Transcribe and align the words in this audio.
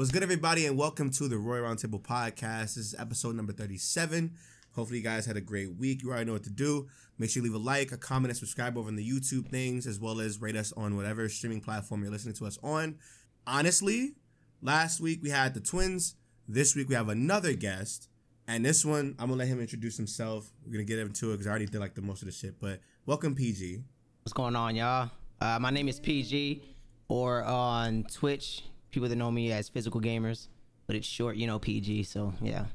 What's 0.00 0.10
good, 0.10 0.22
everybody, 0.22 0.64
and 0.64 0.78
welcome 0.78 1.10
to 1.10 1.28
the 1.28 1.36
Royal 1.36 1.64
Roundtable 1.64 2.00
Podcast. 2.00 2.74
This 2.74 2.78
is 2.78 2.94
episode 2.98 3.36
number 3.36 3.52
37. 3.52 4.32
Hopefully, 4.74 5.00
you 5.00 5.04
guys 5.04 5.26
had 5.26 5.36
a 5.36 5.42
great 5.42 5.76
week. 5.76 6.02
You 6.02 6.08
already 6.08 6.24
know 6.24 6.32
what 6.32 6.44
to 6.44 6.50
do. 6.50 6.88
Make 7.18 7.28
sure 7.28 7.42
you 7.42 7.50
leave 7.50 7.60
a 7.60 7.62
like, 7.62 7.92
a 7.92 7.98
comment, 7.98 8.30
and 8.30 8.38
subscribe 8.38 8.78
over 8.78 8.88
on 8.88 8.96
the 8.96 9.06
YouTube 9.06 9.50
things, 9.50 9.86
as 9.86 10.00
well 10.00 10.18
as 10.18 10.40
rate 10.40 10.56
us 10.56 10.72
on 10.74 10.96
whatever 10.96 11.28
streaming 11.28 11.60
platform 11.60 12.02
you're 12.02 12.10
listening 12.10 12.32
to 12.36 12.46
us 12.46 12.58
on. 12.62 12.96
Honestly, 13.46 14.14
last 14.62 15.00
week 15.00 15.20
we 15.22 15.28
had 15.28 15.52
the 15.52 15.60
twins. 15.60 16.14
This 16.48 16.74
week 16.74 16.88
we 16.88 16.94
have 16.94 17.10
another 17.10 17.52
guest. 17.52 18.08
And 18.48 18.64
this 18.64 18.86
one, 18.86 19.14
I'm 19.18 19.28
gonna 19.28 19.40
let 19.40 19.48
him 19.48 19.60
introduce 19.60 19.98
himself. 19.98 20.50
We're 20.64 20.72
gonna 20.72 20.84
get 20.84 20.98
into 20.98 21.28
it 21.28 21.32
because 21.32 21.46
I 21.46 21.50
already 21.50 21.66
did 21.66 21.78
like 21.78 21.94
the 21.94 22.00
most 22.00 22.22
of 22.22 22.26
the 22.26 22.32
shit. 22.32 22.58
But 22.58 22.80
welcome, 23.04 23.34
PG. 23.34 23.82
What's 24.22 24.32
going 24.32 24.56
on, 24.56 24.76
y'all? 24.76 25.10
Uh, 25.42 25.58
my 25.60 25.68
name 25.68 25.88
is 25.88 26.00
PG, 26.00 26.74
or 27.08 27.44
on 27.44 28.04
Twitch, 28.04 28.62
people 28.90 29.08
that 29.08 29.16
know 29.16 29.30
me 29.30 29.52
as 29.52 29.70
PhysicalGamerz, 29.70 30.48
but 30.86 30.96
it's 30.96 31.06
short, 31.06 31.36
you 31.36 31.46
know, 31.46 31.58
PG. 31.58 32.04
So 32.04 32.32
yeah. 32.40 32.66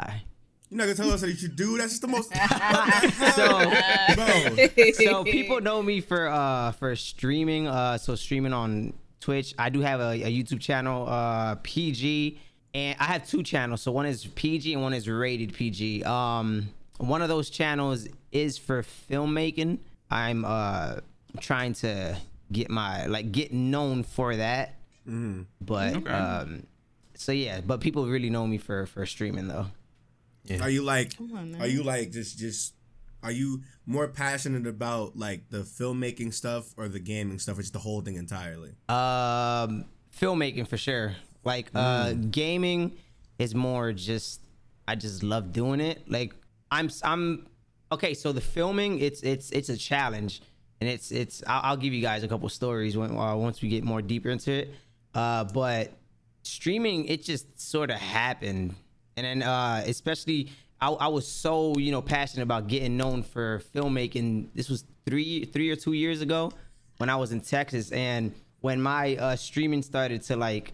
Hi. 0.00 0.22
You're 0.70 0.78
not 0.78 0.84
gonna 0.84 0.94
tell 0.96 1.12
us 1.12 1.20
that 1.20 1.40
you 1.40 1.48
do. 1.48 1.78
That's 1.78 1.92
just 1.92 2.02
the 2.02 2.08
most. 2.08 2.34
so, 4.96 5.04
so 5.04 5.24
people 5.24 5.60
know 5.60 5.82
me 5.82 6.00
for 6.00 6.28
uh 6.28 6.72
for 6.72 6.96
streaming. 6.96 7.68
Uh, 7.68 7.98
so 7.98 8.14
streaming 8.14 8.52
on 8.52 8.92
Twitch. 9.20 9.54
I 9.58 9.70
do 9.70 9.80
have 9.80 10.00
a, 10.00 10.22
a 10.22 10.32
YouTube 10.32 10.60
channel, 10.60 11.06
uh, 11.08 11.56
PG, 11.62 12.38
and 12.72 12.96
I 12.98 13.04
have 13.04 13.28
two 13.28 13.42
channels. 13.42 13.82
So 13.82 13.92
one 13.92 14.06
is 14.06 14.26
PG 14.26 14.72
and 14.72 14.82
one 14.82 14.94
is 14.94 15.08
rated 15.08 15.54
PG. 15.54 16.02
Um, 16.04 16.68
one 16.98 17.22
of 17.22 17.28
those 17.28 17.50
channels 17.50 18.08
is 18.32 18.58
for 18.58 18.82
filmmaking. 18.82 19.78
I'm 20.10 20.44
uh 20.44 20.96
trying 21.40 21.74
to 21.74 22.16
get 22.52 22.70
my 22.70 23.06
like 23.06 23.32
get 23.32 23.52
known 23.52 24.02
for 24.02 24.36
that. 24.36 24.76
Mm. 25.08 25.46
But 25.60 25.96
Okay. 25.96 26.10
um, 26.10 26.66
so 27.14 27.32
yeah, 27.32 27.60
but 27.60 27.80
people 27.80 28.06
really 28.06 28.30
know 28.30 28.46
me 28.46 28.58
for 28.58 28.86
for 28.86 29.06
streaming 29.06 29.48
though. 29.48 29.66
Are 30.60 30.70
you 30.70 30.82
like? 30.82 31.12
on. 31.20 31.56
Are 31.60 31.66
you 31.66 31.82
like 31.82 32.10
just 32.10 32.38
just? 32.38 32.74
Are 33.22 33.32
you 33.32 33.62
more 33.86 34.08
passionate 34.08 34.66
about 34.66 35.16
like 35.16 35.48
the 35.48 35.58
filmmaking 35.62 36.34
stuff 36.34 36.74
or 36.76 36.88
the 36.88 37.00
gaming 37.00 37.38
stuff, 37.38 37.58
or 37.58 37.62
just 37.62 37.72
the 37.72 37.78
whole 37.78 38.02
thing 38.02 38.16
entirely? 38.16 38.72
Um, 38.88 39.86
filmmaking 40.14 40.68
for 40.68 40.76
sure. 40.76 41.16
Like 41.44 41.70
uh, 41.74 42.12
gaming 42.12 42.92
is 43.38 43.54
more 43.54 43.92
just 43.92 44.40
I 44.86 44.94
just 44.94 45.22
love 45.22 45.52
doing 45.52 45.80
it. 45.80 46.02
Like 46.10 46.34
I'm 46.70 46.90
I'm 47.02 47.46
okay. 47.92 48.12
So 48.14 48.32
the 48.32 48.40
filming 48.42 49.00
it's 49.00 49.22
it's 49.22 49.50
it's 49.50 49.68
a 49.70 49.76
challenge, 49.76 50.42
and 50.80 50.90
it's 50.90 51.10
it's 51.10 51.42
I'll, 51.46 51.60
I'll 51.70 51.76
give 51.78 51.94
you 51.94 52.02
guys 52.02 52.22
a 52.22 52.28
couple 52.28 52.48
stories 52.50 52.96
when 52.96 53.16
uh, 53.16 53.36
once 53.36 53.62
we 53.62 53.68
get 53.68 53.84
more 53.84 54.02
deeper 54.02 54.28
into 54.30 54.52
it. 54.52 54.74
Uh, 55.14 55.44
but 55.44 55.92
streaming 56.42 57.06
it 57.06 57.22
just 57.22 57.60
sort 57.60 57.90
of 57.90 57.96
happened, 57.96 58.74
and 59.16 59.24
then 59.26 59.42
uh, 59.42 59.82
especially. 59.86 60.50
I, 60.80 60.88
I 60.88 61.08
was 61.08 61.26
so 61.26 61.78
you 61.78 61.92
know 61.92 62.02
passionate 62.02 62.42
about 62.42 62.66
getting 62.66 62.96
known 62.98 63.22
for 63.22 63.62
filmmaking. 63.74 64.48
This 64.54 64.68
was 64.68 64.84
three 65.06 65.44
three 65.46 65.70
or 65.70 65.76
two 65.76 65.92
years 65.94 66.20
ago 66.20 66.52
when 66.98 67.08
I 67.08 67.16
was 67.16 67.32
in 67.32 67.40
Texas, 67.40 67.90
and 67.92 68.34
when 68.60 68.82
my 68.82 69.16
uh, 69.16 69.36
streaming 69.36 69.82
started 69.82 70.22
to 70.22 70.36
like 70.36 70.72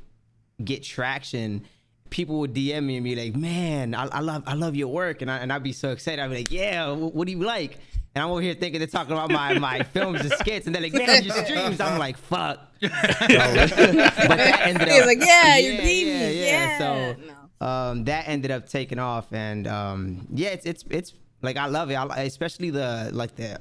get 0.64 0.82
traction, 0.82 1.64
people 2.08 2.40
would 2.40 2.54
DM 2.54 2.84
me 2.84 2.96
and 2.96 3.04
be 3.04 3.14
like, 3.14 3.36
"Man, 3.36 3.94
I, 3.94 4.06
I 4.06 4.20
love 4.20 4.42
I 4.46 4.54
love 4.54 4.74
your 4.74 4.88
work," 4.88 5.22
and 5.22 5.30
I 5.30 5.38
and 5.38 5.52
I'd 5.52 5.62
be 5.62 5.72
so 5.72 5.90
excited. 5.90 6.20
I'd 6.20 6.30
be 6.30 6.36
like, 6.38 6.50
"Yeah, 6.50 6.92
wh- 6.94 7.14
what 7.14 7.26
do 7.26 7.32
you 7.32 7.44
like?" 7.44 7.78
And 8.14 8.24
I'm 8.24 8.30
over 8.30 8.40
here 8.40 8.54
thinking 8.54 8.80
they're 8.80 8.88
talking 8.88 9.12
about 9.12 9.30
my 9.30 9.58
my 9.58 9.82
films 9.94 10.20
and 10.20 10.32
skits, 10.32 10.66
and 10.66 10.74
they're 10.74 10.82
like, 10.82 10.92
"Man, 10.92 11.22
your 11.22 11.34
streams." 11.44 11.80
I'm 11.80 11.98
like, 11.98 12.16
"Fuck." 12.18 12.58
So, 12.80 12.88
but 12.88 14.36
that 14.38 14.60
ended 14.64 14.88
He 14.88 14.94
was 14.94 15.00
up- 15.02 15.06
like, 15.06 15.20
yeah, 15.20 15.56
you're 15.58 15.76
beating 15.82 16.12
yeah, 16.14 16.28
me. 16.28 16.40
yeah. 16.40 16.50
Yeah. 16.50 16.78
So 16.78 17.16
No. 17.60 17.66
um, 17.66 18.04
that 18.04 18.26
ended 18.28 18.50
up 18.50 18.68
taking 18.68 18.98
off, 18.98 19.32
and 19.32 19.66
um, 19.66 20.26
yeah, 20.34 20.48
it's 20.50 20.66
it's 20.66 20.84
it's 20.90 21.14
like 21.42 21.56
I 21.56 21.66
love 21.66 21.90
it, 21.90 21.94
I, 21.94 22.22
especially 22.22 22.70
the 22.70 23.10
like 23.12 23.36
the 23.36 23.60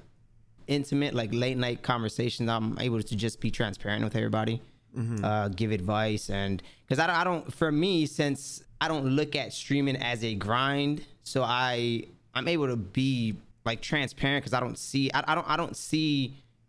intimate 0.68 1.14
like 1.14 1.30
late 1.34 1.58
night 1.58 1.82
conversations. 1.84 2.50
I'm 2.50 2.78
able 2.80 3.02
to 3.02 3.16
just 3.16 3.40
be 3.42 3.52
transparent 3.52 4.04
with 4.04 4.16
everybody, 4.16 4.62
uh, 5.24 5.50
give 5.50 5.72
advice, 5.72 6.30
and 6.30 6.62
because 6.88 7.00
I 7.00 7.08
don't, 7.08 7.16
I 7.16 7.24
don't 7.24 7.54
for 7.54 7.72
me 7.72 8.06
since 8.06 8.64
I 8.82 8.88
don't 8.88 9.06
look 9.06 9.36
at 9.36 9.54
streaming 9.54 9.98
as 9.98 10.24
a 10.24 10.34
grind, 10.36 11.06
so 11.24 11.44
I 11.44 12.04
I'm 12.34 12.48
able 12.48 12.68
to 12.68 12.78
be 12.78 13.36
like 13.72 13.82
transparent 13.82 14.42
because 14.44 14.54
I 14.60 14.62
don't 14.66 14.78
see 14.78 15.04
I, 15.14 15.22
I 15.32 15.34
don't 15.36 15.48
I 15.54 15.56
don't 15.62 15.76
see 15.90 16.12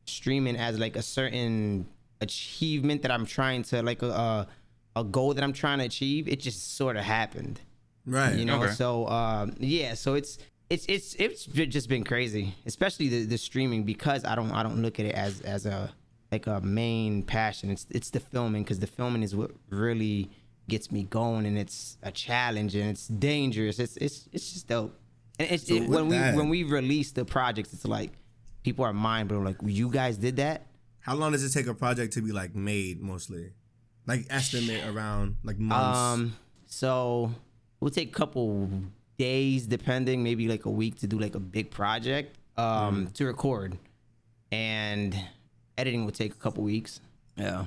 streaming 0.04 0.56
as 0.56 0.72
like 0.84 0.96
a 0.96 1.02
certain 1.18 1.86
achievement 2.20 3.02
that 3.02 3.10
I'm 3.10 3.26
trying 3.26 3.62
to 3.70 3.82
like 3.82 4.02
a 4.02 4.08
a, 4.10 4.46
a 4.96 5.04
goal 5.04 5.34
that 5.34 5.42
I'm 5.44 5.52
trying 5.52 5.78
to 5.78 5.84
achieve. 5.84 6.28
It 6.28 6.40
just 6.40 6.76
sort 6.76 6.96
of 6.96 7.04
happened 7.04 7.60
Right. 8.06 8.34
you 8.38 8.44
know 8.44 8.62
Okay. 8.62 8.72
so 8.72 9.06
um 9.08 9.54
yeah 9.58 9.92
so 9.94 10.14
it's 10.14 10.38
it's 10.74 10.84
it's 10.88 11.14
it's 11.24 11.44
just 11.76 11.88
been 11.88 12.02
crazy 12.12 12.54
especially 12.72 13.08
the, 13.14 13.20
the 13.34 13.36
streaming 13.48 13.82
because 13.84 14.24
i 14.24 14.34
don't 14.34 14.50
i 14.52 14.62
don't 14.66 14.80
look 14.84 14.96
at 14.98 15.04
it 15.10 15.14
as 15.26 15.32
as 15.42 15.66
a 15.66 15.92
like 16.32 16.46
a 16.46 16.58
main 16.62 17.22
passion 17.22 17.66
it's 17.70 17.86
it's 17.90 18.10
the 18.16 18.18
filming 18.32 18.62
because 18.64 18.80
the 18.80 18.86
filming 18.98 19.22
is 19.22 19.32
what 19.40 19.50
really 19.68 20.30
gets 20.66 20.86
me 20.90 21.02
going 21.20 21.44
and 21.44 21.56
it's 21.58 21.98
a 22.02 22.10
challenge 22.26 22.74
and 22.74 22.88
it's 22.94 23.06
dangerous 23.08 23.78
it's 23.78 23.96
it's 23.98 24.16
it's 24.32 24.48
just 24.54 24.66
dope 24.72 24.94
and 25.40 25.50
it's 25.50 25.66
So 25.66 25.74
it, 25.74 25.80
with 25.80 25.90
when 25.90 26.08
we 26.08 26.16
when 26.38 26.48
we 26.48 26.62
release 26.64 27.12
the 27.12 27.24
projects 27.24 27.72
it's 27.72 27.84
like 27.84 28.12
people 28.62 28.84
are 28.84 28.92
mind 28.92 29.28
blown 29.28 29.44
like 29.44 29.56
you 29.64 29.88
guys 29.90 30.16
did 30.18 30.36
that 30.36 30.66
How 31.00 31.14
long 31.16 31.32
does 31.32 31.42
it 31.42 31.50
take 31.50 31.66
a 31.66 31.74
project 31.74 32.12
to 32.14 32.22
be 32.22 32.30
like 32.30 32.54
made 32.54 33.00
mostly? 33.00 33.52
Like 34.06 34.26
estimate 34.28 34.84
around 34.86 35.36
like 35.42 35.58
months. 35.58 35.98
Um, 35.98 36.36
so 36.66 37.32
we'll 37.80 37.90
take 37.90 38.08
a 38.08 38.12
couple 38.12 38.68
days, 39.16 39.66
depending, 39.66 40.22
maybe 40.22 40.48
like 40.48 40.66
a 40.66 40.70
week 40.70 41.00
to 41.00 41.06
do 41.06 41.18
like 41.18 41.34
a 41.34 41.40
big 41.40 41.70
project 41.70 42.36
um, 42.56 43.08
to 43.14 43.24
record, 43.26 43.78
and 44.52 45.16
editing 45.78 46.04
will 46.04 46.12
take 46.12 46.32
a 46.32 46.36
couple 46.36 46.64
weeks. 46.64 47.00
Yeah. 47.36 47.64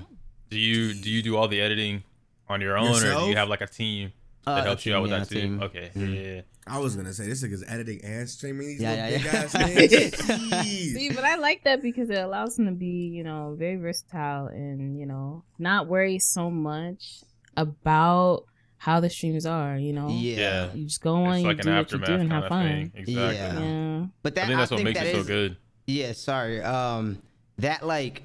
Do 0.50 0.60
you 0.60 0.94
do 0.94 1.10
you 1.10 1.22
do 1.24 1.38
all 1.38 1.48
the 1.48 1.62
editing 1.62 2.04
on 2.48 2.62
your 2.62 2.78
own, 2.78 2.96
or 2.96 3.00
do 3.22 3.30
you 3.30 3.36
have 3.36 3.50
like 3.50 3.62
a 3.62 3.68
team 3.68 4.12
that 4.46 4.52
Uh, 4.52 4.62
a 4.62 4.64
helps 4.64 4.86
you 4.86 4.96
out 4.96 5.02
with 5.04 5.12
team, 5.12 5.20
that 5.20 5.32
yeah, 5.32 5.38
a 5.38 5.42
too? 5.42 5.48
team. 5.48 5.64
Okay, 5.64 6.36
yeah. 6.36 6.42
I 6.66 6.80
was 6.80 6.96
gonna 6.96 7.14
say 7.14 7.26
this 7.28 7.44
nigga's 7.44 7.64
editing 7.68 8.02
and 8.04 8.30
streaming 8.30 8.68
these 8.68 8.82
Yeah, 8.82 8.92
little 8.92 9.10
yeah, 9.10 9.18
big 9.18 9.26
yeah. 9.26 10.52
ass. 10.62 10.64
See, 10.94 11.10
but 11.14 11.24
I 11.26 11.36
like 11.36 11.64
that 11.66 11.82
because 11.82 12.10
it 12.10 12.20
allows 12.20 12.58
him 12.58 12.66
to 12.66 12.72
be, 12.72 12.86
you 13.14 13.24
know, 13.24 13.56
very 13.58 13.76
versatile 13.76 14.48
and, 14.48 14.98
you 15.00 15.06
know, 15.06 15.44
not 15.60 15.88
worry 15.88 16.20
so 16.20 16.50
much 16.50 17.22
about 17.58 18.46
how 18.78 19.00
the 19.00 19.10
streams 19.10 19.46
are, 19.46 19.78
you 19.78 19.94
know? 19.94 20.10
Yeah. 20.10 20.38
Yeah. 20.38 20.74
You 20.74 20.86
just 20.86 21.02
go 21.02 21.16
on, 21.16 21.34
It's 21.36 21.42
you 21.42 21.48
like 21.48 21.60
an 21.60 21.66
do 21.66 21.74
what 21.76 21.92
you 21.92 22.00
do 22.00 22.14
and 22.14 22.32
have 22.32 22.48
fun. 22.48 22.92
Exactly. 22.96 23.14
Yeah. 23.14 23.60
Yeah. 23.60 24.06
But 24.22 24.36
that 24.36 24.44
I 24.44 24.48
think 24.48 24.60
that's 24.60 24.72
what 24.72 24.84
makes 24.84 25.00
that 25.00 25.08
it 25.08 25.16
so 25.16 25.24
good. 25.24 25.58
Yeah, 25.88 26.12
sorry. 26.14 26.62
Um, 26.62 27.22
that 27.60 27.86
like, 27.86 28.24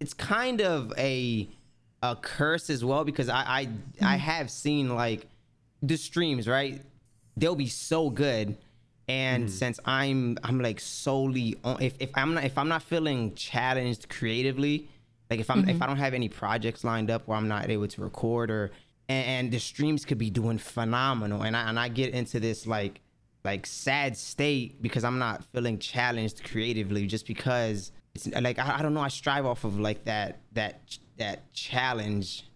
it's 0.00 0.14
kind 0.14 0.60
of 0.60 0.92
a 0.96 1.48
a 2.02 2.14
curse 2.14 2.70
as 2.70 2.84
well 2.84 3.04
because 3.04 3.28
I 3.28 3.42
I, 3.42 3.68
I 4.14 4.16
have 4.16 4.48
seen 4.50 4.94
like 4.94 5.26
the 5.82 5.96
streams 5.96 6.48
right. 6.48 6.82
They'll 7.36 7.54
be 7.54 7.68
so 7.68 8.10
good, 8.10 8.56
and 9.06 9.44
mm-hmm. 9.44 9.52
since 9.52 9.78
I'm 9.84 10.38
I'm 10.42 10.60
like 10.60 10.80
solely 10.80 11.56
on 11.64 11.80
if, 11.80 11.94
if 12.00 12.10
I'm 12.14 12.34
not 12.34 12.44
if 12.44 12.58
I'm 12.58 12.68
not 12.68 12.82
feeling 12.82 13.34
challenged 13.34 14.08
creatively, 14.08 14.88
like 15.30 15.40
if 15.40 15.50
I'm 15.50 15.60
if 15.60 15.66
mm-hmm. 15.66 15.82
I 15.82 15.86
don't 15.86 15.98
have 15.98 16.14
any 16.14 16.28
projects 16.28 16.84
lined 16.84 17.10
up 17.10 17.28
where 17.28 17.38
I'm 17.38 17.48
not 17.48 17.70
able 17.70 17.86
to 17.88 18.00
record 18.00 18.50
or 18.50 18.72
and, 19.08 19.26
and 19.26 19.52
the 19.52 19.60
streams 19.60 20.04
could 20.04 20.18
be 20.18 20.30
doing 20.30 20.58
phenomenal, 20.58 21.42
and 21.42 21.56
I 21.56 21.68
and 21.68 21.78
I 21.78 21.88
get 21.88 22.12
into 22.12 22.40
this 22.40 22.66
like 22.66 23.00
like 23.44 23.66
sad 23.66 24.16
state 24.16 24.82
because 24.82 25.04
I'm 25.04 25.18
not 25.18 25.44
feeling 25.44 25.78
challenged 25.78 26.44
creatively 26.44 27.06
just 27.06 27.26
because 27.26 27.92
it's 28.14 28.26
like 28.26 28.58
I, 28.58 28.78
I 28.78 28.82
don't 28.82 28.94
know. 28.94 29.00
I 29.00 29.08
strive 29.08 29.46
off 29.46 29.64
of 29.64 29.78
like 29.78 30.04
that 30.04 30.40
that 30.52 30.80
that 31.18 31.52
challenge 31.52 32.47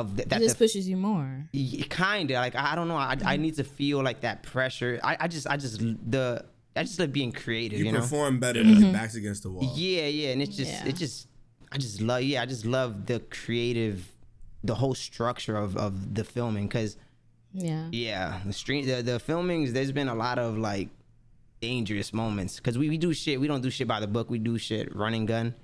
of 0.00 0.16
th- 0.16 0.26
It 0.26 0.28
that 0.30 0.40
just 0.40 0.58
the, 0.58 0.64
pushes 0.64 0.88
you 0.88 0.96
more. 0.96 1.48
kind 1.90 2.30
of 2.30 2.36
like 2.36 2.54
I 2.54 2.72
I 2.72 2.74
don't 2.74 2.88
know 2.88 2.96
I, 2.96 3.10
I 3.12 3.16
mm-hmm. 3.16 3.42
need 3.42 3.56
to 3.56 3.64
feel 3.64 4.02
like 4.02 4.20
that 4.22 4.42
pressure 4.42 4.98
I, 5.02 5.16
I 5.20 5.28
just 5.28 5.46
I 5.46 5.56
just 5.56 5.78
the 5.80 6.44
I 6.76 6.82
just 6.82 6.98
like 6.98 7.12
being 7.12 7.32
creative 7.32 7.78
You, 7.78 7.86
you, 7.86 7.92
know 7.92 8.00
perform 8.00 8.38
better 8.40 8.60
with 8.60 8.68
like 8.68 8.78
mm-hmm. 8.78 8.92
backs 8.92 9.14
against 9.14 9.42
the 9.42 9.50
wall. 9.50 9.72
yeah 9.74 10.06
yeah 10.06 10.30
and 10.30 10.42
it's 10.42 10.56
just 10.56 10.72
Yeah. 10.72 10.88
it 10.88 10.96
just 10.96 11.28
I 11.72 11.78
just 11.78 12.00
love 12.00 12.22
yeah 12.22 12.42
I 12.42 12.46
just 12.46 12.64
love 12.64 13.06
the 13.06 13.20
creative 13.20 14.08
the 14.64 14.74
whole 14.74 14.94
structure 14.94 15.56
of 15.56 15.76
of 15.76 16.14
the 16.14 16.24
filming 16.24 16.66
because 16.68 16.96
Yeah. 17.52 17.88
yeah, 17.92 18.40
the 18.44 18.52
stream, 18.52 18.86
the, 18.86 19.02
the 19.02 19.18
filmings. 19.18 19.72
There's 19.72 19.92
been 19.92 20.08
a 20.08 20.14
lot 20.14 20.38
of 20.38 20.58
like 20.58 20.88
dangerous 21.60 22.12
moments 22.12 22.56
because 22.56 22.76
we, 22.78 22.88
we 22.88 22.98
do 22.98 23.12
shit. 23.12 23.40
We 23.40 23.48
don't 23.48 23.62
do 23.62 23.70
shit 23.70 23.88
by 23.88 24.00
the 24.00 24.06
book. 24.06 24.30
We 24.30 24.38
do 24.38 24.58
shit 24.58 24.94
running 24.94 25.26
gun, 25.26 25.54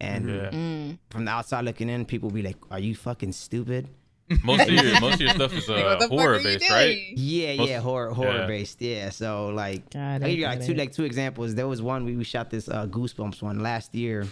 and 0.00 0.28
Yeah. 0.28 0.50
Mm. 0.50 0.98
from 1.10 1.24
the 1.24 1.30
outside 1.30 1.64
looking 1.64 1.88
in, 1.88 2.04
people 2.04 2.30
be 2.30 2.42
like, 2.42 2.56
"Are 2.70 2.78
you 2.78 2.94
fucking 2.94 3.32
stupid?" 3.32 3.88
Most 4.44 4.68
of 4.68 4.74
your 4.74 5.00
most 5.00 5.14
of 5.14 5.20
your 5.22 5.30
stuff 5.30 5.52
is 5.54 5.68
uh, 5.70 5.72
what 5.72 5.98
the 6.00 6.08
fuck 6.08 6.18
horror 6.18 6.34
are 6.34 6.36
you 6.38 6.44
based, 6.58 6.70
right? 6.70 6.98
Yeah, 7.16 7.56
Most- 7.56 7.68
yeah, 7.70 7.80
horror 7.80 8.10
horror 8.12 8.40
yeah. 8.40 8.46
based. 8.46 8.82
Yeah, 8.82 9.08
so 9.10 9.48
like, 9.48 9.88
Got 9.90 10.00
I 10.00 10.14
it, 10.16 10.20
give 10.20 10.38
you 10.38 10.44
like 10.46 10.58
got 10.58 10.66
two 10.66 10.74
like 10.74 10.92
two 10.92 11.04
examples. 11.04 11.54
There 11.54 11.66
was 11.66 11.80
one 11.80 12.04
we, 12.04 12.14
we 12.14 12.24
shot 12.24 12.50
this 12.50 12.68
uh, 12.68 12.86
Goosebumps 12.86 13.40
one 13.40 13.60
last 13.60 13.94
year 13.94 14.26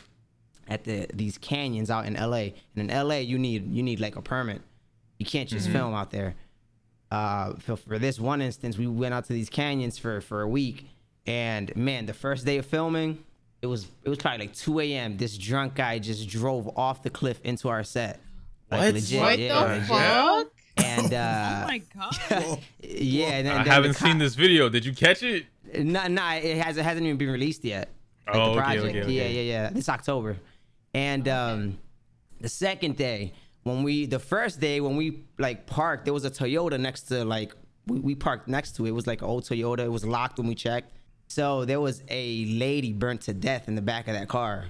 at 0.68 0.84
the 0.84 1.06
these 1.14 1.38
canyons 1.38 1.90
out 1.90 2.04
in 2.06 2.14
L.A. 2.16 2.54
And 2.74 2.84
in 2.84 2.90
L.A. 2.90 3.22
you 3.22 3.38
need 3.38 3.72
you 3.72 3.82
need 3.82 3.98
like 4.00 4.16
a 4.16 4.22
permit. 4.22 4.60
You 5.18 5.24
can't 5.24 5.48
just 5.48 5.68
Mhm. 5.68 5.72
film 5.72 5.94
out 5.94 6.10
there. 6.10 6.34
Uh, 7.10 7.54
for, 7.54 7.76
for 7.76 7.98
this 7.98 8.18
one 8.20 8.42
instance, 8.42 8.76
we 8.76 8.86
went 8.86 9.14
out 9.14 9.24
to 9.26 9.32
these 9.32 9.48
canyons 9.48 9.96
for 9.96 10.20
for 10.20 10.42
a 10.42 10.48
week, 10.48 10.88
and 11.26 11.74
man, 11.76 12.04
the 12.04 12.12
first 12.12 12.44
day 12.44 12.58
of 12.58 12.66
filming, 12.66 13.24
it 13.62 13.66
was 13.66 13.86
it 14.04 14.08
was 14.08 14.18
probably 14.18 14.46
like 14.46 14.54
2 14.54 14.80
a.m. 14.80 15.16
This 15.16 15.36
drunk 15.38 15.74
guy 15.74 15.98
just 15.98 16.28
drove 16.28 16.68
off 16.76 17.02
the 17.02 17.10
cliff 17.10 17.40
into 17.44 17.68
our 17.68 17.82
set. 17.84 18.20
Like, 18.70 18.80
What? 18.80 18.94
Legit, 18.94 19.20
What 19.20 19.38
yeah, 19.38 19.64
the 19.64 19.68
legit. 19.74 19.86
fuck? 19.88 20.52
And 20.78 21.14
oh 21.14 21.16
uh, 21.16 21.64
my 21.68 21.82
god. 21.94 22.58
yeah, 22.82 23.26
and 23.28 23.46
then, 23.46 23.52
I 23.56 23.62
then 23.64 23.72
haven't 23.72 23.94
co- 23.94 24.06
seen 24.06 24.18
this 24.18 24.34
video. 24.34 24.68
Did 24.68 24.84
you 24.84 24.92
catch 24.94 25.22
it? 25.22 25.46
No, 25.74 26.06
no, 26.06 26.28
it 26.34 26.58
has 26.58 26.76
it 26.76 26.84
hasn't 26.84 27.06
even 27.06 27.16
been 27.16 27.30
released 27.30 27.64
yet. 27.64 27.90
Like 28.26 28.36
Oh, 28.36 28.44
the 28.44 28.50
okay, 28.50 28.60
project. 28.60 28.84
okay, 28.86 29.02
okay. 29.02 29.12
Yeah, 29.12 29.26
yeah, 29.28 29.40
yeah. 29.40 29.70
This 29.70 29.88
October. 29.88 30.36
And 30.94 31.26
um 31.28 31.78
the 32.40 32.48
second 32.48 32.96
day, 32.96 33.32
when 33.62 33.82
we 33.82 34.06
the 34.06 34.18
first 34.18 34.60
day 34.60 34.80
when 34.80 34.96
we 34.96 35.24
like 35.38 35.66
parked, 35.66 36.04
there 36.04 36.14
was 36.14 36.24
a 36.24 36.30
Toyota 36.30 36.78
next 36.78 37.02
to 37.04 37.24
like 37.24 37.54
we, 37.86 38.00
we 38.00 38.14
parked 38.14 38.46
next 38.48 38.76
to 38.76 38.84
it. 38.84 38.90
It 38.90 38.92
was 38.92 39.06
like 39.06 39.22
an 39.22 39.28
old 39.28 39.44
Toyota. 39.44 39.80
It 39.80 39.92
was 39.92 40.04
locked 40.04 40.38
when 40.38 40.46
we 40.48 40.54
checked. 40.54 40.92
So 41.28 41.64
there 41.64 41.80
was 41.80 42.02
a 42.08 42.44
lady 42.46 42.92
burnt 42.92 43.22
to 43.22 43.34
death 43.34 43.68
in 43.68 43.74
the 43.74 43.82
back 43.82 44.08
of 44.08 44.14
that 44.14 44.28
car. 44.28 44.66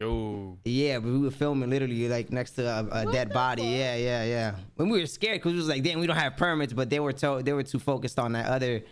Yo. 0.00 0.58
Yeah, 0.64 0.98
but 0.98 1.08
we 1.12 1.18
were 1.18 1.30
filming 1.30 1.70
literally 1.70 2.08
like 2.08 2.32
next 2.32 2.52
to 2.52 2.66
a, 2.66 2.88
a 3.08 3.12
dead 3.12 3.32
body. 3.32 3.62
Yeah, 3.62 3.94
yeah, 3.96 4.24
yeah. 4.24 4.54
When 4.76 4.88
we 4.88 5.00
were 5.00 5.06
scared 5.06 5.36
because 5.36 5.52
it 5.52 5.56
was 5.56 5.68
like, 5.68 5.82
damn, 5.82 6.00
we 6.00 6.06
don't 6.06 6.16
have 6.16 6.36
permits, 6.36 6.72
but 6.72 6.90
they 6.90 6.98
were 7.00 7.12
to- 7.12 7.42
they 7.44 7.52
were 7.52 7.62
too 7.62 7.78
focused 7.78 8.18
on 8.18 8.32
that 8.32 8.46
other 8.46 8.82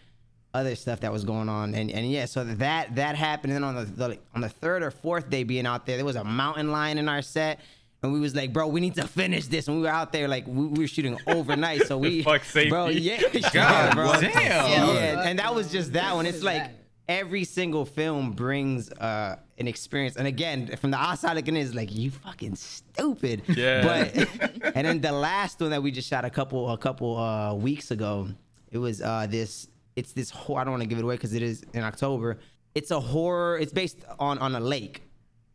other 0.53 0.75
stuff 0.75 0.99
that 1.01 1.13
was 1.13 1.25
going 1.25 1.49
on. 1.49 1.75
And 1.75 1.91
and 1.93 2.11
yeah, 2.11 2.25
so 2.27 2.43
that 2.45 2.95
that 2.97 3.15
happened. 3.17 3.53
And 3.53 3.65
then 3.65 3.77
on 3.77 3.85
the, 3.85 3.85
the 4.09 4.19
on 4.35 4.41
the 4.41 4.49
third 4.49 4.83
or 4.83 4.91
fourth 4.91 5.31
day 5.31 5.43
being 5.45 5.67
out 5.67 5.87
there, 5.87 5.97
there 5.97 6.05
was 6.07 6.17
a 6.17 6.25
mountain 6.25 6.71
lion 6.73 6.99
in 6.99 7.09
our 7.09 7.23
set. 7.23 7.61
And 8.03 8.13
we 8.15 8.19
was 8.21 8.35
like, 8.35 8.53
bro, 8.53 8.67
we 8.67 8.81
need 8.81 8.95
to 8.95 9.07
finish 9.07 9.47
this. 9.47 9.69
And 9.69 9.77
we 9.77 9.83
were 9.83 9.89
out 9.91 10.11
there 10.13 10.27
like 10.27 10.47
we, 10.47 10.67
we 10.67 10.79
were 10.81 10.87
shooting 10.89 11.19
overnight. 11.27 11.83
So 11.87 11.99
we, 12.05 12.23
Fuck 12.23 12.45
safety. 12.45 12.71
bro, 12.71 12.89
yeah, 12.89 13.21
yeah, 13.33 13.51
God 13.53 13.95
bro. 13.95 14.13
damn. 14.21 14.33
Yeah, 14.33 15.15
fuck? 15.17 15.27
and 15.27 15.39
that 15.39 15.55
was 15.55 15.71
just 15.71 15.93
that 15.95 16.15
one. 16.15 16.25
It's 16.27 16.43
like 16.43 16.63
That. 16.63 16.73
Every 17.11 17.43
single 17.43 17.85
film 17.85 18.31
brings 18.31 18.89
uh, 18.93 19.37
an 19.59 19.67
experience. 19.67 20.17
And 20.17 20.29
again, 20.29 20.77
from 20.77 20.93
the 20.93 20.97
outside 20.97 21.35
looking 21.35 21.57
in, 21.57 21.67
it's 21.67 21.75
like 21.75 21.93
you 21.93 22.13
fucking 22.13 22.55
stupid. 22.55 23.43
Yeah. 23.49 23.83
But 23.83 24.75
and 24.77 24.87
then 24.87 25.01
the 25.01 25.11
last 25.13 25.61
one 25.61 25.71
that 25.71 25.83
we 25.83 25.91
just 25.91 26.09
shot 26.09 26.25
a 26.25 26.31
couple 26.31 26.71
a 26.71 26.79
couple 26.79 27.19
uh, 27.19 27.55
weeks 27.55 27.91
ago, 27.91 28.29
it 28.71 28.79
was 28.79 29.03
uh, 29.03 29.27
this. 29.29 29.69
It's 29.97 30.13
this. 30.13 30.31
Hor- 30.31 30.61
I 30.61 30.65
don't 30.65 30.71
want 30.71 30.85
to 30.85 30.89
give 30.89 30.99
it 30.99 31.05
away 31.05 31.17
because 31.17 31.35
it 31.35 31.43
is 31.43 31.65
in 31.75 31.83
October. 31.83 32.39
It's 32.77 32.93
a 32.93 33.01
horror. 33.01 33.59
It's 33.59 33.73
based 33.73 33.99
on 34.21 34.39
on 34.39 34.55
a 34.55 34.61
lake, 34.61 35.03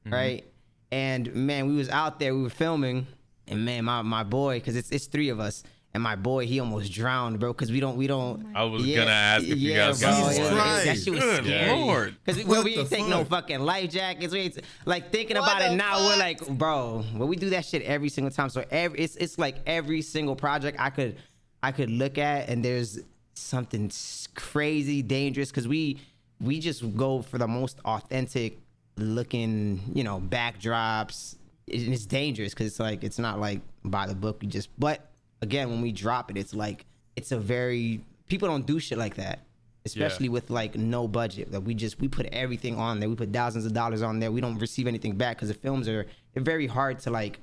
right? 0.05 0.43
And 0.91 1.33
man, 1.33 1.67
we 1.67 1.75
was 1.75 1.89
out 1.89 2.19
there. 2.19 2.35
We 2.35 2.43
were 2.43 2.49
filming, 2.49 3.07
and 3.47 3.63
man, 3.63 3.85
my 3.85 4.01
my 4.01 4.23
boy, 4.23 4.59
because 4.59 4.75
it's 4.75 4.91
it's 4.91 5.05
three 5.05 5.29
of 5.29 5.39
us. 5.39 5.63
And 5.95 6.03
my 6.03 6.17
boy, 6.17 6.45
he 6.45 6.59
almost 6.59 6.91
drowned, 6.91 7.39
bro. 7.39 7.53
Because 7.53 7.71
we 7.71 7.79
don't, 7.79 7.95
we 7.95 8.05
don't. 8.05 8.45
I 8.53 8.65
was 8.65 8.85
gonna 8.85 9.09
ask 9.11 9.43
if 9.45 9.57
you 9.57 9.71
yeah, 9.71 9.87
guys 9.87 10.01
got 10.01 10.17
Jesus 10.17 10.37
it- 10.39 10.41
it- 10.43 10.51
Christ. 10.53 10.85
That 10.85 10.97
shit 10.97 11.13
was 11.13 11.23
Good 11.23 11.45
scary. 11.45 11.79
Lord. 11.79 12.15
Because 12.25 12.43
we, 12.43 12.49
What 12.49 12.63
we 12.65 12.75
the 12.75 12.81
ain't 12.81 12.89
take 12.89 13.07
no 13.07 13.23
fucking 13.23 13.61
life 13.61 13.91
jackets. 13.91 14.33
We 14.33 14.39
ain't, 14.41 14.59
like 14.85 15.09
thinking 15.13 15.37
What 15.37 15.49
about 15.49 15.61
it 15.61 15.69
the 15.69 15.75
now, 15.77 16.05
we're 16.05 16.17
like, 16.17 16.45
bro, 16.49 17.05
but 17.15 17.27
we 17.27 17.37
do 17.37 17.49
that 17.51 17.63
shit 17.63 17.81
every 17.83 18.09
single 18.09 18.29
time. 18.29 18.49
So 18.49 18.65
every 18.69 18.99
it's 18.99 19.15
it's 19.15 19.39
like 19.39 19.55
every 19.65 20.01
single 20.01 20.35
project 20.35 20.75
I 20.81 20.89
could 20.89 21.15
I 21.63 21.71
could 21.71 21.89
look 21.89 22.17
at, 22.17 22.49
and 22.49 22.63
there's 22.63 22.99
something 23.35 23.89
crazy 24.35 25.01
dangerous 25.01 25.49
because 25.49 25.65
we 25.65 26.01
we 26.41 26.59
just 26.59 26.97
go 26.97 27.21
for 27.21 27.37
the 27.37 27.47
most 27.47 27.79
authentic 27.85 28.59
looking, 28.97 29.81
you 29.93 30.03
know, 30.03 30.19
backdrops. 30.19 31.35
It- 31.67 31.87
It's 31.87 32.05
dangerous 32.05 32.53
because 32.53 32.67
it's 32.67 32.79
like 32.81 33.03
it's 33.05 33.17
not 33.17 33.39
like 33.39 33.61
by 33.85 34.07
the 34.07 34.15
book. 34.15 34.39
We 34.41 34.47
just 34.47 34.69
but 34.77 35.09
again 35.45 35.69
when 35.69 35.81
we 35.81 35.91
drop 35.91 36.29
it, 36.31 36.37
it's 36.37 36.53
like 36.53 36.85
it's 37.15 37.31
a 37.31 37.39
very 37.39 38.01
people 38.27 38.47
don't 38.49 38.65
do 38.65 38.79
shit 38.79 38.97
like 38.97 39.15
that 39.15 39.39
especially 39.87 40.29
with 40.29 40.49
like 40.49 40.73
no 40.75 41.07
budget. 41.07 41.51
Like 41.53 41.63
we 41.63 41.75
just 41.75 41.99
we 42.01 42.07
put 42.07 42.25
everything 42.33 42.75
on 42.79 42.99
there. 42.99 43.07
We 43.07 43.13
put 43.15 43.31
thousands 43.31 43.67
of 43.67 43.73
dollars 43.73 44.01
on 44.01 44.17
there. 44.19 44.31
We 44.31 44.41
don't 44.41 44.57
receive 44.57 44.87
anything 44.87 45.15
back 45.15 45.37
because 45.37 45.49
the 45.49 45.53
films 45.53 45.87
are 45.87 46.07
they're 46.33 46.41
very 46.41 46.65
hard 46.65 46.97
to 47.01 47.11
like 47.11 47.37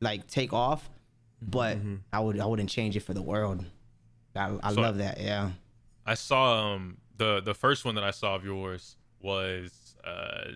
like 0.00 0.26
take 0.26 0.52
off. 0.52 0.90
But 1.40 1.78
I 2.12 2.20
would 2.20 2.38
I 2.40 2.44
wouldn't 2.44 2.68
change 2.68 2.94
it 2.94 3.00
for 3.00 3.14
the 3.14 3.22
world. 3.22 3.64
I, 4.36 4.54
I 4.62 4.74
So- 4.74 4.82
love 4.82 4.98
that. 4.98 5.18
Yeah. 5.18 5.52
I 6.04 6.12
saw 6.12 6.74
um 6.74 6.98
the 7.16 7.40
the 7.40 7.54
first 7.54 7.86
one 7.86 7.94
that 7.94 8.04
I 8.04 8.10
saw 8.10 8.34
of 8.34 8.44
yours 8.44 8.96
was 9.22 9.96
uh 10.04 10.52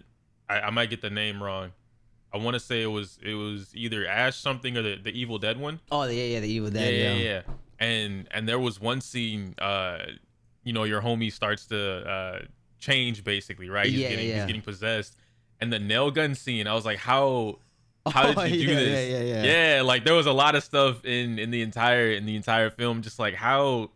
I, 0.51 0.61
I 0.69 0.71
might 0.71 0.91
get 0.91 1.01
the 1.01 1.09
name 1.11 1.43
wrong. 1.43 1.73
I 2.35 2.39
want 2.39 2.55
to 2.55 2.61
say 2.61 2.83
it 2.83 2.87
was 2.87 3.19
it 3.23 3.35
was 3.35 3.71
either 3.75 4.07
Ash 4.07 4.37
something 4.37 4.77
or 4.77 4.83
the, 4.83 4.97
the 4.97 5.11
Evil 5.19 5.39
Dead 5.39 5.59
one. 5.59 5.81
Oh 5.91 6.05
yeah 6.05 6.25
yeah 6.25 6.41
the 6.41 6.49
Evil 6.49 6.71
Yeah, 6.73 6.81
Dead. 6.81 6.95
yeah, 7.21 7.23
yeah. 7.23 7.43
And 7.79 8.29
and 8.31 8.49
there 8.49 8.59
was 8.59 8.81
one 8.81 9.01
scene 9.01 9.55
uh 9.59 9.99
you 10.65 10.73
know 10.73 10.85
your 10.85 11.03
homie 11.03 11.33
starts 11.33 11.67
to 11.67 11.79
uh 12.09 12.39
change 12.79 13.23
basically, 13.25 13.69
right? 13.69 13.87
He's 13.87 14.01
Yeah, 14.01 14.09
getting 14.11 14.29
yeah. 14.29 14.35
he's 14.37 14.47
getting 14.47 14.63
possessed. 14.63 15.17
And 15.61 15.73
the 15.73 15.79
nail 15.79 16.11
gun 16.11 16.35
scene, 16.35 16.67
I 16.67 16.75
was 16.75 16.85
like 16.85 16.99
how 16.99 17.59
how 18.09 18.33
did 18.33 18.53
you 18.57 18.67
do 18.67 18.73
yeah, 18.73 18.79
this? 18.81 19.11
yeah, 19.11 19.21
yeah, 19.45 19.75
yeah. 19.77 19.83
like 19.83 20.05
there 20.05 20.15
was 20.15 20.27
a 20.27 20.33
lot 20.33 20.55
of 20.55 20.65
stuff 20.65 21.05
in 21.05 21.39
in 21.39 21.51
the 21.51 21.63
entire 21.63 22.11
in 22.11 22.27
the 22.27 22.35
entire 22.37 22.71
film 22.71 23.03
just 23.03 23.19
like 23.19 23.35
how 23.35 23.91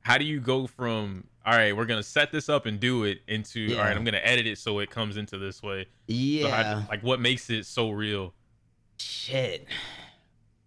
how 0.00 0.16
do 0.18 0.24
you 0.24 0.40
go 0.40 0.66
from 0.66 1.26
all 1.46 1.56
right, 1.56 1.74
we're 1.76 1.86
gonna 1.86 2.02
set 2.02 2.32
this 2.32 2.48
up 2.48 2.66
and 2.66 2.80
do 2.80 3.04
it 3.04 3.20
into 3.28 3.66
all 3.68 3.74
Yeah. 3.74 3.82
right, 3.82 3.96
I'm 3.96 4.04
gonna 4.04 4.20
edit 4.22 4.46
it 4.46 4.58
so 4.58 4.80
it 4.80 4.90
comes 4.90 5.16
into 5.16 5.38
this 5.38 5.62
way. 5.62 5.84
So 5.84 5.88
Yeah. 6.08 6.82
like 6.90 7.02
what 7.02 7.20
makes 7.20 7.48
it 7.50 7.66
so 7.66 7.90
real? 7.90 8.34
Shit. 8.98 9.66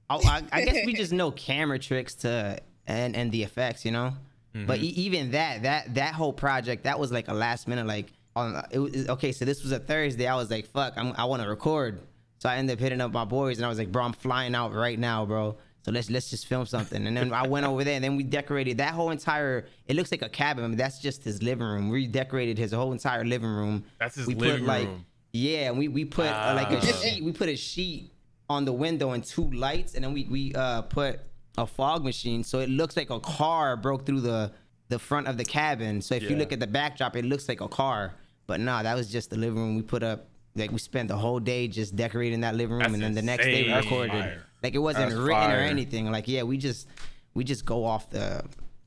I, 0.09 0.15
I, 0.15 0.43
I 0.51 0.65
guess 0.65 0.85
we 0.85 0.93
just 0.93 1.11
know 1.11 1.31
camera 1.49 1.77
tricks 1.77 2.15
to 2.15 2.59
and 2.87 3.15
and 3.15 3.31
the 3.31 3.43
effects, 3.43 3.85
you 3.85 3.91
know. 3.91 4.13
But 4.53 4.79
mm-hmm. 4.79 4.83
e- 4.83 4.87
even 4.87 5.31
that 5.31 5.63
that 5.63 5.93
that 5.95 6.13
whole 6.15 6.33
project 6.33 6.85
that 6.85 6.97
was 6.97 7.11
like 7.11 7.27
a 7.27 7.33
last 7.33 7.67
minute 7.67 7.85
like 7.85 8.11
on 8.35 8.63
it 8.71 8.79
was 8.79 9.09
okay. 9.09 9.31
So 9.31 9.45
this 9.45 9.61
was 9.63 9.71
a 9.71 9.79
Thursday. 9.79 10.27
I 10.27 10.35
was 10.35 10.49
like, 10.49 10.65
fuck, 10.65 10.93
I'm, 10.97 11.13
I 11.17 11.25
want 11.25 11.43
to 11.43 11.49
record. 11.49 11.99
So 12.39 12.49
I 12.49 12.55
ended 12.55 12.77
up 12.77 12.79
hitting 12.79 13.01
up 13.01 13.11
my 13.11 13.25
boys 13.25 13.57
and 13.57 13.65
I 13.65 13.69
was 13.69 13.77
like, 13.77 13.91
bro, 13.91 14.03
I'm 14.03 14.13
flying 14.13 14.55
out 14.55 14.73
right 14.73 14.97
now, 14.97 15.25
bro. 15.25 15.57
So 15.89 15.93
let's 15.93 16.11
let's 16.11 16.29
just 16.29 16.45
film 16.45 16.67
something. 16.67 17.07
And 17.07 17.17
then 17.17 17.33
I 17.33 17.47
went 17.47 17.65
over 17.65 17.83
there 17.83 17.95
and 17.95 18.03
then 18.03 18.15
we 18.15 18.21
decorated 18.21 18.77
that 18.77 18.93
whole 18.93 19.09
entire. 19.09 19.65
It 19.87 19.95
looks 19.95 20.11
like 20.11 20.21
a 20.21 20.29
cabin. 20.29 20.63
I 20.63 20.67
mean, 20.67 20.77
that's 20.77 20.99
just 20.99 21.23
his 21.23 21.41
living 21.41 21.65
room. 21.65 21.89
We 21.89 22.05
decorated 22.05 22.59
his 22.59 22.71
whole 22.73 22.91
entire 22.91 23.25
living 23.25 23.49
room. 23.49 23.83
That's 23.99 24.13
his 24.13 24.27
we 24.27 24.35
living 24.35 24.59
put 24.59 24.67
like 24.67 24.87
room. 24.87 25.05
yeah, 25.33 25.69
and 25.69 25.79
we 25.79 25.87
we 25.87 26.05
put 26.05 26.27
uh, 26.27 26.53
like 26.55 26.69
a 26.69 26.77
Ah. 26.77 26.81
sheet. 27.01 27.23
We 27.23 27.31
put 27.31 27.49
a 27.49 27.55
sheet 27.55 28.11
on 28.51 28.65
the 28.65 28.71
window 28.71 29.13
and 29.13 29.23
two 29.23 29.49
lights, 29.49 29.95
and 29.95 30.03
then 30.03 30.13
we 30.13 30.25
we 30.25 30.53
uh 30.53 30.83
put 30.83 31.21
a 31.57 31.65
fog 31.65 32.03
machine, 32.03 32.43
so 32.43 32.59
it 32.59 32.69
looks 32.69 32.95
like 32.95 33.09
a 33.09 33.19
car 33.19 33.75
broke 33.75 34.05
through 34.05 34.21
the 34.21 34.51
the 34.89 34.99
front 34.99 35.27
of 35.27 35.37
the 35.37 35.43
cabin. 35.45 36.03
So 36.03 36.13
if 36.13 36.29
you 36.29 36.35
look 36.35 36.51
at 36.53 36.59
the 36.59 36.67
backdrop, 36.67 37.15
it 37.15 37.25
looks 37.25 37.49
like 37.49 37.61
a 37.61 37.67
car. 37.67 38.13
But 38.45 38.59
nah, 38.59 38.83
that 38.83 38.93
was 38.95 39.11
just 39.11 39.31
the 39.31 39.37
living 39.37 39.57
room. 39.57 39.75
We 39.75 39.81
put 39.81 40.03
up 40.03 40.27
like 40.55 40.71
we 40.71 40.79
spent 40.79 41.07
the 41.07 41.17
whole 41.17 41.39
day 41.39 41.67
just 41.67 41.95
decorating 41.95 42.41
that 42.41 42.55
living 42.55 42.73
room, 42.73 42.79
That's 42.79 42.93
and 42.93 43.03
then 43.03 43.13
the 43.13 43.21
next 43.21 43.45
day 43.45 43.63
we 43.63 43.73
recorded. 43.73 44.11
Fire. 44.11 44.43
Like 44.63 44.75
it 44.75 44.79
wasn't 44.79 45.11
That's 45.11 45.21
written 45.21 45.51
or 45.51 45.59
anything. 45.59 46.11
Like 46.11 46.27
yeah, 46.27 46.43
we 46.43 46.57
just 46.57 46.87
we 47.33 47.43
just 47.43 47.65
go 47.65 47.85
off 47.85 48.09
the 48.09 48.43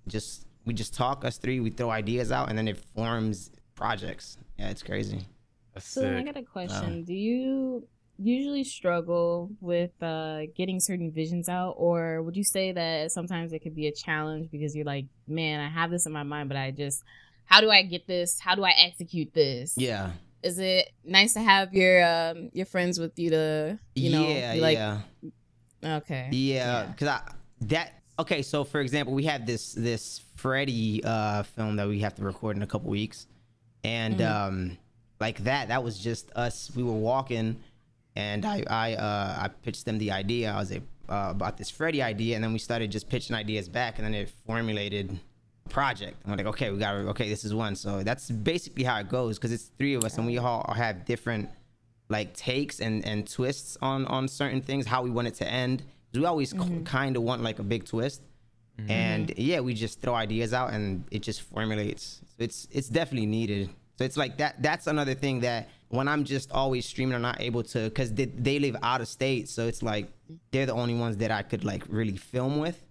just 0.07 0.47
we 0.65 0.75
just 0.75 0.95
talk 0.95 1.25
us 1.25 1.39
three. 1.39 1.61
We 1.61 1.71
throw 1.71 1.91
ideas 1.91 2.31
out, 2.33 2.49
and 2.49 2.59
then 2.59 2.69
it 2.69 2.79
forms 2.95 3.51
projects. 3.75 4.39
Yeah, 4.59 4.71
it's 4.71 4.83
crazy. 4.83 5.27
That's 5.75 5.87
So 5.87 6.17
I 6.17 6.23
got 6.23 6.37
a 6.37 6.43
question. 6.43 7.05
Do 7.05 7.15
you 7.15 7.87
usually 8.19 8.65
struggle 8.65 9.51
with 9.61 9.91
uh, 10.03 10.43
getting 10.55 10.81
certain 10.81 11.11
visions 11.11 11.49
out, 11.49 11.75
or 11.79 12.23
would 12.23 12.37
you 12.37 12.45
say 12.45 12.73
that 12.73 13.13
sometimes 13.13 13.53
it 13.53 13.61
could 13.61 13.75
be 13.75 13.87
a 13.87 13.93
challenge 13.93 14.51
because 14.51 14.77
you're 14.77 14.85
like, 14.85 15.07
man, 15.27 15.61
I 15.61 15.69
have 15.69 15.91
this 15.91 16.07
in 16.07 16.13
my 16.13 16.23
mind, 16.23 16.49
but 16.49 16.59
I 16.59 16.71
just, 16.71 17.03
how 17.47 17.61
do 17.61 17.71
I 17.71 17.83
get 17.83 18.07
this? 18.07 18.39
How 18.41 18.55
do 18.55 18.65
I 18.65 18.73
execute 18.77 19.33
this? 19.35 19.75
Yeah. 19.77 20.11
Is 20.43 20.59
it 20.59 20.91
nice 21.05 21.35
to 21.35 21.41
have 21.41 21.73
your 21.73 22.05
um, 22.05 22.51
your 22.53 22.67
friends 22.67 22.99
with 22.99 23.19
you 23.19 23.31
to, 23.31 23.79
you 23.95 24.11
know, 24.11 24.29
yeah, 24.29 24.55
like, 24.59 24.77
yeah. 24.77 25.01
okay, 25.85 26.29
Yeah, 26.33 26.87
because 26.87 27.09
I 27.09 27.21
that 27.63 28.03
okay. 28.19 28.43
So 28.43 28.65
for 28.65 28.81
example, 28.81 29.15
we 29.15 29.25
have 29.25 29.47
this 29.47 29.73
this 29.73 30.23
Freddy 30.37 31.03
uh, 31.05 31.45
film 31.45 31.77
that 31.77 31.87
we 31.87 32.01
have 32.01 32.15
to 32.17 32.23
record 32.23 32.57
in 32.57 32.63
a 32.63 32.67
couple 32.67 32.91
weeks, 32.91 33.27
and 33.85 34.21
um, 34.21 34.79
like 35.21 35.45
that, 35.45 35.69
that 35.69 35.85
was 35.85 35.99
just 35.99 36.33
us. 36.35 36.71
We 36.75 36.83
were 36.83 36.93
walking, 36.93 37.63
and 38.17 38.45
I 38.45 38.65
I 38.69 38.95
uh, 38.95 39.37
I 39.43 39.49
pitched 39.49 39.85
them 39.85 39.99
the 39.99 40.11
idea. 40.11 40.53
I 40.53 40.59
was 40.59 40.73
like, 40.73 40.83
uh, 41.09 41.29
about 41.31 41.57
this 41.57 41.71
Freddy 41.71 42.03
idea, 42.03 42.35
and 42.35 42.43
then 42.43 42.53
we 42.53 42.59
started 42.59 42.91
just 42.91 43.09
pitching 43.09 43.37
ideas 43.37 43.69
back, 43.69 43.99
and 43.99 44.05
then 44.05 44.15
it 44.15 44.31
formulated 44.47 45.19
project. 45.69 46.23
I'm 46.27 46.37
like, 46.37 46.47
okay, 46.47 46.71
we 46.71 46.79
got 46.79 46.95
okay, 46.95 47.29
this 47.29 47.45
is 47.45 47.55
one. 47.55 47.75
So 47.77 48.03
that's 48.03 48.31
basically 48.31 48.85
how 48.85 48.99
it 48.99 49.09
goes 49.09 49.39
because 49.39 49.53
it's 49.53 49.71
three 49.79 49.95
of 49.95 50.05
us, 50.05 50.19
and 50.19 50.27
we 50.27 50.39
all 50.39 50.73
have 50.75 51.05
different 51.05 51.49
like 52.09 52.35
takes 52.35 52.81
and 52.81 53.05
and 53.07 53.29
twists 53.29 53.77
on 53.81 54.07
on 54.07 54.29
certain 54.29 54.61
things 54.61 54.87
how 54.87 55.03
we 55.03 55.11
want 55.11 55.29
it 55.29 55.35
to 55.37 55.49
end. 55.49 55.83
We 56.13 56.25
always 56.25 56.53
mm-hmm. 56.53 56.85
kind 56.85 57.17
of 57.17 57.23
want 57.23 57.43
like 57.43 57.59
a 57.59 57.63
big 57.63 57.85
twist. 57.85 58.23
Mm-hmm. 58.79 58.91
And 58.91 59.35
yeah 59.37 59.61
we 59.61 59.75
just 59.75 60.01
throw 60.01 60.15
ideas 60.15 60.55
out 60.55 60.73
and 60.73 61.05
it 61.11 61.21
just 61.21 61.43
formulates. 61.43 62.21
So 62.27 62.45
it's 62.45 62.69
it's 62.71 62.89
definitely 62.89 63.27
needed. 63.27 63.69
So 63.99 64.05
it's 64.05 64.17
like 64.17 64.39
that 64.39 64.63
that's 64.63 64.87
another 64.87 65.15
thing 65.15 65.41
that 65.41 65.69
when 65.89 66.09
I'm 66.09 66.25
just 66.25 66.51
always 66.53 66.87
streaming, 66.87 67.15
I'm 67.15 67.23
not 67.23 67.41
able 67.41 67.63
to 67.65 67.85
because 67.85 68.13
they, 68.15 68.25
they 68.25 68.59
live 68.59 68.77
out 68.83 69.03
of 69.03 69.09
state, 69.09 69.51
so 69.51 69.67
it's 69.67 69.83
like 69.83 70.11
they're 70.51 70.65
the 70.65 70.73
only 70.73 70.95
ones 70.95 71.19
that 71.19 71.31
I 71.31 71.43
could 71.43 71.65
like 71.65 71.85
really 71.89 72.17
film 72.17 72.59
with 72.59 72.83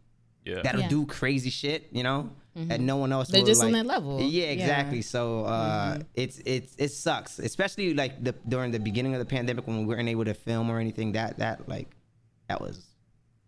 Yeah. 0.46 0.62
that'll 0.62 0.82
Yeah. 0.82 0.90
do 0.90 1.06
crazy 1.08 1.50
shit, 1.50 1.88
you 1.92 2.04
know, 2.04 2.30
and 2.55 2.86
no 2.86 2.98
one 2.98 3.12
else. 3.12 3.29
They're 3.29 3.41
will, 3.41 3.48
just 3.48 3.63
on 3.63 3.72
that 3.72 3.86
level. 3.86 4.20
Yeah, 4.22 4.46
Yeah. 4.46 4.51
exactly. 4.51 5.01
So 5.01 5.46
uh, 5.46 6.00
it's 6.15 6.39
it's 6.46 6.75
it 6.77 6.89
sucks, 6.89 7.39
especially 7.39 7.93
like 7.93 8.24
the 8.24 8.34
during 8.48 8.72
the 8.72 8.79
beginning 8.79 9.13
of 9.13 9.20
the 9.20 9.25
pandemic 9.25 9.67
when 9.67 9.79
we 9.79 9.86
weren't 9.86 10.10
able 10.10 10.25
to 10.25 10.34
film 10.34 10.70
or 10.70 10.79
anything. 10.79 11.13
That 11.13 11.39
that 11.39 11.67
like 11.70 11.88
that 12.50 12.60
was 12.62 12.88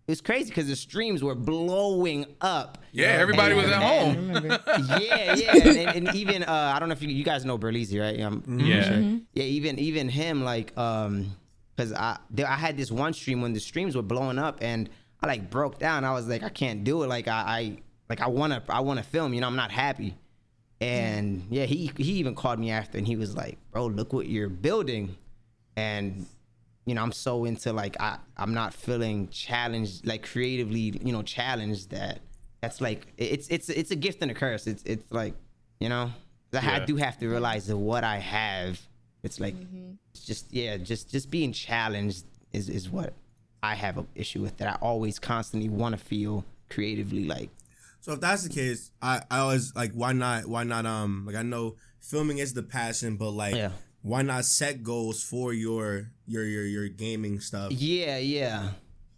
it's 0.06 0.20
crazy 0.20 0.50
because 0.50 0.68
the 0.68 0.76
streams 0.76 1.24
were 1.24 1.36
blowing 1.36 2.26
up. 2.42 2.78
Yeah, 2.92 3.08
everybody 3.08 3.56
was 3.56 3.66
at 3.68 3.74
I 3.82 4.00
home. 4.00 4.16
remember. 4.16 4.60
yeah, 5.00 5.34
yeah, 5.36 5.52
and, 5.96 6.08
and 6.08 6.16
even 6.16 6.44
uh, 6.44 6.74
I 6.76 6.80
don't 6.80 6.90
know 6.90 6.94
if 6.94 7.02
you 7.02 7.10
you 7.10 7.24
guys 7.24 7.46
know 7.46 7.58
Berleezy, 7.58 8.00
right? 8.02 8.20
Um, 8.22 8.44
Yeah. 8.60 8.84
Mm-hmm. 8.90 9.18
yeah, 9.34 9.44
even 9.44 9.80
even 9.80 10.10
him 10.10 10.44
like 10.44 10.78
um, 10.78 11.36
cause 11.78 11.94
I 11.94 12.18
there, 12.30 12.48
I 12.48 12.56
had 12.56 12.76
this 12.78 12.92
one 12.92 13.14
stream 13.14 13.42
when 13.42 13.54
the 13.54 13.60
streams 13.60 13.96
were 13.96 14.02
blowing 14.02 14.38
up 14.40 14.60
and 14.62 14.90
I 15.22 15.28
like 15.28 15.50
broke 15.50 15.80
down. 15.80 16.04
I 16.04 16.12
was 16.12 16.28
like, 16.28 16.44
I 16.44 16.50
can't 16.50 16.84
do 16.84 17.04
it. 17.04 17.08
Like 17.08 17.28
I, 17.30 17.32
I 17.60 17.78
like 18.10 18.22
I 18.22 18.28
wanna 18.28 18.64
I 18.70 18.82
wanna 18.82 19.04
film. 19.04 19.34
You 19.34 19.42
know, 19.42 19.48
I'm 19.48 19.56
not 19.56 19.72
happy. 19.72 20.16
And 20.82 21.48
yeah, 21.50 21.66
he 21.66 21.92
he 21.98 22.14
even 22.14 22.36
called 22.36 22.60
me 22.60 22.72
after 22.72 22.98
and 22.98 23.08
he 23.08 23.16
was 23.16 23.36
like, 23.36 23.58
bro, 23.72 23.86
look 23.88 24.12
what 24.12 24.28
you're 24.28 24.50
building, 24.50 25.16
and 25.78 26.26
you 26.86 26.94
know, 26.96 27.02
I'm 27.02 27.14
so 27.14 27.46
into 27.46 27.72
like 27.72 27.96
I 28.02 28.18
I'm 28.36 28.54
not 28.54 28.74
feeling 28.74 29.30
challenged 29.30 30.06
like 30.06 30.24
creatively, 30.24 31.00
you 31.04 31.14
know, 31.14 31.22
challenged 31.24 31.92
that 31.92 32.20
that's 32.62 32.82
like 32.82 33.08
it's 33.18 33.48
it's 33.48 33.70
it's 33.70 33.92
a 33.92 33.96
gift 33.96 34.22
and 34.22 34.30
a 34.32 34.34
curse. 34.34 34.68
It's 34.68 34.84
it's 34.84 35.10
like 35.12 35.36
you 35.80 35.88
know, 35.90 36.12
I 36.54 36.60
Yeah. 36.80 36.86
do 36.86 36.98
have 36.98 37.18
to 37.20 37.28
realize 37.30 37.68
that 37.68 37.78
what 37.78 38.04
I 38.04 38.18
have, 38.18 38.82
it's 39.24 39.40
like 39.40 39.56
mm-hmm. 39.56 39.94
it's 40.12 40.26
just 40.26 40.52
yeah, 40.54 40.76
just 40.78 41.10
just 41.10 41.32
being 41.32 41.54
challenged 41.54 42.26
is 42.52 42.68
is 42.68 42.90
what 42.90 43.14
I 43.62 43.76
have 43.76 43.98
an 43.98 44.08
issue 44.16 44.42
with 44.42 44.58
that 44.58 44.68
I 44.68 44.76
always 44.82 45.18
constantly 45.20 45.70
want 45.70 45.98
to 45.98 46.04
feel 46.04 46.44
creatively 46.70 47.24
like 47.24 47.50
So 48.04 48.12
if 48.12 48.20
that's 48.20 48.44
the 48.44 48.50
case, 48.50 48.92
I, 49.02 49.22
I 49.32 49.40
always 49.40 49.74
like 49.76 49.94
why 49.94 50.12
not 50.12 50.46
why 50.46 50.64
not 50.66 50.86
um 50.86 51.24
like 51.26 51.38
I 51.38 51.42
know 51.42 51.78
filming 52.02 52.40
is 52.40 52.54
the 52.54 52.62
passion, 52.64 53.16
but 53.16 53.32
like 53.32 53.56
Yeah. 53.56 53.72
why 54.02 54.22
not 54.24 54.44
set 54.44 54.84
goals 54.84 55.24
for 55.24 55.54
your 55.54 56.12
your 56.28 56.44
your 56.44 56.66
your 56.66 56.88
gaming 56.90 57.40
stuff 57.40 57.72
yeah 57.72 58.18
yeah 58.18 58.72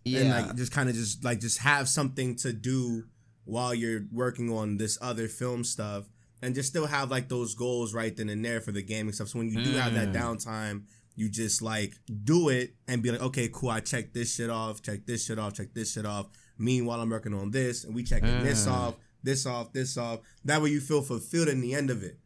yeah 0.03 0.19
and 0.21 0.29
like 0.29 0.55
just 0.55 0.71
kind 0.71 0.87
of 0.87 0.93
just 0.95 1.23
like 1.23 1.39
just 1.39 1.57
have 1.59 1.89
something 1.89 2.35
to 2.37 2.53
do 2.53 3.05
while 3.45 3.73
you're 3.73 4.01
working 4.11 4.51
on 4.51 4.77
this 4.77 4.99
other 5.01 5.27
film 5.27 5.63
stuff 5.63 6.05
and 6.43 6.53
just 6.53 6.69
still 6.69 6.85
have 6.85 7.09
like 7.09 7.27
those 7.27 7.55
goals 7.55 7.91
right 7.91 8.15
then 8.15 8.29
and 8.29 8.45
there 8.45 8.61
for 8.61 8.71
the 8.71 8.83
gaming 8.83 9.13
stuff. 9.13 9.29
So 9.29 9.39
when 9.39 9.49
you 9.49 9.63
do 9.63 9.73
have 9.77 9.93
that 9.95 10.09
Mm. 10.09 10.15
downtime, 10.15 10.83
you 11.15 11.27
just 11.29 11.61
like 11.63 11.93
do 12.23 12.49
it 12.49 12.75
and 12.87 13.01
be 13.01 13.09
like, 13.09 13.21
okay, 13.21 13.49
cool, 13.51 13.69
I 13.71 13.79
check 13.79 14.13
this 14.13 14.35
shit 14.35 14.51
off, 14.51 14.83
check 14.83 15.07
this 15.07 15.25
shit 15.25 15.39
off, 15.39 15.53
check 15.53 15.73
this 15.73 15.93
shit 15.93 16.05
off. 16.05 16.27
Meanwhile, 16.57 17.01
I'm 17.01 17.09
working 17.09 17.33
on 17.33 17.51
this 17.51 17.83
and 17.83 17.93
we 17.95 18.03
checking 18.03 18.43
this 18.43 18.65
Mm. 18.65 18.71
off, 18.71 18.95
this 19.23 19.45
off, 19.45 19.73
this 19.73 19.97
off. 19.97 20.19
That 20.45 20.61
way 20.61 20.69
you 20.69 20.79
feel 20.79 21.01
fulfilled 21.01 21.47
in 21.49 21.61
the 21.61 21.73
end 21.73 21.89
of 21.89 22.03
it. 22.03 22.17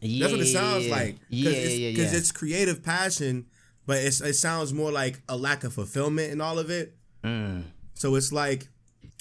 yeah, 0.00 0.20
That's 0.26 0.32
what 0.32 0.42
it 0.42 0.52
sounds 0.52 0.86
yeah, 0.86 0.94
like. 0.94 1.16
yeah 1.28 1.50
Cause 1.50 1.58
it's, 1.58 1.74
yeah 1.78 1.90
Because 1.90 2.12
yeah 2.12 2.18
it's 2.18 2.32
creative 2.32 2.82
passion, 2.82 3.46
but 3.86 3.98
it's, 3.98 4.20
it 4.20 4.34
sounds 4.34 4.72
more 4.74 4.92
like 4.92 5.20
a 5.28 5.36
lack 5.36 5.64
of 5.64 5.72
fulfillment 5.72 6.30
in 6.32 6.40
all 6.40 6.58
of 6.58 6.70
it. 6.70 6.96
Mm. 7.24 7.64
So 7.94 8.14
it's 8.14 8.32
like, 8.32 8.68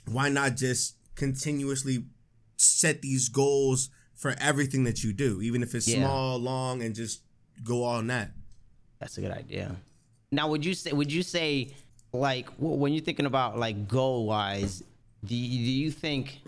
why 0.06 0.30
not 0.30 0.56
just 0.56 0.96
continuously 1.16 2.06
set 2.58 3.02
these 3.02 3.30
goals 3.30 3.90
for 4.16 4.36
everything 4.40 4.84
that 4.84 5.04
you 5.04 5.14
do, 5.14 5.42
even 5.42 5.62
if 5.64 5.74
it's 5.76 5.88
Yeah. 5.88 6.00
small, 6.00 6.38
long, 6.40 6.82
and 6.82 6.94
just 6.96 7.22
go 7.64 7.84
on 7.84 8.08
that. 8.08 8.32
That's 9.00 9.18
a 9.18 9.22
good 9.22 9.32
idea. 9.32 9.76
Now, 10.32 10.50
would 10.50 10.66
you 10.66 10.74
say? 10.74 10.92
Would 10.92 11.12
you 11.12 11.24
say, 11.24 11.70
like, 12.20 12.50
when 12.58 12.94
you're 12.94 13.04
thinking 13.04 13.26
about 13.26 13.58
like 13.58 13.88
goal 13.88 14.26
wise, 14.26 14.84
do 15.24 15.36
you, 15.36 15.66
do 15.66 15.72
you 15.72 15.92
think, 15.92 16.42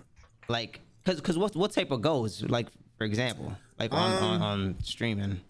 like, 0.48 0.80
cause, 1.06 1.20
cause 1.22 1.38
what 1.38 1.56
what 1.56 1.72
type 1.72 1.92
of 1.92 2.02
goals? 2.02 2.42
Like, 2.44 2.68
for 2.98 3.04
example, 3.06 3.56
like 3.78 3.94
on 3.94 4.12
on, 4.14 4.36
Um, 4.36 4.42
on 4.42 4.76
streaming. 4.84 5.42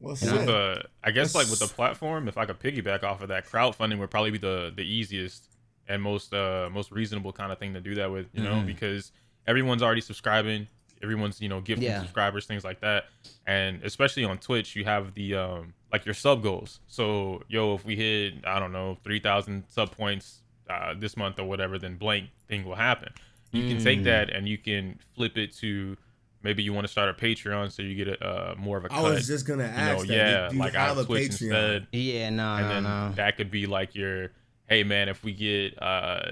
Well, 0.00 0.12
With 0.12 0.20
shit. 0.20 0.46
the, 0.46 0.82
I 1.04 1.12
guess 1.12 1.34
like 1.34 1.48
with 1.48 1.60
the 1.60 1.68
platform, 1.68 2.26
if 2.26 2.36
I 2.36 2.44
could 2.44 2.58
piggyback 2.58 3.04
off 3.04 3.22
of 3.22 3.28
that, 3.28 3.46
crowdfunding 3.48 3.98
would 4.00 4.10
probably 4.10 4.32
be 4.32 4.38
the 4.38 4.72
the 4.74 4.82
easiest 4.82 5.48
and 5.88 6.02
most 6.02 6.32
uh 6.34 6.68
most 6.72 6.90
reasonable 6.90 7.32
kind 7.32 7.52
of 7.52 7.58
thing 7.58 7.72
to 7.74 7.80
do 7.80 7.94
that 7.96 8.10
with, 8.10 8.26
you 8.32 8.42
know, 8.42 8.54
Mhm. 8.56 8.66
because 8.66 9.12
everyone's 9.46 9.82
already 9.82 10.00
subscribing, 10.00 10.66
everyone's 11.02 11.40
you 11.40 11.48
know 11.48 11.60
gifting 11.60 11.84
Yeah. 11.88 12.00
subscribers, 12.00 12.46
things 12.46 12.64
like 12.64 12.80
that, 12.80 13.04
and 13.46 13.82
especially 13.84 14.24
on 14.24 14.38
Twitch, 14.38 14.74
you 14.76 14.84
have 14.84 15.14
the 15.14 15.34
um 15.36 15.74
like 15.92 16.04
your 16.06 16.14
sub 16.14 16.42
goals. 16.42 16.80
So 16.86 17.42
yo, 17.48 17.74
if 17.74 17.84
we 17.84 17.96
hit 17.96 18.34
I 18.46 18.58
don't 18.58 18.72
know 18.72 18.98
three 19.04 19.20
thousand 19.20 19.64
sub 19.68 19.90
points 19.96 20.38
uh, 20.70 20.94
this 20.98 21.16
month 21.16 21.38
or 21.38 21.44
whatever, 21.44 21.78
then 21.78 21.96
blank 21.96 22.30
thing 22.48 22.64
will 22.64 22.76
happen. 22.76 23.12
You 23.52 23.68
can 23.68 23.78
take 23.84 24.00
Mm. 24.00 24.04
that 24.04 24.30
and 24.30 24.48
you 24.48 24.56
can 24.56 24.98
flip 25.14 25.36
it 25.36 25.54
to 25.58 25.96
maybe 26.42 26.62
you 26.62 26.72
want 26.72 26.86
to 26.86 26.90
start 26.90 27.10
a 27.10 27.12
Patreon 27.12 27.70
so 27.70 27.82
you 27.82 27.94
get 27.94 28.08
a 28.08 28.26
uh, 28.26 28.54
more 28.56 28.78
of 28.78 28.84
a 28.86 28.88
cut 28.88 28.98
I 28.98 29.02
was 29.02 29.26
just 29.26 29.46
gonna 29.46 29.64
you 29.64 29.68
ask 29.68 29.98
know, 29.98 30.04
that. 30.06 30.08
yeah, 30.14 30.48
do 30.48 30.54
you 30.56 30.60
like 30.62 30.72
have 30.74 30.92
out 30.92 30.96
a 30.96 31.00
of 31.00 31.06
Twitch 31.06 31.28
Patreon? 31.32 31.42
instead. 31.42 31.86
Yeah, 31.92 32.30
no, 32.30 32.54
And 32.54 32.62
no, 32.68 32.74
then 32.74 32.82
no. 32.84 33.12
that 33.16 33.36
could 33.36 33.50
be 33.50 33.66
like 33.66 33.94
your, 33.94 34.30
hey 34.66 34.82
man, 34.84 35.08
if 35.10 35.22
we 35.22 35.34
get 35.34 35.80
uh, 35.82 36.30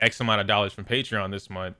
X 0.00 0.18
amount 0.20 0.40
of 0.40 0.46
dollars 0.46 0.72
from 0.72 0.86
Patreon 0.86 1.30
this 1.30 1.50
month, 1.50 1.76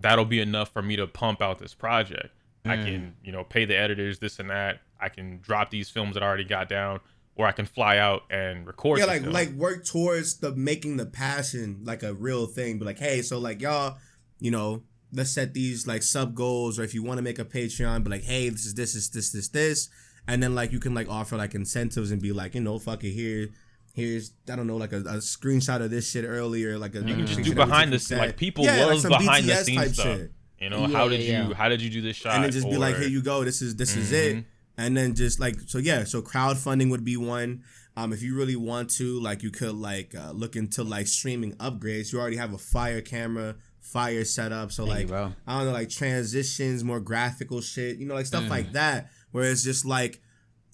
that'll 0.00 0.24
be 0.24 0.40
enough 0.40 0.70
for 0.72 0.80
me 0.80 0.94
to 0.94 1.08
pump 1.08 1.42
out 1.42 1.58
this 1.58 1.74
project. 1.74 2.28
I 2.64 2.76
Mm. 2.76 2.84
can, 2.84 3.14
you 3.24 3.32
know, 3.32 3.42
pay 3.42 3.64
the 3.64 3.76
editors 3.76 4.20
this 4.20 4.38
and 4.38 4.48
that. 4.50 4.80
I 5.00 5.08
can 5.08 5.38
drop 5.40 5.70
these 5.70 5.88
films 5.88 6.14
that 6.14 6.22
I 6.22 6.26
already 6.26 6.44
got 6.44 6.68
down, 6.68 7.00
or 7.36 7.46
I 7.46 7.52
can 7.52 7.66
fly 7.66 7.98
out 7.98 8.22
and 8.30 8.66
record. 8.66 8.98
yeah, 8.98 9.04
like 9.04 9.22
film. 9.22 9.32
like 9.32 9.50
work 9.50 9.84
towards 9.84 10.38
the 10.38 10.54
making 10.54 10.96
the 10.96 11.06
passion 11.06 11.80
like 11.84 12.02
a 12.02 12.14
real 12.14 12.46
thing. 12.46 12.78
But 12.78 12.86
like, 12.86 12.98
hey, 12.98 13.22
so 13.22 13.38
like 13.38 13.60
y'all, 13.62 13.96
you 14.40 14.50
know, 14.50 14.82
let's 15.12 15.30
set 15.30 15.54
these 15.54 15.86
like 15.86 16.02
sub 16.02 16.34
goals, 16.34 16.78
or 16.78 16.82
if 16.82 16.94
you 16.94 17.02
want 17.02 17.18
to 17.18 17.22
make 17.22 17.38
a 17.38 17.44
Patreon, 17.44 18.02
but 18.04 18.10
like, 18.10 18.24
hey, 18.24 18.48
this 18.48 18.66
is 18.66 18.74
this 18.74 18.94
is 18.94 19.10
this 19.10 19.30
this 19.30 19.48
this, 19.48 19.88
and 20.26 20.42
then 20.42 20.54
like 20.54 20.72
you 20.72 20.80
can 20.80 20.94
like 20.94 21.08
offer 21.08 21.36
like 21.36 21.54
incentives 21.54 22.10
and 22.10 22.20
be 22.20 22.32
like, 22.32 22.54
you 22.54 22.60
know, 22.60 22.78
fuck 22.78 23.04
it, 23.04 23.10
here, 23.12 23.48
here's 23.94 24.32
I 24.50 24.56
don't 24.56 24.66
know, 24.66 24.76
like 24.76 24.92
a, 24.92 24.98
a 24.98 25.18
screenshot 25.18 25.80
of 25.80 25.90
this 25.90 26.10
shit 26.10 26.24
earlier, 26.24 26.76
like 26.78 26.94
a 26.94 26.98
you 27.00 27.14
can 27.14 27.26
just 27.26 27.42
do 27.42 27.54
behind 27.54 27.90
the 27.92 27.96
you 27.96 28.00
scenes. 28.00 28.20
Like 28.20 28.36
people 28.36 28.64
Yeah, 28.64 28.84
love 28.86 29.00
some 29.00 29.10
behind 29.10 29.46
the 29.48 29.54
scenes 29.56 29.78
type 29.78 29.90
stuff. 29.94 30.06
shit. 30.18 30.32
You 30.60 30.70
know, 30.70 30.86
Yeah, 30.86 30.96
how 30.98 31.08
did 31.08 31.20
yeah, 31.20 31.46
you 31.48 31.54
how 31.54 31.68
did 31.68 31.80
you 31.80 31.88
do 31.88 32.00
this 32.00 32.16
shot? 32.16 32.34
and 32.34 32.42
then 32.44 32.50
just 32.50 32.68
be 32.68 32.76
like, 32.76 32.96
here 32.96 33.06
you 33.08 33.22
go. 33.22 33.44
This 33.44 33.62
is 33.62 33.76
this 33.76 33.94
is 33.96 34.10
it. 34.12 34.36
Mm-hmm. 34.36 34.48
And 34.78 34.96
then 34.96 35.14
just 35.14 35.38
like 35.40 35.56
so, 35.66 35.78
yeah. 35.78 36.04
So 36.04 36.22
crowdfunding 36.22 36.88
would 36.90 37.04
be 37.04 37.16
one. 37.18 37.64
Um, 37.96 38.12
if 38.12 38.22
you 38.22 38.36
really 38.36 38.54
want 38.54 38.90
to, 38.90 39.20
like, 39.20 39.42
you 39.42 39.50
could 39.50 39.74
like 39.74 40.14
uh, 40.14 40.30
look 40.30 40.54
into 40.54 40.84
like 40.84 41.08
streaming 41.08 41.54
upgrades. 41.56 42.12
You 42.12 42.20
already 42.20 42.36
have 42.36 42.54
a 42.54 42.58
fire 42.58 43.00
camera, 43.00 43.56
fire 43.80 44.24
setup. 44.24 44.70
So 44.70 44.86
Thank 44.86 45.10
like, 45.10 45.18
you. 45.20 45.34
I 45.48 45.58
don't 45.58 45.66
know, 45.66 45.72
like 45.72 45.90
transitions, 45.90 46.84
more 46.84 47.00
graphical 47.00 47.60
shit. 47.60 47.98
You 47.98 48.06
know, 48.06 48.14
like 48.14 48.26
stuff 48.26 48.44
Mm. 48.44 48.50
like 48.50 48.72
that. 48.72 49.10
Where 49.32 49.50
it's 49.50 49.64
just 49.64 49.84
like, 49.84 50.22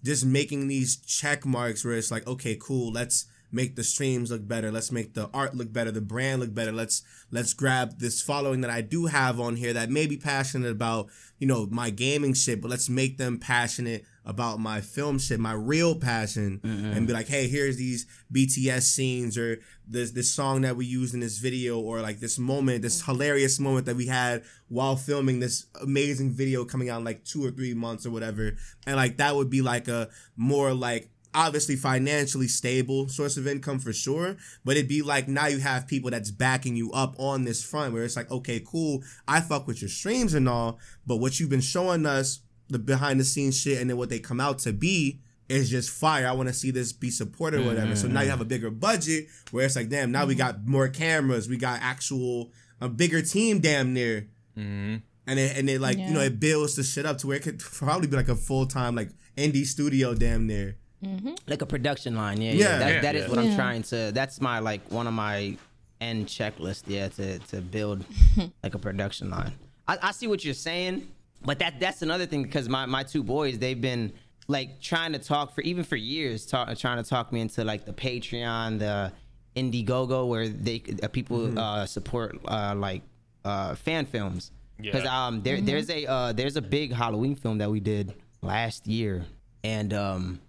just 0.05 0.27
making 0.27 0.69
these 0.69 0.97
check 0.97 1.47
marks 1.47 1.83
where 1.83 1.95
it's 1.95 2.11
like, 2.11 2.27
okay, 2.27 2.57
cool. 2.61 2.93
Let's 2.93 3.25
make 3.53 3.77
the 3.77 3.85
streams 3.85 4.31
look 4.31 4.47
better. 4.47 4.71
Let's 4.71 4.91
make 4.91 5.15
the 5.15 5.31
art 5.33 5.55
look 5.55 5.73
better, 5.73 5.91
the 5.91 6.01
brand 6.01 6.41
look 6.41 6.55
better. 6.55 6.73
Let's 6.73 7.03
let's 7.31 7.55
grab 7.55 7.99
this 7.99 8.21
following 8.21 8.61
that 8.63 8.71
I 8.71 8.81
do 8.81 9.07
have 9.07 9.41
on 9.41 9.57
here 9.57 9.73
that 9.73 9.91
may 9.91 10.07
be 10.07 10.17
passionate 10.17 10.71
about, 10.71 11.09
you 11.39 11.47
know, 11.47 11.67
my 11.71 11.91
gaming 11.91 12.35
shit, 12.35 12.61
but 12.61 12.71
let's 12.71 12.89
make 12.89 13.19
them 13.19 13.39
passionate 13.39 14.05
about 14.27 14.59
my 14.59 14.81
film 14.81 15.19
shit, 15.19 15.39
my 15.39 15.53
real 15.53 15.95
passion, 15.95 16.61
and 16.63 16.83
mm-hmm. 16.83 17.07
be 17.07 17.13
like, 17.13 17.29
hey, 17.29 17.47
here's 17.47 17.77
these 17.77 18.07
BTS 18.33 18.83
scenes 18.83 19.37
or 19.37 19.59
this 19.87 20.13
this 20.13 20.33
song 20.33 20.63
that 20.63 20.77
we 20.77 20.87
used 20.87 21.13
in 21.13 21.21
this 21.21 21.39
video 21.39 21.79
or 21.79 22.01
like 22.01 22.21
this 22.21 22.39
moment, 22.39 22.83
this 22.83 23.03
mm-hmm. 23.03 23.13
hilarious 23.13 23.61
moment 23.61 23.87
that 23.87 23.97
we 23.97 24.07
had 24.07 24.43
while 24.69 24.97
filming 24.97 25.41
this 25.41 25.67
amazing 25.83 26.31
video 26.31 26.65
coming 26.65 26.89
out 26.89 26.99
in 26.99 27.05
like 27.05 27.25
two 27.25 27.45
or 27.45 27.51
three 27.51 27.75
months 27.75 28.07
or 28.07 28.11
whatever. 28.11 28.57
And 28.87 28.97
like 28.97 29.19
that 29.19 29.37
would 29.37 29.51
be 29.51 29.61
like 29.61 29.89
a 29.89 30.09
more 30.37 30.73
like 30.73 31.11
obviously 31.35 31.77
financially 31.77 32.49
stable 32.49 33.09
source 33.09 33.37
of 33.37 33.47
income 33.47 33.79
for 33.79 33.93
sure 33.93 34.37
but 34.65 34.77
it'd 34.77 34.89
be 34.89 35.03
like 35.03 35.29
now 35.29 35.47
you 35.47 35.59
have 35.59 35.87
people 35.87 36.11
that's 36.11 36.31
backing 36.31 36.77
you 36.77 36.91
up 36.93 37.15
on 37.19 37.45
this 37.45 37.63
front 37.63 37.93
where 37.93 38.05
it's 38.05 38.17
like 38.17 38.31
okay 38.31 38.63
cool 38.67 39.03
i 39.29 39.41
fuck 39.41 39.67
with 39.67 39.81
your 39.83 39.89
streams 39.89 40.35
and 40.35 40.49
all 40.49 40.79
but 41.07 41.17
what 41.17 41.39
you've 41.41 41.51
been 41.51 41.61
showing 41.61 42.07
us 42.07 42.41
the 42.69 42.79
behind 42.79 43.19
the 43.21 43.25
scenes 43.25 43.61
shit 43.61 43.81
and 43.81 43.91
then 43.91 43.97
what 43.97 44.09
they 44.09 44.19
come 44.19 44.41
out 44.41 44.59
to 44.59 44.73
be 44.73 45.21
is 45.47 45.69
just 45.69 45.91
fire. 45.91 46.27
I 46.27 46.33
want 46.33 46.49
to 46.49 46.55
see 46.55 46.71
this 46.71 46.91
be 46.95 47.11
supported 47.11 47.61
or 47.61 47.65
whatever. 47.65 47.95
So 47.97 48.09
now 48.09 48.23
you 48.23 48.31
have 48.31 48.41
a 48.41 48.47
bigger 48.47 48.71
budget 48.71 49.27
where 49.51 49.67
it's 49.67 49.77
like 49.77 49.91
damn 49.91 50.11
now 50.11 50.25
we 50.25 50.35
got 50.35 50.67
more 50.67 50.89
cameras 50.89 51.51
we 51.51 51.59
got 51.59 51.81
actual 51.83 52.51
a 52.81 52.89
bigger 52.89 53.21
team 53.21 53.59
damn 53.61 53.93
near. 53.93 54.29
Mhm. 54.57 55.03
and 55.27 55.39
it, 55.39 55.57
and 55.59 55.69
it 55.69 55.81
like 55.83 55.99
you 55.99 56.11
know 56.15 56.21
it 56.21 56.41
builds 56.41 56.77
the 56.77 56.83
shit 56.83 57.05
up 57.05 57.19
to 57.19 57.27
where 57.27 57.37
it 57.37 57.43
could 57.43 57.59
probably 57.59 58.07
be 58.07 58.17
like 58.17 58.29
a 58.31 58.35
full-time 58.37 58.95
like 58.95 59.11
indie 59.37 59.67
studio 59.67 60.15
damn 60.15 60.47
near 60.47 60.77
Mm-hmm. 61.05 61.35
like 61.47 61.63
a 61.63 61.67
production 61.67 62.15
line. 62.17 62.41
Yeah, 62.41 62.53
yeah. 62.53 62.59
Yeah. 62.65 62.79
That, 62.79 62.93
Yeah. 62.95 63.01
that 63.03 63.15
is 63.17 63.23
Yeah. 63.25 63.31
what 63.31 63.39
I'm 63.39 63.55
trying 63.55 63.83
to. 63.85 64.11
That's 64.13 64.41
my 64.41 64.59
like 64.59 64.91
one 64.91 65.07
of 65.07 65.15
my 65.15 65.57
end 66.01 66.27
checklist. 66.27 66.85
Yeah, 66.87 67.09
to 67.09 67.39
to 67.51 67.61
build 67.61 68.05
like 68.63 68.75
a 68.75 68.79
production 68.79 69.31
line. 69.31 69.53
I, 69.87 69.99
I 70.03 70.13
see 70.13 70.27
what 70.27 70.45
you're 70.45 70.55
saying, 70.55 71.07
but 71.45 71.59
that 71.59 71.79
that's 71.81 72.03
another 72.03 72.27
thing 72.27 72.43
because 72.43 72.69
my 72.69 72.87
my 72.87 73.03
two 73.03 73.23
boys 73.23 73.59
they've 73.59 73.81
been 73.81 74.13
like 74.49 74.81
trying 74.81 75.13
to 75.13 75.19
talk 75.19 75.55
for 75.55 75.61
even 75.63 75.85
for 75.85 75.97
years, 75.97 76.45
talk, 76.47 76.77
trying 76.79 77.03
to 77.03 77.09
talk 77.09 77.33
me 77.33 77.41
into 77.41 77.65
like 77.65 77.85
the 77.87 77.93
Patreon, 77.93 78.79
the 78.79 79.13
Indiegogo, 79.57 80.29
where 80.29 80.49
they 80.49 80.83
uh, 81.03 81.09
people 81.09 81.39
Mm-hmm. 81.39 81.59
uh, 81.59 81.87
support 81.87 82.39
uh, 82.47 82.75
like 82.77 83.03
uh, 83.45 83.75
fan 83.75 84.07
films. 84.07 84.51
Because 84.77 85.05
Yeah. 85.05 85.27
um, 85.27 85.43
there 85.43 85.61
there's 85.61 85.89
a 85.89 86.07
uh, 86.07 86.33
there's 86.33 86.57
a 86.57 86.63
big 86.63 86.93
Halloween 86.93 87.37
film 87.37 87.59
that 87.59 87.71
we 87.71 87.79
did 87.81 88.13
last 88.43 88.87
year, 88.87 89.25
and 89.63 89.93
um, 89.95 90.41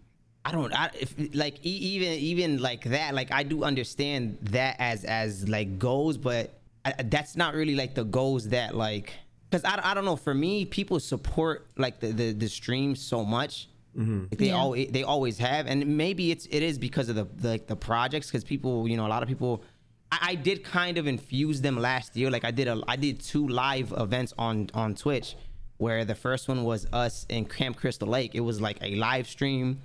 I 0.47 0.51
don't 0.51 0.71
I, 0.73 0.91
if 0.99 1.15
like 1.33 1.55
e- 1.65 1.69
even 1.93 2.11
even 2.31 2.57
like 2.59 2.83
that 2.85 3.15
like 3.15 3.31
I 3.31 3.43
do 3.43 3.63
understand 3.63 4.37
that 4.51 4.75
as 4.79 5.03
as 5.03 5.49
like 5.49 5.79
goals, 5.79 6.17
but 6.17 6.53
I, 6.85 6.93
that's 7.03 7.35
not 7.35 7.55
really 7.55 7.75
like 7.75 7.95
the 7.95 8.03
goals 8.03 8.49
that 8.49 8.75
like 8.75 9.11
because 9.49 9.63
I, 9.65 9.79
I 9.91 9.93
don't 9.95 10.05
know 10.05 10.15
for 10.15 10.33
me 10.33 10.65
people 10.65 10.99
support 10.99 11.67
like 11.77 11.99
the 11.99 12.07
the, 12.11 12.31
the 12.33 12.47
stream 12.47 12.95
so 12.95 13.25
much. 13.25 13.69
Mm-hmm. 13.97 14.19
Like, 14.29 14.37
They 14.37 14.47
Yeah. 14.47 14.57
always 14.57 14.91
they 14.91 15.03
always 15.03 15.37
have, 15.39 15.67
and 15.67 15.97
maybe 15.97 16.29
it's 16.29 16.45
it 16.51 16.61
is 16.61 16.77
because 16.77 17.07
of 17.09 17.15
the, 17.15 17.25
the 17.43 17.47
like 17.49 17.65
the 17.67 17.75
projects 17.77 18.27
because 18.27 18.43
people 18.43 18.87
you 18.87 18.97
know 18.97 19.07
a 19.07 19.13
lot 19.15 19.23
of 19.23 19.29
people. 19.29 19.63
I, 20.11 20.19
I 20.31 20.35
did 20.35 20.63
kind 20.63 20.97
of 20.99 21.07
infuse 21.07 21.61
them 21.61 21.77
last 21.89 22.15
year. 22.15 22.29
Like 22.29 22.45
I 22.45 22.51
did 22.51 22.67
a 22.67 22.81
I 22.87 22.97
did 22.97 23.21
two 23.21 23.47
live 23.47 23.93
events 23.97 24.33
on 24.37 24.69
on 24.75 24.93
Twitch, 24.95 25.35
where 25.77 26.05
the 26.05 26.13
first 26.13 26.47
one 26.47 26.63
was 26.63 26.85
us 26.93 27.25
in 27.29 27.45
Camp 27.45 27.77
Crystal 27.77 28.07
Lake. 28.07 28.35
It 28.35 28.41
was 28.41 28.59
like 28.61 28.77
a 28.81 28.95
live 28.95 29.27
stream, 29.27 29.79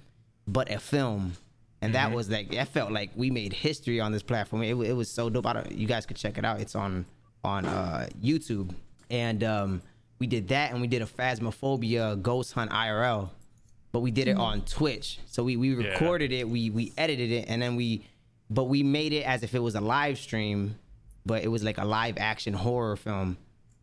but 0.53 0.71
a 0.71 0.79
film, 0.79 1.33
and 1.83 1.95
that 1.95 2.13
was 2.13 2.29
like 2.31 2.51
that 2.53 2.69
felt 2.69 2.93
like 2.93 3.11
we 3.15 3.31
made 3.31 3.53
history 3.53 4.01
on 4.01 4.13
this 4.13 4.23
platform. 4.23 4.63
It, 4.63 4.75
it 4.75 4.93
was 4.95 5.11
so 5.11 5.31
dope. 5.31 5.47
I 5.47 5.53
don't, 5.55 5.73
you 5.73 5.87
guys 5.87 6.07
could 6.07 6.17
check 6.17 6.39
it 6.39 6.45
out. 6.45 6.61
It's 6.61 6.75
on 6.75 7.05
on 7.45 7.65
uh, 7.67 8.09
YouTube, 8.23 8.75
and 9.11 9.43
um, 9.45 9.83
we 10.19 10.27
did 10.27 10.49
that, 10.49 10.73
and 10.73 10.81
we 10.81 10.87
did 10.87 11.03
a 11.03 11.07
Phasmophobia 11.07 12.21
Ghost 12.23 12.53
Hunt 12.53 12.71
IRL 12.71 13.31
but 13.93 14.01
we 14.01 14.13
did 14.13 14.29
it 14.29 14.37
on 14.37 14.61
Twitch. 14.63 15.19
So 15.27 15.43
we 15.43 15.57
we 15.57 15.71
Yeah. 15.75 15.89
recorded 15.89 16.31
it, 16.31 16.49
we 16.49 16.71
we 16.71 16.93
edited 16.97 17.33
it, 17.33 17.47
and 17.49 17.61
then 17.61 17.75
we, 17.75 18.07
but 18.49 18.65
we 18.65 18.85
made 18.85 19.13
it 19.13 19.25
as 19.27 19.43
if 19.43 19.53
it 19.53 19.59
was 19.59 19.75
a 19.75 19.81
live 19.81 20.17
stream, 20.17 20.77
but 21.27 21.43
it 21.43 21.49
was 21.49 21.65
like 21.65 21.77
a 21.77 21.85
live 21.85 22.17
action 22.19 22.55
horror 22.55 22.95
film. 22.95 23.37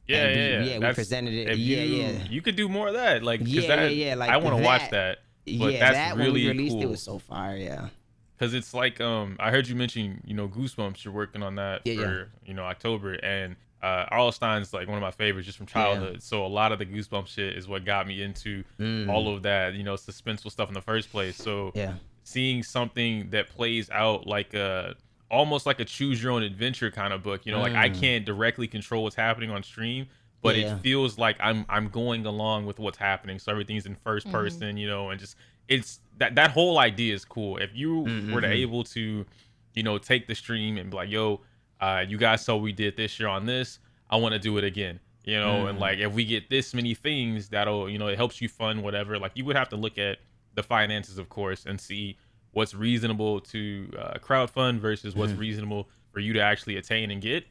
Yeah, 0.07 0.17
And 0.23 0.27
we- 0.35 0.41
yeah, 0.41 0.47
yeah. 0.47 0.79
yeah, 0.79 0.87
we 0.89 0.93
presented 0.95 1.33
it- 1.33 1.57
yeah, 1.57 1.83
you, 1.83 1.95
yeah. 2.03 2.23
You 2.29 2.41
could 2.41 2.55
do 2.55 2.69
more 2.69 2.87
of 2.87 2.93
that, 2.93 3.21
like 3.21 3.41
Yeah, 3.43 3.67
that, 3.67 3.91
yeah, 3.93 4.05
yeah, 4.11 4.15
like 4.15 4.29
I 4.29 4.37
want 4.37 4.55
to 4.55 4.63
watch 4.63 4.89
that. 4.91 5.17
But 5.59 5.73
yeah, 5.73 5.79
that's 5.79 5.93
that 5.95 6.15
really 6.17 6.45
when 6.45 6.57
we 6.57 6.63
released 6.63 6.73
cool. 6.73 6.83
it 6.83 6.89
was 6.89 7.01
so 7.01 7.17
fire. 7.19 7.55
Yeah, 7.57 7.89
because 8.37 8.53
it's 8.53 8.73
like 8.73 8.99
um 9.01 9.35
I 9.39 9.51
heard 9.51 9.67
you 9.67 9.75
mention 9.75 10.21
you 10.25 10.33
know 10.33 10.47
Goosebumps. 10.47 11.03
You're 11.03 11.13
working 11.13 11.43
on 11.43 11.55
that 11.55 11.81
Yeah, 11.85 11.95
for 11.95 12.17
yeah. 12.19 12.23
you 12.45 12.53
know 12.53 12.63
October, 12.63 13.13
and 13.13 13.55
uh, 13.83 14.05
R.L. 14.09 14.31
Stine's 14.31 14.73
like 14.73 14.87
one 14.87 14.97
of 14.97 15.01
my 15.03 15.11
favorites 15.11 15.45
just 15.45 15.57
from 15.57 15.67
childhood. 15.67 16.23
So 16.23 16.43
a 16.43 16.47
lot 16.47 16.71
of 16.71 16.79
the 16.79 16.85
Goosebumps 16.85 17.27
shit 17.27 17.55
is 17.55 17.67
what 17.67 17.85
got 17.85 18.07
me 18.07 18.21
into 18.23 18.63
all 19.09 19.33
of 19.33 19.43
that 19.43 19.75
you 19.75 19.83
know 19.83 19.93
suspenseful 19.93 20.51
stuff 20.51 20.67
in 20.67 20.73
the 20.73 20.81
first 20.81 21.11
place. 21.11 21.35
So 21.35 21.67
Mm. 21.67 21.75
yeah, 21.75 21.93
seeing 22.23 22.63
something 22.63 23.29
that 23.29 23.47
plays 23.49 23.89
out 23.91 24.25
like 24.27 24.53
a 24.53 24.95
almost 25.29 25.65
like 25.65 25.79
a 25.79 25.85
choose 25.85 26.21
your 26.23 26.31
own 26.31 26.41
adventure 26.43 26.89
kind 26.89 27.13
of 27.13 27.21
book. 27.23 27.45
You 27.45 27.51
know, 27.51 27.59
like 27.61 27.73
I 27.75 27.89
can't 27.89 28.25
directly 28.25 28.67
control 28.67 29.03
what's 29.03 29.15
happening 29.15 29.51
on 29.51 29.61
stream, 29.63 30.07
but. 30.47 30.55
Yeah. 30.57 30.75
it 30.77 30.81
feels 30.81 31.17
like 31.17 31.37
I'm 31.39 31.65
I'm 31.69 31.89
going 31.89 32.25
along 32.25 32.65
with 32.65 32.79
what's 32.79 32.97
happening. 32.97 33.39
So 33.39 33.51
everything's 33.51 33.85
in 33.85 33.95
1st 33.95 34.29
person, 34.31 34.77
you 34.77 34.87
know, 34.87 35.09
and 35.09 35.19
just 35.19 35.35
it's 35.67 35.99
that 36.17 36.35
that 36.35 36.51
whole 36.51 36.79
idea 36.79 37.13
is 37.13 37.25
cool. 37.25 37.57
If 37.57 37.75
you 37.75 37.91
Mm, 38.03 38.31
were 38.31 38.41
to 38.41 38.49
able 38.49 38.83
to, 38.85 39.25
you 39.73 39.83
know, 39.83 39.97
take 39.97 40.27
the 40.27 40.35
stream 40.35 40.77
and 40.77 40.89
be 40.89 40.95
like, 40.97 41.09
yo, 41.09 41.41
uh, 41.81 42.03
you 42.07 42.17
guys 42.17 42.43
saw 42.43 42.55
we 42.55 42.71
did 42.71 42.97
this 42.97 43.19
year 43.19 43.29
on 43.29 43.45
this, 43.45 43.79
I 44.09 44.15
want 44.17 44.33
to 44.33 44.39
do 44.39 44.57
it 44.57 44.63
again. 44.63 44.99
You 45.23 45.39
know, 45.39 45.65
Mm. 45.65 45.69
and 45.71 45.79
like 45.79 45.99
if 45.99 46.13
we 46.13 46.23
get 46.25 46.49
this 46.49 46.73
many 46.73 46.93
things, 46.95 47.49
that'll 47.49 47.89
you 47.89 47.97
know 47.97 48.07
it 48.07 48.15
helps 48.17 48.41
you 48.41 48.47
fund 48.49 48.83
whatever. 48.83 49.19
Like 49.19 49.33
you 49.35 49.45
would 49.45 49.55
have 49.57 49.69
to 49.69 49.75
look 49.75 49.97
at 49.97 50.19
the 50.53 50.63
finances, 50.63 51.17
of 51.17 51.27
course, 51.29 51.65
and 51.65 51.79
see 51.81 52.17
what's 52.51 52.73
reasonable 52.73 53.41
to 53.41 53.91
uh, 53.99 54.17
crowdfund 54.19 54.79
versus 54.79 55.15
what's 55.15 55.33
Mm-hmm. 55.33 55.41
reasonable 55.41 55.89
for 56.13 56.19
you 56.21 56.33
to 56.33 56.39
actually 56.41 56.77
attain 56.77 57.11
and 57.11 57.21
get, 57.21 57.43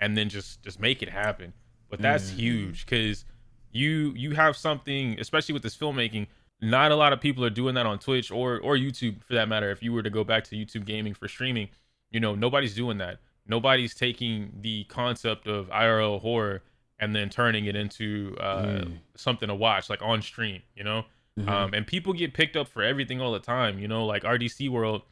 and 0.00 0.16
then 0.16 0.28
just 0.28 0.62
just 0.62 0.80
make 0.80 1.02
it 1.02 1.08
happen. 1.08 1.52
But 1.90 2.00
that's 2.00 2.28
Mm-hmm. 2.30 2.38
huge 2.38 2.86
because 2.86 3.24
you 3.72 4.12
you 4.16 4.32
have 4.32 4.56
something, 4.56 5.18
especially 5.20 5.52
with 5.52 5.62
this 5.62 5.76
filmmaking. 5.76 6.28
Not 6.62 6.92
a 6.92 6.96
lot 6.96 7.12
of 7.12 7.20
people 7.20 7.44
are 7.44 7.50
doing 7.50 7.74
that 7.76 7.86
on 7.86 7.98
Twitch 7.98 8.30
or 8.30 8.58
or 8.60 8.76
YouTube 8.76 9.24
for 9.24 9.34
that 9.34 9.48
matter. 9.48 9.70
If 9.70 9.82
you 9.82 9.92
were 9.92 10.02
to 10.02 10.10
go 10.10 10.24
back 10.24 10.44
to 10.44 10.56
YouTube 10.56 10.84
gaming 10.84 11.14
for 11.14 11.26
streaming, 11.28 11.68
you 12.10 12.20
know 12.20 12.34
nobody's 12.34 12.74
doing 12.74 12.98
that. 12.98 13.18
Nobody's 13.46 13.94
taking 13.94 14.52
the 14.60 14.84
concept 14.84 15.46
of 15.48 15.68
IRL 15.70 16.20
horror 16.20 16.62
and 16.98 17.16
then 17.16 17.30
turning 17.30 17.64
it 17.64 17.74
into 17.74 18.36
uh, 18.38 18.84
something 19.16 19.48
to 19.48 19.54
watch, 19.54 19.88
like 19.88 20.02
on 20.02 20.20
stream. 20.22 20.60
You 20.76 20.84
know, 20.84 21.04
um, 21.46 21.72
and 21.72 21.86
people 21.86 22.12
get 22.12 22.34
picked 22.34 22.56
up 22.56 22.68
for 22.68 22.82
everything 22.82 23.20
all 23.20 23.32
the 23.32 23.38
time. 23.40 23.78
You 23.78 23.88
know, 23.88 24.04
like 24.04 24.22
RDC 24.22 24.68
World, 24.68 25.02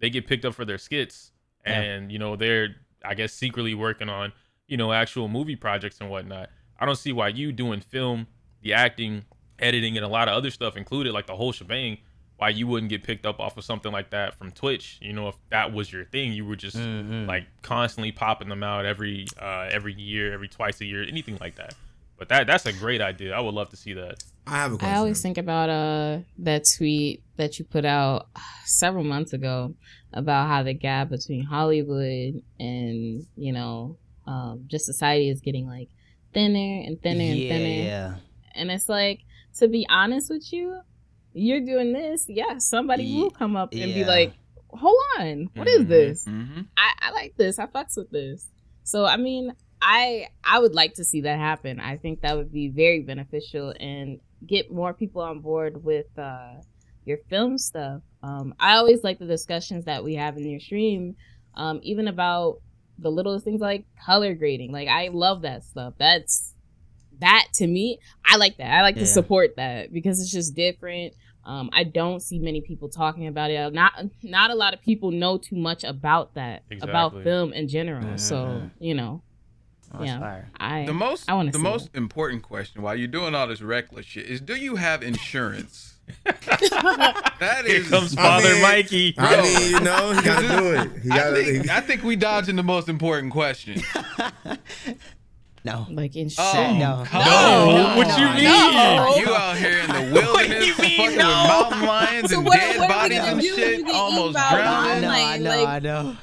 they 0.00 0.10
get 0.10 0.26
picked 0.26 0.44
up 0.44 0.54
for 0.54 0.64
their 0.64 0.78
skits, 0.78 1.30
Yeah. 1.64 1.80
and 1.80 2.12
you 2.12 2.18
know 2.18 2.34
they're 2.36 2.74
I 3.04 3.14
guess 3.14 3.32
secretly 3.32 3.74
working 3.74 4.08
on 4.08 4.32
you 4.66 4.76
know 4.76 4.92
actual 4.92 5.28
movie 5.28 5.56
projects 5.56 6.00
and 6.00 6.10
whatnot. 6.10 6.50
I 6.78 6.86
don't 6.86 6.96
see 6.96 7.12
why 7.12 7.28
you 7.28 7.52
doing 7.52 7.80
film, 7.80 8.26
the 8.62 8.74
acting, 8.74 9.24
editing, 9.58 9.96
and 9.96 10.04
a 10.04 10.08
lot 10.08 10.28
of 10.28 10.34
other 10.34 10.50
stuff 10.50 10.76
included, 10.76 11.12
like 11.12 11.26
the 11.26 11.36
whole 11.36 11.52
shebang. 11.52 11.98
Why 12.38 12.50
you 12.50 12.66
wouldn't 12.66 12.90
get 12.90 13.02
picked 13.02 13.24
up 13.24 13.40
off 13.40 13.56
of 13.56 13.64
something 13.64 13.90
like 13.90 14.10
that 14.10 14.34
from 14.34 14.50
Twitch? 14.50 14.98
You 15.00 15.14
know, 15.14 15.28
if 15.28 15.36
that 15.48 15.72
was 15.72 15.90
your 15.90 16.04
thing, 16.04 16.32
you 16.34 16.44
were 16.44 16.56
just 16.56 16.76
like 16.76 17.46
constantly 17.62 18.12
popping 18.12 18.50
them 18.50 18.62
out 18.62 18.84
every 18.84 19.26
uh, 19.40 19.68
every 19.70 19.94
year, 19.94 20.34
every 20.34 20.48
twice 20.48 20.80
a 20.82 20.84
year, 20.84 21.02
anything 21.02 21.38
like 21.40 21.56
that. 21.56 21.74
But 22.18 22.28
that 22.28 22.46
that's 22.46 22.66
a 22.66 22.74
great 22.74 23.00
idea. 23.00 23.34
I 23.34 23.40
would 23.40 23.54
love 23.54 23.70
to 23.70 23.76
see 23.76 23.94
that. 23.94 24.22
I 24.46 24.56
have 24.56 24.72
a 24.72 24.76
question. 24.76 24.94
I 24.94 24.98
always 24.98 25.22
think 25.22 25.38
about 25.38 25.70
uh 25.70 26.18
that 26.38 26.64
tweet 26.76 27.22
that 27.36 27.58
you 27.58 27.64
put 27.64 27.84
out 27.86 28.28
several 28.64 29.04
months 29.04 29.32
ago 29.32 29.74
about 30.12 30.48
how 30.48 30.62
the 30.62 30.74
gap 30.74 31.08
between 31.08 31.42
Hollywood 31.42 32.42
and 32.58 33.26
you 33.36 33.52
know 33.52 33.96
um, 34.26 34.64
just 34.66 34.84
society 34.86 35.28
is 35.30 35.40
getting 35.40 35.66
like 35.66 35.88
thinner 36.34 36.82
and 36.86 37.00
thinner 37.02 37.22
and 37.24 37.36
yeah, 37.38 37.48
thinner. 37.48 37.66
yeah. 37.84 38.14
And 38.54 38.70
it's 38.70 38.88
like 38.88 39.20
to 39.58 39.68
be 39.68 39.86
honest 39.88 40.30
with 40.30 40.52
you, 40.52 40.78
you're 41.32 41.60
doing 41.60 41.92
this. 41.92 42.26
Yeah, 42.28 42.58
somebody 42.58 43.14
will 43.14 43.30
come 43.30 43.56
up 43.56 43.72
and 43.72 43.94
be 43.94 44.04
like, 44.04 44.32
"Hold 44.70 45.00
on, 45.18 45.48
what 45.54 45.68
is 45.68 45.80
Mhm. 45.82 45.88
this? 45.88 46.24
Mm-hmm. 46.24 46.62
I, 46.76 46.90
I 47.00 47.10
like 47.12 47.34
this. 47.36 47.58
I 47.58 47.66
fucks 47.66 47.96
with 47.96 48.10
this. 48.10 48.48
So 48.84 49.04
I 49.04 49.16
mean, 49.16 49.52
I 49.82 50.28
I 50.44 50.58
would 50.58 50.74
like 50.74 50.94
to 50.94 51.04
see 51.04 51.22
that 51.22 51.38
happen. 51.38 51.80
I 51.80 51.96
think 51.98 52.20
that 52.22 52.36
would 52.36 52.52
be 52.52 52.68
very 52.68 53.00
beneficial 53.02 53.74
and 53.78 54.20
get 54.46 54.70
more 54.72 54.92
people 54.94 55.22
on 55.22 55.40
board 55.40 55.82
with 55.84 56.06
uh, 56.18 56.54
your 57.04 57.18
film 57.30 57.58
stuff. 57.58 58.02
Um, 58.22 58.54
I 58.58 58.76
always 58.76 59.02
like 59.04 59.18
the 59.18 59.26
discussions 59.26 59.84
that 59.86 60.02
we 60.04 60.14
have 60.14 60.36
in 60.36 60.48
your 60.48 60.60
stream, 60.60 61.16
um, 61.54 61.80
even 61.82 62.08
about 62.08 62.60
the 62.98 63.10
littlest 63.10 63.44
things 63.44 63.60
like 63.60 63.84
color 64.04 64.34
grading. 64.34 64.72
Like 64.72 64.88
I 64.88 65.08
love 65.08 65.42
that 65.42 65.64
stuff. 65.64 65.94
That's 65.98 66.54
that 67.20 67.46
to 67.54 67.66
me. 67.66 67.98
I 68.24 68.36
like 68.36 68.56
that. 68.58 68.70
I 68.70 68.82
like 68.82 68.96
Yeah. 68.96 69.00
to 69.02 69.06
support 69.06 69.56
that 69.56 69.92
because 69.92 70.20
it's 70.20 70.30
just 70.30 70.54
different. 70.54 71.14
Um, 71.44 71.70
I 71.72 71.84
don't 71.84 72.20
see 72.20 72.38
many 72.40 72.60
people 72.60 72.88
talking 72.88 73.26
about 73.28 73.50
it. 73.50 73.72
Not 73.72 73.92
not 74.22 74.50
a 74.50 74.54
lot 74.54 74.74
of 74.74 74.82
people 74.82 75.10
know 75.10 75.38
too 75.38 75.56
much 75.56 75.84
about 75.84 76.34
that 76.34 76.64
about 76.82 77.08
Exactly. 77.12 77.22
film 77.22 77.52
in 77.52 77.68
general. 77.68 78.18
So 78.18 78.36
Mhm. 78.36 78.70
you 78.80 78.94
know, 78.94 79.22
Oh, 79.94 80.02
Yeah. 80.02 80.42
I 80.58 80.84
The 80.84 80.92
most 80.92 81.30
I 81.30 81.34
wanna 81.34 81.52
the 81.52 81.58
see 81.58 81.62
most 81.62 81.86
it. 81.94 81.96
important 81.96 82.42
question 82.42 82.82
while 82.82 82.96
you're 82.96 83.06
doing 83.06 83.36
all 83.36 83.46
this 83.46 83.62
reckless 83.62 84.04
shit 84.04 84.26
is 84.26 84.40
do 84.40 84.56
you 84.56 84.76
have 84.76 85.00
insurance? 85.02 85.95
That 86.24 87.62
Here 87.66 87.76
is 87.80 87.88
comes 87.88 88.16
I 88.16 88.22
Father 88.22 88.52
mean- 88.54 88.62
Mikey. 88.62 89.14
I 89.18 89.42
mean, 89.42 89.70
you 89.72 89.80
know, 89.80 90.12
he 90.12 90.22
got 90.22 90.40
to 90.40 90.48
do 90.48 90.72
it. 90.74 91.02
He 91.02 91.10
I 91.10 91.16
got 91.16 91.34
think, 91.34 91.64
to. 91.66 91.74
I 91.74 91.80
think 91.80 92.02
we 92.02 92.16
dodging 92.16 92.56
the 92.56 92.62
most 92.62 92.88
important 92.88 93.32
question. 93.32 93.80
No, 95.64 95.84
like 95.90 96.14
in 96.14 96.30
Oh, 96.38 96.52
shit. 96.52 96.76
no. 96.76 97.02
come 97.08 97.24
No, 97.24 97.76
on. 97.88 97.96
what 97.96 98.16
you 98.20 98.26
mean? 98.26 98.44
No. 98.44 99.16
You 99.16 99.34
out 99.34 99.56
here 99.56 99.80
in 99.80 99.88
the 99.88 100.12
wilderness 100.14 100.64
you 100.64 100.74
mean, 100.80 100.96
fucking 100.96 101.18
no? 101.18 101.26
with 101.26 101.48
mountain 101.48 101.86
lions 101.88 102.30
So 102.30 102.36
and 102.36 102.46
what- 102.46 102.60
dead 102.60 102.78
what 102.78 102.88
bodies 102.88 103.18
and 103.18 103.40
do 103.40 103.48
shit, 103.56 103.78
you 103.80 103.84
get 103.86 103.94
almost 103.96 104.20
eaten 104.20 104.32
by 104.34 104.40
a 104.42 104.62
I 104.62 105.00
drowning. 105.00 105.02
know, 105.02 105.08
I 105.10 105.22
Like- 105.32 105.40
know, 105.40 105.50
like- 105.50 105.68
I 105.68 105.78
know. 105.80 106.16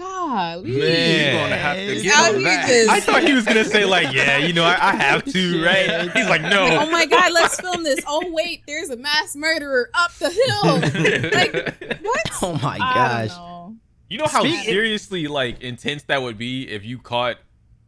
God, 0.00 0.64
Man, 0.64 0.78
Man. 0.78 1.32
you're 1.32 1.42
gonna 1.42 1.56
have 1.56 1.76
to 1.76 2.02
get 2.02 2.14
out 2.14 2.28
on 2.34 2.34
here 2.40 2.44
that. 2.44 2.66
just- 2.68 2.90
I 2.90 3.00
thought 3.00 3.22
he 3.22 3.32
was 3.32 3.44
gonna 3.44 3.64
say 3.64 3.84
like, 3.84 4.12
yeah, 4.14 4.38
you 4.38 4.52
know, 4.52 4.64
I, 4.64 4.72
I 4.80 4.94
have 4.96 5.24
to, 5.26 5.64
right? 5.64 6.10
He's 6.12 6.28
like, 6.28 6.42
no. 6.42 6.78
oh 6.80 6.90
my 6.90 7.06
God, 7.06 7.32
let's 7.32 7.60
film 7.60 7.84
this. 7.84 8.00
Oh 8.06 8.22
wait, 8.32 8.62
there's 8.66 8.90
a 8.90 8.96
mass 8.96 9.36
murderer 9.36 9.90
up 9.94 10.12
the 10.14 10.30
hill. 10.30 11.30
like 11.94 12.02
what? 12.02 12.22
Oh 12.42 12.58
my 12.62 12.78
gosh. 12.78 13.28
know. 13.28 13.76
You 14.08 14.18
know 14.18 14.26
how 14.26 14.40
Speak- 14.40 14.64
seriously 14.64 15.26
like 15.28 15.60
intense 15.62 16.02
that 16.04 16.22
would 16.22 16.38
be 16.38 16.68
if 16.68 16.84
you 16.84 16.98
caught. 16.98 17.36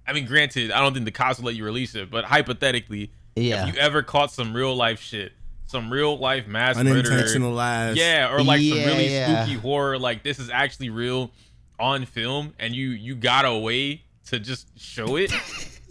I 0.07 0.13
mean, 0.13 0.27
granted, 0.27 0.71
I 0.73 0.81
don't 0.81 0.93
think 0.95 1.05
the 1.05 1.13
cops 1.13 1.39
will 1.39 1.47
let 1.47 1.55
you 1.55 1.65
release 1.65 1.95
it, 1.95 2.11
but 2.11 2.25
hypothetically, 2.25 3.13
Yeah. 3.37 3.67
if 3.69 3.75
you 3.75 3.81
ever 3.81 4.03
caught 4.03 4.33
some 4.33 4.53
real 4.53 4.75
life 4.75 5.01
shit, 5.01 5.33
some 5.67 5.93
real 5.93 6.19
life 6.19 6.47
mass 6.47 6.77
murder, 6.77 6.91
Unintentional 6.91 7.53
lies. 7.53 7.97
yeah, 7.97 8.33
or 8.33 8.43
like 8.43 8.61
some 8.61 8.79
really 8.79 9.09
yeah. 9.13 9.45
spooky 9.45 9.59
horror, 9.59 9.99
like 9.99 10.23
this 10.25 10.39
is 10.39 10.51
actually 10.51 10.91
real 10.91 11.31
on 11.79 12.07
film, 12.07 12.55
and 12.59 12.75
you 12.75 12.91
you 12.91 13.15
got 13.15 13.45
a 13.45 13.57
way 13.57 14.03
to 14.27 14.39
just 14.39 14.69
show 14.79 15.17
it. 15.17 15.33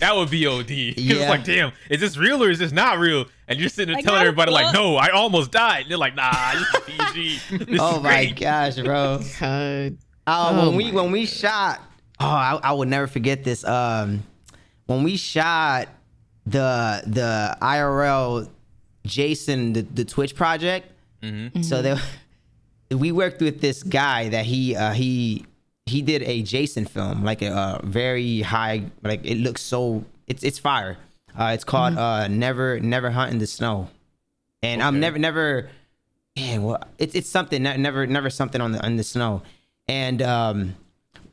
That 0.02 0.15
would 0.15 0.32
be 0.32 0.48
OD. 0.48 0.65
It's 0.72 0.98
Yeah. 1.00 1.30
like, 1.30 1.44
damn, 1.44 1.74
is 1.88 2.00
this 2.02 2.17
real 2.17 2.41
or 2.44 2.50
is 2.50 2.58
this 2.58 2.72
not 2.72 2.98
real? 2.98 3.26
And 3.48 3.60
you're 3.60 3.70
sitting 3.70 3.94
there 3.94 4.00
I 4.00 4.02
telling 4.02 4.17
got 4.22 4.26
everybody, 4.26 4.52
like, 4.52 4.74
no, 4.74 4.96
I 4.96 5.10
almost 5.10 5.52
died. 5.52 5.82
And 5.84 5.91
they're 5.91 5.98
like, 6.00 6.15
nah, 6.15 6.54
this 6.56 6.63
is 6.74 6.80
PG. 7.12 7.65
This 7.65 7.80
oh 7.80 7.98
is 7.98 8.02
my 8.04 8.26
great. 8.26 8.39
gosh, 8.39 8.78
bro. 8.78 9.20
God. 9.39 9.98
Uh, 10.26 10.50
Oh 10.58 10.70
when 10.70 10.76
we 10.76 10.91
when 10.91 11.12
we 11.12 11.28
shot, 11.28 11.82
oh, 12.20 12.26
I, 12.26 12.60
I 12.63 12.72
will 12.72 12.86
never 12.88 13.06
forget 13.06 13.44
this. 13.44 13.63
Um, 13.63 14.24
when 14.88 15.04
we 15.04 15.17
shot 15.17 15.88
the 16.48 17.04
the 17.06 17.56
IRL 17.62 18.50
Jason 19.06 19.74
the, 19.74 19.84
the 19.84 20.04
Twitch 20.06 20.36
project, 20.36 20.88
so 21.62 21.84
there 21.84 22.02
we 22.89 23.12
worked 23.12 23.39
with 23.39 23.62
this 23.62 23.84
guy 23.84 24.30
that 24.30 24.46
he 24.48 24.76
uh, 24.76 24.94
he 24.94 25.46
he 25.91 26.01
did 26.01 26.23
a 26.23 26.41
Jason 26.41 26.86
film, 26.86 27.23
like 27.23 27.41
a 27.41 27.51
uh, 27.51 27.82
very 27.84 28.41
high, 28.41 28.84
like 29.04 29.25
it 29.25 29.38
looks 29.38 29.62
so 29.62 30.04
it's 30.27 30.43
it's 30.43 30.60
fire. 30.60 30.97
Uh, 31.38 31.51
it's 31.54 31.63
called 31.63 31.97
uh, 31.97 32.27
Never 32.27 32.80
Never 32.80 33.12
Hunt 33.12 33.32
in 33.32 33.39
the 33.39 33.47
Snow, 33.47 33.89
and 34.62 34.82
I'm 34.82 34.99
never 34.99 35.19
never 35.19 35.69
yeah, 36.36 36.58
well, 36.60 36.84
it's 36.97 37.13
it's 37.13 37.30
something 37.30 37.62
never 37.62 38.08
never 38.08 38.30
something 38.30 38.62
on 38.62 38.71
the 38.71 38.84
on 38.84 38.95
the 38.95 39.04
snow, 39.04 39.41
and 39.88 40.21
um, 40.21 40.75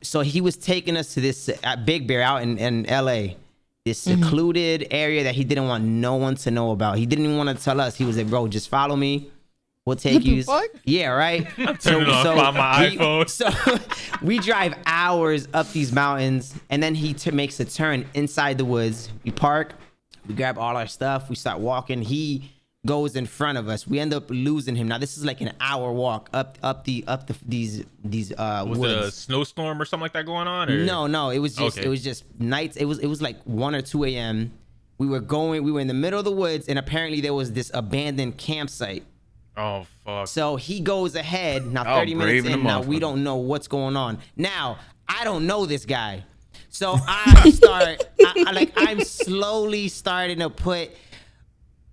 so 0.01 0.19
he 0.19 0.41
was 0.41 0.57
taking 0.57 0.97
us 0.97 1.13
to 1.13 1.21
this 1.21 1.49
uh, 1.63 1.75
Big 1.77 2.05
Bear 2.07 2.21
out 2.21 2.41
in 2.41 2.57
in 2.57 2.85
L.A. 2.85 3.37
This 3.85 3.97
secluded 3.99 4.87
area 4.91 5.23
that 5.23 5.35
he 5.35 5.45
didn't 5.45 5.67
want 5.67 5.85
no 5.85 6.15
one 6.15 6.35
to 6.35 6.51
know 6.51 6.71
about. 6.71 6.97
He 6.97 7.05
didn't 7.05 7.25
even 7.25 7.37
want 7.37 7.57
to 7.57 7.63
tell 7.63 7.79
us. 7.79 7.95
He 7.95 8.03
was 8.03 8.17
like, 8.17 8.29
"Bro, 8.29 8.49
just 8.49 8.67
follow 8.67 8.97
me. 8.97 9.31
We'll 9.89 9.97
take 9.97 10.23
you." 10.25 10.43
fuck? 10.43 10.69
Yeah, 10.85 11.07
right. 11.09 11.47
turning 11.81 12.09
on 12.09 12.53
my 12.55 12.89
we- 12.89 12.97
iPhone. 12.97 13.29
So 13.29 13.49
we 14.25 14.39
drive 14.39 14.73
hours 14.85 15.47
up 15.53 15.71
these 15.71 15.91
mountains, 15.91 16.53
and 16.69 16.81
then 16.81 16.95
he 16.95 17.13
t- 17.13 17.31
makes 17.31 17.59
a 17.59 17.65
turn 17.65 18.05
inside 18.13 18.57
the 18.57 18.65
woods. 18.65 19.09
We 19.23 19.31
park, 19.31 19.73
we 20.27 20.35
grab 20.35 20.57
all 20.57 20.77
our 20.77 20.87
stuff, 20.87 21.29
we 21.29 21.35
start 21.35 21.59
walking. 21.59 22.01
He 22.01 22.51
goes 22.85 23.15
in 23.17 23.25
front 23.25 23.57
of 23.57 23.67
us. 23.67 23.85
We 23.85 23.99
end 23.99 24.13
up 24.13 24.29
losing 24.29 24.73
him. 24.75 24.87
Now 24.87 24.97
this 24.99 25.17
is 25.17 25.25
like 25.25 25.41
an 25.41 25.51
hour 25.59 25.91
walk 25.91 26.29
up 26.33 26.57
up 26.63 26.85
the 26.85 27.03
up 27.07 27.27
the 27.27 27.35
these 27.45 27.83
these 28.03 28.31
uh 28.31 28.65
Was 28.67 28.79
woods. 28.79 28.93
it 28.93 29.03
a 29.07 29.11
snowstorm 29.11 29.81
or 29.81 29.85
something 29.85 30.03
like 30.03 30.13
that 30.13 30.25
going 30.25 30.47
on? 30.47 30.69
Or? 30.69 30.85
No, 30.85 31.05
no, 31.05 31.29
it 31.29 31.39
was 31.39 31.55
just 31.55 31.77
Okay. 31.77 31.85
it 31.87 31.89
was 31.89 32.01
just 32.03 32.23
nights. 32.39 32.77
It 32.77 32.85
was 32.85 32.99
it 32.99 33.07
was 33.07 33.21
like 33.21 33.41
one 33.43 33.75
or 33.75 33.81
two 33.81 34.05
a.m. 34.05 34.51
We 34.97 35.07
were 35.07 35.19
going. 35.19 35.63
We 35.63 35.71
were 35.71 35.79
in 35.81 35.87
the 35.87 35.93
middle 35.93 36.19
of 36.19 36.25
the 36.25 36.31
woods, 36.31 36.67
and 36.69 36.77
apparently 36.79 37.19
there 37.21 37.33
was 37.33 37.51
this 37.53 37.71
abandoned 37.73 38.37
campsite. 38.37 39.03
Oh, 39.59 39.85
fuck. 40.05 40.27
So 40.27 40.55
he 40.55 40.79
goes 40.79 41.15
ahead. 41.15 41.65
Now 41.65 41.81
Oh, 41.95 41.99
30 41.99 42.15
minutes 42.15 42.47
in. 42.47 42.63
Now 42.63 42.81
we 42.81 42.99
don't 42.99 43.23
know 43.23 43.35
what's 43.37 43.67
going 43.67 43.95
on. 43.97 44.19
Now 44.37 44.77
I 45.07 45.23
don't 45.23 45.45
know 45.47 45.65
this 45.65 45.85
guy, 45.85 46.23
so 46.69 46.95
I 47.07 47.49
start. 47.51 48.03
I, 48.25 48.45
I 48.47 48.51
like 48.51 48.71
I'm 48.75 49.01
slowly 49.01 49.87
starting 49.89 50.39
to 50.39 50.49
put 50.49 50.91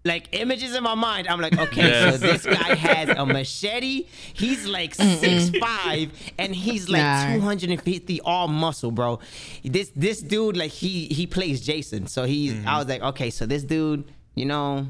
like 0.04 0.28
images 0.38 0.72
in 0.76 0.84
my 0.84 0.94
mind. 0.94 1.26
I'm 1.26 1.40
like, 1.40 1.58
okay, 1.58 1.80
Yes. 1.88 2.20
so 2.20 2.26
this 2.26 2.44
guy 2.46 2.74
has 2.76 3.08
a 3.08 3.26
machete. 3.26 4.06
He's 4.34 4.64
like 4.66 4.94
six 4.94 5.50
five, 5.58 6.12
and 6.38 6.54
he's 6.54 6.88
like 6.88 7.02
Nah. 7.02 7.34
250 7.34 8.20
all 8.20 8.46
muscle, 8.46 8.92
bro. 8.92 9.18
This 9.64 9.90
this 9.96 10.20
dude 10.22 10.56
like 10.56 10.70
he 10.70 11.06
he 11.06 11.26
plays 11.26 11.60
Jason, 11.60 12.06
so 12.06 12.22
he's 12.24 12.52
Mm-hmm. 12.54 12.68
I 12.68 12.78
was 12.78 12.86
like, 12.86 13.02
okay, 13.02 13.30
so 13.30 13.46
this 13.46 13.64
dude, 13.64 14.04
you 14.36 14.44
know. 14.46 14.86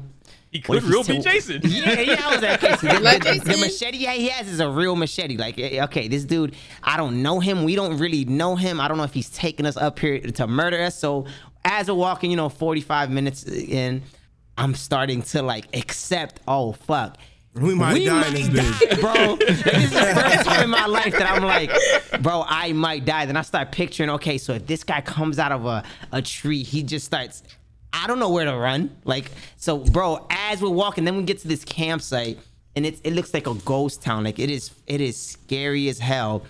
He 0.51 0.63
what 0.65 0.79
could 0.81 0.89
real 0.89 1.03
be 1.03 1.17
too- 1.17 1.21
Jason. 1.21 1.61
Yeah, 1.65 1.99
yeah, 1.99 2.21
I 2.25 2.31
was 2.33 2.41
like, 2.41 2.63
okay, 2.63 2.75
so 2.77 2.87
the, 2.87 2.99
Like 3.01 3.23
the- 3.23 3.33
the 3.39 3.45
Jason? 3.45 3.61
machete 3.61 3.97
yeah, 3.97 4.13
he 4.13 4.29
has 4.29 4.47
is 4.47 4.59
a 4.59 4.69
real 4.69 4.95
machete. 4.95 5.37
Like, 5.37 5.57
eh, 5.59 5.83
okay, 5.83 6.07
this 6.07 6.23
dude, 6.23 6.55
I 6.83 6.97
don't 6.97 7.21
know 7.21 7.39
him. 7.39 7.63
We 7.63 7.75
don't 7.75 7.97
really 7.97 8.25
know 8.25 8.55
him. 8.55 8.79
I 8.79 8.87
don't 8.87 8.97
know 8.97 9.03
if 9.03 9.13
he's 9.13 9.29
taking 9.29 9.65
us 9.65 9.77
up 9.77 9.99
here 9.99 10.19
to 10.19 10.47
murder 10.47 10.81
us. 10.81 10.97
So 10.97 11.25
as 11.65 11.87
we're 11.89 11.95
walking, 11.95 12.31
you 12.31 12.37
know, 12.37 12.49
45 12.49 13.11
minutes 13.11 13.43
in, 13.45 14.03
I'm 14.57 14.73
starting 14.73 15.21
to 15.23 15.41
like 15.41 15.75
accept, 15.75 16.39
oh, 16.47 16.71
fuck. 16.71 17.17
We 17.53 17.73
might 17.73 18.05
die 18.05 18.27
in 18.27 18.33
this 18.53 18.79
die, 18.79 18.95
bro. 19.01 19.13
Like, 19.13 19.39
this 19.47 19.65
is 19.65 19.89
the 19.91 20.21
first 20.21 20.45
time 20.47 20.63
in 20.65 20.69
my 20.69 20.85
life 20.85 21.11
that 21.13 21.31
I'm 21.31 21.43
like, 21.43 21.71
bro, 22.21 22.43
I 22.47 22.71
might 22.73 23.03
die. 23.03 23.25
Then 23.25 23.35
I 23.35 23.41
start 23.41 23.71
picturing, 23.71 24.11
okay, 24.11 24.37
so 24.37 24.53
if 24.53 24.67
this 24.67 24.83
guy 24.83 25.01
comes 25.01 25.39
out 25.39 25.51
of 25.51 25.65
a, 25.65 25.83
a 26.11 26.21
tree, 26.21 26.61
he 26.61 26.83
just 26.83 27.07
starts. 27.07 27.41
I 27.93 28.07
don't 28.07 28.19
know 28.19 28.29
where 28.29 28.45
to 28.45 28.55
run. 28.55 28.95
Like, 29.03 29.31
so, 29.57 29.77
bro, 29.77 30.25
as 30.29 30.61
we're 30.61 30.69
walking, 30.69 31.05
then 31.05 31.17
we 31.17 31.23
get 31.23 31.39
to 31.39 31.47
this 31.47 31.63
campsite, 31.63 32.39
and 32.75 32.85
it's 32.85 33.01
it 33.01 33.13
looks 33.13 33.33
like 33.33 33.47
a 33.47 33.53
ghost 33.55 34.01
town. 34.01 34.23
Like 34.23 34.39
it 34.39 34.49
is, 34.49 34.71
it 34.85 35.01
is 35.01 35.19
scary 35.19 35.89
as 35.89 35.99
hell. 35.99 36.43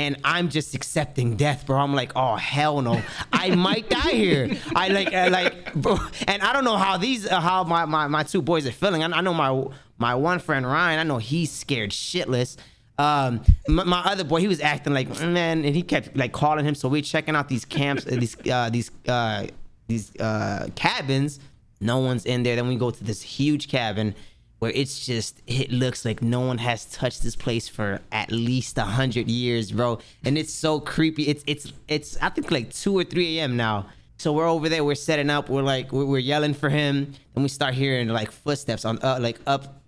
And 0.00 0.16
I'm 0.22 0.48
just 0.48 0.74
accepting 0.76 1.34
death, 1.34 1.66
bro. 1.66 1.76
I'm 1.76 1.92
like, 1.92 2.12
oh 2.14 2.36
hell 2.36 2.80
no, 2.82 3.02
I 3.32 3.56
might 3.56 3.90
die 3.90 4.12
here. 4.12 4.56
I 4.76 4.88
like, 4.88 5.12
I 5.12 5.26
like, 5.26 5.74
bro. 5.74 5.98
And 6.28 6.40
I 6.40 6.52
don't 6.52 6.62
know 6.62 6.76
how 6.76 6.98
these, 6.98 7.26
uh, 7.26 7.40
how 7.40 7.64
my, 7.64 7.84
my 7.84 8.06
my 8.06 8.22
two 8.22 8.40
boys 8.40 8.64
are 8.64 8.72
feeling. 8.72 9.02
I, 9.02 9.06
I 9.06 9.20
know 9.22 9.34
my 9.34 9.64
my 9.98 10.14
one 10.14 10.38
friend 10.38 10.64
Ryan. 10.64 11.00
I 11.00 11.02
know 11.02 11.18
he's 11.18 11.50
scared 11.50 11.90
shitless. 11.90 12.56
Um, 12.96 13.42
my, 13.66 13.82
my 13.82 14.02
other 14.04 14.22
boy, 14.22 14.38
he 14.38 14.46
was 14.46 14.60
acting 14.60 14.94
like 14.94 15.08
man, 15.20 15.64
and 15.64 15.74
he 15.74 15.82
kept 15.82 16.16
like 16.16 16.30
calling 16.32 16.64
him. 16.64 16.76
So 16.76 16.88
we're 16.88 17.02
checking 17.02 17.34
out 17.34 17.48
these 17.48 17.64
camps, 17.64 18.06
uh, 18.06 18.10
these 18.10 18.36
uh, 18.48 18.70
these 18.70 18.92
uh, 19.08 19.48
these 19.88 20.14
uh, 20.16 20.68
cabins. 20.74 21.40
No 21.80 21.98
one's 21.98 22.24
in 22.24 22.42
there. 22.42 22.56
Then 22.56 22.68
we 22.68 22.76
go 22.76 22.90
to 22.90 23.04
this 23.04 23.22
huge 23.22 23.68
cabin 23.68 24.14
where 24.58 24.72
it's 24.72 25.06
just 25.06 25.40
it 25.46 25.70
looks 25.70 26.04
like 26.04 26.20
no 26.20 26.40
one 26.40 26.58
has 26.58 26.84
touched 26.86 27.22
this 27.22 27.36
place 27.36 27.68
for 27.68 28.00
at 28.10 28.30
least 28.30 28.78
a 28.78 28.82
hundred 28.82 29.28
years, 29.28 29.72
bro. 29.72 29.98
And 30.24 30.36
it's 30.36 30.52
so 30.52 30.80
creepy. 30.80 31.24
It's 31.28 31.44
it's 31.46 31.72
it's 31.86 32.16
I 32.20 32.28
think 32.30 32.50
like 32.50 32.72
two 32.72 32.96
or 32.96 33.04
three 33.04 33.38
a.m. 33.38 33.56
now. 33.56 33.86
So 34.18 34.32
we're 34.32 34.48
over 34.48 34.68
there. 34.68 34.82
We're 34.82 34.96
setting 34.96 35.30
up. 35.30 35.48
We're 35.48 35.62
like 35.62 35.92
we're, 35.92 36.18
yelling 36.18 36.54
for 36.54 36.68
him. 36.68 37.14
and 37.34 37.44
we 37.44 37.48
start 37.48 37.74
hearing 37.74 38.08
like 38.08 38.32
footsteps 38.32 38.84
on 38.84 38.98
uh, 39.02 39.18
like 39.20 39.38
up 39.46 39.80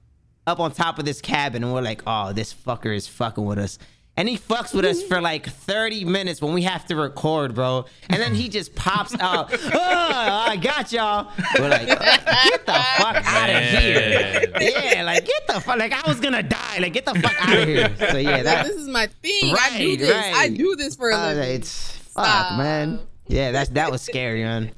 up 0.46 0.60
on 0.60 0.72
top 0.72 0.98
of 0.98 1.04
this 1.04 1.20
cabin, 1.20 1.64
and 1.64 1.72
we're 1.72 1.82
like, 1.82 2.02
oh, 2.06 2.32
this 2.32 2.54
fucker 2.54 2.94
is 2.94 3.06
fucking 3.06 3.44
with 3.44 3.58
us. 3.58 3.78
And 4.20 4.28
he 4.28 4.36
fucks 4.36 4.74
with 4.74 4.84
us 4.84 5.02
for 5.02 5.18
like 5.22 5.46
30 5.48 6.04
minutes 6.04 6.42
when 6.42 6.52
we 6.52 6.60
have 6.64 6.84
to 6.88 6.94
record, 6.96 7.54
bro. 7.54 7.86
And 8.10 8.20
then 8.20 8.34
he 8.34 8.50
just 8.50 8.74
pops 8.74 9.14
out. 9.20 9.50
Oh, 9.50 9.78
I 9.80 10.56
got 10.60 10.92
y'all. 10.92 11.32
We're 11.58 11.70
like, 11.70 11.86
get 11.86 12.66
the 12.66 12.72
fuck 12.98 13.16
out 13.24 13.48
of 13.48 13.62
here. 13.80 14.42
Yeah, 14.60 15.04
like 15.04 15.24
get 15.24 15.46
the 15.46 15.54
fuck. 15.60 15.78
Like 15.78 15.92
I 15.94 16.06
was 16.06 16.20
gonna 16.20 16.42
die. 16.42 16.78
Like 16.80 16.92
get 16.92 17.06
the 17.06 17.14
fuck 17.14 17.34
out 17.48 17.58
of 17.60 17.66
here. 17.66 17.96
So 18.10 18.18
yeah, 18.18 18.42
that. 18.42 18.66
this 18.66 18.76
is 18.76 18.88
my 18.88 19.06
thing. 19.06 19.54
I 19.58 19.78
do 19.78 19.88
Right, 19.88 19.98
this. 19.98 20.36
I 20.36 20.48
do 20.50 20.76
this 20.76 20.96
for 20.96 21.08
a 21.08 21.16
uh, 21.16 21.26
living. 21.28 21.54
it's 21.54 21.96
fuck, 21.96 22.26
Stop. 22.26 22.58
man. 22.58 23.00
Yeah, 23.26 23.52
that's 23.52 23.70
that 23.70 23.90
was 23.90 24.02
scary, 24.02 24.42
man. 24.42 24.72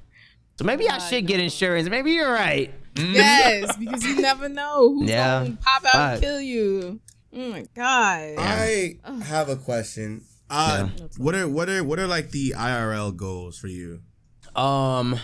So 0.59 0.64
maybe 0.64 0.88
I 0.88 0.98
should 0.98 1.26
get 1.26 1.40
insurance. 1.40 1.88
Maybe 1.88 2.12
you're 2.12 2.31
right. 2.33 2.72
Yes, 2.96 3.74
because 3.76 4.05
you 4.05 4.20
never 4.20 4.48
know 4.48 4.90
who's 4.94 5.11
Yeah. 5.11 5.42
gonna 5.44 5.57
pop 5.61 5.85
out 5.87 5.92
Fuck. 5.92 6.12
and 6.12 6.22
kill 6.22 6.40
you. 6.40 7.00
Oh 7.35 7.51
my 7.51 7.64
god. 7.75 8.35
I 8.38 8.97
have 9.25 9.49
a 9.49 9.57
question. 9.57 10.25
Uh, 10.51 10.88
what 11.16 11.35
are 11.35 11.49
what 11.49 11.68
are 11.71 11.83
what 11.83 11.99
are 11.99 12.07
like 12.07 12.31
the 12.31 12.55
IRL 12.57 13.16
goals 13.16 13.59
for 13.59 13.68
you? 13.68 14.01
Um. 14.55 15.18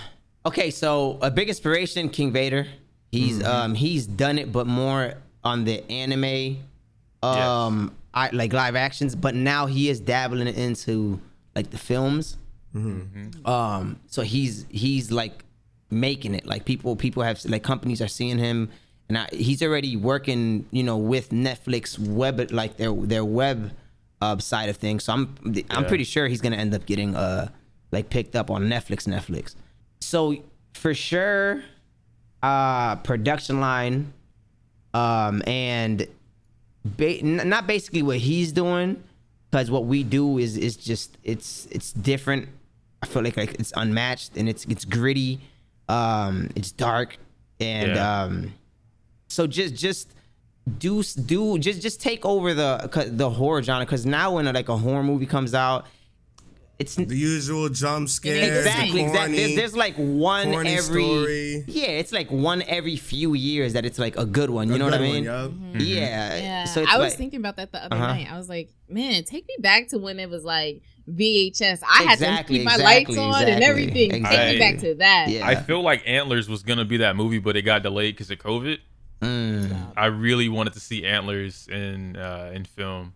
Okay, 0.47 0.71
so 0.71 1.19
a 1.21 1.31
big 1.31 1.49
inspiration, 1.49 2.09
King 2.09 2.33
Vader. 2.33 2.67
He's 3.11 3.43
um 3.45 3.75
he's 3.75 4.07
done 4.07 4.39
it, 4.39 4.53
but 4.53 4.67
more 4.67 5.15
on 5.45 5.65
the 5.65 5.83
anime, 5.91 6.59
um, 7.23 7.95
I 8.15 8.31
like 8.33 8.53
live 8.53 8.77
actions. 8.77 9.15
But 9.15 9.35
now 9.35 9.67
he 9.67 9.89
is 9.91 10.01
dabbling 10.01 10.49
into 10.49 11.21
like 11.55 11.71
the 11.71 11.79
films. 11.79 12.37
Um. 13.45 13.99
So 14.07 14.23
he's 14.23 14.65
he's 14.71 15.11
like 15.11 15.45
making 15.91 16.35
it. 16.35 16.47
Like 16.47 16.65
people 16.65 16.97
people 16.97 17.23
have 17.23 17.45
like 17.45 17.63
companies 17.63 18.01
are 18.01 18.09
seeing 18.09 18.39
him, 18.39 18.71
and 19.09 19.19
I, 19.19 19.29
he's 19.33 19.63
already 19.63 19.97
working. 19.97 20.67
You 20.71 20.83
know, 20.83 20.97
with 20.97 21.31
Netflix 21.31 21.99
web 21.99 22.51
like 22.53 22.77
their 22.77 22.93
their 22.93 23.25
web 23.25 23.73
uh, 24.21 24.39
side 24.39 24.69
of 24.69 24.77
things. 24.77 25.05
So 25.05 25.13
I'm 25.13 25.35
I'm 25.71 25.83
Yeah. 25.83 25.89
pretty 25.89 26.05
sure 26.05 26.27
he's 26.29 26.41
gonna 26.41 26.57
end 26.57 26.75
up 26.75 26.87
getting 26.87 27.15
uh 27.17 27.49
like 27.93 28.11
picked 28.11 28.37
up 28.37 28.51
on 28.51 28.65
Netflix 28.65 29.07
Netflix. 29.07 29.55
So 30.01 30.37
for 30.75 30.95
sure, 30.95 31.63
uh, 32.43 32.97
production 32.97 33.61
line, 33.61 34.13
um, 34.95 35.43
and 35.47 36.07
ba- 36.85 37.19
n- 37.19 37.49
not 37.49 37.67
basically 37.67 38.03
what 38.03 38.19
he's 38.19 38.53
doing, 38.53 39.03
because 39.51 39.71
what 39.71 39.87
we 39.87 40.03
do 40.05 40.39
is 40.39 40.57
is 40.57 40.77
just 40.77 41.17
it's 41.25 41.67
it's 41.71 41.93
different. 41.93 42.49
I 43.03 43.07
feel 43.07 43.23
like 43.23 43.37
like 43.37 43.55
it's 43.59 43.73
unmatched 43.77 44.37
and 44.37 44.49
it's 44.49 44.65
it's 44.67 44.85
gritty, 44.85 45.41
um, 45.89 46.51
it's 46.55 46.71
dark, 46.73 47.17
and 47.61 47.93
Yeah. 47.95 48.23
um, 48.23 48.55
so 49.29 49.47
just 49.47 49.75
just 49.75 50.13
do 50.79 51.03
do 51.03 51.59
just 51.59 51.81
just 51.81 52.01
take 52.01 52.25
over 52.27 52.53
the 52.55 52.89
'cause 52.93 53.09
the 53.17 53.31
horror 53.31 53.63
genre 53.63 53.85
because 53.87 54.05
now 54.05 54.35
when 54.35 54.45
like 54.47 54.69
a 54.69 54.77
horror 54.77 55.03
movie 55.03 55.27
comes 55.27 55.55
out 55.55 55.87
it's 56.79 56.95
The 56.95 57.07
usual 57.17 57.69
jump 57.71 58.09
scares, 58.09 58.57
exactly 58.59 59.01
the 59.01 59.07
exactly. 59.09 59.37
corny, 59.37 59.37
There's, 59.37 59.57
there's 59.57 59.77
like 59.77 59.97
one 59.97 60.55
every 60.55 61.03
story. 61.03 61.65
yeah, 61.67 61.87
it's 61.89 62.13
like 62.13 62.31
one 62.31 62.63
every 62.69 62.95
few 62.95 63.35
years 63.35 63.73
that 63.73 63.85
it's 63.85 63.99
like 63.99 64.17
a 64.17 64.25
good 64.25 64.49
one. 64.49 64.69
You 64.69 64.77
a 64.77 64.79
know 64.79 64.85
what 64.85 64.95
I 64.95 64.99
good 64.99 65.03
one, 65.09 65.13
mean? 65.15 65.25
yup. 65.25 65.51
Yeah. 65.81 66.37
Yeah, 66.39 66.65
So 66.67 66.83
it's 66.83 66.93
I 66.93 66.99
was 66.99 67.11
like, 67.11 67.19
thinking 67.19 67.41
about 67.41 67.57
that 67.57 67.73
the 67.73 67.83
other 67.85 67.97
Uh-huh. 67.97 68.07
night. 68.07 68.29
I 68.33 68.37
was 68.37 68.49
like, 68.49 68.69
man, 68.89 69.25
take 69.25 69.45
me 69.49 69.57
back 69.59 69.89
to 69.89 69.99
when 69.99 70.21
it 70.21 70.31
was 70.31 70.45
like 70.45 70.83
VHS. 71.13 71.81
I 71.83 72.05
had 72.05 72.19
to 72.21 72.45
keep 72.45 72.63
my 72.63 72.75
exactly, 72.75 73.17
lights 73.17 73.37
on 73.37 73.49
and 73.49 73.65
everything. 73.65 74.11
Take 74.11 74.21
exactly. 74.21 74.53
me 74.53 74.59
back 74.61 74.79
to 74.79 74.95
that. 74.97 75.27
Yeah. 75.31 75.49
I 75.49 75.57
feel 75.57 75.83
like 75.83 76.05
Antlers 76.07 76.49
was 76.49 76.63
gonna 76.63 76.85
be 76.85 76.99
that 76.99 77.17
movie, 77.17 77.39
but 77.41 77.57
it 77.57 77.63
got 77.63 77.83
delayed 77.83 78.15
because 78.15 78.31
of 78.31 78.39
COVID. 78.39 78.79
Mm. 79.21 79.93
I 79.97 80.07
really 80.07 80.49
wanted 80.49 80.75
to 80.75 80.81
see 80.81 81.05
Antlers 81.05 81.69
in 81.69 82.17
uh, 82.17 82.53
in 82.55 82.65
film. 82.65 83.15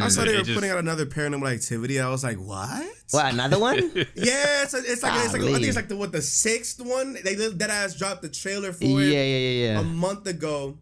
I 0.00 0.08
saw 0.08 0.24
they 0.24 0.36
were 0.36 0.42
just- 0.42 0.54
putting 0.54 0.70
out 0.70 0.78
another 0.78 1.06
paranormal 1.06 1.52
activity. 1.52 2.00
I 2.00 2.08
was 2.08 2.22
like, 2.22 2.36
what? 2.36 2.86
What 3.10 3.32
another 3.32 3.58
one? 3.58 3.78
Yeah, 4.14 4.62
it's, 4.62 4.74
it's 4.74 5.02
like 5.02 5.24
it's 5.24 5.32
like 5.32 5.42
I 5.42 5.52
think 5.52 5.64
it's 5.64 5.76
like 5.76 5.88
the 5.88 5.96
what 5.96 6.12
the 6.12 6.22
sixth 6.22 6.80
one. 6.80 7.16
They 7.24 7.34
that 7.34 7.70
ass 7.70 7.96
dropped 7.96 8.22
the 8.22 8.28
trailer 8.28 8.72
for 8.72 8.84
yeah, 8.84 8.98
it 9.00 9.12
yeah, 9.12 9.38
yeah, 9.38 9.72
yeah. 9.72 9.80
a 9.80 9.82
month 9.82 10.26
ago, 10.26 10.78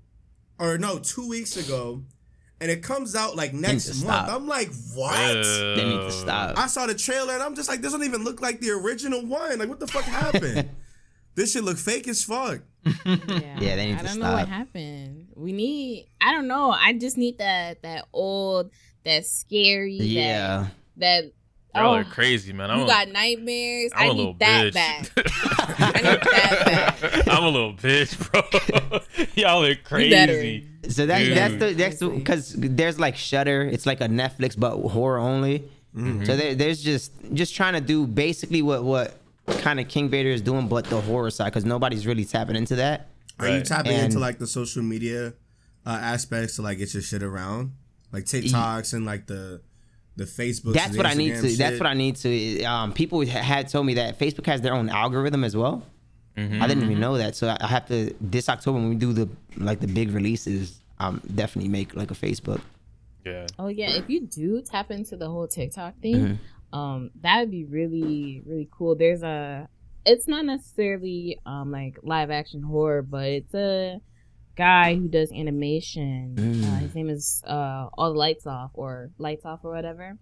or 0.59 0.77
no, 0.79 0.99
two 0.99 1.29
weeks 1.29 1.57
ago, 1.57 2.03
and 2.61 2.71
it 2.71 2.83
comes 2.83 3.15
out 3.15 3.37
like 3.37 3.53
next 3.53 3.89
month. 3.89 3.99
stop. 3.99 4.29
I'm 4.29 4.47
like, 4.49 4.71
what? 4.95 5.15
Uh, 5.15 5.77
they 5.77 5.85
need 5.85 5.99
to 5.99 6.13
stop. 6.13 6.59
I 6.59 6.67
saw 6.67 6.87
the 6.87 6.95
trailer 6.95 7.35
and 7.35 7.43
I'm 7.43 7.55
just 7.55 7.69
like, 7.69 7.81
this 7.81 7.93
doesn't 7.93 8.07
even 8.07 8.25
look 8.25 8.41
like 8.41 8.61
the 8.61 8.71
original 8.71 9.25
one. 9.25 9.59
Like, 9.59 9.69
what 9.69 9.81
the 9.81 9.87
fuck 9.87 10.05
happened? 10.05 10.69
this 11.37 11.53
shit 11.53 11.63
look 11.63 11.79
fake 11.79 12.09
as 12.09 12.25
fuck. 12.25 12.61
Yeah, 12.85 13.17
Yeah, 13.61 13.77
they 13.77 13.87
need 13.87 13.95
I 13.97 13.99
to 13.99 14.05
don't 14.05 14.19
know 14.19 14.33
what 14.33 14.49
happened. 14.49 15.29
We 15.37 15.53
need. 15.53 16.09
I 16.21 16.33
don't 16.33 16.49
know. 16.49 16.71
I 16.71 16.93
just 16.95 17.17
need 17.17 17.39
that 17.39 17.83
that 17.83 18.07
old, 18.13 18.71
that 19.05 19.27
scary. 19.27 19.95
Yeah. 19.95 20.69
That. 20.97 21.23
that 21.25 21.33
Y'all 21.75 21.93
oh, 21.93 21.97
are 21.99 22.05
crazy, 22.05 22.55
man. 22.55 22.71
I'm 22.71 22.79
you 22.79 22.85
a, 22.85 22.89
got 22.89 23.09
nightmares. 23.09 23.93
I'm 23.95 24.03
I 24.03 24.07
a 24.07 24.13
little 24.13 24.33
need 24.33 24.39
that 24.39 24.73
bitch. 24.73 24.75
back. 24.75 25.11
I 25.79 25.93
need 25.97 26.21
that 26.23 27.01
back. 27.03 27.29
I'm 27.29 27.45
a 27.45 27.49
little 27.51 27.75
bitch, 27.75 28.17
bro. 28.33 29.25
Y'all 29.35 29.63
are 29.63 29.75
crazy. 29.75 30.67
So 30.89 31.05
that, 31.05 31.19
Dude. 31.19 31.37
that's 31.37 31.55
the 31.57 31.73
that's 31.75 32.03
because 32.03 32.55
there's 32.55 32.99
like 32.99 33.15
Shudder. 33.17 33.61
It's 33.61 33.85
like 33.85 34.01
a 34.01 34.09
Netflix 34.09 34.59
but 34.59 34.79
horror 34.89 35.19
only. 35.19 35.69
Mm-hmm. 35.95 36.25
So 36.25 36.37
there, 36.37 36.55
there's 36.55 36.83
just 36.83 37.13
just 37.35 37.55
trying 37.55 37.75
to 37.75 37.83
do 37.83 38.07
basically 38.07 38.63
what 38.63 38.83
what 38.83 39.21
kind 39.47 39.81
of 39.81 39.89
King 39.89 40.09
Vader 40.09 40.31
is 40.31 40.41
doing, 40.43 40.69
but 40.69 40.85
the 40.87 41.01
horror 41.01 41.31
side 41.31 41.47
because 41.47 41.65
nobody's 41.65 42.07
really 42.07 42.25
tapping 42.25 42.57
into 42.57 42.77
that. 42.77 43.09
Are 43.39 43.49
you 43.49 43.63
tapping 43.63 43.93
And- 43.93 44.07
into 44.07 44.19
like 44.19 44.39
the 44.39 44.47
social 44.47 44.83
media 44.83 45.35
uh, 45.85 45.91
aspects 46.01 46.57
to 46.57 46.63
like 46.63 46.79
get 46.79 46.93
your 46.95 47.03
shit 47.03 47.23
around, 47.23 47.73
like 48.13 48.25
TikToks 48.25 48.95
and 48.95 49.05
like 49.05 49.27
the 49.27 49.61
the 50.17 50.25
Facebook? 50.25 50.73
That's 50.75 50.97
what 50.97 51.07
I 51.07 51.15
need 51.15 51.35
to. 51.37 51.57
That's 51.57 51.79
what 51.79 51.87
I 51.87 51.95
need 51.95 52.17
to. 52.17 52.65
Um, 52.65 52.93
people 52.93 53.25
had 53.27 53.69
told 53.69 53.87
me 53.87 53.95
that 53.95 54.19
Facebook 54.19 54.47
has 54.47 54.61
their 54.63 54.75
own 54.75 54.89
algorithm 54.89 55.45
as 55.45 55.57
well. 55.57 55.83
Mm-hmm. 56.37 56.63
I 56.63 56.67
didn't 56.67 56.85
even 56.85 57.01
know 57.01 57.17
that. 57.19 57.35
So 57.37 57.49
I 57.49 57.57
I 57.61 57.67
have 57.67 57.87
to 57.89 58.15
this 58.21 58.49
October 58.49 58.79
when 58.79 58.89
we 58.89 58.95
do 58.97 59.13
the 59.13 59.29
like 59.57 59.81
the 59.81 59.87
big 59.89 60.13
releases. 60.13 60.81
Um, 60.99 61.21
definitely 61.35 61.69
make 61.69 61.95
like 61.95 62.11
a 62.11 62.15
Facebook. 62.15 62.61
Yeah. 63.27 63.47
Oh 63.59 63.69
yeah, 63.69 63.91
if 63.91 64.09
you 64.09 64.21
do 64.23 64.63
tap 64.63 64.91
into 64.91 65.17
the 65.17 65.29
whole 65.29 65.47
TikTok 65.47 65.99
thing, 66.01 66.15
Mm-hmm. 66.17 66.35
Um, 66.73 67.11
that 67.23 67.41
would 67.41 67.51
be 67.51 67.65
really 67.65 68.43
really 68.47 68.69
cool. 68.71 68.95
There's 68.97 69.23
a, 69.23 69.69
it's 70.05 70.29
not 70.29 70.45
necessarily 70.45 71.39
um 71.47 71.71
like 71.71 71.99
live 72.03 72.31
action 72.31 72.63
horror, 72.63 73.03
but 73.03 73.25
it's 73.29 73.55
a 73.55 74.01
guy 74.57 74.95
who 74.95 75.09
does 75.09 75.31
animation. 75.33 76.35
Mm. 76.37 76.65
Uh, 76.65 76.77
his 76.79 76.95
name 76.95 77.11
is 77.11 77.43
uh 77.47 77.89
All 77.97 78.13
the 78.13 78.19
Lights 78.19 78.47
Off 78.47 78.71
or 78.75 79.11
Lights 79.19 79.45
Off 79.45 79.61
or 79.65 79.73
whatever, 79.73 80.17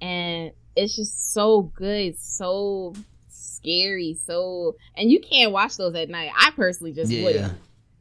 and 0.00 0.52
it's 0.76 0.96
just 0.96 1.32
so 1.32 1.62
good, 1.62 2.18
so 2.18 2.94
scary, 3.28 4.18
so 4.26 4.76
and 4.96 5.10
you 5.10 5.20
can't 5.20 5.52
watch 5.52 5.76
those 5.76 5.94
at 5.94 6.08
night. 6.08 6.30
I 6.36 6.50
personally 6.56 6.92
just 6.92 7.10
Yeah. 7.10 7.24
wouldn't. 7.24 7.52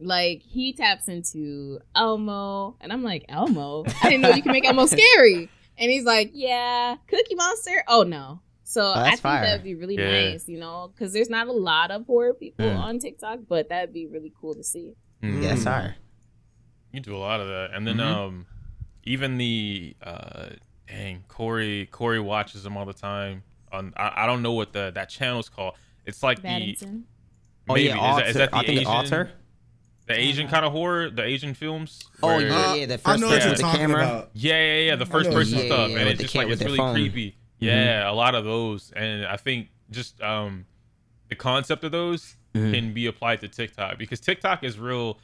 Like 0.04 0.42
he 0.42 0.74
taps 0.74 1.08
into 1.08 1.80
Elmo, 1.96 2.76
and 2.82 2.92
I'm 2.92 3.04
like, 3.04 3.26
Elmo? 3.30 3.84
I 4.04 4.10
didn't 4.10 4.22
know 4.22 4.30
you 4.32 4.42
can 4.42 4.52
make 4.52 4.66
Elmo 4.66 4.88
scary. 4.88 5.48
And 5.82 5.92
he's 5.92 6.06
like, 6.06 6.32
Yeah, 6.34 6.96
Cookie 7.08 7.36
Monster. 7.36 7.84
Oh 7.88 8.04
no. 8.04 8.40
So 8.64 8.92
I 8.94 8.96
that's 9.04 9.10
think 9.10 9.22
fire. 9.24 9.42
that 9.46 9.54
would 9.58 9.64
be 9.64 9.76
really 9.76 9.98
Yeah. 9.98 10.30
nice, 10.32 10.48
you 10.48 10.58
know, 10.60 10.92
because 10.94 11.12
there's 11.12 11.30
not 11.30 11.48
a 11.48 11.52
lot 11.52 11.92
of 11.92 12.06
horror 12.06 12.34
people 12.34 12.66
Mm. 12.68 12.78
on 12.80 13.00
TikTok, 13.00 13.40
but 13.50 13.68
that'd 13.68 13.92
be 13.94 14.06
really 14.08 14.32
cool 14.40 14.56
to 14.56 14.64
see. 14.64 14.94
Yeah, 15.22 15.32
that's 15.42 15.62
Mm. 15.62 15.66
fire. 15.66 15.96
You 16.94 17.02
do 17.02 17.16
a 17.16 17.20
lot 17.20 17.42
of 17.42 17.48
that, 17.48 17.72
and 17.74 17.86
then 17.86 17.98
Mm-hmm. 17.98 18.14
um, 18.20 18.46
even 19.04 19.38
the 19.38 19.96
uh, 20.02 20.50
dang 20.88 21.24
Corey 21.28 21.88
Corey 21.92 22.20
watches 22.20 22.64
them 22.64 22.78
all 22.78 22.86
the 22.86 22.94
time. 22.94 23.44
On 23.72 23.94
I, 23.98 24.24
I 24.24 24.26
don't 24.28 24.42
know 24.42 24.52
what 24.54 24.72
the 24.74 24.92
that 24.96 25.10
channel's 25.10 25.50
called. 25.50 25.76
It's 26.06 26.22
like 26.24 26.42
the 26.42 26.76
Oh 27.70 27.74
maybe 27.76 27.88
yeah, 27.90 28.12
is, 28.12 28.18
that, 28.18 28.28
is 28.30 28.36
that 28.36 28.52
the 28.52 28.58
I 28.58 28.66
think 28.66 28.80
Asian 28.82 28.92
alter. 28.92 29.32
The 30.14 30.20
Asian 30.20 30.48
kind 30.48 30.66
of 30.66 30.72
horror, 30.72 31.10
the 31.10 31.24
Asian 31.24 31.54
films? 31.54 32.04
Oh 32.24 32.28
where- 32.28 32.42
yeah, 32.48 32.74
yeah, 32.76 32.86
the 32.86 32.94
I 32.96 32.98
first 32.98 33.22
know 33.22 33.28
person 33.30 33.30
what 33.30 33.42
you're 33.42 33.50
with 33.50 33.58
the 33.58 33.64
talking 33.64 33.80
camera. 33.82 34.04
about. 34.04 34.30
Yeah, 34.34 34.54
yeah, 34.64 34.80
yeah, 34.88 34.96
the 34.96 35.06
first 35.06 35.32
person 35.32 35.58
Yeah, 35.60 35.66
stuff, 35.66 35.90
yeah, 35.92 35.98
and 36.00 36.10
it's 36.10 36.22
just 36.22 36.36
like 36.36 36.48
it's 36.48 36.62
really 36.64 36.78
phone. 36.78 36.94
creepy. 36.96 37.36
Yeah, 37.60 38.10
a 38.10 38.14
lot 38.14 38.34
of 38.36 38.44
those, 38.44 38.92
and 38.96 39.26
I 39.26 39.38
think 39.38 39.70
just 39.92 40.20
um, 40.22 40.66
the 41.30 41.36
concept 41.36 41.84
of 41.84 41.92
those 41.92 42.36
Mm-hmm. 42.54 42.74
can 42.74 42.94
be 42.94 43.06
applied 43.06 43.40
to 43.42 43.48
TikTok 43.48 43.98
because 43.98 44.20
TikTok 44.20 44.66
is 44.66 44.78
real. 44.78 45.18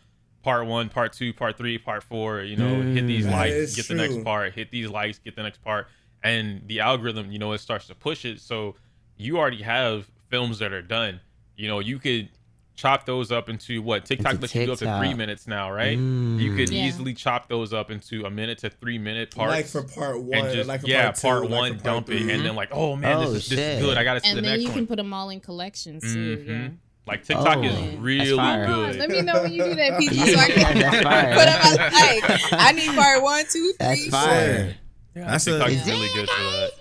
Part 0.43 0.65
one, 0.65 0.87
part 0.87 1.11
two, 1.11 1.33
part 1.33 1.57
three, 1.57 1.77
part 1.77 2.01
four. 2.03 2.39
You 2.41 2.55
know, 2.55 2.81
hit 2.81 3.05
these 3.05 3.25
Mm. 3.25 3.31
Likes, 3.33 3.53
is 3.53 3.75
get 3.75 3.89
the 3.89 3.95
next 3.95 4.23
part. 4.23 4.53
Hit 4.53 4.71
these 4.71 4.87
likes, 4.87 5.19
get 5.19 5.35
the 5.35 5.43
next 5.43 5.61
part. 5.61 5.87
And 6.23 6.61
the 6.67 6.79
algorithm, 6.79 7.29
you 7.29 7.37
know, 7.37 7.51
it 7.51 7.57
starts 7.57 7.87
to 7.87 7.95
push 7.95 8.23
it. 8.23 8.39
So 8.39 8.75
you 9.17 9.37
already 9.39 9.61
have 9.63 10.09
films 10.29 10.59
that 10.59 10.71
are 10.71 10.81
done. 10.81 11.19
You 11.57 11.67
know, 11.67 11.79
you 11.79 11.99
could 11.99 12.29
chop 12.77 13.05
those 13.05 13.31
up 13.31 13.49
into 13.49 13.81
what 13.81 14.05
TikTok 14.05 14.33
Into 14.33 14.41
lets 14.43 14.55
you 14.55 14.65
do 14.67 14.71
up 14.71 14.77
to 14.79 14.97
three 14.99 15.13
minutes 15.13 15.47
now, 15.47 15.69
right? 15.71 15.97
You 15.97 16.55
could 16.55 16.69
Yeah. 16.69 16.85
easily 16.85 17.13
chop 17.13 17.49
those 17.49 17.73
up 17.73 17.91
into 17.91 18.23
a 18.25 18.29
minute 18.29 18.59
to 18.59 18.69
three 18.69 18.97
minute 18.99 19.35
parts 19.35 19.51
Like 19.51 19.65
for 19.65 19.83
part 19.83 20.21
one, 20.21 20.37
and 20.45 20.53
just 20.55 20.67
like 20.69 20.81
for 20.81 20.87
yeah, 20.87 21.05
part, 21.11 21.19
part, 21.21 21.41
like 21.41 21.51
one, 21.51 21.71
for 21.77 21.83
part 21.83 21.83
dump 21.83 22.09
it, 22.11 22.21
and 22.21 22.45
then 22.45 22.55
like, 22.55 22.69
oh 22.71 22.95
man, 22.95 23.17
Oh, 23.17 23.31
this, 23.31 23.43
is, 23.45 23.49
this 23.49 23.59
is 23.59 23.81
good. 23.83 23.97
I 23.97 24.03
got 24.05 24.13
to 24.13 24.19
see 24.21 24.29
And 24.29 24.37
the 24.37 24.41
then 24.43 24.51
next 24.51 24.63
you 24.63 24.71
can 24.71 24.87
put 24.87 24.95
them 24.97 25.11
all 25.13 25.29
in 25.31 25.39
collections 25.41 26.03
too. 26.03 26.37
Mhm. 26.37 26.47
Yeah. 26.47 26.69
Like 27.07 27.23
TikTok 27.23 27.57
Oh, 27.57 27.63
is 27.63 27.95
really 27.97 28.25
good. 28.35 28.95
Let 28.97 29.09
me 29.09 29.21
know 29.23 29.41
when 29.41 29.51
you 29.53 29.63
do 29.63 29.75
that, 29.75 29.97
PG, 29.99 30.33
so 30.33 30.39
I 30.39 30.49
can 30.49 30.75
put 30.75 31.47
up 31.47 31.63
my 31.63 31.89
like. 31.89 32.53
I 32.53 32.71
need 32.73 32.93
part 32.95 33.23
one, 33.23 33.43
two, 33.51 33.73
three. 33.73 33.73
That's 33.79 34.07
fire. 34.07 34.75
That's 35.15 35.47
a 35.47 35.51
TikTok 35.51 35.69
Is 35.71 35.81
is 35.81 35.87
really 35.87 36.09
good 36.13 36.29
for 36.29 36.43
that. 36.43 36.71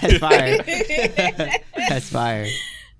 That's 0.00 0.18
fire. 0.18 1.60
That's 1.88 2.08
fire. 2.08 2.46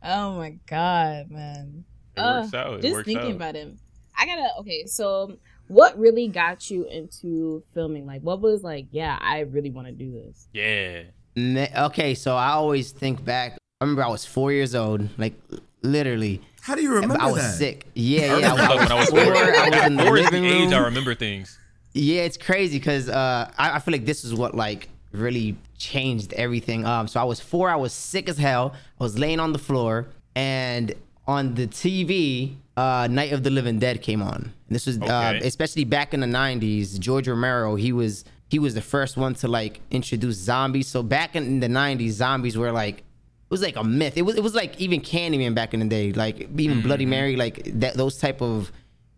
oh 0.04 0.36
my 0.38 0.56
god, 0.68 1.30
man. 1.30 1.84
It 2.16 2.20
Uh, 2.20 2.40
works 2.42 2.54
out. 2.54 2.74
It 2.74 2.82
Just 2.82 2.94
works 2.94 3.06
thinking 3.06 3.30
out. 3.30 3.36
about 3.36 3.54
him. 3.54 3.78
I 4.18 4.26
gotta 4.26 4.48
okay, 4.60 4.86
so 4.86 5.36
what 5.68 5.98
really 5.98 6.28
got 6.28 6.70
you 6.70 6.84
into 6.86 7.62
filming? 7.74 8.06
Like 8.06 8.22
what 8.22 8.40
was 8.40 8.62
like, 8.62 8.86
yeah, 8.90 9.18
I 9.20 9.40
really 9.40 9.70
wanna 9.70 9.92
do 9.92 10.10
this. 10.12 10.48
Yeah. 10.52 11.02
Ne- 11.36 11.72
Okay, 11.76 12.14
so 12.14 12.34
I 12.36 12.50
always 12.52 12.92
think 12.92 13.22
back. 13.24 13.58
I 13.80 13.84
remember 13.84 14.02
I 14.04 14.08
was 14.08 14.24
four 14.24 14.52
years 14.52 14.74
old, 14.74 15.08
like 15.18 15.34
literally. 15.82 16.40
How 16.62 16.74
do 16.74 16.82
you 16.82 16.94
remember 16.94 17.16
I 17.20 17.26
was 17.30 17.42
that? 17.42 17.54
sick. 17.58 17.86
Yeah, 17.94 18.22
I 18.22 18.24
yeah. 18.24 18.50
remember 18.52 18.62
I 18.62 18.66
stuff 18.66 18.78
when 18.80 18.92
I 18.92 19.00
was 19.00 19.08
four. 19.10 19.20
I 19.20 19.68
was 19.70 19.86
in 19.86 19.96
the 19.96 20.04
Four 20.04 20.16
is 20.16 20.24
the 20.30 20.32
living 20.40 20.44
age 20.46 20.72
I 20.72 20.78
remember 20.78 21.14
things. 21.14 21.58
Yeah, 21.92 22.22
it's 22.22 22.36
crazy 22.36 22.78
because 22.78 23.08
uh, 23.08 23.50
I, 23.58 23.76
I 23.76 23.78
feel 23.78 23.92
like 23.92 24.04
this 24.06 24.24
is 24.24 24.34
what 24.34 24.54
like 24.54 24.88
really 25.12 25.56
changed 25.78 26.32
everything. 26.34 26.84
Um, 26.86 27.06
so 27.06 27.20
I 27.20 27.24
was 27.24 27.38
four. 27.40 27.68
I 27.70 27.76
was 27.76 27.92
sick 27.92 28.28
as 28.28 28.38
hell. 28.38 28.72
I 28.98 29.04
was 29.04 29.18
laying 29.18 29.40
on 29.40 29.52
the 29.52 29.58
floor, 29.58 30.08
and 30.34 30.92
on 31.26 31.54
the 31.54 31.66
TV, 31.66 32.56
uh, 32.76 33.08
Night 33.10 33.32
of 33.32 33.42
the 33.42 33.50
Living 33.50 33.78
Dead 33.78 34.02
came 34.02 34.22
on. 34.22 34.52
This 34.68 34.86
was 34.86 34.98
uh, 35.00 35.38
especially 35.42 35.84
back 35.84 36.14
in 36.14 36.20
the 36.20 36.26
'90s. 36.26 36.98
George 36.98 37.28
Romero, 37.28 37.74
he 37.76 37.92
was 37.92 38.24
he 38.48 38.58
was 38.58 38.74
the 38.74 38.82
first 38.82 39.16
one 39.16 39.34
to 39.36 39.48
like 39.48 39.80
introduce 39.90 40.36
zombies. 40.36 40.88
So 40.88 41.02
back 41.02 41.34
in 41.36 41.60
the 41.60 41.68
'90s, 41.68 42.10
zombies 42.10 42.56
were 42.56 42.72
like 42.72 42.98
it 42.98 43.50
was 43.50 43.62
like 43.62 43.76
a 43.76 43.84
myth. 43.84 44.16
It 44.16 44.22
was 44.22 44.36
it 44.36 44.42
was 44.42 44.54
like 44.54 44.78
even 44.80 45.00
Candyman 45.00 45.54
back 45.54 45.74
in 45.74 45.80
the 45.80 45.86
day, 45.86 46.12
like 46.12 46.48
even 46.58 46.82
Bloody 46.82 47.06
Mary, 47.06 47.36
like 47.36 47.62
that 47.80 47.94
those 47.94 48.18
type 48.18 48.40
of 48.42 48.72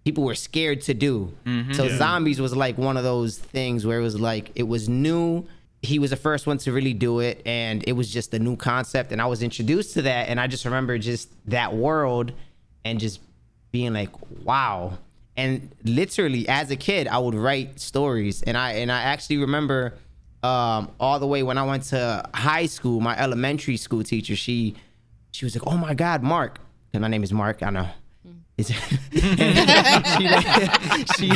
people 0.05 0.25
were 0.25 0.35
scared 0.35 0.81
to 0.83 0.94
do. 0.94 1.33
So 1.75 1.88
zombies 1.99 2.40
was 2.40 2.55
like 2.57 2.79
one 2.79 2.97
of 2.97 3.05
those 3.05 3.38
things 3.38 3.85
where 3.87 3.99
it 3.99 4.03
was 4.03 4.18
like 4.21 4.53
it 4.55 4.64
was 4.64 4.88
new. 4.88 5.47
He 5.83 5.99
was 5.99 6.11
the 6.11 6.17
first 6.17 6.47
one 6.47 6.59
to 6.59 6.73
really 6.73 6.95
do 6.95 7.21
it, 7.21 7.41
and 7.47 7.85
it 7.87 7.93
was 7.93 8.11
just 8.12 8.35
a 8.35 8.38
new 8.38 8.57
concept. 8.57 9.12
And 9.12 9.23
I 9.23 9.27
was 9.27 9.43
introduced 9.43 9.95
to 9.95 10.03
that, 10.03 10.29
and 10.29 10.41
I 10.41 10.47
just 10.47 10.64
remember 10.64 10.99
just 10.99 11.33
that 11.51 11.75
world, 11.75 12.33
and 12.85 12.99
just 12.99 13.21
being 13.71 13.93
like, 13.93 14.11
wow. 14.45 14.99
And 15.37 15.71
literally, 15.85 16.49
as 16.49 16.71
a 16.71 16.77
kid, 16.77 17.07
I 17.07 17.19
would 17.19 17.35
write 17.35 17.79
stories, 17.79 18.43
and 18.43 18.57
I 18.57 18.73
and 18.73 18.91
I 18.91 19.03
actually 19.03 19.37
remember 19.38 19.95
um, 20.43 20.91
all 20.99 21.19
the 21.21 21.27
way 21.27 21.43
when 21.43 21.59
I 21.59 21.64
went 21.64 21.85
to 21.85 22.29
high 22.35 22.67
school. 22.67 23.01
My 23.01 23.17
elementary 23.17 23.77
school 23.77 24.03
teacher, 24.03 24.35
she 24.35 24.75
she 25.31 25.45
was 25.45 25.55
like, 25.55 25.67
"Oh 25.73 25.77
my 25.77 25.95
God, 25.95 26.25
Mark," 26.25 26.59
and 26.93 27.03
my 27.03 27.09
name 27.09 27.23
is 27.23 27.33
Mark. 27.33 27.62
I 27.62 27.71
know. 27.71 27.88
She, 28.59 30.29
like, 30.29 31.07
she 31.17 31.31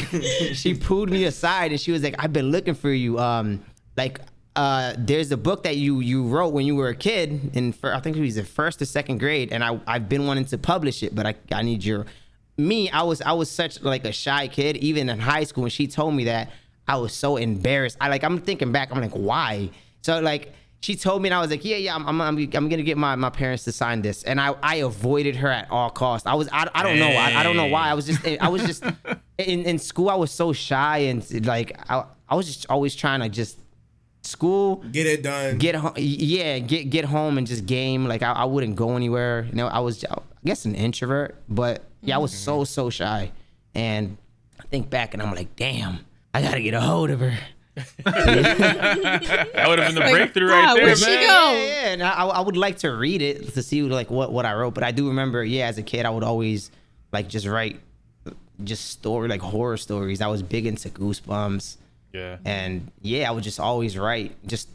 she 0.55 0.75
pulled 0.75 1.09
me 1.09 1.25
aside 1.25 1.71
and 1.71 1.81
she 1.81 1.93
was 1.93 2.03
like, 2.03 2.17
"I've 2.19 2.33
been 2.33 2.51
looking 2.51 2.75
for 2.75 2.91
you. 2.91 3.21
Um, 3.21 3.65
like 3.97 4.21
uh, 4.55 4.95
there's 4.99 5.33
a 5.33 5.37
book 5.37 5.63
that 5.63 5.77
you 5.77 6.01
you 6.01 6.27
wrote 6.27 6.53
when 6.53 6.67
you 6.67 6.77
were 6.77 6.89
a 6.89 6.95
kid 6.95 7.51
and 7.55 7.75
I 7.83 8.01
think 8.01 8.17
it 8.17 8.21
was 8.21 8.35
the 8.35 8.45
first 8.45 8.83
or 8.83 8.85
second 8.85 9.19
grade, 9.19 9.53
and 9.53 9.65
I 9.65 9.81
I've 9.87 10.09
been 10.09 10.27
wanting 10.27 10.45
to 10.47 10.59
publish 10.59 11.03
it, 11.03 11.15
but 11.15 11.27
I 11.27 11.35
I 11.51 11.63
need 11.63 11.85
your 11.85 12.07
me. 12.59 12.91
I 12.91 13.03
was 13.03 13.23
I 13.23 13.33
was 13.33 13.51
such 13.51 13.83
like 13.83 14.05
a 14.05 14.13
shy 14.13 14.49
kid, 14.49 14.77
even 14.79 15.09
in 15.09 15.19
high 15.19 15.45
school. 15.45 15.63
When 15.63 15.71
she 15.71 15.87
told 15.87 16.15
me 16.15 16.25
that, 16.25 16.51
I 16.87 16.97
was 16.97 17.15
so 17.15 17.37
embarrassed. 17.37 17.97
I 18.01 18.09
like 18.09 18.25
I'm 18.25 18.41
thinking 18.41 18.73
back. 18.73 18.91
I'm 18.93 19.01
like, 19.01 19.13
why? 19.13 19.71
So 20.03 20.21
like 20.21 20.53
she 20.81 20.97
told 20.97 21.23
me, 21.23 21.29
and 21.29 21.35
I 21.35 21.41
was 21.41 21.51
like, 21.51 21.65
yeah, 21.65 21.77
yeah, 21.77 21.95
I'm 21.95 22.07
I'm, 22.07 22.21
I'm, 22.21 22.37
I'm 22.37 22.69
gonna 22.69 22.83
get 22.83 22.99
my, 22.99 23.15
my 23.15 23.31
parents 23.31 23.65
to 23.65 23.73
sign 23.73 24.03
this, 24.03 24.23
and 24.25 24.39
I 24.39 24.55
I 24.63 24.77
avoided 24.77 25.37
her 25.37 25.49
at 25.49 25.71
all 25.71 25.89
costs. 25.89 26.27
I 26.27 26.35
was 26.35 26.49
I, 26.53 26.69
I 26.75 26.83
don't 26.83 26.99
know 26.99 27.09
I, 27.09 27.41
I 27.41 27.43
don't 27.43 27.57
know 27.57 27.67
why 27.67 27.89
I 27.89 27.95
was 27.95 28.05
just 28.05 28.27
I 28.27 28.49
was 28.49 28.65
just 28.65 28.85
in 29.39 29.65
in 29.65 29.79
school. 29.79 30.11
I 30.11 30.17
was 30.17 30.31
so 30.31 30.53
shy 30.53 30.99
and 30.99 31.47
like 31.47 31.79
I 31.89 32.05
I 32.29 32.35
was 32.35 32.47
just 32.47 32.67
always 32.69 32.95
trying 32.95 33.21
to 33.21 33.31
just 33.31 33.59
school 34.23 34.77
Get 34.93 35.07
it 35.07 35.23
done. 35.23 35.59
get 35.59 35.75
home 35.75 35.93
yeah 35.97 36.59
get 36.59 36.91
get 36.91 37.05
home 37.05 37.39
and 37.39 37.47
just 37.47 37.67
game. 37.67 38.07
Like 38.07 38.23
I, 38.23 38.33
I 38.33 38.45
wouldn't 38.45 38.77
go 38.77 38.97
anywhere. 38.97 39.47
You 39.51 39.55
know 39.57 39.67
i 39.67 39.81
was 39.81 40.05
i 40.05 40.17
guess 40.45 40.65
an 40.65 40.75
introvert 40.75 41.37
but 41.49 41.85
yeah 42.03 42.15
i 42.17 42.19
was 42.19 42.33
so 42.33 42.59
mm-hmm. 42.59 42.65
so 42.65 42.91
shy. 42.91 43.31
And 43.75 44.17
i 44.61 44.65
think 44.65 44.91
back 44.91 45.15
and 45.15 45.23
i'm 45.23 45.35
like 45.35 45.57
damn 45.57 46.05
i 46.35 46.41
gotta 46.43 46.61
get 46.61 46.75
a 46.75 46.81
hold 46.81 47.11
of 47.11 47.21
her. 47.21 47.37
That 48.05 49.65
would 49.69 49.79
have 49.79 49.89
been 49.89 49.95
the 49.95 50.01
Like, 50.01 50.13
breakthrough 50.13 50.49
God, 50.49 50.65
right 50.65 50.75
there, 50.77 50.85
where'd 50.85 50.99
she 50.99 51.07
man. 51.07 51.27
go? 51.27 51.53
yeah, 51.53 51.65
yeah, 51.65 51.93
and 51.93 52.03
I, 52.03 52.25
I 52.27 52.41
would 52.41 52.57
like 52.57 52.79
to 52.79 52.91
read 52.91 53.23
it 53.23 53.55
to 53.55 53.63
see 53.63 53.83
like 53.83 54.11
what 54.11 54.31
what 54.33 54.45
i 54.47 54.53
wrote. 54.55 54.75
But 54.75 54.85
i 54.85 54.91
do 54.93 55.09
remember 55.09 55.43
yeah 55.45 55.67
as 55.69 55.79
a 55.79 55.83
kid 55.83 56.05
i 56.07 56.11
would 56.11 56.25
always 56.25 56.71
like 57.13 57.29
just 57.29 57.47
write 57.47 57.81
just 58.63 58.91
story 58.91 59.29
like 59.29 59.41
horror 59.41 59.77
stories. 59.77 60.21
I 60.21 60.27
was 60.29 60.43
big 60.43 60.67
into 60.67 60.89
goosebumps 60.91 61.77
Yeah. 62.13 62.37
and 62.45 62.91
yeah, 63.01 63.29
I 63.29 63.33
would 63.33 63.45
just 63.45 63.59
always 63.61 63.97
write, 63.97 64.35
just 64.47 64.69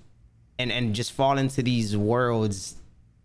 and 0.60 0.72
and 0.72 0.96
just 0.96 1.12
fall 1.12 1.38
into 1.38 1.62
these 1.62 1.96
worlds, 1.96 2.76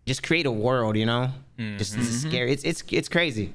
just 0.05 0.21
create 0.23 0.45
a 0.45 0.51
world, 0.51 0.95
you 0.97 1.05
know. 1.05 1.31
Just 1.77 1.95
it's 1.97 2.21
scary. 2.21 2.51
It's 2.51 2.63
it's 2.63 2.83
it's 2.91 3.09
crazy. 3.09 3.53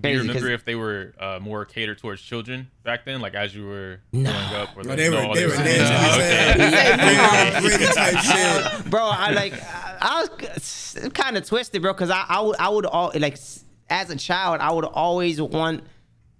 Do 0.00 0.08
you 0.08 0.14
Crazy 0.16 0.28
'cause- 0.28 0.36
remember 0.36 0.54
if 0.54 0.64
they 0.64 0.74
were 0.76 1.12
uh, 1.20 1.38
more 1.42 1.66
catered 1.66 1.98
towards 1.98 2.22
children 2.22 2.70
back 2.84 3.04
then, 3.04 3.20
like 3.20 3.34
as 3.34 3.54
you 3.54 3.66
were 3.66 4.00
No. 4.12 4.30
growing 4.30 4.54
up? 4.62 4.76
Or 4.76 4.82
No, 4.82 4.88
like, 4.90 4.96
they 4.98 5.10
were 5.10 5.16
no, 5.16 5.34
they 5.34 5.44
were 5.46 5.52
were- 5.52 5.58
nasty. 5.58 6.22
Okay. 6.22 7.60
okay. 7.60 7.60
Brady 8.80 8.90
bro, 8.90 9.02
I 9.04 9.30
like 9.32 9.52
I, 9.52 9.98
I 10.00 10.20
was 10.42 11.10
kind 11.12 11.36
of 11.36 11.44
twisted, 11.46 11.82
bro, 11.82 11.92
because 11.92 12.10
I 12.10 12.24
I 12.28 12.40
would 12.40 12.56
I 12.58 12.68
would 12.68 12.86
all 12.86 13.12
like 13.14 13.36
as 13.88 14.10
a 14.10 14.16
child 14.16 14.60
I 14.60 14.72
would 14.72 14.84
always 14.86 15.40
want 15.40 15.84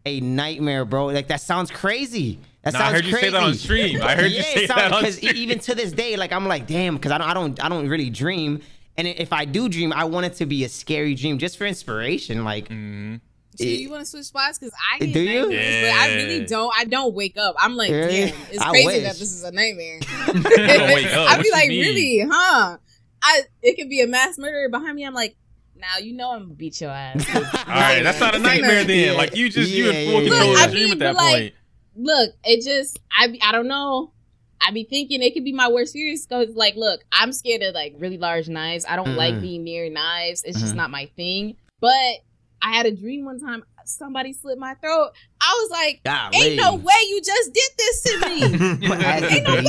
a 0.07 0.21
nightmare, 0.21 0.85
bro. 0.85 1.07
Like 1.07 1.29
that 1.29 1.41
sounds 1.41 1.71
crazy. 1.71 2.39
That 2.63 2.75
Nah, 2.75 2.79
I 2.79 2.83
sounds 2.83 2.95
heard 2.97 3.05
you 3.07 3.13
crazy. 3.13 3.27
say 3.27 3.31
that 3.33 3.43
on 3.43 3.55
stream. 3.55 4.03
I 4.03 4.15
heard 4.17 4.31
you 4.33 4.43
say 4.43 4.65
it 4.65 4.69
that 4.69 4.77
sounds- 4.79 4.93
on 4.95 5.03
'cause 5.05 5.19
e- 5.23 5.29
stream. 5.29 5.37
even 5.37 5.59
to 5.61 5.75
this 5.75 5.93
day, 5.93 6.17
like 6.17 6.31
I'm 6.33 6.47
like, 6.47 6.67
damn, 6.67 6.97
because 6.97 7.11
I 7.13 7.19
don't 7.19 7.29
I 7.29 7.35
don't 7.35 7.65
I 7.65 7.69
don't 7.69 7.89
really 7.89 8.11
dream. 8.11 8.61
And 8.99 9.09
if 9.09 9.33
I 9.33 9.47
do 9.47 9.69
dream, 9.69 9.93
I 9.95 10.05
want 10.05 10.27
it 10.27 10.35
to 10.37 10.47
be 10.47 10.65
a 10.65 10.69
scary 10.69 11.15
dream, 11.15 11.39
just 11.39 11.57
for 11.57 11.65
inspiration. 11.67 12.45
Like, 12.45 12.69
Mhm. 12.69 13.21
So 13.59 13.65
you 13.65 13.91
want 13.91 14.01
to 14.03 14.07
switch 14.07 14.25
spots? 14.25 14.59
Because 14.59 14.73
I 14.95 14.99
get 15.01 15.13
Do 15.13 15.21
you? 15.21 15.41
nightmares, 15.41 15.91
but 15.93 15.99
I 16.01 16.15
really 16.15 16.47
don't. 16.47 16.73
I 16.79 16.85
don't 16.85 17.15
wake 17.15 17.37
up. 17.37 17.57
I'm 17.59 17.77
like, 17.77 17.91
Really? 17.91 18.27
damn, 18.31 18.35
it's 18.51 18.59
I 18.63 18.71
crazy 18.71 18.87
wish. 18.87 19.03
that 19.03 19.13
this 19.19 19.33
is 19.33 19.43
a 19.45 19.51
nightmare. 19.53 19.99
don't 20.27 20.95
wake 20.95 21.07
up. 21.15 21.31
I'd 21.31 21.43
be 21.43 21.51
like, 21.51 21.69
mean? 21.69 21.81
really, 21.81 22.27
huh? 22.31 22.77
I 23.23 23.43
it 23.63 23.77
could 23.77 23.89
be 23.91 24.01
a 24.01 24.07
mass 24.07 24.39
murderer 24.39 24.69
behind 24.71 24.97
me. 24.97 25.05
I'm 25.05 25.15
like, 25.15 25.37
now 25.77 25.99
you 26.03 26.15
know 26.15 26.33
I'm 26.33 26.43
gonna 26.45 26.55
beat 26.55 26.81
your 26.81 26.91
ass. 26.91 27.27
All 27.35 27.43
right, 27.67 28.03
that's 28.03 28.21
not 28.21 28.35
a 28.35 28.39
nightmare 28.39 28.85
then. 28.85 29.07
Yeah. 29.09 29.13
Like 29.13 29.35
you 29.37 29.49
just 29.51 29.71
you 29.71 29.91
in 29.91 30.11
full 30.11 30.21
control 30.23 30.53
of 30.53 30.57
I 30.59 30.67
the 30.67 30.73
dream 30.73 30.93
at 30.93 30.99
that 31.01 31.15
but, 31.17 31.23
like, 31.23 31.33
point. 31.35 31.55
Look, 31.97 32.31
it 32.45 32.63
just 32.65 32.99
I 33.17 33.37
I 33.43 33.53
don't 33.53 33.69
know. 33.69 34.13
I 34.61 34.73
be 34.73 34.85
thinking 34.85 35.23
it 35.23 35.33
could 35.33 35.45
be 35.45 35.53
my 35.53 35.69
worst 35.69 35.95
fears 35.95 36.27
because 36.27 36.55
like, 36.55 36.77
look, 36.77 37.01
I'm 37.13 37.33
scared 37.33 37.63
of 37.63 37.75
like 37.75 37.95
really 37.99 38.19
large 38.19 38.49
knives. 38.49 38.85
I 38.89 38.97
don't 38.97 39.17
like 39.17 39.35
Mhm. 39.35 39.41
being 39.41 39.65
near 39.65 39.89
knives. 39.91 40.43
It's 40.45 40.61
just 40.61 40.75
Mhm. 40.75 40.77
not 40.77 40.91
my 40.91 41.07
thing. 41.17 41.57
But 41.81 42.17
I 42.63 42.73
had 42.77 42.85
a 42.85 42.91
dream 42.93 43.25
one 43.25 43.41
time. 43.41 43.65
Somebody 43.87 44.35
slit 44.35 44.59
my 44.59 44.75
throat. 44.75 45.11
I 45.41 45.59
was 45.63 45.71
like, 45.71 46.01
golly. 46.05 46.37
"Ain't 46.37 46.57
no 46.61 46.77
way 46.77 46.93
you 47.09 47.23
just 47.25 47.53
did 47.55 47.71
this 47.79 48.03
to 48.03 48.29
me." 48.29 48.41
Ain't 48.93 49.45
no 49.45 49.55
way. 49.55 49.65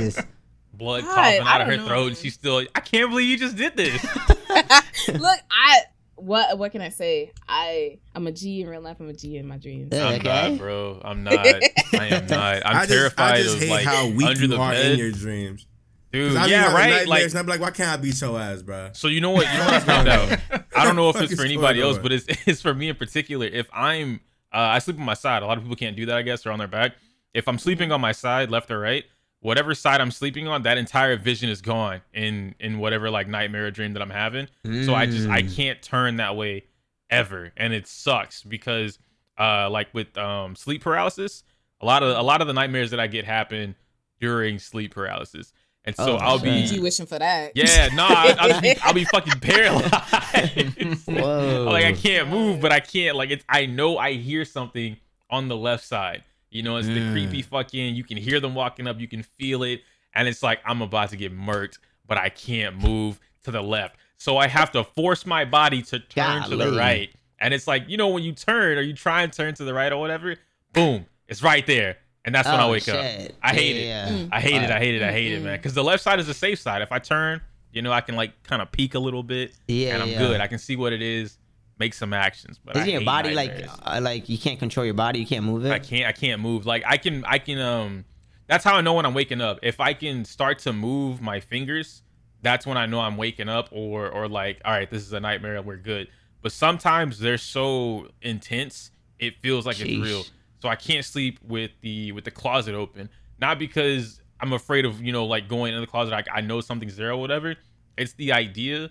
Jesus. 0.00 0.24
Blood 0.72 1.02
God, 1.04 1.14
coughing 1.14 1.40
out 1.42 1.60
of 1.60 1.66
her 1.68 1.76
don't 1.76 1.86
throat, 1.86 2.06
and 2.08 2.16
she's 2.16 2.34
still. 2.34 2.64
I 2.74 2.80
can't 2.80 3.10
believe 3.10 3.28
you 3.28 3.36
just 3.36 3.56
did 3.56 3.76
this. 3.76 4.02
Look, 5.08 5.38
I 5.50 5.80
what 6.16 6.58
what 6.58 6.72
can 6.72 6.80
I 6.80 6.88
say? 6.90 7.32
I 7.48 7.98
I'm 8.14 8.26
a 8.26 8.32
G 8.32 8.60
in 8.62 8.68
real 8.68 8.80
life. 8.80 8.98
I'm 9.00 9.08
a 9.08 9.12
G 9.14 9.36
in 9.36 9.46
my 9.46 9.56
dreams. 9.58 9.92
I'm 9.94 10.14
Okay. 10.20 10.50
not, 10.50 10.58
bro. 10.58 11.00
I'm 11.04 11.24
not. 11.24 11.38
I 11.46 11.62
am 11.92 12.26
not. 12.28 12.62
I'm 12.64 12.76
I 12.76 12.80
just, 12.86 12.88
terrified 12.90 13.34
I 13.34 13.42
just 13.42 13.56
of 13.56 13.62
hate 13.62 13.70
like 13.70 13.84
how 13.84 14.08
weak 14.08 14.26
under 14.28 14.40
you 14.42 14.46
the 14.48 14.56
are 14.58 14.70
bed, 14.72 14.92
in 14.92 14.98
your 14.98 15.10
dreams. 15.12 15.66
dude. 16.12 16.36
I 16.36 16.46
yeah, 16.46 16.72
right. 16.72 17.06
Like, 17.06 17.24
and 17.24 17.34
I'm 17.36 17.46
like, 17.46 17.60
why 17.60 17.70
can't 17.70 17.90
I 17.90 17.96
beat 18.00 18.20
your 18.20 18.38
ass, 18.38 18.62
bro? 18.62 18.90
So 18.92 19.08
you 19.08 19.20
know 19.20 19.30
what? 19.30 19.46
You 19.52 19.58
know 19.58 19.64
what 19.66 19.74
I 19.74 19.80
found 19.80 20.08
out. 20.08 20.38
I 20.76 20.84
don't 20.84 20.96
know 20.96 21.08
if 21.10 21.20
it's 21.20 21.34
for 21.34 21.44
anybody 21.44 21.80
else, 21.80 21.98
but 21.98 22.12
it's 22.12 22.26
it's 22.46 22.62
for 22.62 22.74
me 22.74 22.88
in 22.88 22.96
particular. 22.96 23.46
If 23.46 23.68
I'm 23.72 24.20
uh, 24.52 24.58
I 24.58 24.78
sleep 24.78 24.98
on 24.98 25.04
my 25.04 25.14
side. 25.14 25.42
A 25.42 25.46
lot 25.46 25.58
of 25.58 25.64
people 25.64 25.76
can't 25.76 25.96
do 25.96 26.06
that. 26.06 26.16
I 26.16 26.22
guess 26.22 26.46
or 26.46 26.52
on 26.52 26.58
their 26.58 26.68
back. 26.68 26.92
If 27.32 27.48
I'm 27.48 27.58
sleeping 27.58 27.90
on 27.90 28.00
my 28.00 28.12
side, 28.12 28.50
left 28.50 28.70
or 28.70 28.78
right, 28.78 29.04
whatever 29.44 29.74
side 29.74 30.00
I'm 30.00 30.10
sleeping 30.10 30.48
on, 30.48 30.62
that 30.62 30.78
entire 30.78 31.16
vision 31.16 31.48
is 31.50 31.60
gone 31.60 32.00
in 32.12 32.54
in 32.58 32.78
whatever 32.78 33.10
like 33.10 33.28
nightmare 33.28 33.66
or 33.66 33.70
dream 33.70 33.92
that 33.92 34.02
I'm 34.02 34.10
having. 34.10 34.48
So 34.84 34.94
I 34.94 35.06
just 35.06 35.28
I 35.28 35.42
Mm. 35.42 35.54
can't 35.56 35.82
turn 35.82 36.16
that 36.16 36.34
way 36.36 36.64
ever, 37.10 37.52
and 37.56 37.72
it 37.72 37.86
sucks 37.86 38.42
because 38.42 38.98
uh 39.38 39.68
like 39.70 39.92
with 39.92 40.16
um 40.18 40.56
sleep 40.56 40.82
paralysis, 40.82 41.44
a 41.80 41.86
lot 41.86 42.02
of 42.02 42.16
a 42.16 42.22
lot 42.22 42.40
of 42.40 42.46
the 42.46 42.52
nightmares 42.54 42.90
that 42.90 43.00
I 43.00 43.06
get 43.06 43.24
happen 43.24 43.74
during 44.20 44.58
sleep 44.58 44.94
paralysis, 44.94 45.52
and 45.84 45.94
so 45.94 46.14
Oh, 46.14 46.16
I'll 46.16 46.38
be 46.38 46.66
shit. 46.66 46.76
G 46.76 46.80
wishing 46.80 47.04
for 47.06 47.18
that. 47.18 47.52
yeah, 47.54 47.88
no, 47.94 48.04
I, 48.08 48.34
I'll, 48.38 48.48
just 48.48 48.62
be, 48.62 48.74
I'll 48.82 48.94
be 48.94 49.04
fucking 49.04 49.40
paralyzed. 49.40 51.04
Whoa. 51.08 51.64
like 51.68 51.84
I 51.84 51.92
can't 51.92 52.28
move, 52.30 52.60
but 52.60 52.72
I 52.72 52.80
can't. 52.80 53.16
Like 53.16 53.30
it's. 53.30 53.44
I 53.48 53.66
know 53.66 53.98
I 53.98 54.12
hear 54.14 54.44
something 54.44 54.96
on 55.30 55.48
the 55.48 55.56
left 55.56 55.84
side. 55.84 56.22
You 56.54 56.62
know, 56.62 56.76
it's 56.76 56.86
the 56.88 57.10
creepy 57.10 57.42
fucking. 57.42 57.96
You 57.96 58.04
can 58.04 58.16
hear 58.16 58.38
them 58.40 58.54
walking 58.54 58.86
up. 58.86 59.00
You 59.00 59.08
can 59.08 59.22
feel 59.24 59.64
it, 59.64 59.82
and 60.14 60.28
it's 60.28 60.42
like 60.42 60.60
I'm 60.64 60.80
about 60.82 61.10
to 61.10 61.16
get 61.16 61.36
murked, 61.36 61.78
but 62.06 62.16
I 62.16 62.28
can't 62.28 62.78
move 62.78 63.18
to 63.42 63.50
the 63.50 63.60
left. 63.60 63.96
So 64.16 64.38
I 64.38 64.46
have 64.46 64.70
to 64.72 64.84
force 64.84 65.26
my 65.26 65.44
body 65.44 65.82
to 65.82 65.98
turn 65.98 66.44
to 66.44 66.56
the 66.56 66.72
right. 66.72 67.10
And 67.40 67.52
it's 67.52 67.66
like 67.66 67.88
you 67.88 67.96
know 67.96 68.08
when 68.08 68.22
you 68.22 68.32
turn 68.32 68.78
or 68.78 68.82
you 68.82 68.94
try 68.94 69.22
and 69.22 69.32
turn 69.32 69.52
to 69.54 69.64
the 69.64 69.74
right 69.74 69.92
or 69.92 69.98
whatever, 69.98 70.36
boom, 70.72 71.06
it's 71.28 71.42
right 71.42 71.66
there, 71.66 71.96
and 72.24 72.32
that's 72.32 72.46
when 72.48 72.60
I 72.60 72.66
Oh, 72.66 72.70
wake 72.70 72.88
up. 72.88 73.04
I 73.42 73.52
hate 73.52 73.76
it. 73.76 73.86
Yeah. 73.86 74.08
Mm. 74.10 74.28
I 74.30 74.40
hate 74.40 74.62
it. 74.62 74.70
I 74.70 74.78
hate 74.78 74.94
it. 74.94 75.02
I 75.02 75.10
hate 75.12 75.32
it, 75.32 75.40
Mm-mm. 75.40 75.44
man. 75.46 75.58
Because 75.58 75.74
the 75.74 75.82
left 75.84 76.04
side 76.04 76.20
is 76.20 76.28
the 76.28 76.34
safe 76.34 76.60
side. 76.60 76.82
If 76.82 76.92
I 76.92 77.00
turn, 77.00 77.40
you 77.72 77.82
know, 77.82 77.90
I 77.92 78.00
can 78.00 78.14
like 78.14 78.40
kind 78.44 78.62
of 78.62 78.70
peek 78.70 78.94
a 78.94 79.00
little 79.00 79.24
bit, 79.24 79.52
Yeah, 79.66 79.94
and 79.94 80.02
I'm 80.04 80.08
yeah. 80.10 80.18
good. 80.18 80.40
I 80.40 80.46
can 80.46 80.58
see 80.60 80.76
what 80.76 80.92
it 80.92 81.02
is, 81.02 81.36
make 81.78 81.94
some 81.94 82.12
actions. 82.12 82.58
But 82.64 82.76
Isn't 82.76 82.90
your 82.90 83.04
body 83.04 83.34
like 83.34 83.66
uh, 83.84 84.00
like 84.02 84.28
you 84.28 84.38
can't 84.38 84.58
control 84.58 84.84
your 84.84 84.94
body? 84.94 85.20
You 85.20 85.26
can't 85.26 85.44
move 85.44 85.64
it. 85.64 85.72
I 85.72 85.78
can't. 85.78 86.06
I 86.06 86.12
can't 86.12 86.40
move. 86.40 86.66
Like 86.66 86.82
I 86.86 86.96
can. 86.96 87.24
I 87.24 87.38
can. 87.38 87.58
Um. 87.58 88.04
That's 88.46 88.62
how 88.62 88.74
I 88.74 88.82
know 88.82 88.92
when 88.92 89.06
I'm 89.06 89.14
waking 89.14 89.40
up. 89.40 89.58
If 89.62 89.80
I 89.80 89.94
can 89.94 90.24
start 90.24 90.58
to 90.60 90.72
move 90.72 91.22
my 91.22 91.40
fingers, 91.40 92.02
that's 92.42 92.66
when 92.66 92.76
I 92.76 92.84
know 92.84 93.00
I'm 93.00 93.16
waking 93.16 93.48
up. 93.48 93.68
Or 93.72 94.08
or 94.08 94.28
like, 94.28 94.60
all 94.64 94.72
right, 94.72 94.90
this 94.90 95.02
is 95.02 95.12
a 95.12 95.20
nightmare. 95.20 95.60
We're 95.62 95.76
good. 95.76 96.08
But 96.42 96.52
sometimes 96.52 97.18
they're 97.18 97.38
so 97.38 98.08
intense, 98.20 98.90
it 99.18 99.34
feels 99.40 99.64
like 99.64 99.80
it's 99.80 99.98
real. 99.98 100.24
So 100.60 100.68
I 100.68 100.76
can't 100.76 101.04
sleep 101.04 101.38
with 101.42 101.70
the 101.80 102.12
with 102.12 102.24
the 102.24 102.30
closet 102.30 102.74
open. 102.74 103.08
Not 103.40 103.58
because 103.58 104.20
I'm 104.40 104.52
afraid 104.52 104.84
of 104.84 105.02
you 105.02 105.12
know 105.12 105.24
like 105.24 105.48
going 105.48 105.74
in 105.74 105.80
the 105.80 105.86
closet. 105.86 106.10
Like 106.10 106.28
I 106.32 106.42
know 106.42 106.60
something's 106.60 106.96
there 106.96 107.12
or 107.12 107.16
whatever. 107.16 107.56
It's 107.96 108.12
the 108.14 108.32
idea 108.32 108.90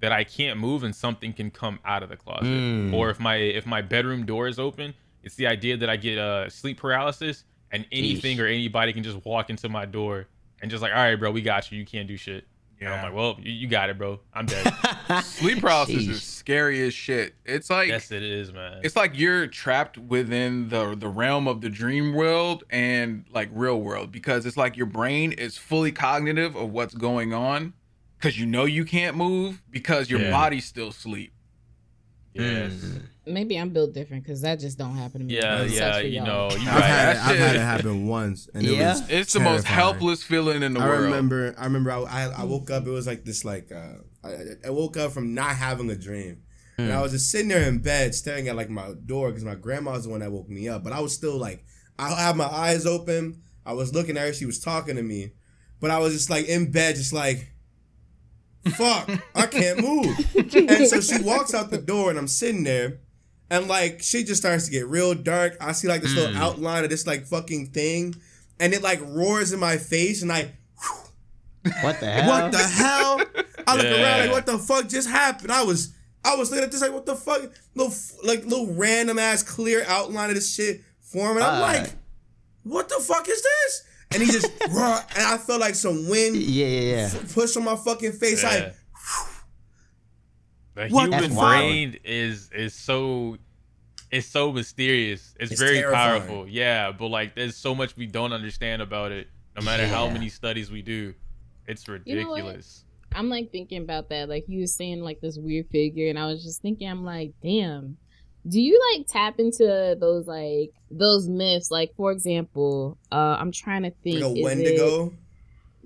that 0.00 0.12
I 0.12 0.24
can't 0.24 0.58
move 0.58 0.84
and 0.84 0.94
something 0.94 1.32
can 1.32 1.50
come 1.50 1.78
out 1.84 2.02
of 2.02 2.08
the 2.08 2.16
closet. 2.16 2.44
Mm. 2.44 2.92
Or 2.92 3.10
if 3.10 3.18
my 3.20 3.36
if 3.36 3.66
my 3.66 3.82
bedroom 3.82 4.26
door 4.26 4.48
is 4.48 4.58
open, 4.58 4.94
it's 5.22 5.34
the 5.34 5.46
idea 5.46 5.76
that 5.76 5.88
I 5.88 5.96
get 5.96 6.18
uh 6.18 6.48
sleep 6.50 6.78
paralysis 6.78 7.44
and 7.70 7.86
anything 7.90 8.36
Yeesh. 8.36 8.42
or 8.42 8.46
anybody 8.46 8.92
can 8.92 9.02
just 9.02 9.24
walk 9.24 9.50
into 9.50 9.68
my 9.68 9.84
door 9.86 10.26
and 10.60 10.70
just 10.70 10.82
like, 10.82 10.92
all 10.92 10.98
right, 10.98 11.16
bro, 11.16 11.30
we 11.30 11.42
got 11.42 11.70
you. 11.70 11.78
You 11.78 11.86
can't 11.86 12.08
do 12.08 12.16
shit. 12.16 12.46
And 12.80 12.92
I'm 12.92 13.02
like, 13.02 13.14
well, 13.14 13.36
you, 13.40 13.52
you 13.52 13.68
got 13.68 13.88
it, 13.88 13.96
bro. 13.96 14.20
I'm 14.34 14.46
dead. 14.46 14.70
Sleep 15.22 15.60
paralysis 15.60 16.02
Sheesh. 16.02 16.10
is 16.10 16.22
scary 16.22 16.82
as 16.86 16.92
shit. 16.92 17.34
It's 17.44 17.70
like 17.70 17.88
yes, 17.88 18.10
it 18.10 18.22
is, 18.22 18.52
man. 18.52 18.80
it's 18.82 18.96
like 18.96 19.18
you're 19.18 19.46
trapped 19.46 19.96
within 19.96 20.68
the 20.68 20.94
the 20.94 21.08
realm 21.08 21.48
of 21.48 21.60
the 21.60 21.70
dream 21.70 22.12
world 22.12 22.64
and 22.70 23.24
like 23.32 23.48
real 23.52 23.80
world 23.80 24.12
because 24.12 24.44
it's 24.44 24.56
like 24.56 24.76
your 24.76 24.86
brain 24.86 25.32
is 25.32 25.56
fully 25.56 25.92
cognitive 25.92 26.56
of 26.56 26.72
what's 26.72 26.94
going 26.94 27.32
on 27.32 27.72
because 28.24 28.38
you 28.40 28.46
know 28.46 28.64
you 28.64 28.86
can't 28.86 29.16
move 29.18 29.62
because 29.70 30.08
your 30.08 30.18
Yeah. 30.20 30.30
body's 30.30 30.64
still 30.64 30.88
asleep. 30.88 31.32
yes. 32.32 32.72
Mm. 32.72 33.02
Maybe 33.26 33.56
I'm 33.56 33.68
built 33.70 33.92
different 33.94 34.24
because 34.24 34.40
that 34.40 34.58
just 34.60 34.76
don't 34.78 34.96
happen 34.96 35.20
to 35.20 35.26
me. 35.26 35.34
Yeah, 35.36 35.62
It 35.62 35.70
yeah, 35.72 35.98
for 35.98 36.06
you 36.06 36.16
y'all. 36.16 36.26
know, 36.26 36.46
I've 36.48 36.58
you 36.60 36.68
had 36.68 37.16
it, 37.16 37.22
I've 37.22 37.38
had 37.38 37.56
it 37.56 37.60
happen 37.60 38.06
once, 38.06 38.48
and 38.54 38.64
Yeah? 38.64 38.72
it 38.72 38.76
was 39.00 39.10
It's 39.10 39.32
the 39.34 39.40
most 39.40 39.64
helpless 39.66 40.22
feeling 40.22 40.62
in 40.62 40.72
the 40.74 40.80
I 40.80 40.86
world. 40.88 41.02
remember. 41.04 41.54
I 41.58 41.64
remember. 41.64 41.90
I, 41.92 42.00
I, 42.02 42.22
I 42.40 42.44
woke 42.44 42.70
up. 42.70 42.86
It 42.86 42.90
was 42.90 43.06
like 43.06 43.24
this. 43.24 43.44
Like 43.44 43.70
uh, 43.70 43.98
I, 44.26 44.36
I 44.66 44.70
woke 44.70 44.96
up 44.96 45.12
from 45.12 45.32
not 45.34 45.54
having 45.56 45.88
a 45.90 45.96
dream, 45.96 46.42
and 46.78 46.92
I 46.92 47.00
was 47.02 47.12
just 47.12 47.30
sitting 47.30 47.48
there 47.48 47.66
in 47.68 47.78
bed, 47.78 48.14
staring 48.14 48.48
at 48.48 48.56
like 48.56 48.68
my 48.70 48.92
door 49.06 49.28
because 49.28 49.44
my 49.44 49.54
grandma's 49.54 50.04
the 50.04 50.10
one 50.10 50.20
that 50.20 50.32
woke 50.32 50.48
me 50.48 50.68
up. 50.68 50.82
But 50.82 50.92
I 50.92 51.00
was 51.00 51.12
still 51.14 51.38
like, 51.38 51.64
I 51.98 52.10
had 52.14 52.36
my 52.36 52.46
eyes 52.48 52.84
open. 52.86 53.42
I 53.64 53.74
was 53.74 53.94
looking 53.94 54.16
at 54.16 54.26
her. 54.26 54.32
She 54.32 54.44
was 54.46 54.58
talking 54.60 54.96
to 54.96 55.02
me, 55.02 55.32
but 55.80 55.90
I 55.90 55.98
was 55.98 56.12
just 56.14 56.28
like 56.30 56.46
in 56.48 56.70
bed, 56.72 56.96
just 56.96 57.12
like, 57.12 57.53
fuck, 58.72 59.10
I 59.34 59.46
can't 59.46 59.80
move. 59.80 60.16
and 60.54 60.86
so 60.88 61.00
she 61.00 61.22
walks 61.22 61.54
out 61.54 61.70
the 61.70 61.78
door, 61.78 62.10
and 62.10 62.18
I'm 62.18 62.28
sitting 62.28 62.64
there, 62.64 62.98
and 63.50 63.68
like 63.68 64.02
she 64.02 64.24
just 64.24 64.40
starts 64.40 64.66
to 64.66 64.70
get 64.70 64.86
real 64.88 65.14
dark. 65.14 65.56
I 65.60 65.72
see 65.72 65.88
like 65.88 66.02
this 66.02 66.14
little 66.14 66.36
outline 66.36 66.84
of 66.84 66.90
this 66.90 67.06
like 67.06 67.26
fucking 67.26 67.66
thing, 67.68 68.14
and 68.60 68.72
it 68.74 68.82
like 68.82 69.00
roars 69.02 69.52
in 69.52 69.60
my 69.60 69.76
face, 69.76 70.22
and 70.22 70.32
I. 70.32 70.52
What 71.82 71.98
the 72.00 72.06
hell? 72.10 72.28
What 72.42 72.52
the 72.52 72.58
hell? 72.58 73.20
I 73.66 73.76
look 73.76 73.86
around 73.86 74.20
like, 74.20 74.30
what 74.32 74.44
the 74.46 74.58
fuck 74.58 74.86
just 74.88 75.08
happened? 75.08 75.50
I 75.50 75.62
was, 75.62 75.94
I 76.22 76.36
was 76.36 76.50
looking 76.50 76.64
at 76.64 76.70
this 76.70 76.82
like, 76.82 76.92
what 76.92 77.06
the 77.06 77.16
fuck? 77.16 77.40
Little, 77.74 77.94
like 78.22 78.44
little 78.44 78.74
random 78.74 79.18
ass 79.18 79.42
clear 79.42 79.82
outline 79.88 80.28
of 80.28 80.34
this 80.34 80.54
shit 80.54 80.82
forming. 81.00 81.42
I'm 81.42 81.54
Uh. 81.56 81.60
like, 81.60 81.90
what 82.64 82.90
the 82.90 82.96
fuck 83.00 83.26
is 83.28 83.42
this? 83.42 83.84
And 84.12 84.22
he 84.22 84.30
just, 84.30 84.50
raw, 84.72 85.00
and 85.16 85.24
I 85.26 85.36
felt 85.38 85.60
like 85.60 85.74
some 85.74 86.08
wind 86.08 86.36
Yeah, 86.36 86.66
yeah, 86.66 86.80
yeah. 86.80 87.10
push 87.32 87.56
on 87.56 87.64
my 87.64 87.76
fucking 87.76 88.12
face. 88.12 88.42
Yeah. 88.42 88.48
Like, 88.48 88.74
The 90.74 90.88
What 90.94 91.02
human 91.04 91.22
the 91.30 91.34
fuck? 91.34 91.38
brain 91.48 91.98
is 92.04 92.50
is 92.52 92.74
so 92.74 93.38
it's 94.10 94.26
so 94.26 94.52
mysterious. 94.52 95.34
It's, 95.40 95.52
It's 95.52 95.60
very 95.60 95.78
terrifying. 95.78 96.20
powerful. 96.22 96.48
Yeah, 96.48 96.92
but 96.92 97.08
like 97.08 97.34
there's 97.34 97.56
so 97.56 97.74
much 97.74 97.96
we 97.96 98.06
don't 98.06 98.32
understand 98.32 98.82
about 98.82 99.12
it. 99.12 99.28
No 99.56 99.62
matter 99.64 99.86
how 99.86 100.08
many 100.08 100.28
studies 100.28 100.70
we 100.70 100.82
do, 100.82 101.14
it's 101.66 101.86
know 101.88 101.94
what? 101.94 102.00
ridiculous. 102.06 102.84
I'm 103.12 103.28
like 103.28 103.52
thinking 103.52 103.82
about 103.82 104.08
that. 104.10 104.28
Like 104.28 104.44
you 104.48 104.60
were 104.60 104.66
saying, 104.66 105.00
like 105.02 105.20
this 105.20 105.38
weird 105.38 105.68
figure, 105.70 106.08
and 106.08 106.18
I 106.18 106.26
was 106.26 106.42
just 106.44 106.60
thinking, 106.62 106.88
I'm 106.88 107.04
like, 107.04 107.32
damn. 107.42 107.96
Do 108.46 108.60
you 108.60 108.78
like 108.94 109.06
tap 109.08 109.38
into 109.38 109.96
those 109.98 110.26
like 110.26 110.72
those 110.98 111.28
myths? 111.28 111.70
Like 111.70 111.94
for 111.96 112.12
example, 112.12 112.98
uh 113.12 113.36
I'm 113.40 113.52
trying 113.52 113.82
to 113.82 113.90
think. 113.90 114.20
like 114.20 114.32
a 114.36 114.38
is 114.38 114.44
Wendigo. 114.44 115.06
it- 115.06 115.12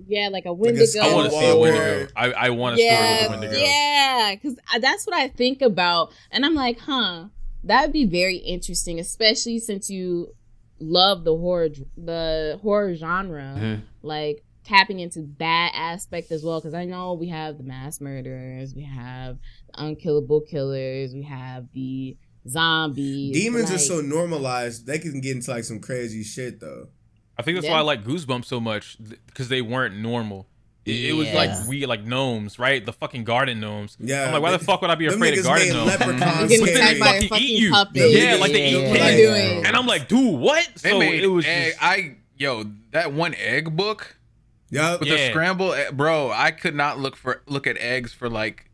yeah, 0.07 0.29
like 0.29 0.45
a 0.45 0.51
Like 0.51 0.51
a 0.51 0.53
Wendigo. 0.53 0.99
I 1.01 1.13
want 1.13 1.25
to 1.31 1.37
see 1.37 1.45
a 1.49 1.53
Or- 1.55 1.59
Wendigo. 1.61 2.07
I, 2.15 2.31
I 2.31 2.49
want 2.51 2.77
to 2.77 2.81
yeah, 2.81 2.95
story 3.25 3.29
with 3.29 3.37
a 3.37 3.41
Wendigo. 3.51 3.61
Yeah, 3.61 4.35
because 4.35 4.57
that's 4.79 5.05
what 5.05 5.15
I 5.15 5.27
think 5.27 5.61
about, 5.61 6.11
and 6.31 6.45
I'm 6.45 6.55
like, 6.55 6.79
huh, 6.79 7.25
that 7.65 7.81
would 7.83 7.91
be 7.93 8.05
very 8.05 8.37
interesting, 8.37 8.97
especially 8.99 9.59
since 9.59 9.89
you 9.89 10.33
love 10.79 11.25
the 11.25 11.35
horror, 11.35 11.67
the 11.97 12.57
horror 12.61 12.95
genre, 12.95 13.55
Mhm. 13.57 13.81
like 14.01 14.45
tapping 14.63 15.01
into 15.01 15.27
that 15.39 15.73
aspect 15.75 16.31
as 16.31 16.43
well. 16.45 16.61
Because 16.61 16.73
I 16.73 16.85
know 16.85 17.13
we 17.15 17.27
have 17.27 17.57
the 17.57 17.63
mass 17.65 17.99
murderers, 17.99 18.73
we 18.73 18.83
have 18.83 19.37
the 19.67 19.83
unkillable 19.83 20.39
killers, 20.41 21.13
we 21.13 21.23
have 21.23 21.65
the 21.73 22.15
zombies. 22.49 23.33
Demons 23.33 23.71
are 23.71 23.77
so 23.77 24.01
normalized, 24.01 24.85
they 24.85 24.99
can 24.99 25.21
get 25.21 25.35
into 25.35 25.51
like 25.51 25.63
some 25.63 25.79
crazy 25.79 26.23
shit 26.23 26.59
though. 26.59 26.87
I 27.37 27.41
think 27.41 27.55
that's 27.55 27.65
Yeah. 27.65 27.73
why 27.73 27.79
I 27.79 27.81
like 27.81 28.03
Goosebumps 28.03 28.45
so 28.45 28.59
much 28.59 28.97
because 29.27 29.47
they 29.49 29.61
weren't 29.61 29.95
normal. 29.95 30.47
It, 30.85 31.09
it 31.09 31.13
was 31.13 31.27
Yeah. 31.27 31.35
like 31.35 31.67
we 31.67 31.85
like 31.85 32.03
gnomes, 32.03 32.57
right? 32.57 32.83
The 32.85 32.93
fucking 32.93 33.23
garden 33.23 33.59
gnomes. 33.59 33.95
Yeah, 33.99 34.25
I'm 34.27 34.33
like, 34.33 34.41
why 34.41 34.51
the 34.51 34.59
fuck 34.59 34.81
would 34.81 34.89
I 34.89 34.95
be 34.95 35.05
afraid 35.05 35.37
of 35.37 35.43
garden 35.43 35.69
gnomes? 35.69 35.87
leprechauns 35.87 36.49
Getting 36.49 36.65
But 36.65 36.73
then 36.73 36.75
scary. 36.75 36.95
attacked 36.95 36.99
by 36.99 37.07
a 37.07 37.11
fucking 37.13 37.29
fucking 37.29 37.45
eat 37.45 37.59
you. 37.59 37.71
puppet. 37.71 38.11
Yeah, 38.11 38.35
like 38.35 38.51
they 38.51 38.71
Yeah, 38.71 38.77
eat 38.77 38.81
yeah, 38.83 38.89
What 38.89 38.99
kids. 38.99 39.67
And 39.67 39.75
I'm 39.77 39.85
like, 39.87 40.07
dude, 40.07 40.39
what? 40.39 40.67
They 40.81 40.89
So 40.91 40.99
made 40.99 41.23
it 41.23 41.27
was 41.27 41.45
egg. 41.45 41.71
just, 41.73 41.83
I 41.83 42.15
yo 42.37 42.63
that 42.91 43.13
one 43.13 43.35
egg 43.35 43.75
book 43.75 44.15
Yup. 44.71 44.99
with 45.01 45.09
Yeah. 45.09 45.15
the 45.17 45.29
scramble, 45.29 45.75
e- 45.75 45.91
bro. 45.93 46.31
I 46.31 46.51
could 46.51 46.75
not 46.75 46.99
look 46.99 47.15
for 47.15 47.41
look 47.47 47.67
at 47.67 47.77
eggs 47.77 48.11
for 48.13 48.29
like 48.29 48.65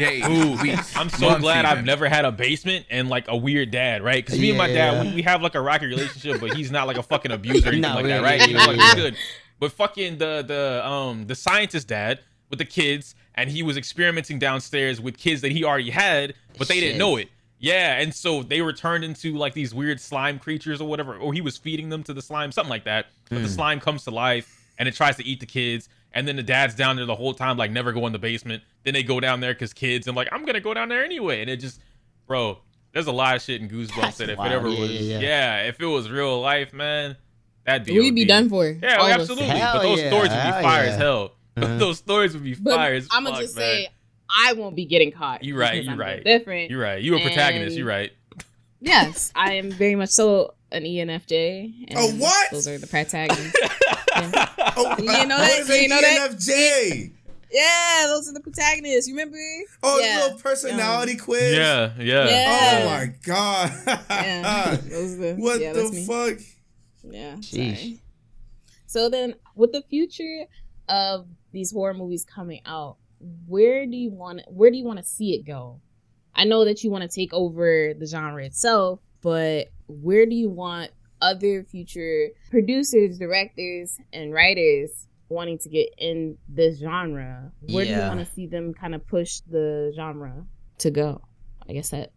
days, 0.00 0.26
Ooh, 0.26 0.60
weeks. 0.60 0.96
I'm 0.96 1.08
so 1.08 1.28
months 1.28 1.42
glad 1.42 1.64
I've 1.64 1.84
never 1.84 2.08
had 2.08 2.24
a 2.24 2.32
basement 2.32 2.86
and 2.90 3.08
like 3.08 3.28
a 3.28 3.36
weird 3.36 3.70
dad, 3.70 4.02
right? 4.02 4.24
Because 4.24 4.38
me 4.40 4.48
and 4.50 4.58
my 4.58 4.66
Yeah. 4.66 4.92
dad, 4.92 5.06
we, 5.06 5.14
we 5.16 5.22
have 5.22 5.42
like 5.42 5.54
a 5.54 5.60
rocky 5.60 5.86
relationship, 5.86 6.40
but 6.40 6.54
he's 6.54 6.70
not 6.70 6.86
like 6.88 6.96
a 6.96 7.02
fucking 7.02 7.30
abuser 7.30 7.68
or 7.68 7.68
anything 7.72 7.82
No, 7.82 7.94
like 7.94 8.06
yeah, 8.06 8.18
that, 8.18 8.24
right? 8.24 8.40
yeah, 8.40 8.46
He's 8.46 8.56
yeah, 8.56 8.66
like 8.66 8.78
yeah. 8.78 8.94
good. 8.94 9.16
But 9.60 9.72
fucking 9.72 10.18
the 10.18 10.42
the 10.46 10.86
um 10.88 11.26
the 11.26 11.34
scientist 11.34 11.86
dad 11.88 12.20
with 12.48 12.58
the 12.58 12.64
kids, 12.64 13.14
and 13.36 13.48
he 13.50 13.62
was 13.62 13.76
experimenting 13.76 14.38
downstairs 14.38 15.00
with 15.00 15.16
kids 15.16 15.40
that 15.42 15.52
he 15.52 15.62
already 15.64 15.90
had, 15.90 16.34
but 16.58 16.66
they 16.66 16.80
didn't 16.80 16.98
know 16.98 17.16
it. 17.16 17.28
Yeah, 17.58 17.98
and 18.00 18.14
so 18.14 18.42
they 18.42 18.62
were 18.62 18.72
turned 18.72 19.04
into 19.04 19.34
like 19.36 19.52
these 19.52 19.74
weird 19.74 20.00
slime 20.00 20.38
creatures 20.38 20.80
or 20.80 20.88
whatever, 20.88 21.16
or 21.16 21.34
he 21.34 21.42
was 21.42 21.58
feeding 21.58 21.90
them 21.90 22.02
to 22.04 22.14
the 22.14 22.22
slime, 22.22 22.52
something 22.52 22.70
like 22.70 22.84
that. 22.84 23.06
But 23.28 23.42
the 23.42 23.48
Hmm. 23.48 23.54
slime 23.54 23.80
comes 23.80 24.04
to 24.04 24.10
life 24.10 24.48
and 24.78 24.88
it 24.88 24.94
tries 24.94 25.16
to 25.16 25.24
eat 25.26 25.40
the 25.40 25.46
kids. 25.46 25.90
And 26.12 26.26
then 26.26 26.36
the 26.36 26.42
dad's 26.42 26.74
down 26.74 26.96
there 26.96 27.06
the 27.06 27.14
whole 27.14 27.34
time, 27.34 27.56
like 27.56 27.70
never 27.70 27.92
go 27.92 28.06
in 28.06 28.12
the 28.12 28.18
basement. 28.18 28.62
Then 28.84 28.94
they 28.94 29.02
go 29.02 29.20
down 29.20 29.40
there 29.40 29.54
because 29.54 29.72
kids. 29.72 30.06
I'm 30.08 30.16
like, 30.16 30.28
I'm 30.32 30.44
gonna 30.44 30.60
go 30.60 30.74
down 30.74 30.88
there 30.88 31.04
anyway. 31.04 31.40
And 31.40 31.48
it 31.50 31.58
just, 31.58 31.80
bro, 32.26 32.58
there's 32.92 33.06
a 33.06 33.12
lot 33.12 33.36
of 33.36 33.42
shit 33.42 33.60
in 33.60 33.68
Goosebumps 33.68 34.00
That's 34.00 34.18
that 34.18 34.30
if 34.30 34.38
wild. 34.38 34.50
it 34.52 34.54
ever 34.56 34.68
Yeah, 34.68 34.80
was, 34.80 34.90
yeah, 34.90 35.18
yeah, 35.18 35.20
yeah. 35.62 35.68
if 35.68 35.80
it 35.80 35.86
was 35.86 36.10
real 36.10 36.40
life, 36.40 36.72
man, 36.72 37.16
that'd 37.64 37.86
be. 37.86 37.98
We'd 37.98 38.14
be 38.14 38.24
done 38.24 38.48
for. 38.48 38.68
Yeah, 38.68 38.96
all 38.96 39.06
absolutely. 39.06 39.48
But 39.48 39.82
those 39.82 40.00
yeah, 40.00 40.08
stories 40.08 40.30
would 40.30 40.44
be 40.44 40.62
fire 40.62 40.84
yeah. 40.84 40.90
as 40.90 40.96
hell. 40.96 41.32
Uh-huh. 41.56 41.78
those 41.78 41.98
stories 41.98 42.32
would 42.32 42.44
be 42.44 42.54
But 42.54 42.76
fire 42.76 42.94
as 42.94 43.08
I'm 43.10 43.24
gonna 43.24 43.40
just 43.40 43.56
man. 43.56 43.62
say, 43.64 43.88
I 44.34 44.52
won't 44.54 44.76
be 44.76 44.84
getting 44.86 45.10
caught. 45.10 45.44
You're 45.44 45.58
right, 45.58 45.72
because 45.72 45.86
you 45.86 45.92
I'm 45.92 46.00
right. 46.00 46.24
Different. 46.24 46.70
You're 46.70 46.80
right. 46.80 47.02
You're 47.02 47.18
a 47.18 47.20
protagonist. 47.20 47.70
And- 47.70 47.76
You're 47.76 47.86
right. 47.88 48.12
Yes, 48.80 49.32
I 49.36 49.54
am 49.54 49.70
very 49.72 49.96
much 49.96 50.10
so 50.10 50.54
an 50.72 50.84
ENFJ. 50.84 51.86
And 51.88 51.98
A 51.98 52.22
what? 52.22 52.50
Those 52.52 52.68
are 52.68 52.78
the 52.78 52.86
protagonists. 52.86 53.58
Oh, 54.76 54.94
You 54.98 55.08
didn't 55.08 55.28
know 55.28 55.38
what 55.38 55.48
that? 55.48 55.58
is 55.60 55.68
You 55.68 55.74
didn't 55.74 55.90
know 55.90 56.00
that? 56.00 56.30
ENFJ? 56.32 57.12
yeah, 57.52 58.04
those 58.06 58.28
are 58.28 58.32
the 58.32 58.40
protagonists. 58.40 59.08
You 59.08 59.14
remember? 59.14 59.38
Oh, 59.82 59.98
yeah. 59.98 60.18
the 60.20 60.24
little 60.24 60.38
personality 60.38 61.16
quiz. 61.16 61.56
Yeah, 61.56 61.92
yeah. 61.98 62.28
Yeah. 62.28 62.80
Oh 62.82 62.90
my 62.90 63.14
god. 63.24 63.72
Yeah, 64.10 64.76
those 64.88 65.14
are 65.14 65.16
the, 65.16 65.34
what 65.36 65.60
yeah, 65.60 65.72
the 65.72 65.80
that's 65.80 65.92
me. 65.92 66.06
fuck? 66.06 66.38
Yeah. 67.02 67.34
Sheesh. 67.36 67.76
Sorry. 67.76 68.02
So 68.86 69.08
then, 69.08 69.34
with 69.56 69.72
the 69.72 69.82
future 69.82 70.44
of 70.88 71.26
these 71.52 71.72
horror 71.72 71.94
movies 71.94 72.24
coming 72.24 72.60
out, 72.66 72.96
where 73.46 73.86
do 73.86 73.96
you 73.96 74.10
want 74.10 74.40
where 74.48 74.70
do 74.70 74.76
you 74.76 74.84
want 74.84 74.98
to 74.98 75.04
see 75.04 75.34
it 75.34 75.44
go? 75.46 75.80
I 76.34 76.44
know 76.44 76.64
that 76.64 76.82
you 76.84 76.90
want 76.90 77.02
to 77.02 77.08
take 77.08 77.32
over 77.34 77.92
the 77.98 78.06
genre 78.06 78.44
itself, 78.44 79.00
but 79.20 79.68
where 79.88 80.24
do 80.26 80.34
you 80.34 80.48
want 80.48 80.90
other 81.20 81.62
future 81.62 82.28
producers, 82.50 83.18
directors, 83.18 83.98
and 84.12 84.32
writers 84.32 84.90
wanting 85.28 85.58
to 85.58 85.68
get 85.68 85.88
in 85.98 86.36
this 86.48 86.78
genre? 86.78 87.52
Where 87.68 87.84
do 87.84 87.92
you 87.92 87.98
want 87.98 88.20
to 88.20 88.26
see 88.26 88.46
them 88.46 88.74
kind 88.74 88.94
of 88.94 89.06
push 89.06 89.40
the 89.40 89.92
genre 89.94 90.44
to 90.78 90.90
go? 90.90 91.22
I 91.68 91.72
guess 91.72 91.90
that 91.90 92.12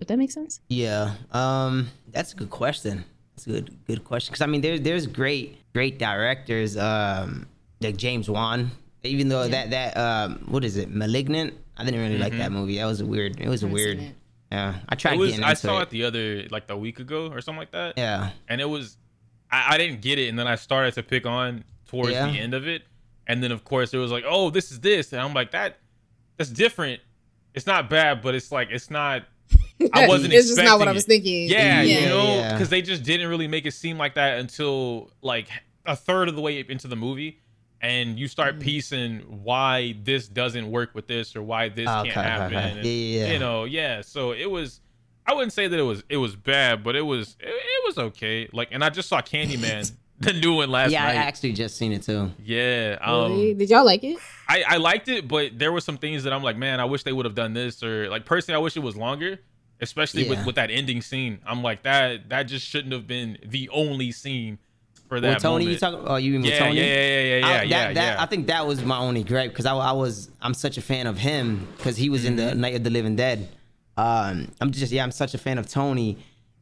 if 0.00 0.06
that 0.08 0.18
makes 0.18 0.34
sense. 0.34 0.60
Yeah, 0.68 1.14
um, 1.32 1.88
that's 2.08 2.32
a 2.32 2.36
good 2.36 2.50
question. 2.50 3.04
It's 3.34 3.46
a 3.46 3.50
good 3.50 3.78
good 3.86 4.04
question 4.04 4.32
because 4.32 4.42
I 4.42 4.46
mean, 4.46 4.60
there's 4.60 4.80
there's 4.80 5.06
great 5.06 5.58
great 5.72 5.98
directors, 5.98 6.76
um, 6.76 7.46
like 7.80 7.96
James 7.96 8.28
Wan. 8.28 8.70
Even 9.04 9.28
though 9.28 9.46
that 9.46 9.70
that 9.70 9.96
um, 9.96 10.44
what 10.48 10.64
is 10.64 10.76
it, 10.76 10.90
Malignant? 10.90 11.54
I 11.76 11.84
didn't 11.84 12.00
really 12.00 12.18
like 12.18 12.36
that 12.36 12.50
movie. 12.50 12.78
That 12.78 12.86
was 12.86 13.00
a 13.00 13.06
weird. 13.06 13.40
It 13.40 13.48
was 13.48 13.62
a 13.62 13.68
weird. 13.68 14.14
Seen 14.50 14.58
it. 14.58 14.62
Yeah, 14.62 14.74
I 14.88 14.94
tried 14.94 15.14
It 15.14 15.18
was, 15.18 15.30
getting 15.30 15.44
I 15.44 15.54
saw 15.54 15.78
it. 15.80 15.82
it 15.84 15.90
the 15.90 16.04
other 16.04 16.44
like 16.50 16.64
a 16.70 16.76
week 16.76 17.00
ago 17.00 17.28
or 17.32 17.40
something 17.40 17.58
like 17.60 17.72
that. 17.72 17.94
Yeah, 17.96 18.30
and 18.48 18.60
it 18.60 18.68
was 18.68 18.96
I, 19.50 19.74
I 19.74 19.78
didn't 19.78 20.00
get 20.02 20.18
it 20.18 20.28
and 20.28 20.38
then 20.38 20.46
i 20.46 20.56
started 20.56 20.92
to 20.94 21.02
pick 21.02 21.24
on 21.24 21.64
towards 21.86 22.10
Yeah. 22.10 22.30
the 22.30 22.38
end 22.38 22.52
of 22.52 22.68
it 22.68 22.82
and 23.26 23.42
then 23.42 23.50
of 23.50 23.64
course 23.64 23.94
it 23.94 23.96
was 23.98 24.10
like 24.12 24.24
oh 24.28 24.50
this 24.50 24.70
is 24.70 24.80
this 24.80 25.10
and 25.14 25.22
i'm 25.22 25.32
like 25.32 25.52
that 25.52 25.78
that's 26.36 26.50
different 26.50 27.00
it's 27.54 27.66
not 27.66 27.88
bad 27.88 28.20
but 28.20 28.34
it's 28.34 28.52
like 28.52 28.68
it's 28.70 28.90
not 28.90 29.22
i 29.94 30.06
wasn't 30.06 30.34
it's 30.34 30.48
just 30.48 30.58
not 30.58 30.78
what 30.78 30.86
expecting 30.86 30.88
I 30.88 30.92
was 30.92 31.04
thinking. 31.06 31.48
yeah, 31.48 31.80
Yeah, 31.80 32.00
you 32.00 32.08
know 32.10 32.24
yeah. 32.36 32.52
because 32.52 32.68
they 32.68 32.82
just 32.82 33.04
didn't 33.04 33.28
really 33.30 33.48
make 33.48 33.64
it 33.64 33.72
seem 33.72 33.96
like 33.96 34.16
that 34.16 34.38
until 34.38 35.10
like 35.22 35.48
a 35.86 35.96
third 35.96 36.28
of 36.28 36.34
the 36.34 36.42
way 36.42 36.62
into 36.68 36.86
the 36.86 36.96
movie 36.96 37.40
and 37.80 38.18
you 38.18 38.26
start 38.28 38.54
Mm-hmm. 38.54 38.62
piecing 38.62 39.18
why 39.44 39.94
this 40.02 40.28
doesn't 40.28 40.70
work 40.70 40.94
with 40.94 41.06
this 41.06 41.36
or 41.36 41.42
why 41.42 41.68
this 41.68 41.88
Okay, 41.88 42.10
can't 42.10 42.26
happen 42.26 42.56
okay. 42.56 42.70
and, 42.70 42.84
Yeah, 42.84 42.92
yeah, 42.92 43.26
yeah. 43.26 43.32
you 43.32 43.38
know 43.38 43.64
yeah 43.64 44.00
so 44.02 44.32
it 44.32 44.50
was 44.50 44.80
I 45.26 45.34
wouldn't 45.34 45.52
say 45.52 45.68
that 45.68 45.78
it 45.78 45.82
was 45.82 46.02
it 46.08 46.16
was 46.16 46.34
bad, 46.36 46.82
but 46.82 46.96
it 46.96 47.02
was 47.02 47.36
it, 47.38 47.48
it 47.48 47.86
was 47.86 47.98
okay. 47.98 48.48
Like, 48.50 48.68
and 48.72 48.82
I 48.82 48.88
just 48.88 49.10
saw 49.10 49.20
Candyman, 49.20 49.92
the 50.20 50.32
new 50.32 50.54
one 50.54 50.70
last 50.70 50.90
yeah. 50.90 51.04
I 51.06 51.16
actually 51.16 51.52
just 51.52 51.76
seen 51.76 51.92
it 51.92 52.02
too. 52.02 52.30
yeah, 52.42 52.96
um, 53.02 53.32
Really? 53.32 53.52
Did 53.52 53.68
y'all 53.68 53.84
like 53.84 54.02
it? 54.04 54.16
I 54.48 54.64
I 54.66 54.76
liked 54.78 55.08
it, 55.08 55.28
but 55.28 55.58
there 55.58 55.70
were 55.70 55.82
some 55.82 55.98
things 55.98 56.24
that 56.24 56.32
I'm 56.32 56.42
like, 56.42 56.56
man, 56.56 56.80
I 56.80 56.86
wish 56.86 57.02
they 57.02 57.12
would 57.12 57.26
have 57.26 57.34
done 57.34 57.52
this, 57.52 57.82
or 57.82 58.08
like 58.08 58.24
personally, 58.24 58.56
I 58.56 58.60
wish 58.60 58.74
it 58.78 58.82
was 58.82 58.96
longer, 58.96 59.38
especially 59.82 60.26
with 60.30 60.46
with 60.46 60.54
that 60.54 60.70
ending 60.70 61.02
scene. 61.02 61.40
I'm 61.46 61.62
like 61.62 61.82
that 61.82 62.30
that 62.30 62.44
just 62.44 62.66
shouldn't 62.66 62.94
have 62.94 63.06
been 63.06 63.36
the 63.44 63.68
only 63.68 64.12
scene 64.12 64.58
for 65.08 65.20
that 65.20 65.34
With 65.34 65.42
Tony, 65.42 65.64
moment. 65.64 65.70
you 65.74 65.78
talking? 65.78 66.00
Oh, 66.06 66.16
you 66.16 66.32
mean 66.32 66.42
with 66.42 66.50
yeah, 66.50 66.58
Tony? 66.58 66.76
yeah, 66.76 66.84
yeah, 66.84 66.92
yeah, 66.92 67.20
yeah, 67.38 67.46
I, 67.46 67.50
yeah, 67.50 67.58
that, 67.58 67.68
yeah, 67.68 67.92
that, 67.94 68.16
yeah. 68.16 68.22
I 68.22 68.26
think 68.26 68.46
that 68.48 68.66
was 68.66 68.84
my 68.84 68.98
only 68.98 69.24
gripe 69.24 69.50
because 69.50 69.66
I, 69.66 69.74
I 69.74 69.92
was 69.92 70.30
I'm 70.40 70.54
such 70.54 70.76
a 70.78 70.82
fan 70.82 71.06
of 71.06 71.18
him 71.18 71.66
because 71.76 71.96
he 71.96 72.10
was 72.10 72.24
in 72.24 72.36
Mm-hmm. 72.36 72.48
the 72.48 72.54
Night 72.54 72.74
of 72.74 72.84
the 72.84 72.90
Living 72.90 73.16
Dead. 73.16 73.48
Um, 73.96 74.52
I'm 74.60 74.70
just 74.70 74.92
yeah, 74.92 75.02
I'm 75.02 75.10
such 75.10 75.34
a 75.34 75.38
fan 75.38 75.58
of 75.58 75.68
Tony, 75.68 76.18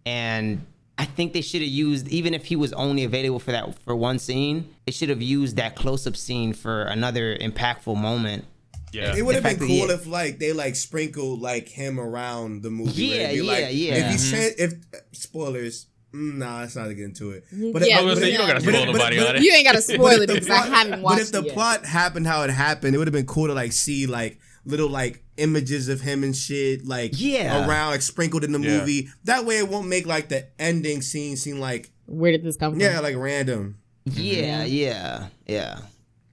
and 0.06 0.64
I 0.98 1.04
think 1.04 1.32
they 1.34 1.42
should 1.42 1.60
have 1.60 1.70
used 1.70 2.08
even 2.08 2.32
if 2.34 2.46
he 2.46 2.56
was 2.56 2.72
only 2.72 3.04
available 3.04 3.38
for 3.38 3.52
that 3.52 3.78
for 3.84 3.94
one 3.94 4.18
scene, 4.18 4.74
they 4.86 4.92
should 4.92 5.10
have 5.10 5.20
used 5.20 5.56
that 5.56 5.76
close 5.76 6.06
up 6.06 6.16
scene 6.16 6.52
for 6.54 6.82
another 6.84 7.36
impactful 7.36 7.96
moment. 7.96 8.44
yeah. 8.92 9.14
It 9.14 9.20
would 9.26 9.34
have 9.34 9.44
been 9.44 9.58
cool 9.58 9.66
he- 9.68 9.82
if 9.82 10.06
like 10.06 10.38
they 10.38 10.52
like 10.54 10.74
sprinkled 10.76 11.40
like 11.42 11.68
him 11.68 12.00
around 12.00 12.62
the 12.62 12.70
movie. 12.70 13.04
Yeah, 13.06 13.16
where 13.24 13.32
yeah, 13.34 13.52
like, 13.52 13.60
yeah. 13.72 13.94
If 13.96 14.10
he's 14.12 14.32
tran- 14.32 14.54
if 14.58 14.72
spoilers, 15.12 15.86
Nah, 16.12 16.62
it's 16.64 16.76
not 16.76 16.86
to 16.86 16.94
get 16.94 17.04
into 17.04 17.32
it. 17.32 17.44
Yeah, 17.52 17.70
But 17.72 17.82
I 17.82 18.02
was 18.02 18.14
but 18.14 18.14
gonna 18.14 18.16
say, 18.20 18.32
you 18.32 18.38
don't 18.38 18.46
gotta 18.46 18.60
spoil 18.60 18.72
but 18.72 18.92
nobody 18.92 19.16
but 19.18 19.28
on 19.28 19.36
it. 19.36 19.42
You 19.42 19.52
ain't 19.52 19.64
gotta 19.66 19.82
spoil 19.82 20.20
it 20.22 20.26
the 20.26 20.34
because 20.34 20.46
plot- 20.46 20.64
I 20.70 20.74
haven't 20.76 21.02
watched 21.02 21.16
But 21.16 21.22
if 21.22 21.32
the 21.32 21.42
yet. 21.42 21.54
plot 21.54 21.84
happened 21.84 22.26
how 22.26 22.42
it 22.42 22.50
happened, 22.50 22.94
it 22.94 22.98
would 22.98 23.06
have 23.08 23.12
been 23.12 23.26
cool 23.26 23.48
to 23.48 23.52
like 23.54 23.72
see 23.72 24.06
like 24.06 24.38
little 24.64 24.88
like 24.88 25.22
images 25.36 25.88
of 25.88 26.00
him 26.00 26.24
and 26.24 26.34
shit 26.34 26.86
like 26.86 27.12
Yeah. 27.14 27.66
around 27.68 27.90
like 27.90 28.02
sprinkled 28.02 28.44
in 28.44 28.52
the 28.52 28.60
Yeah. 28.60 28.78
movie. 28.80 29.08
That 29.24 29.44
way 29.44 29.58
it 29.58 29.68
won't 29.68 29.88
make 29.88 30.06
like 30.06 30.28
the 30.28 30.46
ending 30.58 31.02
scene 31.02 31.36
seem 31.36 31.58
like 31.60 31.90
Where 32.06 32.32
did 32.32 32.42
this 32.44 32.56
come 32.56 32.72
from? 32.72 32.80
yeah 32.80 33.00
like 33.00 33.16
random. 33.16 33.78
Yeah, 34.04 34.62
mm-hmm. 34.64 34.72
yeah, 34.72 35.26
yeah. 35.46 35.78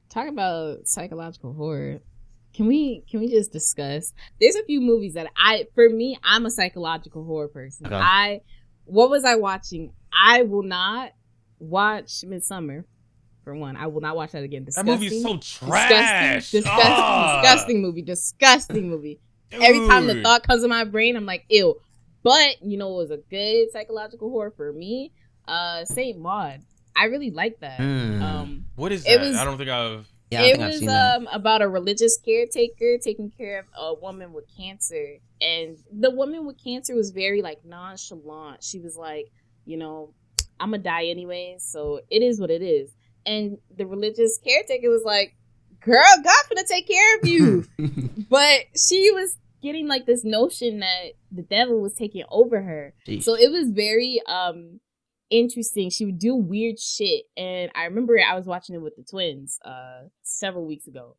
talk 0.10 0.28
about 0.30 0.88
psychological 0.88 1.54
horror 1.54 2.00
can 2.54 2.68
we 2.68 3.04
can 3.10 3.20
we 3.20 3.28
just 3.28 3.52
discuss 3.52 4.14
there's 4.40 4.54
a 4.56 4.64
few 4.64 4.80
movies 4.80 5.16
that 5.16 5.26
i 5.36 5.66
for 5.74 5.90
me 5.90 6.16
i'm 6.24 6.46
a 6.46 6.52
psychological 6.52 7.24
horror 7.26 7.48
person 7.48 7.88
Okay. 7.88 7.96
i 7.96 8.42
what 8.86 9.10
was 9.10 9.24
i 9.26 9.36
watching? 9.36 9.92
I 10.12 10.44
will 10.44 10.64
not 10.64 11.12
watch 11.60 12.22
Midsommar 12.26 12.84
for 13.44 13.56
one. 13.56 13.76
I 13.78 13.88
will 13.88 14.02
not 14.02 14.16
watch 14.16 14.32
that 14.32 14.44
again. 14.44 14.66
That 14.76 14.86
movie 14.86 15.08
is 15.08 15.22
so 15.24 15.38
trash. 15.38 16.52
disgusting. 16.52 16.62
Disgusting 16.62 16.94
Ah, 16.96 17.42
disgusting 17.42 17.82
movie. 17.82 18.02
Disgusting 18.02 18.90
movie. 18.90 19.20
Every 19.52 19.88
time 19.88 20.08
the 20.08 20.22
thought 20.22 20.44
comes 20.48 20.64
in 20.64 20.70
my 20.70 20.84
brain 20.84 21.16
i'm 21.16 21.26
like 21.26 21.46
ew. 21.50 21.76
But 22.24 22.62
you 22.62 22.78
know 22.78 22.94
it 22.94 22.98
was 22.98 23.12
a 23.12 23.18
good 23.18 23.72
psychological 23.72 24.30
horror 24.30 24.52
for 24.56 24.72
me. 24.72 25.12
Uh 25.48 25.86
saint 25.86 26.20
maud. 26.20 26.62
I 26.96 27.06
really 27.06 27.32
like 27.32 27.60
that. 27.62 27.80
Mm. 27.80 28.22
um 28.22 28.66
What 28.76 28.92
is 28.92 29.06
It 29.06 29.18
that? 29.18 29.22
was- 29.22 29.36
I 29.38 29.44
don't 29.46 29.58
think 29.58 29.70
I've. 29.70 30.08
Yeah, 30.34 30.42
it 30.44 30.60
was 30.60 30.82
um 30.88 31.28
about 31.32 31.62
a 31.62 31.68
religious 31.70 32.18
caretaker 32.18 32.98
taking 33.02 33.32
care 33.32 33.60
of 33.60 33.66
a 33.98 34.00
woman 34.00 34.34
with 34.34 34.46
cancer. 34.58 35.18
And 35.42 35.78
the 35.92 36.12
woman 36.12 36.46
with 36.46 36.58
cancer 36.64 36.96
was 36.96 37.12
very 37.12 37.42
like 37.42 37.64
nonchalant. 37.66 38.64
She 38.64 38.80
was 38.80 38.98
like 38.98 39.32
you 39.66 39.78
know 39.78 40.14
i'm 40.60 40.72
gonna 40.72 40.84
die 40.84 41.06
anyway 41.06 41.56
so 41.58 42.02
it 42.10 42.22
is 42.22 42.40
what 42.40 42.52
it 42.52 42.62
is. 42.62 42.92
And 43.26 43.58
the 43.76 43.86
religious 43.86 44.38
caretaker 44.46 44.90
was 44.90 45.04
like 45.04 45.36
girl 45.80 46.04
God's 46.24 46.48
gonna 46.50 46.68
take 46.68 46.88
care 46.88 47.18
of 47.18 47.28
you. 47.28 47.66
But 48.30 48.66
she 48.76 49.12
was 49.12 49.38
getting 49.62 49.88
like 49.88 50.06
this 50.06 50.24
notion 50.24 50.80
that 50.80 51.14
the 51.32 51.44
devil 51.44 51.82
was 51.82 51.94
taking 51.94 52.24
over 52.30 52.62
her. 52.62 52.94
Jeez. 53.08 53.24
so 53.24 53.36
it 53.36 53.52
was 53.52 53.70
very 53.70 54.22
um 54.28 54.80
interesting. 55.34 55.90
She 55.90 56.06
would 56.06 56.20
do 56.20 56.36
weird 56.36 56.80
shit. 56.80 57.24
And 57.36 57.72
I 57.76 57.86
remember 57.86 58.18
I 58.20 58.36
was 58.36 58.46
watching 58.46 58.76
it 58.76 58.82
with 58.82 58.96
the 58.96 59.04
twins 59.04 59.60
uh 59.66 60.04
several 60.22 60.66
weeks 60.66 60.88
ago. 60.88 61.16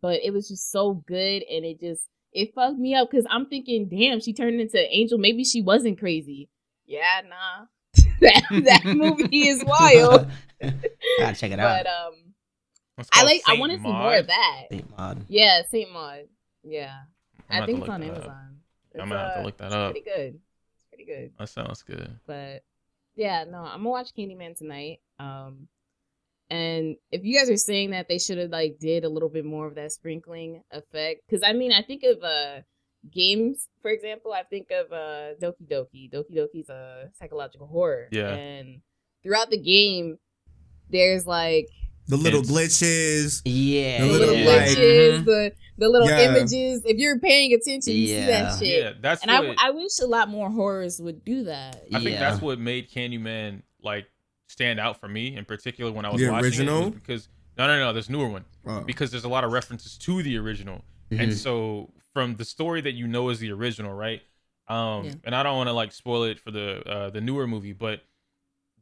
But 0.00 0.20
it 0.24 0.32
was 0.32 0.48
just 0.48 0.70
so 0.70 0.94
good 1.06 1.42
and 1.44 1.64
it 1.64 1.80
just 1.80 2.08
it 2.32 2.54
fucked 2.54 2.78
me 2.78 2.94
up 2.94 3.10
because 3.10 3.26
I'm 3.30 3.46
thinking, 3.46 3.88
damn, 3.88 4.20
she 4.20 4.32
turned 4.32 4.60
into 4.60 4.78
an 4.78 4.88
angel. 4.90 5.18
Maybe 5.18 5.44
she 5.44 5.62
wasn't 5.62 5.98
crazy. 5.98 6.48
Yeah, 6.86 7.20
nah. 7.28 7.66
that 8.20 8.42
that 8.64 8.84
movie 8.84 9.48
is 9.48 9.62
wild. 9.66 10.28
Gotta 10.60 11.36
check 11.36 11.52
it 11.52 11.58
out. 11.60 11.84
but 11.84 11.86
um 11.90 12.14
I 12.98 13.02
called 13.04 13.26
like 13.26 13.42
I 13.46 13.50
Saint 13.52 13.60
want 13.60 13.72
to 13.72 13.78
see 13.78 13.92
more 13.92 14.16
of 14.16 14.26
that. 14.26 14.62
Saint 14.70 14.90
Maud. 14.98 15.24
Yeah, 15.28 15.62
Saint 15.70 15.92
Maud. 15.92 16.24
Yeah. 16.64 16.94
I'm 17.50 17.62
I 17.62 17.66
think 17.66 17.80
it's 17.80 17.88
on 17.88 18.00
look 18.00 18.14
that 18.14 18.18
up. 18.18 18.24
Amazon. 18.24 18.56
I'm 19.00 19.08
gonna 19.08 19.20
have 19.20 19.30
uh, 19.30 19.34
to 19.36 19.42
look 19.44 19.56
that 19.58 19.66
it's 19.66 19.74
up. 19.74 19.92
Pretty 19.92 20.04
good. 20.10 20.34
It's 20.76 20.84
pretty 20.88 21.04
good. 21.04 21.32
That 21.38 21.48
sounds 21.48 21.82
good. 21.82 22.18
but 22.26 22.62
yeah, 23.14 23.44
no, 23.44 23.58
I'm 23.58 23.78
gonna 23.78 23.90
watch 23.90 24.14
Candyman 24.16 24.56
tonight. 24.56 25.00
Um, 25.18 25.68
and 26.50 26.96
if 27.10 27.24
you 27.24 27.38
guys 27.38 27.48
are 27.50 27.56
saying 27.56 27.90
that 27.90 28.08
they 28.08 28.18
should 28.18 28.38
have 28.38 28.50
like 28.50 28.78
did 28.78 29.04
a 29.04 29.08
little 29.08 29.28
bit 29.28 29.44
more 29.44 29.66
of 29.66 29.74
that 29.76 29.92
sprinkling 29.92 30.62
effect, 30.70 31.22
because 31.26 31.42
I 31.42 31.52
mean, 31.52 31.72
I 31.72 31.82
think 31.82 32.02
of 32.04 32.22
uh 32.22 32.60
games, 33.10 33.68
for 33.80 33.90
example. 33.90 34.32
I 34.32 34.42
think 34.42 34.70
of 34.70 34.92
uh 34.92 35.34
Doki 35.40 35.66
Doki. 35.68 36.12
Doki 36.12 36.36
Doki's 36.36 36.68
a 36.68 37.10
psychological 37.18 37.66
horror. 37.66 38.08
Yeah. 38.12 38.30
and 38.32 38.80
throughout 39.22 39.50
the 39.50 39.60
game, 39.60 40.18
there's 40.90 41.26
like 41.26 41.68
The 42.08 42.16
little 42.16 42.40
It's- 42.40 42.52
glitches. 42.82 43.42
Yeah, 43.44 44.00
The 44.00 44.06
the 44.06 44.12
little, 44.12 44.26
little 44.34 44.40
yeah. 44.42 44.46
like- 44.50 44.68
glitches, 44.70 45.18
Mhm. 45.20 45.24
the 45.24 45.52
the 45.78 45.88
little 45.88 46.08
Yeah. 46.08 46.28
images. 46.36 46.82
If 46.84 46.98
you're 46.98 47.18
paying 47.18 47.52
attention, 47.54 47.94
you 47.94 48.06
see 48.06 48.14
Yeah. 48.18 48.26
that 48.26 48.58
shit. 48.58 48.82
Yeah, 48.84 48.92
that's 49.00 49.22
and 49.22 49.30
what 49.48 49.58
I, 49.58 49.68
I 49.68 49.70
wish 49.70 49.98
a 50.00 50.06
lot 50.06 50.28
more 50.28 50.50
horrors 50.50 51.00
would 51.00 51.24
do 51.24 51.44
that. 51.44 51.82
I 51.92 52.00
think 52.02 52.18
that's 52.18 52.40
what 52.42 52.58
made 52.58 52.90
Candyman 52.90 53.62
like 53.82 54.06
stand 54.48 54.78
out 54.78 55.00
for 55.00 55.08
me 55.08 55.34
in 55.34 55.44
particular 55.46 55.90
when 55.90 56.04
I 56.04 56.10
was 56.10 56.20
The 56.20 56.28
watching 56.28 56.44
original? 56.44 56.80
it. 56.82 56.84
was 56.84 56.94
Because 56.94 57.28
no, 57.56 57.66
no, 57.66 57.78
no, 57.78 57.92
there's 57.92 58.10
newer 58.10 58.28
one 58.28 58.44
Oh. 58.66 58.80
because 58.82 59.10
there's 59.10 59.24
a 59.24 59.28
lot 59.28 59.44
of 59.44 59.52
references 59.52 59.96
to 59.98 60.22
the 60.22 60.36
original, 60.36 60.84
Mhm. 61.10 61.20
and 61.20 61.36
so 61.36 61.90
from 62.12 62.36
the 62.36 62.44
story 62.44 62.80
that 62.82 62.92
you 62.92 63.06
know 63.08 63.30
is 63.30 63.38
the 63.38 63.50
original, 63.50 63.92
right? 63.94 64.20
Um, 64.68 65.04
Yeah. 65.06 65.12
and 65.24 65.34
I 65.34 65.42
don't 65.42 65.56
want 65.56 65.68
to 65.68 65.72
like 65.72 65.92
spoil 65.92 66.24
it 66.24 66.38
for 66.38 66.50
the 66.50 66.82
uh, 66.86 67.10
the 67.10 67.20
newer 67.20 67.46
movie, 67.46 67.72
but 67.72 68.02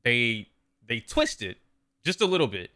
they 0.05 0.49
they 0.87 1.01
twist 1.01 1.41
it 1.43 1.59
just 2.05 2.21
a 2.21 2.27
little 2.27 2.47
bit, 2.49 2.71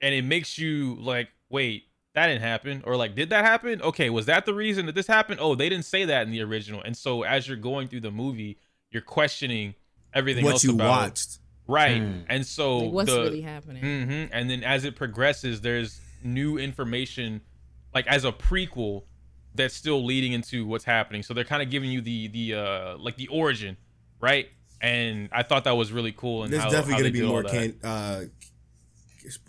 and 0.00 0.14
it 0.14 0.22
makes 0.24 0.58
you 0.58 0.96
like, 1.00 1.28
wait, 1.48 1.84
that 2.14 2.26
didn't 2.26 2.42
happen, 2.42 2.82
or 2.86 2.96
like, 2.96 3.14
did 3.14 3.30
that 3.30 3.44
happen? 3.44 3.80
Okay, 3.82 4.10
was 4.10 4.26
that 4.26 4.44
the 4.46 4.54
reason 4.54 4.86
that 4.86 4.94
this 4.94 5.06
happened? 5.06 5.38
Oh, 5.40 5.54
they 5.54 5.68
didn't 5.68 5.84
say 5.84 6.04
that 6.06 6.26
in 6.26 6.32
the 6.32 6.42
original, 6.42 6.82
and 6.82 6.96
so 6.96 7.22
as 7.22 7.46
you're 7.46 7.56
going 7.56 7.88
through 7.88 8.00
the 8.00 8.10
movie, 8.10 8.58
you're 8.90 9.02
questioning 9.02 9.74
everything 10.12 10.44
What 10.44 10.52
else 10.54 10.64
you 10.64 10.72
about 10.74 10.84
it. 10.84 10.88
watched. 10.88 11.38
right? 11.68 12.02
Mm. 12.02 12.24
And 12.28 12.44
so 12.46 12.78
Like, 12.78 12.92
what's 12.92 13.10
the, 13.12 13.20
really 13.20 13.40
happening? 13.42 13.82
hmm 13.82 14.24
And 14.32 14.50
then 14.50 14.64
as 14.64 14.84
it 14.84 14.96
progresses, 14.96 15.60
there's 15.60 16.00
new 16.24 16.58
information, 16.58 17.40
like 17.94 18.06
as 18.08 18.24
a 18.24 18.32
prequel, 18.32 19.04
that's 19.54 19.74
still 19.74 20.04
leading 20.04 20.32
into 20.32 20.66
what's 20.66 20.84
happening. 20.84 21.22
So 21.22 21.32
they're 21.34 21.44
kind 21.44 21.62
of 21.62 21.70
giving 21.70 21.90
you 21.90 22.00
the 22.00 22.28
the 22.28 22.54
uh 22.54 22.96
like 22.98 23.16
the 23.16 23.28
origin, 23.28 23.76
right? 24.20 24.48
And 24.80 25.28
I 25.32 25.42
thought 25.44 25.64
that 25.64 25.72
was 25.76 25.92
really 25.92 26.12
cool. 26.12 26.42
And 26.44 26.52
There's 26.52 26.62
how, 26.64 26.70
definitely 26.70 26.92
how 26.94 26.98
gonna 27.00 27.10
be 27.12 27.22
more 27.22 27.42
can 27.44 27.74
uh 27.84 28.24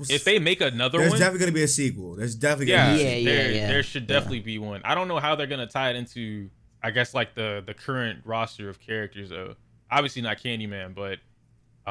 If 0.10 0.24
they 0.24 0.40
make 0.40 0.62
another 0.62 0.98
one. 0.98 1.02
There's 1.02 1.12
one, 1.12 1.20
definitely 1.20 1.40
gonna 1.40 1.52
be 1.54 1.64
a 1.64 1.68
sequel. 1.68 2.16
There's 2.16 2.36
definitely 2.36 2.72
yeah, 2.74 2.86
gonna 2.88 2.98
be 2.98 3.04
a 3.04 3.06
Yeah, 3.06 3.16
sequel. 3.20 3.34
there, 3.34 3.52
yeah. 3.52 3.68
there 3.68 3.84
should 3.84 4.04
Yeah. 4.04 4.08
definitely 4.16 4.40
be 4.42 4.58
one. 4.60 4.82
I 4.84 4.96
don't 4.96 5.08
know 5.08 5.20
how 5.20 5.36
they're 5.36 5.48
gonna 5.48 5.68
tie 5.68 5.90
it 5.92 5.96
into. 5.96 6.50
I 6.84 6.92
guess 6.92 7.14
like 7.14 7.36
the 7.36 7.64
the 7.66 7.74
current 7.74 8.22
roster 8.26 8.70
of 8.70 8.80
characters. 8.80 9.30
Though. 9.30 9.56
Obviously 9.90 10.22
not 10.22 10.38
Candyman, 10.38 10.96
but 10.96 11.20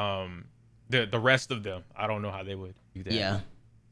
um 0.01 0.45
the 0.89 1.05
the 1.05 1.19
rest 1.19 1.51
of 1.51 1.63
them. 1.63 1.83
I 1.95 2.07
don't 2.07 2.21
know 2.21 2.31
how 2.31 2.43
they 2.43 2.55
would 2.55 2.75
do 2.93 3.03
that. 3.03 3.13
Yeah. 3.13 3.39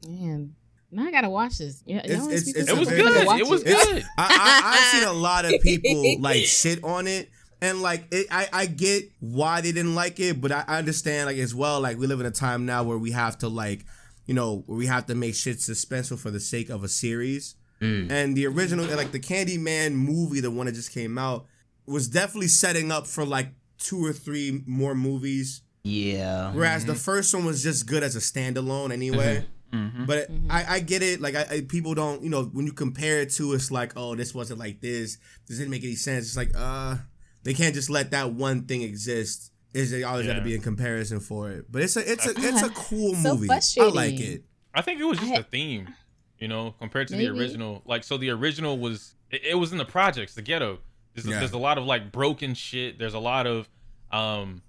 Man, 0.06 0.54
now 0.90 1.04
I 1.06 1.10
gotta 1.10 1.28
watch 1.30 1.58
this. 1.58 1.82
Yeah, 1.86 1.98
It's- 2.04 2.26
it's- 2.26 2.48
it's 2.48 2.68
It 2.70 2.76
was 2.78 2.88
up? 2.88 2.94
a 2.94 2.96
I 2.96 3.02
gotta 3.02 3.24
good. 3.26 3.40
It 3.40 3.46
was 3.48 3.62
good. 3.62 4.04
I, 4.18 4.24
I, 4.64 4.70
I've 4.74 4.98
seen 5.00 5.08
a 5.08 5.12
lot 5.12 5.44
of 5.44 5.52
people 5.62 6.20
like 6.20 6.44
shit 6.44 6.82
on 6.84 7.06
it, 7.06 7.30
and 7.62 7.82
like 7.82 8.04
it, 8.10 8.26
I, 8.30 8.48
I 8.52 8.66
get 8.66 9.10
why 9.20 9.60
they 9.60 9.72
didn't 9.72 9.94
like 9.94 10.18
it, 10.20 10.40
but 10.40 10.52
I, 10.52 10.64
I 10.66 10.78
understand 10.78 11.26
like 11.26 11.38
as 11.38 11.54
well. 11.54 11.80
Like 11.80 11.98
we 11.98 12.06
live 12.06 12.20
in 12.20 12.26
a 12.26 12.30
time 12.30 12.66
now 12.66 12.82
where 12.82 12.98
we 12.98 13.10
have 13.12 13.38
to 13.38 13.48
like, 13.48 13.84
you 14.26 14.34
know, 14.34 14.62
where 14.66 14.78
we 14.78 14.86
have 14.86 15.06
to 15.06 15.14
make 15.14 15.34
shit 15.34 15.58
suspenseful 15.58 16.18
for 16.18 16.30
the 16.30 16.40
sake 16.40 16.70
of 16.70 16.84
a 16.84 16.88
series. 16.88 17.56
Mm. 17.80 18.10
And 18.10 18.36
the 18.36 18.46
original, 18.46 18.84
like 18.96 19.12
the 19.12 19.18
Candyman 19.20 19.92
movie, 19.94 20.40
the 20.40 20.50
one 20.50 20.66
that 20.66 20.72
just 20.74 20.92
came 20.92 21.16
out, 21.18 21.46
was 21.86 22.08
definitely 22.08 22.48
setting 22.48 22.92
up 22.92 23.06
for 23.06 23.24
like 23.24 23.48
two 23.78 24.04
or 24.04 24.12
three 24.12 24.62
more 24.66 24.94
movies. 24.94 25.62
Yeah. 25.82 26.52
Whereas 26.52 26.84
the 26.84 26.94
first 26.94 27.32
one 27.34 27.44
was 27.46 27.62
just 27.62 27.86
good 27.86 28.02
as 28.02 28.14
a 28.16 28.18
standalone 28.20 28.92
anyway. 28.92 29.46
Mhm. 29.72 30.06
But 30.06 30.30
Mhm. 30.30 30.46
I, 30.50 30.74
I 30.74 30.80
get 30.80 31.02
it. 31.02 31.20
Like 31.20 31.34
I, 31.36 31.46
I, 31.50 31.60
people 31.62 31.94
don't, 31.94 32.22
you 32.22 32.28
know, 32.28 32.44
when 32.44 32.66
you 32.66 32.72
compare 32.72 33.20
it 33.20 33.30
to, 33.34 33.54
it's 33.54 33.70
like, 33.70 33.92
oh, 33.96 34.14
this 34.14 34.34
wasn't 34.34 34.58
like 34.58 34.80
this. 34.80 35.16
This 35.48 35.58
didn't 35.58 35.70
make 35.70 35.84
any 35.84 35.94
sense. 35.94 36.26
It's 36.26 36.36
like, 36.36 36.50
uh, 36.56 36.96
they 37.42 37.54
can't 37.54 37.74
just 37.74 37.90
let 37.90 38.10
that 38.12 38.32
one 38.32 38.62
thing 38.66 38.82
exist. 38.82 39.52
Is 39.72 39.90
they 39.92 40.02
always 40.02 40.26
got 40.26 40.34
to 40.34 40.40
be 40.40 40.54
in 40.54 40.60
comparison 40.62 41.20
for 41.20 41.50
it. 41.50 41.66
But 41.70 41.82
it's 41.82 41.96
a, 41.96 42.10
it's 42.10 42.26
a, 42.26 42.30
it's 42.36 42.62
a 42.62 42.70
cool 42.74 43.14
So 43.14 43.36
movie. 43.36 43.48
I 43.50 43.84
like 43.90 44.18
it. 44.18 44.42
I 44.74 44.82
think 44.82 45.00
it 45.00 45.04
was 45.04 45.18
just 45.18 45.32
I- 45.32 45.38
the 45.38 45.44
theme, 45.44 45.94
you 46.40 46.48
know, 46.48 46.74
compared 46.80 47.06
to 47.08 47.14
Maybe. 47.14 47.26
the 47.26 47.38
original. 47.38 47.82
Like, 47.84 48.02
so 48.02 48.16
the 48.16 48.30
original 48.30 48.78
was 48.78 49.14
it, 49.30 49.42
it 49.50 49.54
was 49.54 49.70
in 49.70 49.78
the 49.78 49.84
projects, 49.84 50.34
the 50.34 50.42
ghetto. 50.42 50.80
There's, 51.14 51.26
Yeah. 51.26 51.38
there's 51.38 51.52
a 51.52 51.58
lot 51.58 51.78
of 51.78 51.84
like 51.84 52.10
broken 52.10 52.54
shit. 52.54 52.98
There's 52.98 53.14
a 53.14 53.18
lot 53.20 53.46
of, 53.46 53.68
um, 54.10 54.62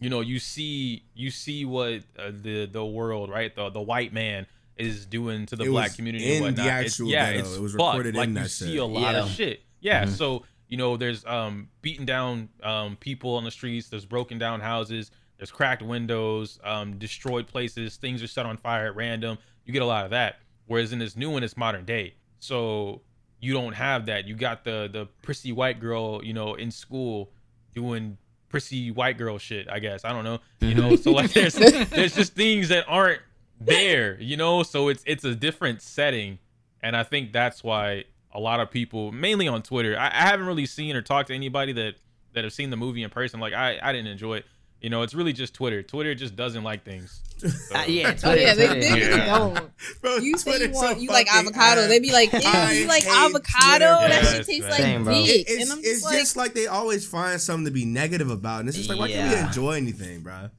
you 0.00 0.10
know, 0.10 0.20
you 0.20 0.38
see 0.40 1.04
you 1.14 1.30
see 1.30 1.64
what 1.64 2.02
uh, 2.18 2.32
the 2.32 2.66
the 2.66 2.84
world, 2.84 3.30
right? 3.30 3.54
The 3.54 3.70
the 3.70 3.80
white 3.80 4.12
man 4.12 4.46
is 4.76 5.06
doing 5.06 5.46
to 5.46 5.56
the 5.56 5.64
It 5.64 5.70
black 5.70 5.88
was 5.90 5.96
community 5.96 6.24
in 6.36 6.44
and 6.44 6.56
the 6.56 6.62
whatnot. 6.62 6.66
actual 6.84 7.06
it's, 7.06 7.12
yeah, 7.12 7.32
ghetto. 7.34 7.46
it's 7.48 7.56
It 7.56 7.60
was 7.62 7.72
fucked. 7.74 7.98
recorded 7.98 8.14
like 8.16 8.28
in 8.30 8.34
you 8.36 8.42
that 8.42 8.48
see 8.48 8.76
a 8.78 8.84
lot 8.84 9.14
of 9.14 9.30
shit. 9.30 9.60
Yeah, 9.80 10.06
Mhm. 10.06 10.08
so 10.16 10.44
you 10.70 10.76
know, 10.76 10.96
there's 10.96 11.26
um 11.26 11.68
beating 11.82 12.06
down 12.06 12.48
um 12.62 12.96
people 12.96 13.34
on 13.34 13.44
the 13.44 13.50
streets. 13.50 13.88
There's 13.88 14.06
broken 14.06 14.38
down 14.38 14.60
houses. 14.60 15.10
There's 15.36 15.50
cracked 15.50 15.82
windows, 15.82 16.58
um, 16.64 16.98
destroyed 16.98 17.46
places. 17.46 17.96
Things 17.96 18.22
are 18.22 18.26
set 18.26 18.44
on 18.44 18.56
fire 18.58 18.86
at 18.86 18.96
random. 18.96 19.38
You 19.64 19.72
get 19.72 19.82
a 19.82 19.86
lot 19.86 20.04
of 20.04 20.10
that. 20.10 20.40
Whereas 20.66 20.92
in 20.92 20.98
this 20.98 21.16
new 21.16 21.30
one, 21.30 21.42
it's 21.42 21.56
modern 21.56 21.86
day. 21.86 22.14
So 22.38 23.00
you 23.40 23.52
don't 23.52 23.72
have 23.72 24.06
that. 24.06 24.28
You 24.28 24.36
got 24.36 24.64
the 24.64 24.88
the 24.90 25.06
prissy 25.22 25.50
white 25.50 25.80
girl, 25.80 26.24
you 26.24 26.32
know, 26.32 26.54
in 26.54 26.70
school 26.70 27.32
doing 27.74 28.16
prissy 28.48 28.92
white 28.92 29.18
girl 29.18 29.38
shit. 29.38 29.68
I 29.68 29.80
guess 29.80 30.04
I 30.04 30.12
don't 30.12 30.24
know. 30.24 30.38
You 30.60 30.74
know, 30.74 30.94
so 30.94 31.10
like 31.10 31.32
there's 31.32 31.54
there's 31.54 32.14
just 32.14 32.34
things 32.34 32.68
that 32.68 32.84
aren't 32.86 33.22
there. 33.60 34.20
You 34.20 34.36
know, 34.36 34.62
so 34.62 34.88
it's 34.88 35.02
it's 35.04 35.24
a 35.24 35.34
different 35.34 35.82
setting, 35.82 36.38
and 36.80 36.94
I 36.94 37.02
think 37.02 37.32
that's 37.32 37.64
why 37.64 38.04
a 38.32 38.40
lot 38.40 38.60
of 38.60 38.70
people, 38.70 39.12
mainly 39.12 39.48
on 39.48 39.62
Twitter, 39.62 39.98
I, 39.98 40.06
I 40.08 40.28
haven't 40.28 40.46
really 40.46 40.66
seen 40.66 40.94
or 40.96 41.02
talked 41.02 41.28
to 41.28 41.34
anybody 41.34 41.72
that 41.74 41.94
that 42.34 42.44
have 42.44 42.52
seen 42.52 42.70
the 42.70 42.76
movie 42.76 43.02
in 43.02 43.10
person. 43.10 43.40
Like 43.40 43.52
I 43.52 43.78
I 43.82 43.92
didn't 43.92 44.08
enjoy 44.08 44.36
it, 44.38 44.44
You 44.80 44.88
know, 44.90 45.02
it's 45.02 45.14
really 45.14 45.32
just 45.32 45.52
Twitter. 45.54 45.82
Twitter 45.82 46.14
just 46.14 46.36
doesn't 46.36 46.62
like 46.62 46.84
things. 46.84 47.20
So, 47.40 47.48
Uh, 47.74 47.84
yeah, 47.88 48.14
Oh 48.22 48.34
yeah, 48.34 48.54
they, 48.54 48.66
they 48.66 48.74
really 48.92 49.00
yeah. 49.00 49.38
don't. 49.38 49.70
Bro, 50.02 50.16
You 50.18 50.36
say 50.36 50.58
you 50.60 50.70
want 50.72 50.96
so 50.98 51.02
you 51.02 51.08
like 51.08 51.26
avocado, 51.32 51.80
ass. 51.82 51.88
they 51.88 51.98
be 51.98 52.12
like, 52.12 52.30
"Ew, 52.34 52.38
you 52.78 52.86
like 52.86 53.06
avocado? 53.06 53.96
Twitter. 53.96 54.08
That 54.08 54.22
Yes, 54.22 54.36
shit 54.36 54.46
tastes 54.46 54.60
man. 54.60 54.70
like 54.70 54.80
Same, 54.80 55.04
dick." 55.04 55.28
It- 55.28 55.48
it's 55.50 55.62
and 55.62 55.72
I'm 55.72 55.78
it's 55.78 55.88
just 55.88 56.04
like, 56.04 56.18
just 56.18 56.36
like 56.36 56.52
they 56.54 56.66
always 56.66 57.06
find 57.06 57.40
something 57.40 57.64
to 57.64 57.70
be 57.70 57.86
negative 57.86 58.30
about, 58.30 58.60
and 58.60 58.68
it's 58.68 58.76
just 58.76 58.90
like, 58.90 58.98
why 58.98 59.08
can't 59.10 59.32
we 59.34 59.40
enjoy 59.46 59.72
anything, 59.72 60.20
bro? 60.20 60.50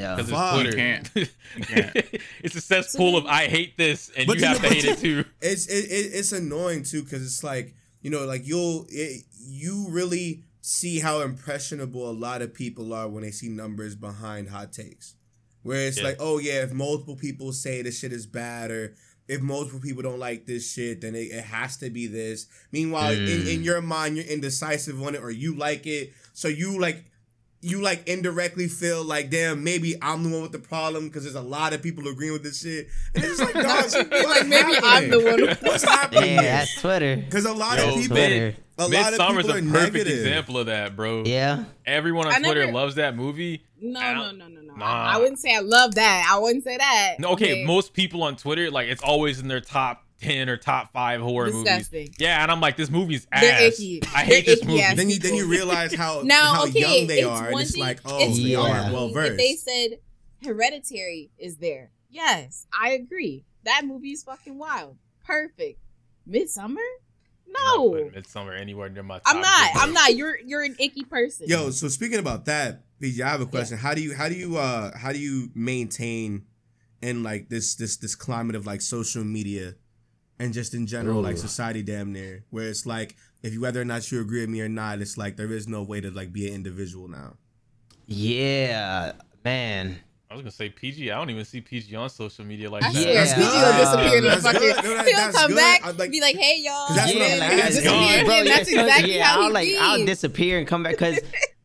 Yeah. 0.00 0.16
Because 0.16 0.30
Fuck. 0.30 0.54
it's 0.54 0.56
You 0.56 0.62
Twitter. 0.72 0.76
can't. 0.76 1.10
You 1.58 1.64
can't. 1.64 1.96
it's 2.44 2.54
a 2.54 2.60
cesspool 2.60 3.16
of 3.16 3.26
I 3.26 3.46
hate 3.46 3.76
this, 3.76 4.10
and 4.16 4.26
But 4.26 4.36
you 4.36 4.42
you 4.42 4.48
have 4.48 4.62
know- 4.62 4.68
to 4.68 4.74
hate 4.74 4.84
it 4.84 4.98
too. 4.98 5.24
It's 5.40 5.66
it, 5.66 5.84
it, 5.90 6.10
it's 6.14 6.32
annoying 6.32 6.84
too 6.84 7.02
because 7.02 7.24
it's 7.24 7.42
like 7.42 7.74
you 8.02 8.10
know 8.10 8.24
like 8.24 8.46
you'll 8.46 8.86
it, 8.88 9.24
you 9.38 9.86
really 9.90 10.44
see 10.62 11.00
how 11.00 11.20
impressionable 11.22 12.08
a 12.08 12.12
lot 12.12 12.42
of 12.42 12.52
people 12.54 12.92
are 12.92 13.08
when 13.08 13.22
they 13.24 13.30
see 13.30 13.48
numbers 13.48 13.94
behind 13.96 14.48
hot 14.50 14.72
takes, 14.72 15.14
where 15.62 15.86
it's 15.88 15.96
Yeah. 15.98 16.04
like 16.04 16.16
oh 16.20 16.38
yeah 16.38 16.62
if 16.62 16.72
multiple 16.72 17.16
people 17.16 17.52
say 17.52 17.82
this 17.82 17.98
shit 17.98 18.12
is 18.12 18.26
bad 18.26 18.70
or 18.70 18.94
if 19.26 19.40
multiple 19.40 19.80
people 19.80 20.02
don't 20.02 20.18
like 20.18 20.46
this 20.46 20.72
shit 20.72 21.00
then 21.00 21.14
it, 21.14 21.30
it 21.32 21.44
has 21.44 21.76
to 21.78 21.90
be 21.90 22.06
this. 22.06 22.46
Meanwhile 22.72 23.12
in, 23.12 23.18
Mm. 23.26 23.54
in 23.56 23.62
your 23.64 23.80
mind 23.82 24.16
you're 24.16 24.26
indecisive 24.26 25.02
on 25.02 25.14
it 25.16 25.22
or 25.22 25.30
you 25.30 25.56
like 25.56 25.86
it 25.86 26.12
so 26.32 26.46
you 26.48 26.78
like 26.80 27.04
you 27.62 27.82
like 27.82 28.08
indirectly 28.08 28.68
feel 28.68 29.04
like 29.04 29.28
damn 29.30 29.62
maybe 29.62 29.94
I'm 30.00 30.22
the 30.22 30.30
one 30.30 30.42
with 30.42 30.52
the 30.52 30.58
problem 30.58 31.08
because 31.08 31.24
there's 31.24 31.34
a 31.34 31.42
lot 31.42 31.72
of 31.74 31.82
people 31.82 32.08
agreeing 32.08 32.32
with 32.32 32.42
this 32.42 32.60
shit 32.62 32.88
and 33.14 33.22
it's 33.24 33.38
like 33.38 33.52
dog, 33.54 33.84
you 33.94 34.04
feel 34.04 34.28
like 34.28 34.46
maybe 34.46 34.72
I'm 34.82 35.10
the 35.10 35.20
happening? 35.20 35.46
one. 35.46 35.56
What's 35.62 35.84
happening? 35.84 36.34
Yeah, 36.36 36.42
that's 36.42 36.80
Twitter. 36.80 37.16
Because 37.16 37.44
a 37.44 37.52
lot 37.52 37.78
Yo, 37.78 37.88
of 37.90 37.94
people, 37.96 38.16
Twitter. 38.16 38.56
a 38.78 38.88
lot 38.88 39.12
of 39.12 39.18
Midsommar's 39.18 39.46
people 39.46 39.50
a 39.50 39.58
are 39.58 39.72
perfect 39.72 39.92
negative. 39.94 40.18
example 40.20 40.58
of 40.58 40.66
that, 40.66 40.96
bro. 40.96 41.24
Yeah. 41.26 41.64
Everyone 41.84 42.26
on 42.28 42.32
I 42.32 42.38
Twitter 42.38 42.60
never- 42.60 42.72
loves 42.72 42.94
that 42.94 43.14
movie. 43.14 43.62
No, 43.82 44.00
no, 44.14 44.30
no, 44.32 44.46
no, 44.48 44.60
no. 44.62 44.74
Nah. 44.74 44.84
I, 44.84 45.14
I 45.14 45.18
wouldn't 45.18 45.38
say 45.38 45.54
I 45.54 45.60
love 45.60 45.94
that. 45.96 46.28
I 46.30 46.38
wouldn't 46.38 46.64
say 46.64 46.76
that. 46.78 47.16
No, 47.18 47.30
okay, 47.32 47.64
most 47.64 47.92
people 47.92 48.22
on 48.22 48.36
Twitter, 48.36 48.70
like 48.70 48.88
it's 48.88 49.02
always 49.02 49.38
in 49.40 49.48
their 49.48 49.60
top 49.60 50.04
ten 50.20 50.48
or 50.48 50.56
top 50.56 50.92
five 50.92 51.20
horror 51.20 51.50
Disgusting. 51.50 52.00
movies. 52.00 52.14
Yeah, 52.18 52.42
and 52.42 52.50
I'm 52.50 52.60
like, 52.60 52.76
this 52.76 52.90
movie's 52.90 53.26
ass. 53.32 53.40
They're 53.42 53.62
icky. 53.68 54.00
I 54.14 54.24
They're 54.24 54.36
hate 54.36 54.46
this 54.46 54.58
icky 54.60 54.66
movie. 54.68 54.94
Then 54.94 55.10
you 55.10 55.18
then 55.18 55.34
you 55.34 55.46
realize 55.48 55.94
how 55.94 56.20
Now, 56.24 56.54
how 56.54 56.66
okay, 56.68 56.80
young 56.98 57.06
they 57.06 57.18
it's 57.20 57.26
are, 57.28 57.48
and 57.50 57.60
it's 57.60 57.72
thing- 57.72 57.80
like, 57.82 58.00
oh, 58.04 58.18
it's 58.20 58.42
they 58.42 58.56
one 58.56 58.70
are 58.70 58.92
well 58.92 59.06
If 59.08 59.14
versed. 59.14 59.36
they 59.38 59.54
said 59.54 59.98
Hereditary 60.44 61.30
is 61.38 61.56
there, 61.58 61.90
yes, 62.08 62.66
I 62.78 62.92
agree. 62.92 63.44
That 63.64 63.82
movie 63.84 64.12
is 64.12 64.22
fucking 64.24 64.58
wild. 64.58 64.96
Perfect. 65.24 65.78
Midsommar? 66.28 66.76
I'm 67.46 67.52
No, 67.52 67.90
Midsommar 67.92 68.58
anywhere 68.58 68.88
near 68.88 69.02
my. 69.02 69.20
I'm 69.26 69.40
not. 69.40 69.72
ten. 69.72 69.82
I'm 69.82 69.92
not. 69.92 70.14
You're 70.14 70.38
you're 70.38 70.62
an 70.62 70.76
icky 70.78 71.04
person. 71.04 71.46
Yo, 71.48 71.70
so 71.70 71.88
speaking 71.88 72.18
about 72.18 72.44
that, 72.46 72.82
PG, 73.00 73.22
I 73.22 73.28
have 73.28 73.40
a 73.40 73.46
question. 73.46 73.76
How 73.76 73.92
do 73.94 74.00
you 74.02 74.14
how 74.14 74.28
do 74.28 74.34
you 74.34 74.56
uh 74.56 74.96
how 74.96 75.12
do 75.12 75.18
you 75.18 75.50
maintain 75.54 76.44
in 77.02 77.22
like 77.22 77.48
this 77.48 77.74
this 77.74 77.96
this 77.96 78.14
climate 78.14 78.54
of 78.56 78.66
like 78.66 78.80
social 78.80 79.24
media 79.24 79.74
and 80.40 80.52
just 80.52 80.74
in 80.74 80.86
general 80.88 81.20
like 81.22 81.36
society 81.38 81.82
damn 81.82 82.12
near 82.12 82.42
where 82.50 82.66
it's 82.68 82.84
like 82.86 83.14
if 83.42 83.52
you 83.52 83.60
whether 83.60 83.80
or 83.80 83.84
not 83.84 84.10
you 84.10 84.20
agree 84.20 84.40
with 84.40 84.50
me 84.50 84.60
or 84.60 84.68
not, 84.68 85.00
it's 85.00 85.16
like 85.16 85.36
there 85.36 85.52
is 85.52 85.68
no 85.68 85.82
way 85.84 86.00
to 86.00 86.10
like 86.10 86.32
be 86.32 86.48
an 86.48 86.54
individual 86.54 87.06
now. 87.06 87.34
Yeah, 88.06 89.12
man. 89.44 90.00
I 90.30 90.34
was 90.34 90.42
gonna 90.42 90.50
say 90.52 90.68
PG. 90.68 91.10
I 91.10 91.16
don't 91.18 91.30
even 91.30 91.44
see 91.44 91.60
PG 91.60 91.94
on 91.96 92.08
social 92.08 92.44
media 92.44 92.70
like 92.70 92.84
I 92.84 92.92
that. 92.92 93.02
swear, 93.02 93.14
Yeah. 93.14 93.34
PG 93.34 93.40
will 93.40 93.84
disappear 93.84 94.18
in 94.18 94.24
the 94.24 94.30
fucking. 94.42 94.60
good. 94.60 94.76
No, 94.84 94.96
that- 94.96 95.06
He'll 95.06 95.32
come 95.32 95.48
good. 95.48 95.56
back, 95.56 95.84
I'd 95.86 95.98
like- 95.98 96.10
be 96.10 96.20
like, 96.20 96.36
"Hey, 96.36 96.60
y'all." 96.60 96.86
'Cause 96.86 96.96
that's 96.96 97.12
what 97.14 97.16
yeah, 97.18 97.24
I'm 97.34 97.38
like, 97.40 97.48
saying. 97.50 97.60
I- 97.60 97.66
Disappear 97.66 97.90
disappear, 97.92 98.24
bro, 98.24 98.34
and 98.34 98.46
yeah, 98.48 98.56
that's 98.56 98.72
so- 98.72 98.80
exactly 98.80 99.16
yeah, 99.16 99.24
how 99.24 99.42
I'll 99.42 99.52
like 99.52 99.68
I'll 99.78 100.06
disappear 100.06 100.58
and 100.58 100.66
come 100.68 100.82
back 100.84 100.92
because 100.92 101.18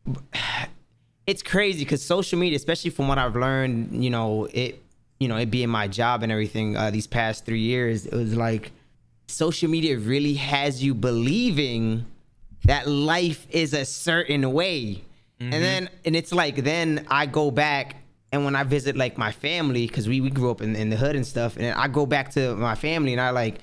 it's 1.26 1.42
crazy 1.42 1.78
because 1.80 2.02
social 2.02 2.38
media, 2.38 2.56
especially 2.56 2.90
from 2.90 3.08
what 3.08 3.18
I've 3.18 3.36
learned, 3.36 4.02
you 4.02 4.10
know, 4.10 4.46
it 4.52 4.82
you 5.18 5.28
know, 5.28 5.36
it 5.36 5.50
being 5.50 5.68
my 5.68 5.88
job 5.88 6.22
and 6.22 6.30
everything, 6.30 6.76
uh, 6.76 6.90
these 6.90 7.06
past 7.06 7.46
three 7.46 7.60
years, 7.60 8.06
it 8.06 8.14
was 8.14 8.36
like 8.36 8.72
social 9.26 9.68
media 9.68 9.98
really 9.98 10.34
has 10.34 10.82
you 10.82 10.94
believing 10.94 12.06
that 12.64 12.86
life 12.88 13.46
is 13.50 13.72
a 13.72 13.84
certain 13.84 14.52
way. 14.52 15.02
And 15.38 15.52
then 15.52 15.90
and 16.04 16.16
it's 16.16 16.32
like 16.32 16.56
then 16.56 17.06
I 17.10 17.26
go 17.26 17.50
back 17.50 17.96
and 18.32 18.44
when 18.44 18.56
I 18.56 18.64
visit 18.64 18.96
like 18.96 19.18
my 19.18 19.32
family, 19.32 19.86
because 19.86 20.08
we, 20.08 20.20
we 20.20 20.30
grew 20.30 20.50
up 20.50 20.60
in, 20.62 20.74
in 20.74 20.90
the 20.90 20.96
hood 20.96 21.14
and 21.14 21.26
stuff, 21.26 21.56
and 21.56 21.78
I 21.78 21.88
go 21.88 22.06
back 22.06 22.30
to 22.32 22.56
my 22.56 22.74
family 22.74 23.12
and 23.12 23.20
I 23.20 23.30
like 23.30 23.58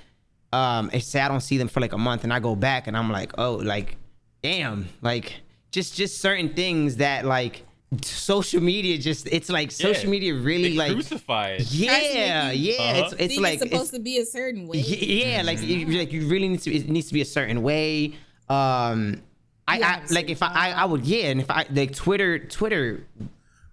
um 0.51 0.91
and 0.93 1.01
say 1.01 1.19
I 1.19 1.27
don't 1.27 1.41
see 1.41 1.57
them 1.57 1.67
for 1.67 1.79
like 1.79 1.93
a 1.93 1.97
month 1.97 2.23
and 2.23 2.31
I 2.31 2.39
go 2.39 2.55
back 2.55 2.87
and 2.87 2.95
I'm 2.95 3.11
like, 3.11 3.31
oh 3.37 3.55
like 3.55 3.97
damn, 4.43 4.87
like 5.01 5.41
just 5.71 5.95
just 5.95 6.21
certain 6.21 6.53
things 6.53 6.97
that 6.97 7.25
like 7.25 7.65
social 8.01 8.61
media 8.61 8.97
just 8.97 9.27
it's 9.27 9.49
like 9.49 9.71
social 9.71 10.05
Yeah. 10.05 10.09
media 10.11 10.33
really 10.35 10.71
They 10.71 10.75
like 10.77 10.91
crucify 10.93 11.47
it. 11.59 11.71
yeah, 11.71 12.51
yeah, 12.51 12.73
Uh-huh. 12.79 13.01
it's 13.05 13.13
it's 13.13 13.33
Think 13.33 13.41
like 13.41 13.53
it's 13.55 13.63
supposed 13.63 13.81
it's, 13.93 13.97
to 13.97 13.99
be 13.99 14.17
a 14.19 14.25
certain 14.25 14.67
way. 14.67 14.79
yeah, 14.79 15.41
like 15.43 15.61
you, 15.61 15.85
like 15.97 16.11
you 16.11 16.27
really 16.27 16.49
need 16.49 16.61
to 16.61 16.73
it 16.73 16.89
needs 16.89 17.07
to 17.07 17.13
be 17.13 17.21
a 17.21 17.25
certain 17.25 17.61
way. 17.63 18.13
Um 18.49 19.21
I, 19.67 19.77
Yeah, 19.79 20.01
I 20.09 20.13
like 20.13 20.29
if 20.29 20.43
I, 20.43 20.47
I 20.47 20.69
I 20.71 20.85
would 20.85 21.05
yeah, 21.05 21.31
and 21.31 21.39
if 21.39 21.49
I 21.49 21.65
like 21.71 21.95
Twitter 21.95 22.39
Twitter 22.39 23.05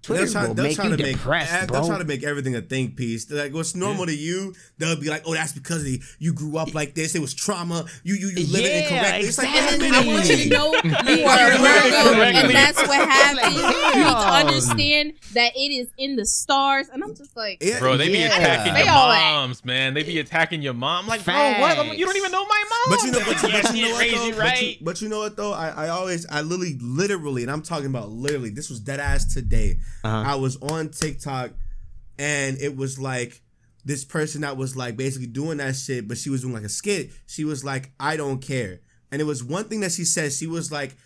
Twitter 0.03 0.25
They'll 0.25 0.33
try, 0.33 0.47
will 0.47 0.55
they'll 0.55 0.65
make 0.65 0.77
try 0.77 0.85
you 0.89 0.97
to 0.97 1.03
make 1.03 1.17
depressed, 1.17 1.53
eh, 1.53 1.67
bro. 1.67 1.79
they'll 1.81 1.89
try 1.89 1.99
to 1.99 2.05
make 2.07 2.23
everything 2.25 2.57
a 2.57 2.63
think 2.63 2.97
piece. 2.97 3.27
They're 3.27 3.45
like 3.45 3.53
what's 3.53 3.75
normal 3.75 4.07
to 4.07 4.15
you, 4.17 4.55
they'll 4.79 4.99
be 4.99 5.09
like, 5.11 5.23
oh, 5.27 5.35
that's 5.35 5.53
because 5.53 5.83
of, 5.85 6.17
you 6.19 6.33
grew 6.33 6.57
up 6.57 6.75
like 6.75 6.95
this. 6.95 7.15
It 7.15 7.21
was 7.21 7.35
trauma. 7.35 7.85
You 8.03 8.15
you 8.15 8.29
you 8.29 8.47
live 8.51 8.65
it 8.65 8.71
Yeah, 8.73 8.79
incorrectly. 8.97 9.29
It's 9.29 9.37
like, 9.39 9.49
exactly. 9.49 9.91
wait 9.91 9.95
a 9.95 9.99
I 9.99 10.07
want 10.15 10.29
you 10.31 10.37
to 10.37 10.49
know 10.49 10.73
you 10.75 11.27
are 11.27 11.39
a 11.39 11.49
You're 11.51 11.59
Virgo, 11.59 12.23
and 12.23 12.51
that's 12.55 12.79
what 12.89 13.09
happened. 13.09 13.57
You 13.91 14.05
need 14.07 14.13
to 14.13 14.29
understand 14.47 15.13
that 15.35 15.53
it 15.57 15.59
is 15.73 15.89
in 15.99 16.17
the 16.17 16.25
stars. 16.25 16.89
And 16.89 17.03
I'm 17.05 17.15
just 17.15 17.37
like, 17.37 17.59
Yeah, 17.61 17.79
Bro, 17.81 17.97
they 17.99 18.09
be 18.09 18.23
attacking 18.23 18.73
Say 18.75 18.85
your 18.85 18.93
all 18.95 19.09
moms, 19.09 19.65
man. 19.65 19.95
They 19.95 20.03
be 20.03 20.19
attacking 20.21 20.63
your 20.63 20.75
mom. 20.75 21.07
Like, 21.09 21.25
bro, 21.25 21.35
what? 21.35 21.77
I'm- 21.77 21.93
You 21.95 22.07
don't 22.07 22.17
even 22.17 22.33
know 22.33 22.45
my 22.47 22.65
mom. 22.71 22.97
But 22.97 23.03
you 23.05 23.13
know, 23.13 23.19
but, 23.27 23.43
you- 23.43 23.63
but 23.63 23.75
you 23.75 23.83
know 23.83 23.93
what 23.93 24.11
though? 24.11 24.27
you 24.27 24.35
But, 24.35 24.63
you, 24.63 24.75
but 24.81 25.03
you 25.03 25.09
know 25.09 25.19
what 25.19 25.37
though? 25.37 25.53
I, 25.53 25.69
I 25.69 25.89
always, 25.89 26.27
I 26.31 26.41
literally, 26.41 26.79
literally, 26.81 27.43
and 27.43 27.51
I'm 27.51 27.63
talking 27.63 27.87
about 27.87 28.11
literally. 28.11 28.51
This 28.51 28.71
was 28.71 28.81
dead 28.81 29.01
ass 29.01 29.33
today. 29.35 29.79
Uh-huh. 30.05 30.31
I 30.33 30.35
was 30.37 30.57
on 30.63 30.89
TikTok, 30.91 31.53
and 32.19 32.59
it 32.61 32.77
was 32.77 32.99
like 32.99 33.43
this 33.85 34.05
person 34.05 34.43
that 34.43 34.57
was 34.57 34.77
like 34.77 34.97
basically 34.97 35.27
doing 35.27 35.59
that 35.59 35.75
shit, 35.77 36.07
but 36.09 36.19
she 36.19 36.31
was 36.31 36.43
doing 36.43 36.55
like 36.55 36.65
a 36.65 36.69
skit. 36.69 37.11
She 37.27 37.45
was 37.45 37.65
like, 37.65 37.93
"I 38.01 38.17
don't 38.17 38.41
care," 38.41 38.81
and 39.11 39.21
it 39.21 39.25
was 39.25 39.43
one 39.45 39.65
thing 39.65 39.81
that 39.81 39.93
she 39.93 40.05
said. 40.05 40.33
She 40.33 40.47
was 40.47 40.71
like, 40.73 40.97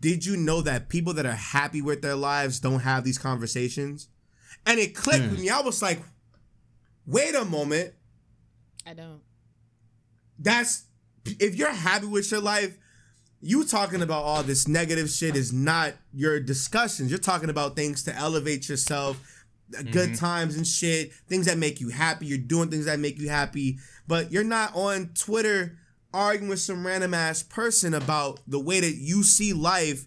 "Did 0.00 0.24
you 0.24 0.36
know 0.36 0.60
that 0.62 0.88
people 0.88 1.12
that 1.14 1.26
are 1.26 1.32
happy 1.32 1.82
with 1.82 2.02
their 2.02 2.16
lives 2.16 2.60
don't 2.60 2.80
have 2.80 3.04
these 3.04 3.18
conversations?" 3.18 4.08
And 4.66 4.78
it 4.78 4.94
clicked 4.94 5.24
Hmm. 5.24 5.30
with 5.30 5.40
me. 5.40 5.48
I 5.50 5.60
was 5.60 5.80
like, 5.82 6.02
"Wait 7.06 7.34
a 7.34 7.44
moment." 7.44 7.94
I 8.86 8.94
don't. 8.94 9.20
that's 10.38 10.84
if 11.26 11.54
you're 11.54 11.70
happy 11.72 12.06
with 12.06 12.30
your 12.30 12.40
life 12.40 12.76
you 13.40 13.64
talking 13.64 14.02
about 14.02 14.22
all 14.24 14.42
this 14.42 14.68
negative 14.68 15.08
shit 15.08 15.34
is 15.36 15.52
not 15.52 15.94
your 16.12 16.40
discussions. 16.40 17.10
You're 17.10 17.18
talking 17.18 17.50
about 17.50 17.74
things 17.74 18.02
to 18.04 18.14
elevate 18.14 18.68
yourself 18.68 19.20
uh, 19.78 19.82
good 19.82 20.16
times 20.16 20.56
and 20.56 20.66
shit 20.66 21.12
things 21.28 21.46
that 21.46 21.56
make 21.56 21.80
you 21.80 21.88
happy. 21.88 22.26
You're 22.26 22.38
doing 22.38 22.70
things 22.70 22.84
that 22.86 22.98
make 22.98 23.18
you 23.18 23.28
happy. 23.28 23.78
But 24.06 24.32
you're 24.32 24.44
not 24.44 24.74
on 24.74 25.10
twitter 25.14 25.78
arguing 26.12 26.50
with 26.50 26.60
some 26.60 26.84
random 26.84 27.14
ass 27.14 27.42
person 27.42 27.94
about 27.94 28.40
the 28.46 28.58
way 28.58 28.80
that 28.80 28.96
you 28.96 29.22
see 29.22 29.52
life 29.52 30.06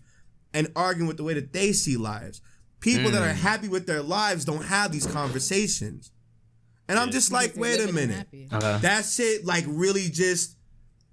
and 0.54 0.68
arguing 0.76 1.08
with 1.08 1.18
the 1.18 1.24
way 1.24 1.34
that 1.34 1.54
they 1.54 1.72
see 1.72 1.98
lives. 1.98 2.42
People 2.82 3.12
that 3.12 3.22
are 3.22 3.34
happy 3.34 3.70
with 3.70 3.88
their 3.88 4.02
lives 4.02 4.44
don't 4.44 4.66
have 4.66 4.92
these 4.92 5.08
conversations. 5.08 6.12
And 6.90 7.00
i'm 7.00 7.12
just 7.12 7.32
like 7.32 7.54
wait 7.56 7.80
a 7.80 7.92
minute. 7.92 8.28
Okay. 8.52 8.78
that 8.82 9.06
shit 9.06 9.46
like 9.46 9.64
really 9.68 10.10
just 10.10 10.58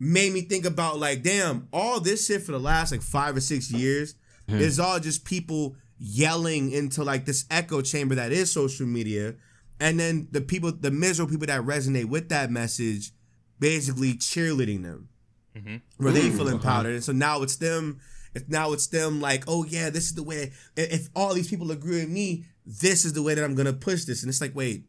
made 0.01 0.32
me 0.32 0.40
think 0.40 0.64
about 0.64 0.98
like 0.98 1.22
damn 1.22 1.68
all 1.72 2.01
this 2.01 2.26
shit 2.26 2.42
for 2.42 2.53
the 2.53 2.59
last 2.59 2.90
like 2.90 3.03
five 3.03 3.36
or 3.36 3.40
six 3.40 3.70
years 3.70 4.14
hmm. 4.48 4.57
is 4.57 4.80
all 4.80 4.98
just 4.98 5.24
people 5.26 5.76
yelling 5.98 6.72
into 6.72 7.05
like 7.05 7.26
this 7.26 7.44
echo 7.51 7.82
chamber 7.82 8.14
that 8.14 8.32
is 8.32 8.51
social 8.51 8.86
media. 8.86 9.34
And 9.78 10.01
then 10.01 10.28
the 10.30 10.40
people 10.40 10.72
the 10.72 10.90
miserable 10.90 11.30
people 11.30 11.46
that 11.46 11.61
resonate 11.61 12.07
with 12.07 12.30
that 12.30 12.51
message 12.51 13.12
basically 13.61 14.14
cheerleading 14.14 14.82
them. 14.82 15.09
Mm-hmm. 15.55 15.76
Where 16.03 16.12
they 16.12 16.30
feel 16.30 16.48
empowered. 16.48 16.86
And 16.86 17.05
so 17.05 17.12
now 17.12 17.42
it's 17.42 17.57
them 17.57 18.01
it's 18.34 18.48
now 18.48 18.72
it's 18.72 18.86
them 18.86 19.20
like 19.20 19.44
oh 19.48 19.64
yeah 19.64 19.90
this 19.90 20.05
is 20.05 20.14
the 20.14 20.22
way 20.22 20.53
if 20.76 20.92
if 20.92 21.09
all 21.14 21.34
these 21.34 21.48
people 21.48 21.70
agree 21.72 22.01
with 22.01 22.09
me 22.09 22.44
this 22.64 23.05
is 23.05 23.12
the 23.12 23.22
way 23.22 23.34
that 23.34 23.44
i'm 23.44 23.55
gonna 23.55 23.72
push 23.72 24.05
this. 24.05 24.22
And 24.22 24.30
it's 24.30 24.40
like 24.40 24.55
wait 24.55 24.86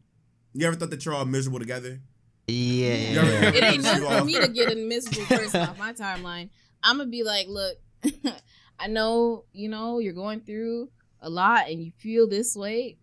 you 0.54 0.66
ever 0.66 0.76
thought 0.76 0.90
that 0.90 1.04
you're 1.04 1.14
all 1.14 1.26
miserable 1.26 1.58
together 1.58 2.00
yeah. 2.48 2.94
You 2.94 3.20
It 3.48 3.62
ain't 3.64 3.82
nothing 3.82 4.06
for 4.18 4.24
me 4.24 4.34
to 4.40 4.48
get 4.48 4.72
a 4.72 4.76
miserable 4.76 5.26
person 5.26 5.60
off 5.68 5.78
my 5.78 5.92
timeline. 5.92 6.50
I'm 6.82 6.98
gonna 6.98 7.08
be 7.10 7.22
like, 7.22 7.46
look, 7.48 7.76
I 8.78 8.88
know 8.88 9.44
you 9.52 9.68
know 9.68 9.98
you're 9.98 10.12
going 10.14 10.40
through 10.40 10.90
a 11.20 11.30
lot 11.30 11.68
and 11.68 11.80
you 11.82 11.92
feel 11.92 12.28
this 12.28 12.56
way, 12.56 12.96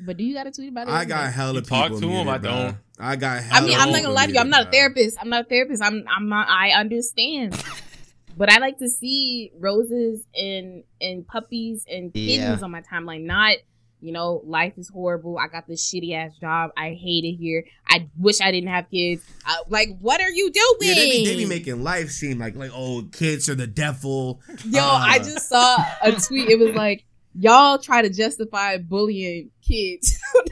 but 0.00 0.16
do 0.16 0.24
you 0.24 0.34
got 0.34 0.44
to 0.44 0.50
tweet 0.50 0.70
about 0.70 0.88
it? 0.88 0.92
I 0.92 1.04
got 1.04 1.26
day? 1.26 1.32
hella 1.32 1.54
You 1.54 1.60
people. 1.62 1.76
talk 1.78 1.92
to 2.00 2.06
muted, 2.06 2.28
I 2.28 2.38
don't. 2.38 2.76
I 2.98 3.16
got. 3.16 3.42
I 3.50 3.60
mean, 3.60 3.78
I'm 3.78 3.90
not 3.92 4.02
gonna 4.02 4.14
lie 4.14 4.26
to 4.26 4.32
you. 4.32 4.38
I'm 4.40 4.50
not 4.50 4.68
a 4.68 4.70
therapist. 4.70 5.16
I'm 5.20 5.28
not 5.28 5.46
a 5.46 5.48
therapist. 5.48 5.82
I'm 5.82 6.04
I'm 6.14 6.28
not. 6.28 6.48
I 6.48 6.70
understand. 6.70 7.62
but 8.36 8.50
I 8.50 8.58
like 8.58 8.78
to 8.78 8.88
see 8.88 9.52
roses 9.58 10.24
and 10.34 10.82
and 11.00 11.26
puppies 11.26 11.84
and 11.88 12.12
kittens 12.12 12.58
Yeah. 12.60 12.64
on 12.64 12.70
my 12.72 12.82
timeline. 12.82 13.22
Not, 13.22 13.56
you 14.02 14.12
know, 14.12 14.42
life 14.44 14.74
is 14.76 14.88
horrible. 14.88 15.38
I 15.38 15.46
got 15.46 15.66
this 15.68 15.82
shitty 15.88 16.12
ass 16.14 16.32
job. 16.40 16.70
I 16.76 16.90
hate 16.90 17.24
it 17.24 17.36
here. 17.36 17.64
I 17.88 18.08
wish 18.18 18.40
I 18.40 18.50
didn't 18.50 18.70
have 18.70 18.90
kids. 18.90 19.22
Uh, 19.48 19.54
like, 19.68 19.90
what 20.00 20.20
are 20.20 20.30
you 20.30 20.50
doing? 20.50 20.76
Yeah, 20.80 20.94
they 20.94 21.10
be, 21.10 21.24
they 21.26 21.36
be 21.36 21.46
making 21.46 21.82
life 21.84 22.10
seem 22.10 22.38
like 22.38 22.56
like 22.56 22.72
oh 22.74 23.04
kids 23.12 23.48
are 23.48 23.54
the 23.54 23.66
devil. 23.66 24.40
Yo, 24.66 24.82
Uh, 24.82 24.98
I 25.08 25.18
just 25.18 25.48
saw 25.48 25.76
a 26.02 26.12
tweet. 26.12 26.48
It 26.50 26.58
was 26.58 26.74
like, 26.74 27.04
y'all 27.34 27.78
try 27.78 28.02
to 28.02 28.10
justify 28.10 28.76
bullying 28.78 29.50
kids 29.66 30.18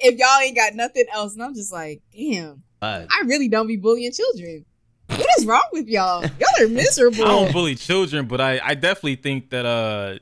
if 0.00 0.18
y'all 0.18 0.40
ain't 0.42 0.56
got 0.56 0.74
nothing 0.74 1.04
else. 1.12 1.34
And 1.34 1.42
I'm 1.42 1.54
just 1.54 1.72
like, 1.72 2.02
damn, 2.14 2.62
Uh, 2.82 3.06
I 3.10 3.22
really 3.26 3.48
don't 3.48 3.66
be 3.66 3.76
bullying 3.76 4.12
children. 4.12 4.64
What 5.08 5.26
is 5.38 5.46
wrong 5.46 5.64
with 5.72 5.88
y'all? 5.88 6.22
Y'all 6.22 6.48
are 6.64 6.68
miserable. 6.68 7.24
I 7.24 7.28
don't 7.28 7.52
bully 7.52 7.74
children, 7.76 8.26
but 8.26 8.42
I, 8.42 8.60
I 8.62 8.74
definitely 8.74 9.16
think 9.16 9.48
that 9.50 9.64
uh, 9.64 10.18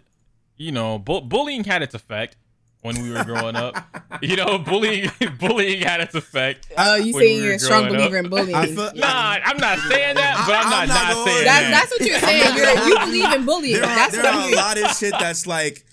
you 0.57 0.73
know, 0.73 0.99
bu- 0.99 1.23
bullying 1.23 1.65
had 1.65 1.83
its 1.83 1.95
effect 1.95 2.37
when 2.83 3.03
we 3.03 3.11
were 3.11 3.25
growing 3.25 3.57
up. 3.57 3.77
You 4.23 4.37
know, 4.37 4.59
bullying 4.71 5.11
bullying 5.41 5.83
had 5.83 6.01
its 6.01 6.15
effect. 6.15 6.69
Oh, 6.79 6.95
you 6.97 7.13
when 7.15 7.23
saying 7.23 7.39
we 7.41 7.45
you're 7.47 7.55
a 7.55 7.59
strong 7.59 7.89
believer 7.89 8.19
up. 8.19 8.25
in 8.25 8.31
bullying? 8.31 8.55
I 8.55 8.67
feel- 8.67 8.93
Nah, 8.95 9.39
I'm 9.45 9.57
not 9.59 9.79
saying 9.91 10.15
that, 10.17 10.45
but 10.47 10.55
I'm 10.57 10.67
I- 10.67 10.71
not 10.71 10.83
I'm 10.83 10.89
not, 10.89 10.95
not 10.95 11.15
going 11.15 11.27
saying 11.27 11.45
there. 11.45 11.45
That's, 11.45 11.65
that. 11.65 11.71
that's 11.71 11.91
what 11.91 12.09
you're 12.09 12.19
saying. 12.21 12.57
You're, 12.57 12.89
you 12.89 12.99
believe 13.07 13.33
in 13.41 13.45
bullying. 13.47 13.75
There 13.81 13.85
are 13.85 13.87
That's 13.97 14.13
there 14.15 14.23
what 14.25 14.35
are 14.35 14.53
a 14.53 14.57
lot 14.57 14.79
of 14.79 14.97
shit 14.97 15.15
that's 15.21 15.47
like 15.47 15.85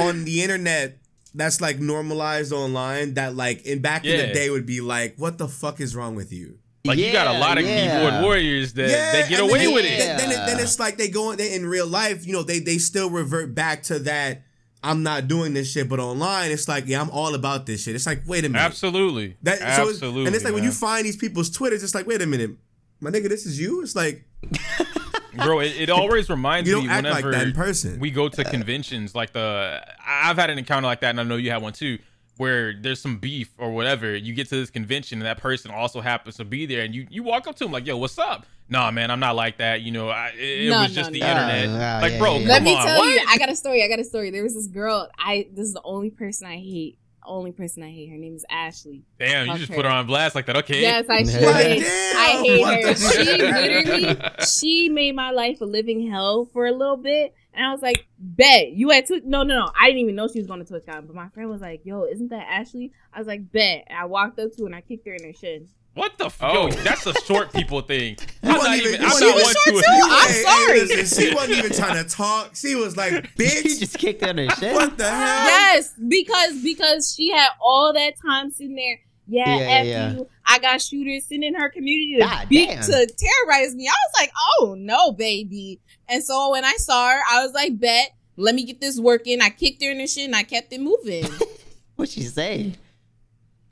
on 0.00 0.24
the 0.24 0.42
internet 0.42 0.98
that's 1.34 1.60
like 1.62 1.78
normalized 1.80 2.52
online 2.52 3.14
that 3.14 3.34
like 3.34 3.64
in 3.64 3.80
back 3.80 4.04
in 4.04 4.18
the 4.28 4.32
day 4.34 4.50
would 4.50 4.66
be 4.66 4.80
like 4.82 5.14
what 5.16 5.38
the 5.38 5.48
fuck 5.48 5.80
is 5.80 5.96
wrong 5.96 6.14
with 6.14 6.30
you? 6.32 6.58
Like 6.84 6.98
you 6.98 7.12
got 7.12 7.28
a 7.28 7.38
lot 7.38 7.58
of 7.58 7.64
yeah. 7.64 8.02
keyboard 8.02 8.22
warriors 8.22 8.72
that, 8.74 8.88
that 8.88 9.28
get 9.28 9.38
away 9.38 9.66
then, 9.66 9.74
with 9.74 9.84
it. 9.84 9.98
Then, 9.98 10.32
it, 10.32 10.46
then 10.46 10.58
it's 10.58 10.80
like 10.80 10.96
they 10.96 11.08
go 11.08 11.30
in, 11.30 11.38
they, 11.38 11.54
in 11.54 11.64
real 11.64 11.86
life, 11.86 12.26
you 12.26 12.32
know, 12.32 12.42
they 12.42 12.58
they 12.58 12.78
still 12.78 13.08
revert 13.08 13.54
back 13.54 13.84
to 13.84 14.00
that. 14.00 14.42
I'm 14.82 15.04
not 15.04 15.28
doing 15.28 15.54
this 15.54 15.70
shit, 15.70 15.88
but 15.88 16.00
online 16.00 16.50
it's 16.50 16.66
like, 16.66 16.88
yeah, 16.88 17.00
I'm 17.00 17.10
all 17.10 17.36
about 17.36 17.66
this 17.66 17.84
shit. 17.84 17.94
It's 17.94 18.06
like, 18.06 18.24
wait 18.26 18.44
a 18.44 18.48
minute, 18.48 18.64
Absolutely. 18.64 19.36
That, 19.44 19.58
so 19.58 19.64
it's- 19.64 19.88
Absolutely. 19.90 20.26
and 20.26 20.34
it's 20.34 20.44
like 20.44 20.54
when 20.54 20.64
you 20.64 20.72
find 20.72 21.06
these 21.06 21.16
people's 21.16 21.50
Twitters, 21.50 21.84
it's 21.84 21.94
like, 21.94 22.08
wait 22.08 22.20
a 22.20 22.26
minute, 22.26 22.50
my 22.98 23.10
nigga, 23.10 23.28
this 23.28 23.46
is 23.46 23.60
you. 23.60 23.80
It's 23.82 23.94
like 23.94 24.24
bro 25.36 25.60
it, 25.60 25.72
it 25.78 25.90
always 25.90 26.28
reminds 26.28 26.68
you 26.68 26.76
me 26.76 26.82
don't 26.82 26.90
act 26.90 27.04
like 27.04 27.24
whenever 27.24 27.30
that 27.44 27.48
in 27.48 27.54
person. 27.54 27.98
we 28.00 28.10
go 28.10 28.28
to 28.28 28.44
conventions 28.44 29.14
like 29.14 29.32
the 29.32 29.82
i've 30.06 30.36
had 30.36 30.50
an 30.50 30.58
encounter 30.58 30.86
like 30.86 31.00
that 31.00 31.10
and 31.10 31.20
i 31.20 31.22
know 31.22 31.36
you 31.36 31.50
had 31.50 31.62
one 31.62 31.72
too 31.72 31.98
where 32.38 32.72
there's 32.74 33.00
some 33.00 33.18
beef 33.18 33.50
or 33.58 33.70
whatever 33.72 34.16
you 34.16 34.32
get 34.34 34.48
to 34.48 34.56
this 34.56 34.70
convention 34.70 35.18
and 35.18 35.26
that 35.26 35.38
person 35.38 35.70
also 35.70 36.00
happens 36.00 36.36
to 36.36 36.44
be 36.44 36.66
there 36.66 36.82
and 36.82 36.94
you 36.94 37.06
you 37.10 37.22
walk 37.22 37.46
up 37.46 37.54
to 37.56 37.64
him 37.64 37.72
like 37.72 37.86
yo 37.86 37.96
what's 37.96 38.18
up 38.18 38.46
nah 38.68 38.90
man 38.90 39.10
i'm 39.10 39.20
not 39.20 39.36
like 39.36 39.58
that 39.58 39.82
you 39.82 39.90
know 39.92 40.08
I, 40.08 40.28
it, 40.38 40.66
it 40.66 40.70
was 40.70 40.88
no, 40.90 41.02
just 41.02 41.12
the 41.12 41.20
no. 41.20 41.26
internet 41.26 41.68
Uh, 41.68 41.72
uh, 41.72 41.98
like 42.02 42.12
yeah, 42.12 42.18
bro 42.18 42.36
yeah, 42.38 42.48
Let 42.48 42.54
come 42.58 42.64
me 42.64 42.74
on, 42.74 42.86
tell 42.86 42.98
what? 43.00 43.14
you, 43.14 43.26
I 43.28 43.38
got 43.38 43.50
a 43.50 43.56
story. 43.56 43.84
I 43.84 43.88
got 43.88 43.98
a 43.98 44.04
story. 44.04 44.30
There 44.30 44.42
was 44.42 44.54
this 44.54 44.66
girl. 44.66 45.08
I 45.18 45.46
this 45.52 45.66
is 45.66 45.74
the 45.74 45.82
only 45.84 46.10
person 46.10 46.46
I 46.46 46.56
hate. 46.56 46.98
Only 47.24 47.52
person 47.52 47.84
I 47.84 47.90
hate. 47.90 48.08
Her 48.10 48.16
name 48.16 48.34
is 48.34 48.44
Ashley. 48.50 49.02
damn 49.18 49.46
you 49.46 49.52
just 49.58 49.64
Okay. 49.70 49.76
put 49.76 49.84
her 49.84 49.90
on 49.90 50.06
blast 50.06 50.34
like 50.34 50.46
that 50.46 50.56
okay 50.56 50.80
Yes, 50.80 51.04
I 51.08 51.22
sure 51.22 51.40
God 51.40 51.58
did. 51.58 51.82
damn, 51.82 52.16
I 52.16 52.42
hate 52.42 52.66
her. 52.86 52.94
the- 52.94 53.12
She 53.12 53.42
literally, 53.42 54.46
she 54.46 54.88
made 54.88 55.14
my 55.14 55.30
life 55.30 55.60
a 55.60 55.64
living 55.64 56.10
hell 56.10 56.46
for 56.52 56.66
a 56.66 56.72
little 56.72 56.96
bit. 56.96 57.34
And 57.54 57.64
I 57.66 57.72
was 57.72 57.82
like, 57.82 58.06
bet 58.18 58.72
you 58.72 58.90
at 58.92 59.06
Twitch. 59.06 59.24
No, 59.24 59.42
no, 59.42 59.54
no. 59.58 59.70
I 59.78 59.86
didn't 59.86 60.00
even 60.00 60.14
know 60.14 60.28
she 60.28 60.38
was 60.38 60.46
going 60.46 60.64
to 60.64 60.72
TwitchCon. 60.72 61.06
But 61.06 61.14
my 61.14 61.28
friend 61.28 61.50
was 61.50 61.60
like, 61.60 61.82
yo, 61.84 62.04
isn't 62.04 62.28
that 62.28 62.46
Ashley? 62.48 62.92
I 63.12 63.18
was 63.18 63.26
like, 63.26 63.52
bet. 63.52 63.84
And 63.88 63.98
I 63.98 64.06
walked 64.06 64.38
up 64.38 64.52
to 64.56 64.62
her 64.62 64.66
and 64.66 64.74
I 64.74 64.80
kicked 64.80 65.06
her 65.06 65.14
in 65.14 65.24
her 65.24 65.32
shin. 65.34 65.68
what 65.94 66.16
the 66.16 66.24
f- 66.26 66.38
Oh. 66.40 66.68
yo 66.68 66.70
that's 66.82 67.04
a 67.06 67.12
short 67.24 67.52
people 67.52 67.82
thing 67.82 68.16
You 68.42 68.48
i'm 68.50 68.56
wasn't 68.56 68.76
even- 68.76 68.94
even 68.94 69.04
i'm 69.04 69.10
wasn't 69.10 69.28
not 69.28 69.34
one 69.34 69.42
short 69.44 69.56
to 69.64 69.70
too. 69.72 69.78
it 69.78 69.84
I'm 70.04 70.28
Hey, 70.28 70.34
hey, 70.34 70.42
sorry. 70.42 70.80
listen, 70.80 71.24
she 71.28 71.34
wasn't 71.34 71.58
even 71.58 71.72
trying 71.72 72.02
to 72.08 72.08
talk. 72.08 72.56
She 72.56 72.74
was 72.74 72.96
like, 72.96 73.12
he 73.36 73.44
bitch, 73.44 73.78
just 73.80 73.98
kicked 73.98 74.22
out 74.22 74.38
her 74.38 74.48
shit. 74.50 74.72
what 74.74 74.96
the 74.96 75.04
hell? 75.10 75.46
Yes, 75.46 75.92
because 76.08 76.62
because 76.62 77.14
she 77.14 77.30
had 77.30 77.48
all 77.60 77.92
that 77.92 78.14
time 78.26 78.50
sitting 78.50 78.74
there. 78.76 79.00
Yeah, 79.28 79.44
Yeah, 79.56 79.62
F 79.64 79.86
yeah, 79.86 79.92
yeah. 79.92 80.12
you. 80.14 80.28
I 80.46 80.58
got 80.58 80.80
shooters 80.82 81.24
sitting 81.26 81.44
in 81.44 81.54
her 81.54 81.68
community 81.70 82.14
to 82.14 82.20
God 82.20 82.48
beat 82.48 82.68
to 82.70 83.06
terrorize 83.16 83.74
me. 83.74 83.86
I 83.86 83.92
was 83.92 84.20
like, 84.20 84.32
oh 84.58 84.74
no, 84.78 85.12
baby. 85.12 85.78
And 86.12 86.22
so 86.22 86.50
when 86.50 86.64
I 86.64 86.74
saw 86.76 87.08
her, 87.10 87.20
I 87.30 87.42
was 87.44 87.52
like, 87.54 87.78
bet, 87.80 88.10
let 88.36 88.54
me 88.54 88.64
get 88.64 88.80
this 88.80 89.00
working. 89.00 89.40
I 89.40 89.48
kicked 89.50 89.82
her 89.82 89.90
in 89.90 89.98
the 89.98 90.06
shit 90.06 90.26
and 90.26 90.36
I 90.36 90.42
kept 90.42 90.72
it 90.72 90.80
moving. 90.80 91.24
What'd 91.96 92.12
she 92.12 92.22
say? 92.22 92.72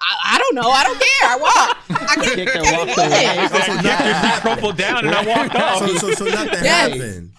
I, 0.01 0.37
I 0.37 0.39
don't 0.39 0.55
know. 0.55 0.71
I 0.71 0.85
don't 0.85 0.99
care. 0.99 1.29
I 1.29 1.37
walked. 1.37 1.91
I 2.11 2.25
Kicked 2.35 2.51
her, 2.57 2.63
kept 2.63 2.79
walked 2.79 2.91
it 2.93 2.99
away. 2.99 3.27
moving. 3.37 3.49
So 3.51 3.57
Exactly. 3.57 3.91
nothing 3.91 4.35
She 4.35 4.41
crumpled 4.41 4.77
down 4.79 5.07
and 5.07 5.15
i 5.15 5.27
walked 5.27 5.55
off 5.55 5.79
So, 5.81 5.87
so, 5.99 6.11
so 6.13 6.25
nothing 6.25 6.65
Yes. 6.65 6.93
happened. 6.93 7.33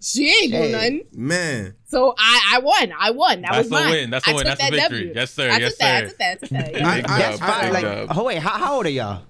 She 0.00 0.28
ain't 0.30 0.52
doing 0.52 0.62
Hey. 0.64 0.72
nothing. 0.72 1.06
Man, 1.12 1.74
So 1.84 2.14
I, 2.18 2.52
I 2.54 2.58
won. 2.60 2.92
I 2.98 3.10
won. 3.10 3.42
That 3.42 3.52
That's 3.52 3.58
was 3.58 3.66
a 3.68 3.84
mine. 3.84 3.90
win. 3.90 4.10
That's 4.10 4.26
a 4.26 4.30
I 4.30 4.34
win. 4.34 4.44
That's 4.46 4.60
a 4.60 4.64
that 4.64 4.70
victory. 4.72 4.98
W. 5.00 5.12
Yes, 5.14 5.30
sir. 5.32 5.50
I 5.50 5.58
Yes, 5.58 5.70
took 5.72 5.78
that. 5.80 5.94
I 5.94 6.00
sir. 6.00 6.08
took 6.08 6.18
that. 6.18 6.30
I 6.30 6.34
took 6.36 6.48
that. 6.48 6.64
I- 6.64 6.70
Yeah. 6.78 6.94
Big 6.96 7.04
I- 7.10 7.18
That's 7.18 7.38
dub, 7.38 7.48
fine. 7.48 7.72
Like, 7.74 8.16
oh 8.16 8.24
wait, 8.24 8.38
how, 8.38 8.50
how 8.50 8.74
old 8.76 8.86
are 8.86 8.90
y'all? 8.90 9.22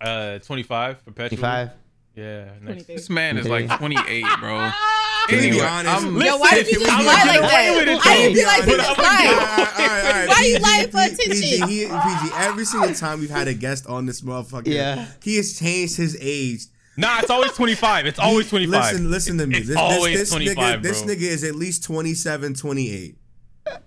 uh 0.00 0.38
25 0.40 1.04
perpetually 1.04 1.36
25. 1.40 1.70
Yeah 2.14 2.44
next- 2.60 2.84
23. 2.86 2.94
This 2.96 3.10
man 3.10 3.38
is 3.38 3.48
like 3.48 3.68
28, 3.78 4.24
bro. 4.40 4.70
Can 5.28 5.38
we 5.38 5.42
be 5.42 5.48
Anyway, 5.50 5.64
honest? 5.66 6.04
I'm- 6.04 6.20
Yo, 6.20 6.36
why 6.36 6.50
did 6.54 6.66
you 6.66 6.80
just 6.80 6.90
lie 6.90 7.04
like 7.04 7.40
that? 7.40 7.74
Wait 7.76 7.82
a 7.82 7.86
minute, 7.86 8.06
I 8.06 8.16
didn't 8.16 8.34
though. 8.34 8.40
be 8.40 8.44
like 8.44 8.58
But 8.60 8.66
this 8.66 8.86
I'm 8.88 8.96
lie. 8.96 9.26
All 9.28 9.36
right, 9.36 9.78
all 9.78 9.86
right, 9.86 10.04
all 10.04 10.12
right. 10.12 10.28
Why 10.28 10.44
you 10.44 10.58
lying 10.58 10.90
for 10.90 11.16
PG, 11.16 11.30
attention? 11.30 11.68
he- 11.68 11.86
PG, 11.86 12.34
every 12.36 12.64
single 12.64 12.94
time 12.94 13.20
we've 13.20 13.30
had 13.30 13.46
a 13.48 13.54
guest 13.54 13.86
on 13.86 14.06
this 14.06 14.20
motherfucker, 14.22 14.66
Yeah. 14.66 15.06
he 15.22 15.36
has 15.36 15.56
changed 15.58 15.96
his 15.96 16.18
age. 16.20 16.62
Nah, 16.96 17.20
it's 17.20 17.30
always 17.30 17.52
25. 17.52 18.06
It's 18.06 18.18
always 18.18 18.50
25. 18.50 18.70
Listen, 18.92 19.10
listen 19.10 19.38
to 19.38 19.46
me. 19.46 19.58
It's 19.58 19.68
this, 19.68 19.76
always 19.76 20.18
this, 20.18 20.30
this 20.30 20.54
25, 20.54 20.80
nigga, 20.80 20.82
this 20.82 21.02
nigga 21.04 21.22
is 21.22 21.44
at 21.44 21.54
least 21.54 21.84
27, 21.84 22.54
28. 22.54 23.16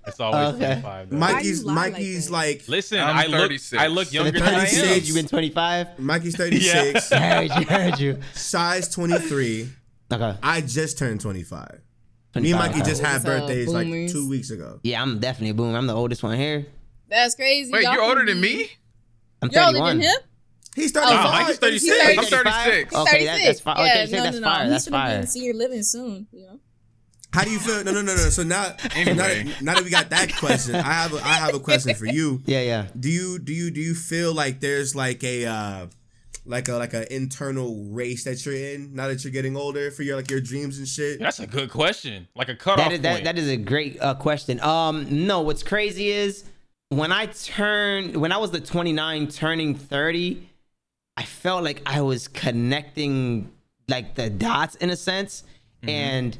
It's 0.07 0.19
always 0.19 0.55
Okay. 0.55 0.65
25. 0.81 1.09
though. 1.09 1.17
Why 1.17 1.33
Mikey's 1.33 1.63
like 1.63 1.75
Mikey's 1.93 2.29
like, 2.31 2.67
Listen, 2.67 2.99
I'm 2.99 3.17
I 3.17 3.25
look 3.25 3.41
36. 3.41 3.81
I 3.81 3.87
look 3.87 4.13
younger 4.13 4.31
than 4.31 4.43
I 4.43 4.65
36. 4.65 4.87
am. 4.87 5.03
You 5.03 5.13
been 5.13 5.27
25? 5.27 5.99
Mikey's 5.99 6.35
36, 6.37 7.11
I 7.11 7.17
heard 7.19 7.59
you. 7.59 7.65
Heard 7.67 7.99
you. 7.99 8.19
size 8.33 8.87
23. 8.89 9.69
Okay. 10.13 10.37
I 10.41 10.61
just 10.61 10.97
turned 10.97 11.19
25. 11.21 11.81
Me 12.35 12.51
and 12.51 12.59
Mikey 12.59 12.81
okay. 12.81 12.89
just 12.89 13.01
had 13.01 13.13
What's 13.13 13.25
up, 13.25 13.39
birthdays 13.47 13.67
like 13.69 13.87
two 14.11 14.27
weeks 14.29 14.49
ago. 14.51 14.79
Yeah, 14.83 15.01
I'm 15.01 15.19
definitely 15.19 15.51
a 15.51 15.53
boom. 15.53 15.73
I'm 15.73 15.87
the 15.87 15.95
oldest 15.95 16.21
one 16.21 16.37
here. 16.37 16.65
That's 17.09 17.35
crazy. 17.35 17.71
Wait, 17.71 17.83
Y'all 17.83 17.93
you're 17.93 18.03
older 18.03 18.25
than 18.25 18.41
me? 18.41 18.69
I'm 19.41 19.49
You're 19.51 19.61
older 19.63 19.77
31. 19.79 19.97
than 19.99 20.07
him? 20.07 20.15
Oh, 20.21 20.25
He's 20.75 20.95
Oh, 20.97 21.01
Mikey's 21.01 21.57
36. 21.57 22.01
I'm 22.17 22.25
36. 22.25 22.33
36. 22.33 22.95
Okay, 22.95 23.25
that- 23.25 23.39
that's 23.45 23.59
fine. 23.61 23.77
Okay, 23.77 24.05
say 24.07 24.11
that's 24.19 24.39
fire, 24.39 24.63
He's 24.63 24.69
that's 24.71 24.89
gonna 24.89 25.05
be 25.05 25.09
fire. 25.09 25.19
in 25.21 25.27
senior 25.27 25.53
living 25.53 25.83
soon. 25.83 26.27
You 26.33 26.45
know. 26.47 26.59
How 27.35 27.43
do 27.43 27.51
you 27.51 27.59
feel? 27.59 27.83
No, 27.83 27.91
no, 27.91 28.01
no, 28.01 28.15
no. 28.15 28.29
So 28.29 28.43
now, 28.43 28.77
so 28.77 29.03
now, 29.03 29.13
that, 29.15 29.61
now 29.61 29.73
that 29.73 29.83
we 29.83 29.89
got 29.89 30.09
that 30.09 30.33
question, 30.37 30.75
I 30.75 30.93
have 30.93 31.13
a, 31.13 31.17
I 31.17 31.33
have 31.33 31.53
a 31.53 31.59
question 31.59 31.93
for 31.95 32.05
you. 32.05 32.41
Yeah, 32.45 32.61
yeah. 32.61 32.87
Do 32.97 33.09
you 33.09 33.39
do 33.39 33.53
you 33.53 33.71
do 33.71 33.81
you 33.81 33.93
feel 33.93 34.33
like 34.33 34.59
there's 34.59 34.95
like 34.95 35.23
a 35.23 35.45
uh 35.45 35.87
like 36.45 36.69
a 36.69 36.75
like 36.75 36.93
an 36.93 37.05
internal 37.11 37.83
race 37.89 38.23
that 38.23 38.45
you're 38.45 38.55
in 38.55 38.93
now 38.93 39.07
that 39.07 39.23
you're 39.23 39.33
getting 39.33 39.57
older 39.57 39.91
for 39.91 40.03
your 40.03 40.15
like 40.15 40.29
your 40.31 40.39
dreams 40.39 40.77
and 40.77 40.87
shit? 40.87 41.19
That's 41.19 41.39
a 41.39 41.47
good 41.47 41.69
question. 41.69 42.27
Like 42.35 42.49
a 42.49 42.55
cutoff 42.55 42.85
that 42.85 42.93
is, 42.93 43.01
that, 43.01 43.23
that 43.25 43.37
is 43.37 43.49
a 43.49 43.57
great 43.57 44.01
uh, 44.01 44.13
question. 44.13 44.61
Um, 44.61 45.25
no, 45.27 45.41
what's 45.41 45.63
crazy 45.63 46.09
is 46.09 46.45
when 46.89 47.11
I 47.11 47.25
turned, 47.25 48.15
when 48.15 48.31
I 48.31 48.37
was 48.37 48.51
the 48.51 48.61
29 48.61 49.27
turning 49.27 49.75
30, 49.75 50.47
I 51.17 51.23
felt 51.23 51.63
like 51.63 51.81
I 51.85 52.01
was 52.01 52.27
connecting 52.27 53.51
like 53.89 54.15
the 54.15 54.29
dots 54.29 54.75
in 54.75 54.89
a 54.89 54.95
sense. 54.95 55.43
And 55.87 56.37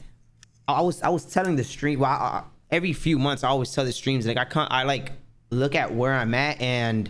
I 0.68 0.82
was, 0.82 1.01
I 1.01 1.09
was 1.09 1.26
telling 1.26 1.55
the 1.55 1.63
stream, 1.63 1.99
well, 1.99 2.09
I, 2.11 2.13
I, 2.13 2.43
every 2.72 2.93
few 2.93 3.20
months, 3.20 3.43
I 3.43 3.49
always 3.49 3.72
tell 3.72 3.86
the 3.86 3.91
streams, 3.91 4.26
like 4.26 4.38
I 4.38 4.45
can't, 4.45 4.72
I 4.72 4.84
like 4.84 5.11
look 5.51 5.76
at 5.76 5.93
where 5.93 6.13
I'm 6.13 6.34
at 6.34 6.59
and 6.61 7.09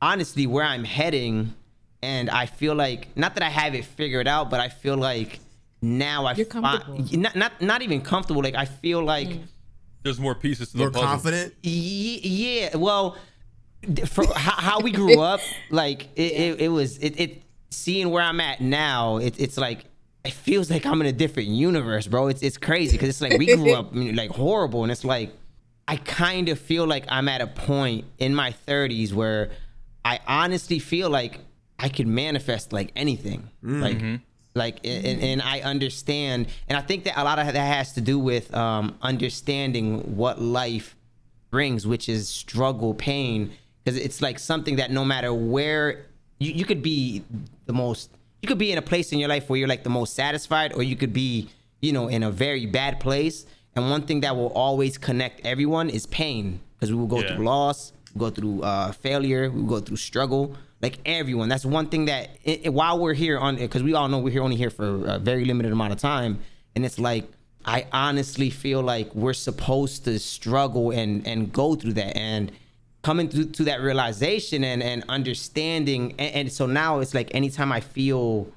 honestly 0.00 0.46
where 0.46 0.64
I'm 0.64 0.84
heading. 0.84 1.54
And 2.04 2.28
I 2.30 2.46
feel 2.46 2.74
like, 2.74 3.16
not 3.16 3.34
that 3.34 3.44
I 3.44 3.48
have 3.48 3.74
it 3.74 3.84
figured 3.84 4.26
out, 4.26 4.50
but 4.50 4.58
I 4.60 4.68
feel 4.68 4.96
like 4.96 5.38
now 5.80 6.26
I 6.26 6.34
You're 6.34 6.46
fi- 6.46 6.60
comfortable. 6.78 7.18
not, 7.20 7.36
not 7.36 7.60
not 7.62 7.82
even 7.82 8.00
comfortable. 8.02 8.42
Like 8.42 8.54
I 8.56 8.64
feel 8.64 9.04
like 9.04 9.28
mm. 9.28 9.42
There's 10.02 10.18
more 10.18 10.34
pieces 10.34 10.68
to 10.72 10.76
the 10.76 10.78
More 10.78 10.90
puzzle. 10.90 11.06
confident. 11.08 11.54
Ye- 11.62 12.18
yeah. 12.64 12.76
Well, 12.76 13.16
for 14.06 14.24
how, 14.34 14.60
how 14.60 14.80
we 14.80 14.90
grew 14.90 15.20
up, 15.32 15.40
like 15.70 16.08
it, 16.16 16.32
it, 16.32 16.60
it 16.62 16.68
was 16.68 16.98
it, 16.98 17.20
it. 17.20 17.42
Seeing 17.70 18.10
where 18.10 18.22
I'm 18.22 18.40
at 18.40 18.60
now, 18.60 19.16
it, 19.18 19.38
it's 19.40 19.56
like 19.56 19.84
it 20.24 20.32
feels 20.32 20.70
like 20.70 20.86
I'm 20.86 21.00
in 21.00 21.06
a 21.06 21.12
different 21.12 21.48
universe, 21.48 22.06
bro. 22.06 22.28
It's 22.28 22.42
it's 22.42 22.58
crazy 22.58 22.92
because 22.92 23.08
it's 23.08 23.20
like 23.20 23.38
we 23.38 23.46
grew 23.56 23.74
up 23.74 23.90
like 23.92 24.30
horrible, 24.30 24.82
and 24.82 24.92
it's 24.92 25.04
like 25.04 25.32
I 25.88 25.96
kind 25.96 26.48
of 26.48 26.58
feel 26.58 26.86
like 26.86 27.04
I'm 27.08 27.28
at 27.28 27.40
a 27.40 27.46
point 27.46 28.04
in 28.18 28.34
my 28.34 28.54
30s 28.66 29.12
where 29.12 29.50
I 30.04 30.20
honestly 30.26 30.78
feel 30.78 31.10
like 31.10 31.40
I 31.78 31.88
could 31.88 32.06
manifest 32.06 32.72
like 32.72 32.92
anything, 32.94 33.50
like 33.62 34.00
like 34.54 34.80
and, 34.84 35.20
and 35.20 35.42
I 35.42 35.60
understand, 35.60 36.46
and 36.68 36.78
I 36.78 36.82
think 36.82 37.04
that 37.04 37.20
a 37.20 37.24
lot 37.24 37.38
of 37.38 37.46
that 37.46 37.56
has 37.56 37.94
to 37.94 38.00
do 38.00 38.18
with 38.18 38.54
um, 38.54 38.96
understanding 39.02 40.16
what 40.16 40.40
life 40.40 40.94
brings, 41.50 41.86
which 41.86 42.08
is 42.08 42.28
struggle, 42.28 42.94
pain, 42.94 43.52
because 43.82 43.98
it's 43.98 44.22
like 44.22 44.38
something 44.38 44.76
that 44.76 44.90
no 44.90 45.04
matter 45.04 45.34
where 45.34 46.06
you, 46.38 46.52
you 46.52 46.64
could 46.64 46.82
be 46.82 47.24
the 47.66 47.72
most 47.72 48.10
you 48.42 48.48
could 48.48 48.58
be 48.58 48.72
in 48.72 48.78
a 48.78 48.82
place 48.82 49.12
in 49.12 49.20
your 49.20 49.28
life 49.28 49.48
where 49.48 49.58
you're 49.58 49.68
like 49.68 49.84
the 49.84 49.90
most 49.90 50.14
satisfied, 50.14 50.72
or 50.74 50.82
you 50.82 50.96
could 50.96 51.12
be, 51.12 51.48
you 51.80 51.92
know, 51.92 52.08
in 52.08 52.24
a 52.24 52.30
very 52.30 52.66
bad 52.66 52.98
place. 52.98 53.46
And 53.76 53.88
one 53.88 54.02
thing 54.02 54.20
that 54.22 54.36
will 54.36 54.52
always 54.52 54.98
connect 54.98 55.46
everyone 55.46 55.88
is 55.88 56.06
pain, 56.06 56.60
because 56.74 56.90
we 56.92 56.98
will 56.98 57.06
go 57.06 57.20
Yeah. 57.20 57.28
through 57.28 57.44
loss, 57.44 57.92
go 58.18 58.30
through 58.30 58.62
uh, 58.62 58.90
failure, 58.92 59.48
we 59.50 59.62
go 59.66 59.78
through 59.78 59.96
struggle. 59.96 60.56
Like 60.82 60.98
everyone, 61.06 61.48
that's 61.48 61.64
one 61.64 61.86
thing 61.86 62.06
that 62.06 62.30
i 62.44 62.60
i- 62.66 62.68
while 62.68 62.98
we're 62.98 63.14
here 63.14 63.38
on, 63.38 63.54
because 63.56 63.84
we 63.84 63.94
all 63.94 64.08
know 64.08 64.18
we're 64.18 64.32
here 64.32 64.42
only 64.42 64.56
here 64.56 64.70
for 64.70 65.06
a 65.06 65.18
very 65.20 65.44
limited 65.44 65.70
amount 65.72 65.92
of 65.92 66.00
time, 66.00 66.40
and 66.74 66.84
it's 66.84 66.98
like 66.98 67.24
I 67.64 67.86
honestly 67.92 68.50
feel 68.50 68.82
like 68.82 69.14
we're 69.14 69.34
supposed 69.34 70.02
to 70.06 70.18
struggle 70.18 70.90
and 70.90 71.24
and 71.28 71.52
go 71.52 71.76
through 71.76 71.92
that 71.92 72.16
and 72.16 72.50
coming 73.02 73.28
to, 73.28 73.44
to 73.44 73.64
that 73.64 73.80
realization 73.80 74.64
and 74.64 74.82
and 74.82 75.04
understanding. 75.08 76.14
And, 76.18 76.34
and 76.34 76.52
so 76.52 76.66
now 76.66 77.00
it's 77.00 77.14
like 77.14 77.34
anytime 77.34 77.72
I 77.72 77.80
feel 77.80 78.48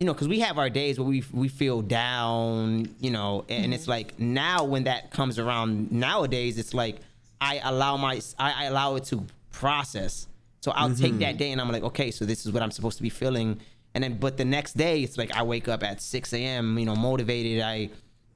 you 0.00 0.06
know 0.06 0.12
because 0.12 0.28
we 0.28 0.40
have 0.40 0.58
our 0.58 0.70
days 0.70 0.98
where 0.98 1.08
we 1.08 1.24
we 1.32 1.48
feel 1.48 1.82
down 1.82 2.88
you 3.00 3.10
know 3.10 3.44
and 3.48 3.72
it's 3.72 3.84
mm-hmm. 3.84 3.90
like 3.92 4.18
now 4.18 4.64
when 4.64 4.84
that 4.84 5.10
comes 5.10 5.38
around 5.38 5.90
nowadays 5.92 6.58
it's 6.58 6.74
like 6.74 6.96
I 7.40 7.60
allow 7.62 7.96
my 7.96 8.20
I, 8.38 8.64
I 8.64 8.64
allow 8.64 8.96
it 8.96 9.04
to 9.04 9.24
process. 9.50 10.26
So 10.60 10.72
I'll 10.72 10.94
take 10.94 11.12
mm-hmm. 11.12 11.20
that 11.20 11.36
day 11.36 11.52
and 11.52 11.60
I'm 11.60 11.70
like 11.70 11.84
okay 11.84 12.10
so 12.10 12.24
this 12.24 12.46
is 12.46 12.52
what 12.52 12.62
I'm 12.62 12.70
supposed 12.70 12.96
to 12.98 13.02
be 13.02 13.10
feeling. 13.10 13.60
And 13.94 14.02
then 14.02 14.18
but 14.18 14.36
the 14.36 14.44
next 14.44 14.76
day 14.76 15.02
it's 15.02 15.16
like 15.16 15.34
I 15.36 15.42
wake 15.42 15.68
up 15.68 15.82
at 15.82 16.00
6 16.00 16.32
a.m 16.32 16.78
you 16.78 16.84
know 16.84 16.96
motivated. 16.96 17.62
I 17.62 17.90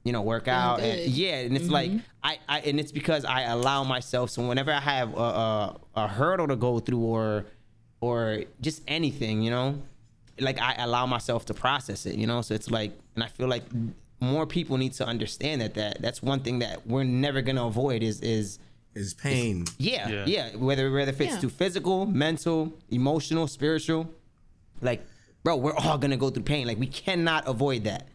you 0.09 0.13
know 0.13 0.23
work 0.33 0.47
out 0.47 0.79
and 0.79 0.99
yeah 1.21 1.35
and 1.45 1.53
it's 1.55 1.69
like 1.69 1.91
mm-hmm. 1.91 1.99
I, 2.29 2.33
I 2.53 2.59
and 2.61 2.79
it's 2.79 2.91
because 2.91 3.23
i 3.25 3.41
allow 3.43 3.83
myself 3.83 4.31
so 4.31 4.39
whenever 4.47 4.71
i 4.71 4.79
have 4.79 5.09
a, 5.15 5.29
a, 5.45 5.79
a 6.03 6.07
hurdle 6.07 6.47
to 6.47 6.55
go 6.55 6.79
through 6.79 7.03
or 7.15 7.45
or 8.01 8.17
just 8.59 8.81
anything 8.87 9.35
you 9.45 9.51
know 9.51 9.67
like 10.39 10.59
i 10.59 10.73
allow 10.79 11.05
myself 11.05 11.45
to 11.49 11.53
process 11.53 12.07
it 12.09 12.15
you 12.15 12.25
know 12.25 12.41
so 12.41 12.55
it's 12.55 12.71
like 12.71 12.91
and 13.13 13.23
i 13.23 13.27
feel 13.27 13.47
like 13.47 13.65
more 14.19 14.47
people 14.47 14.77
need 14.77 14.93
to 14.93 15.05
understand 15.05 15.61
that 15.61 15.73
that 15.75 16.01
that's 16.01 16.23
one 16.23 16.39
thing 16.45 16.57
that 16.65 16.87
we're 16.87 17.03
never 17.25 17.39
gonna 17.41 17.65
avoid 17.73 18.01
is 18.01 18.19
is 18.21 18.57
Is 18.95 19.13
pain. 19.13 19.65
yeah, 19.77 20.09
Yeah. 20.09 20.25
yeah. 20.35 20.45
Whether 20.67 20.85
whether 20.91 21.11
if 21.11 21.21
it's 21.21 21.35
Yeah. 21.35 21.41
to 21.45 21.49
physical, 21.49 21.97
mental, 22.27 22.73
emotional, 22.89 23.45
spiritual, 23.47 24.01
like, 24.81 25.01
bro, 25.43 25.55
we're 25.63 25.77
all 25.83 25.97
gonna 26.03 26.17
go 26.25 26.29
through 26.31 26.47
pain. 26.55 26.63
Like, 26.67 26.79
we 26.79 26.87
cannot 27.03 27.47
avoid 27.47 27.81
that. 27.89 28.07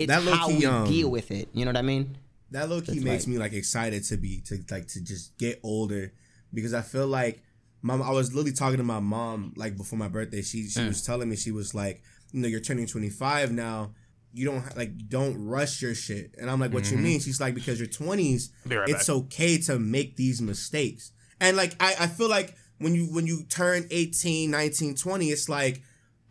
It's 0.00 0.08
That 0.08 0.22
how 0.22 0.48
low-key, 0.48 0.58
we 0.58 0.66
um, 0.66 0.86
deal 0.86 1.10
with 1.10 1.30
it. 1.30 1.48
You 1.52 1.64
know 1.64 1.70
what 1.70 1.76
I 1.76 1.82
mean? 1.82 2.16
That 2.52 2.68
low 2.68 2.80
key 2.80 2.94
That's 2.94 3.04
makes 3.04 3.26
right. 3.26 3.32
me 3.34 3.38
like 3.38 3.52
excited 3.52 4.02
to 4.04 4.16
be 4.16 4.40
to 4.46 4.58
like 4.70 4.88
to 4.88 5.00
just 5.04 5.36
get 5.38 5.60
older 5.62 6.12
because 6.52 6.74
I 6.74 6.80
feel 6.82 7.06
like 7.06 7.42
mom. 7.82 8.02
I 8.02 8.10
was 8.10 8.34
literally 8.34 8.52
talking 8.52 8.78
to 8.78 8.82
my 8.82 8.98
mom 8.98 9.52
like 9.56 9.76
before 9.76 9.98
my 9.98 10.08
birthday. 10.08 10.42
She 10.42 10.62
Mm. 10.64 10.70
she 10.72 10.84
was 10.86 11.02
telling 11.04 11.28
me 11.28 11.36
she 11.36 11.52
was 11.52 11.74
like, 11.74 12.02
you 12.32 12.40
know, 12.40 12.48
you're 12.48 12.60
turning 12.60 12.86
25 12.86 13.52
now. 13.52 13.92
You 14.32 14.46
don't 14.46 14.76
like 14.76 15.08
don't 15.08 15.36
rush 15.46 15.80
your 15.82 15.94
shit. 15.94 16.34
And 16.38 16.50
I'm 16.50 16.58
like, 16.58 16.72
what 16.72 16.90
you 16.90 16.96
mean? 16.96 17.20
She's 17.20 17.40
like, 17.40 17.54
because 17.54 17.78
your 17.78 17.88
20s, 17.88 18.48
Be 18.66 18.76
right 18.76 18.88
it's 18.88 19.06
back. 19.06 19.16
okay 19.16 19.58
to 19.58 19.78
make 19.78 20.16
these 20.16 20.40
mistakes. 20.42 21.12
And 21.40 21.56
like 21.56 21.74
I 21.78 21.94
I 22.00 22.06
feel 22.08 22.28
like 22.28 22.56
when 22.78 22.94
you 22.94 23.04
when 23.14 23.26
you 23.26 23.44
turn 23.44 23.86
18, 23.90 24.50
19, 24.50 24.94
20, 24.96 25.26
it's 25.30 25.48
like 25.48 25.82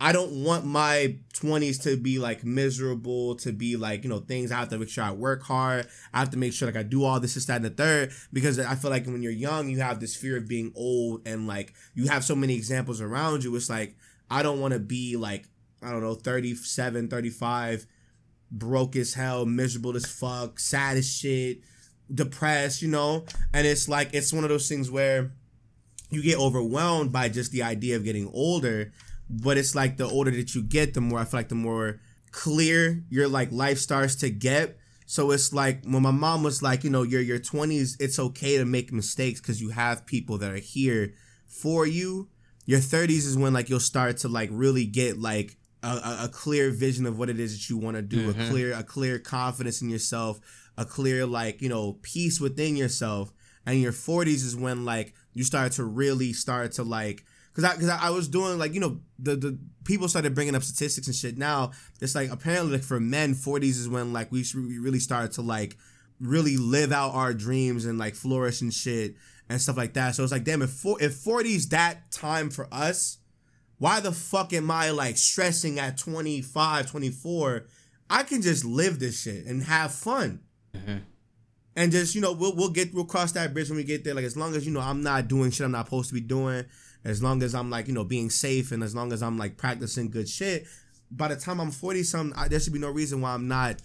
I 0.01 0.13
don't 0.13 0.43
want 0.43 0.65
my 0.65 1.17
20s 1.33 1.83
to 1.83 1.97
be 1.97 2.19
like 2.19 2.45
miserable, 2.45 3.35
to 3.35 3.51
be 3.51 3.75
like, 3.75 4.03
you 4.03 4.09
know, 4.09 4.19
things 4.19 4.51
I 4.51 4.59
have 4.59 4.69
to 4.69 4.77
make 4.77 4.89
sure 4.89 5.03
I 5.03 5.11
work 5.11 5.43
hard. 5.43 5.87
I 6.13 6.19
have 6.19 6.29
to 6.29 6.37
make 6.37 6.53
sure 6.53 6.67
like 6.67 6.77
I 6.77 6.83
do 6.83 7.03
all 7.03 7.19
this, 7.19 7.33
this, 7.33 7.45
that, 7.45 7.57
and 7.57 7.65
the 7.65 7.69
third. 7.69 8.11
Because 8.31 8.59
I 8.59 8.75
feel 8.75 8.91
like 8.91 9.05
when 9.05 9.21
you're 9.21 9.31
young, 9.31 9.67
you 9.67 9.79
have 9.79 9.99
this 9.99 10.15
fear 10.15 10.37
of 10.37 10.47
being 10.47 10.71
old 10.75 11.27
and 11.27 11.47
like 11.47 11.73
you 11.95 12.07
have 12.07 12.23
so 12.23 12.35
many 12.35 12.55
examples 12.55 13.01
around 13.01 13.43
you. 13.43 13.53
It's 13.55 13.69
like, 13.69 13.97
I 14.31 14.41
don't 14.41 14.61
want 14.61 14.73
to 14.73 14.79
be 14.79 15.17
like, 15.17 15.45
I 15.83 15.91
don't 15.91 16.01
know, 16.01 16.15
37, 16.15 17.09
35, 17.09 17.85
broke 18.51 18.95
as 18.95 19.13
hell, 19.13 19.45
miserable 19.45 19.95
as 19.97 20.05
fuck, 20.05 20.59
sad 20.59 20.97
as 20.97 21.11
shit, 21.11 21.59
depressed, 22.13 22.81
you 22.81 22.87
know? 22.87 23.25
And 23.53 23.67
it's 23.67 23.89
like, 23.89 24.13
it's 24.13 24.31
one 24.31 24.43
of 24.43 24.49
those 24.49 24.69
things 24.69 24.89
where 24.89 25.31
you 26.09 26.23
get 26.23 26.39
overwhelmed 26.39 27.11
by 27.11 27.29
just 27.29 27.51
the 27.51 27.63
idea 27.63 27.95
of 27.95 28.03
getting 28.03 28.29
older 28.33 28.91
but 29.29 29.57
it's 29.57 29.75
like 29.75 29.97
the 29.97 30.05
older 30.05 30.31
that 30.31 30.55
you 30.55 30.63
get 30.63 30.93
the 30.93 31.01
more 31.01 31.19
i 31.19 31.25
feel 31.25 31.39
like 31.39 31.49
the 31.49 31.55
more 31.55 31.99
clear 32.31 33.03
your 33.09 33.27
like 33.27 33.51
life 33.51 33.79
starts 33.79 34.15
to 34.17 34.29
get. 34.29 34.77
So 35.05 35.31
it's 35.31 35.53
like 35.53 35.83
when 35.85 36.03
my 36.03 36.11
mom 36.11 36.43
was 36.43 36.61
like 36.61 36.83
you 36.83 36.89
know 36.89 37.03
your 37.03 37.21
your 37.21 37.39
20s 37.39 37.97
it's 37.99 38.19
okay 38.19 38.57
to 38.57 38.65
make 38.65 38.93
mistakes 38.93 39.41
because 39.41 39.61
you 39.61 39.69
have 39.69 40.05
people 40.05 40.37
that 40.39 40.51
are 40.51 40.57
here 40.57 41.13
for 41.47 41.87
you. 41.87 42.29
Your 42.65 42.79
30s 42.79 43.25
is 43.25 43.37
when 43.37 43.53
like 43.53 43.69
you'll 43.69 43.79
start 43.79 44.17
to 44.17 44.27
like 44.27 44.49
really 44.51 44.85
get 44.85 45.19
like 45.19 45.57
a, 45.81 45.87
a, 45.87 46.19
a 46.25 46.29
clear 46.29 46.69
vision 46.69 47.05
of 47.05 47.17
what 47.17 47.29
it 47.29 47.39
is 47.39 47.57
that 47.57 47.69
you 47.69 47.77
want 47.77 47.95
to 47.95 48.03
do 48.03 48.29
a 48.29 48.33
mm-hmm. 48.33 48.49
clear 48.49 48.73
a 48.73 48.83
clear 48.83 49.17
confidence 49.17 49.81
in 49.81 49.89
yourself 49.89 50.39
a 50.77 50.85
clear 50.85 51.25
like 51.25 51.61
you 51.61 51.69
know 51.69 51.97
peace 52.01 52.39
within 52.39 52.75
yourself. 52.75 53.33
And 53.65 53.81
your 53.81 53.91
40s 53.91 54.45
is 54.45 54.55
when 54.55 54.85
like 54.85 55.13
you 55.33 55.43
start 55.43 55.73
to 55.73 55.83
really 55.83 56.33
start 56.33 56.71
to 56.73 56.83
like 56.83 57.23
because 57.51 57.63
I, 57.63 57.75
cause 57.75 57.89
I, 57.89 58.07
I 58.07 58.09
was 58.11 58.27
doing 58.27 58.57
like 58.57 58.73
you 58.73 58.79
know 58.79 58.99
the 59.17 59.35
the 59.35 59.59
people 59.83 60.07
started 60.07 60.35
bringing 60.35 60.55
up 60.55 60.63
statistics 60.63 61.07
and 61.07 61.15
shit. 61.15 61.37
Now 61.37 61.71
it's 61.99 62.15
like 62.15 62.31
apparently 62.31 62.73
like 62.73 62.83
for 62.83 62.99
men 62.99 63.33
40s 63.33 63.79
is 63.79 63.89
when 63.89 64.13
like 64.13 64.31
we, 64.31 64.45
we 64.55 64.77
really 64.77 64.99
started 64.99 65.31
to 65.33 65.41
like 65.41 65.77
really 66.19 66.57
live 66.57 66.91
out 66.91 67.13
our 67.13 67.33
dreams 67.33 67.85
and 67.85 67.97
like 67.97 68.15
flourish 68.15 68.61
and 68.61 68.73
shit 68.73 69.15
and 69.49 69.59
stuff 69.59 69.77
like 69.77 69.93
that. 69.93 70.15
So 70.15 70.23
it's 70.23 70.31
like 70.31 70.43
damn 70.43 70.61
if, 70.61 70.69
four, 70.69 71.01
if 71.01 71.13
40s 71.13 71.69
that 71.69 72.11
time 72.11 72.49
for 72.49 72.67
us 72.71 73.17
why 73.79 74.01
the 74.01 74.11
fuck 74.11 74.51
am 74.53 74.69
I 74.69 74.91
like 74.91 75.17
stressing 75.17 75.79
at 75.79 75.97
25 75.97 76.91
24 76.91 77.65
I 78.09 78.23
can 78.23 78.41
just 78.41 78.65
live 78.65 78.99
this 78.99 79.21
shit 79.21 79.45
and 79.45 79.63
have 79.63 79.93
fun. 79.93 80.41
Mm-hmm. 80.75 80.97
And 81.75 81.91
just 81.91 82.15
you 82.15 82.21
know 82.21 82.33
we'll 82.33 82.55
we'll 82.55 82.71
get 82.71 82.93
we'll 82.93 83.05
cross 83.05 83.31
that 83.33 83.53
bridge 83.53 83.69
when 83.69 83.77
we 83.77 83.83
get 83.83 84.03
there. 84.03 84.13
Like 84.13 84.25
as 84.25 84.35
long 84.35 84.55
as 84.55 84.65
you 84.65 84.73
know 84.73 84.81
I'm 84.81 85.01
not 85.01 85.27
doing 85.27 85.51
shit 85.51 85.65
I'm 85.65 85.71
not 85.71 85.85
supposed 85.85 86.09
to 86.09 86.15
be 86.15 86.21
doing, 86.21 86.65
as 87.03 87.23
long 87.23 87.43
as 87.43 87.55
I'm 87.55 87.69
like 87.69 87.87
you 87.87 87.93
know 87.93 88.03
being 88.03 88.29
safe 88.29 88.71
and 88.71 88.83
as 88.83 88.95
long 88.95 89.13
as 89.13 89.23
I'm 89.23 89.37
like 89.37 89.57
practicing 89.57 90.09
good 90.09 90.29
shit. 90.29 90.65
By 91.11 91.29
the 91.29 91.35
time 91.35 91.59
I'm 91.59 91.71
forty 91.71 92.03
something, 92.03 92.37
I, 92.37 92.47
there 92.47 92.59
should 92.59 92.73
be 92.73 92.79
no 92.79 92.91
reason 92.91 93.21
why 93.21 93.33
I'm 93.33 93.47
not 93.47 93.77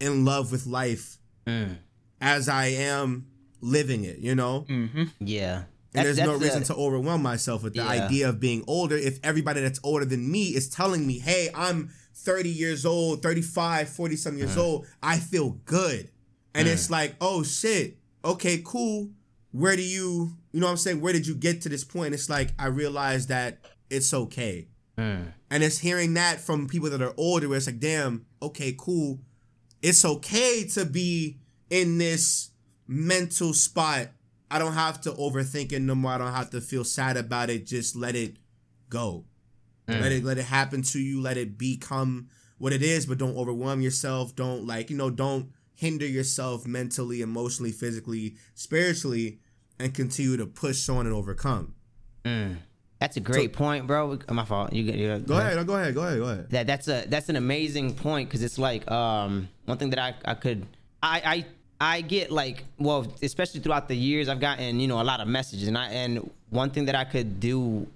in 0.00 0.24
love 0.24 0.50
with 0.50 0.66
life 0.66 1.18
mm. 1.46 1.76
as 2.20 2.48
I 2.48 2.66
am 2.66 3.26
living 3.60 4.04
it. 4.04 4.18
You 4.18 4.34
know. 4.34 4.66
Mm-hmm. 4.68 5.04
Yeah. 5.20 5.64
And 5.94 6.06
there's 6.06 6.18
no 6.18 6.36
reason 6.36 6.62
a- 6.62 6.66
to 6.66 6.74
overwhelm 6.74 7.22
myself 7.22 7.62
with 7.62 7.74
the 7.74 7.82
Yeah. 7.82 8.04
idea 8.04 8.28
of 8.28 8.40
being 8.40 8.64
older 8.66 8.96
if 8.96 9.18
everybody 9.22 9.60
that's 9.60 9.78
older 9.82 10.06
than 10.06 10.30
me 10.30 10.48
is 10.48 10.68
telling 10.68 11.06
me, 11.06 11.18
hey, 11.18 11.50
I'm 11.54 11.90
30 12.14 12.48
years 12.48 12.86
old, 12.86 13.22
35, 13.22 13.88
40 13.88 14.16
some 14.16 14.38
years 14.38 14.56
mm. 14.56 14.60
old. 14.60 14.86
I 15.02 15.18
feel 15.18 15.50
good. 15.64 16.08
And 16.54 16.66
mm. 16.66 16.72
it's 16.72 16.90
like, 16.90 17.14
oh 17.20 17.42
shit, 17.42 17.98
okay, 18.24 18.62
cool. 18.64 19.10
Where 19.52 19.76
do 19.76 19.82
you, 19.82 20.36
you 20.52 20.60
know 20.60 20.66
what 20.66 20.72
I'm 20.72 20.76
saying? 20.78 21.00
Where 21.00 21.12
did 21.12 21.26
you 21.26 21.34
get 21.34 21.60
to 21.62 21.68
this 21.68 21.84
point? 21.84 22.14
It's 22.14 22.28
like, 22.28 22.50
I 22.58 22.66
realized 22.66 23.28
that 23.28 23.58
it's 23.90 24.12
okay. 24.12 24.68
Mm. 24.98 25.32
And 25.50 25.62
it's 25.62 25.78
hearing 25.78 26.14
that 26.14 26.40
from 26.40 26.66
people 26.66 26.90
that 26.90 27.02
are 27.02 27.14
older 27.16 27.48
where 27.48 27.58
it's 27.58 27.66
like, 27.66 27.78
damn, 27.78 28.26
okay, 28.40 28.74
cool. 28.76 29.20
It's 29.82 30.04
okay 30.04 30.64
to 30.68 30.84
be 30.84 31.38
in 31.70 31.98
this 31.98 32.50
mental 32.86 33.52
spot. 33.52 34.08
I 34.50 34.58
don't 34.58 34.74
have 34.74 35.00
to 35.02 35.12
overthink 35.12 35.72
it 35.72 35.80
no 35.80 35.94
more. 35.94 36.12
I 36.12 36.18
don't 36.18 36.32
have 36.32 36.50
to 36.50 36.60
feel 36.60 36.84
sad 36.84 37.16
about 37.16 37.50
it. 37.50 37.66
Just 37.66 37.96
let 37.96 38.14
it 38.14 38.36
go. 38.88 39.24
Mm. 39.88 40.00
Let 40.00 40.12
it 40.12 40.24
let 40.24 40.38
it 40.38 40.44
happen 40.44 40.82
to 40.82 40.98
you. 40.98 41.20
Let 41.20 41.36
it 41.36 41.58
become 41.58 42.28
what 42.58 42.72
it 42.72 42.82
is, 42.82 43.06
but 43.06 43.18
don't 43.18 43.36
overwhelm 43.36 43.80
yourself. 43.80 44.36
Don't 44.36 44.66
like, 44.66 44.88
you 44.88 44.96
know, 44.96 45.10
don't 45.10 45.50
hinder 45.74 46.06
yourself 46.06 46.66
mentally, 46.66 47.22
emotionally, 47.22 47.72
physically, 47.72 48.36
spiritually, 48.54 49.40
and 49.82 49.92
continue 49.94 50.36
to 50.36 50.46
push 50.46 50.88
on 50.88 51.06
and 51.06 51.14
overcome. 51.14 51.74
That's 53.00 53.16
a 53.16 53.20
great 53.20 53.52
point, 53.52 53.88
bro. 53.88 54.16
My 54.30 54.44
fault. 54.44 54.72
You 54.72 54.84
you 54.84 55.18
Go 55.18 55.36
ahead, 55.36 55.56
no, 55.56 55.64
go 55.64 55.74
ahead, 55.74 55.92
go 55.92 56.02
ahead, 56.02 56.18
go 56.18 56.24
ahead. 56.24 56.50
that 56.50 56.66
that's 56.68 56.86
a 56.86 57.04
that's 57.08 57.28
an 57.28 57.34
amazing 57.36 57.94
point 57.94 58.28
because 58.28 58.44
it's 58.44 58.58
like 58.58 58.88
um 58.90 59.48
one 59.64 59.76
thing 59.76 59.90
that 59.90 59.98
I 59.98 60.14
I 60.24 60.34
could 60.34 60.64
I 61.02 61.44
I 61.80 61.94
I 61.96 62.00
get 62.02 62.30
like 62.30 62.64
well 62.78 63.12
especially 63.20 63.58
throughout 63.60 63.88
the 63.88 63.96
years 63.96 64.28
I've 64.28 64.38
gotten 64.38 64.78
you 64.78 64.86
know 64.86 65.00
a 65.00 65.02
lot 65.02 65.18
of 65.20 65.26
messages 65.26 65.66
and 65.66 65.76
I 65.76 65.88
and 65.88 66.30
one 66.50 66.70
thing 66.70 66.84
that 66.84 66.94
I 66.94 67.02
could 67.04 67.40
do 67.40 67.88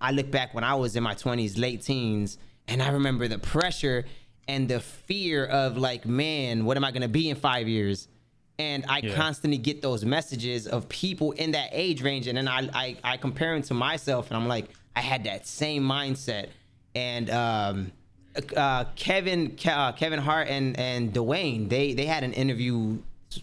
I 0.00 0.12
look 0.12 0.30
back 0.30 0.54
when 0.54 0.64
I 0.64 0.74
was 0.76 0.96
in 0.96 1.02
my 1.02 1.14
20s 1.14 1.58
late 1.58 1.82
teens 1.82 2.38
and 2.66 2.82
I 2.82 2.88
remember 2.88 3.28
the 3.28 3.38
pressure 3.38 4.06
and 4.48 4.66
the 4.66 4.80
fear 4.80 5.44
of 5.44 5.76
like 5.76 6.06
man 6.06 6.64
what 6.64 6.78
am 6.78 6.84
I 6.84 6.90
going 6.90 7.02
to 7.02 7.08
be 7.08 7.28
in 7.28 7.36
5 7.36 7.68
years 7.68 8.08
and 8.58 8.84
I 8.88 8.98
Yeah. 9.02 9.14
constantly 9.14 9.58
get 9.58 9.82
those 9.82 10.04
messages 10.04 10.66
of 10.66 10.88
people 10.88 11.32
in 11.32 11.52
that 11.52 11.70
age 11.72 12.02
range, 12.02 12.26
and 12.26 12.36
then 12.38 12.48
I, 12.48 12.68
I 12.74 12.96
I 13.04 13.16
compare 13.16 13.52
them 13.54 13.62
to 13.64 13.74
myself, 13.74 14.28
and 14.30 14.36
I'm 14.36 14.48
like, 14.48 14.66
I 14.96 15.00
had 15.00 15.24
that 15.24 15.46
same 15.46 15.82
mindset, 15.82 16.48
and 16.94 17.28
um, 17.30 17.92
uh, 18.56 18.84
Kevin 18.96 19.56
uh, 19.66 19.92
Kevin 19.92 20.20
Hart 20.20 20.48
and 20.48 20.78
and 20.78 21.12
Dwayne, 21.12 21.68
they 21.68 21.94
they 21.94 22.06
had 22.06 22.22
an 22.24 22.32
interview 22.32 22.98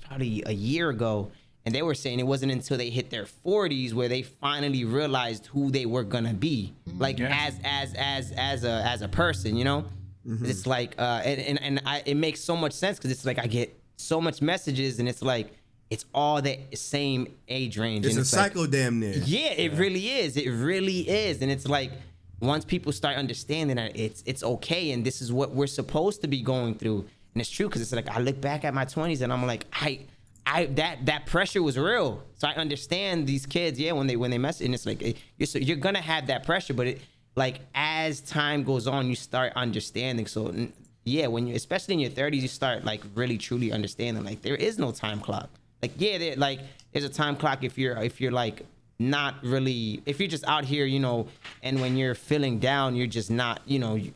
probably 0.08 0.44
a 0.46 0.54
year 0.54 0.90
ago, 0.90 1.32
and 1.66 1.76
they 1.76 1.82
were 1.82 1.96
saying 1.96 2.20
it 2.20 2.28
wasn't 2.28 2.52
until 2.52 2.78
they 2.78 2.90
hit 2.90 3.10
their 3.10 3.26
40s 3.46 3.92
where 3.94 4.08
they 4.08 4.22
finally 4.22 4.86
realized 4.86 5.48
who 5.48 5.70
they 5.72 5.86
were 5.86 6.04
gonna 6.04 6.34
be, 6.34 6.72
like 6.98 7.20
Yeah. 7.20 7.36
as 7.48 7.56
as 7.66 7.94
as 7.96 8.32
as 8.38 8.64
a 8.64 8.84
as 8.88 9.02
a 9.02 9.08
person, 9.10 9.56
you 9.58 9.66
know. 9.66 9.86
It's 10.24 10.68
like, 10.68 10.96
uh, 11.00 11.22
and 11.26 11.42
and, 11.42 11.62
and 11.64 11.82
I, 11.86 12.04
it 12.06 12.14
makes 12.16 12.40
so 12.42 12.56
much 12.56 12.74
sense 12.74 12.98
because 12.98 13.12
it's 13.12 13.26
like 13.26 13.40
I 13.40 13.48
get 13.48 13.76
so 14.02 14.20
much 14.22 14.42
messages, 14.42 15.00
and 15.00 15.08
it's 15.08 15.22
like 15.22 15.54
it's 15.90 16.06
all 16.14 16.42
the 16.42 16.58
same 16.74 17.28
age 17.48 17.78
range. 17.78 18.06
It's 18.06 18.16
and 18.16 18.20
a 18.20 18.22
it's 18.22 18.34
like, 18.34 18.52
cycle, 18.52 18.68
damn 18.68 19.00
near. 19.00 19.14
yeah, 19.26 19.52
it 19.52 19.74
really 19.74 20.10
is. 20.10 20.38
It 20.38 20.50
really 20.50 21.08
is, 21.10 21.42
and 21.42 21.52
it's 21.52 21.68
like 21.68 21.92
once 22.40 22.66
people 22.66 22.92
start 22.92 23.18
understanding 23.18 23.76
that 23.78 23.96
it's 23.98 24.24
it's 24.26 24.44
okay, 24.44 24.92
and 24.92 25.06
this 25.06 25.22
is 25.22 25.32
what 25.32 25.52
we're 25.52 25.68
supposed 25.68 26.22
to 26.22 26.28
be 26.28 26.42
going 26.42 26.76
through, 26.76 27.00
and 27.34 27.42
it's 27.42 27.50
true 27.50 27.68
because 27.68 27.82
it's 27.82 27.92
like 27.94 28.10
I 28.10 28.20
look 28.20 28.40
back 28.42 28.64
at 28.66 28.74
my 28.74 28.86
twenties 28.86 29.22
and 29.22 29.32
I'm 29.32 29.46
like, 29.46 29.66
I, 29.74 30.00
I 30.46 30.66
that 30.66 31.06
that 31.06 31.26
pressure 31.26 31.62
was 31.62 31.78
real. 31.78 32.24
So 32.36 32.48
I 32.48 32.54
understand 32.54 33.28
these 33.28 33.46
kids, 33.46 33.80
yeah, 33.80 33.92
when 33.92 34.08
they 34.08 34.16
when 34.16 34.32
they 34.32 34.38
mess, 34.38 34.62
and 34.62 34.74
it's 34.74 34.86
like 34.86 35.04
eh, 35.04 35.14
you're 35.38 35.48
so 35.48 35.60
you're 35.60 35.78
gonna 35.78 36.02
have 36.02 36.28
that 36.28 36.46
pressure, 36.46 36.74
but 36.74 36.88
it 36.88 37.02
like 37.36 37.60
as 37.76 38.22
time 38.22 38.64
goes 38.64 38.88
on, 38.88 39.08
you 39.08 39.16
start 39.16 39.54
understanding. 39.56 40.26
So 40.26 40.48
n- 40.48 40.74
yeah, 41.04 41.28
when 41.28 41.48
you 41.48 41.56
especially 41.56 41.94
in 41.96 42.00
your 42.00 42.12
30s, 42.12 42.42
you 42.42 42.48
start 42.48 42.86
like 42.86 43.02
really 43.16 43.38
truly 43.38 43.72
understanding 43.72 44.24
like 44.24 44.42
there 44.42 44.56
is 44.56 44.78
no 44.78 44.92
time 44.92 45.20
clock. 45.20 45.50
Like 45.82 45.94
yeah, 45.98 46.18
there, 46.18 46.36
like 46.36 46.60
there's 46.92 47.06
a 47.06 47.10
time 47.10 47.36
clock 47.36 47.64
if 47.64 47.78
you're 47.78 47.98
if 47.98 48.22
you're 48.22 48.32
like 48.32 48.66
not 49.00 49.36
really 49.44 50.02
if 50.06 50.20
you're 50.20 50.30
just 50.30 50.46
out 50.48 50.64
here, 50.66 50.86
you 50.86 51.00
know, 51.00 51.28
and 51.64 51.82
when 51.82 51.98
you're 51.98 52.14
feeling 52.16 52.60
down, 52.60 52.96
you're 52.96 53.08
just 53.08 53.32
not, 53.32 53.62
you 53.66 53.80
know, 53.80 53.96
you, 53.96 54.14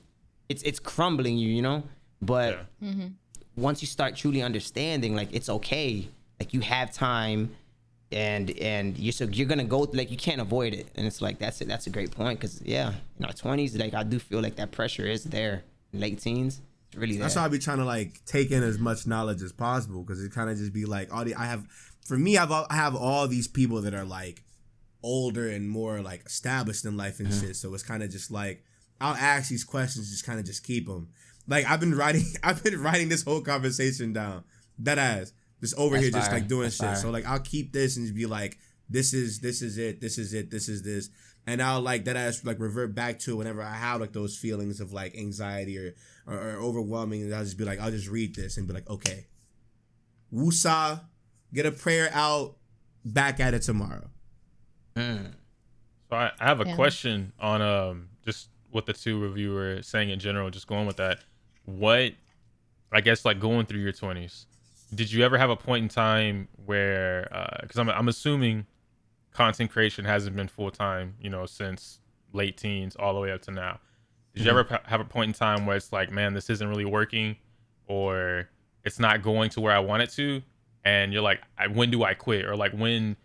it's 0.47 0.61
it's 0.63 0.79
crumbling 0.79 1.37
you, 1.37 1.49
you 1.49 1.61
know. 1.61 1.83
But 2.21 2.59
Yeah. 2.81 2.89
Mm-hmm. 2.89 3.07
once 3.55 3.81
you 3.81 3.87
start 3.87 4.15
truly 4.15 4.41
understanding, 4.43 5.15
like 5.15 5.29
it's 5.33 5.49
okay, 5.49 6.07
like 6.39 6.53
you 6.53 6.61
have 6.61 6.93
time, 6.93 7.55
and 8.11 8.51
and 8.59 8.97
you're 8.97 9.11
so 9.11 9.25
you're 9.25 9.47
gonna 9.47 9.63
go 9.63 9.79
like 9.93 10.11
you 10.11 10.17
can't 10.17 10.39
avoid 10.39 10.73
it, 10.75 10.87
and 10.95 11.07
it's 11.07 11.19
like 11.21 11.39
that's 11.39 11.61
it. 11.61 11.67
That's 11.67 11.87
a 11.87 11.89
great 11.89 12.11
point 12.11 12.39
because 12.39 12.61
yeah, 12.61 12.93
in 13.19 13.25
our 13.25 13.33
twenties, 13.33 13.75
like 13.75 13.95
I 13.95 14.03
do 14.03 14.19
feel 14.19 14.39
like 14.41 14.55
that 14.57 14.71
pressure 14.71 15.05
is 15.07 15.23
there. 15.23 15.63
Late 15.93 16.19
teens, 16.19 16.61
really 16.95 17.13
there. 17.13 17.23
That's 17.23 17.35
why 17.35 17.45
I 17.45 17.47
be 17.47 17.59
trying 17.59 17.77
to 17.77 17.85
like 17.85 18.23
take 18.25 18.51
in 18.51 18.63
as 18.63 18.79
much 18.79 19.07
knowledge 19.07 19.41
as 19.41 19.51
possible 19.51 20.03
because 20.03 20.23
it 20.23 20.31
kind 20.31 20.49
of 20.49 20.57
just 20.57 20.73
be 20.73 20.85
like 20.85 21.13
all 21.13 21.25
the 21.25 21.35
I 21.35 21.45
have 21.45 21.65
for 22.05 22.17
me 22.17 22.37
I've 22.37 22.51
I 22.51 22.65
have 22.71 22.95
all 22.95 23.27
these 23.27 23.47
people 23.47 23.81
that 23.81 23.93
are 23.93 24.05
like 24.05 24.43
older 25.03 25.47
and 25.49 25.69
more 25.69 26.01
like 26.01 26.25
established 26.25 26.83
in 26.85 26.97
life 26.97 27.19
and 27.19 27.29
mm-hmm. 27.29 27.47
shit. 27.47 27.55
So 27.55 27.73
it's 27.73 27.83
kind 27.83 28.03
of 28.03 28.09
just 28.09 28.31
like 28.31 28.63
I'll 28.99 29.15
ask 29.15 29.49
these 29.49 29.63
questions, 29.63 30.09
just 30.09 30.25
kind 30.25 30.39
of 30.39 30.45
just 30.45 30.65
keep 30.65 30.87
them. 30.87 31.09
Like 31.47 31.65
I've 31.65 31.79
been 31.79 31.95
writing, 31.97 32.25
I've 32.43 32.63
been 32.63 32.81
writing 32.81 33.09
this 33.09 33.23
whole 33.23 33.41
conversation 33.41 34.13
down. 34.13 34.43
That 34.79 34.97
ass 34.97 35.31
just 35.61 35.75
over 35.77 35.95
That's 35.95 36.03
here, 36.03 36.11
just 36.11 36.31
like 36.31 36.47
doing 36.47 36.63
That's 36.63 36.75
shit. 36.75 36.85
fire. 36.85 36.95
So 36.95 37.11
like 37.11 37.25
I'll 37.25 37.39
keep 37.39 37.71
this 37.71 37.97
and 37.97 38.05
just 38.05 38.15
be 38.15 38.25
like, 38.25 38.57
this 38.89 39.13
is 39.13 39.39
this 39.39 39.61
is 39.61 39.77
it, 39.77 40.01
this 40.01 40.17
is 40.17 40.33
it, 40.33 40.51
this 40.51 40.69
is 40.69 40.83
this, 40.83 41.09
and 41.47 41.61
I'll 41.61 41.81
like 41.81 42.05
that 42.05 42.15
ass 42.15 42.43
like 42.43 42.59
revert 42.59 42.93
back 42.93 43.19
to 43.19 43.33
it 43.33 43.35
whenever 43.35 43.61
I 43.61 43.73
have 43.73 44.01
like 44.01 44.13
those 44.13 44.37
feelings 44.37 44.79
of 44.79 44.91
like 44.91 45.15
anxiety 45.15 45.77
or 45.77 45.93
or, 46.27 46.33
or 46.35 46.55
overwhelming. 46.57 47.21
And 47.23 47.33
I'll 47.35 47.43
just 47.43 47.57
be 47.57 47.65
like, 47.65 47.79
I'll 47.79 47.91
just 47.91 48.09
read 48.09 48.35
this 48.35 48.57
and 48.57 48.67
be 48.67 48.73
like, 48.73 48.89
okay, 48.89 49.27
woosah, 50.33 51.01
get 51.53 51.65
a 51.65 51.71
prayer 51.71 52.09
out, 52.13 52.57
back 53.03 53.39
at 53.39 53.53
it 53.53 53.61
tomorrow. 53.61 54.09
Mm. 54.95 55.33
So 56.09 56.15
I, 56.15 56.31
I 56.39 56.45
have 56.45 56.61
a 56.61 56.65
Yeah. 56.65 56.75
question 56.75 57.33
on 57.39 57.61
um 57.61 58.09
just 58.25 58.49
what 58.71 58.85
the 58.85 58.93
two 58.93 59.19
reviewer 59.19 59.81
saying 59.81 60.09
in 60.09 60.19
general, 60.19 60.49
just 60.49 60.67
going 60.67 60.85
with 60.85 60.97
that. 60.97 61.19
What 61.65 62.13
I 62.91 63.01
guess 63.01 63.25
like 63.25 63.39
going 63.39 63.65
through 63.65 63.81
your 63.81 63.91
twenties, 63.91 64.45
did 64.93 65.11
you 65.11 65.23
ever 65.23 65.37
have 65.37 65.49
a 65.49 65.55
point 65.55 65.83
in 65.83 65.89
time 65.89 66.47
where 66.65 67.27
because 67.61 67.77
I'm 67.77 67.89
I'm 67.89 68.07
assuming 68.07 68.65
content 69.31 69.71
creation 69.71 70.05
hasn't 70.05 70.35
been 70.35 70.47
full 70.47 70.71
time, 70.71 71.15
you 71.19 71.29
know, 71.29 71.45
since 71.45 71.99
late 72.33 72.57
teens 72.57 72.95
all 72.95 73.13
the 73.13 73.19
way 73.19 73.31
up 73.31 73.41
to 73.43 73.51
now. 73.51 73.79
Did 74.35 74.45
you 74.45 74.51
ever 74.51 74.79
have 74.83 74.99
a 74.99 75.05
point 75.05 75.29
in 75.29 75.33
time 75.33 75.65
where 75.65 75.77
it's 75.77 75.93
like, 75.93 76.11
man, 76.11 76.33
this 76.33 76.49
isn't 76.49 76.67
really 76.67 76.85
working, 76.85 77.37
or 77.87 78.49
it's 78.83 78.99
not 78.99 79.21
going 79.21 79.49
to 79.51 79.61
where 79.61 79.73
I 79.73 79.79
want 79.79 80.03
it 80.03 80.11
to, 80.11 80.41
and 80.83 81.13
you're 81.13 81.21
like, 81.21 81.41
I, 81.57 81.67
when 81.67 81.89
do 81.89 82.03
I 82.03 82.13
quit, 82.13 82.45
or 82.45 82.55
like 82.55 82.73
when 82.73 83.15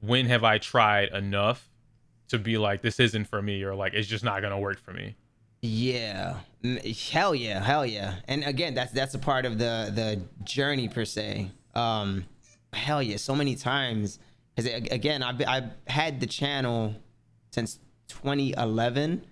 when 0.00 0.26
have 0.26 0.44
I 0.44 0.58
tried 0.58 1.10
enough 1.10 1.68
to 2.28 2.38
be 2.38 2.58
like, 2.58 2.82
this 2.82 3.00
isn't 3.00 3.26
for 3.26 3.40
me, 3.40 3.62
or 3.62 3.74
like 3.74 3.94
it's 3.94 4.08
just 4.08 4.24
not 4.24 4.42
gonna 4.42 4.58
work 4.58 4.80
for 4.80 4.92
me? 4.92 5.16
Yeah, 5.60 6.38
hell 7.10 7.34
yeah, 7.34 7.62
hell 7.62 7.86
yeah. 7.86 8.16
And 8.26 8.44
again, 8.44 8.74
that's 8.74 8.92
that's 8.92 9.14
a 9.14 9.18
part 9.18 9.46
of 9.46 9.58
the 9.58 9.92
the 9.94 10.20
journey 10.44 10.88
per 10.88 11.04
se. 11.04 11.50
Um, 11.74 12.24
hell 12.72 13.02
yeah, 13.02 13.16
so 13.16 13.34
many 13.34 13.54
times. 13.54 14.18
Because 14.54 14.72
again, 14.90 15.22
I've 15.22 15.40
I've 15.46 15.70
had 15.86 16.20
the 16.20 16.26
channel 16.26 16.96
since 17.52 17.78
2011, 18.08 19.24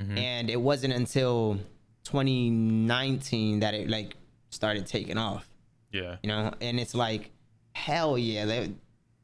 Mm-hmm. 0.00 0.16
and 0.18 0.50
it 0.50 0.60
wasn't 0.60 0.94
until 0.94 1.58
2019 2.04 3.60
that 3.60 3.74
it 3.74 3.88
like 3.88 4.16
started 4.50 4.86
taking 4.86 5.18
off. 5.18 5.48
Yeah, 5.92 6.16
you 6.22 6.28
know 6.28 6.52
and 6.60 6.78
it's 6.78 6.94
like 6.94 7.30
hell 7.72 8.18
yeah 8.18 8.44
they, 8.44 8.72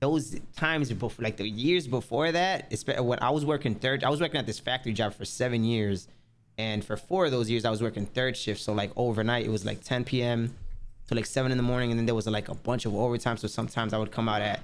those 0.00 0.34
times 0.56 0.90
before 0.92 1.22
like 1.22 1.36
the 1.36 1.46
years 1.46 1.86
before 1.86 2.32
that 2.32 2.72
when 3.00 3.18
i 3.20 3.28
was 3.30 3.44
working 3.44 3.74
third 3.74 4.02
i 4.02 4.08
was 4.08 4.20
working 4.20 4.38
at 4.38 4.46
this 4.46 4.58
factory 4.58 4.92
job 4.92 5.14
for 5.14 5.24
seven 5.24 5.64
years. 5.64 6.08
And 6.56 6.84
for 6.84 6.96
four 6.96 7.26
of 7.26 7.32
those 7.32 7.50
years 7.50 7.64
i 7.64 7.70
was 7.70 7.82
working 7.82 8.06
third 8.06 8.36
shift. 8.36 8.60
So 8.60 8.72
like 8.72 8.92
overnight 8.96 9.44
it 9.44 9.50
was 9.50 9.64
like 9.64 9.82
10 9.82 10.04
p.m 10.04 10.54
to 11.08 11.14
like 11.14 11.26
7 11.26 11.52
in 11.52 11.58
the 11.58 11.62
morning. 11.64 11.90
And 11.90 11.98
then 11.98 12.06
there 12.06 12.14
was 12.14 12.26
like 12.26 12.48
a 12.48 12.54
bunch 12.54 12.86
of 12.86 12.94
overtime. 12.94 13.36
So 13.36 13.48
sometimes 13.48 13.92
i 13.92 13.98
would 13.98 14.10
come 14.12 14.28
out 14.28 14.40
at 14.40 14.60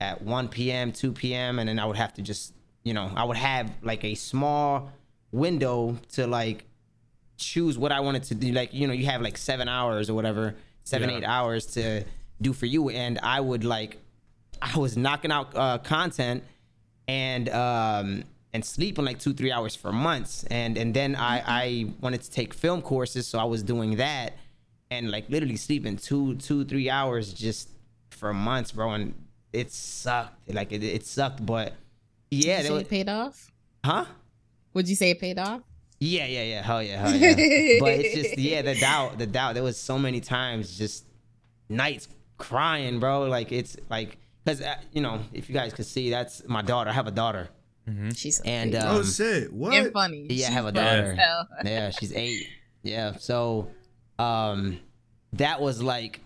at 0.00 0.20
1 0.22 0.48
p.m 0.48 0.92
2 0.92 1.12
p.m 1.12 1.58
and 1.58 1.68
then 1.68 1.78
i 1.78 1.84
would 1.86 1.96
have 1.96 2.12
to 2.14 2.22
just 2.22 2.52
you 2.84 2.94
know 2.94 3.10
i 3.16 3.24
would 3.24 3.36
have 3.36 3.70
like 3.82 4.04
a 4.04 4.14
small 4.14 4.92
window 5.32 5.96
to 6.12 6.26
like 6.26 6.64
choose 7.36 7.78
what 7.78 7.92
I 7.92 8.00
wanted 8.00 8.24
to 8.24 8.34
do. 8.34 8.52
Like, 8.52 8.74
you 8.74 8.86
know, 8.86 8.92
you 8.92 9.06
have 9.06 9.22
like 9.22 9.36
seven 9.38 9.68
hours 9.68 10.10
or 10.10 10.14
whatever, 10.14 10.54
seven, 10.84 11.10
Yeah. 11.10 11.16
eight 11.18 11.24
hours 11.24 11.66
to 11.74 12.04
do 12.40 12.52
for 12.52 12.66
you. 12.66 12.88
And 12.90 13.18
I 13.22 13.40
would 13.40 13.64
like, 13.64 13.98
I 14.60 14.76
was 14.78 14.96
knocking 14.96 15.30
out 15.30 15.54
uh, 15.54 15.78
content 15.78 16.42
and, 17.06 17.48
um, 17.50 18.24
and 18.52 18.64
sleeping 18.64 19.04
like 19.04 19.18
two, 19.18 19.34
three 19.34 19.52
hours 19.52 19.76
for 19.76 19.92
months. 19.92 20.44
And, 20.50 20.76
and 20.76 20.92
then 20.94 21.14
I, 21.14 21.42
I 21.46 21.86
wanted 22.00 22.22
to 22.22 22.30
take 22.30 22.54
film 22.54 22.82
courses. 22.82 23.26
So 23.26 23.38
I 23.38 23.44
was 23.44 23.62
doing 23.62 23.96
that 23.96 24.34
and 24.90 25.10
like 25.10 25.28
literally 25.28 25.56
sleeping 25.56 25.96
two, 25.96 26.34
two, 26.36 26.64
three 26.64 26.88
hours 26.90 27.32
just 27.32 27.68
for 28.10 28.32
months, 28.32 28.72
bro. 28.72 28.92
And 28.92 29.14
it 29.52 29.70
sucked. 29.70 30.52
Like 30.52 30.72
it, 30.72 30.82
it 30.82 31.06
sucked, 31.06 31.44
but 31.44 31.74
yeah, 32.30 32.62
you 32.62 32.72
was, 32.72 32.82
it 32.82 32.88
paid 32.88 33.08
off? 33.08 33.50
huh? 33.84 34.06
Would 34.74 34.88
you 34.88 34.96
say 34.96 35.10
it 35.10 35.20
paid 35.20 35.38
off? 35.38 35.62
Yeah, 36.00 36.26
yeah, 36.26 36.42
yeah. 36.42 36.62
Hell 36.62 36.82
yeah, 36.82 37.00
hell 37.00 37.14
yeah. 37.14 37.32
but 37.80 37.92
it's 37.92 38.14
just 38.14 38.38
yeah, 38.38 38.62
the 38.62 38.74
doubt, 38.76 39.18
the 39.18 39.26
doubt. 39.26 39.54
There 39.54 39.64
was 39.64 39.76
so 39.76 39.98
many 39.98 40.20
times 40.20 40.76
just 40.76 41.04
nights 41.68 42.08
crying, 42.36 43.00
bro. 43.00 43.22
Like 43.22 43.50
it's 43.50 43.76
like 43.90 44.18
because 44.44 44.60
uh, 44.60 44.76
you 44.92 45.02
know 45.02 45.20
if 45.32 45.48
you 45.48 45.54
guys 45.54 45.72
could 45.72 45.86
see, 45.86 46.10
that's 46.10 46.46
my 46.46 46.62
daughter. 46.62 46.90
I 46.90 46.92
have 46.92 47.08
a 47.08 47.12
daughter, 47.12 47.48
She's 48.14 48.40
and 48.40 48.74
um, 48.74 48.96
oh 48.96 49.02
shit! 49.02 49.52
What? 49.52 49.74
and 49.74 49.92
funny. 49.92 50.26
yeah, 50.30 50.48
I 50.48 50.50
have 50.50 50.66
a 50.66 50.72
daughter. 50.72 51.16
yeah, 51.64 51.90
she's 51.90 52.12
eight. 52.12 52.46
Yeah, 52.82 53.16
so 53.18 53.68
um, 54.18 54.78
that 55.32 55.60
was 55.60 55.82
like 55.82 56.20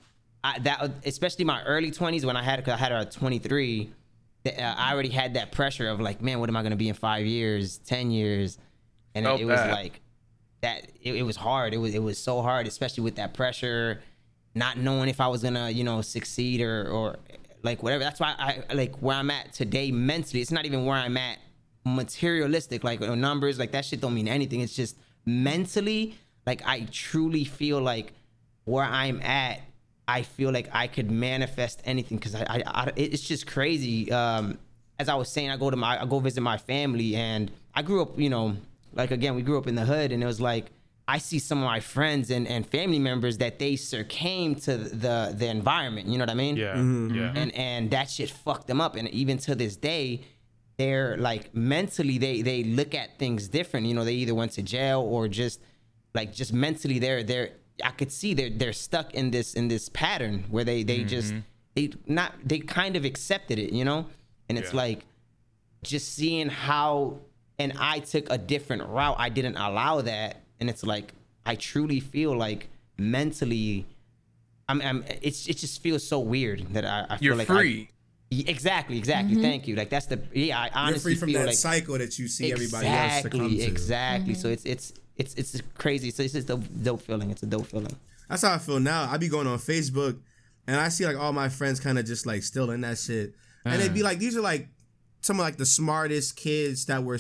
I, 0.45 0.59
that, 0.61 0.91
especially 1.05 1.45
my 1.45 1.63
early 1.65 1.91
twenties 1.91 2.27
when 2.27 2.37
I 2.37 2.43
had, 2.43 2.63
cause 2.65 2.75
I 2.75 2.77
had 2.77 2.93
her 2.93 2.99
at 2.99 3.13
twenty 3.13 3.39
three. 3.39 3.93
Uh, 4.45 4.61
I 4.61 4.93
already 4.93 5.11
had 5.11 5.35
that 5.35 5.53
pressure 5.53 5.89
of 5.89 6.01
like, 6.01 6.21
man, 6.21 6.41
what 6.41 6.49
am 6.49 6.57
I 6.57 6.63
gonna 6.63 6.77
be 6.77 6.89
in 6.89 6.95
five 6.95 7.27
years, 7.27 7.79
ten 7.79 8.11
years? 8.11 8.59
And 9.15 9.27
it, 9.27 9.41
it 9.41 9.45
was 9.45 9.61
like 9.61 10.01
that. 10.63 10.91
It, 11.01 11.17
it 11.17 11.23
was 11.23 11.37
hard. 11.37 11.75
It 11.75 11.79
was 11.79 11.95
it 11.95 12.03
was 12.03 12.19
so 12.19 12.43
hard, 12.43 12.67
especially 12.67 13.05
with 13.05 13.17
that 13.17 13.35
pressure, 13.35 14.03
not 14.55 14.79
knowing 14.79 15.09
if 15.09 15.21
I 15.21 15.29
was 15.29 15.43
gonna, 15.43 15.71
you 15.71 15.85
know, 15.85 16.01
succeed 16.03 16.61
or 16.61 16.89
or 16.89 17.17
like 17.63 17.83
whatever. 17.83 18.03
That's 18.03 18.21
why 18.21 18.35
I 18.39 18.75
like 18.75 18.97
where 18.97 19.17
I'm 19.17 19.31
at 19.31 19.53
today 19.53 19.91
mentally. 19.91 20.41
It's 20.41 20.51
not 20.51 20.65
even 20.65 20.85
where 20.85 20.97
I'm 20.97 21.17
at 21.17 21.39
materialistic, 21.85 22.85
like 22.85 23.01
numbers, 23.01 23.59
like 23.59 23.73
that 23.73 23.85
shit 23.85 24.01
don't 24.01 24.15
mean 24.15 24.29
anything. 24.29 24.61
It's 24.61 24.75
just 24.75 24.97
mentally, 25.25 26.17
like 26.47 26.63
I 26.67 26.87
truly 26.91 27.45
feel 27.45 27.81
like 27.81 28.13
where 28.65 28.85
I'm 28.85 29.21
at, 29.23 29.61
I 30.09 30.23
feel 30.23 30.51
like 30.53 30.69
I 30.73 30.87
could 30.89 31.11
manifest 31.11 31.81
anything 31.85 32.19
because 32.19 32.35
I, 32.35 32.43
I, 32.43 32.63
I, 32.67 32.93
it's 32.97 33.23
just 33.23 33.47
crazy. 33.47 34.11
Um, 34.11 34.59
as 34.99 35.09
I 35.09 35.15
was 35.15 35.29
saying, 35.31 35.51
I 35.51 35.57
go 35.57 35.71
to 35.71 35.77
my, 35.77 36.01
I 36.03 36.07
go 36.07 36.19
visit 36.21 36.41
my 36.41 36.59
family, 36.59 37.15
and 37.17 37.51
I 37.75 37.83
grew 37.83 38.03
up, 38.03 38.19
you 38.19 38.29
know, 38.31 38.57
like 38.95 39.11
again, 39.11 39.35
we 39.35 39.43
grew 39.43 39.59
up 39.59 39.67
in 39.67 39.75
the 39.75 39.85
hood, 39.85 40.13
and 40.13 40.23
it 40.23 40.27
was 40.27 40.41
like 40.41 40.67
I 41.09 41.19
see 41.19 41.39
some 41.39 41.59
of 41.59 41.65
my 41.65 41.81
friends 41.81 42.31
and, 42.31 42.47
and 42.47 42.67
family 42.67 42.99
members 42.99 43.39
that 43.39 43.59
they 43.59 43.77
succumb 43.77 44.55
to 44.57 44.77
the 44.77 45.35
the 45.37 45.47
environment. 45.49 46.09
You 46.09 46.19
know 46.19 46.23
what 46.23 46.31
I 46.31 46.35
mean? 46.35 46.57
yeah, 46.57 46.75
Mm-hmm. 46.75 47.15
yeah. 47.15 47.33
and 47.35 47.55
and 47.55 47.91
that 47.91 48.11
shit 48.11 48.31
fucked 48.31 48.67
them 48.67 48.81
up 48.81 48.97
and 48.97 49.09
even 49.11 49.39
to 49.39 49.55
this 49.55 49.77
day 49.77 50.23
they're 50.79 51.17
like 51.19 51.55
mentally 51.55 52.19
they 52.19 52.41
they 52.43 52.65
look 52.65 52.95
at 52.95 53.19
things 53.19 53.47
different 53.49 53.87
you 53.87 53.95
know 53.95 54.05
they 54.05 54.15
either 54.15 54.35
went 54.35 54.53
to 54.53 54.63
jail 54.63 55.03
or 55.03 55.29
just 55.29 55.61
like 56.15 56.33
just 56.33 56.53
mentally 56.53 56.99
they're 56.99 57.23
they're 57.23 57.51
i 57.85 57.91
could 57.91 58.13
see 58.13 58.35
they're 58.35 58.51
they're 58.51 58.73
stuck 58.73 59.15
in 59.15 59.31
this 59.31 59.55
in 59.55 59.69
this 59.69 59.89
pattern 59.89 60.45
where 60.51 60.65
they 60.65 60.83
they 60.83 61.05
just 61.05 61.33
mm-hmm. 61.33 61.41
they 61.75 61.91
not 62.07 62.33
they 62.45 62.59
kind 62.59 62.97
of 62.97 63.05
accepted 63.05 63.59
it 63.59 63.73
you 63.73 63.85
know 63.85 64.07
and 64.49 64.59
it's 64.59 64.73
Yeah. 64.73 64.79
like 64.79 65.07
just 65.83 66.15
seeing 66.15 66.49
how 66.49 67.19
and 67.59 67.73
i 67.79 67.99
took 68.01 68.31
a 68.31 68.39
different 68.39 68.87
route 68.89 69.17
i 69.19 69.29
didn't 69.29 69.57
allow 69.57 70.01
that 70.03 70.43
and 70.61 70.71
it's 70.71 70.85
like 70.85 71.13
I 71.45 71.57
truly 71.57 72.01
feel 72.01 72.37
like 72.37 72.69
mentally, 72.99 73.87
I'm, 74.69 74.81
I'm 74.81 75.05
it's 75.21 75.49
it 75.49 75.59
just 75.59 75.83
feels 75.83 76.07
so 76.07 76.21
weird 76.21 76.73
that 76.75 76.85
I, 76.85 77.07
I 77.11 77.17
feel 77.17 77.27
You're 77.27 77.37
like 77.37 77.47
free. 77.49 77.91
Y- 78.31 78.45
exactly, 78.47 78.97
exactly. 78.97 79.35
Mm-hmm. 79.35 79.43
Thank 79.43 79.69
you. 79.69 79.75
Like 79.77 79.91
that's 79.91 80.07
the 80.07 80.21
yeah. 80.33 80.61
I 80.61 80.65
You're 80.65 80.73
honestly 80.75 81.13
free 81.15 81.19
from 81.19 81.29
feel 81.31 81.41
that 81.41 81.47
like 81.49 81.57
cycle 81.57 81.99
that 81.99 82.19
you 82.19 82.29
see 82.29 82.53
everybody 82.53 82.87
else 82.87 83.23
succumb 83.23 83.41
exactly, 83.47 83.59
to. 83.59 83.65
exactly. 83.65 84.35
So 84.35 84.47
mm-hmm. 84.47 84.53
it's 84.53 84.65
it's 84.65 84.93
it's 85.17 85.35
it's 85.35 85.61
crazy. 85.75 86.11
So 86.11 86.23
it's 86.23 86.33
just 86.33 86.51
a 86.51 86.57
dope 86.57 87.03
feeling. 87.03 87.31
It's 87.31 87.43
a 87.43 87.47
dope 87.47 87.67
feeling. 87.67 87.95
That's 88.29 88.43
how 88.43 88.55
I 88.55 88.59
feel 88.59 88.81
now. 88.81 89.09
I 89.11 89.19
be 89.19 89.29
going 89.29 89.47
on 89.47 89.59
Facebook 89.59 90.19
and 90.67 90.77
I 90.77 90.89
see 90.89 91.05
like 91.05 91.17
all 91.17 91.33
my 91.33 91.49
friends 91.49 91.81
kind 91.81 91.99
of 91.99 92.07
just 92.07 92.27
like 92.27 92.43
still 92.43 92.71
in 92.71 92.81
that 92.83 92.99
shit. 92.99 93.35
And 93.65 93.81
they'd 93.81 93.95
be 93.95 94.03
like, 94.03 94.19
these 94.19 94.37
are 94.37 94.41
like 94.41 94.69
some 95.21 95.39
of 95.39 95.45
like 95.45 95.57
the 95.57 95.67
smartest 95.67 96.37
kids 96.37 96.87
that 96.87 97.05
were 97.05 97.19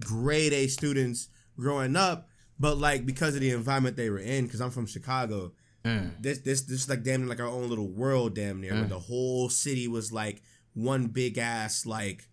grade 0.00 0.52
A 0.52 0.66
students 0.66 1.28
growing 1.56 1.96
up, 1.96 2.28
but 2.58 2.78
like 2.78 3.06
because 3.06 3.34
of 3.34 3.40
the 3.40 3.50
environment 3.50 3.96
they 3.96 4.10
were 4.10 4.18
in, 4.18 4.46
because 4.46 4.60
I'm 4.60 4.70
from 4.70 4.86
Chicago, 4.86 5.52
mm. 5.84 6.10
this 6.20 6.38
this 6.38 6.62
this 6.62 6.82
is 6.82 6.88
like 6.88 7.02
damn 7.02 7.20
near 7.20 7.28
like 7.28 7.40
our 7.40 7.46
own 7.46 7.68
little 7.68 7.88
world, 7.88 8.34
damn 8.34 8.60
near. 8.60 8.74
Where 8.74 8.84
mm. 8.84 8.88
the 8.88 8.98
whole 8.98 9.48
city 9.48 9.86
was 9.86 10.12
like 10.12 10.42
one 10.74 11.06
big 11.06 11.38
ass 11.38 11.86
like 11.86 12.28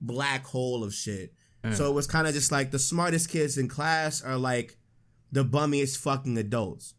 black 0.00 0.46
hole 0.46 0.84
of 0.84 0.94
shit. 0.94 1.32
So 1.72 1.88
it 1.90 1.94
was 1.94 2.06
kind 2.06 2.26
of 2.26 2.34
just 2.34 2.52
like 2.52 2.70
the 2.70 2.78
smartest 2.78 3.30
kids 3.30 3.56
in 3.56 3.68
class 3.68 4.22
are 4.22 4.36
like 4.36 4.76
the 5.32 5.44
bummiest 5.44 5.98
fucking 5.98 6.36
adults. 6.38 6.94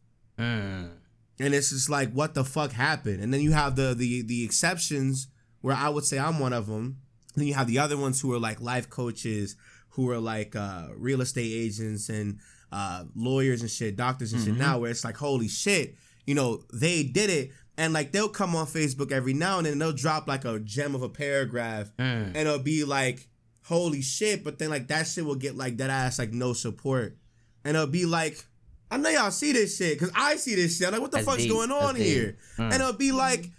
And 1.40 1.54
it's 1.54 1.70
just 1.70 1.90
like 1.90 2.12
what 2.14 2.34
the 2.34 2.44
fuck 2.44 2.72
happened? 2.72 3.22
And 3.22 3.34
then 3.34 3.42
you 3.42 3.52
have 3.52 3.76
the 3.76 3.94
the 3.94 4.22
the 4.24 4.44
exceptions 4.44 5.28
where 5.62 5.76
i 5.76 5.90
would 5.90 6.06
say 6.06 6.20
i'm 6.20 6.40
one 6.40 6.54
of 6.54 6.68
them 6.68 6.98
then 7.36 7.48
you 7.48 7.54
have 7.56 7.66
the 7.68 7.80
other 7.80 7.98
ones 7.98 8.22
who 8.22 8.32
are 8.32 8.40
like 8.40 8.62
life 8.62 8.88
coaches 8.90 9.56
who 9.90 10.10
are 10.12 10.20
like 10.20 10.56
uh 10.56 10.88
real 10.96 11.22
estate 11.22 11.52
agents 11.52 12.08
and 12.08 12.38
uh 12.72 13.04
lawyers 13.16 13.62
and 13.62 13.70
shit 13.72 13.96
doctors 13.96 14.32
and 14.32 14.44
shit 14.44 14.56
now 14.56 14.78
where 14.78 14.92
it's 14.92 15.04
like 15.04 15.18
holy 15.18 15.48
shit 15.48 15.96
you 16.28 16.36
know 16.36 16.62
they 16.74 17.02
did 17.04 17.30
it. 17.30 17.52
And 17.78 17.94
like 17.94 18.12
they'll 18.12 18.30
come 18.30 18.56
on 18.56 18.68
facebook 18.68 19.12
every 19.12 19.34
now 19.34 19.58
and 19.58 19.66
then 19.66 19.74
and 19.74 19.82
they'll 19.82 19.92
drop 19.92 20.28
like 20.28 20.46
a 20.46 20.60
gem 20.60 20.94
of 20.96 21.02
a 21.02 21.10
paragraph 21.10 21.92
and 21.98 22.38
it'll 22.38 22.60
be 22.60 22.84
like 22.86 23.28
holy 23.66 24.02
shit 24.02 24.44
but 24.44 24.60
then 24.60 24.70
like 24.70 24.88
that 24.88 25.08
shit 25.08 25.26
will 25.26 25.36
get 25.36 25.56
like 25.56 25.78
that 25.78 25.90
ass 25.90 26.20
like 26.20 26.32
no 26.32 26.54
support 26.54 27.18
and 27.64 27.76
it'll 27.76 27.88
be 27.88 28.06
like 28.06 28.44
I 28.92 28.98
know 28.98 29.10
y'all 29.10 29.32
see 29.32 29.52
this 29.52 29.78
shit 29.78 30.00
because 30.00 30.14
I 30.16 30.36
see 30.36 30.56
this 30.56 30.78
shit. 30.78 30.88
I'm 30.88 30.94
like, 30.94 31.02
what 31.02 31.12
the 31.12 31.18
That's 31.18 31.28
fuck's 31.28 31.44
deep. 31.44 31.52
going 31.52 31.72
on 31.72 31.96
That's 31.96 31.98
deep. 31.98 32.06
here? 32.06 32.38
And 32.58 32.72
mm. 32.72 32.76
it'll 32.76 32.94
be 32.94 33.12
like, 33.12 33.50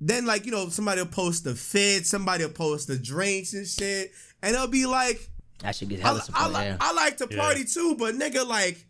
then 0.00 0.26
like 0.26 0.44
you 0.44 0.52
know 0.52 0.68
somebody 0.68 1.00
will 1.00 1.08
post 1.08 1.44
the 1.44 1.54
fit, 1.54 2.06
somebody 2.06 2.44
will 2.44 2.52
post 2.52 2.88
the 2.88 2.98
drinks 2.98 3.54
and 3.54 3.66
shit, 3.66 4.12
and 4.42 4.54
it'll 4.54 4.68
be 4.68 4.86
like, 4.86 5.28
I 5.64 5.72
should 5.72 5.88
get 5.88 6.00
I, 6.00 6.08
hella 6.08 6.18
I, 6.18 6.22
support. 6.22 6.52
li- 6.52 6.60
yeah. 6.64 6.76
I 6.80 6.92
like 6.92 7.16
to 7.16 7.28
Yeah. 7.30 7.38
party 7.38 7.64
too, 7.64 7.96
but 7.98 8.14
nigga 8.14 8.46
like. 8.46 8.86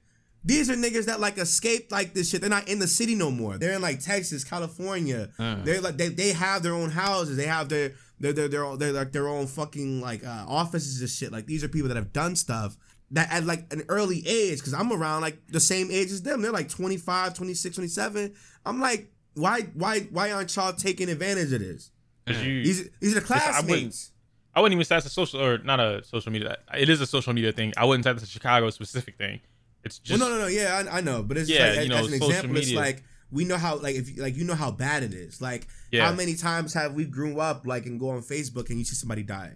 These 0.46 0.68
are 0.68 0.74
niggas 0.74 1.06
that 1.06 1.20
like 1.20 1.38
escaped 1.38 1.90
like 1.90 2.12
this 2.12 2.28
shit. 2.28 2.42
They're 2.42 2.50
not 2.50 2.68
in 2.68 2.78
the 2.78 2.86
city 2.86 3.14
no 3.14 3.30
more. 3.30 3.56
They're 3.56 3.72
in 3.72 3.80
like 3.80 4.00
Texas, 4.00 4.44
California. 4.44 5.30
Mm. 5.38 5.64
They're 5.64 5.80
like 5.80 5.96
they, 5.96 6.08
they 6.08 6.32
have 6.32 6.62
their 6.62 6.74
own 6.74 6.90
houses. 6.90 7.38
They 7.38 7.46
have 7.46 7.70
their 7.70 7.92
their 8.32 8.48
their, 8.48 8.64
own- 8.64 8.78
they're 8.78 8.92
like 8.92 9.12
their 9.12 9.28
own 9.28 9.46
fucking 9.46 10.00
like 10.00 10.24
uh, 10.24 10.44
offices 10.48 11.00
and 11.00 11.10
shit. 11.10 11.32
Like 11.32 11.46
these 11.46 11.62
are 11.64 11.68
people 11.68 11.88
that 11.88 11.96
have 11.96 12.12
done 12.12 12.36
stuff 12.36 12.76
that 13.10 13.30
at 13.32 13.44
like 13.44 13.72
an 13.72 13.82
early 13.88 14.26
age 14.26 14.58
because 14.58 14.74
I'm 14.74 14.92
around 14.92 15.22
like 15.22 15.38
the 15.48 15.60
same 15.60 15.90
age 15.90 16.10
as 16.10 16.22
them. 16.22 16.42
They're 16.42 16.50
like 16.52 16.68
25, 16.68 17.34
26, 17.34 17.74
27. 17.76 18.34
I'm 18.66 18.80
like, 18.80 19.10
why 19.34 19.62
why 19.74 20.00
why 20.10 20.32
aren't 20.32 20.54
y'all 20.56 20.72
taking 20.72 21.08
advantage 21.08 21.52
of 21.52 21.60
this 21.60 21.90
you, 22.26 22.34
These 22.64 22.88
these 23.00 23.16
are 23.16 23.20
the 23.20 23.26
I 23.34 23.36
wouldn't- 23.60 23.66
classmates. 23.66 24.10
I 24.56 24.60
wouldn't 24.60 24.76
even 24.76 24.84
say 24.84 24.96
it's 24.98 25.06
a 25.06 25.10
social 25.10 25.42
or 25.42 25.58
not 25.58 25.80
a 25.80 26.02
social 26.04 26.30
media. 26.30 26.56
It 26.78 26.88
is 26.88 27.00
a 27.00 27.06
social 27.06 27.32
media 27.32 27.50
thing. 27.50 27.72
I 27.76 27.84
wouldn't 27.84 28.04
say 28.04 28.12
it's 28.12 28.22
a 28.22 28.26
Chicago 28.26 28.70
specific 28.70 29.18
thing. 29.18 29.40
It's 29.82 29.98
just 29.98 30.20
well, 30.20 30.30
no, 30.30 30.36
no, 30.36 30.42
no. 30.42 30.46
Yeah, 30.46 30.84
I, 30.90 30.98
I 30.98 31.00
know, 31.00 31.24
but 31.24 31.36
it's 31.36 31.50
Yeah, 31.50 31.70
like, 31.70 31.80
you 31.82 31.88
know, 31.88 31.96
as 31.96 32.06
an 32.06 32.14
example, 32.14 32.56
it's 32.56 32.72
like 32.72 33.02
we 33.34 33.44
know 33.44 33.58
how 33.58 33.72
like 33.86 33.96
if 33.96 34.06
like 34.16 34.36
you 34.36 34.44
know 34.44 34.54
how 34.64 34.70
bad 34.70 35.02
it 35.02 35.12
is. 35.12 35.40
Like 35.48 35.66
Yeah. 35.90 36.06
how 36.06 36.12
many 36.14 36.34
times 36.36 36.72
have 36.74 36.94
we 36.94 37.04
grew 37.04 37.40
up 37.40 37.66
like 37.66 37.84
and 37.86 37.98
go 38.00 38.08
on 38.10 38.22
Facebook 38.22 38.70
and 38.70 38.78
you 38.78 38.84
see 38.84 38.94
somebody 38.94 39.22
die, 39.24 39.54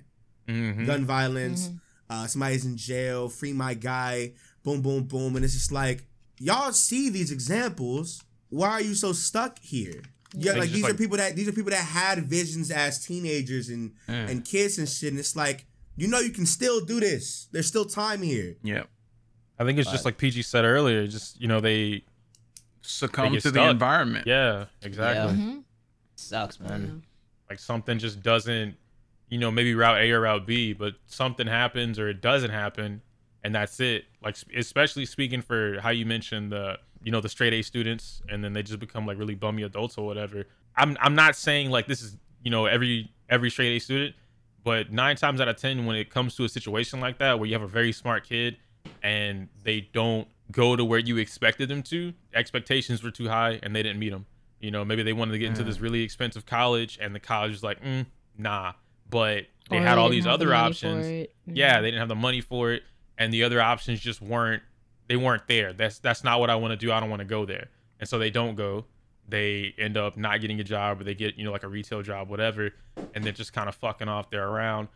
Mhm. 0.49 0.85
gun 0.87 1.05
violence, 1.07 1.71
uh, 2.11 2.27
somebody's 2.27 2.65
in 2.65 2.77
jail, 2.77 3.29
free 3.29 3.53
my 3.53 3.75
guy, 3.75 4.33
boom, 4.65 4.83
boom, 4.83 5.05
boom, 5.05 5.37
and 5.37 5.45
it's 5.45 5.55
just 5.55 5.73
like 5.73 6.05
y'all 6.41 6.73
see 6.73 7.09
these 7.09 7.31
examples. 7.31 8.23
Why 8.51 8.71
are 8.71 8.83
you 8.83 8.95
so 8.95 9.13
stuck 9.13 9.59
here? 9.61 10.03
Yeah, 10.35 10.51
It's 10.53 10.59
like 10.61 10.69
just 10.71 10.75
these 10.75 10.85
are 10.91 10.95
people 10.95 11.17
that 11.19 11.37
these 11.37 11.49
are 11.49 11.53
people 11.53 11.71
that 11.71 11.85
had 11.85 12.29
visions 12.29 12.71
as 12.71 12.93
teenagers 13.05 13.69
and 13.69 13.93
and 14.09 14.45
kids 14.45 14.79
and 14.79 14.89
shit, 14.89 15.11
and 15.11 15.19
it's 15.19 15.37
like 15.37 15.67
you 15.97 16.07
know 16.09 16.21
you 16.21 16.31
can 16.31 16.47
still 16.47 16.81
do 16.85 17.01
this. 17.01 17.49
There's 17.53 17.67
still 17.67 17.85
time 17.87 18.23
here. 18.23 18.57
Yeah. 18.63 18.85
I 19.61 19.65
think 19.65 19.79
it's 19.81 19.91
just 19.91 20.05
like 20.05 20.19
PG 20.19 20.43
said 20.43 20.65
earlier. 20.65 21.07
Just 21.09 21.41
you 21.41 21.49
know 21.49 21.61
they 21.61 22.05
Succumb 22.89 23.33
get 23.33 23.43
to 23.43 23.51
the 23.51 23.69
environment. 23.69 24.27
yeah 24.27 24.65
exactly. 24.83 25.35
Yeah. 25.39 25.45
Mhm. 25.45 25.63
Sucks, 26.17 26.59
man. 26.59 27.03
like 27.49 27.59
something 27.59 27.99
just 27.99 28.23
doesn't 28.23 28.77
you 29.29 29.39
know 29.39 29.51
maybe 29.51 29.75
route 29.75 29.99
a 30.01 30.11
or 30.11 30.21
route 30.23 30.47
b 30.47 30.73
but 30.73 30.95
something 31.07 31.47
happens 31.47 31.99
or 31.99 32.09
it 32.09 32.21
doesn't 32.21 32.51
happen 32.51 33.01
and 33.45 33.55
that's 33.55 33.79
it 33.81 34.05
like 34.23 34.37
especially 34.57 35.05
speaking 35.07 35.41
for 35.43 35.79
how 35.81 35.91
you 35.91 36.05
mentioned 36.07 36.51
the 36.51 36.79
you 37.03 37.13
know 37.13 37.21
the 37.21 37.29
straight 37.29 37.53
a 37.53 37.63
students 37.63 38.21
and 38.31 38.43
then 38.43 38.53
they 38.53 38.63
just 38.63 38.79
become 38.81 39.07
like 39.07 39.17
really 39.19 39.35
bummy 39.35 39.63
adults 39.63 39.97
or 39.99 40.05
whatever 40.07 40.45
i'm 40.77 40.97
i'm 41.01 41.15
not 41.15 41.37
saying 41.37 41.71
like 41.71 41.87
this 41.87 42.03
is 42.03 42.17
you 42.43 42.51
know 42.51 42.67
every 42.67 43.11
every 43.29 43.51
straight 43.51 43.77
a 43.77 43.79
student 43.79 44.15
but 44.65 44.91
nine 44.91 45.15
times 45.15 45.41
out 45.41 45.49
of 45.49 45.57
ten 45.57 45.87
when 45.87 45.95
it 45.95 46.11
comes 46.11 46.35
to 46.35 46.45
a 46.45 46.49
situation 46.49 46.99
like 47.01 47.19
that 47.19 47.39
where 47.39 47.47
you 47.47 47.55
have 47.55 47.63
a 47.63 47.69
very 47.69 47.93
smart 47.93 48.27
kid 48.29 48.57
and 49.03 49.49
they 49.63 49.81
don't 49.93 50.27
go 50.51 50.75
to 50.77 50.85
where 50.85 50.99
you 50.99 51.17
expected 51.19 51.69
them 51.69 51.83
to 51.83 52.13
expectations 52.35 53.03
were 53.03 53.11
too 53.11 53.29
high 53.29 53.59
and 53.63 53.75
they 53.77 53.83
didn't 53.83 53.99
meet 53.99 54.11
them 54.11 54.25
you 54.61 54.71
know 54.71 54.85
maybe 54.85 55.03
they 55.03 55.13
wanted 55.13 55.33
to 55.33 55.39
get 55.39 55.49
into 55.49 55.63
this 55.63 55.79
really 55.81 56.03
expensive 56.03 56.47
college 56.47 56.99
and 57.01 57.15
the 57.15 57.21
college 57.21 57.51
was 57.53 57.63
like 57.63 57.83
mm, 57.83 58.07
nah. 58.37 58.73
But 59.11 59.47
they 59.71 59.79
Or 59.79 59.81
had 59.81 59.97
all 59.99 60.11
these 60.11 60.25
have 60.25 60.39
the 60.39 60.45
other 60.45 60.47
money 60.53 60.59
for 60.59 60.67
options 60.69 61.07
it. 61.07 61.35
yeah 61.47 61.81
they 61.81 61.89
didn't 61.91 62.01
have 62.01 62.09
the 62.09 62.15
money 62.15 62.41
for 62.43 62.73
it. 62.73 62.83
And 63.17 63.33
the 63.33 63.43
other 63.45 63.61
options 63.61 64.01
just 64.01 64.21
weren't 64.21 64.63
they 65.07 65.17
weren't 65.17 65.47
there. 65.49 65.73
That's 65.73 65.99
that's 65.99 66.25
not 66.25 66.41
what 66.41 66.51
i 66.51 66.55
want 66.57 66.73
to 66.73 66.77
do. 66.77 66.93
I 66.93 67.01
don't 67.01 67.09
want 67.09 67.21
to 67.21 67.27
go 67.27 67.47
there. 67.47 67.69
And 68.01 68.09
so 68.09 68.19
they 68.19 68.31
don't 68.31 68.55
go. 68.55 68.85
They 69.29 69.75
end 69.79 69.97
up 69.97 70.17
not 70.17 70.41
getting 70.41 70.61
a 70.61 70.65
job 70.65 71.01
or 71.01 71.05
they 71.05 71.15
get 71.15 71.37
you 71.37 71.45
know 71.45 71.53
like 71.53 71.63
a 71.63 71.69
retail 71.69 72.03
job 72.03 72.29
whatever. 72.29 72.71
And 73.15 73.25
then 73.25 73.35
just 73.35 73.53
kind 73.53 73.69
of 73.69 73.75
fucking 73.77 74.09
off. 74.09 74.29
They're 74.31 74.47
around. 74.47 74.89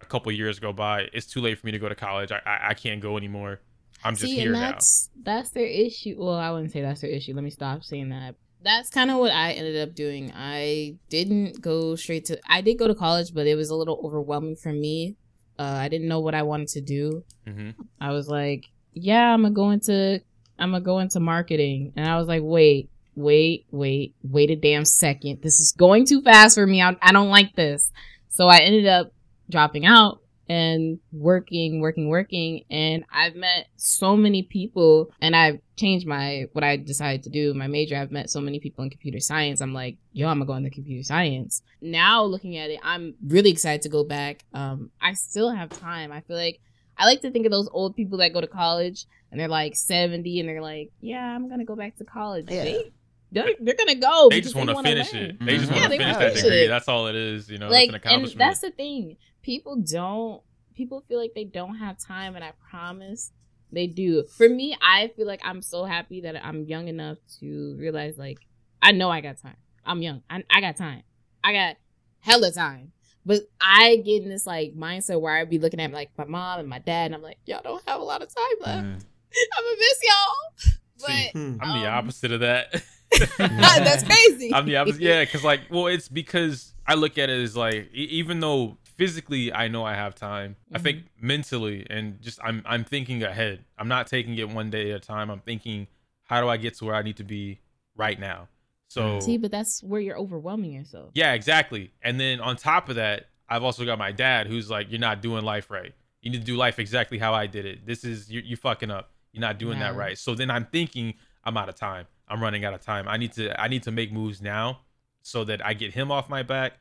A 0.00 0.04
couple 0.06 0.32
years 0.32 0.58
go 0.58 0.72
by. 0.72 1.08
It's 1.12 1.26
too 1.26 1.40
late 1.40 1.58
for 1.58 1.66
me 1.66 1.72
to 1.72 1.78
go 1.78 1.88
to 1.88 1.94
college. 1.94 2.32
I 2.32 2.40
i, 2.44 2.68
I 2.70 2.74
can't 2.74 3.00
go 3.00 3.16
anymore 3.16 3.60
i'm 4.04 4.14
just 4.14 4.26
See, 4.32 4.36
here 4.36 4.52
and 4.52 4.60
now 4.60 4.70
that's 4.70 5.10
that's 5.22 5.50
their 5.50 5.66
issue. 5.66 6.16
Well, 6.18 6.34
I 6.34 6.50
wouldn't 6.50 6.72
say 6.72 6.80
that's 6.80 7.00
their 7.02 7.10
issue. 7.10 7.34
Let 7.34 7.44
me 7.44 7.50
stop 7.50 7.84
saying 7.84 8.08
that. 8.10 8.34
That's 8.62 8.90
kind 8.90 9.10
of 9.10 9.18
what 9.18 9.32
I 9.32 9.52
ended 9.52 9.76
up 9.88 9.94
doing. 9.94 10.32
I 10.34 10.96
didn't 11.08 11.60
go 11.60 11.96
straight 11.96 12.26
to. 12.26 12.38
I 12.46 12.60
did 12.60 12.78
go 12.78 12.86
to 12.88 12.94
college, 12.94 13.32
but 13.32 13.46
it 13.46 13.54
was 13.54 13.70
a 13.70 13.74
little 13.74 14.00
overwhelming 14.04 14.56
for 14.56 14.72
me. 14.72 15.16
Uh, 15.58 15.62
I 15.62 15.88
didn't 15.88 16.08
know 16.08 16.20
what 16.20 16.34
I 16.34 16.42
wanted 16.42 16.68
to 16.68 16.80
do. 16.80 17.24
hmm 17.46 17.70
I 18.00 18.12
was 18.12 18.28
like, 18.28 18.66
"Yeah, 18.92 19.32
I'm 19.32 19.42
gonna 19.42 19.54
go 19.54 19.70
into. 19.70 20.20
I'm 20.58 20.72
gonna 20.72 20.84
go 20.84 20.98
into 20.98 21.20
marketing," 21.20 21.92
and 21.96 22.08
I 22.08 22.16
was 22.16 22.28
like, 22.28 22.42
"Wait, 22.42 22.90
wait, 23.14 23.66
wait, 23.70 24.14
wait 24.22 24.50
a 24.50 24.56
damn 24.56 24.84
second. 24.84 25.40
This 25.42 25.60
is 25.60 25.72
going 25.72 26.06
too 26.06 26.22
fast 26.22 26.54
for 26.56 26.66
me. 26.66 26.82
I, 26.82 26.96
I 27.02 27.12
don't 27.12 27.30
like 27.30 27.54
this." 27.56 27.90
So 28.28 28.46
I 28.46 28.58
ended 28.58 28.86
up 28.86 29.12
dropping 29.50 29.84
out 29.84 30.19
and 30.50 30.98
working, 31.12 31.80
working, 31.80 32.08
working. 32.08 32.64
And 32.68 33.04
I've 33.12 33.36
met 33.36 33.68
so 33.76 34.16
many 34.16 34.42
people 34.42 35.12
and 35.20 35.36
I've 35.36 35.60
changed 35.76 36.08
my, 36.08 36.46
what 36.54 36.64
I 36.64 36.76
decided 36.76 37.22
to 37.22 37.30
do, 37.30 37.54
my 37.54 37.68
major. 37.68 37.96
I've 37.96 38.10
met 38.10 38.30
so 38.30 38.40
many 38.40 38.58
people 38.58 38.82
in 38.82 38.90
computer 38.90 39.20
science. 39.20 39.60
I'm 39.60 39.72
like, 39.72 39.98
yo, 40.12 40.26
I'm 40.26 40.38
gonna 40.38 40.46
go 40.46 40.54
into 40.54 40.70
computer 40.70 41.04
science. 41.04 41.62
Now 41.80 42.24
looking 42.24 42.56
at 42.56 42.68
it, 42.68 42.80
I'm 42.82 43.14
really 43.24 43.50
excited 43.50 43.82
to 43.82 43.88
go 43.88 44.02
back. 44.02 44.44
Um, 44.52 44.90
I 45.00 45.12
still 45.12 45.50
have 45.50 45.68
time. 45.68 46.10
I 46.10 46.20
feel 46.22 46.36
like 46.36 46.60
I 46.98 47.06
like 47.06 47.20
to 47.20 47.30
think 47.30 47.46
of 47.46 47.52
those 47.52 47.68
old 47.72 47.94
people 47.94 48.18
that 48.18 48.32
go 48.32 48.40
to 48.40 48.48
college 48.48 49.06
and 49.30 49.38
they're 49.38 49.46
like 49.46 49.76
70 49.76 50.40
and 50.40 50.48
they're 50.48 50.60
like, 50.60 50.90
yeah, 51.00 51.32
I'm 51.32 51.48
gonna 51.48 51.64
go 51.64 51.76
back 51.76 51.94
to 51.98 52.04
college. 52.04 52.46
Yeah. 52.50 52.64
They, 52.64 52.92
they're, 53.30 53.54
they're 53.60 53.76
gonna 53.76 53.94
go. 53.94 54.26
they 54.28 54.40
just 54.40 54.56
want 54.56 54.70
to 54.70 54.82
finish 54.82 55.12
learn. 55.12 55.22
it 55.22 55.36
they 55.44 55.58
just 55.58 55.70
want 55.70 55.84
to 55.84 55.88
they 55.90 55.98
finish 55.98 56.16
that 56.16 56.34
degree 56.34 56.64
it. 56.64 56.68
that's 56.68 56.88
all 56.88 57.06
it 57.06 57.14
is 57.14 57.48
you 57.48 57.58
know 57.58 57.68
like 57.68 57.84
it's 57.84 57.88
an 57.90 57.94
and 57.94 58.04
accomplishment 58.04 58.38
that's 58.38 58.58
the 58.58 58.72
thing 58.72 59.16
people 59.42 59.76
don't 59.76 60.42
people 60.74 61.00
feel 61.00 61.18
like 61.20 61.32
they 61.34 61.44
don't 61.44 61.76
have 61.76 61.98
time 61.98 62.34
and 62.36 62.44
i 62.44 62.52
promise 62.70 63.32
they 63.72 63.86
do. 63.86 64.24
For 64.36 64.48
me 64.48 64.76
i 64.82 65.08
feel 65.16 65.26
like 65.26 65.40
i'm 65.44 65.62
so 65.62 65.84
happy 65.84 66.22
that 66.22 66.44
i'm 66.44 66.64
young 66.64 66.88
enough 66.88 67.18
to 67.38 67.76
realize 67.78 68.18
like 68.18 68.38
i 68.82 68.90
know 68.92 69.10
i 69.10 69.20
got 69.20 69.38
time. 69.38 69.56
I'm 69.84 70.02
young. 70.02 70.22
I, 70.28 70.44
I 70.50 70.60
got 70.60 70.76
time. 70.76 71.02
I 71.42 71.52
got 71.52 71.76
hella 72.20 72.50
time. 72.52 72.92
But 73.24 73.42
i 73.60 73.96
get 74.04 74.22
in 74.22 74.28
this 74.28 74.46
like 74.46 74.74
mindset 74.74 75.20
where 75.20 75.36
I'd 75.36 75.48
be 75.50 75.58
looking 75.58 75.80
at 75.80 75.90
like 75.92 76.10
my 76.18 76.24
mom 76.24 76.60
and 76.60 76.68
my 76.68 76.78
dad 76.80 77.06
and 77.06 77.14
i'm 77.14 77.22
like 77.22 77.38
y'all 77.46 77.60
don't 77.62 77.82
have 77.88 78.00
a 78.00 78.04
lot 78.04 78.22
of 78.22 78.28
time 78.34 78.44
left. 78.60 78.86
Mm. 78.86 79.04
i'm 79.58 79.64
gonna 79.64 79.76
miss 79.78 80.00
y'all. 80.02 80.72
But 81.00 81.32
Hmm. 81.32 81.56
i'm 81.62 81.80
the 81.80 81.88
um, 81.88 81.94
opposite 81.94 82.32
of 82.32 82.40
that. 82.40 82.82
That's 83.38 84.04
crazy. 84.04 84.52
I'm 84.54 84.66
the 84.66 84.76
opposite. 84.76 85.00
Yeah, 85.00 85.24
because 85.24 85.42
like, 85.44 85.60
well, 85.70 85.86
it's 85.86 86.08
because 86.08 86.74
I 86.86 86.94
look 86.94 87.18
at 87.18 87.28
it 87.30 87.42
as 87.42 87.56
like, 87.56 87.88
e- 87.94 88.08
even 88.20 88.40
though 88.40 88.76
physically 89.00 89.50
I 89.50 89.68
know 89.68 89.82
I 89.82 89.94
have 89.94 90.14
time. 90.14 90.56
I 90.74 90.78
think 90.78 90.98
mm-hmm. 90.98 91.26
mentally 91.26 91.86
and 91.88 92.20
just 92.20 92.38
I'm 92.44 92.62
I'm 92.66 92.84
thinking 92.84 93.22
ahead. 93.22 93.64
I'm 93.78 93.88
not 93.88 94.06
taking 94.06 94.36
it 94.36 94.50
one 94.50 94.68
day 94.68 94.90
at 94.90 94.96
a 94.98 95.00
time. 95.00 95.30
I'm 95.30 95.40
thinking 95.40 95.86
how 96.24 96.42
do 96.42 96.48
I 96.48 96.58
get 96.58 96.74
to 96.74 96.84
where 96.84 96.94
I 96.94 97.00
need 97.00 97.16
to 97.16 97.24
be 97.24 97.60
right 97.96 98.20
now. 98.20 98.48
So 98.88 99.02
mm-hmm. 99.02 99.20
See, 99.20 99.38
but 99.38 99.50
that's 99.50 99.82
where 99.82 100.02
you're 100.02 100.18
overwhelming 100.18 100.72
yourself. 100.72 101.12
yeah, 101.14 101.32
exactly. 101.32 101.92
And 102.02 102.20
then 102.20 102.40
on 102.40 102.56
top 102.56 102.90
of 102.90 102.96
that, 102.96 103.28
I've 103.48 103.64
also 103.64 103.86
got 103.86 103.98
my 103.98 104.12
dad 104.12 104.46
who's 104.48 104.68
like, 104.68 104.90
"You're 104.90 105.00
not 105.00 105.22
doing 105.22 105.44
life 105.46 105.70
right. 105.70 105.94
You 106.20 106.30
need 106.30 106.40
to 106.40 106.44
do 106.44 106.56
life 106.56 106.78
exactly 106.78 107.16
how 107.16 107.32
I 107.32 107.46
did 107.46 107.64
it. 107.64 107.86
This 107.86 108.04
is 108.04 108.30
you 108.30 108.42
you 108.44 108.56
fucking 108.56 108.90
up. 108.90 109.12
You're 109.32 109.40
not 109.40 109.58
doing 109.58 109.78
that 109.78 109.96
right." 109.96 110.18
So 110.18 110.34
then 110.34 110.50
I'm 110.50 110.66
thinking, 110.66 111.14
I'm 111.42 111.56
out 111.56 111.70
of 111.70 111.74
time. 111.74 112.06
I'm 112.28 112.42
running 112.42 112.66
out 112.66 112.74
of 112.74 112.82
time. 112.82 113.08
I 113.08 113.16
need 113.16 113.32
to 113.32 113.58
I 113.58 113.68
need 113.68 113.84
to 113.84 113.90
make 113.90 114.12
moves 114.12 114.42
now 114.42 114.80
so 115.22 115.44
that 115.44 115.64
I 115.64 115.72
get 115.72 115.94
him 115.94 116.12
off 116.12 116.28
my 116.28 116.42
back 116.42 116.74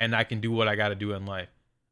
and 0.00 0.16
I 0.16 0.24
can 0.24 0.40
do 0.40 0.50
what 0.50 0.66
I 0.66 0.74
got 0.74 0.88
to 0.88 0.96
do 0.96 1.12
in 1.12 1.26
life. 1.26 1.48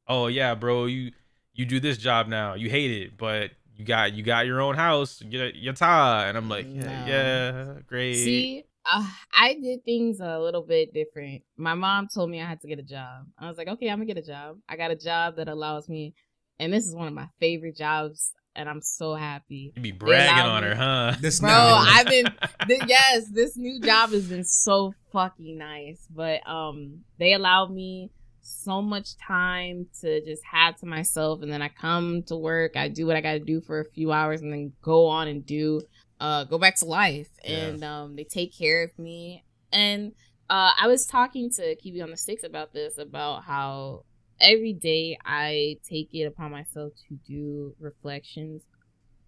Oh 0.08 0.26
yeah, 0.28 0.54
bro, 0.54 0.86
you 0.86 1.12
you 1.52 1.66
do 1.66 1.80
this 1.80 1.98
job 1.98 2.28
now. 2.28 2.54
You 2.54 2.70
hate 2.70 2.90
it, 2.90 3.16
but 3.16 3.50
you 3.76 3.84
got 3.84 4.12
you 4.12 4.22
got 4.22 4.46
your 4.46 4.60
own 4.60 4.74
house, 4.74 5.22
your 5.22 5.48
your 5.50 5.72
tie, 5.74 6.28
and 6.28 6.36
I'm 6.36 6.48
like, 6.48 6.66
yeah, 6.68 6.82
No. 6.82 7.06
yeah, 7.06 7.80
great. 7.86 8.14
See, 8.14 8.64
uh, 8.84 9.06
I 9.36 9.54
did 9.54 9.84
things 9.84 10.20
a 10.20 10.38
little 10.38 10.62
bit 10.62 10.94
different. 10.94 11.42
My 11.56 11.74
mom 11.74 12.08
told 12.12 12.30
me 12.30 12.40
I 12.40 12.46
had 12.46 12.60
to 12.62 12.68
get 12.68 12.78
a 12.78 12.82
job. 12.82 13.26
I 13.38 13.48
was 13.48 13.58
like, 13.58 13.68
okay, 13.68 13.88
I'm 13.88 13.98
gonna 13.98 14.06
get 14.06 14.18
a 14.18 14.22
job. 14.26 14.58
I 14.68 14.76
got 14.76 14.90
a 14.90 14.96
job 14.96 15.36
that 15.36 15.48
allows 15.48 15.88
me, 15.88 16.14
and 16.58 16.72
this 16.72 16.86
is 16.86 16.94
one 16.94 17.06
of 17.06 17.14
my 17.14 17.28
favorite 17.38 17.76
jobs, 17.76 18.32
and 18.56 18.68
I'm 18.68 18.80
so 18.80 19.14
happy. 19.14 19.72
you 19.76 19.82
be 19.82 19.92
bragging 19.92 20.44
on 20.44 20.62
her, 20.62 20.74
huh? 20.74 21.16
This 21.20 21.40
Bro, 21.40 21.50
I've 21.52 22.08
been 22.08 22.32
th- 22.68 22.82
yes, 22.86 23.28
this 23.30 23.56
new 23.56 23.80
job 23.80 24.10
has 24.10 24.26
been 24.26 24.44
so 24.44 24.94
fucking 25.12 25.58
nice. 25.58 26.06
But 26.10 26.48
um 26.48 27.04
they 27.18 27.34
allow 27.34 27.66
me 27.66 28.10
so 28.48 28.82
much 28.82 29.16
time 29.16 29.86
to 30.00 30.24
just 30.24 30.42
have 30.44 30.76
to 30.76 30.86
myself 30.86 31.42
and 31.42 31.52
then 31.52 31.62
I 31.62 31.68
come 31.68 32.22
to 32.24 32.36
work, 32.36 32.76
I 32.76 32.88
do 32.88 33.06
what 33.06 33.16
I 33.16 33.20
gotta 33.20 33.40
do 33.40 33.60
for 33.60 33.80
a 33.80 33.84
few 33.84 34.12
hours 34.12 34.40
and 34.40 34.52
then 34.52 34.72
go 34.82 35.06
on 35.06 35.28
and 35.28 35.44
do 35.44 35.80
uh 36.20 36.44
go 36.44 36.58
back 36.58 36.76
to 36.76 36.84
life. 36.84 37.28
Yeah. 37.44 37.56
And 37.56 37.84
um 37.84 38.16
they 38.16 38.24
take 38.24 38.56
care 38.56 38.82
of 38.82 38.98
me. 38.98 39.44
And 39.72 40.12
uh 40.50 40.72
I 40.80 40.86
was 40.86 41.06
talking 41.06 41.50
to 41.52 41.76
Kiwi 41.76 42.00
on 42.00 42.10
the 42.10 42.16
six 42.16 42.42
about 42.42 42.72
this, 42.72 42.98
about 42.98 43.44
how 43.44 44.04
every 44.40 44.72
day 44.72 45.18
I 45.24 45.76
take 45.88 46.10
it 46.12 46.24
upon 46.24 46.50
myself 46.50 46.92
to 47.08 47.14
do 47.26 47.74
reflections, 47.78 48.62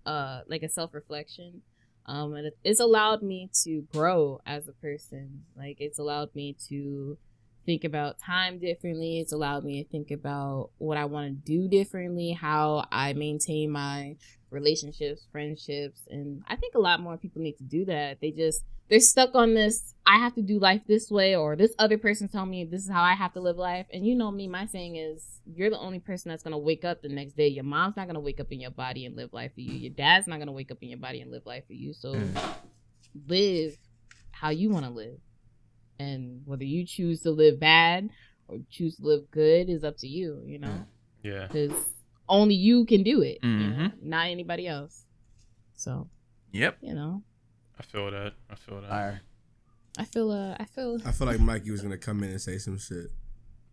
uh 0.06 0.40
like 0.48 0.62
a 0.62 0.68
self 0.68 0.94
reflection 0.94 1.62
um 2.06 2.34
and 2.34 2.50
it's 2.64 2.80
allowed 2.80 3.22
me 3.22 3.50
to 3.64 3.82
grow 3.92 4.40
as 4.46 4.66
a 4.66 4.72
person 4.72 5.44
like 5.56 5.76
it's 5.80 5.98
allowed 5.98 6.34
me 6.34 6.56
to 6.68 7.18
think 7.66 7.84
about 7.84 8.18
time 8.18 8.58
differently. 8.58 9.20
It's 9.20 9.32
allowed 9.32 9.64
me 9.64 9.82
to 9.82 9.88
think 9.88 10.10
about 10.10 10.70
what 10.78 10.96
i 10.96 11.04
want 11.04 11.26
to 11.26 11.32
do 11.32 11.68
differently 11.68 12.32
how 12.32 12.86
i 12.90 13.12
maintain 13.12 13.70
my 13.70 14.16
relationships 14.50 15.26
friendships 15.30 16.00
and 16.10 16.42
i 16.48 16.56
think 16.56 16.74
a 16.74 16.78
lot 16.78 17.00
more 17.00 17.16
people 17.16 17.42
need 17.42 17.56
to 17.58 17.64
do 17.64 17.84
that. 17.84 18.20
They 18.20 18.30
just 18.30 18.64
they're 18.88 18.98
stuck 18.98 19.34
on 19.34 19.54
this 19.54 19.94
i 20.04 20.18
have 20.18 20.34
to 20.34 20.42
do 20.42 20.58
life 20.58 20.82
this 20.88 21.10
way 21.10 21.36
or 21.36 21.54
this 21.54 21.72
other 21.78 21.96
person 21.96 22.26
tell 22.26 22.44
me 22.44 22.64
this 22.64 22.82
is 22.82 22.90
how 22.90 23.02
i 23.02 23.14
have 23.14 23.32
to 23.34 23.40
live 23.40 23.56
life. 23.56 23.86
And 23.92 24.06
you 24.06 24.14
know 24.14 24.30
me 24.30 24.48
my 24.48 24.66
saying 24.66 24.96
is 24.96 25.40
you're 25.46 25.70
the 25.70 25.78
only 25.78 26.00
person 26.00 26.30
that's 26.30 26.42
going 26.42 26.52
to 26.52 26.58
wake 26.58 26.84
up 26.84 27.02
the 27.02 27.08
next 27.08 27.36
day. 27.36 27.48
Your 27.48 27.64
mom's 27.64 27.96
not 27.96 28.06
going 28.06 28.14
to 28.14 28.20
wake 28.20 28.40
up 28.40 28.52
in 28.52 28.60
your 28.60 28.70
body 28.70 29.06
and 29.06 29.16
live 29.16 29.32
life 29.32 29.54
for 29.54 29.60
you. 29.60 29.72
Your 29.72 29.92
dad's 29.92 30.26
not 30.26 30.36
going 30.36 30.46
to 30.46 30.52
wake 30.52 30.70
up 30.70 30.78
in 30.82 30.88
your 30.88 30.98
body 30.98 31.20
and 31.20 31.30
live 31.30 31.46
life 31.46 31.66
for 31.66 31.72
you. 31.72 31.92
So 31.92 32.14
mm. 32.14 32.54
live 33.28 33.76
how 34.30 34.50
you 34.50 34.70
want 34.70 34.86
to 34.86 34.90
live 34.90 35.18
and 36.00 36.42
whether 36.46 36.64
you 36.64 36.84
choose 36.86 37.20
to 37.22 37.30
live 37.30 37.60
bad 37.60 38.08
or 38.48 38.58
choose 38.70 38.96
to 38.96 39.02
live 39.04 39.30
good 39.30 39.68
is 39.68 39.84
up 39.84 39.96
to 39.98 40.08
you 40.08 40.42
you 40.46 40.58
know 40.58 40.84
Yeah. 41.22 41.46
because 41.46 41.72
only 42.28 42.54
you 42.54 42.84
can 42.86 43.02
do 43.02 43.22
it 43.22 43.38
you 43.42 43.48
know? 43.50 43.76
Mhm. 43.76 44.02
not 44.02 44.26
anybody 44.28 44.66
else 44.66 45.04
so 45.74 46.08
Yep. 46.52 46.78
you 46.82 46.94
know 46.94 47.22
I 47.78 47.82
feel 47.82 48.10
that. 48.10 48.34
I 48.50 48.54
feel 48.56 48.80
that. 48.82 48.90
Fire. 48.90 49.20
i 49.98 50.04
feel 50.04 50.30
uh 50.30 50.54
i 50.58 50.64
feel 50.64 50.98
I 51.04 51.12
feel 51.12 51.26
like 51.26 51.40
Mikey 51.40 51.70
was 51.70 51.80
gonna 51.82 51.96
come 51.98 52.22
in 52.24 52.30
and 52.30 52.40
say 52.40 52.58
some 52.58 52.78
shit. 52.78 53.10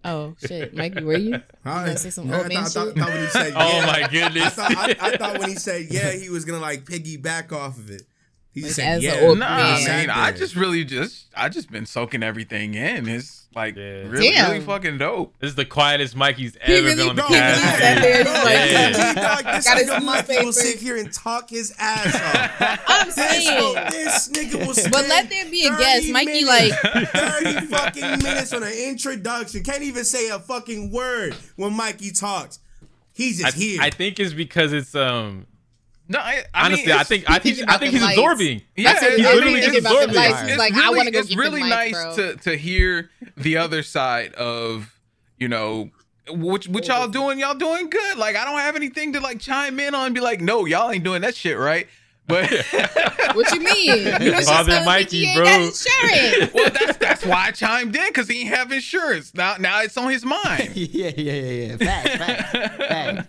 oh 0.06 0.36
shit 0.48 0.74
mikey 0.76 1.04
were 1.04 1.18
you 1.18 1.34
Huh? 1.64 1.86
gonna 1.86 1.98
say 1.98 2.10
some 2.12 2.28
No, 2.28 2.38
old 2.38 2.46
I 2.46 2.50
man 2.50 2.64
thought, 2.66 2.66
I 2.66 2.70
thought, 2.72 2.88
shit? 2.88 2.98
thought 2.98 3.10
when 3.14 3.22
he 3.22 3.28
said, 3.28 3.54
Oh 3.56 3.80
yeah, 3.80 3.86
my 3.86 4.02
I 4.04 4.08
goodness. 4.08 4.54
thought, 4.54 4.72
I, 4.78 4.96
I 5.08 5.18
thought 5.18 5.40
when 5.40 5.50
he 5.50 5.56
said 5.56 5.86
yeah, 5.90 6.12
he 6.12 6.30
was 6.30 6.46
gonna 6.46 6.60
like 6.62 6.86
piggyback 6.86 7.52
off 7.52 7.78
of 7.78 7.90
it. 7.92 8.04
He 8.58 8.64
Like, 8.64 8.72
said 8.72 9.04
yeah. 9.04 9.22
Nah, 9.34 9.36
man. 9.36 10.10
I 10.10 10.28
I 10.28 10.32
just 10.32 10.56
really 10.56 10.84
just 10.84 11.28
I 11.36 11.48
just 11.48 11.70
been 11.72 11.86
soaking 11.86 12.24
everything 12.24 12.74
in. 12.74 13.08
It's 13.08 13.48
like 13.56 13.76
Yeah. 13.76 13.84
really, 14.08 14.32
Damn. 14.32 14.52
really 14.52 14.66
fucking 14.66 14.98
dope. 14.98 15.36
This 15.40 15.50
is 15.52 15.56
the 15.56 15.64
quietest 15.66 16.16
Mikey's 16.16 16.58
ever 16.62 16.74
really 16.74 16.96
been 16.96 17.10
on 17.10 17.16
the 17.18 17.22
did. 17.22 17.30
cast. 17.30 17.62
He 17.62 17.68
sat 17.82 18.02
there, 18.02 18.24
Bro, 18.24 18.34
he's 18.34 18.44
like, 18.44 18.72
Yeah. 18.72 18.92
G 19.14 19.20
dog, 19.20 19.46
this 19.46 19.66
Got 19.66 19.78
his 19.78 19.90
nigga 19.90 20.04
Mikey 20.04 20.46
will 20.46 20.54
sit 20.54 20.80
here 20.80 20.98
and 20.98 21.14
talk 21.14 21.50
his 21.52 21.72
ass 21.78 22.16
off. 22.60 22.82
i'm 22.88 23.06
This, 23.06 23.16
saying 23.16 23.76
this 23.92 24.30
nigga 24.30 24.66
will 24.66 24.74
spend 24.74 24.92
but 24.92 25.08
let 25.08 25.30
there 25.30 25.46
be 25.52 25.66
a 25.68 25.70
30 25.70 25.84
guess 25.84 26.10
mikey 26.10 26.44
minutes- 26.44 26.84
like 26.84 27.44
30 27.44 27.66
fucking 27.68 28.24
minutes 28.24 28.54
on 28.54 28.64
an 28.64 28.74
introduction. 28.74 29.64
Can't 29.64 29.84
even 29.84 30.04
say 30.04 30.30
a 30.30 30.40
fucking 30.40 30.92
word 30.92 31.36
when 31.58 31.74
Mikey 31.74 32.10
talks. 32.12 32.58
He's 33.14 33.40
I, 33.44 33.48
just 33.52 33.58
here. 33.58 33.82
I 33.82 33.92
think 33.92 34.20
it's 34.20 34.34
because 34.34 34.74
it's 34.74 34.96
um 34.96 35.46
No, 36.10 36.20
I, 36.20 36.44
I 36.54 36.66
honestly 36.68 36.88
mean, 36.88 36.96
I 36.96 37.04
think 37.04 37.30
I 37.30 37.40
think 37.40 37.60
I 37.68 37.78
think 37.78 37.92
he's 37.94 38.02
lights. 38.02 38.18
absorbing. 38.18 38.62
Yeah, 38.76 38.94
That's 38.94 39.02
what 39.04 39.14
it's 39.14 39.22
literally 39.24 39.62
thinking 39.62 39.86
absorbing. 39.86 40.16
lights. 40.16 40.42
It's 40.44 40.58
like, 40.58 40.74
I 40.74 40.78
really, 40.78 40.96
want 40.96 41.06
to 41.08 41.12
go 41.12 41.20
it's 41.20 41.36
really 41.36 41.62
the 41.64 41.70
nice 41.70 41.92
bro. 41.92 42.16
to 42.16 42.36
to 42.38 42.56
hear 42.58 43.10
the 43.36 43.58
other 43.58 43.84
side 43.84 44.34
of 44.36 44.98
you 45.38 45.48
know 45.48 45.92
what 46.30 46.68
what 46.68 46.88
y'all 46.88 47.08
doing 47.08 47.40
y'all 47.40 47.54
doing 47.56 47.90
good 47.90 48.18
like 48.18 48.36
i 48.36 48.44
don't 48.44 48.60
have 48.60 48.76
anything 48.76 49.14
to 49.14 49.20
like 49.22 49.40
chime 49.40 49.80
in 49.80 49.96
on 49.96 50.08
and 50.08 50.16
be 50.16 50.20
like 50.20 50.42
no 50.42 50.66
y'all 50.66 50.92
ain't 50.92 51.06
doing 51.06 51.22
that 51.22 51.34
shit 51.36 51.58
right 51.58 51.88
but 52.28 52.52
What 53.34 53.50
you 53.54 53.62
mean? 53.62 53.98
You 54.22 54.32
was 54.34 54.46
just 54.46 54.50
Father 54.50 54.82
Mikey, 54.84 54.86
Mikey, 54.86 55.26
ain't 55.28 55.36
bro. 55.38 55.46
got 55.46 55.62
insurance. 55.62 56.54
well 56.56 56.70
that's 56.72 56.98
that's 56.98 57.26
why 57.26 57.46
i 57.48 57.52
chimed 57.52 57.96
in 57.96 58.08
because 58.08 58.28
he 58.28 58.42
ain't 58.42 58.50
have 58.54 58.72
insurance 58.74 59.34
now 59.34 59.56
now 59.58 59.82
it's 59.82 59.96
on 59.96 60.12
his 60.12 60.26
mind 60.26 60.76
yeah, 60.76 61.12
yeah, 61.16 61.34
yeah, 61.34 61.52
yeah. 61.52 61.78
Facts, 61.78 62.16
facts, 62.18 62.52
facts. 62.78 63.28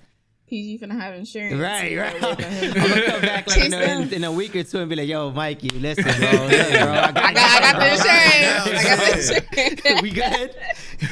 PG 0.49 0.79
finna 0.85 0.99
have 1.01 1.15
insurance. 1.15 1.55
Right, 1.61 1.97
right. 1.97 2.15
I'm 2.23 2.37
wait 2.37 2.43
for 2.43 2.49
him. 2.49 2.73
gonna 2.75 3.03
come 3.13 3.21
back 3.21 3.47
like 3.47 3.61
in 3.65 3.75
a, 3.75 3.81
in, 3.81 4.13
in 4.15 4.25
a 4.25 4.33
week 4.33 4.57
or 4.57 4.63
two 4.65 4.79
and 4.79 4.89
be 4.89 4.97
like, 4.97 5.09
"Yo, 5.09 5.31
Mikey, 5.31 5.69
listen, 5.71 6.05
bro, 6.05 6.13
look, 6.31 6.51
bro, 6.51 6.91
I 6.93 7.13
got, 7.13 7.17
I 7.17 7.33
got, 7.33 7.63
I 7.63 7.73
got 7.73 7.79
the 7.81 7.91
insurance. 7.91 8.69
I 8.69 8.83
got 8.83 8.99
the 8.99 9.53
Yeah. 9.57 9.69
insurance. 9.69 10.03
we 10.03 10.11
good." 10.11 10.57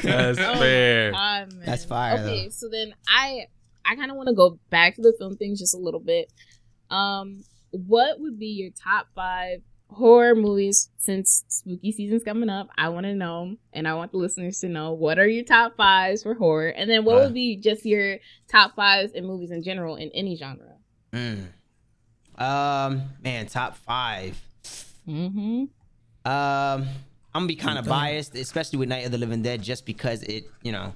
That's 0.03 0.39
Oh, 0.41 0.55
fair. 0.59 1.13
God. 1.13 1.53
That's 1.65 1.85
fire, 1.85 2.15
Okay, 2.19 2.45
though. 2.45 2.51
so 2.51 2.69
then 2.69 2.95
I 3.09 3.47
I 3.85 3.95
kind 3.97 4.11
of 4.11 4.17
want 4.17 4.29
to 4.29 4.35
go 4.35 4.59
back 4.71 4.97
to 4.97 5.03
the 5.03 5.15
film 5.19 5.37
things 5.37 5.59
just 5.61 5.75
a 5.75 5.79
little 5.79 6.01
bit. 6.01 6.33
Um, 6.91 7.45
what 7.71 8.21
would 8.21 8.39
be 8.39 8.47
your 8.49 8.71
top 8.71 9.09
five 9.15 9.61
horror 9.89 10.35
movies 10.35 10.91
since 10.99 11.45
spooky 11.49 11.93
season's 11.93 12.23
coming 12.25 12.49
up? 12.49 12.69
I 12.77 12.89
want 12.91 13.07
to 13.07 13.15
know, 13.15 13.57
and 13.73 13.87
I 13.89 13.95
want 13.95 14.13
the 14.13 14.19
listeners 14.19 14.61
to 14.61 14.69
know 14.69 14.93
what 14.93 15.19
are 15.19 15.27
your 15.29 15.45
top 15.45 15.77
fives 15.77 16.23
for 16.23 16.35
horror, 16.35 16.69
and 16.69 16.89
then 16.91 17.05
what 17.05 17.17
Uh. 17.19 17.25
would 17.25 17.35
be 17.35 17.57
just 17.57 17.85
your 17.87 18.19
top 18.49 18.75
fives 18.77 19.13
in 19.13 19.25
movies 19.27 19.51
in 19.51 19.63
general 19.63 19.97
in 19.97 20.11
any 20.15 20.37
genre. 20.37 20.75
Mm. 21.13 21.47
Um, 22.39 23.03
man, 23.23 23.47
top 23.47 23.77
five. 23.79 24.39
Mm-hmm. 25.09 25.41
Um, 25.61 25.69
I'm 26.27 26.87
gonna 27.33 27.47
be 27.47 27.57
kind 27.57 27.79
of 27.79 27.87
biased, 27.87 28.35
especially 28.35 28.79
with 28.79 28.89
Night 28.89 29.07
of 29.07 29.13
the 29.13 29.19
Living 29.19 29.43
Dead, 29.43 29.63
just 29.63 29.87
because 29.87 30.23
it, 30.25 30.45
you 30.63 30.73
know. 30.73 30.93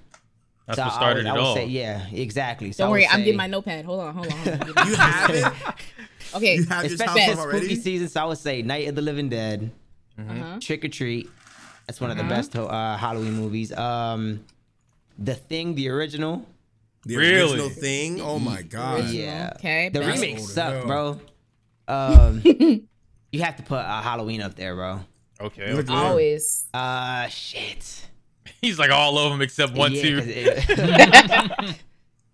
That's 0.66 0.78
so 0.78 0.84
what 0.84 0.92
I 0.92 0.96
started 0.96 1.24
would- 1.24 1.30
I 1.30 1.34
it 1.34 1.38
would 1.38 1.44
all. 1.46 1.54
Say, 1.56 1.66
yeah, 1.66 2.06
exactly. 2.12 2.72
So 2.72 2.84
I 2.84 2.86
Don't 2.86 2.90
would 2.92 2.96
worry, 2.98 3.06
I'm 3.08 3.20
getting 3.20 3.36
my 3.36 3.46
notepad. 3.46 3.84
Hold 3.84 4.00
on, 4.00 4.14
hold 4.14 4.26
on. 4.26 4.38
Hold 4.38 4.78
on. 4.78 4.86
you 4.88 4.94
have 4.96 5.30
it. 5.30 5.44
okay. 6.34 6.56
You 6.56 6.64
have 6.66 6.84
your 6.84 6.96
top 6.96 7.08
especially 7.08 7.20
five 7.20 7.34
for 7.34 7.40
spooky 7.50 7.56
already. 7.66 7.76
season. 7.76 8.08
So 8.08 8.20
I 8.22 8.24
would 8.24 8.38
say 8.38 8.62
Night 8.62 8.88
of 8.88 8.94
the 8.94 9.02
Living 9.02 9.28
Dead, 9.28 9.70
Uh-huh. 10.18 10.58
Trick 10.60 10.84
or 10.84 10.88
Treat. 10.88 11.28
That's 11.86 12.00
one 12.00 12.10
of 12.10 12.16
the 12.16 12.22
Uh-huh. 12.24 12.30
best 12.34 12.54
uh, 12.56 12.96
Halloween 12.96 13.34
movies. 13.34 13.72
Um, 13.72 14.44
The 15.18 15.34
Thing, 15.34 15.74
the 15.74 15.88
original. 15.90 16.46
The 17.04 17.16
Really? 17.16 17.50
original 17.52 17.68
thing. 17.70 18.20
Oh 18.20 18.38
my 18.38 18.62
god. 18.62 19.08
Yeah. 19.08 19.52
Okay. 19.56 19.88
The 19.88 20.00
bet. 20.00 20.14
remake 20.14 20.36
old 20.38 20.48
as 20.48 20.52
sucked, 20.54 20.86
bro. 20.86 21.20
Um, 21.88 22.42
you 23.32 23.40
have 23.42 23.56
to 23.56 23.62
put 23.62 23.78
uh, 23.78 24.02
Halloween 24.02 24.42
up 24.42 24.54
there, 24.54 24.74
bro. 24.74 25.00
Okay. 25.40 25.72
Okay. 25.72 25.92
Always. 25.92 26.66
Uh, 26.74 27.26
shit. 27.28 28.06
He's 28.60 28.78
like 28.78 28.90
all 28.90 29.16
of 29.18 29.30
them 29.32 29.40
except 29.40 29.72
one, 29.72 29.92
Yeah, 29.94 30.02
two. 30.02 30.18
'cause 30.18 30.28
it- 30.28 31.76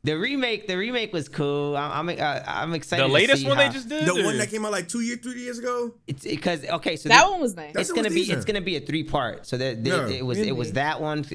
the 0.06 0.16
remake, 0.16 0.66
the 0.68 0.76
remake 0.78 1.12
was 1.12 1.28
cool. 1.28 1.76
I'm, 1.76 2.08
I'm, 2.08 2.18
uh, 2.18 2.40
I'm 2.46 2.72
excited. 2.74 3.02
The 3.02 3.08
to 3.08 3.12
latest 3.12 3.42
see 3.42 3.48
one 3.48 3.56
how- 3.58 3.66
they 3.68 3.74
just 3.74 3.88
did. 3.88 4.06
The 4.06 4.12
or- 4.12 4.24
one 4.24 4.38
that 4.38 4.50
came 4.50 4.64
out 4.64 4.72
like 4.72 4.88
two 4.88 5.00
years, 5.00 5.18
three 5.18 5.40
years 5.42 5.58
ago. 5.58 5.92
It's 6.06 6.24
because 6.24 6.64
okay, 6.64 6.96
so 6.96 7.08
That 7.08 7.24
the- 7.24 7.30
one 7.32 7.40
was 7.40 7.54
nice. 7.56 7.74
That's 7.74 7.88
it's 7.90 7.96
what 7.96 8.04
gonna 8.04 8.08
be 8.10 8.14
these 8.14 8.30
are. 8.30 8.36
it's 8.36 8.44
gonna 8.44 8.60
be 8.60 8.76
a 8.76 8.80
three 8.80 9.02
part. 9.04 9.46
So 9.46 9.56
that 9.58 9.78
Yeah, 9.78 10.08
it 10.08 10.24
was 10.24 10.38
it 10.38 10.56
was 10.56 10.72
that 10.72 11.00
one. 11.00 11.26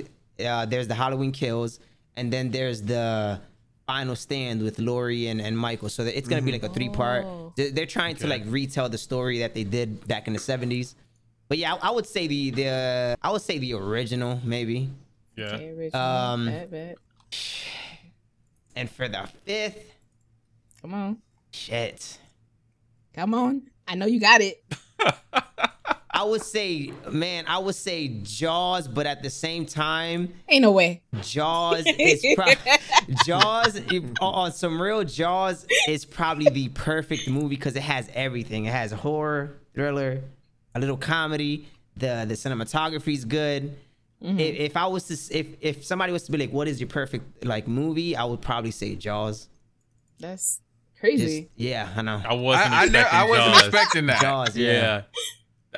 Uh, 0.44 0.66
there's 0.66 0.88
the 0.88 0.96
Halloween 0.96 1.32
Kills, 1.32 1.80
and 2.16 2.32
then 2.34 2.50
there's 2.50 2.82
the 2.82 3.40
final 3.86 4.16
stand 4.16 4.64
with 4.64 4.80
Laurie 4.80 5.28
and, 5.28 5.42
and 5.42 5.58
Michael. 5.58 5.90
So 5.90 6.06
that 6.06 6.18
it's 6.18 6.28
gonna 6.30 6.42
be 6.42 6.52
like 6.54 6.64
a 6.64 6.70
three 6.70 6.90
part. 6.90 7.26
Oh. 7.26 7.54
They're, 7.58 7.72
they're 7.72 7.86
trying 7.86 8.16
to 8.18 8.28
like 8.28 8.44
retell 8.48 8.88
the 8.90 8.98
story 8.98 9.40
that 9.40 9.54
they 9.54 9.66
did 9.66 10.08
back 10.08 10.28
in 10.28 10.34
the 10.34 10.40
'70s. 10.40 10.96
But 11.50 11.58
yeah, 11.58 11.74
I, 11.74 11.90
I 11.90 11.92
would 11.92 12.08
say 12.08 12.28
the 12.28 12.52
the 12.52 13.18
I 13.22 13.30
would 13.32 13.42
say 13.42 13.58
the 13.60 13.74
original 13.74 14.40
maybe. 14.44 14.90
Yeah. 15.36 15.56
Okay, 15.56 15.70
original. 15.72 16.02
Um, 16.02 16.46
Bet, 16.46 16.72
bet. 16.72 16.98
And 18.76 18.90
for 18.90 19.08
the 19.08 19.28
fifth, 19.46 19.94
Come 20.82 20.94
on. 20.94 21.18
shit. 21.52 22.18
Come 23.14 23.34
on. 23.34 23.64
I 23.88 23.96
know 23.96 24.06
you 24.06 24.20
got 24.20 24.42
it. 24.42 24.64
I 26.14 26.24
would 26.24 26.42
say, 26.42 26.92
man, 27.10 27.46
I 27.48 27.58
would 27.58 27.74
say 27.76 28.08
Jaws, 28.24 28.88
but 28.88 29.06
at 29.06 29.24
the 29.24 29.30
same 29.30 29.66
time, 29.66 30.34
Ain't 30.50 30.62
no 30.62 30.72
way. 30.72 31.02
Jaws 31.22 31.84
is 31.86 32.24
pro- 32.36 32.54
Jaws 33.26 33.80
on 34.22 34.52
some 34.52 34.80
real 34.82 35.04
Jaws 35.04 35.66
is 35.88 36.06
probably 36.06 36.50
the 36.52 36.68
perfect 36.70 37.28
movie 37.30 37.56
because 37.56 37.76
it 37.76 37.82
has 37.84 38.10
everything. 38.14 38.66
It 38.66 38.72
has 38.74 38.92
horror, 38.92 39.58
thriller, 39.74 40.22
a 40.76 40.80
little 40.80 40.98
comedy. 40.98 41.68
The 41.98 42.26
the 42.28 42.36
cinematography 42.36 43.14
is 43.14 43.26
good. 44.22 44.40
If, 44.40 44.56
if 44.72 44.78
I 44.78 44.86
was 44.88 45.04
to 45.06 45.38
if 45.38 45.48
if 45.62 45.86
somebody 45.86 46.14
was 46.14 46.24
to 46.24 46.32
be 46.32 46.38
like, 46.38 46.52
what 46.52 46.68
is 46.68 46.80
your 46.80 46.88
perfect 46.90 47.44
like 47.46 47.68
movie? 47.68 48.16
I 48.16 48.24
would 48.24 48.42
probably 48.42 48.72
say 48.72 48.96
Jaws. 48.96 49.48
That's 50.20 50.60
Just, 50.60 51.00
crazy. 51.00 51.50
yeah, 51.56 51.90
I 51.96 52.02
know. 52.04 52.22
I 52.24 52.34
wasn't 52.34 52.72
I, 52.72 52.84
I, 52.84 52.86
ne- 52.86 53.00
expecting 53.00 53.20
I 53.20 53.24
wasn't 53.26 53.54
Jaws. 53.54 53.68
expecting 53.68 54.06
that. 54.08 54.22
Jaws, 54.22 54.58
yeah. 54.58 54.72
Yeah. 54.72 55.02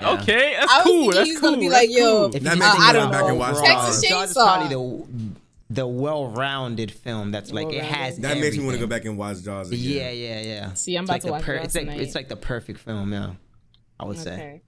Yeah. 0.02 0.10
Okay, 0.14 0.56
that's 0.60 0.72
I 0.72 0.78
was 0.78 0.84
cool. 0.86 1.12
That's 1.12 1.30
he's 1.30 1.40
cool. 1.40 1.50
gonna 1.52 1.62
be 1.62 1.70
like, 1.70 1.90
yo. 1.92 2.26
If 2.26 2.36
you 2.36 2.42
makes 2.42 2.56
think 2.56 2.64
I 2.64 2.94
go 2.94 3.00
don't 3.00 3.12
back 3.12 3.20
and 3.22 3.30
know. 3.30 3.36
watch 3.36 3.64
Texas 3.64 4.02
Jaws. 4.02 4.10
Jaws 4.10 4.30
is 4.32 4.36
probably 4.36 4.70
the 4.70 5.34
the 5.70 5.88
well-rounded 5.88 6.92
film 6.92 7.32
that's 7.32 7.52
like 7.52 7.72
it 7.72 7.84
has. 7.84 8.18
That 8.18 8.38
makes 8.40 8.58
me 8.58 8.66
want 8.66 8.76
to 8.76 8.82
go 8.82 8.88
back 8.88 9.06
and 9.06 9.18
watch 9.18 9.42
Jaws 9.44 9.72
again. 9.72 9.82
Yeah, 9.84 10.10
yeah, 10.12 10.40
yeah. 10.42 10.74
See, 10.74 10.96
I'm 10.98 11.04
It's 11.04 11.10
about 11.10 11.14
like 11.14 11.22
to 11.22 11.28
the 11.28 11.32
watch 11.32 11.46
Jaws 11.46 11.66
It's 11.66 11.76
like 11.76 11.86
tonight. 11.86 12.02
it's 12.02 12.16
like 12.16 12.28
the 12.28 12.36
perfect 12.36 12.80
film, 12.80 13.14
yeah. 13.14 13.32
I 14.00 14.06
would 14.06 14.18
say. 14.18 14.62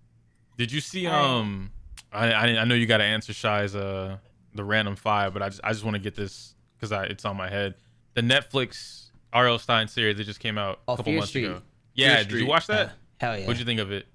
Did 0.57 0.72
you 0.72 0.80
see? 0.80 1.06
All 1.07 1.14
right. 1.14 1.39
Um, 1.39 1.72
I, 2.16 2.32
I 2.32 2.62
I 2.62 2.66
know 2.66 2.76
you 2.76 2.86
got 2.86 2.98
to 2.98 3.04
answer 3.04 3.34
Shy's 3.34 3.76
uh 3.76 4.18
the 4.54 4.64
random 4.64 4.96
five, 4.96 5.34
but 5.34 5.42
I 5.42 5.50
just 5.50 5.62
I 5.64 5.72
just 5.72 5.84
want 5.84 5.96
to 5.96 6.02
get 6.02 6.16
this 6.16 6.56
because 6.78 6.92
I 6.92 7.04
it's 7.06 7.26
on 7.26 7.36
my 7.38 7.50
head. 7.50 7.76
The 8.14 8.22
Netflix 8.22 9.10
R.L. 9.34 9.60
Stine 9.60 9.88
series 9.88 10.18
that 10.18 10.24
just 10.24 10.40
came 10.40 10.58
out 10.58 10.80
a 10.88 10.92
Oh, 10.92 10.96
couple 10.96 11.12
Fear 11.12 11.16
months 11.20 11.30
Street. 11.30 11.46
ago. 11.46 11.62
Yeah, 11.94 12.18
did 12.20 12.28
Street. 12.28 12.40
you 12.42 12.48
watch 12.48 12.68
that? 12.68 12.94
Hell 13.20 13.38
yeah. 13.38 13.46
What'd 13.46 13.60
you 13.60 13.66
think 13.66 13.80
of 13.82 13.92
it? 13.92 14.06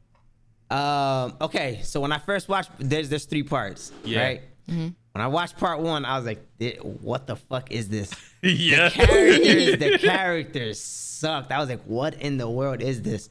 Um. 0.70 1.34
Okay. 1.40 1.80
So 1.82 2.00
when 2.00 2.12
I 2.12 2.18
first 2.18 2.48
watched, 2.48 2.70
there's 2.78 3.08
there's 3.08 3.24
three 3.24 3.42
parts. 3.42 3.92
Yeah. 4.04 4.22
Right. 4.22 4.42
When 4.66 4.94
I 5.16 5.26
watched 5.26 5.56
part 5.58 5.80
one, 5.80 6.04
I 6.04 6.16
was 6.16 6.24
like, 6.24 6.46
"Eh, 6.60 6.76
"What 6.76 7.26
the 7.26 7.34
fuck 7.34 7.72
is 7.72 7.88
this?" 7.88 8.12
yeah. 8.42 8.88
The 8.88 8.94
Characters. 8.94 9.78
the 9.78 9.98
characters 10.08 10.80
sucked. 10.80 11.50
I 11.50 11.58
was 11.58 11.68
like, 11.68 11.82
"What 11.82 12.14
in 12.14 12.36
the 12.38 12.48
world 12.48 12.80
is 12.80 13.02
this?" 13.02 13.28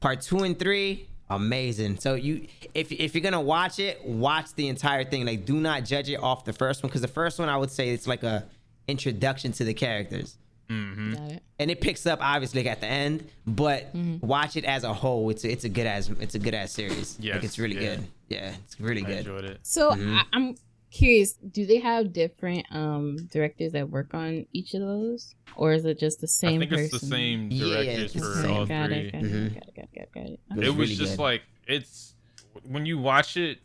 Part 0.00 0.22
two 0.22 0.38
and 0.44 0.58
three, 0.58 1.06
amazing. 1.30 1.98
So 1.98 2.14
you, 2.14 2.46
if 2.74 2.90
if 2.92 3.14
you're 3.14 3.22
gonna 3.22 3.40
watch 3.40 3.78
it, 3.78 4.04
watch 4.04 4.54
the 4.54 4.68
entire 4.68 5.04
thing. 5.04 5.26
Like, 5.26 5.44
do 5.44 5.54
not 5.60 5.84
judge 5.84 6.08
it 6.10 6.16
off 6.22 6.44
the 6.44 6.52
first 6.52 6.82
one 6.82 6.88
because 6.88 7.02
the 7.02 7.08
first 7.08 7.38
one, 7.38 7.48
I 7.48 7.56
would 7.56 7.70
say, 7.70 7.90
it's 7.90 8.06
like 8.06 8.22
a 8.22 8.46
introduction 8.86 9.52
to 9.52 9.64
the 9.64 9.74
characters. 9.74 10.38
Mm-hmm. 10.70 11.14
Got 11.14 11.30
it. 11.32 11.42
and 11.58 11.70
it 11.70 11.80
picks 11.80 12.04
up 12.06 12.18
obviously 12.20 12.68
at 12.68 12.80
the 12.82 12.86
end, 12.86 13.26
but 13.46 13.88
watch 14.20 14.54
it 14.56 14.64
as 14.66 14.84
a 14.84 14.92
whole. 14.92 15.30
It's 15.30 15.42
a, 15.44 15.50
it's 15.50 15.64
a 15.64 15.68
good 15.70 15.86
as 15.86 16.10
it's 16.20 16.34
a 16.34 16.38
good 16.38 16.54
ass 16.54 16.72
series. 16.72 17.16
Yeah, 17.18 17.36
like 17.36 17.44
it's 17.44 17.58
really 17.58 17.76
yeah. 17.76 17.96
good. 17.96 18.06
Yeah, 18.28 18.52
it's 18.66 18.78
really 18.78 19.02
I 19.02 19.06
good. 19.06 19.18
enjoyed 19.20 19.44
it. 19.44 19.60
So 19.62 19.92
Mm-hmm. 19.92 20.16
I, 20.16 20.22
I'm 20.34 20.56
curious. 20.90 21.34
Do 21.34 21.66
they 21.66 21.78
have 21.78 22.12
different 22.12 22.66
um 22.70 23.16
directors 23.30 23.72
that 23.72 23.88
work 23.90 24.14
on 24.14 24.46
each 24.52 24.74
of 24.74 24.80
those, 24.80 25.34
or 25.56 25.72
is 25.72 25.84
it 25.84 25.98
just 25.98 26.20
the 26.20 26.28
same 26.28 26.56
I 26.56 26.58
think 26.66 26.70
person? 26.70 26.84
it's 26.84 27.00
the 27.00 27.06
same 27.06 27.50
Yeah, 27.50 27.66
directors 27.82 28.14
it's 28.16 28.24
for 28.26 28.34
same. 28.42 28.50
all 28.50 28.66
got 28.66 28.86
three. 28.88 28.96
It, 28.98 29.12
got, 29.12 29.22
Mhm. 29.22 29.46
it, 29.46 29.54
got 29.54 29.68
it. 29.68 29.74
Got 29.74 29.84
it. 29.84 29.94
Got 29.94 30.02
it. 30.02 30.12
Got 30.14 30.26
it. 30.26 30.30
It 30.32 30.40
it 30.52 30.56
was 30.56 30.66
was 30.68 30.76
really 30.76 30.94
just 30.94 31.16
good. 31.16 31.22
like 31.22 31.42
it's 31.66 32.14
when 32.64 32.86
you 32.86 32.98
watch 32.98 33.36
it 33.36 33.58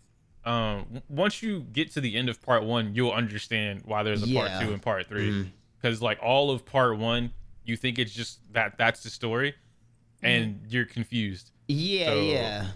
um 0.45 1.01
once 1.07 1.41
you 1.41 1.61
get 1.71 1.89
to 1.91 2.01
the 2.01 2.15
end 2.17 2.27
of 2.27 2.41
part 2.41 2.63
one 2.63 2.93
you'll 2.93 3.11
understand 3.13 3.81
why 3.85 4.03
there's 4.03 4.21
a 4.23 4.27
Yeah. 4.27 4.47
part 4.49 4.61
two 4.67 4.73
and 4.73 4.81
part 4.81 5.07
3 5.07 5.29
Mhm. 5.31 5.51
because 5.81 6.01
like 6.01 6.19
all 6.21 6.51
of 6.51 6.65
part 6.65 6.97
one 6.97 7.31
you 7.63 7.77
think 7.77 7.97
it's 7.97 8.13
just 8.13 8.39
that 8.51 8.77
that's 8.77 9.03
the 9.03 9.09
story 9.09 9.55
and 10.21 10.59
you're 10.69 10.85
confused 10.85 11.51
Yeah, 11.69 12.05
So, 12.07 12.21
yeah. 12.23 12.67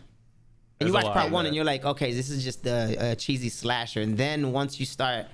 And 0.80 0.88
there's 0.88 0.91
you 0.91 1.06
watch 1.06 1.14
part 1.14 1.32
one 1.32 1.44
that. 1.44 1.48
and 1.49 1.56
you're 1.56 1.66
like, 1.66 1.84
okay, 1.86 2.14
this 2.14 2.30
is 2.30 2.44
just 2.44 2.66
a, 2.68 2.95
a 2.99 3.12
uh, 3.12 3.16
cheesy 3.16 3.49
slasher. 3.49 4.02
And 4.02 4.18
then 4.18 4.52
once 4.52 4.80
you 4.80 4.86
start 4.86 5.26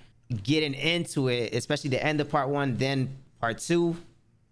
getting 0.44 0.74
into 0.74 1.28
it, 1.28 1.53
especially 1.53 1.90
the 1.90 2.03
end 2.03 2.22
of 2.22 2.30
part 2.30 2.49
one, 2.49 2.78
then 2.78 3.18
part 3.40 3.57
two, 3.60 3.95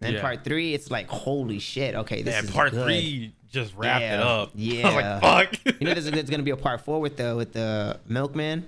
then 0.00 0.14
Yeah. 0.14 0.20
part 0.20 0.44
three, 0.44 0.74
it's 0.74 0.90
like, 0.90 1.08
holy 1.08 1.58
shit, 1.58 1.94
okay, 1.94 2.22
this 2.22 2.34
Man, 2.34 2.44
is 2.44 2.50
part 2.50 2.70
good. 2.72 2.84
three 2.84 3.32
just 3.50 3.74
wrapped 3.76 4.02
it 4.02 4.06
Yeah, 4.06 4.22
up 4.24 4.48
I 4.54 4.58
yeah. 4.58 4.84
was 4.86 4.94
like 4.94 5.20
fuck 5.20 5.76
You 5.80 5.86
know, 5.86 5.94
there's, 5.94 6.10
there's 6.10 6.30
gonna 6.30 6.42
be 6.42 6.50
a 6.52 6.56
part 6.56 6.80
four 6.82 7.00
with 7.00 7.16
the 7.16 7.34
with 7.36 7.52
the 7.52 7.98
milkman. 8.06 8.66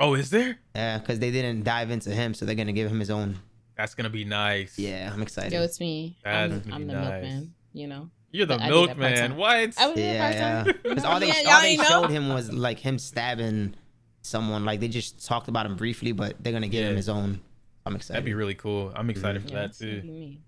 oh 0.00 0.14
is 0.14 0.30
there 0.30 0.58
Yeah, 0.74 0.98
because 0.98 1.18
they 1.18 1.30
didn't 1.30 1.64
dive 1.64 1.90
into 1.90 2.10
him, 2.10 2.32
so 2.34 2.44
they're 2.46 2.54
gonna 2.54 2.72
give 2.72 2.90
him 2.90 3.00
his 3.00 3.10
own. 3.10 3.36
that's 3.76 3.94
gonna 3.94 4.10
be 4.10 4.24
nice 4.24 4.78
Yeah, 4.78 5.10
I'm 5.12 5.22
excited. 5.22 5.52
Yo, 5.52 5.62
it's 5.62 5.80
me. 5.80 6.16
I'm, 6.24 6.50
That's 6.50 6.62
gonna 6.64 6.74
I'm 6.76 6.82
be 6.82 6.92
the 6.94 7.00
nice. 7.00 7.10
milkman. 7.22 7.54
You 7.74 7.86
know. 7.88 8.10
You're 8.30 8.46
the 8.46 8.54
I 8.54 8.58
did 8.58 8.68
milkman 8.68 9.36
what 9.36 9.50
I 9.78 9.86
was 9.88 9.98
yeah, 9.98 10.30
yeah. 10.30 10.64
Because 10.64 11.04
all 11.06 11.18
they 11.20 11.28
Yeah, 11.28 11.54
all 11.54 11.62
they 11.62 11.76
showed 11.76 12.10
him 12.10 12.28
was 12.28 12.52
like 12.52 12.78
him 12.78 12.98
stabbing 12.98 13.74
someone. 14.22 14.64
Like 14.64 14.80
they 14.80 14.88
just 14.88 15.26
talked 15.26 15.48
about 15.48 15.66
him 15.66 15.76
briefly, 15.76 16.12
but 16.12 16.36
they're 16.42 16.52
gonna 16.52 16.68
give 16.68 16.86
him 16.88 16.96
his 16.96 17.08
own. 17.08 17.40
I'm 17.86 17.96
excited. 17.96 18.16
that'd 18.16 18.24
be 18.26 18.34
really 18.34 18.54
cool 18.54 18.92
i'm 18.94 19.08
excited 19.08 19.40
for 19.42 19.48
Yeah, 19.48 19.54
that 19.62 19.72
too 19.78 20.02
be 20.02 20.06
me. 20.08 20.40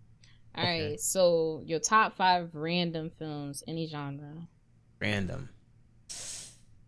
All 0.54 0.64
right. 0.64 0.80
Okay. 0.82 0.96
So 0.98 1.62
your 1.64 1.78
top 1.78 2.14
five 2.14 2.54
random 2.54 3.08
films, 3.08 3.62
any 3.66 3.86
genre. 3.86 4.34
random. 5.00 5.48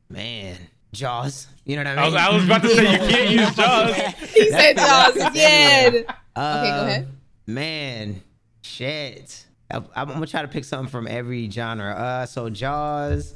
Man, 0.08 0.58
Jaws. 0.92 1.46
You 1.64 1.76
know 1.76 1.84
what 1.90 1.98
I 1.98 2.02
I 2.02 2.04
was, 2.04 2.14
mean? 2.14 2.22
I 2.22 2.30
was 2.34 2.44
about 2.44 2.62
to 2.62 2.68
say 2.68 2.92
you 2.92 2.98
can't 3.08 3.30
use 3.30 3.54
Jaws. 3.54 3.96
He 4.34 4.50
said 4.50 4.76
Jaws 4.76 5.16
again. 5.16 6.04
Uh, 6.36 6.62
Okay, 6.64 6.70
go 6.76 6.82
ahead. 6.86 7.08
Man, 7.46 8.22
shit. 8.62 9.46
I, 9.72 9.82
I'm 9.96 10.08
gonna 10.08 10.26
try 10.26 10.42
to 10.42 10.48
pick 10.48 10.64
something 10.64 10.90
from 10.90 11.06
every 11.06 11.50
genre. 11.50 11.92
Uh, 11.92 12.26
so 12.26 12.50
Jaws. 12.50 13.34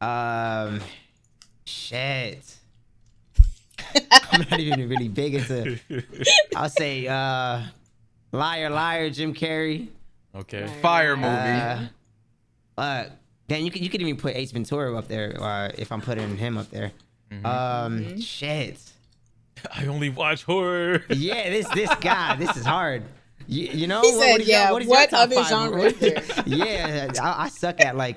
Um, 0.00 0.80
shit. 1.64 2.56
I'm 4.32 4.46
not 4.50 4.60
even 4.60 4.88
really 4.88 5.08
big 5.08 5.34
into. 5.34 5.78
I'll 6.54 6.68
say, 6.68 7.06
uh, 7.06 7.62
liar, 8.32 8.70
liar, 8.70 9.10
Jim 9.10 9.34
Carrey. 9.34 9.88
Okay. 10.34 10.66
Fire 10.80 11.16
movie. 11.16 11.28
Uh, 11.28 11.86
uh, 12.78 13.04
then 13.48 13.64
you 13.64 13.70
could 13.70 13.82
you 13.82 13.90
could 13.90 14.00
even 14.00 14.16
put 14.16 14.36
Ace 14.36 14.52
Ventura 14.52 14.96
up 14.96 15.08
there, 15.08 15.36
uh, 15.42 15.70
if 15.76 15.90
I'm 15.90 16.00
putting 16.00 16.36
him 16.36 16.56
up 16.56 16.70
there. 16.70 16.92
Mm-hmm. 17.32 17.46
Um, 17.46 18.20
shit. 18.20 18.78
I 19.74 19.86
only 19.86 20.08
watch 20.08 20.44
horror. 20.44 21.02
Yeah, 21.10 21.50
this 21.50 21.68
this 21.70 21.94
guy, 21.96 22.36
this 22.36 22.56
is 22.56 22.64
hard. 22.64 23.02
You, 23.50 23.64
you 23.80 23.86
know, 23.88 24.00
He 24.02 24.12
said, 24.12 24.40
is 24.40 24.48
your- 24.48 24.56
yeah, 24.56 24.66
is 24.78 24.86
what 24.86 25.00
your 25.00 25.06
top 25.08 25.20
other 25.20 25.34
five? 25.36 25.46
genre 25.48 25.82
is 25.82 26.32
yeah, 26.46 27.10
I, 27.20 27.44
I 27.44 27.48
suck 27.48 27.80
at 27.80 27.96
like 27.96 28.16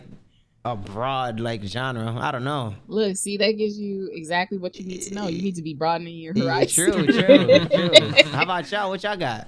a 0.64 0.76
broad 0.76 1.40
like 1.40 1.64
genre. 1.64 2.16
I 2.20 2.32
don't 2.32 2.44
know. 2.44 2.76
Look, 2.88 3.18
see, 3.18 3.38
that 3.38 3.54
gives 3.58 3.78
you 3.80 4.10
exactly 4.14 4.58
what 4.60 4.78
you 4.78 4.86
need 4.86 5.02
to 5.02 5.14
know. 5.16 5.28
You 5.28 5.42
need 5.42 5.56
to 5.56 5.62
be 5.64 5.74
broadening 5.74 6.16
your 6.16 6.34
Yeah, 6.36 6.44
horizons. 6.44 6.74
true, 6.76 7.06
true, 7.08 7.66
true. 7.68 8.24
How 8.32 8.44
about 8.44 8.72
y'all? 8.72 8.90
What 8.90 9.02
y'all 9.04 9.18
got? 9.18 9.48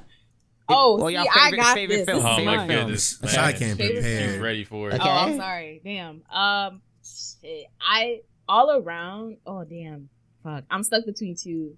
Oh, 0.68 0.99
Or 0.99 1.10
see, 1.10 1.16
y'all 1.16 1.28
I 1.32 1.44
favorite- 1.52 1.57
got 1.62 1.74
favorite 1.76 1.95
this. 1.98 2.06
film? 2.06 2.24
This 2.24 2.32
is 2.32 2.40
Oh 2.40 2.44
my 2.45 2.56
mine. 2.57 2.68
goodness. 2.68 3.18
That's 3.20 3.36
how 3.36 3.45
I 3.45 3.53
can't 3.53 3.78
Favorite 3.78 4.02
prepare. 4.02 4.30
She's 4.34 4.38
ready 4.40 4.64
for 4.64 4.90
it. 4.90 4.94
Okay. 4.95 5.03
Oh, 5.07 5.12
I'm 5.12 5.38
sorry. 5.38 5.82
Damn. 5.86 6.24
Um, 6.34 6.82
shit. 7.03 7.68
I 7.80 8.22
all 8.49 8.72
around. 8.72 9.38
Oh, 9.45 9.64
damn. 9.64 10.10
Fuck. 10.44 10.64
I'm 10.72 10.82
stuck 10.84 11.06
between 11.06 11.36
two. 11.36 11.78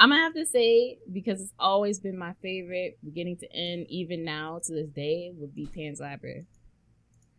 I'm 0.00 0.10
gonna 0.10 0.22
have 0.22 0.34
to 0.34 0.46
say 0.46 0.98
because 1.12 1.40
it's 1.40 1.52
always 1.58 2.00
been 2.00 2.18
my 2.18 2.34
favorite, 2.42 2.98
beginning 3.04 3.36
to 3.38 3.52
end, 3.52 3.86
even 3.88 4.24
now 4.24 4.60
to 4.64 4.72
this 4.72 4.88
day, 4.88 5.32
would 5.36 5.54
be 5.54 5.66
Pan's 5.66 6.00
Labyrinth, 6.00 6.48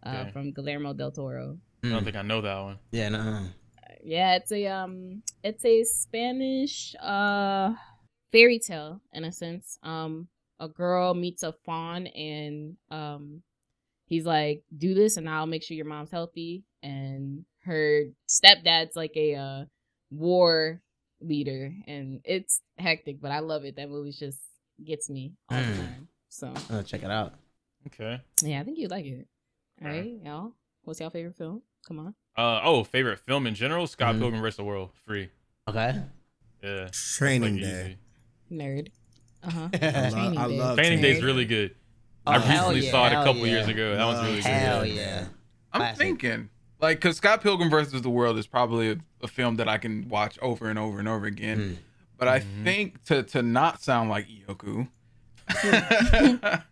uh, 0.03 0.09
Okay. 0.21 0.31
from 0.31 0.51
Guillermo 0.53 0.93
del 0.93 1.11
Toro. 1.11 1.57
I 1.83 1.89
don't 1.89 2.03
think 2.03 2.15
I 2.15 2.21
know 2.21 2.41
that 2.41 2.61
one. 2.61 2.79
Yeah, 2.91 3.09
no. 3.09 3.47
Yeah, 4.03 4.35
it's 4.35 4.51
a 4.51 4.67
um, 4.67 5.23
it's 5.43 5.65
a 5.65 5.83
Spanish 5.83 6.95
uh 7.01 7.73
fairy 8.31 8.59
tale 8.59 9.01
in 9.13 9.23
a 9.25 9.31
sense. 9.31 9.77
Um, 9.83 10.27
a 10.59 10.67
girl 10.69 11.13
meets 11.13 11.43
a 11.43 11.53
fawn 11.65 12.07
and 12.07 12.77
um, 12.89 13.41
he's 14.07 14.25
like, 14.25 14.63
"Do 14.75 14.93
this, 14.93 15.17
and 15.17 15.29
I'll 15.29 15.45
make 15.47 15.63
sure 15.63 15.75
your 15.75 15.85
mom's 15.85 16.11
healthy." 16.11 16.63
And 16.81 17.45
her 17.63 18.03
stepdad's 18.27 18.95
like 18.95 19.13
a 19.15 19.35
uh 19.35 19.65
war 20.11 20.81
leader, 21.21 21.71
and 21.87 22.21
it's 22.23 22.61
hectic, 22.77 23.19
but 23.21 23.31
I 23.31 23.39
love 23.39 23.65
it. 23.65 23.75
That 23.77 23.89
movie 23.89 24.11
just 24.11 24.39
gets 24.83 25.09
me 25.09 25.33
all 25.49 25.57
the 25.57 25.63
Mm. 25.65 25.77
time. 25.77 26.07
So 26.29 26.53
Oh, 26.69 26.81
check 26.81 27.03
it 27.03 27.11
out. 27.11 27.33
Okay. 27.87 28.19
yeah, 28.43 28.59
I 28.59 28.63
think 28.63 28.77
you'd 28.77 28.91
like 28.91 29.05
it. 29.05 29.27
All 29.81 29.87
Alright. 29.87 30.03
right, 30.03 30.19
y'all. 30.25 30.51
What's 30.83 30.99
your 30.99 31.09
favorite 31.09 31.35
film? 31.35 31.61
Come 31.87 31.99
on. 31.99 32.15
Uh 32.37 32.59
oh, 32.63 32.83
favorite 32.83 33.19
film 33.19 33.47
in 33.47 33.55
general? 33.55 33.87
Scott 33.87 34.15
Mhm. 34.15 34.19
Pilgrim 34.19 34.41
vs. 34.41 34.57
the 34.57 34.63
World. 34.63 34.91
Free. 35.05 35.29
Okay. 35.67 36.01
Yeah. 36.63 36.89
Training 36.91 37.55
Like, 37.55 37.63
Day. 37.63 37.97
easy. 38.51 38.55
Nerd. 38.55 38.91
Uh 39.43 39.49
huh. 39.51 39.69
I 39.81 39.87
love, 40.09 40.11
Training 40.11 40.37
I 40.37 40.47
Day. 40.47 40.59
love 40.59 40.77
Training 40.77 40.99
Nerd. 40.99 41.01
Day's 41.01 41.23
really 41.23 41.45
good. 41.45 41.75
I 42.27 42.35
Oh, 42.37 42.39
hell 42.39 42.69
recently 42.69 42.85
yeah, 42.87 42.91
saw 42.91 43.05
it 43.05 43.07
a 43.07 43.15
hell 43.15 43.23
couple 43.25 43.47
yeah. 43.47 43.53
years 43.53 43.67
ago. 43.67 43.95
That 43.95 44.05
one's 44.05 44.19
really 44.21 44.35
good. 44.37 44.43
Hell 44.45 44.85
yeah. 44.85 45.27
I'm 45.71 45.79
Classic. 45.81 45.97
thinking, 45.99 46.49
like, 46.81 46.97
because 46.97 47.17
Scott 47.17 47.41
Pilgrim 47.41 47.69
versus 47.69 48.01
the 48.01 48.09
World 48.09 48.37
is 48.37 48.47
probably 48.47 48.91
a, 48.91 48.97
a 49.21 49.27
film 49.27 49.55
that 49.57 49.67
I 49.67 49.77
can 49.77 50.07
watch 50.09 50.37
over 50.41 50.69
and 50.69 50.77
over 50.79 50.99
and 50.99 51.07
over 51.07 51.25
again. 51.25 51.59
Mm. 51.59 51.77
But 52.17 52.27
I 52.29 52.39
Mhm. 52.39 52.63
think 52.63 53.03
to 53.05 53.23
to 53.23 53.41
not 53.41 53.81
sound 53.83 54.09
like 54.09 54.27
Ioku, 54.27 54.87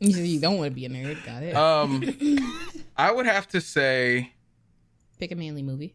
You 0.00 0.10
you 0.22 0.40
don't 0.40 0.58
want 0.58 0.70
to 0.70 0.74
be 0.74 0.84
a 0.86 0.88
nerd. 0.88 1.24
Got 1.24 1.42
it. 1.42 1.54
um, 1.56 2.02
I 2.96 3.10
would 3.10 3.26
have 3.26 3.48
to 3.48 3.60
say 3.60 4.32
Pick 5.18 5.30
a 5.32 5.36
manly 5.36 5.62
movie. 5.62 5.94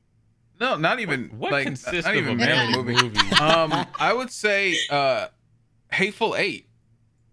no, 0.59 0.75
not 0.77 0.99
even 0.99 1.29
What 1.37 1.51
like 1.51 1.65
consists 1.65 2.05
not 2.05 2.15
of 2.15 2.21
even 2.21 2.33
a 2.33 2.35
manly 2.35 2.73
manly 2.73 2.93
movie. 2.93 3.17
movie? 3.19 3.31
um, 3.41 3.85
I 3.99 4.13
would 4.13 4.31
say 4.31 4.77
uh, 4.89 5.27
Hateful 5.91 6.35
Eight. 6.35 6.67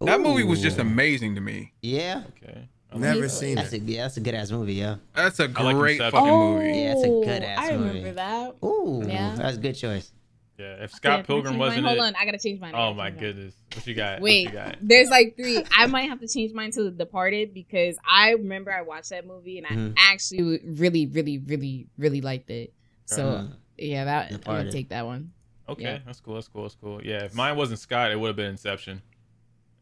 That 0.01 0.21
movie 0.21 0.45
was 0.45 0.61
just 0.61 0.79
amazing 0.79 1.35
to 1.37 1.41
me. 1.41 1.73
Yeah, 1.83 2.25
Okay. 2.43 2.69
Never 2.95 3.29
seen 3.29 3.57
that's 3.57 3.73
a 3.73 3.79
yeah, 3.79 4.03
that's 4.03 4.17
a 4.17 4.21
good 4.21 4.35
ass 4.35 4.51
movie. 4.51 4.75
Yeah. 4.75 4.97
That's 5.15 5.39
a 5.41 5.49
great 5.49 6.01
Inception. 6.01 6.11
fucking 6.13 6.29
Oh. 6.33 6.55
movie. 6.55 6.67
Yeah, 6.79 6.93
it's 6.93 7.03
a 7.03 7.09
good-ass 7.09 7.59
I 7.59 7.71
remember 7.73 7.95
movie. 7.95 8.11
that. 8.13 8.55
Ooh, 8.65 9.05
Yeah. 9.07 9.35
that's 9.37 9.57
a 9.57 9.61
good 9.61 9.75
choice. 9.75 10.13
Yeah. 10.59 10.83
If 10.85 10.93
Scott 10.93 11.03
can 11.03 11.21
I 11.21 11.23
Pilgrim 11.25 11.59
wasn't 11.59 11.83
mine? 11.83 11.93
it. 11.93 11.99
Hold 11.99 12.09
on, 12.09 12.15
I 12.17 12.25
gotta 12.25 12.39
change 12.39 12.61
mine. 12.61 12.73
Oh 12.75 12.95
my 12.95 13.11
change 13.11 13.21
mine. 13.21 13.21
goodness. 13.35 13.55
What 13.75 13.87
you 13.87 13.95
got? 13.95 14.21
Wait, 14.23 14.47
What 14.47 14.53
you 14.55 14.59
got? 14.59 14.77
there's 14.81 15.11
like 15.11 15.37
three. 15.37 15.63
I 15.77 15.87
might 15.87 16.09
have 16.09 16.21
to 16.21 16.29
change 16.29 16.55
mine 16.55 16.71
to 16.73 16.85
The 16.85 16.91
Departed 16.93 17.53
because 17.53 17.99
I 18.09 18.31
remember 18.31 18.73
I 18.73 18.81
watched 18.83 19.11
that 19.11 19.27
movie 19.27 19.59
and 19.59 19.67
I 19.67 19.71
Mhm. 19.71 19.95
actually 19.99 20.61
really, 20.65 21.07
really, 21.07 21.39
really, 21.39 21.89
really 21.99 22.21
liked 22.23 22.49
it. 22.51 22.73
So 23.05 23.29
Uh-huh. 23.29 23.47
yeah, 23.77 24.05
that 24.07 24.33
I'm 24.33 24.41
gonna 24.41 24.73
take 24.73 24.89
that 24.89 25.05
one. 25.05 25.33
Okay, 25.69 25.83
Yeah. 25.83 25.99
that's 26.07 26.21
cool. 26.21 26.35
That's 26.35 26.49
cool. 26.49 26.63
That's 26.63 26.77
cool. 26.77 27.05
Yeah, 27.05 27.25
if 27.25 27.35
mine 27.35 27.57
wasn't 27.57 27.81
Scott, 27.81 28.11
it 28.13 28.19
would 28.19 28.29
have 28.29 28.37
been 28.37 28.51
Inception. 28.53 29.03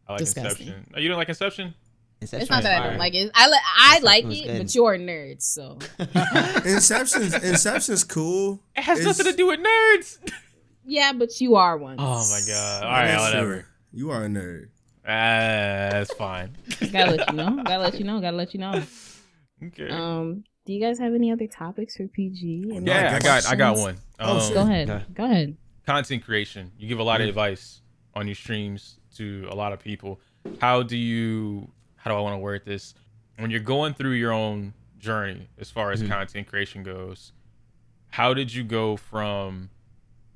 I 0.08 0.12
like 0.14 0.18
Disgusting. 0.20 0.66
Inception. 0.68 0.94
Oh, 0.96 0.98
you 0.98 1.08
don't 1.08 1.18
like 1.18 1.28
Inception? 1.28 1.74
It's 2.32 2.50
not 2.50 2.62
that 2.62 2.80
I 2.82 2.88
don't 2.88 2.98
like 2.98 3.14
it. 3.14 3.30
I 3.34 3.48
li- 3.48 3.56
I 3.78 3.96
Inception 3.96 4.04
like 4.04 4.24
it, 4.24 4.46
good. 4.46 4.58
but 4.62 4.74
you're 4.74 4.94
a 4.94 4.98
nerd, 4.98 5.42
so 5.42 5.78
Inception's 6.64 7.34
Inception's 7.34 8.04
cool. 8.04 8.60
It 8.76 8.82
has 8.82 9.00
It's- 9.00 9.18
nothing 9.18 9.30
to 9.32 9.36
do 9.36 9.46
with 9.48 9.60
nerds. 9.60 10.18
yeah, 10.84 11.12
but 11.12 11.40
you 11.40 11.56
are 11.56 11.76
one. 11.76 11.96
Oh 11.98 12.26
my 12.30 12.40
god. 12.46 12.82
All 12.84 12.90
right, 12.90 13.18
whatever. 13.18 13.54
true. 13.54 13.64
You 13.92 14.10
are 14.10 14.24
a 14.24 14.28
nerd. 14.28 14.68
Ah, 15.06 15.90
that's 15.92 16.12
fine. 16.14 16.56
Gotta 16.92 17.12
let 17.16 17.30
you 17.30 17.36
know. 17.36 17.62
Gotta 17.64 17.78
let 17.82 17.98
you 17.98 18.04
know. 18.04 18.20
Gotta 18.20 18.36
let 18.36 18.54
you 18.54 18.60
know. 18.60 18.82
Okay. 19.62 19.88
Um, 19.90 20.44
do 20.66 20.72
you 20.72 20.80
guys 20.80 20.98
have 20.98 21.14
any 21.14 21.30
other 21.30 21.46
topics 21.46 21.96
for 21.96 22.06
PG? 22.08 22.72
Any 22.74 22.86
yeah, 22.86 23.14
I 23.14 23.18
got 23.18 23.46
I 23.46 23.54
got 23.54 23.76
one. 23.76 23.96
Oh, 24.18 24.36
Um, 24.36 24.40
shit. 24.40 24.54
Go 24.54 24.60
ahead. 24.62 24.90
Okay. 24.90 25.04
Go 25.14 25.24
ahead. 25.24 25.56
content 25.86 26.24
creation. 26.24 26.72
You 26.78 26.88
give 26.88 26.98
a 26.98 27.02
lot 27.02 27.20
of 27.20 27.28
advice 27.28 27.82
on 28.14 28.26
your 28.26 28.34
streams 28.34 28.98
to 29.16 29.46
a 29.50 29.54
lot 29.54 29.72
of 29.72 29.78
people. 29.80 30.20
How 30.60 30.82
do 30.82 30.96
you 30.96 31.70
how 32.04 32.10
do 32.10 32.16
I 32.18 32.20
want 32.20 32.34
to 32.34 32.38
word 32.38 32.66
this? 32.66 32.92
When 33.38 33.50
you're 33.50 33.60
going 33.60 33.94
through 33.94 34.12
your 34.12 34.30
own 34.32 34.74
journey 34.98 35.48
as 35.58 35.70
far 35.70 35.90
as 35.90 36.02
content 36.02 36.46
creation 36.46 36.82
goes, 36.82 37.32
how 38.10 38.34
did 38.34 38.52
you 38.52 38.62
go 38.62 38.96
from 38.98 39.70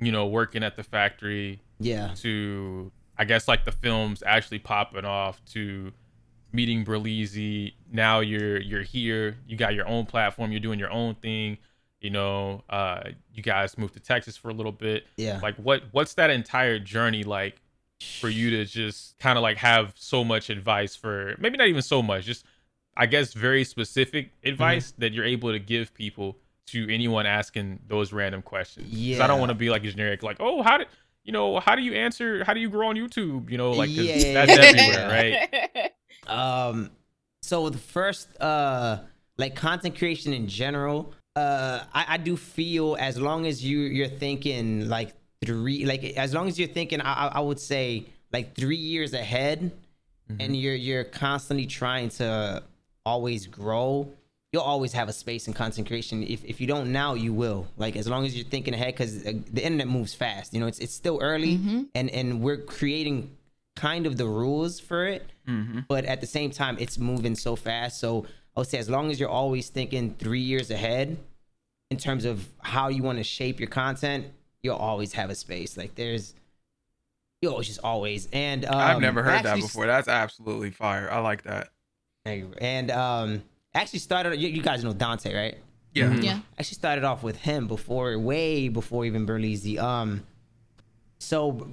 you 0.01 0.11
know 0.11 0.27
working 0.27 0.63
at 0.63 0.77
the 0.77 0.83
factory 0.83 1.61
Yeah. 1.79 2.15
to 2.21 2.91
I 3.19 3.25
guess 3.27 3.47
like 3.49 3.67
the 3.67 3.73
films 3.73 4.23
actually 4.25 4.61
popping 4.61 5.05
off 5.05 5.45
to 5.53 5.93
meeting 6.53 6.85
Berleezy. 6.87 7.75
Now 7.93 8.21
you're 8.21 8.61
you're 8.63 8.83
here. 8.83 9.37
You 9.47 9.59
got 9.59 9.75
your 9.75 9.87
own 9.87 10.07
platform. 10.07 10.51
You're 10.53 10.61
doing 10.61 10.79
your 10.79 10.91
own 10.91 11.17
thing. 11.17 11.59
You 12.01 12.11
know, 12.11 12.63
uh, 12.71 13.11
you 13.35 13.43
guys 13.43 13.77
moved 13.77 13.93
to 13.95 14.01
Texas 14.01 14.37
for 14.39 14.49
a 14.49 14.55
little 14.55 14.73
bit. 14.73 15.05
Yeah. 15.19 15.39
Like 15.43 15.57
what 15.57 15.83
what's 15.93 16.15
that 16.15 16.31
entire 16.31 16.79
journey 16.79 17.25
like 17.25 17.61
for 18.21 18.29
you 18.29 18.51
to 18.51 18.65
just 18.65 19.19
kind 19.19 19.37
of 19.39 19.43
like 19.43 19.57
have 19.59 19.93
so 19.97 20.25
much 20.25 20.51
advice 20.51 20.95
for 20.97 21.35
maybe 21.39 21.57
not 21.57 21.69
even 21.69 21.83
so 21.83 22.03
much, 22.03 22.25
just 22.25 22.45
I 22.97 23.07
guess 23.07 23.33
very 23.33 23.65
specific 23.65 24.31
advice 24.45 24.93
that 24.99 25.13
you're 25.13 25.25
able 25.25 25.53
to 25.53 25.59
give 25.59 25.95
people 25.95 26.37
to 26.69 26.93
anyone 26.93 27.27
asking 27.27 27.81
those 27.89 28.13
random 28.13 28.43
questions. 28.43 28.89
'Cause 29.13 29.21
I 29.21 29.27
don't 29.27 29.39
want 29.41 29.51
to 29.51 29.55
be 29.55 29.71
like 29.71 29.85
a 29.85 29.91
generic 29.91 30.23
like, 30.23 30.37
oh, 30.41 30.63
how 30.63 30.79
did 30.79 30.89
you 31.25 31.33
know 31.33 31.61
how 31.61 31.75
do 31.77 31.83
you 31.83 31.93
answer 31.95 32.45
how 32.45 32.55
do 32.55 32.61
you 32.61 32.69
grow 32.71 32.89
on 32.89 32.97
YouTube? 32.97 33.51
You 33.51 33.59
know, 33.59 33.73
like 33.73 33.91
Yeah. 33.97 34.33
that's 34.33 34.57
everywhere, 34.57 35.09
right? 35.09 35.93
Um, 36.27 36.91
so 37.43 37.71
the 37.71 37.79
first, 37.79 38.29
uh, 38.41 38.99
like 39.39 39.55
content 39.55 39.97
creation 39.97 40.35
in 40.35 40.47
general, 40.47 41.15
uh, 41.37 41.85
I, 41.95 42.05
I 42.09 42.17
do 42.19 42.37
feel 42.37 42.97
as 43.01 43.19
long 43.19 43.47
as 43.47 43.65
you 43.65 43.79
you're 43.81 44.09
thinking 44.09 44.89
like 44.91 45.15
three, 45.45 45.85
like 45.85 46.05
as 46.17 46.35
long 46.35 46.49
as 46.49 46.59
you're 46.59 46.69
thinking, 46.69 47.01
I, 47.01 47.29
I- 47.29 47.41
would 47.41 47.61
say 47.61 48.07
like 48.33 48.55
three 48.55 48.77
years 48.77 49.15
ahead, 49.15 49.71
and 50.29 50.39
mm-hmm. 50.39 50.55
you're 50.55 50.75
you're 50.75 51.05
constantly 51.05 51.67
trying 51.67 52.11
to 52.11 52.63
always 53.07 53.47
grow. 53.47 54.09
You'll 54.53 54.63
always 54.63 54.93
have 54.93 55.09
a 55.09 55.13
space 55.13 55.47
in 55.47 55.53
content 55.53 55.87
creation. 55.87 56.23
If, 56.23 56.43
if 56.43 56.59
you 56.59 56.67
don't 56.67 56.91
now, 56.91 57.13
you 57.13 57.35
will. 57.35 57.67
Like 57.77 57.97
as 57.97 58.09
long 58.09 58.25
as 58.25 58.35
you're 58.35 58.47
thinking 58.47 58.73
ahead, 58.73 58.95
because 58.95 59.27
uh, 59.27 59.33
the 59.53 59.63
internet 59.63 59.89
moves 59.89 60.15
fast. 60.15 60.55
You 60.55 60.61
know, 60.61 60.67
it's 60.67 60.79
it's 60.79 60.95
still 60.95 61.19
early, 61.23 61.57
mm-hmm. 61.57 61.83
and 61.95 62.11
and 62.11 62.43
we're 62.43 62.59
creating 62.59 63.37
kind 63.79 64.07
of 64.07 64.17
the 64.17 64.27
rules 64.27 64.81
for 64.81 65.07
it 65.07 65.31
mm-hmm. 65.49 65.81
but 65.87 66.05
at 66.05 66.21
the 66.21 66.27
same 66.27 66.51
time 66.51 66.77
it's 66.81 66.99
moving 66.99 67.37
so 67.37 67.55
fast 67.55 68.01
so 68.01 68.27
i 68.57 68.61
would 68.61 68.67
say 68.67 68.77
as 68.77 68.91
long 68.91 69.09
as 69.09 69.21
you're 69.21 69.29
always 69.29 69.69
thinking 69.69 70.17
three 70.19 70.41
years 70.41 70.73
ahead 70.73 71.17
in 71.89 71.97
terms 71.97 72.25
of 72.25 72.45
how 72.59 72.89
you 72.89 73.05
want 73.05 73.19
to 73.19 73.25
shape 73.25 73.61
your 73.61 73.69
content 73.69 74.27
you'll 74.63 74.77
always 74.77 75.13
have 75.13 75.31
a 75.31 75.35
space 75.35 75.77
like 75.77 75.95
there's 75.95 76.35
you 77.43 77.51
always 77.51 77.69
just 77.69 77.81
always 77.85 78.29
and 78.33 78.65
um, 78.65 78.75
I've 78.75 79.01
never 79.01 79.23
heard 79.23 79.45
that 79.45 79.61
before. 79.61 79.87
That's 79.87 80.09
absolutely 80.09 80.71
fire. 80.71 81.09
I 81.11 81.21
like 81.21 81.43
that. 81.45 81.69
and 82.27 82.91
um 82.91 83.43
actually 83.75 84.01
started 84.01 84.39
you, 84.41 84.49
you 84.49 84.63
guys 84.63 84.83
know 84.85 84.93
dante 84.93 85.33
right 85.35 85.59
Yeah. 85.95 86.13
Yeah. 86.17 86.41
actually 86.59 86.75
started 86.75 87.05
off 87.05 87.23
with 87.23 87.37
him 87.37 87.69
before 87.69 88.19
way 88.19 88.69
before 88.69 89.05
even 89.05 89.27
Berleezy. 89.27 89.79
Um 89.79 90.25
so 91.19 91.69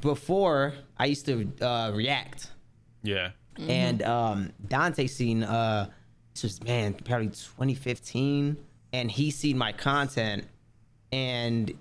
before 0.00 0.74
I 0.98 1.06
used 1.06 1.26
to 1.26 1.50
uh 1.60 1.92
react 1.94 2.50
Yeah. 3.02 3.30
and 3.58 4.02
um 4.02 4.52
Dante 4.68 5.06
seen 5.06 5.42
uh 5.44 5.88
this 6.34 6.42
was 6.42 6.62
man 6.62 6.94
probably 6.94 7.28
2015 7.28 8.56
and 8.92 9.10
he 9.10 9.30
seen 9.30 9.56
my 9.58 9.72
content 9.72 10.44
and 11.12 11.72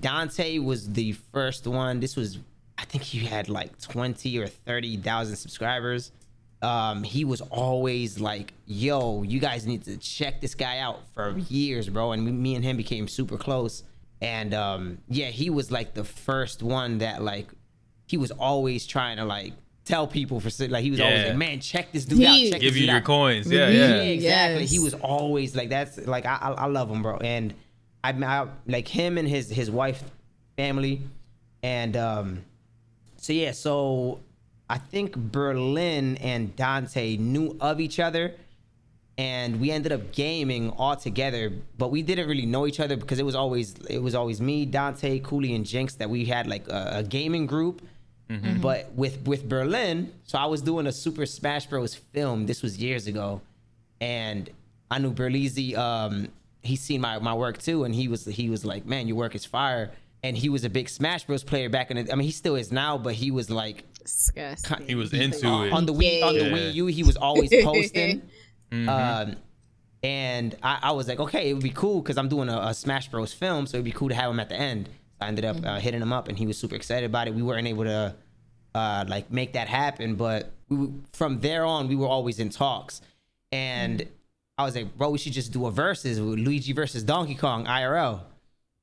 Dante 0.00 0.58
was 0.58 0.90
the 0.92 1.12
first 1.32 1.66
one 1.66 2.00
this 2.00 2.16
was 2.16 2.38
I 2.76 2.84
think 2.84 3.02
he 3.04 3.18
had 3.26 3.48
like 3.48 3.78
20 3.80 4.38
or 4.38 4.46
30,000 4.46 5.36
subscribers 5.36 6.12
um 6.60 7.04
he 7.04 7.24
was 7.24 7.40
always 7.40 8.18
like 8.18 8.52
yo 8.66 9.22
you 9.22 9.38
guys 9.38 9.64
need 9.66 9.84
to 9.84 9.96
check 9.96 10.40
this 10.40 10.54
guy 10.56 10.78
out 10.78 11.00
for 11.14 11.38
years 11.38 11.88
bro 11.88 12.12
and 12.12 12.24
we, 12.24 12.32
me 12.32 12.54
and 12.56 12.64
him 12.64 12.76
became 12.76 13.06
super 13.06 13.36
close 13.36 13.84
and 14.20 14.52
um 14.54 14.98
yeah 15.08 15.26
he 15.26 15.50
was 15.50 15.70
like 15.70 15.94
the 15.94 16.02
first 16.02 16.62
one 16.62 16.98
that 16.98 17.22
like 17.22 17.46
he 18.06 18.16
was 18.16 18.32
always 18.32 18.86
trying 18.86 19.18
to 19.18 19.24
like 19.24 19.52
tell 19.84 20.06
people 20.08 20.40
for 20.40 20.50
like 20.68 20.82
he 20.82 20.90
was 20.90 21.00
always 21.00 21.26
like 21.28 21.36
man 21.36 21.60
check 21.60 21.92
this 21.92 22.04
dude 22.04 22.24
out 22.24 22.34
He- 22.34 22.50
check 22.50 22.60
Give 22.60 22.74
this 22.74 22.80
you 22.80 22.86
dude 22.86 22.88
your 22.90 22.96
out. 22.98 23.04
coins. 23.04 23.50
Yeah, 23.50 23.68
Yeah. 23.68 23.88
yeah. 23.88 24.02
exactly 24.02 24.66
he 24.66 24.80
was 24.80 24.94
always 24.94 25.54
like 25.54 25.68
that's 25.68 25.96
like 26.08 26.26
I, 26.26 26.36
I 26.42 26.50
I 26.50 26.66
love 26.66 26.90
him 26.90 27.02
bro 27.02 27.18
and 27.18 27.54
I, 28.02 28.10
I 28.10 28.48
like 28.66 28.88
him 28.88 29.18
and 29.18 29.28
his 29.28 29.50
his 29.50 29.70
wife 29.70 30.02
family 30.56 31.02
and 31.62 31.96
um 31.96 32.44
so 33.16 33.32
yeah 33.32 33.52
so 33.52 34.20
I 34.70 34.78
think 34.78 35.16
Berlin 35.16 36.16
and 36.18 36.54
Dante 36.54 37.16
knew 37.16 37.56
of 37.60 37.80
each 37.80 37.98
other 37.98 38.34
and 39.16 39.60
we 39.60 39.70
ended 39.70 39.92
up 39.92 40.12
gaming 40.12 40.70
all 40.70 40.94
together 40.94 41.52
but 41.76 41.90
we 41.90 42.02
didn't 42.02 42.28
really 42.28 42.46
know 42.46 42.66
each 42.66 42.78
other 42.80 42.96
because 42.96 43.18
it 43.18 43.24
was 43.24 43.34
always 43.34 43.74
it 43.88 43.98
was 44.02 44.14
always 44.14 44.40
me 44.40 44.64
Dante 44.66 45.18
Cooley 45.20 45.54
and 45.54 45.64
Jinx 45.66 45.94
that 45.94 46.08
we 46.10 46.24
had 46.26 46.46
like 46.46 46.68
a, 46.68 46.98
a 46.98 47.02
gaming 47.02 47.46
group. 47.46 47.82
But 48.60 48.92
with 48.92 49.26
with 49.26 49.48
Berlin 49.48 50.12
so 50.24 50.38
I 50.38 50.44
was 50.46 50.60
doing 50.60 50.86
a 50.86 50.92
Super 50.92 51.24
Smash 51.24 51.66
Bros. 51.66 51.94
film. 51.94 52.44
This 52.46 52.62
was 52.62 52.76
years 52.76 53.06
ago. 53.06 53.40
And 54.00 54.50
I 54.90 54.98
knew 54.98 55.12
Berleezy 55.12 55.76
um 55.76 56.28
he's 56.62 56.80
seen 56.80 57.00
my, 57.00 57.18
my 57.18 57.34
work 57.34 57.58
too 57.58 57.84
and 57.84 57.94
he 57.94 58.08
was 58.08 58.24
he 58.24 58.50
was 58.50 58.64
like 58.64 58.84
man 58.86 59.08
your 59.08 59.16
work 59.16 59.34
is 59.34 59.44
fire. 59.44 59.92
And 60.20 60.36
he 60.36 60.48
was 60.48 60.64
a 60.64 60.68
big 60.68 60.88
Smash 60.88 61.24
Bros 61.24 61.44
player 61.44 61.68
back 61.68 61.92
in 61.92 62.04
the 62.04 62.12
I 62.12 62.16
mean 62.16 62.26
he 62.26 62.32
still 62.32 62.56
is 62.56 62.72
now 62.72 62.98
but 62.98 63.14
he 63.14 63.30
was 63.30 63.50
like 63.50 63.84
Disgusting. 64.02 64.86
He 64.86 64.94
was 64.96 65.12
into 65.12 65.46
it. 65.64 65.72
on 65.72 65.86
the 65.86 65.92
Wii 65.94 66.24
on 66.24 66.34
the 66.34 66.44
Wii 66.44 66.74
U 66.74 66.86
he 66.86 67.04
was 67.04 67.16
always 67.16 67.50
posting. 67.62 68.22
Mm-hmm. 68.72 68.88
um 68.88 69.36
and 70.02 70.56
I, 70.62 70.78
I 70.82 70.92
was 70.92 71.06
like 71.08 71.20
okay 71.20 71.50
it 71.50 71.54
would 71.54 71.62
be 71.62 71.70
cool 71.70 72.00
because 72.02 72.18
I'm 72.18 72.28
doing 72.28 72.48
a, 72.48 72.58
a 72.58 72.74
Smash 72.74 73.08
Bros 73.08 73.32
film 73.32 73.66
so 73.66 73.76
it'd 73.76 73.84
be 73.84 73.92
cool 73.92 74.08
to 74.08 74.14
have 74.14 74.30
him 74.30 74.40
at 74.40 74.48
the 74.48 74.56
end. 74.56 74.88
I 75.20 75.28
ended 75.28 75.44
up 75.44 75.56
uh, 75.64 75.78
hitting 75.80 76.00
him 76.02 76.12
up 76.12 76.28
and 76.28 76.36
he 76.38 76.46
was 76.46 76.58
super 76.58 76.74
excited 76.76 77.06
about 77.06 77.26
it. 77.28 77.34
We 77.34 77.42
weren't 77.42 77.66
able 77.68 77.84
to 77.84 78.14
uh 78.74 79.04
like 79.08 79.30
make 79.30 79.52
that 79.52 79.68
happen 79.68 80.16
but 80.16 80.52
we, 80.68 80.88
from 81.12 81.40
there 81.40 81.64
on 81.64 81.86
we 81.88 81.94
were 81.96 82.08
always 82.08 82.40
in 82.40 82.50
talks. 82.50 83.00
And 83.52 84.06
I 84.58 84.64
was 84.64 84.74
like 84.74 84.96
bro 84.98 85.10
we 85.10 85.18
should 85.18 85.32
just 85.32 85.52
do 85.52 85.66
a 85.66 85.70
versus 85.70 86.18
Luigi 86.18 86.72
versus 86.72 87.02
Donkey 87.04 87.34
Kong 87.36 87.64
IRL 87.66 88.20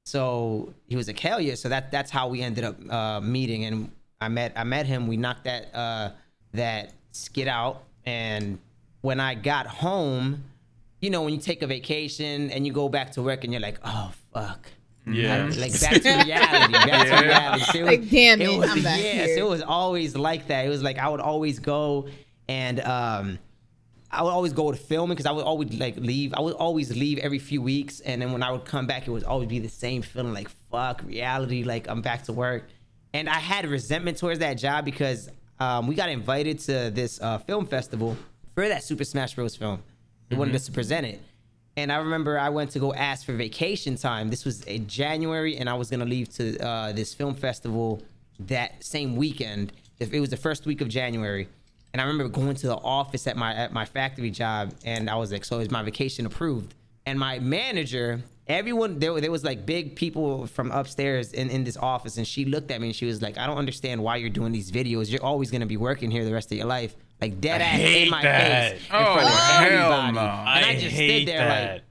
so 0.06 0.74
he 0.88 0.96
was 0.96 1.08
like 1.08 1.20
hell 1.20 1.42
yeah 1.42 1.56
so 1.56 1.70
that 1.70 1.92
that's 1.92 2.12
how 2.12 2.28
we 2.28 2.42
ended 2.42 2.64
up 2.64 2.76
uh 2.92 3.20
meeting 3.22 3.66
and 3.66 3.92
i 4.22 4.28
met 4.28 4.54
i 4.56 4.64
met 4.64 4.86
him 4.86 5.08
we 5.08 5.18
knocked 5.18 5.46
that 5.46 5.74
uh 5.74 6.12
that 6.54 6.94
skit 7.12 7.48
out 7.48 7.84
and 8.06 8.60
when 9.02 9.20
i 9.20 9.34
got 9.34 9.66
home 9.66 10.44
you 11.02 11.10
know 11.10 11.24
when 11.24 11.34
you 11.34 11.40
take 11.40 11.64
a 11.64 11.68
vacation 11.68 12.52
and 12.52 12.68
you 12.68 12.72
go 12.74 12.88
back 12.88 13.12
to 13.12 13.22
work 13.24 13.44
and 13.44 13.52
you're 13.52 13.62
like 13.62 13.80
oh 13.84 14.12
fuck 14.32 14.68
Yeah. 15.08 15.50
like 15.58 15.80
back 15.82 16.02
to 16.02 16.10
reality, 16.24 16.74
back 16.74 16.88
Yeah. 16.88 17.04
to 17.22 17.26
reality. 17.28 17.64
So 17.66 17.78
it 17.80 17.82
was- 17.84 17.92
Like, 18.00 18.10
damn 18.10 18.42
it, 18.42 18.58
was, 18.60 18.70
I'm 18.70 18.84
back 18.84 19.00
yes, 19.00 19.28
here. 19.30 19.38
it 19.40 19.48
was 19.48 19.62
always 19.62 20.16
like 20.16 20.48
that. 20.48 20.66
It 20.66 20.70
was 20.70 20.82
like 20.84 20.98
I 20.98 21.08
would 21.10 21.20
always 21.20 21.60
go 21.60 22.08
and 22.48 22.80
um, 22.82 23.38
I 24.16 24.24
would 24.24 24.30
always 24.30 24.54
go 24.54 24.72
to 24.72 24.78
filming 24.78 25.16
because 25.16 25.26
I 25.26 25.32
would 25.32 25.44
always 25.44 25.74
like 25.78 25.98
leave. 25.98 26.34
I 26.34 26.42
would 26.42 26.56
always 26.56 26.96
leave 26.96 27.18
every 27.20 27.40
few 27.40 27.62
weeks, 27.62 28.00
and 28.00 28.22
then 28.22 28.32
when 28.32 28.42
I 28.42 28.52
would 28.52 28.66
come 28.66 28.88
back, 28.88 29.08
it 29.08 29.12
would 29.12 29.24
always 29.24 29.50
be 29.50 29.60
the 29.60 29.70
same 29.70 30.02
feeling 30.02 30.34
like 30.34 30.50
fuck 30.72 31.04
reality. 31.06 31.64
Like 31.64 31.88
I'm 31.90 32.02
back 32.02 32.24
to 32.24 32.34
work, 32.34 32.68
and 33.14 33.28
I 33.28 33.40
had 33.40 33.66
resentment 33.66 34.18
towards 34.18 34.40
that 34.40 34.54
job 34.54 34.86
because 34.86 35.30
um, 35.60 35.88
we 35.88 35.96
got 35.96 36.10
invited 36.10 36.60
to 36.60 36.92
this 36.92 37.20
uh, 37.22 37.40
film 37.40 37.66
festival 37.66 38.18
for 38.54 38.68
that 38.68 38.84
Super 38.84 39.04
Smash 39.04 39.36
Bros. 39.36 39.56
film. 39.56 39.84
They 40.30 40.36
wanted 40.36 40.56
us 40.56 40.66
to 40.66 40.72
present 40.72 41.06
it. 41.06 41.22
And 41.78 41.92
I 41.92 41.98
remember 41.98 42.40
I 42.40 42.50
went 42.50 42.72
to 42.72 42.80
go 42.80 42.94
ask 42.94 43.26
for 43.26 43.34
vacation 43.34 43.98
time. 43.98 44.30
This 44.30 44.46
was 44.46 44.64
in 44.64 44.88
January, 44.88 45.58
and 45.58 45.70
I 45.70 45.74
was 45.74 45.90
gonna 45.90 46.06
leave 46.06 46.30
to 46.36 46.58
uh, 46.66 46.92
this 46.94 47.14
film 47.14 47.36
festival 47.36 48.02
that 48.40 48.84
same 48.84 49.16
weekend. 49.16 49.74
If 50.00 50.14
It 50.14 50.20
was 50.20 50.30
the 50.30 50.38
first 50.38 50.66
week 50.66 50.82
of 50.82 50.88
January, 50.88 51.48
and 51.96 52.02
I 52.02 52.06
remember 52.08 52.28
going 52.28 52.56
to 52.58 52.68
the 52.68 52.76
office 52.76 53.26
at 53.26 53.38
my 53.38 53.54
at 53.56 53.72
my 53.72 53.86
factory 53.86 54.30
job, 54.30 54.74
and 54.84 55.10
I 55.10 55.16
was 55.16 55.32
like, 55.32 55.46
"So 55.46 55.60
is 55.60 55.72
my 55.72 55.82
vacation 55.82 56.26
approved?" 56.26 56.74
And 57.06 57.18
my 57.18 57.40
manager, 57.40 58.22
everyone 58.48 59.00
there, 59.00 59.18
there 59.22 59.32
was 59.32 59.46
like 59.46 59.66
big 59.66 59.96
people 59.96 60.46
from 60.48 60.72
upstairs 60.72 61.32
in 61.32 61.50
in 61.50 61.64
this 61.64 61.78
office, 61.78 62.18
and 62.18 62.28
she 62.28 62.44
looked 62.44 62.70
at 62.70 62.82
me 62.82 62.88
and 62.88 62.96
she 62.96 63.06
was 63.06 63.22
like, 63.22 63.38
"I 63.38 63.48
don't 63.48 63.58
understand 63.58 64.04
why 64.04 64.18
you're 64.18 64.30
doing 64.30 64.52
these 64.52 64.72
videos. 64.72 65.10
You're 65.10 65.24
always 65.24 65.52
gonna 65.52 65.66
be 65.66 65.78
working 65.78 66.12
here 66.12 66.26
the 66.26 66.34
rest 66.34 66.52
of 66.52 66.58
your 66.58 66.68
life." 66.68 66.94
Like 67.22 67.40
dead 67.40 67.62
ass 67.62 67.80
in 67.80 68.10
my 68.10 68.22
that. 68.24 68.72
face 68.74 68.82
in 68.90 68.96
Oh, 68.98 69.14
front 69.14 69.28
of 69.30 69.34
hell 69.34 69.94
everybody. 69.94 70.12
no. 70.16 70.20
And 70.22 70.66
I, 70.66 70.74
just 70.78 70.96
hate 70.98 71.22
stood 71.22 71.28
there 71.34 71.48
that. 71.48 71.72
like, 71.76 71.82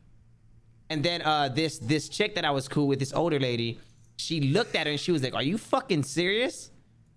and 0.90 1.02
then 1.02 1.22
uh, 1.22 1.48
this 1.48 1.78
this 1.78 2.10
chick 2.10 2.34
that 2.34 2.44
I 2.44 2.50
was 2.50 2.68
cool 2.68 2.86
with, 2.88 2.98
this 2.98 3.14
older 3.14 3.40
lady, 3.40 3.78
she 4.18 4.40
looked 4.42 4.74
at 4.76 4.86
her 4.86 4.90
and 4.90 5.00
she 5.00 5.12
was 5.12 5.22
like, 5.22 5.34
"Are 5.34 5.42
you 5.42 5.56
fucking 5.56 6.02
serious?" 6.02 6.70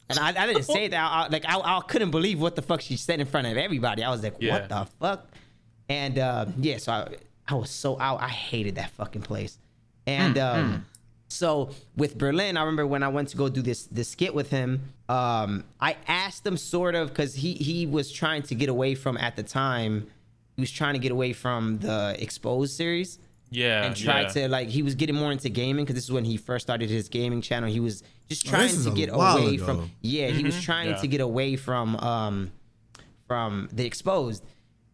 And 0.09 0.19
I, 0.19 0.29
I 0.43 0.47
didn't 0.47 0.63
say 0.63 0.87
that. 0.87 0.99
I, 1.11 1.27
like 1.27 1.45
I, 1.47 1.57
I 1.59 1.81
couldn't 1.87 2.11
believe 2.11 2.39
what 2.39 2.55
the 2.55 2.61
fuck 2.61 2.81
she 2.81 2.95
said 2.97 3.19
in 3.19 3.25
front 3.27 3.47
of 3.47 3.57
everybody. 3.57 4.03
I 4.03 4.09
was 4.09 4.23
like, 4.23 4.35
Yeah. 4.39 4.53
"What 4.53 4.69
the 4.69 4.87
fuck?" 4.99 5.27
And 5.89 6.17
uh, 6.17 6.45
yeah, 6.59 6.77
so 6.77 6.91
I, 6.93 7.15
I 7.47 7.55
was 7.55 7.69
so 7.69 7.99
out. 7.99 8.21
I 8.21 8.29
hated 8.29 8.75
that 8.75 8.91
fucking 8.91 9.21
place. 9.23 9.57
And 10.05 10.37
um, 10.37 10.85
so 11.27 11.71
with 11.97 12.17
Berlin, 12.17 12.55
I 12.57 12.61
remember 12.61 12.87
when 12.87 13.03
I 13.03 13.09
went 13.09 13.29
to 13.29 13.37
go 13.37 13.49
do 13.49 13.61
this 13.61 13.83
this 13.87 14.07
skit 14.09 14.33
with 14.33 14.49
him. 14.49 14.81
Um, 15.09 15.65
I 15.81 15.97
asked 16.07 16.45
him 16.45 16.57
sort 16.57 16.95
of 16.95 17.09
because 17.09 17.35
he 17.35 17.53
he 17.53 17.85
was 17.85 18.11
trying 18.11 18.43
to 18.43 18.55
get 18.55 18.69
away 18.69 18.95
from 18.95 19.17
at 19.17 19.35
the 19.35 19.43
time. 19.43 20.07
He 20.55 20.61
was 20.61 20.71
trying 20.71 20.93
to 20.93 20.99
get 20.99 21.11
away 21.11 21.33
from 21.33 21.79
the 21.79 22.15
exposed 22.17 22.75
series 22.75 23.19
Yeah. 23.51 23.83
and 23.83 23.95
tried 23.95 24.23
yeah. 24.35 24.43
to 24.45 24.47
like 24.49 24.69
he 24.69 24.81
was 24.81 24.95
getting 24.95 25.15
more 25.15 25.31
into 25.31 25.49
gaming 25.49 25.85
because 25.85 25.95
this 25.95 26.05
is 26.05 26.11
when 26.11 26.25
he 26.25 26.35
first 26.37 26.65
started 26.65 26.89
his 26.89 27.09
gaming 27.09 27.41
channel. 27.41 27.69
He 27.69 27.79
was 27.79 28.03
just 28.29 28.47
Oh, 28.47 28.51
trying 28.51 28.63
this 28.63 28.77
is 28.77 28.85
to 28.85 28.91
get 28.91 29.09
away 29.13 29.55
ago. 29.55 29.65
from 29.65 29.91
yeah, 30.01 30.27
he 30.29 30.43
was 30.43 30.61
trying 30.61 30.89
Yeah. 30.89 30.97
to 30.97 31.07
get 31.07 31.21
away 31.21 31.55
from 31.55 31.95
um 31.97 32.51
from 33.27 33.69
the 33.71 33.85
exposed. 33.85 34.43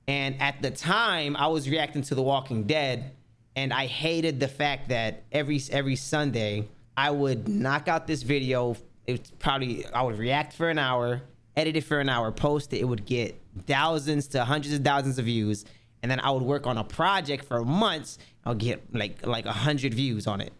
And 0.08 0.42
at 0.42 0.62
the 0.62 0.72
time, 0.72 1.36
I 1.38 1.48
was 1.48 1.70
reacting 1.70 2.02
to 2.04 2.16
The 2.16 2.22
Walking 2.22 2.64
Dead, 2.64 3.12
and 3.56 3.72
I 3.72 3.86
hated 3.86 4.40
the 4.40 4.48
fact 4.48 4.90
that 4.90 5.24
every 5.32 5.62
every 5.72 5.96
Sunday 5.96 6.68
I 6.98 7.12
would 7.12 7.48
knock 7.48 7.88
out 7.88 8.08
this 8.08 8.24
video. 8.24 8.76
It's 9.08 9.32
probably 9.40 9.86
I 9.88 10.02
would 10.02 10.18
react 10.18 10.54
for 10.54 10.70
an 10.70 10.78
hour, 10.80 11.22
edit 11.56 11.76
it 11.78 11.82
for 11.86 12.00
an 12.00 12.10
hour, 12.10 12.32
post 12.32 12.74
it. 12.74 12.80
It 12.80 12.86
would 12.86 13.06
get 13.06 13.40
thousands 13.66 14.28
to 14.30 14.44
hundreds 14.46 14.74
of 14.76 14.84
thousands 14.84 15.20
of 15.20 15.26
views, 15.26 15.64
and 16.02 16.12
then 16.12 16.20
I 16.20 16.32
would 16.32 16.44
work 16.44 16.68
on 16.68 16.78
a 16.78 16.84
project 16.84 17.46
for 17.46 17.64
months. 17.64 18.18
I'll 18.46 18.56
get 18.56 18.94
like 18.94 19.26
like 19.26 19.46
a 19.46 19.54
hundred 19.54 19.94
views 19.94 20.28
on 20.28 20.42
it, 20.42 20.52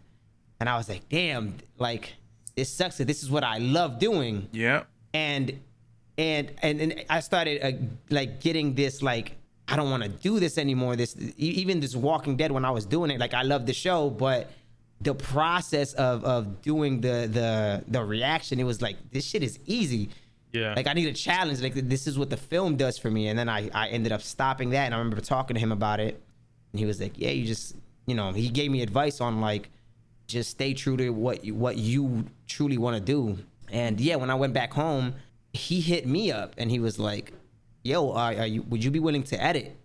and 0.60 0.68
I 0.70 0.76
was 0.78 0.88
like, 0.88 1.08
damn, 1.10 1.56
like 1.78 2.14
this 2.56 2.72
sucks. 2.72 2.98
that 2.98 3.06
This 3.06 3.22
is 3.22 3.30
what 3.30 3.44
I 3.44 3.58
love 3.58 3.98
doing 3.98 4.48
Yeah. 4.52 4.84
and 5.12 5.60
and 6.16 6.52
and, 6.62 6.80
and 6.80 7.04
I 7.10 7.20
started 7.20 7.62
uh, 7.64 7.72
like 8.10 8.40
getting 8.40 8.74
this 8.74 9.02
like 9.02 9.36
I 9.66 9.76
don't 9.76 9.90
want 9.90 10.02
to 10.02 10.08
do 10.08 10.38
this 10.40 10.58
anymore. 10.58 10.94
This 10.96 11.16
even 11.38 11.80
this 11.80 11.96
Walking 11.96 12.36
Dead 12.36 12.52
when 12.52 12.64
I 12.64 12.70
was 12.70 12.84
doing 12.86 13.10
it, 13.10 13.18
like 13.18 13.34
I 13.34 13.42
love 13.42 13.66
the 13.66 13.72
show, 13.72 14.10
but 14.10 14.50
the 15.00 15.14
process 15.14 15.92
of 15.94 16.24
of 16.24 16.62
doing 16.62 17.00
the 17.00 17.28
the 17.30 17.84
the 17.88 18.04
reaction, 18.04 18.60
it 18.60 18.64
was 18.64 18.80
like 18.82 18.96
this 19.10 19.24
shit 19.24 19.42
is 19.42 19.58
easy. 19.66 20.10
Yeah. 20.52 20.74
Like 20.76 20.86
I 20.86 20.92
need 20.92 21.08
a 21.08 21.12
challenge. 21.12 21.60
Like 21.62 21.74
this 21.74 22.06
is 22.06 22.16
what 22.16 22.30
the 22.30 22.36
film 22.36 22.76
does 22.76 22.96
for 22.98 23.10
me. 23.10 23.26
And 23.28 23.36
then 23.38 23.48
I 23.48 23.70
I 23.74 23.88
ended 23.88 24.12
up 24.12 24.22
stopping 24.22 24.70
that, 24.70 24.84
and 24.84 24.94
I 24.94 24.98
remember 24.98 25.20
talking 25.20 25.54
to 25.54 25.60
him 25.60 25.72
about 25.72 25.98
it, 25.98 26.22
and 26.72 26.78
he 26.78 26.86
was 26.86 27.00
like, 27.00 27.14
"Yeah, 27.16 27.30
you 27.30 27.44
just 27.46 27.74
you 28.06 28.14
know." 28.14 28.32
He 28.32 28.48
gave 28.50 28.70
me 28.70 28.80
advice 28.82 29.20
on 29.20 29.40
like 29.40 29.70
just 30.26 30.50
stay 30.50 30.74
true 30.74 30.96
to 30.96 31.10
what 31.10 31.44
you, 31.44 31.54
what 31.54 31.76
you 31.76 32.26
truly 32.46 32.78
want 32.78 32.96
to 32.96 33.00
do. 33.00 33.38
And 33.70 34.00
yeah, 34.00 34.16
when 34.16 34.30
I 34.30 34.34
went 34.34 34.52
back 34.52 34.72
home, 34.72 35.14
he 35.52 35.80
hit 35.80 36.06
me 36.06 36.32
up 36.32 36.54
and 36.58 36.70
he 36.70 36.80
was 36.80 36.98
like, 36.98 37.32
"Yo, 37.82 38.10
are, 38.12 38.34
are 38.34 38.46
you? 38.46 38.62
Would 38.62 38.84
you 38.84 38.90
be 38.90 39.00
willing 39.00 39.22
to 39.24 39.42
edit?" 39.42 39.76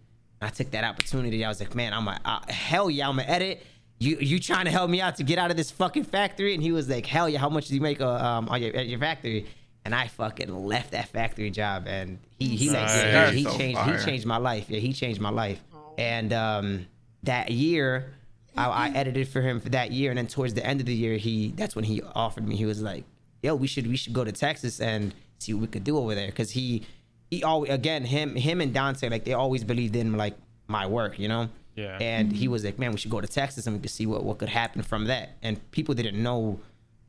I 0.42 0.50
took 0.50 0.72
that 0.72 0.84
opportunity. 0.84 1.44
I 1.46 1.50
was 1.50 1.60
like, 1.60 1.76
"Man, 1.76 1.94
I'm 1.94 2.08
a 2.08 2.20
uh, 2.26 2.40
hell 2.52 2.90
yeah, 2.90 3.08
I'm 3.08 3.18
gonna 3.18 3.30
edit." 3.30 3.64
You 4.00 4.18
you 4.20 4.40
trying 4.40 4.66
to 4.66 4.72
help 4.72 4.90
me 4.90 5.02
out 5.02 5.18
to 5.18 5.24
get 5.24 5.38
out 5.38 5.52
of 5.52 5.58
this 5.58 5.72
fucking 5.72 6.06
factory? 6.06 6.54
And 6.54 6.64
he 6.64 6.72
was 6.72 6.90
like, 6.90 7.06
"Hell 7.06 7.30
yeah, 7.30 7.40
how 7.40 7.50
much 7.50 7.68
do 7.68 7.76
you 7.76 7.82
make 7.82 8.02
uh, 8.02 8.10
um 8.10 8.50
on 8.50 8.62
your, 8.62 8.76
at 8.76 8.88
your 8.88 9.00
factory?" 9.00 9.46
And 9.86 9.96
I 9.96 10.08
fucking 10.08 10.54
left 10.54 10.92
that 10.92 11.10
factory 11.10 11.52
job, 11.52 11.86
and 11.88 12.20
he 12.38 12.56
he 12.56 12.70
like 12.70 12.88
yeah, 12.88 13.32
he, 13.32 13.40
he 13.40 13.44
so 13.44 13.58
changed 13.58 13.80
fire. 13.80 13.98
he 13.98 14.06
changed 14.06 14.26
my 14.26 14.38
life. 14.38 14.70
Yeah, 14.70 14.80
he 14.80 14.94
changed 14.94 15.22
my 15.22 15.30
life. 15.30 15.62
And 15.98 16.32
um, 16.32 16.88
that 17.24 17.52
year, 17.52 18.14
I, 18.60 18.88
I 18.88 18.90
edited 18.90 19.28
for 19.30 19.42
him 19.42 19.60
for 19.60 19.70
that 19.70 19.92
year, 19.92 20.12
and 20.12 20.18
then 20.18 20.28
towards 20.28 20.54
the 20.54 20.66
end 20.66 20.82
of 20.82 20.86
the 20.86 20.94
year, 20.94 21.18
he 21.18 21.54
that's 21.56 21.76
when 21.76 21.86
he 21.86 22.02
offered 22.14 22.48
me. 22.48 22.56
He 22.56 22.66
was 22.66 22.82
like, 22.82 23.06
"Yo, 23.42 23.56
we 23.56 23.68
should 23.68 23.88
we 23.88 23.96
should 23.96 24.14
go 24.14 24.24
to 24.24 24.32
Texas 24.32 24.82
and 24.82 25.14
see 25.40 25.54
what 25.54 25.62
we 25.62 25.68
could 25.68 25.84
do 25.84 25.98
over 25.98 26.14
there," 26.14 26.28
because 26.28 26.52
he 26.52 26.84
he 27.32 27.44
always 27.44 27.72
again 27.72 28.04
him 28.04 28.36
him 28.36 28.60
and 28.60 28.74
Dante 28.74 29.10
like 29.10 29.24
they 29.24 29.34
always 29.34 29.64
believed 29.64 29.96
in 29.96 30.18
like 30.18 30.36
my 30.68 30.86
work, 30.86 31.18
you 31.18 31.28
know. 31.28 31.50
Yeah. 31.76 31.98
And 32.02 32.34
he 32.34 32.50
was 32.50 32.66
like, 32.66 32.78
"Man, 32.78 32.92
we 32.92 32.98
should 32.98 33.12
go 33.12 33.22
to 33.22 33.28
Texas 33.28 33.66
and 33.66 33.78
we 33.78 33.82
could 33.82 33.92
see 33.92 34.06
what 34.06 34.24
what 34.24 34.38
could 34.38 34.50
happen 34.50 34.82
from 34.84 35.06
that." 35.06 35.30
And 35.42 35.60
people 35.72 35.96
didn't 35.96 36.22
know, 36.22 36.60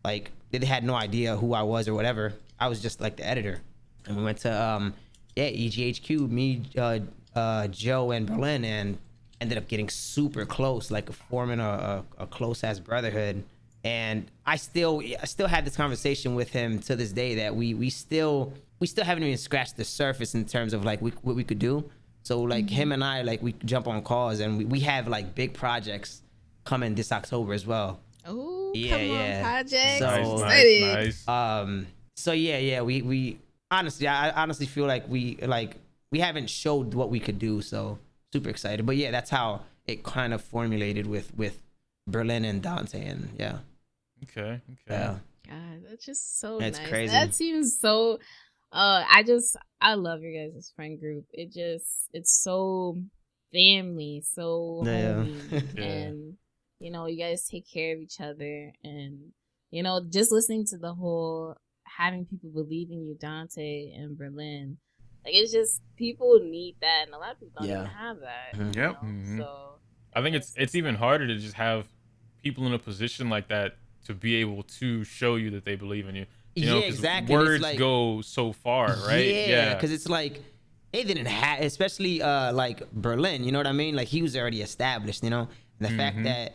like 0.04 0.30
they 0.52 0.64
had 0.64 0.84
no 0.84 0.94
idea 0.94 1.36
who 1.36 1.54
I 1.54 1.62
was 1.62 1.88
or 1.88 1.94
whatever. 1.94 2.34
I 2.60 2.68
was 2.68 2.80
just 2.80 3.00
like 3.00 3.16
the 3.16 3.26
editor, 3.26 3.60
and 4.06 4.16
we 4.16 4.22
went 4.22 4.38
to 4.38 4.62
um 4.62 4.94
yeah 5.34 5.48
EGHQ, 5.48 6.30
me, 6.30 6.62
uh, 6.76 7.00
uh, 7.34 7.66
Joe, 7.68 8.10
and 8.12 8.26
Berlin, 8.26 8.64
and 8.64 8.98
ended 9.40 9.58
up 9.58 9.68
getting 9.68 9.88
super 9.88 10.44
close, 10.44 10.90
like 10.90 11.10
forming 11.12 11.60
a, 11.60 12.04
a, 12.18 12.22
a 12.24 12.26
close 12.26 12.62
ass 12.64 12.78
brotherhood. 12.78 13.42
And 13.82 14.30
I 14.44 14.56
still 14.56 15.02
I 15.22 15.24
still 15.26 15.46
had 15.46 15.64
this 15.64 15.76
conversation 15.76 16.34
with 16.34 16.50
him 16.50 16.80
to 16.80 16.96
this 16.96 17.12
day 17.12 17.36
that 17.36 17.56
we 17.56 17.72
we 17.74 17.88
still 17.88 18.52
we 18.78 18.86
still 18.86 19.04
haven't 19.04 19.24
even 19.24 19.38
scratched 19.38 19.76
the 19.76 19.84
surface 19.84 20.34
in 20.34 20.44
terms 20.44 20.72
of 20.74 20.84
like 20.84 21.00
we, 21.00 21.10
what 21.22 21.34
we 21.36 21.44
could 21.44 21.58
do. 21.58 21.88
So 22.22 22.42
like 22.42 22.68
him 22.68 22.92
and 22.92 23.02
I 23.02 23.22
like 23.22 23.42
we 23.42 23.52
jump 23.64 23.88
on 23.88 24.02
calls 24.02 24.40
and 24.40 24.58
we, 24.58 24.64
we 24.66 24.80
have 24.80 25.08
like 25.08 25.34
big 25.34 25.54
projects 25.54 26.20
coming 26.64 26.94
this 26.94 27.10
October 27.10 27.54
as 27.54 27.66
well. 27.66 28.00
Oh, 28.26 28.72
Yeah, 28.74 28.90
come 28.90 29.06
yeah. 29.06 29.36
on, 29.36 29.42
project. 29.42 29.98
So- 29.98 30.36
nice, 30.36 30.40
nice, 30.40 31.26
nice. 31.26 31.28
Um. 31.28 31.86
So 32.16 32.32
yeah, 32.32 32.58
yeah. 32.58 32.82
We 32.82 33.00
we 33.00 33.38
honestly, 33.70 34.06
I 34.08 34.28
I 34.28 34.42
honestly 34.42 34.66
feel 34.66 34.84
like 34.86 35.08
we 35.08 35.36
like 35.36 35.76
we 36.12 36.18
haven't 36.20 36.50
showed 36.50 36.92
what 36.92 37.08
we 37.08 37.18
could 37.18 37.38
do. 37.38 37.62
So 37.62 37.98
super 38.32 38.48
excited. 38.50 38.86
But 38.86 38.96
yeah, 38.96 39.10
that's 39.10 39.30
how 39.30 39.62
it 39.86 40.02
kind 40.02 40.32
of 40.34 40.42
formulated 40.42 41.06
with 41.06 41.34
with 41.36 41.60
Berlin 42.06 42.44
and 42.44 42.62
Dante, 42.62 43.04
and 43.04 43.30
yeah, 43.38 43.58
Okay. 44.24 44.40
Okay. 44.40 44.60
yeah. 44.88 45.16
God, 45.48 45.82
that's 45.88 46.04
just 46.04 46.38
so 46.38 46.58
That's 46.58 46.78
nice. 46.78 46.88
crazy. 46.88 47.12
That 47.12 47.34
seems 47.34 47.78
so. 47.78 48.18
Uh, 48.72 49.04
I 49.10 49.24
just 49.24 49.56
I 49.80 49.94
love 49.94 50.20
your 50.22 50.32
guys' 50.32 50.72
friend 50.76 50.98
group. 51.00 51.24
It 51.32 51.52
just 51.52 52.08
it's 52.12 52.32
so 52.42 53.02
family, 53.52 54.22
so 54.24 54.82
Yeah. 54.84 55.24
Yeah. 55.74 55.84
and 55.84 56.34
you 56.78 56.90
know 56.90 57.06
you 57.06 57.18
guys 57.18 57.46
take 57.48 57.64
care 57.72 57.94
of 57.94 58.00
each 58.00 58.20
other, 58.20 58.72
and 58.84 59.32
you 59.70 59.82
know 59.82 60.00
just 60.08 60.30
listening 60.32 60.66
to 60.66 60.78
the 60.78 60.94
whole 60.94 61.56
having 61.84 62.24
people 62.26 62.50
believe 62.50 62.90
in 62.90 63.06
you, 63.06 63.16
Dante 63.20 63.90
and 63.92 64.16
Berlin. 64.16 64.78
Like 65.24 65.34
it's 65.34 65.52
just 65.52 65.82
people 65.96 66.40
need 66.42 66.76
that, 66.80 67.02
and 67.06 67.14
a 67.14 67.18
lot 67.18 67.32
of 67.32 67.40
people 67.40 67.60
don't 67.60 67.68
Yeah. 67.68 67.80
even 67.82 67.86
have 67.90 68.20
that. 68.20 68.54
Mhm. 68.54 68.74
you 68.76 68.82
Yep. 68.82 69.02
know? 69.02 69.08
Mhm. 69.08 69.38
So 69.38 69.70
I 70.14 70.22
think 70.22 70.36
it's 70.36 70.54
it's 70.56 70.74
even 70.74 70.94
harder 70.94 71.26
to 71.26 71.36
just 71.36 71.54
have 71.54 71.86
people 72.42 72.66
in 72.66 72.72
a 72.72 72.78
position 72.78 73.28
like 73.28 73.48
that 73.48 73.76
to 74.06 74.14
be 74.14 74.36
able 74.36 74.62
to 74.62 75.04
show 75.04 75.36
you 75.36 75.50
that 75.50 75.64
they 75.64 75.76
believe 75.76 76.08
in 76.08 76.16
you. 76.16 76.26
You 76.56 76.66
know, 76.66 76.76
Yeah, 76.78 76.86
'cause 76.86 76.94
exactly. 76.94 77.34
Words 77.36 77.62
like- 77.62 77.78
go 77.78 78.22
so 78.22 78.52
far, 78.52 78.96
right? 79.06 79.26
Yeah, 79.48 79.74
because 79.74 79.92
it's 79.92 80.08
like 80.08 80.42
they 80.92 81.04
didn't 81.04 81.26
have, 81.26 81.60
especially 81.60 82.22
uh 82.22 82.52
like 82.52 82.90
Berlin. 82.92 83.44
You 83.44 83.52
know 83.52 83.58
what 83.58 83.66
I 83.66 83.72
mean? 83.72 83.94
Like 83.94 84.08
he 84.08 84.22
was 84.22 84.36
already 84.36 84.62
established. 84.62 85.22
You 85.22 85.30
know, 85.30 85.48
and 85.78 85.88
the 85.88 85.96
fact 85.96 86.16
Mhm. 86.18 86.24
that 86.24 86.54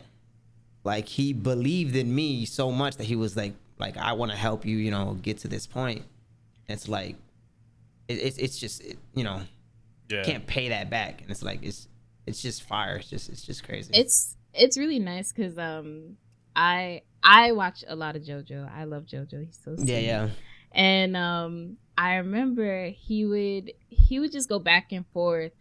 like 0.84 1.08
he 1.08 1.32
believed 1.32 1.96
in 1.96 2.14
me 2.14 2.44
so 2.44 2.70
much 2.70 2.96
that 2.96 3.04
he 3.04 3.16
was 3.16 3.36
like, 3.36 3.54
like 3.78 3.96
I 3.96 4.12
want 4.12 4.32
to 4.32 4.36
help 4.36 4.66
you. 4.66 4.76
You 4.76 4.90
know, 4.90 5.14
get 5.22 5.38
to 5.38 5.48
this 5.48 5.66
point. 5.66 6.04
It's 6.68 6.88
like, 6.88 7.16
it, 8.08 8.14
it's 8.14 8.38
it's 8.38 8.58
just 8.58 8.82
it, 8.82 8.98
you 9.14 9.24
know 9.24 9.42
yeah. 10.08 10.22
can't 10.22 10.46
pay 10.46 10.68
that 10.70 10.90
back, 10.90 11.22
and 11.22 11.30
it's 11.30 11.42
like 11.42 11.62
it's 11.62 11.88
it's 12.26 12.42
just 12.42 12.62
fire. 12.62 12.96
It's 12.96 13.10
just 13.10 13.28
it's 13.28 13.42
just 13.42 13.64
crazy. 13.64 13.90
it's 13.94 14.36
it's 14.54 14.78
really 14.78 14.98
nice 14.98 15.32
because 15.32 15.58
um 15.58 16.16
I 16.54 17.02
I 17.22 17.52
watch 17.52 17.84
a 17.86 17.96
lot 17.96 18.16
of 18.16 18.22
JoJo. 18.22 18.70
I 18.72 18.84
love 18.84 19.04
JoJo. 19.04 19.44
He's 19.44 19.58
so 19.62 19.76
sweet. 19.76 19.88
Yeah, 19.88 19.98
yeah. 19.98 20.28
And 20.72 21.16
um 21.16 21.76
I 21.98 22.16
remember 22.16 22.88
he 22.88 23.24
would 23.24 23.72
he 23.88 24.20
would 24.20 24.32
just 24.32 24.48
go 24.48 24.58
back 24.58 24.92
and 24.92 25.06
forth 25.08 25.52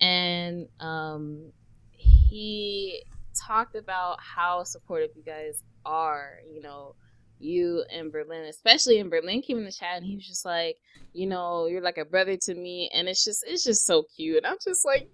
and 0.00 0.68
um 0.78 1.52
he 1.92 3.02
talked 3.46 3.76
about 3.76 4.18
how 4.20 4.64
supportive 4.64 5.10
you 5.14 5.22
guys 5.22 5.62
are, 5.84 6.38
you 6.52 6.60
know, 6.60 6.94
you 7.40 7.84
in 7.90 8.10
Berlin, 8.10 8.44
especially 8.44 8.98
in 8.98 9.08
Berlin 9.08 9.42
came 9.42 9.58
in 9.58 9.64
the 9.64 9.72
chat 9.72 9.96
and 9.96 10.06
he 10.06 10.16
was 10.16 10.26
just 10.26 10.44
like, 10.44 10.76
you 11.12 11.26
know, 11.26 11.66
you're 11.66 11.82
like 11.82 11.98
a 11.98 12.04
brother 12.04 12.36
to 12.36 12.54
me 12.54 12.90
and 12.92 13.08
it's 13.08 13.24
just 13.24 13.44
it's 13.46 13.64
just 13.64 13.86
so 13.86 14.04
cute. 14.16 14.38
And 14.38 14.46
I'm 14.46 14.58
just 14.62 14.84
like, 14.84 15.08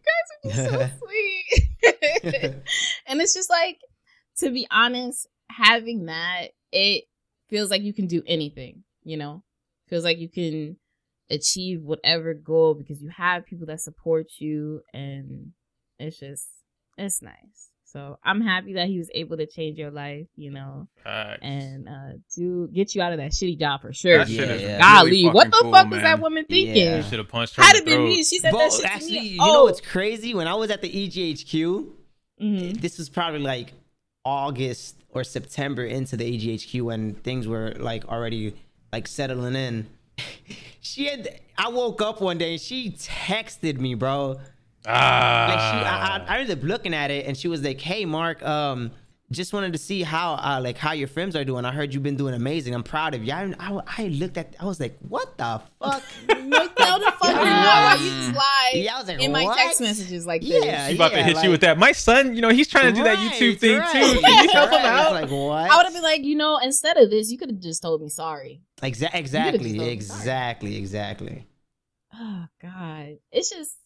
you 0.45 0.53
guys 0.53 0.65
are 0.65 0.65
just 0.65 1.01
so 1.01 1.07
sweet. 1.07 2.63
and 3.07 3.21
it's 3.21 3.35
just 3.35 3.51
like 3.51 3.79
to 4.39 4.51
be 4.51 4.67
honest, 4.71 5.27
having 5.51 6.07
that, 6.07 6.49
it 6.73 7.05
feels 7.49 7.71
like 7.71 7.83
you 7.83 7.95
can 7.95 8.07
do 8.07 8.23
anything, 8.27 8.85
you 9.03 9.17
know? 9.17 9.43
Feels 9.89 10.05
like 10.05 10.19
you 10.19 10.29
can 10.29 10.77
achieve 11.31 11.83
whatever 11.83 12.35
goal 12.35 12.75
because 12.75 13.03
you 13.03 13.11
have 13.17 13.47
people 13.47 13.67
that 13.67 13.81
support 13.81 14.27
you 14.39 14.81
and 14.93 15.53
it's 15.99 16.19
just 16.19 16.47
it's 16.97 17.23
nice. 17.23 17.71
So 17.97 18.19
I'm 18.23 18.43
happy 18.43 18.75
that 18.75 18.89
he 18.89 18.99
was 18.99 19.09
able 19.15 19.39
to 19.39 19.47
change 19.47 19.79
your 19.79 19.91
life, 19.91 20.27
you 20.37 20.51
know, 20.51 20.87
Facts. 21.03 21.39
and 21.41 21.89
uh 21.89 22.19
do 22.37 22.69
get 22.71 22.95
you 22.95 23.01
out 23.01 23.13
of 23.13 23.19
that 23.19 23.31
shitty 23.31 23.59
job 23.59 23.81
for 23.81 23.93
sure. 23.95 24.19
That 24.19 24.29
Yeah, 24.29 24.41
shit 24.43 24.51
is 24.51 24.63
yeah. 24.63 24.79
Golly, 24.79 25.11
really 25.13 25.31
what 25.31 25.47
the 25.47 25.53
fucking 25.57 25.71
fuck 25.73 25.83
cool, 25.85 25.91
was 25.93 26.03
that 26.03 26.21
woman 26.21 26.45
thinking? 26.45 26.77
Yeah. 26.77 26.97
You 26.99 27.03
should 27.05 27.19
have 27.21 27.29
punched 27.29 27.57
her. 27.57 27.63
Had 27.63 27.77
in 27.77 27.83
it 27.83 27.85
the 27.87 27.91
been 27.93 27.99
throat. 28.01 28.09
me, 28.09 28.17
she 28.25 28.39
said 28.39 28.53
that 28.53 28.59
But 28.59 28.73
shit 28.73 28.83
to 28.83 28.93
actually, 28.93 29.21
me. 29.21 29.27
you 29.29 29.39
oh. 29.41 29.53
know 29.53 29.65
what's 29.65 29.81
crazy? 29.81 30.35
When 30.35 30.47
I 30.47 30.55
was 30.55 30.71
at 30.71 30.83
the 30.83 30.91
EGHQ, 30.91 31.87
Mhm. 32.43 32.81
this 32.83 32.99
was 32.99 33.09
probably 33.09 33.41
like 33.41 33.73
August 34.27 34.97
or 35.09 35.25
September 35.25 35.83
into 35.85 36.19
the 36.19 36.25
AGHQ 36.25 36.83
when 36.83 37.15
things 37.15 37.49
were 37.49 37.73
like 37.79 38.05
already 38.09 38.55
like 38.93 39.07
settling 39.09 39.55
in. 39.55 39.87
she 40.83 41.07
had 41.07 41.41
I 41.57 41.69
woke 41.71 42.03
up 42.03 42.21
one 42.21 42.37
day 42.37 42.53
and 42.53 42.61
she 42.61 42.91
texted 42.91 43.79
me, 43.79 43.95
bro. 43.95 44.39
Ah. 44.87 45.47
Like 45.49 45.59
she 45.59 45.87
I, 45.87 46.17
I, 46.17 46.37
I 46.37 46.41
ended 46.41 46.59
up 46.59 46.65
looking 46.65 46.95
at 46.95 47.11
it 47.11 47.27
and 47.27 47.37
she 47.37 47.49
was 47.49 47.63
like, 47.63 47.81
"Hey 47.81 48.05
Mark, 48.05 48.43
um 48.43 48.93
just 49.33 49.53
wanted 49.53 49.73
to 49.73 49.79
see 49.79 50.05
how 50.05 50.35
uh, 50.35 50.61
like 50.63 50.79
how 50.79 50.93
your 50.93 51.09
films 51.09 51.35
are 51.35 51.45
doing. 51.45 51.65
I 51.65 51.73
heard 51.73 51.93
you've 51.93 52.05
been 52.05 52.17
doing 52.17 52.35
amazing. 52.35 52.75
I'm 52.75 52.85
proud 52.85 53.15
of 53.15 53.25
you." 53.25 53.33
I, 53.33 53.53
I, 53.59 53.81
I 53.99 54.07
looked 54.09 54.37
at 54.37 54.55
I 54.61 54.65
was 54.67 54.79
like, 54.79 54.97
"What 55.09 55.37
the 55.37 55.61
fuck?" 55.81 56.03
Like, 56.57 56.79
no, 56.79 56.99
the 56.99 57.11
fuck 57.11 57.35
you're 57.35 57.45
not. 57.45 57.99
Why 57.99 57.99
you 58.01 58.33
slide 58.33 58.71
Yeah, 58.75 58.95
I 58.95 58.99
was 59.01 59.09
like, 59.09 59.21
in 59.21 59.33
my 59.33 59.43
what? 59.45 59.59
text 59.59 59.81
messages 59.81 60.27
like 60.27 60.43
this? 60.43 60.65
Yeah, 60.65 60.89
She 60.89 60.95
about 60.95 61.11
to 61.11 61.23
hit 61.23 61.35
like- 61.35 61.45
you 61.45 61.51
with 61.51 61.61
that. 61.63 61.77
My 61.77 61.91
son, 61.93 62.37
you 62.37 62.41
know, 62.41 62.51
he's 62.51 62.69
trying 62.69 62.87
to 62.87 62.93
do 62.93 63.03
that 63.03 63.19
YouTube 63.19 63.59
thing 63.59 63.79
right, 63.79 63.93
too. 63.93 64.21
Can 64.21 64.45
you 64.45 64.51
help 64.53 64.71
him 64.71 64.77
right. 64.77 64.85
out? 64.87 65.23
It's 65.23 65.23
like 65.23 65.31
what? 65.31 65.71
I 65.71 65.77
would 65.77 65.85
have 65.87 65.93
been 65.93 66.05
like, 66.05 66.23
you 66.25 66.37
know, 66.37 66.59
instead 66.59 66.97
of 66.97 67.11
this, 67.11 67.31
you 67.31 67.37
could 67.37 67.51
have 67.51 67.61
just 67.61 67.83
told 67.83 68.01
me 68.01 68.09
sorry. 68.09 68.63
Exa- 68.81 69.01
just 69.01 69.15
exactly, 69.15 69.59
told 69.59 69.73
me 69.73 69.79
sorry. 69.79 69.91
exactly, 69.91 70.77
exactly. 70.77 71.47
Oh 72.15 72.45
God, 72.63 73.19
it's 73.33 73.51
just 73.51 73.77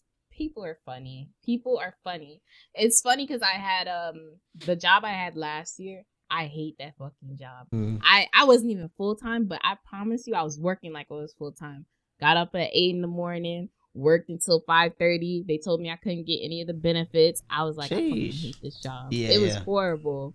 people 0.40 0.64
are 0.64 0.78
funny. 0.86 1.28
People 1.44 1.78
are 1.78 1.94
funny. 2.02 2.40
It's 2.74 3.02
funny 3.02 3.26
because 3.26 3.42
I 3.42 3.58
had 3.58 3.88
um 3.88 4.36
the 4.54 4.74
job 4.74 5.04
I 5.04 5.12
had 5.12 5.36
last 5.36 5.78
year. 5.78 6.04
I 6.30 6.46
hate 6.46 6.76
that 6.78 6.94
fucking 6.96 7.36
job. 7.38 7.66
Mm. 7.74 8.00
I 8.02 8.26
I 8.34 8.44
wasn't 8.44 8.70
even 8.70 8.90
full 8.96 9.16
time, 9.16 9.44
but 9.44 9.60
I 9.62 9.76
promise 9.88 10.26
you, 10.26 10.34
I 10.34 10.42
was 10.42 10.58
working 10.58 10.92
like 10.92 11.08
I 11.10 11.14
was 11.14 11.34
full 11.38 11.52
time. 11.52 11.84
Got 12.20 12.38
up 12.38 12.54
at 12.54 12.70
eight 12.72 12.94
in 12.94 13.02
the 13.02 13.06
morning, 13.06 13.68
worked 13.94 14.30
until 14.30 14.62
five 14.66 14.92
thirty. 14.98 15.44
They 15.46 15.58
told 15.58 15.80
me 15.80 15.90
I 15.90 15.96
couldn't 15.96 16.26
get 16.26 16.40
any 16.42 16.62
of 16.62 16.68
the 16.68 16.74
benefits. 16.74 17.42
I 17.50 17.64
was 17.64 17.76
like, 17.76 17.92
I 17.92 17.96
fucking 17.96 18.32
hate 18.32 18.56
this 18.62 18.80
job. 18.80 19.12
Yeah, 19.12 19.28
it 19.28 19.40
was 19.40 19.54
yeah. 19.54 19.60
horrible. 19.60 20.34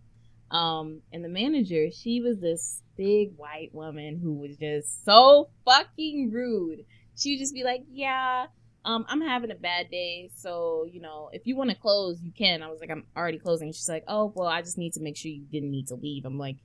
Um, 0.51 1.01
and 1.11 1.23
the 1.23 1.29
manager, 1.29 1.87
she 1.91 2.21
was 2.21 2.39
this 2.39 2.83
big 2.95 3.31
white 3.35 3.73
woman 3.73 4.19
who 4.21 4.35
was 4.35 4.55
just 4.57 5.03
so 5.03 5.49
fucking 5.65 6.29
rude. 6.31 6.85
She 7.17 7.33
would 7.33 7.39
just 7.39 7.53
be 7.53 7.63
like, 7.63 7.83
"Yeah, 7.89 8.47
um, 8.85 9.05
I'm 9.09 9.19
having 9.21 9.51
a 9.51 9.55
bad 9.55 9.89
day, 9.91 10.29
so 10.35 10.85
you 10.89 11.01
know, 11.01 11.29
if 11.33 11.45
you 11.45 11.55
want 11.57 11.71
to 11.71 11.75
close, 11.75 12.21
you 12.21 12.31
can." 12.31 12.63
I 12.63 12.69
was 12.69 12.79
like, 12.79 12.89
"I'm 12.91 13.05
already 13.17 13.39
closing." 13.39 13.71
She's 13.73 13.89
like, 13.89 14.03
"Oh, 14.07 14.31
well, 14.35 14.47
I 14.47 14.61
just 14.61 14.77
need 14.77 14.93
to 14.93 15.01
make 15.01 15.17
sure 15.17 15.29
you 15.31 15.43
didn't 15.51 15.71
need 15.71 15.87
to 15.87 15.95
leave." 15.95 16.23
I'm 16.25 16.37
like, 16.37 16.57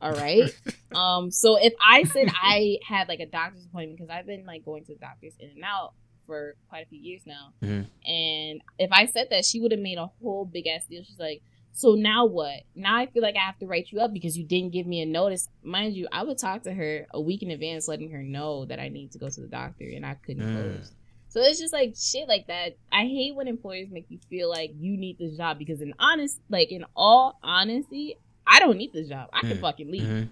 "All 0.00 0.12
right." 0.12 0.50
um, 0.94 1.30
so 1.30 1.56
if 1.56 1.74
I 1.84 2.04
said 2.04 2.28
I 2.32 2.78
had 2.88 3.06
like 3.08 3.20
a 3.20 3.26
doctor's 3.26 3.64
appointment 3.66 3.98
because 3.98 4.10
I've 4.10 4.26
been 4.26 4.44
like 4.46 4.64
going 4.64 4.84
to 4.86 4.94
the 4.94 4.98
doctors 4.98 5.34
in 5.38 5.50
and 5.50 5.62
out 5.64 5.92
for 6.26 6.54
quite 6.68 6.86
a 6.86 6.88
few 6.88 7.00
years 7.00 7.22
now, 7.26 7.52
Mhm. 7.62 7.86
and 8.06 8.60
if 8.78 8.90
I 8.90 9.06
said 9.06 9.28
that, 9.30 9.44
she 9.44 9.60
would 9.60 9.72
have 9.72 9.80
made 9.80 9.98
a 9.98 10.06
whole 10.20 10.44
big 10.44 10.66
ass 10.66 10.84
deal. 10.86 11.04
She's 11.04 11.18
like. 11.18 11.42
So 11.74 11.94
now 11.94 12.26
what? 12.26 12.64
Now 12.74 12.98
I 12.98 13.06
feel 13.06 13.22
like 13.22 13.34
I 13.34 13.38
have 13.46 13.58
to 13.60 13.66
write 13.66 13.90
you 13.92 14.00
up 14.00 14.12
because 14.12 14.36
you 14.36 14.44
didn't 14.44 14.74
give 14.74 14.86
me 14.86 15.00
a 15.00 15.06
notice. 15.06 15.48
Mind 15.62 15.94
you, 15.96 16.06
I 16.12 16.22
would 16.22 16.36
talk 16.36 16.64
to 16.64 16.74
her 16.74 17.06
a 17.14 17.18
week 17.18 17.42
in 17.42 17.50
advance, 17.50 17.88
letting 17.88 18.10
her 18.10 18.22
know 18.22 18.66
that 18.66 18.78
I 18.78 18.88
need 18.90 19.12
to 19.12 19.18
go 19.18 19.30
to 19.30 19.40
the 19.40 19.46
doctor 19.48 19.84
and 19.88 20.04
I 20.04 20.12
couldn't 20.16 20.44
Mm. 20.44 20.52
close. 20.52 20.92
So 21.32 21.40
it's 21.40 21.58
just 21.58 21.72
like 21.72 21.94
shit 21.96 22.28
like 22.28 22.46
that. 22.48 22.76
I 22.92 23.02
hate 23.06 23.34
when 23.34 23.48
employers 23.48 23.88
make 23.90 24.04
you 24.10 24.18
feel 24.28 24.50
like 24.50 24.72
you 24.78 24.98
need 24.98 25.16
this 25.18 25.34
job 25.36 25.58
because 25.58 25.80
in 25.80 25.94
honest, 25.98 26.40
like 26.50 26.70
in 26.70 26.84
all 26.94 27.38
honesty, 27.42 28.16
I 28.46 28.58
don't 28.58 28.76
need 28.76 28.92
this 28.92 29.08
job. 29.08 29.30
I 29.32 29.40
can 29.40 29.56
Mm. 29.56 29.60
fucking 29.62 29.90
leave. 29.90 30.02
Mhm. 30.02 30.28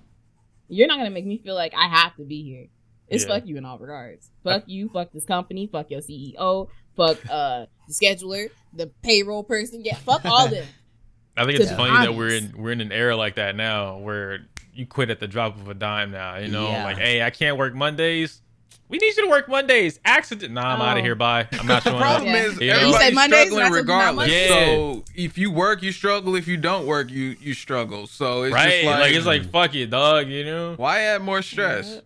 You're 0.69 0.89
not 0.89 0.99
gonna 0.99 1.09
make 1.11 1.25
me 1.25 1.39
feel 1.39 1.55
like 1.55 1.73
I 1.75 1.89
have 1.89 2.15
to 2.17 2.25
be 2.25 2.43
here. 2.43 2.67
It's 3.09 3.25
Yeah. 3.25 3.31
fuck 3.39 3.47
you 3.47 3.57
in 3.57 3.65
all 3.65 3.79
regards. 3.79 4.31
Fuck 4.45 4.65
you, 4.67 4.91
fuck 4.91 5.11
this 5.13 5.25
company, 5.25 5.67
fuck 5.67 5.91
your 5.91 6.01
CEO, 6.03 6.69
fuck 6.97 7.19
uh 7.31 7.65
the 7.89 7.95
scheduler, 7.95 8.51
the 8.75 8.89
payroll 9.03 9.43
person. 9.43 9.83
Yeah, 9.85 9.97
fuck 9.97 10.25
all 10.27 10.49
them. 10.49 10.67
I 11.37 11.47
think 11.47 11.61
it's 11.61 11.73
funny 11.73 11.93
that 12.07 12.15
we're 12.15 12.35
in 12.37 12.53
we're 12.59 12.73
in 12.73 12.83
an 12.83 12.93
era 12.93 13.17
like 13.17 13.37
that 13.37 13.57
now 13.57 13.97
where 13.99 14.41
you 14.75 14.87
quit 14.87 15.09
at 15.09 15.19
the 15.19 15.27
drop 15.27 15.57
of 15.59 15.69
a 15.69 15.75
dime 15.75 16.11
now. 16.11 16.37
You 16.37 16.49
know, 16.49 16.69
Yeah. 16.69 16.85
like, 16.85 16.99
hey, 16.99 17.23
I 17.23 17.31
can't 17.31 17.57
work 17.57 17.75
Mondays. 17.75 18.43
We 18.89 18.99
need 18.99 19.17
you 19.17 19.25
to 19.25 19.31
work 19.31 19.49
Mondays. 19.49 20.01
Accident. 20.05 20.53
Nah, 20.53 20.75
I'm 20.75 20.81
out 20.81 20.97
Oh. 20.97 20.99
of 20.99 21.05
here. 21.05 21.15
Bye. 21.15 21.47
I'm 21.53 21.67
not 21.67 21.83
showing 21.85 21.97
up. 21.97 22.03
problem 22.03 22.27
Yeah. 22.29 22.43
is 22.47 22.61
You 22.61 22.67
know? 22.69 22.73
everybody's 22.75 22.87
You 22.95 22.99
said 23.01 23.15
Mondays, 23.15 23.41
struggling 23.47 23.63
and 23.63 23.63
I 23.63 23.69
told 23.69 23.87
you 23.87 23.87
not 23.87 23.97
regardless. 24.17 24.29
Mondays. 24.29 24.49
So 24.49 25.05
if 25.15 25.39
you 25.39 25.51
work, 25.53 25.83
you 25.83 25.93
struggle. 25.93 26.35
If 26.35 26.49
you 26.49 26.57
don't 26.57 26.87
work, 26.87 27.11
you 27.11 27.37
you 27.41 27.55
struggle. 27.55 28.07
So 28.09 28.43
it's 28.43 28.55
right? 28.55 28.71
just 28.71 28.85
Like, 28.87 28.99
like, 29.01 29.13
it's 29.15 29.27
like 29.27 29.51
fuck 29.53 29.75
it, 29.77 29.91
dog. 29.91 30.29
You 30.29 30.45
know. 30.45 30.75
why 30.77 31.01
add 31.03 31.23
more 31.23 31.41
stress? 31.43 31.89
Yep, 31.89 32.05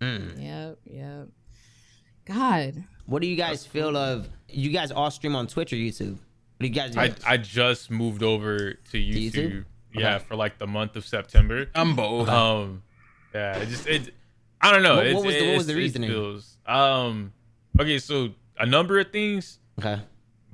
Mm. 0.00 0.42
yep, 0.42 0.78
yep. 0.84 1.28
God. 2.26 2.84
What 3.06 3.22
do 3.22 3.28
you 3.28 3.36
guys 3.36 3.66
feel 3.66 3.96
of? 3.96 4.28
You 4.48 4.70
guys 4.70 4.90
all 4.92 5.10
stream 5.10 5.34
on 5.34 5.46
Twitch 5.46 5.72
or 5.72 5.76
YouTube? 5.76 6.12
What 6.12 6.20
do 6.60 6.66
you 6.68 6.72
guys 6.74 6.92
do? 6.92 7.00
I 7.00 7.12
I 7.26 7.36
just 7.36 7.90
moved 7.90 8.22
over 8.22 8.74
to 8.74 8.96
YouTube. 8.98 9.32
YouTube? 9.32 9.64
Yeah, 9.94 10.14
Okay. 10.16 10.24
for 10.28 10.36
like 10.36 10.58
the 10.58 10.66
month 10.68 10.94
of 10.96 11.04
September. 11.04 11.66
I'm 11.74 11.96
both. 11.96 12.28
Um, 12.28 12.82
yeah, 13.34 13.58
it 13.58 13.68
just 13.68 13.86
it. 13.88 14.14
I 14.60 14.72
don't 14.72 14.82
know. 14.82 14.96
What- 14.96 15.06
It's- 15.06 15.16
what 15.16 15.26
was 15.26 15.34
the- 15.36 15.46
what 15.48 15.56
was 15.56 15.66
the 15.66 15.74
reasoning? 15.74 16.10
feels- 16.10 16.58
um, 16.66 17.32
okay, 17.78 17.98
so 17.98 18.34
a 18.58 18.66
number 18.66 18.98
of 18.98 19.10
things, 19.10 19.58
okay. 19.78 20.00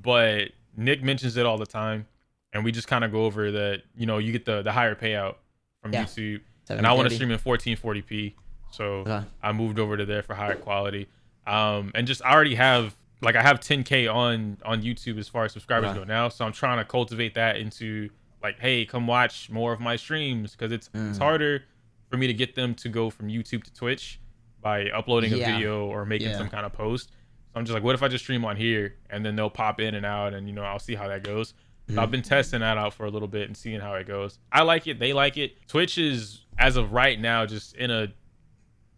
but 0.00 0.52
Nick 0.76 1.02
mentions 1.02 1.36
it 1.36 1.46
all 1.46 1.58
the 1.58 1.66
time, 1.66 2.06
and 2.52 2.64
we 2.64 2.72
just 2.72 2.86
kind 2.88 3.04
of 3.04 3.10
go 3.12 3.24
over 3.24 3.50
that. 3.52 3.82
You 3.96 4.06
know, 4.06 4.18
you 4.18 4.32
get 4.32 4.44
the 4.44 4.62
the 4.62 4.72
higher 4.72 4.94
payout 4.94 5.36
from 5.82 5.92
Yeah. 5.92 6.04
YouTube, 6.04 6.40
and 6.68 6.86
I 6.86 6.92
want 6.92 7.08
to 7.08 7.14
stream 7.14 7.30
in 7.30 7.38
1440p, 7.38 8.34
so 8.70 8.84
Okay. 9.06 9.22
I 9.42 9.52
moved 9.52 9.78
over 9.78 9.96
to 9.96 10.04
there 10.06 10.22
for 10.22 10.34
higher 10.34 10.54
quality. 10.56 11.08
Um, 11.46 11.92
and 11.94 12.06
just 12.06 12.24
I 12.24 12.32
already 12.32 12.54
have 12.56 12.96
like 13.22 13.34
I 13.36 13.42
have 13.42 13.60
10k 13.60 14.06
on 14.12 14.58
on 14.64 14.82
YouTube 14.82 15.18
as 15.18 15.28
far 15.28 15.44
as 15.46 15.52
subscribers 15.52 15.90
Okay. 15.90 16.00
go 16.00 16.04
now, 16.04 16.28
so 16.28 16.44
I'm 16.44 16.52
trying 16.52 16.78
to 16.78 16.84
cultivate 16.84 17.34
that 17.34 17.56
into 17.56 18.10
like, 18.42 18.58
hey, 18.60 18.84
come 18.84 19.06
watch 19.06 19.48
more 19.50 19.72
of 19.72 19.80
my 19.80 19.96
streams 19.96 20.52
because 20.52 20.70
it's 20.72 20.88
it's 20.94 21.18
Mm. 21.18 21.22
harder 21.22 21.64
for 22.08 22.16
me 22.16 22.26
to 22.26 22.34
get 22.34 22.54
them 22.54 22.74
to 22.76 22.88
go 22.88 23.10
from 23.10 23.28
YouTube 23.28 23.64
to 23.64 23.72
Twitch 23.74 24.20
by 24.60 24.88
uploading 24.90 25.32
a 25.32 25.36
video 25.36 25.86
or 25.86 26.04
making 26.04 26.28
Yeah. 26.30 26.38
some 26.38 26.48
kind 26.48 26.64
of 26.66 26.72
post. 26.72 27.10
So 27.10 27.58
I'm 27.58 27.64
just 27.64 27.74
like, 27.74 27.82
what 27.82 27.94
if 27.94 28.02
I 28.02 28.08
just 28.08 28.24
stream 28.24 28.44
on 28.44 28.56
here 28.56 28.96
and 29.10 29.24
then 29.24 29.36
they'll 29.36 29.50
pop 29.50 29.80
in 29.80 29.94
and 29.94 30.04
out 30.06 30.34
and 30.34 30.48
you 30.48 30.54
know 30.54 30.62
I'll 30.62 30.78
see 30.78 30.94
how 30.94 31.08
that 31.08 31.22
goes. 31.24 31.54
Mm-hmm. 31.88 31.98
I've 32.00 32.10
been 32.10 32.22
testing 32.22 32.60
that 32.60 32.76
out 32.78 32.94
for 32.94 33.06
a 33.06 33.10
little 33.10 33.28
bit 33.28 33.46
and 33.46 33.56
seeing 33.56 33.80
how 33.80 33.94
it 33.94 34.06
goes. 34.06 34.38
I 34.50 34.62
like 34.62 34.86
it. 34.88 34.98
They 34.98 35.12
like 35.12 35.36
it. 35.36 35.56
Twitch 35.68 35.98
is 35.98 36.44
as 36.58 36.76
of 36.76 36.92
right 36.92 37.20
now 37.20 37.46
just 37.46 37.76
in 37.76 37.90
a 37.90 38.08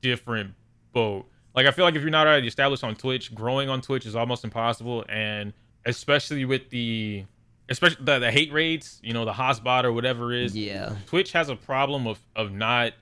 different 0.01 0.55
boat. 0.93 1.27
Like 1.55 1.67
I 1.67 1.71
feel 1.71 1.85
like 1.85 1.97
if 1.97 2.03
you're 2.03 2.11
not 2.11 2.27
already 2.27 2.47
established 2.47 2.85
on 2.85 2.95
Twitch, 2.95 3.35
growing 3.35 3.69
on 3.69 3.81
Twitch 3.81 4.07
is 4.07 4.15
almost 4.17 4.45
impossible, 4.45 5.05
and 5.09 5.53
especially 5.87 6.45
with 6.45 6.71
the 6.71 7.25
especially 7.69 8.05
the, 8.05 8.19
the 8.19 8.31
hate 8.31 8.53
rates, 8.53 9.01
you 9.03 9.13
know, 9.13 9.25
the 9.25 9.33
hotspot 9.33 9.85
or 9.85 9.93
whatever 9.93 10.33
it 10.33 10.43
is. 10.45 10.57
Yeah. 10.57 10.97
Twitch 11.07 11.33
has 11.33 11.49
a 11.49 11.57
problem 11.57 12.07
of 12.07 12.19
of 12.37 12.53
not 12.53 12.93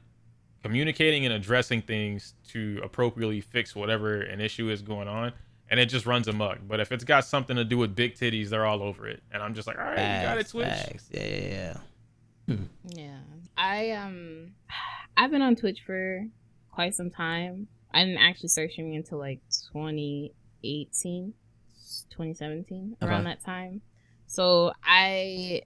communicating 0.62 1.24
and 1.24 1.32
addressing 1.32 1.80
things 1.82 2.34
to 2.48 2.80
appropriately 2.82 3.40
fix 3.40 3.74
whatever 3.76 4.20
an 4.22 4.40
issue 4.40 4.68
is 4.68 4.82
going 4.82 5.06
on. 5.08 5.32
And 5.70 5.80
it 5.80 5.86
just 5.86 6.06
runs 6.06 6.28
amok. 6.28 6.58
But 6.66 6.78
if 6.80 6.92
it's 6.92 7.02
got 7.04 7.24
something 7.24 7.56
to 7.56 7.64
do 7.64 7.76
with 7.78 7.94
big 7.96 8.14
titties, 8.14 8.48
they're 8.50 8.64
all 8.66 8.82
over 8.82 9.08
it. 9.08 9.20
And 9.32 9.42
I'm 9.42 9.52
just 9.54 9.66
like, 9.66 9.76
all 9.78 9.84
right, 9.84 10.20
you 10.20 10.26
got 10.26 10.38
it, 10.38 10.48
Twitch. 10.48 10.66
facts. 10.66 11.08
Yeah, 11.10 11.24
yeah, 11.26 11.74
yeah. 12.48 12.56
Yeah. 12.88 13.18
I 13.56 13.90
um 13.92 14.52
I've 15.16 15.30
been 15.30 15.42
on 15.42 15.56
Twitch 15.56 15.80
for 15.84 16.26
quite 16.70 16.94
some 16.94 17.10
time. 17.10 17.66
I 17.92 18.04
didn't 18.04 18.18
actually 18.18 18.50
start 18.50 18.70
streaming 18.70 18.94
until 18.96 19.18
like 19.18 19.40
2018, 19.72 21.32
2017, 22.10 22.96
around 23.02 23.20
Okay. 23.20 23.24
that 23.30 23.44
time. 23.44 23.80
So 24.26 24.72
I 24.84 25.62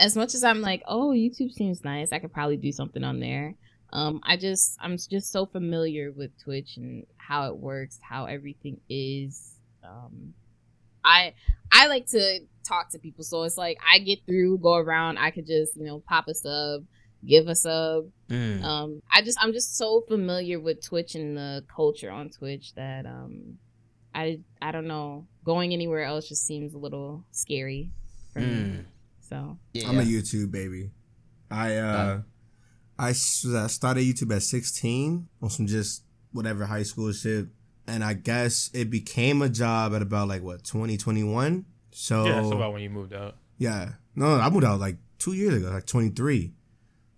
as 0.00 0.16
much 0.16 0.34
as 0.34 0.44
I'm 0.44 0.60
like, 0.60 0.82
oh, 0.86 1.08
YouTube 1.08 1.50
seems 1.50 1.84
nice, 1.84 2.12
I 2.12 2.18
could 2.18 2.32
probably 2.32 2.56
do 2.56 2.72
something 2.72 3.02
on 3.04 3.20
there. 3.20 3.54
Um, 3.92 4.20
I 4.22 4.36
just 4.36 4.76
I'm 4.80 4.96
just 4.96 5.32
so 5.32 5.46
familiar 5.46 6.12
with 6.12 6.30
Twitch 6.42 6.76
and 6.76 7.06
how 7.16 7.48
it 7.48 7.56
works, 7.56 7.98
how 8.02 8.26
everything 8.26 8.80
is. 8.88 9.54
Um, 9.82 10.34
I 11.04 11.34
I 11.72 11.86
like 11.86 12.06
to 12.08 12.40
talk 12.66 12.90
to 12.90 12.98
people, 12.98 13.24
so 13.24 13.44
it's 13.44 13.56
like 13.56 13.78
I 13.90 13.98
get 13.98 14.20
through, 14.26 14.58
go 14.58 14.74
around. 14.74 15.18
I 15.18 15.30
could 15.30 15.46
just 15.46 15.76
you 15.76 15.84
know 15.84 16.00
pop 16.00 16.28
a 16.28 16.34
sub, 16.34 16.84
give 17.26 17.48
a 17.48 17.54
sub. 17.54 18.08
Mm. 18.28 18.62
Um, 18.62 19.02
I 19.10 19.22
just 19.22 19.38
I'm 19.40 19.52
just 19.52 19.76
so 19.78 20.02
familiar 20.02 20.60
with 20.60 20.84
Twitch 20.84 21.14
and 21.14 21.36
the 21.36 21.64
culture 21.74 22.10
on 22.10 22.28
Twitch 22.28 22.74
that 22.74 23.06
um, 23.06 23.58
I 24.14 24.40
I 24.60 24.72
don't 24.72 24.86
know 24.86 25.26
going 25.44 25.72
anywhere 25.72 26.04
else 26.04 26.28
just 26.28 26.46
seems 26.46 26.74
a 26.74 26.78
little 26.78 27.24
scary 27.30 27.90
for 28.32 28.40
me. 28.40 28.46
Mm. 28.46 28.84
So 29.20 29.58
Yeah. 29.72 29.88
I'm 29.88 29.98
a 29.98 30.02
YouTube 30.02 30.50
baby. 30.50 30.90
I 31.50 31.76
uh, 31.76 32.22
I 32.98 33.10
s- 33.10 33.46
I 33.46 33.66
started 33.68 34.02
YouTube 34.02 34.34
at 34.34 34.42
16 34.42 35.28
on 35.42 35.50
some 35.50 35.66
just 35.66 36.02
whatever 36.32 36.66
high 36.66 36.82
school 36.82 37.12
shit, 37.12 37.46
and 37.86 38.02
I 38.04 38.12
guess 38.14 38.70
it 38.74 38.90
became 38.90 39.40
a 39.42 39.48
job 39.48 39.94
at 39.94 40.02
about 40.02 40.28
like 40.28 40.42
what 40.42 40.64
2021. 40.64 41.64
So 41.92 42.24
Yeah, 42.26 42.40
that's 42.40 42.50
about 42.52 42.72
when 42.72 42.82
you 42.82 42.90
moved 42.90 43.12
out. 43.14 43.36
yeah, 43.58 43.92
no, 44.14 44.34
I 44.34 44.50
moved 44.50 44.64
out 44.64 44.80
like 44.80 44.96
two 45.18 45.32
years 45.32 45.54
ago, 45.54 45.70
like 45.70 45.86
23. 45.86 46.52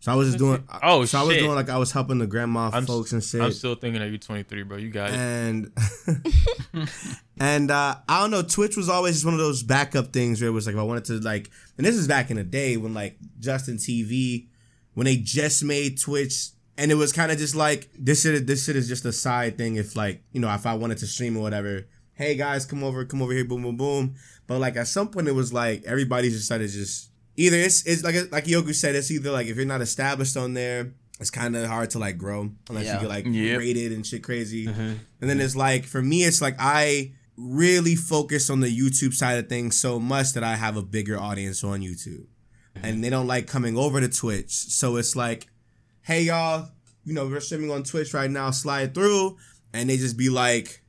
So 0.00 0.10
I 0.10 0.14
was 0.14 0.28
just 0.28 0.38
doing. 0.38 0.64
Oh, 0.82 1.04
so 1.04 1.20
I 1.20 1.22
was 1.24 1.36
doing 1.36 1.54
like 1.54 1.68
I 1.68 1.76
was 1.76 1.92
helping 1.92 2.18
the 2.18 2.26
grandma 2.26 2.70
I'm 2.72 2.86
folks 2.86 3.12
and 3.12 3.22
shit. 3.22 3.42
I'm 3.42 3.52
still 3.52 3.74
thinking 3.74 4.00
of 4.00 4.08
you're 4.08 4.16
23, 4.18 4.62
bro. 4.62 4.78
You 4.78 4.90
got 4.90 5.10
it. 5.10 5.16
and 5.16 5.72
and 7.38 7.70
uh, 7.70 7.96
I 8.08 8.20
don't 8.20 8.30
know. 8.30 8.40
Twitch 8.42 8.78
was 8.78 8.88
always 8.88 9.16
just 9.16 9.24
one 9.26 9.34
of 9.34 9.40
those 9.40 9.62
backup 9.62 10.14
things 10.14 10.40
where 10.40 10.48
it 10.48 10.52
was 10.52 10.64
like 10.64 10.74
if 10.74 10.80
I 10.80 10.84
wanted 10.84 11.04
to 11.06 11.20
like, 11.20 11.50
and 11.76 11.86
this 11.86 11.96
is 11.96 12.08
back 12.08 12.30
in 12.30 12.38
the 12.38 12.44
day 12.44 12.78
when 12.78 12.94
like 12.94 13.18
Justin 13.38 13.76
TV, 13.76 14.46
when 14.94 15.04
they 15.04 15.16
just 15.16 15.62
made 15.62 16.00
Twitch, 16.00 16.48
and 16.78 16.90
it 16.90 16.94
was 16.94 17.12
kind 17.12 17.30
of 17.30 17.36
just 17.36 17.54
like 17.54 17.90
this 17.98 18.22
shit. 18.22 18.46
This 18.46 18.64
shit 18.64 18.76
is 18.76 18.88
just 18.88 19.04
a 19.04 19.12
side 19.12 19.58
thing. 19.58 19.76
If 19.76 19.96
like 19.96 20.22
you 20.32 20.40
know 20.40 20.52
if 20.54 20.64
I 20.64 20.74
wanted 20.76 20.96
to 20.98 21.06
stream 21.06 21.36
or 21.36 21.40
whatever, 21.40 21.86
hey 22.14 22.36
guys, 22.36 22.64
come 22.64 22.82
over, 22.82 23.04
come 23.04 23.20
over 23.20 23.34
here, 23.34 23.44
boom, 23.44 23.64
boom, 23.64 23.76
boom. 23.76 24.14
But 24.46 24.60
like 24.60 24.76
at 24.76 24.88
some 24.88 25.08
point 25.08 25.28
it 25.28 25.34
was 25.34 25.52
like 25.52 25.84
everybody 25.84 26.30
just 26.30 26.46
started 26.46 26.70
just 26.70 27.09
either 27.40 27.56
it's 27.56 27.82
it's 27.86 28.02
like 28.04 28.30
like 28.30 28.44
Yoku 28.44 28.74
said, 28.74 28.94
it's 28.94 29.10
either 29.10 29.30
like 29.30 29.46
if 29.46 29.56
you're 29.56 29.64
not 29.66 29.80
established 29.80 30.36
on 30.36 30.54
there. 30.54 30.92
It's 31.20 31.30
kind 31.30 31.54
of 31.54 31.66
hard 31.66 31.90
to 31.90 31.98
like 31.98 32.16
grow 32.16 32.50
unless 32.70 32.86
Yeah. 32.86 32.94
you 32.94 33.00
get 33.00 33.08
like 33.10 33.26
Yep. 33.26 33.58
rated 33.58 33.92
and 33.92 34.06
shit 34.06 34.22
crazy. 34.22 34.64
Mhm. 34.66 34.96
And 35.20 35.28
then 35.28 35.38
it's 35.38 35.54
like 35.54 35.84
for 35.84 36.00
me, 36.00 36.24
it's 36.24 36.40
like 36.40 36.56
I 36.58 37.12
really 37.36 37.94
focus 37.94 38.48
on 38.48 38.60
the 38.60 38.68
YouTube 38.80 39.12
side 39.12 39.38
of 39.38 39.46
things 39.48 39.78
so 39.78 40.00
much 40.00 40.32
that 40.32 40.42
I 40.44 40.56
have 40.56 40.78
a 40.78 40.82
bigger 40.82 41.18
audience 41.20 41.62
on 41.62 41.80
YouTube. 41.82 42.24
And 42.82 43.04
they 43.04 43.10
don't 43.10 43.26
like 43.26 43.46
coming 43.46 43.76
over 43.76 44.00
to 44.00 44.08
Twitch. 44.08 44.50
So 44.52 44.96
it's 44.96 45.14
like, 45.14 45.46
hey 46.02 46.22
y'all, 46.22 46.70
you 47.04 47.12
know, 47.12 47.26
we're 47.26 47.40
streaming 47.40 47.70
on 47.70 47.82
Twitch 47.82 48.14
right 48.14 48.30
now, 48.30 48.50
slide 48.50 48.94
through. 48.94 49.36
And 49.74 49.90
they 49.90 49.98
just 49.98 50.16
be 50.16 50.30
like, 50.30 50.82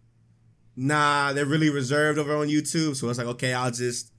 nah, 0.77 1.33
they're 1.33 1.45
really 1.45 1.69
reserved 1.69 2.17
over 2.19 2.35
on 2.37 2.47
YouTube. 2.47 2.95
So 2.95 3.09
it's 3.09 3.17
like, 3.17 3.27
okay, 3.27 3.53
I'll 3.53 3.71
just 3.71 4.10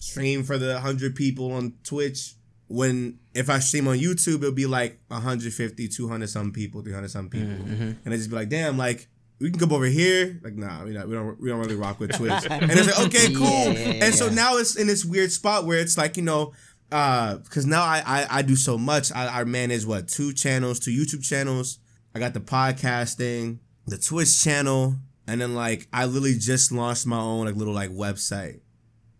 stream 0.00 0.42
for 0.44 0.58
the 0.58 0.72
100 0.74 1.14
people 1.14 1.52
on 1.52 1.74
Twitch. 1.84 2.34
When 2.70 3.18
if 3.34 3.48
I 3.48 3.60
stream 3.60 3.88
on 3.88 3.98
YouTube, 3.98 4.36
it'll 4.38 4.52
be 4.52 4.66
like 4.66 4.98
150, 5.08 5.88
200 5.88 6.28
some 6.28 6.52
people, 6.52 6.82
300 6.82 7.10
some 7.10 7.30
people. 7.30 7.48
Mhm. 7.48 7.96
And 8.04 8.12
they 8.12 8.16
just 8.16 8.28
be 8.28 8.36
like, 8.36 8.50
damn, 8.50 8.76
like 8.76 9.08
we 9.40 9.50
can 9.50 9.58
come 9.58 9.72
over 9.72 9.86
here. 9.86 10.38
Like, 10.44 10.54
nah, 10.56 10.84
we, 10.84 10.90
not, 10.90 11.08
we 11.08 11.14
don't 11.14 11.40
we 11.40 11.48
don't 11.48 11.60
really 11.60 11.76
rock 11.76 11.98
with 11.98 12.12
Twitch. 12.16 12.32
and 12.50 12.70
it's 12.70 12.86
like, 12.98 13.06
okay, 13.06 13.32
cool. 13.34 13.46
Yeah, 13.46 13.72
yeah, 13.72 13.92
yeah, 13.92 14.04
and 14.04 14.14
so 14.14 14.28
now 14.28 14.58
it's 14.58 14.76
in 14.76 14.86
this 14.86 15.02
weird 15.04 15.32
spot 15.32 15.64
where 15.64 15.78
it's 15.78 15.96
like, 15.96 16.16
you 16.18 16.22
know, 16.24 16.52
uh, 16.92 17.36
because 17.36 17.64
now 17.64 17.82
I, 17.82 18.02
I 18.04 18.26
I 18.38 18.42
do 18.42 18.54
so 18.56 18.76
much. 18.76 19.12
I, 19.12 19.40
I 19.40 19.44
manage 19.44 19.86
what 19.86 20.08
two 20.08 20.32
channels, 20.34 20.78
two 20.78 20.90
YouTube 20.90 21.22
channels. 21.22 21.78
I 22.14 22.18
got 22.18 22.34
the 22.34 22.40
podcasting, 22.40 23.58
the 23.86 23.96
Twitch 23.98 24.42
channel, 24.42 24.96
and 25.26 25.40
then 25.40 25.54
like 25.54 25.86
I 25.92 26.04
literally 26.06 26.36
just 26.38 26.70
launched 26.72 27.06
my 27.06 27.18
own 27.18 27.46
like 27.46 27.56
little 27.56 27.74
like 27.74 27.90
website. 27.90 28.60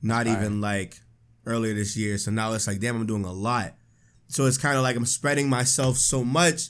Not 0.02 0.26
even 0.26 0.60
like 0.60 1.00
earlier 1.46 1.74
this 1.74 1.96
year. 1.96 2.18
So 2.18 2.30
now 2.30 2.52
it's 2.52 2.66
like, 2.66 2.80
damn, 2.80 2.96
I'm 2.96 3.06
doing 3.06 3.24
a 3.24 3.32
lot. 3.32 3.74
So 4.28 4.46
it's 4.46 4.58
kind 4.58 4.76
of 4.76 4.82
like 4.82 4.96
I'm 4.96 5.06
spreading 5.06 5.48
myself 5.48 5.96
so 5.96 6.22
much. 6.22 6.68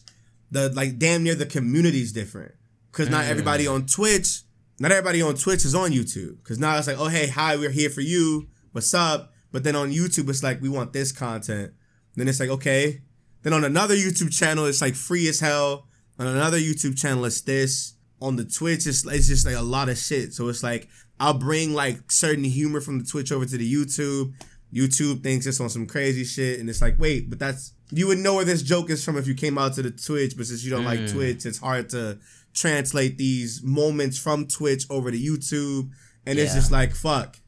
The 0.50 0.70
like 0.70 0.98
damn 0.98 1.24
near 1.24 1.34
the 1.34 1.44
community's 1.44 2.12
different 2.12 2.52
because 2.90 3.10
not 3.10 3.24
mm. 3.24 3.28
everybody 3.28 3.66
on 3.66 3.84
Twitch, 3.84 4.42
not 4.80 4.92
everybody 4.92 5.20
on 5.20 5.34
Twitch 5.34 5.64
is 5.64 5.74
on 5.74 5.90
YouTube. 5.90 6.38
Because 6.42 6.59
now 6.59 6.78
it's 6.78 6.86
like, 6.86 6.98
oh 6.98 7.09
hey, 7.09 7.26
hi, 7.26 7.56
we're 7.56 7.70
here 7.70 7.90
for 7.90 8.00
you. 8.00 8.48
What's 8.72 8.94
up? 8.94 9.32
But 9.52 9.64
then 9.64 9.76
on 9.76 9.90
YouTube, 9.92 10.28
it's 10.30 10.42
like 10.42 10.62
we 10.62 10.68
want 10.68 10.92
this 10.92 11.12
content. 11.12 11.72
Then 12.14 12.28
it's 12.28 12.40
like 12.40 12.50
okay. 12.50 13.02
Then 13.42 13.52
on 13.52 13.64
another 13.64 13.94
YouTube 13.94 14.36
channel, 14.36 14.66
it's 14.66 14.80
like 14.80 14.94
free 14.94 15.28
as 15.28 15.40
hell. 15.40 15.86
On 16.18 16.26
another 16.26 16.59
YouTube 16.59 16.98
channel, 16.98 17.24
it's 17.24 17.42
this. 17.42 17.94
On 18.20 18.36
the 18.36 18.45
Twitch, 18.45 18.86
it's, 18.86 19.07
it's 19.07 19.28
just 19.28 19.47
like 19.47 19.55
a 19.55 19.62
lot 19.62 19.89
of 19.89 19.97
shit. 19.97 20.32
So 20.32 20.49
it's 20.49 20.62
like 20.62 20.89
I'll 21.20 21.39
bring 21.39 21.74
like 21.74 22.11
certain 22.11 22.45
humor 22.45 22.81
from 22.81 22.99
the 22.99 23.05
Twitch 23.05 23.32
over 23.32 23.45
to 23.45 23.57
the 23.57 23.73
YouTube. 23.73 24.35
YouTube 24.73 25.23
thinks 25.23 25.47
it's 25.47 25.61
on 25.61 25.70
some 25.70 25.86
crazy 25.86 26.24
shit, 26.24 26.61
and 26.61 26.69
it's 26.69 26.82
like, 26.82 26.99
wait, 26.99 27.31
but 27.31 27.39
that's 27.39 27.73
you 27.90 28.07
would 28.07 28.19
know 28.19 28.35
where 28.35 28.45
this 28.45 28.62
joke 28.62 28.90
is 28.90 29.05
from 29.05 29.16
if 29.16 29.27
you 29.27 29.35
came 29.35 29.57
out 29.57 29.74
to 29.74 29.82
the 29.82 29.90
Twitch, 29.90 30.36
but 30.36 30.47
since 30.47 30.62
you 30.62 30.70
don't 30.70 30.85
like 30.85 31.09
Twitch, 31.09 31.47
it's 31.47 31.59
hard 31.59 31.89
to 31.90 32.19
translate 32.53 33.16
these 33.16 33.62
moments 33.62 34.19
from 34.19 34.47
Twitch 34.47 34.85
over 34.90 35.11
to 35.11 35.19
YouTube, 35.19 35.90
and 36.27 36.39
it's 36.39 36.55
just 36.55 36.70
like 36.70 36.95
fuck. 36.95 37.39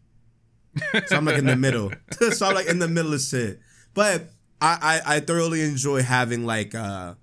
So 1.06 1.16
I'm 1.16 1.24
like 1.24 1.38
in 1.38 1.46
the 1.46 1.56
middle. 1.56 1.92
so 2.30 2.46
I'm 2.46 2.54
like 2.54 2.68
in 2.68 2.78
the 2.78 2.88
middle 2.88 3.12
of 3.12 3.20
shit. 3.20 3.60
But 3.92 4.30
I, 4.60 5.00
I 5.04 5.16
I 5.16 5.20
thoroughly 5.20 5.62
enjoy 5.62 6.02
having 6.02 6.46
like 6.46 6.74
uh 6.74 7.14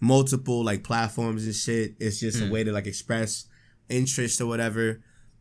multiple 0.00 0.64
like 0.64 0.84
platforms 0.84 1.44
and 1.44 1.54
shit. 1.54 1.94
It's 1.98 2.20
just 2.20 2.40
a 2.40 2.44
mm. 2.44 2.50
way 2.50 2.64
to 2.64 2.72
like 2.72 2.86
express 2.86 3.46
interest 3.88 4.40
or 4.40 4.46
whatever. 4.46 5.00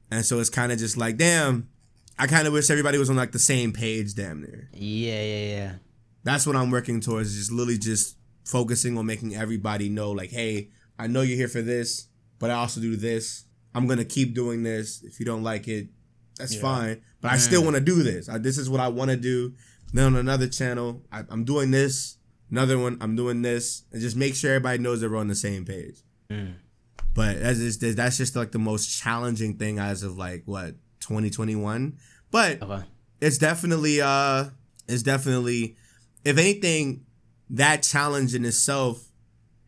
And 0.10 0.26
so 0.26 0.40
it's 0.40 0.50
kind 0.50 0.72
of 0.72 0.78
just 0.78 0.98
like, 0.98 1.18
damn, 1.18 1.70
I 2.18 2.28
kind 2.28 2.48
of 2.48 2.54
wish 2.54 2.70
everybody 2.70 2.98
was 2.98 3.10
on 3.10 3.16
like 3.16 3.32
the 3.32 3.40
same 3.40 3.74
page, 3.74 4.16
damn 4.16 4.42
near. 4.42 4.70
Yeah, 4.74 5.22
yeah, 5.22 5.46
yeah. 5.46 5.72
That's 6.24 6.48
what 6.48 6.56
I'm 6.56 6.72
working 6.72 7.00
towards. 7.00 7.36
Just 7.36 7.52
literally 7.52 7.78
just 7.78 8.18
focusing 8.46 8.98
on 8.98 9.06
making 9.06 9.36
everybody 9.36 9.90
know, 9.90 10.12
like, 10.12 10.32
hey, 10.32 10.70
I 10.98 11.08
know 11.08 11.22
you're 11.22 11.38
here 11.38 11.48
for 11.48 11.62
this, 11.62 12.08
but 12.40 12.50
I 12.50 12.54
also 12.56 12.82
do 12.82 12.96
this. 12.96 13.46
I'm 13.76 13.86
gonna 13.86 14.06
keep 14.06 14.34
doing 14.34 14.64
this. 14.64 15.04
If 15.04 15.20
you 15.20 15.26
don't 15.26 15.44
like 15.44 15.68
it, 15.68 15.90
that's 16.38 16.56
Yeah. 16.56 16.62
fine. 16.62 17.02
But 17.22 17.32
I 17.32 17.38
still 17.38 17.62
mm. 17.62 17.66
want 17.66 17.76
to 17.76 17.82
do 17.82 18.04
this. 18.04 18.30
I, 18.30 18.38
this 18.38 18.58
is 18.58 18.70
what 18.70 18.80
I 18.80 18.88
want 18.88 19.12
to 19.12 19.18
do. 19.18 19.54
Then 19.94 20.06
on 20.06 20.16
another 20.16 20.48
channel, 20.48 21.04
I, 21.12 21.24
I'm 21.30 21.44
doing 21.44 21.72
this. 21.72 22.18
Another 22.50 22.78
one, 22.80 22.98
I'm 23.02 23.16
doing 23.16 23.42
this, 23.42 23.84
and 23.92 24.02
just 24.02 24.16
make 24.16 24.34
sure 24.36 24.52
everybody 24.52 24.78
knows 24.80 25.02
that 25.02 25.12
we're 25.12 25.18
on 25.18 25.28
the 25.28 25.36
same 25.36 25.66
page. 25.66 25.98
Mm. 26.30 26.54
But 27.14 27.42
that's 27.42 27.60
just, 27.60 27.82
that's 27.98 28.18
just 28.18 28.36
like 28.36 28.52
the 28.52 28.60
most 28.60 28.88
challenging 29.02 29.58
thing 29.58 29.80
as 29.80 30.04
of 30.04 30.18
like 30.18 30.44
what 30.46 30.76
2021. 31.02 31.98
But 32.32 32.62
Okay. 32.62 32.84
it's 33.22 33.38
definitely 33.38 34.02
uh 34.02 34.46
it's 34.88 35.04
definitely 35.04 35.76
if 36.24 36.38
anything 36.38 37.06
that 37.50 37.82
challenge 37.84 38.36
in 38.36 38.46
itself 38.46 39.12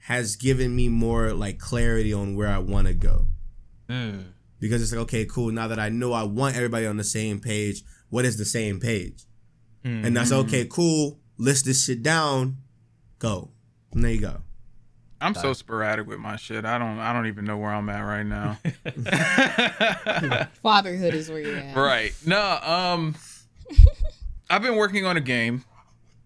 has 0.04 0.36
given 0.36 0.76
me 0.76 0.90
more 0.90 1.34
like 1.34 1.58
clarity 1.60 2.14
on 2.14 2.36
where 2.36 2.48
I 2.50 2.60
want 2.60 2.88
to 2.88 2.94
go 2.94 3.26
Mm. 3.90 4.26
because 4.60 4.82
it's 4.84 4.92
like 4.92 5.02
okay 5.02 5.26
cool 5.26 5.52
now 5.52 5.68
that 5.68 5.80
I 5.80 5.90
know 5.90 6.14
I 6.14 6.24
want 6.24 6.56
everybody 6.56 6.86
on 6.86 6.98
the 6.98 7.04
same 7.04 7.40
page 7.40 7.82
what 8.10 8.26
is 8.26 8.38
the 8.38 8.46
same 8.46 8.80
page 8.80 9.24
and 9.84 10.16
that's 10.16 10.32
okay 10.32 10.66
cool 10.70 11.20
list 11.38 11.66
this 11.66 11.86
shit 11.86 12.04
down 12.04 12.58
go 13.20 13.50
and 13.92 14.04
there 14.04 14.12
you 14.12 14.22
go 14.22 14.42
I'm 15.22 15.36
so 15.36 15.54
sporadic 15.54 16.08
with 16.08 16.20
my 16.20 16.38
shit. 16.38 16.64
I 16.66 16.78
don't 16.78 16.98
I 17.00 17.12
don't 17.12 17.28
even 17.28 17.44
know 17.46 17.58
where 17.58 17.72
I'm 17.72 17.90
at 17.90 18.00
right 18.02 18.24
now. 18.26 18.58
Fatherhood 20.64 21.14
is 21.14 21.30
where 21.30 21.40
you're 21.42 21.58
at. 21.58 21.76
right. 21.76 22.14
No, 22.26 22.60
um 22.64 23.16
I've 24.50 24.62
been 24.62 24.78
working 24.78 25.06
on 25.06 25.18
a 25.18 25.22
game 25.22 25.66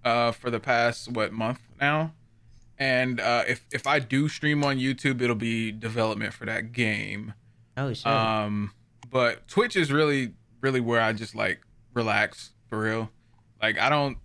uh 0.05 0.31
for 0.31 0.51
the 0.51 0.59
past 0.59 1.11
what 1.11 1.33
month 1.33 1.59
now. 1.81 2.13
And 2.77 3.19
uh 3.19 3.43
if 3.47 3.65
if 3.71 3.87
I 3.87 3.99
do 3.99 4.29
stream 4.29 4.63
on 4.63 4.77
YouTube, 4.77 5.21
it'll 5.21 5.35
be 5.35 5.71
development 5.71 6.33
for 6.33 6.45
that 6.45 6.71
game. 6.71 7.33
Oh 7.75 7.93
shit. 7.93 8.05
Um 8.05 8.73
but 9.09 9.47
Twitch 9.47 9.75
is 9.75 9.91
really 9.91 10.33
really 10.61 10.81
where 10.81 11.01
I 11.01 11.13
just 11.13 11.33
like 11.33 11.61
relax 11.95 12.51
for 12.67 12.79
real. 12.79 13.09
Like 13.61 13.79
I 13.79 13.89
don't 13.89 14.19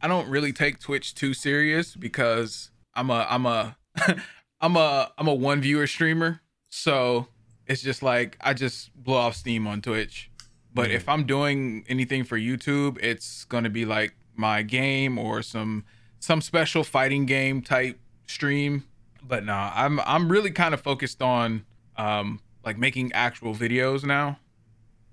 I 0.00 0.08
don't 0.08 0.28
really 0.28 0.52
take 0.52 0.78
Twitch 0.78 1.14
too 1.14 1.34
serious 1.34 1.94
because 1.96 2.70
I'm 2.94 3.10
a 3.10 3.26
I'm 3.28 3.46
a 3.46 3.76
I'm 4.60 4.76
a 4.76 5.12
I'm 5.18 5.28
a 5.28 5.34
one 5.34 5.60
viewer 5.60 5.86
streamer. 5.86 6.40
So 6.68 7.26
it's 7.66 7.82
just 7.82 8.02
like 8.02 8.36
I 8.40 8.54
just 8.54 8.94
blow 8.94 9.16
off 9.16 9.34
steam 9.34 9.66
on 9.66 9.82
Twitch. 9.82 10.30
But 10.74 10.92
if 10.92 11.08
I'm 11.08 11.24
doing 11.24 11.84
anything 11.88 12.22
for 12.22 12.38
YouTube, 12.38 12.98
it's 13.02 13.44
gonna 13.44 13.70
be 13.70 13.84
like 13.84 14.14
my 14.36 14.62
game 14.62 15.18
or 15.18 15.42
some 15.42 15.84
some 16.20 16.40
special 16.40 16.84
fighting 16.84 17.26
game 17.26 17.62
type 17.62 17.98
stream. 18.26 18.84
But 19.22 19.44
nah, 19.44 19.72
I'm 19.74 19.98
I'm 20.00 20.30
really 20.30 20.52
kind 20.52 20.74
of 20.74 20.80
focused 20.80 21.20
on 21.20 21.64
um 21.96 22.40
like 22.64 22.78
making 22.78 23.12
actual 23.12 23.54
videos 23.54 24.04
now. 24.04 24.38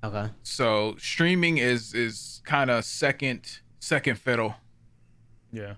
okay. 0.03 0.29
So 0.43 0.95
streaming 0.99 1.57
is 1.57 1.95
is 1.95 2.41
kind 2.45 2.69
of 2.69 2.85
second 2.85 3.59
second 3.79 4.19
fiddle 4.19 4.55
Yeah. 5.55 5.73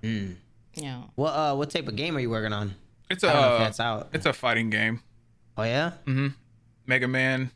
Yeah. 0.74 1.02
What 1.16 1.30
uh 1.32 1.56
what 1.56 1.70
type 1.70 1.88
of 1.88 1.96
game 1.96 2.16
are 2.18 2.20
you 2.20 2.30
working 2.30 2.54
on? 2.54 2.76
It's 3.10 3.24
I 3.24 3.30
a 3.30 3.34
don't 3.34 3.42
know 3.42 3.54
if 3.56 3.60
that's 3.62 3.80
out. 3.80 4.10
it's 4.14 4.26
a 4.26 4.34
fighting 4.34 4.70
game. 4.70 5.02
Oh 5.58 5.64
yeah. 5.64 5.92
Mm-hmm. 6.06 6.28
Mega 6.86 7.08
Man. 7.08 7.52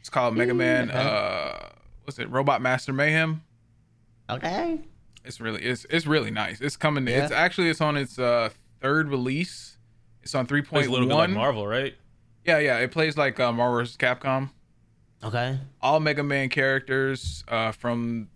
It's 0.00 0.08
called 0.10 0.36
Mega 0.36 0.54
Man. 0.54 0.90
okay. 0.90 0.98
Uh, 0.98 1.68
what's 2.04 2.18
it? 2.18 2.30
Robot 2.30 2.62
Master 2.62 2.92
Mayhem. 2.92 3.42
Okay. 4.30 4.78
It's 5.24 5.40
really 5.40 5.62
it's 5.62 5.86
it's 5.90 6.06
really 6.06 6.30
nice. 6.30 6.60
It's 6.60 6.76
coming. 6.76 7.06
Yeah. 7.06 7.22
It's 7.24 7.32
actually 7.32 7.68
it's 7.68 7.80
on 7.80 7.96
its 7.96 8.18
uh 8.18 8.50
third 8.80 9.08
release. 9.08 9.76
It's 10.22 10.34
on 10.34 10.46
three 10.46 10.62
point 10.62 10.72
one. 10.72 10.80
Plays 10.82 10.88
a 10.88 10.92
little 10.92 11.16
like 11.16 11.30
Marvel, 11.30 11.66
right? 11.66 11.94
yeah, 12.44 12.58
yeah. 12.58 12.78
It 12.78 12.90
plays 12.90 13.16
like 13.16 13.38
uh, 13.40 13.52
Marvel 13.52 13.78
vs. 13.80 13.96
Capcom. 13.96 14.50
Okay. 15.22 15.58
All 15.82 16.00
Mega 16.00 16.22
Man 16.22 16.48
characters 16.48 17.44
uh, 17.48 17.72
from 17.72 18.28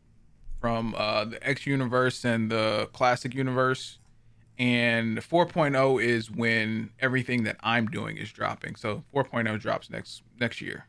from 0.63 0.95
uh, 0.97 1.25
the 1.27 1.47
X 1.47 1.67
universe 1.67 2.25
and 2.25 2.49
the 2.51 2.89
classic 2.95 3.35
universe. 3.35 3.99
And 4.59 5.19
4.0 5.19 6.01
is 6.03 6.31
when 6.31 6.91
everything 7.01 7.43
that 7.45 7.57
I'm 7.63 7.89
doing 7.89 8.17
is 8.17 8.31
dropping. 8.31 8.77
So 8.77 9.03
4.0 9.13 9.59
drops 9.61 9.91
next 9.91 10.23
next 10.39 10.61
year. 10.61 10.87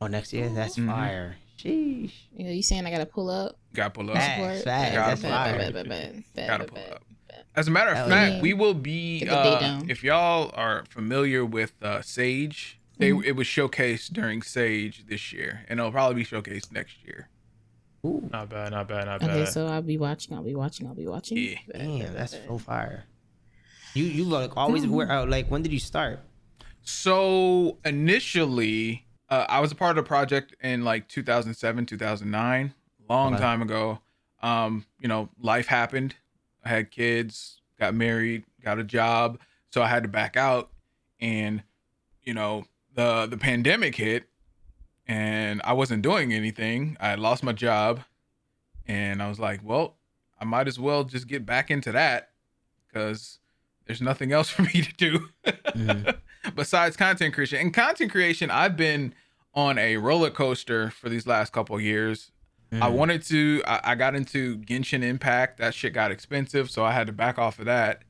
Oh, 0.00 0.06
next 0.06 0.32
year. 0.32 0.48
That's 0.48 0.76
Mhm. 0.76 0.86
fire. 0.86 1.36
Sheesh. 1.58 2.12
You 2.34 2.44
know, 2.44 2.50
you 2.50 2.62
saying 2.62 2.86
I 2.86 2.90
gotta 2.90 3.04
pull 3.06 3.28
up? 3.28 3.58
Got 3.74 3.92
to 3.94 4.00
pull 4.00 4.10
up. 4.10 4.16
Facts, 4.16 4.62
facts, 4.64 4.94
Gotta 4.94 5.08
That's 5.10 5.20
pull 5.22 5.30
fire. 5.30 5.54
up. 5.54 6.46
Gotta 6.48 6.64
pull 6.64 6.78
up. 6.92 7.04
As 7.54 7.68
a 7.68 7.70
matter 7.70 7.90
of 7.92 8.08
fact, 8.08 8.42
we 8.42 8.54
will 8.54 8.74
be 8.74 9.20
Get 9.20 9.28
the 9.30 9.34
date 9.34 9.64
uh, 9.64 9.80
if 9.88 10.02
y'all 10.04 10.50
are 10.54 10.84
familiar 10.88 11.44
with 11.44 11.72
uh, 11.82 12.00
Sage, 12.02 12.78
they 12.98 13.10
Mm-hmm. 13.10 13.24
it 13.24 13.36
was 13.36 13.46
showcased 13.46 14.12
during 14.12 14.40
Sage 14.42 15.04
this 15.06 15.32
year, 15.32 15.64
and 15.68 15.80
it'll 15.80 15.92
probably 15.92 16.14
be 16.22 16.24
showcased 16.24 16.72
next 16.72 17.04
year. 17.04 17.28
Ooh. 18.06 18.28
Not 18.32 18.48
bad, 18.48 18.70
not 18.70 18.86
bad, 18.88 19.04
not 19.06 19.20
bad. 19.20 19.30
Okay, 19.30 19.44
so 19.46 19.66
I'll 19.66 19.82
be 19.82 19.98
watching. 19.98 20.36
I'll 20.36 20.42
be 20.42 20.54
watching. 20.54 20.86
I'll 20.86 20.94
be 20.94 21.06
watching. 21.06 21.38
Yeah. 21.38 21.56
Damn, 21.72 22.14
that's 22.14 22.36
so 22.46 22.58
fire. 22.58 23.04
You 23.94 24.04
you 24.04 24.24
like 24.24 24.56
always 24.56 24.86
where 24.86 25.10
uh, 25.10 25.26
like 25.26 25.48
when 25.50 25.62
did 25.62 25.72
you 25.72 25.78
start? 25.80 26.20
So 26.82 27.78
initially, 27.84 29.06
uh, 29.28 29.46
I 29.48 29.60
was 29.60 29.72
a 29.72 29.74
part 29.74 29.98
of 29.98 30.04
the 30.04 30.08
project 30.08 30.54
in 30.62 30.84
like 30.84 31.08
2007, 31.08 31.86
2009, 31.86 32.74
long 33.08 33.34
Okay. 33.34 33.42
time 33.42 33.62
ago. 33.62 33.98
Um, 34.42 34.84
you 35.00 35.08
know, 35.08 35.28
life 35.40 35.66
happened. 35.66 36.14
I 36.64 36.68
had 36.68 36.90
kids, 36.90 37.60
got 37.78 37.94
married, 37.94 38.44
got 38.62 38.78
a 38.78 38.84
job, 38.84 39.40
so 39.70 39.82
I 39.82 39.88
had 39.88 40.02
to 40.04 40.08
back 40.08 40.36
out. 40.36 40.70
And 41.20 41.62
you 42.22 42.34
know, 42.34 42.66
the 42.94 43.26
the 43.26 43.38
pandemic 43.38 43.94
hit, 43.96 44.24
and 45.06 45.60
I 45.64 45.72
wasn't 45.72 46.02
doing 46.02 46.32
anything. 46.32 46.96
I 47.00 47.14
lost 47.14 47.42
my 47.42 47.52
job, 47.52 48.00
and 48.86 49.22
I 49.22 49.28
was 49.28 49.38
like, 49.38 49.60
well, 49.62 49.96
I 50.40 50.44
might 50.44 50.68
as 50.68 50.78
well 50.78 51.04
just 51.04 51.26
get 51.28 51.46
back 51.46 51.70
into 51.70 51.92
that 51.92 52.30
because 52.86 53.38
there's 53.86 54.02
nothing 54.02 54.32
else 54.32 54.48
for 54.54 54.62
me 54.62 54.82
to 54.82 54.92
do 54.94 55.28
Mhm. 55.46 56.16
besides 56.54 56.96
content 56.96 57.34
creation. 57.34 57.58
And 57.60 57.72
content 57.72 58.10
creation, 58.10 58.50
I've 58.50 58.76
been 58.76 59.14
on 59.54 59.78
a 59.78 59.96
roller 59.96 60.30
coaster 60.30 60.90
for 60.90 61.08
these 61.08 61.26
last 61.26 61.52
couple 61.52 61.76
of 61.76 61.82
years. 61.82 62.30
I 62.72 62.76
Mhm. 62.90 62.92
wanted 62.92 63.22
to, 63.24 63.62
I, 63.66 63.92
I 63.92 63.94
got 63.94 64.14
into 64.16 64.58
Genshin 64.58 65.02
Impact. 65.02 65.58
That 65.58 65.72
shit 65.72 65.92
got 65.94 66.10
expensive, 66.10 66.68
so 66.70 66.84
I 66.84 66.92
had 66.92 67.06
to 67.06 67.12
back 67.12 67.38
off 67.38 67.58
of 67.58 67.64
that. 67.66 68.02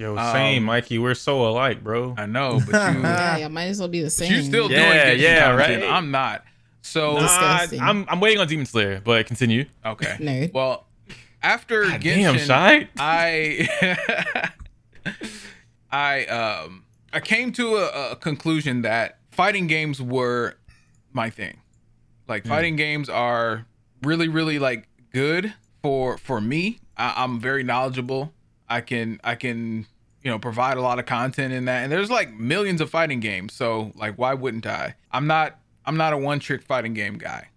Yo, 0.00 0.16
Um, 0.16 0.32
same, 0.32 0.62
Mikey. 0.64 0.98
We're 0.98 1.12
so 1.14 1.46
alike, 1.46 1.84
bro. 1.84 2.14
I 2.16 2.24
know, 2.24 2.58
but 2.66 2.72
you, 2.94 3.02
Yeah, 3.02 3.36
yeah, 3.36 3.48
might 3.48 3.64
as 3.66 3.78
well 3.80 3.88
be 3.88 4.00
the 4.00 4.08
same. 4.08 4.32
you 4.32 4.42
still 4.42 4.70
Yeah, 4.70 4.78
doing 5.04 5.18
Genshin 5.18 5.22
yeah, 5.22 5.56
content. 5.56 5.82
right? 5.82 5.92
I'm 5.92 6.10
not. 6.10 6.44
So 6.80 7.16
Nah, 7.18 7.66
I'm 7.82 8.06
I'm 8.08 8.18
waiting 8.20 8.40
on 8.40 8.48
Demon 8.48 8.64
Slayer, 8.64 9.02
but 9.04 9.26
continue. 9.26 9.66
okay. 9.84 10.16
Nerd. 10.18 10.54
Well, 10.54 10.86
after 11.42 11.82
God 11.82 12.00
Genshin, 12.00 12.32
damn, 12.32 12.38
shy. 12.38 12.88
I 12.98 14.50
I 15.92 16.24
um 16.26 16.84
I 17.12 17.20
came 17.20 17.52
to 17.52 17.76
a, 17.76 18.12
a 18.12 18.16
conclusion 18.16 18.80
that 18.82 19.18
fighting 19.30 19.66
games 19.66 20.00
were 20.00 20.54
my 21.12 21.28
thing. 21.28 21.58
Like 22.26 22.46
fighting 22.46 22.76
games 22.76 23.10
are 23.10 23.66
really 24.02 24.28
really 24.28 24.58
like 24.58 24.88
good 25.12 25.52
for 25.82 26.16
for 26.16 26.40
me. 26.40 26.78
I, 26.96 27.12
I'm 27.18 27.38
very 27.38 27.62
knowledgeable. 27.64 28.32
I 28.70 28.80
can 28.80 29.20
I 29.22 29.34
can 29.34 29.86
you 30.22 30.30
know 30.30 30.38
provide 30.38 30.78
a 30.78 30.80
lot 30.80 30.98
of 30.98 31.04
content 31.06 31.52
in 31.52 31.66
that, 31.66 31.82
and 31.82 31.92
there's 31.92 32.10
like 32.10 32.32
millions 32.32 32.80
of 32.80 32.88
fighting 32.88 33.20
games. 33.20 33.52
So 33.52 33.92
like 33.96 34.14
why 34.16 34.32
wouldn't 34.34 34.66
I? 34.66 34.94
I'm 35.10 35.26
not 35.26 35.58
I'm 35.84 35.96
not 35.96 36.12
a 36.12 36.16
one 36.16 36.40
trick 36.40 36.62
fighting 36.62 36.94
game 36.94 37.18
guy. 37.18 37.48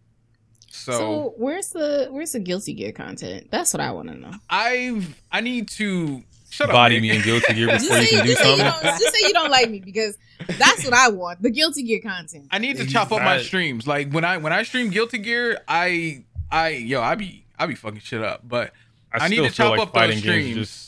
So, 0.76 1.36
where's 1.38 1.70
the 1.70 2.08
where's 2.10 2.32
the 2.32 2.40
Guilty 2.40 2.74
Gear 2.74 2.92
content? 2.92 3.50
That's 3.52 3.74
what 3.74 3.80
I 3.80 3.92
want 3.92 4.10
to 4.10 4.16
know. 4.16 4.32
I've 4.50 5.22
I 5.32 5.40
need 5.42 5.68
to 5.70 6.24
shut 6.50 6.68
up. 6.68 6.74
Body 6.74 6.96
Nick. 6.96 7.02
me 7.04 7.18
in 7.18 7.22
Guilty 7.22 7.54
Gear 7.54 7.68
before 7.78 7.98
you 7.98 8.06
say, 8.06 8.16
can 8.16 8.26
do 8.26 8.34
just, 8.34 8.44
you 8.44 8.58
something. 8.58 8.66
don't, 8.66 9.00
just 9.00 9.16
say 9.16 9.28
you 9.28 9.34
don't 9.34 9.52
like 9.52 9.70
me 9.70 9.80
because 9.80 10.18
that's 10.58 10.84
what 10.84 10.96
I 10.96 11.10
want. 11.10 11.44
The 11.44 11.52
Guilty 11.52 11.84
Gear 11.84 12.02
content. 12.02 12.48
I 12.50 12.58
need 12.58 12.78
to 12.78 12.88
chop 12.88 13.12
up 13.12 13.22
my 13.22 13.38
streams. 13.38 13.86
Like 13.86 14.12
when 14.12 14.26
I 14.26 14.38
when 14.38 14.52
I 14.52 14.64
stream 14.64 14.90
Guilty 14.90 15.20
Gear, 15.20 15.62
I 15.68 16.24
I 16.52 16.70
yo 16.70 17.02
I 17.02 17.14
be 17.16 17.46
I 17.60 17.68
be 17.68 17.76
fucking 17.76 18.00
shit 18.00 18.24
up. 18.24 18.42
But 18.44 18.74
I 19.12 19.28
need 19.28 19.36
still 19.36 19.46
to 19.46 19.52
feel 19.52 19.66
chop 19.68 19.78
like 19.78 19.88
up 19.88 19.94
those 19.94 20.02
fighting 20.02 20.20
games 20.22 20.52
streams. 20.52 20.83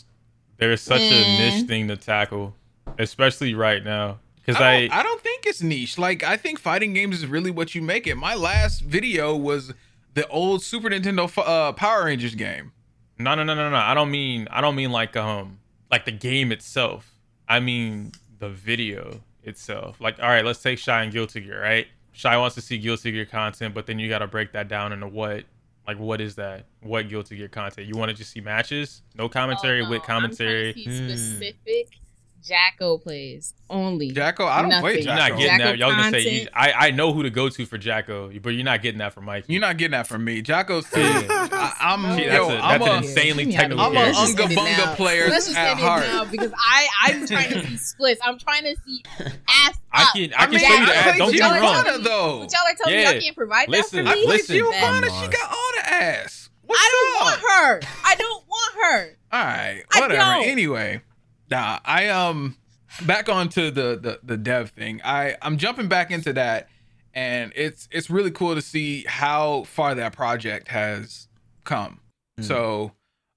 Just 0.59 0.59
there's 0.59 0.81
such 0.81 1.01
a 1.01 1.37
niche 1.37 1.67
thing 1.67 1.87
to 1.87 1.97
tackle, 1.97 2.55
especially 2.97 3.53
right 3.53 3.83
now. 3.83 4.19
Because 4.45 4.61
I 4.61 4.73
I, 4.73 4.79
don't, 4.81 4.93
I 4.93 5.03
don't 5.03 5.21
think 5.21 5.45
it's 5.45 5.61
niche. 5.61 5.97
Like 5.97 6.23
I 6.23 6.37
think 6.37 6.59
fighting 6.59 6.93
games 6.93 7.15
is 7.17 7.27
really 7.27 7.51
what 7.51 7.73
you 7.75 7.81
make 7.81 8.07
it. 8.07 8.15
My 8.15 8.35
last 8.35 8.81
video 8.81 9.35
was 9.35 9.73
the 10.13 10.27
old 10.27 10.63
Super 10.63 10.89
Nintendo 10.89 11.31
uh, 11.37 11.71
Power 11.73 12.05
Rangers 12.05 12.35
game. 12.35 12.71
no 13.17 13.35
no 13.35 13.43
no 13.43 13.55
no 13.55 13.69
no. 13.69 13.75
I 13.75 13.93
don't 13.93 14.11
mean 14.11 14.47
I 14.51 14.61
don't 14.61 14.75
mean 14.75 14.91
like 14.91 15.17
um 15.17 15.59
like 15.91 16.05
the 16.05 16.11
game 16.11 16.51
itself. 16.51 17.11
I 17.47 17.59
mean 17.59 18.11
the 18.39 18.49
video 18.49 19.21
itself. 19.43 19.99
Like 19.99 20.19
all 20.19 20.29
right, 20.29 20.45
let's 20.45 20.61
take 20.61 20.79
Shy 20.79 21.03
and 21.03 21.11
Guilty 21.11 21.41
Gear. 21.41 21.61
Right, 21.61 21.87
Shy 22.11 22.37
wants 22.37 22.55
to 22.55 22.61
see 22.61 22.77
Guilty 22.77 23.11
Gear 23.11 23.25
content, 23.25 23.73
but 23.73 23.87
then 23.87 23.99
you 23.99 24.09
got 24.09 24.19
to 24.19 24.27
break 24.27 24.51
that 24.53 24.67
down 24.67 24.93
into 24.93 25.07
what. 25.07 25.45
Like 25.87 25.99
what 25.99 26.21
is 26.21 26.35
that? 26.35 26.65
What 26.81 27.09
Guilty 27.09 27.37
Gear 27.37 27.47
content? 27.47 27.87
You 27.87 27.95
want 27.95 28.09
to 28.09 28.15
just 28.15 28.31
see 28.31 28.41
matches? 28.41 29.03
No 29.15 29.29
commentary 29.29 29.81
Oh, 29.81 29.85
no, 29.85 29.89
with 29.91 30.03
commentary. 30.03 30.69
I'm 30.69 30.73
to 30.73 30.79
see 30.79 30.85
hmm. 30.85 31.15
specific 31.15 31.99
Jack-O 32.45 32.99
plays 32.99 33.53
only. 33.71 34.11
Jack-O, 34.11 34.45
I 34.45 34.61
don't 34.61 34.69
play 34.79 35.01
Nothing. 35.01 35.05
You're 35.05 35.15
not 35.15 35.29
getting 35.31 35.45
Jack-O 35.57 35.63
that. 35.65 35.77
Y'all 35.79 35.89
gonna 35.91 36.11
say 36.11 36.41
you, 36.41 36.47
I 36.53 36.71
I 36.73 36.91
know 36.91 37.11
who 37.11 37.23
to 37.23 37.31
go 37.31 37.49
to 37.49 37.65
for 37.65 37.77
Jack-O, 37.79 38.31
but 38.41 38.49
you're 38.51 38.63
not 38.63 38.83
getting 38.83 38.99
that 38.99 39.13
from 39.13 39.25
Mike. 39.25 39.45
You're 39.47 39.61
not 39.61 39.77
getting 39.77 39.93
that 39.93 40.05
from 40.05 40.23
me. 40.23 40.43
Jack-O's 40.43 40.85
too. 40.89 41.01
I, 41.01 41.73
I'm 41.79 42.17
Shit, 42.17 42.27
yo. 42.31 42.47
that's, 42.49 42.61
a, 42.61 42.63
I'm 42.65 42.79
that's 42.79 42.83
an 42.83 42.89
a, 42.95 42.97
insanely 42.97 43.43
Get 43.45 43.47
me 43.47 43.55
technical 43.55 43.85
I'm 43.85 43.91
here. 43.93 44.01
a 44.03 44.05
Let's 44.05 44.17
character. 44.35 44.43
just 44.43 44.59
unga 44.59 44.61
bunga 44.83 44.95
player 44.95 45.27
Let's 45.29 45.45
just 45.47 45.57
at 45.57 45.67
end 45.71 45.79
heart. 45.79 46.03
it 46.03 46.07
now 46.07 46.25
because 46.25 46.51
I 46.55 46.87
I'm 47.03 47.25
trying 47.27 47.49
to 47.53 47.67
see 47.67 47.77
splits. 47.77 48.21
I'm 48.23 48.37
trying 48.37 48.63
to 48.63 48.75
see 48.85 49.03
ass 49.49 49.77
I 49.91 50.09
can 50.13 50.33
I 50.35 50.45
can 50.45 50.49
mean, 50.51 50.59
show 50.59 50.67
you 50.75 50.85
the 50.85 50.95
ass. 50.95 51.17
Don't 51.17 51.31
get 51.31 51.51
me 51.51 51.57
Giovanna, 51.59 51.89
wrong. 51.93 52.03
Though. 52.03 52.39
But 52.41 52.51
y'all 52.53 52.61
are 52.67 52.75
telling 52.75 52.95
me 52.95 53.01
Yeah. 53.01 53.11
y'all 53.11 53.21
can't 53.21 53.35
provide 53.37 53.69
Listen, 53.69 54.05
that 54.05 54.11
for 54.11 54.17
I 54.17 54.21
me. 54.21 54.25
played 54.25 54.37
Listen. 54.39 54.55
Giovanna. 54.57 55.07
Come 55.07 55.23
She 55.23 55.27
got 55.29 55.49
all 55.49 55.71
the 55.77 55.93
ass. 55.93 56.49
What's 56.67 56.79
I 56.79 56.89
don't 56.91 57.21
up? 57.21 57.25
want 57.27 57.41
her. 57.41 57.81
I 58.05 58.15
don't 58.15 58.43
want 58.47 58.75
her. 58.83 59.17
All 59.31 59.43
right, 59.43 59.83
I 59.93 59.99
whatever. 59.99 60.21
don't. 60.21 60.45
Anyway, 60.47 61.01
nah, 61.49 61.79
I 61.85 62.09
um 62.09 62.57
back 63.05 63.29
onto 63.29 63.71
the 63.71 63.97
the 64.01 64.19
the 64.23 64.37
dev 64.37 64.71
thing. 64.71 65.01
I 65.03 65.35
I'm 65.41 65.57
jumping 65.57 65.87
back 65.87 66.11
into 66.11 66.33
that, 66.33 66.69
and 67.13 67.51
it's 67.55 67.87
it's 67.91 68.09
really 68.09 68.31
cool 68.31 68.55
to 68.55 68.61
see 68.61 69.03
how 69.07 69.63
far 69.63 69.95
that 69.95 70.13
project 70.13 70.67
has 70.69 71.27
come. 71.63 71.99
So, 72.41 72.91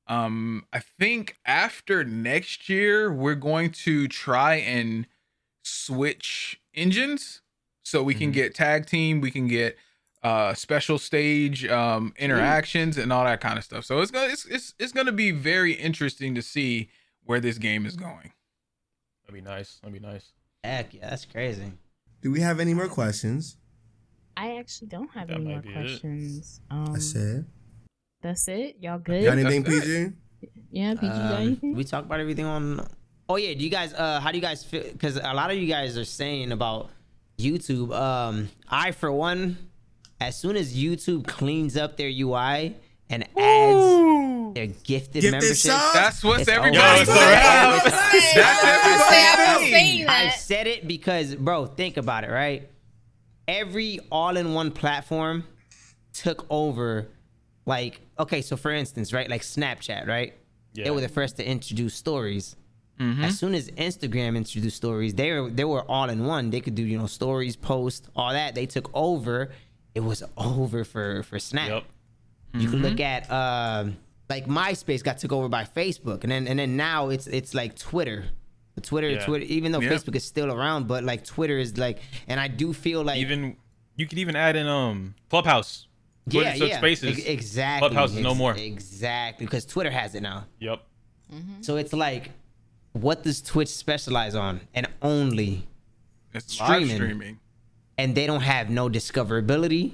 um, 0.08 0.66
I 0.72 0.80
think 0.80 1.36
after 1.46 2.02
next 2.04 2.68
year 2.68 3.12
we're 3.12 3.36
going 3.36 3.70
to 3.84 4.08
try 4.08 4.56
and 4.56 5.06
switch 5.62 6.60
engines 6.74 7.42
so 7.84 8.02
we 8.02 8.14
can 8.14 8.30
Mhm. 8.30 8.34
get 8.34 8.54
tag 8.54 8.86
team, 8.86 9.20
we 9.20 9.30
can 9.30 9.48
get 9.48 9.76
uh 10.24 10.52
special 10.52 10.98
stage 10.98 11.64
um 11.66 12.12
interactions 12.18 12.98
and 12.98 13.12
all 13.12 13.22
that 13.24 13.40
kind 13.40 13.56
of 13.56 13.62
stuff. 13.64 13.84
So 13.84 14.00
it's 14.00 14.10
gonna 14.10 14.32
it's 14.32 14.44
it's, 14.46 14.74
it's 14.78 14.92
gonna 14.92 15.12
be 15.12 15.30
very 15.30 15.72
interesting 15.74 16.34
to 16.34 16.42
see 16.42 16.88
where 17.28 17.40
this 17.40 17.58
game 17.58 17.84
is 17.84 17.94
going. 17.94 18.32
That'd 19.26 19.34
be 19.34 19.40
nice. 19.42 19.78
That'd 19.82 19.92
be 19.92 20.06
nice. 20.06 20.32
Heck 20.64 20.94
yeah, 20.94 21.10
that's 21.10 21.26
crazy. 21.26 21.72
Do 22.22 22.32
we 22.32 22.40
have 22.40 22.58
any 22.58 22.72
more 22.72 22.88
questions? 22.88 23.58
I 24.36 24.56
actually 24.56 24.88
don't 24.88 25.10
have 25.10 25.28
That 25.28 25.34
any 25.36 25.44
more 25.44 25.60
be 25.60 25.68
it. 25.68 25.72
questions. 25.74 26.60
Um, 26.70 26.94
I 26.94 26.98
said. 26.98 27.44
that's 28.22 28.48
it. 28.48 28.76
Y'all 28.80 28.98
good? 28.98 29.24
Got 29.24 29.34
good? 29.36 29.46
anything, 29.46 29.62
That's 29.62 29.84
PG? 29.86 30.12
Yeah, 30.70 30.94
PG 30.94 31.06
got 31.06 31.34
Um, 31.34 31.42
anything? 31.42 31.74
we 31.74 31.84
talk 31.84 32.04
about 32.06 32.20
everything 32.20 32.46
on. 32.46 32.86
Oh 33.28 33.36
yeah, 33.36 33.52
do 33.52 33.62
you 33.62 33.68
guys? 33.70 33.92
Uh, 33.92 34.20
how 34.20 34.30
do 34.30 34.38
you 34.38 34.42
guys 34.42 34.64
feel? 34.64 34.84
Because 34.84 35.16
a 35.16 35.34
lot 35.34 35.50
of 35.50 35.58
you 35.58 35.66
guys 35.66 35.98
are 35.98 36.04
saying 36.06 36.50
about 36.50 36.88
YouTube. 37.38 37.92
Um, 37.94 38.48
I 38.68 38.92
for 38.92 39.12
one, 39.12 39.58
as 40.18 40.38
soon 40.40 40.56
as 40.56 40.74
YouTube 40.74 41.26
cleans 41.26 41.76
up 41.76 41.98
their 41.98 42.08
UI 42.10 42.74
and 43.10 43.22
adds 43.36 44.54
their 44.54 44.66
gifted 44.66 45.22
Gifted 45.22 45.30
membership, 45.32 45.56
subs? 45.56 45.92
That's 45.94 46.24
what's 46.24 46.40
It's 46.42 46.50
everybody. 46.50 46.76
Yo, 46.76 46.82
it's 47.00 47.10
saying. 47.10 47.84
That's 48.34 48.62
That's 48.62 48.64
everybody 48.64 49.70
saying 49.70 50.06
saying. 50.06 50.08
I 50.08 50.30
said 50.30 50.66
it 50.66 50.86
because, 50.86 51.34
bro, 51.34 51.66
think 51.66 51.96
about 51.96 52.24
it, 52.24 52.30
right? 52.30 52.68
Every 53.46 54.00
all-in-one 54.10 54.72
platform 54.72 55.44
took 56.12 56.46
over. 56.50 57.08
Like, 57.66 58.00
okay, 58.18 58.42
so 58.42 58.56
for 58.56 58.70
instance, 58.70 59.12
right, 59.12 59.28
like 59.28 59.42
Snapchat, 59.42 60.06
right? 60.06 60.34
Yeah. 60.74 60.84
They 60.84 60.90
were 60.90 61.00
the 61.00 61.08
first 61.08 61.36
to 61.36 61.46
introduce 61.48 61.94
stories. 61.94 62.56
Mhm. 63.00 63.22
As 63.22 63.38
soon 63.38 63.54
as 63.54 63.70
Instagram 63.70 64.36
introduced 64.36 64.76
stories, 64.76 65.14
they 65.14 65.32
were 65.32 65.50
they 65.50 65.64
were 65.64 65.82
all 65.82 66.10
in 66.10 66.24
one. 66.26 66.50
They 66.50 66.60
could 66.60 66.74
do 66.74 66.82
you 66.82 66.98
know 66.98 67.06
stories, 67.06 67.54
post, 67.54 68.08
all 68.16 68.32
that. 68.32 68.54
They 68.54 68.66
took 68.66 68.90
over. 68.92 69.50
It 69.94 70.00
was 70.00 70.22
over 70.36 70.82
for 70.84 71.22
for 71.22 71.38
Snap. 71.38 71.68
Yep. 71.68 71.84
You 72.54 72.68
can 72.70 72.82
look 72.82 73.00
at 73.00 73.30
um 73.30 73.96
like 74.28 74.46
MySpace 74.46 75.02
got 75.02 75.18
took 75.18 75.32
over 75.32 75.48
by 75.48 75.64
Facebook, 75.64 76.22
and 76.22 76.30
then 76.32 76.46
and 76.48 76.58
then 76.58 76.76
now 76.76 77.08
it's 77.10 77.26
it's 77.26 77.54
like 77.54 77.78
Twitter. 77.78 78.26
Twitter, 78.82 79.08
Yeah. 79.10 79.24
Twitter. 79.24 79.44
Even 79.46 79.72
though 79.72 79.80
Yeah. 79.80 79.90
Facebook 79.90 80.14
is 80.14 80.24
still 80.24 80.52
around, 80.52 80.86
but 80.86 81.02
like 81.02 81.24
Twitter 81.24 81.58
is 81.58 81.76
like, 81.78 81.98
and 82.28 82.38
I 82.38 82.46
do 82.48 82.72
feel 82.72 83.02
like 83.02 83.18
Even 83.18 83.56
you 83.96 84.06
could 84.06 84.18
even 84.18 84.36
add 84.36 84.54
in 84.56 84.66
um 84.68 85.14
Clubhouse. 85.30 85.86
Twitter 86.30 86.50
yeah, 86.56 86.64
yeah, 86.66 86.78
Spaces. 86.78 87.18
ex- 87.18 87.26
exactly. 87.26 87.88
Clubhouse 87.88 88.12
is 88.14 88.20
no 88.22 88.34
more. 88.34 88.54
Exactly, 88.54 89.46
because 89.46 89.64
Twitter 89.64 89.90
has 89.90 90.14
it 90.14 90.20
now. 90.22 90.44
Yep. 90.60 90.82
So 91.62 91.76
it's 91.76 91.92
like, 91.92 92.30
what 92.92 93.22
does 93.22 93.40
Twitch 93.42 93.68
specialize 93.68 94.34
on? 94.34 94.60
And 94.74 94.86
only, 95.02 95.66
It's 96.34 96.58
live 96.60 96.68
Streaming. 96.84 96.96
streaming. 96.96 97.38
and 97.96 98.14
they 98.14 98.26
don't 98.26 98.42
have 98.42 98.68
no 98.70 98.88
discoverability. 98.88 99.92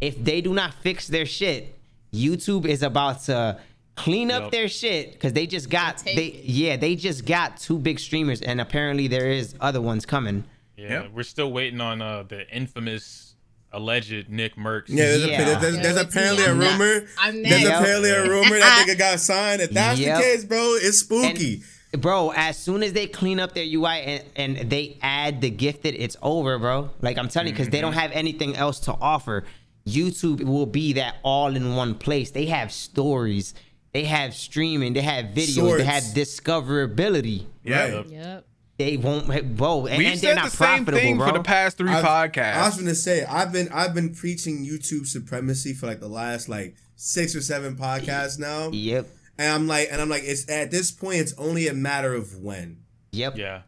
If 0.00 0.22
they 0.24 0.40
do 0.40 0.52
not 0.54 0.74
fix 0.74 1.06
their 1.06 1.24
shit, 1.26 1.78
YouTube 2.14 2.64
is 2.66 2.82
about 2.82 3.22
to 3.24 3.58
clean 3.96 4.30
up 4.30 4.44
Yep. 4.44 4.52
their 4.52 4.68
shit 4.68 5.12
because 5.12 5.32
they 5.32 5.46
just 5.46 5.70
got 5.70 5.98
take 5.98 6.16
they 6.16 6.40
yeah 6.44 6.76
they 6.76 6.96
just 6.96 7.24
got 7.26 7.56
two 7.58 7.78
big 7.78 7.98
streamers 8.00 8.40
and 8.42 8.60
apparently 8.60 9.06
there 9.08 9.30
is 9.30 9.54
other 9.60 9.80
ones 9.80 10.04
coming. 10.06 10.44
Yeah. 10.76 11.02
Yep. 11.02 11.10
We're 11.14 11.22
still 11.22 11.52
waiting 11.52 11.80
on 11.80 12.02
uh 12.02 12.24
the 12.24 12.48
infamous 12.54 13.34
alleged 13.72 14.28
NICKMERCS. 14.30 14.84
Yeah, 14.88 15.04
there's, 15.06 15.26
Yeah. 15.26 15.40
A, 15.56 15.60
there's, 15.60 15.76
Yeah, 15.76 15.82
there's 15.82 15.96
apparently 15.96 16.42
me, 16.42 16.48
a 16.48 16.50
I'm 16.52 16.58
next. 16.58 16.78
rumor. 16.78 17.06
I'm 17.18 17.42
There's 17.42 17.64
next. 17.64 17.78
apparently 17.80 18.10
a 18.10 18.22
rumor 18.28 18.58
that 18.58 18.86
nigga 18.88 18.98
got 18.98 19.20
signed. 19.30 19.62
If 19.62 19.70
that's 19.70 19.98
Yep. 19.98 20.16
the 20.16 20.22
case, 20.22 20.44
bro, 20.44 20.74
it's 20.76 20.84
And- 20.84 20.94
spooky. 20.94 21.62
Bro, 21.96 22.32
as 22.34 22.58
soon 22.58 22.82
as 22.82 22.92
they 22.92 23.06
clean 23.06 23.38
up 23.38 23.54
their 23.54 23.64
UI 23.64 24.00
and, 24.02 24.24
and 24.58 24.70
they 24.70 24.96
add 25.00 25.40
the 25.40 25.48
gifted, 25.50 25.94
it's 25.96 26.16
over, 26.22 26.58
bro. 26.58 26.90
Like 27.00 27.18
I'm 27.18 27.28
telling 27.28 27.46
you, 27.48 27.52
because 27.52 27.68
they 27.68 27.80
don't 27.80 27.92
have 27.92 28.10
anything 28.10 28.56
else 28.56 28.80
to 28.80 28.92
offer. 29.00 29.44
YouTube 29.86 30.42
will 30.44 30.66
be 30.66 30.92
that 30.94 31.16
all 31.22 31.54
in 31.56 31.74
one 31.76 31.94
place. 31.94 32.30
They 32.30 32.46
have 32.46 32.72
stories, 32.72 33.54
they 33.92 34.04
have 34.04 34.34
streaming, 34.34 34.92
they 34.94 35.02
have 35.02 35.26
videos, 35.26 35.54
Shorts. 35.56 35.78
they 35.78 35.84
have 35.84 36.02
discoverability. 36.04 37.46
Yeah. 37.62 37.86
Yep. 37.86 38.06
Yep. 38.08 38.46
They 38.76 38.96
won't, 38.96 39.56
bro, 39.56 39.86
and, 39.86 39.98
We've 39.98 40.08
and 40.08 40.18
they're 40.20 40.30
said 40.30 40.34
not 40.34 40.44
the 40.46 40.50
same 40.50 40.66
profitable, 40.84 40.98
thing 40.98 41.16
bro. 41.18 41.28
for 41.28 41.32
the 41.34 41.44
past 41.44 41.78
3 41.78 41.90
I've- 41.90 42.06
podcasts. 42.06 42.54
I 42.56 42.66
was 42.66 42.76
gonna 42.76 42.94
say 42.96 43.24
I've 43.24 43.52
been 43.52 43.68
I've 43.72 43.94
been 43.94 44.12
preaching 44.14 44.66
YouTube 44.66 45.06
supremacy 45.06 45.72
for 45.74 45.86
like 45.86 46.00
the 46.00 46.08
last 46.08 46.48
like 46.48 46.74
six 46.96 47.36
or 47.36 47.40
seven 47.40 47.76
podcasts 47.76 48.36
now, 48.38 48.70
Yep, 48.72 49.06
and 49.38 49.52
I'm 49.52 49.68
like 49.68 49.88
and 49.92 50.02
I'm 50.02 50.08
like 50.08 50.24
it's 50.24 50.48
at 50.50 50.72
this 50.72 50.90
point 50.90 51.18
it's 51.20 51.34
only 51.38 51.68
a 51.68 51.74
matter 51.74 52.14
of 52.14 52.38
when. 52.42 52.78
yep. 53.12 53.36
Yeah. 53.38 53.62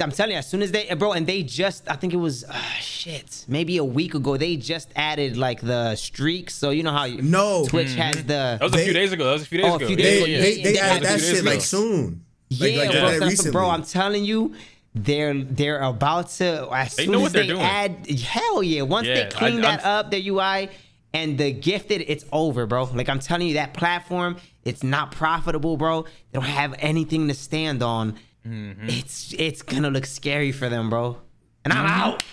It- 0.00 0.02
I'm 0.04 0.12
telling 0.12 0.32
you, 0.32 0.38
as 0.38 0.48
soon 0.48 0.62
as 0.62 0.70
they, 0.70 0.92
bro, 0.94 1.12
and 1.12 1.26
they 1.26 1.42
just, 1.42 1.88
I 1.90 1.94
think 1.96 2.12
it 2.12 2.16
was, 2.18 2.44
uh, 2.44 2.52
shit, 2.80 3.44
maybe 3.48 3.76
a 3.78 3.84
week 3.84 4.14
ago, 4.14 4.36
they 4.36 4.56
just 4.56 4.88
added 4.96 5.36
like 5.36 5.60
the 5.60 5.96
streaks. 5.96 6.54
So 6.54 6.70
you 6.70 6.82
know 6.82 6.92
how 6.92 7.04
you, 7.04 7.22
No, 7.22 7.64
Twitch 7.66 7.94
has 7.94 8.16
the. 8.16 8.22
That 8.58 8.60
was 8.62 8.72
a 8.74 8.76
They- 8.76 8.84
few 8.84 8.92
days 8.92 9.12
ago. 9.12 9.24
That 9.24 9.32
was 9.32 9.42
a 9.42 9.46
few 9.46 9.58
days 9.58 9.66
Oh, 9.70 9.72
a 9.72 9.76
ago. 9.76 9.86
few 9.86 9.96
days 9.96 10.04
they 10.04 10.16
ago, 10.34 10.42
they, 10.42 10.52
yeah. 10.56 10.62
they 10.64 10.74
Yeah, 10.74 10.86
added 10.86 11.04
that 11.08 11.20
shit 11.20 11.34
days 11.34 11.44
like 11.44 11.54
ago. 11.54 11.62
soon. 11.62 12.24
Like, 12.50 12.72
yeah, 12.72 12.78
like, 12.78 12.90
bro, 12.92 13.00
that 13.18 13.20
recently. 13.26 13.50
bro, 13.52 13.68
I'm 13.70 13.82
telling 13.82 14.24
you, 14.24 14.54
they're 14.94 15.34
they're 15.34 15.82
about 15.82 16.30
to 16.30 16.68
as 16.72 16.96
They 16.96 17.04
soon 17.04 17.12
know 17.12 17.18
as 17.18 17.22
what 17.24 17.32
they're 17.34 17.42
they 17.42 17.48
doing. 17.48 17.60
add 17.62 18.10
hell 18.10 18.62
yeah, 18.62 18.82
once 18.82 19.06
Yeah, 19.06 19.24
they 19.24 19.30
clean 19.30 19.58
I- 19.58 19.76
that 19.76 19.84
I'm- 19.86 19.98
up, 20.06 20.10
their 20.10 20.20
UI 20.20 20.70
and 21.12 21.36
the 21.38 21.52
gifted, 21.52 22.04
it's 22.08 22.24
over, 22.32 22.66
bro. 22.66 22.84
Like 22.94 23.08
I'm 23.08 23.18
telling 23.20 23.48
you, 23.48 23.54
that 23.54 23.74
platform, 23.74 24.36
it's 24.64 24.82
not 24.82 25.12
profitable, 25.12 25.76
bro. 25.76 26.02
They 26.02 26.38
don't 26.40 26.44
have 26.44 26.74
anything 26.78 27.28
to 27.28 27.34
stand 27.34 27.82
on. 27.82 28.14
Mm-hmm. 28.48 28.88
It's 28.88 29.34
it's 29.38 29.62
gonna 29.62 29.90
look 29.90 30.06
scary 30.06 30.52
for 30.52 30.68
them, 30.68 30.88
bro. 30.90 31.18
And 31.64 31.72
I'm 31.72 31.84
Mm-hmm. 31.86 32.00
out. 32.00 32.24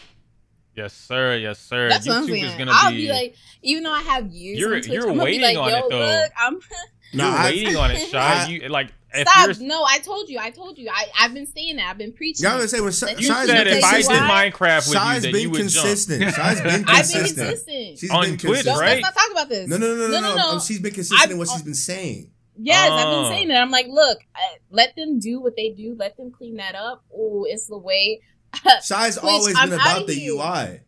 Yes, 0.76 0.94
sir. 0.94 1.38
Yes, 1.38 1.60
sir. 1.60 1.88
That's 1.90 2.06
what 2.08 2.18
I'm 2.18 2.28
YouTube 2.28 2.44
is 2.44 2.54
gonna 2.56 2.72
I'll 2.74 2.92
be. 2.92 3.08
be, 3.08 3.10
like, 3.12 3.36
even 3.62 3.84
though 3.84 3.94
I 3.94 4.02
have 4.02 4.28
years, 4.28 4.60
You're- 4.60 4.76
on 4.76 4.82
Twitch, 4.82 4.92
you're 4.94 5.04
I'm 5.04 5.18
gonna 5.18 5.20
be 5.20 5.40
waiting 5.40 5.42
like, 5.42 5.58
on 5.58 5.70
Yo, 5.70 5.78
it, 5.78 5.90
though. 5.90 6.00
look, 6.00 6.32
I'm 6.38 6.60
No, 7.14 7.30
you're 7.30 7.38
I- 7.38 7.46
waiting 7.46 7.76
on 7.78 7.92
it, 7.92 8.00
Shy. 8.12 8.48
You 8.48 8.70
like 8.70 8.92
if 9.14 9.26
stop. 9.30 9.58
No, 9.62 9.86
I 9.86 10.00
told 10.00 10.28
you, 10.28 10.38
I 10.40 10.50
told 10.50 10.78
you, 10.78 10.90
I 10.94 11.06
I've 11.18 11.34
been 11.34 11.48
saying 11.48 11.78
that, 11.78 11.90
I've 11.90 11.98
been 11.98 12.12
preaching. 12.12 12.44
Y'all 12.44 12.58
gonna 12.58 12.68
say 12.68 12.82
when 12.82 12.92
Shy, 12.92 13.12
You 13.12 13.18
You 13.20 13.24
said 13.28 13.48
been 13.48 13.56
if 13.56 13.62
I 13.62 13.64
did 13.64 13.82
consistent. 13.84 14.20
why? 14.28 14.52
Minecraft 14.52 14.90
with 14.90 14.98
Shy's 14.98 15.16
you, 15.16 15.22
then 15.22 15.32
been 15.32 15.42
you 15.44 15.50
would 15.52 15.58
jump. 15.70 15.86
consistent. 15.86 16.24
Shy's 16.36 16.62
been 16.62 16.84
consistent. 16.84 16.90
I've 16.90 17.08
been 17.08 17.22
consistent. 17.22 17.48
consistent. 17.48 18.00
She's 18.00 18.12
On 18.12 18.22
been 18.24 18.30
Twitch, 18.32 18.42
consistent. 18.42 18.66
Don't, 18.76 18.80
right? 18.82 19.02
let's 19.02 19.16
not 19.16 19.22
talk 19.24 19.32
about 19.32 19.48
this. 19.50 19.70
No, 19.70 19.78
no, 19.78 19.88
no, 19.88 19.96
no, 19.96 20.08
no, 20.08 20.20
no, 20.22 20.36
no. 20.36 20.50
Um, 20.50 20.60
she's 20.60 20.80
been 20.82 20.94
consistent 20.94 21.32
in 21.32 21.38
what 21.38 21.48
she's 21.48 21.62
been 21.62 21.74
saying. 21.74 22.32
Yes, 22.58 22.92
I've 22.92 23.08
Oh. 23.08 23.22
been 23.24 23.32
saying 23.32 23.48
that. 23.50 23.62
I'm 23.62 23.72
like, 23.72 23.88
look, 23.90 24.20
I, 24.36 24.58
let 24.70 24.96
them 24.96 25.20
do 25.20 25.42
what 25.42 25.56
they 25.56 25.70
do. 25.72 25.96
Let 25.98 26.16
them 26.18 26.32
clean 26.32 26.56
that 26.56 26.76
up. 26.76 27.04
Oh, 27.16 27.46
it's 27.48 27.68
the 27.68 27.78
way. 27.78 28.22
Shy's 28.84 29.18
Twitch, 29.18 29.32
always 29.32 29.56
I'm 29.58 29.70
been 29.70 29.80
about 29.80 30.08
the 30.08 30.14
here. 30.14 30.34
UI. 30.34 30.80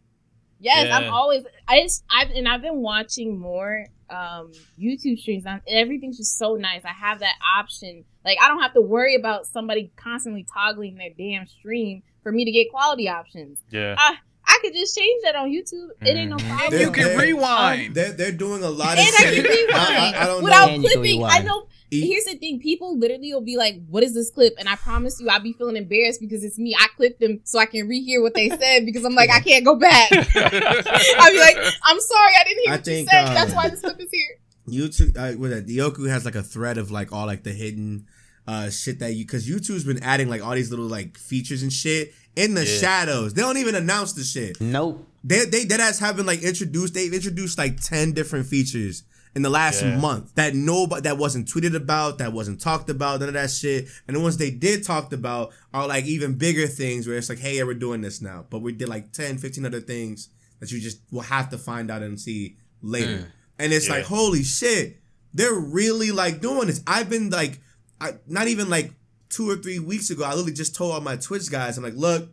Yes, 0.60 0.88
Yeah. 0.88 0.98
I'm 0.98 1.14
always. 1.14 1.44
I 1.68 1.81
just, 1.84 2.03
I've 2.10 2.30
and 2.31 2.48
I've 2.48 2.61
been 2.61 2.77
watching 2.77 3.38
more 3.38 3.85
um 4.10 4.52
YouTube 4.80 5.19
streams. 5.19 5.45
I'm, 5.45 5.61
everything's 5.68 6.18
just 6.18 6.38
so 6.38 6.56
nice. 6.56 6.84
I 6.85 6.94
have 6.94 7.19
that 7.19 7.35
option. 7.60 8.06
Like 8.23 8.38
I 8.41 8.48
don't 8.48 8.61
have 8.61 8.73
to 8.73 8.81
worry 8.81 9.15
about 9.15 9.45
somebody 9.45 9.91
constantly 9.98 10.45
toggling 10.53 10.95
their 10.95 11.10
damn 11.18 11.45
stream 11.48 12.03
for 12.23 12.31
me 12.31 12.45
to 12.45 12.52
get 12.52 12.72
quality 12.72 13.10
options. 13.10 13.60
Yeah. 13.69 13.95
I 13.98 14.15
could 14.61 14.74
just 14.74 14.98
change 14.98 15.22
that 15.24 15.36
on 15.36 15.49
YouTube. 15.49 15.90
It 16.02 16.15
ain't 16.15 16.30
no 16.30 16.38
Mhm. 16.38 16.48
problem. 16.49 16.74
and 16.74 16.82
you 16.82 16.91
can 16.91 17.03
They're- 17.03 17.18
rewind. 17.19 17.95
They're 17.95 18.11
they're 18.11 18.32
doing 18.32 18.64
a 18.64 18.69
lot 18.69 18.94
of 18.94 18.99
And 18.99 19.14
I 19.19 19.24
shit. 19.34 19.36
can 19.36 19.44
rewind 19.44 19.74
I, 19.74 20.11
I, 20.14 20.24
I 20.24 20.26
don't 20.28 20.44
without 20.44 20.68
know. 20.68 20.74
And 20.76 20.84
clipping. 20.84 21.24
I 21.24 21.40
know. 21.40 21.68
Here's 21.90 22.26
the 22.26 22.36
thing: 22.36 22.60
people 22.60 22.98
literally 22.99 23.34
will 23.34 23.40
be 23.41 23.56
like, 23.56 23.76
"What 23.88 24.03
is 24.03 24.14
this 24.14 24.30
clip?" 24.30 24.56
And 24.60 24.68
I 24.68 24.76
promise 24.76 25.22
you, 25.22 25.30
I'll 25.30 25.40
be 25.40 25.53
feeling 25.53 25.78
embarrassed 25.78 26.19
because 26.19 26.44
it's 26.44 26.57
me. 26.60 26.76
I 26.78 26.88
clipped 26.98 27.22
them 27.22 27.40
so 27.45 27.60
I 27.60 27.65
can 27.65 27.88
rehear 27.88 28.22
what 28.22 28.34
they 28.34 28.49
said 28.49 28.86
because 28.86 29.06
I'm 29.06 29.15
like, 29.15 29.30
I 29.30 29.40
can't 29.40 29.64
go 29.64 29.76
back. 29.76 30.11
I'll 30.11 31.32
be 31.32 31.40
like, 31.40 31.57
"I'm 31.84 31.99
sorry, 31.99 32.32
I 32.40 32.44
didn't 32.44 32.64
hear 32.65 32.74
I 32.74 32.76
what 32.78 32.88
you 32.88 33.06
said. 33.10 33.28
um, 33.28 33.34
That's 33.36 33.53
why 33.53 33.69
this 33.69 33.80
clip 33.82 33.99
is 34.02 34.10
here." 34.11 34.38
YouTube, 34.69 35.15
uh, 35.18 35.38
with 35.38 35.52
that, 35.52 35.65
Dioku 35.65 36.10
has 36.10 36.26
like 36.26 36.36
a 36.36 36.44
thread 36.44 36.78
of 36.78 36.91
like 36.91 37.14
all 37.14 37.26
like 37.26 37.44
the 37.44 37.53
hidden 37.53 38.06
uh 38.48 38.69
shit 38.69 38.99
that 38.99 39.14
you 39.14 39.26
because 39.26 39.48
YouTube's 39.48 39.84
been 39.86 40.02
adding 40.03 40.30
like 40.30 40.41
all 40.44 40.56
these 40.56 40.69
little 40.69 40.86
like 40.88 41.18
features 41.18 41.64
and 41.64 41.72
shit 41.72 42.14
in 42.38 42.53
the 42.53 42.65
Yeah. 42.65 42.80
shadows. 42.80 43.34
They 43.34 43.41
don't 43.41 43.57
even 43.57 43.76
announce 43.76 44.14
the 44.14 44.23
shit. 44.23 44.61
Nope. 44.61 45.05
They 45.23 45.45
they 45.45 45.65
dead 45.65 45.81
ass 45.81 45.99
have 45.99 46.15
been 46.18 46.26
like 46.26 46.41
introduced. 46.41 46.93
They've 46.93 47.14
introduced 47.14 47.57
like 47.57 47.81
ten 47.81 48.14
different 48.14 48.47
features 48.47 49.03
in 49.35 49.41
the 49.41 49.49
last 49.49 49.81
Yeah. 49.81 49.97
month 49.97 50.34
that 50.35 50.55
nobody 50.55 51.01
that 51.01 51.18
wasn't 51.18 51.47
tweeted 51.47 51.76
about, 51.76 52.18
that 52.19 52.34
wasn't 52.34 52.61
talked 52.61 52.89
about, 52.89 53.19
none 53.19 53.30
of 53.30 53.34
that 53.34 53.51
shit. 53.51 53.88
And 54.07 54.15
the 54.15 54.22
ones 54.22 54.38
they 54.38 54.49
did 54.51 54.84
talked 54.84 55.14
about 55.14 55.51
are 55.73 55.88
like 55.88 56.05
even 56.05 56.34
bigger 56.35 56.68
things 56.68 57.05
where 57.07 57.18
it's 57.18 57.30
like, 57.30 57.39
hey, 57.39 57.57
yeah, 57.57 57.64
we're 57.64 57.73
doing 57.73 58.01
this 58.01 58.22
now. 58.22 58.45
But 58.49 58.59
we 58.61 58.72
did 58.72 58.88
like 58.89 59.11
10, 59.11 59.38
15 59.38 59.65
other 59.65 59.81
things 59.81 60.30
that 60.59 60.72
you 60.72 60.80
just 60.80 60.99
will 61.11 61.22
have 61.22 61.49
to 61.49 61.57
find 61.57 61.91
out 61.91 62.01
and 62.01 62.19
see 62.19 62.55
later. 62.81 63.18
Mm. 63.18 63.26
And 63.59 63.73
it's 63.73 63.88
Yeah. 63.88 63.95
like, 63.95 64.05
holy 64.05 64.43
shit, 64.43 64.99
they're 65.34 65.53
really 65.53 66.11
like 66.11 66.41
doing 66.41 66.68
this. 66.68 66.81
I've 66.88 67.09
been 67.09 67.30
like, 67.30 67.59
I, 67.99 68.14
not 68.27 68.47
even 68.47 68.69
like 68.69 68.91
two 69.30 69.49
or 69.49 69.56
three 69.58 69.80
weeks 69.80 70.10
ago, 70.10 70.24
I 70.24 70.30
literally 70.32 70.54
just 70.54 70.76
told 70.76 70.94
all 70.94 71.02
my 71.02 71.16
Twitch 71.18 71.49
guys, 71.52 71.78
I'm 71.78 71.84
like, 71.84 71.95
look, 71.95 72.30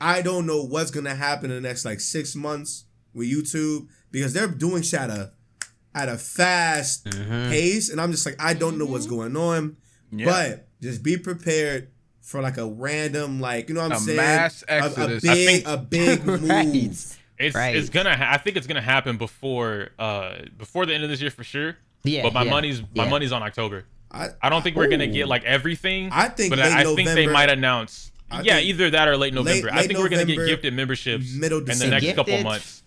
I 0.00 0.22
don't 0.22 0.46
know 0.46 0.62
what's 0.62 0.90
gonna 0.90 1.14
happen 1.14 1.50
in 1.50 1.62
the 1.62 1.68
next 1.68 1.84
like 1.84 2.00
six 2.00 2.34
months 2.36 2.84
with 3.14 3.28
YouTube 3.30 3.88
because 4.10 4.32
they're 4.32 4.46
doing 4.48 4.82
shit 4.82 5.00
at 5.00 5.10
a 5.10 5.32
at 5.94 6.08
a 6.08 6.16
fast 6.16 7.04
pace, 7.10 7.90
and 7.90 8.00
I'm 8.00 8.12
just 8.12 8.24
like, 8.24 8.36
I 8.38 8.54
don't 8.54 8.78
know 8.78 8.84
what's 8.86 9.06
going 9.06 9.36
on. 9.36 9.76
Yeah. 10.12 10.26
But 10.26 10.68
just 10.80 11.02
be 11.02 11.16
prepared 11.18 11.88
for 12.20 12.40
like 12.40 12.56
a 12.58 12.66
random, 12.66 13.40
like 13.40 13.68
you 13.68 13.74
know 13.74 13.82
what 13.82 13.92
I'm 13.92 13.96
A 13.98 14.00
saying, 14.00 14.16
mass 14.16 14.64
A- 14.68 14.74
a, 14.78 14.84
exodus. 14.84 15.24
I 15.28 15.34
big, 15.34 15.46
think- 15.64 15.66
a 15.68 15.76
big 15.78 16.24
move. 16.26 16.48
Right. 16.48 17.16
It's 17.40 17.54
Right. 17.54 17.76
it's 17.76 17.88
gonna. 17.88 18.16
Ha- 18.16 18.30
I 18.32 18.38
think 18.38 18.56
it's 18.56 18.66
gonna 18.66 18.80
happen 18.80 19.16
before 19.16 19.90
uh 19.98 20.36
before 20.56 20.86
the 20.86 20.94
end 20.94 21.04
of 21.04 21.10
this 21.10 21.20
year 21.20 21.30
for 21.30 21.44
sure. 21.44 21.76
Yeah. 22.04 22.22
but 22.22 22.32
my 22.32 22.44
yeah, 22.44 22.50
money's 22.50 22.80
my 22.94 23.04
yeah. 23.04 23.10
money's 23.10 23.32
on 23.32 23.42
October. 23.42 23.84
I, 24.10 24.28
I 24.40 24.48
don't 24.48 24.62
think 24.62 24.76
we're 24.76 24.88
gonna 24.88 25.06
get 25.06 25.28
like 25.28 25.44
everything. 25.44 26.10
I 26.12 26.28
think 26.28 26.50
but 26.50 26.58
late 26.58 26.72
I, 26.72 26.80
I 26.80 26.94
think 26.94 27.08
they 27.10 27.26
might 27.26 27.50
announce. 27.50 28.10
I 28.30 28.42
yeah, 28.42 28.58
either 28.60 28.90
that 28.90 29.08
or 29.08 29.16
late 29.16 29.34
November. 29.34 29.70
I 29.70 29.76
late 29.78 29.86
think 29.88 29.98
we're 29.98 30.08
gonna 30.08 30.24
get 30.24 30.36
gifted 30.46 30.74
memberships 30.74 31.34
middle 31.34 31.58
in 31.58 31.64
the 31.64 31.72
December. 31.72 32.00
next 32.00 32.14
couple 32.14 32.42
months. 32.42 32.82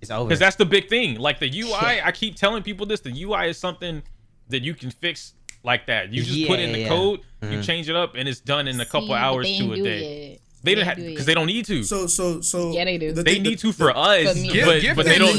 It's 0.00 0.10
over. 0.10 0.26
Because 0.28 0.38
that's 0.38 0.56
the 0.56 0.64
big 0.64 0.88
thing. 0.88 1.18
Like 1.18 1.40
the 1.40 1.60
UI, 1.60 2.00
I 2.02 2.10
keep 2.12 2.36
telling 2.36 2.62
people 2.62 2.86
this. 2.86 3.00
The 3.00 3.22
UI 3.22 3.48
is 3.50 3.58
something 3.58 4.02
that 4.48 4.62
you 4.62 4.74
can 4.74 4.90
fix 4.90 5.34
like 5.62 5.86
that. 5.86 6.12
You 6.12 6.22
just 6.22 6.48
put 6.48 6.58
in 6.58 6.72
the 6.72 6.80
yeah. 6.80 6.88
code, 6.88 7.20
Mhm. 7.42 7.52
you 7.52 7.62
change 7.62 7.88
it 7.90 7.96
up, 7.96 8.14
and 8.16 8.28
it's 8.28 8.40
done 8.40 8.66
in 8.66 8.80
a 8.80 8.86
couple 8.86 9.08
See, 9.08 9.14
hours 9.14 9.46
to 9.58 9.72
a 9.72 9.76
day. 9.76 9.82
it 9.82 10.30
yet. 10.30 10.40
They 10.62 10.74
didn't 10.74 10.88
have 10.88 10.96
because 10.98 11.22
it 11.22 11.26
they 11.26 11.34
don't 11.34 11.46
need 11.46 11.64
to. 11.66 11.82
So 11.84 12.06
so 12.06 12.40
so 12.42 12.72
Yeah, 12.72 12.84
they 12.84 12.98
do. 12.98 13.12
the 13.12 13.22
they 13.22 13.34
thing- 13.34 13.42
need 13.44 13.58
the- 13.58 13.62
to 13.68 13.72
for 13.72 13.96
us, 13.96 14.28
For 14.28 14.34
me. 14.38 14.48
But 14.62 14.80
gift 14.82 14.96
but 14.96 15.06
they 15.06 15.16
don't 15.18 15.38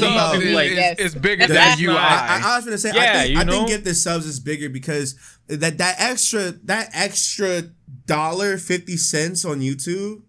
to. 0.50 0.54
Like 0.54 0.70
Yes. 0.72 0.98
is, 0.98 1.14
is 1.14 1.20
bigger 1.20 1.46
That's 1.46 1.76
than 1.80 1.86
right. 1.88 1.94
UI. 1.94 1.96
I, 1.96 2.40
I, 2.42 2.52
I 2.52 2.56
was 2.56 2.64
gonna 2.64 2.78
say, 2.78 2.90
Yeah, 2.94 3.00
I 3.00 3.22
think, 3.22 3.30
you 3.34 3.40
I 3.40 3.44
think 3.44 3.68
get 3.68 3.84
the 3.84 3.94
subs 3.94 4.26
is 4.26 4.40
bigger 4.40 4.68
because 4.68 5.14
that 5.46 5.78
that 5.78 5.94
extra 5.98 6.52
that 6.64 6.90
extra 6.92 7.62
dollar 8.06 8.58
fifty 8.58 8.96
cents 8.96 9.44
on 9.44 9.60
YouTube 9.60 10.22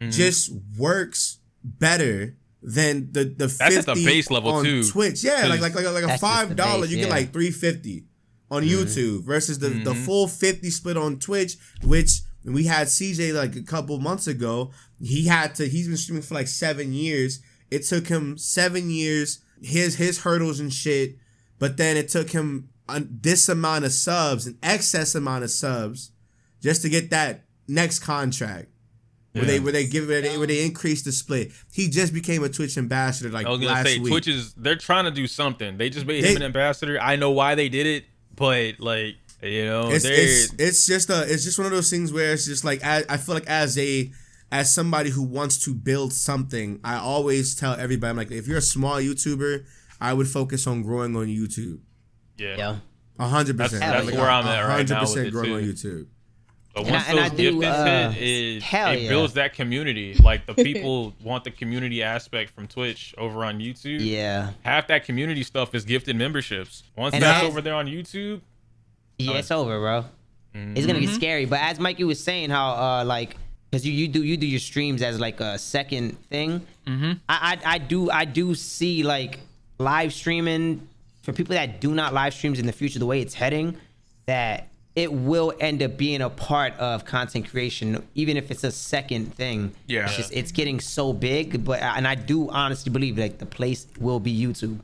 Mhm. 0.00 0.12
just 0.12 0.52
works 0.78 1.38
better 1.62 2.36
than 2.62 3.08
the 3.12 3.24
the 3.24 3.46
That's 3.46 3.76
at 3.76 3.86
the 3.86 3.94
fifty 3.94 4.04
base 4.06 4.30
level, 4.30 4.52
on 4.52 4.64
too. 4.64 4.88
Twitch. 4.88 5.22
Yeah, 5.22 5.46
like 5.48 5.60
like 5.60 5.74
like, 5.74 5.84
like 5.84 6.04
a 6.04 6.18
five 6.18 6.50
the 6.50 6.54
dollar, 6.54 6.82
base, 6.82 6.90
you 6.92 6.96
get 6.98 7.10
like 7.10 7.32
three 7.32 7.50
fifty 7.50 8.04
on 8.50 8.64
YouTube 8.64 9.22
versus 9.24 9.58
the 9.58 9.68
the 9.68 9.92
Mhm. 9.94 10.04
full 10.04 10.26
50 10.26 10.70
split 10.70 10.96
on 10.96 11.18
Twitch, 11.20 11.56
which 11.84 12.22
we 12.44 12.64
had 12.64 12.86
CJ 12.86 13.34
like 13.34 13.56
a 13.56 13.62
couple 13.62 13.98
months 13.98 14.26
ago. 14.26 14.70
He 15.00 15.26
had 15.26 15.54
to. 15.56 15.68
He's 15.68 15.88
been 15.88 15.96
streaming 15.96 16.22
for 16.22 16.34
like 16.34 16.48
seven 16.48 16.92
years. 16.92 17.40
It 17.70 17.84
took 17.84 18.06
him 18.08 18.38
seven 18.38 18.90
years. 18.90 19.40
His 19.62 19.96
his 19.96 20.20
hurdles 20.22 20.60
and 20.60 20.72
shit. 20.72 21.16
But 21.58 21.76
then 21.76 21.96
it 21.96 22.08
took 22.08 22.30
him 22.30 22.70
un- 22.88 23.18
this 23.20 23.48
amount 23.48 23.84
of 23.84 23.92
subs, 23.92 24.46
an 24.46 24.58
excess 24.62 25.14
amount 25.14 25.44
of 25.44 25.50
subs, 25.50 26.12
just 26.62 26.82
to 26.82 26.88
get 26.88 27.10
that 27.10 27.44
next 27.68 27.98
contract. 28.00 28.68
Where 29.32 29.44
they 29.44 29.60
where 29.60 29.72
they 29.72 29.86
give 29.86 30.08
where 30.08 30.20
they, 30.20 30.36
where 30.38 30.46
they 30.48 30.64
increase 30.64 31.02
the 31.02 31.12
split. 31.12 31.52
He 31.72 31.88
just 31.88 32.12
became 32.12 32.42
a 32.42 32.48
Twitch 32.48 32.76
ambassador 32.76 33.30
like 33.30 33.46
I 33.46 33.50
was 33.50 33.60
gonna 33.60 33.70
last 33.72 33.86
say 33.86 33.98
week. 34.00 34.10
Twitch 34.10 34.26
is 34.26 34.54
they're 34.54 34.74
trying 34.74 35.04
to 35.04 35.12
do 35.12 35.28
something. 35.28 35.76
They 35.78 35.88
just 35.88 36.04
made 36.04 36.24
They- 36.24 36.30
him 36.30 36.36
an 36.38 36.42
ambassador. 36.42 36.98
I 37.00 37.14
know 37.14 37.30
why 37.30 37.54
they 37.54 37.68
did 37.68 37.86
it, 37.86 38.06
but 38.34 38.80
like 38.80 39.14
you 39.42 39.64
know, 39.64 39.90
it's, 39.90 40.04
it's 40.04 40.52
it's 40.58 40.86
just 40.86 41.08
a 41.10 41.22
it's 41.32 41.44
just 41.44 41.58
one 41.58 41.66
of 41.66 41.72
those 41.72 41.90
things 41.90 42.12
where 42.12 42.32
it's 42.32 42.46
just 42.46 42.64
like 42.64 42.84
I, 42.84 43.02
I 43.08 43.16
feel 43.16 43.34
like 43.34 43.46
as 43.46 43.78
a 43.78 44.10
as 44.52 44.74
somebody 44.74 45.10
who 45.10 45.22
wants 45.22 45.64
to 45.64 45.74
build 45.74 46.12
something, 46.12 46.80
I 46.84 46.96
always 46.96 47.54
tell 47.54 47.74
everybody 47.74 48.10
I'm 48.10 48.16
like 48.16 48.30
if 48.30 48.46
you're 48.46 48.58
a 48.58 48.62
small 48.62 48.96
YouTuber, 48.96 49.64
I 50.00 50.12
would 50.12 50.28
focus 50.28 50.66
on 50.66 50.82
growing 50.82 51.14
on 51.16 51.26
YouTube. 51.26 51.80
yeah. 52.38 52.56
Yeah. 52.56 52.76
A 53.18 53.28
hundred 53.28 53.58
percent. 53.58 53.80
that's 53.82 54.06
Like, 54.06 54.14
where 54.14 54.28
a- 54.28 54.32
I'm 54.32 54.46
at 54.46 54.62
right 54.62 54.76
hundred 54.78 54.90
now 54.94 55.00
with 55.02 55.10
percent 55.10 55.26
it, 55.28 55.30
growing 55.30 55.50
too. 55.50 55.58
on 55.58 55.62
YouTube. 55.64 56.06
But 56.74 56.86
And 56.86 56.96
I- 56.96 57.02
and 57.10 57.20
I 57.20 57.28
those 57.28 57.36
do, 57.38 57.52
gifteds 57.60 57.64
uh, 58.08 58.10
hit, 58.12 58.22
it, 58.56 58.62
hell 58.62 58.92
it 58.92 59.00
yeah. 59.02 59.08
builds 59.08 59.34
that 59.34 59.54
community. 59.54 60.14
Like 60.14 60.46
the 60.46 60.54
people 60.64 61.14
want 61.22 61.44
the 61.44 61.50
community 61.50 62.02
aspect 62.02 62.50
from 62.54 62.66
Twitch 62.66 63.14
over 63.18 63.44
on 63.44 63.58
YouTube. 63.58 63.98
Yeah. 64.00 64.52
Half 64.62 64.86
that 64.86 65.04
community 65.04 65.42
stuff 65.42 65.74
is 65.74 65.84
gifted 65.84 66.16
memberships. 66.16 66.82
Once 66.96 67.12
And 67.14 67.22
that's 67.22 67.42
that- 67.42 67.46
over 67.46 67.60
there 67.60 67.74
on 67.74 67.86
YouTube, 67.86 68.40
Yeah, 69.24 69.38
it's 69.38 69.50
over, 69.50 69.78
bro. 69.78 70.04
It's 70.54 70.86
gonna 70.86 71.00
get 71.00 71.10
scary. 71.10 71.44
But 71.44 71.60
as 71.60 71.78
Mikey 71.78 72.04
was 72.04 72.22
saying, 72.22 72.50
how 72.50 72.70
uh 72.70 73.04
like 73.04 73.36
because 73.70 73.86
you, 73.86 73.92
you 73.92 74.08
do 74.08 74.22
you 74.24 74.36
do 74.36 74.46
your 74.46 74.58
streams 74.60 75.00
as 75.02 75.20
like 75.20 75.40
a 75.40 75.58
second 75.58 76.18
thing. 76.28 76.66
Mm-hmm. 76.86 77.12
I, 77.28 77.58
I 77.64 77.74
I 77.74 77.78
do 77.78 78.10
I 78.10 78.24
do 78.24 78.54
see 78.54 79.02
like 79.04 79.38
live 79.78 80.12
streaming 80.12 80.86
for 81.22 81.32
people 81.32 81.54
that 81.54 81.80
do 81.80 81.94
not 81.94 82.12
live 82.12 82.34
streams 82.34 82.58
in 82.58 82.66
the 82.66 82.72
future. 82.72 82.98
The 82.98 83.06
way 83.06 83.20
it's 83.20 83.34
heading, 83.34 83.76
that 84.26 84.66
it 84.96 85.12
will 85.12 85.52
end 85.60 85.82
up 85.84 85.96
being 85.96 86.20
a 86.20 86.28
part 86.30 86.74
of 86.78 87.04
content 87.04 87.48
creation, 87.48 88.02
even 88.16 88.36
if 88.36 88.50
it's 88.50 88.64
a 88.64 88.72
second 88.72 89.32
thing. 89.36 89.72
Yeah. 89.86 90.06
it's 90.06 90.16
just 90.16 90.32
it's 90.32 90.50
getting 90.50 90.80
so 90.80 91.12
big. 91.12 91.64
But 91.64 91.80
and 91.80 92.08
I 92.08 92.16
do 92.16 92.50
honestly 92.50 92.90
believe 92.90 93.16
like 93.18 93.38
the 93.38 93.46
place 93.46 93.86
will 94.00 94.18
be 94.18 94.36
YouTube. 94.36 94.80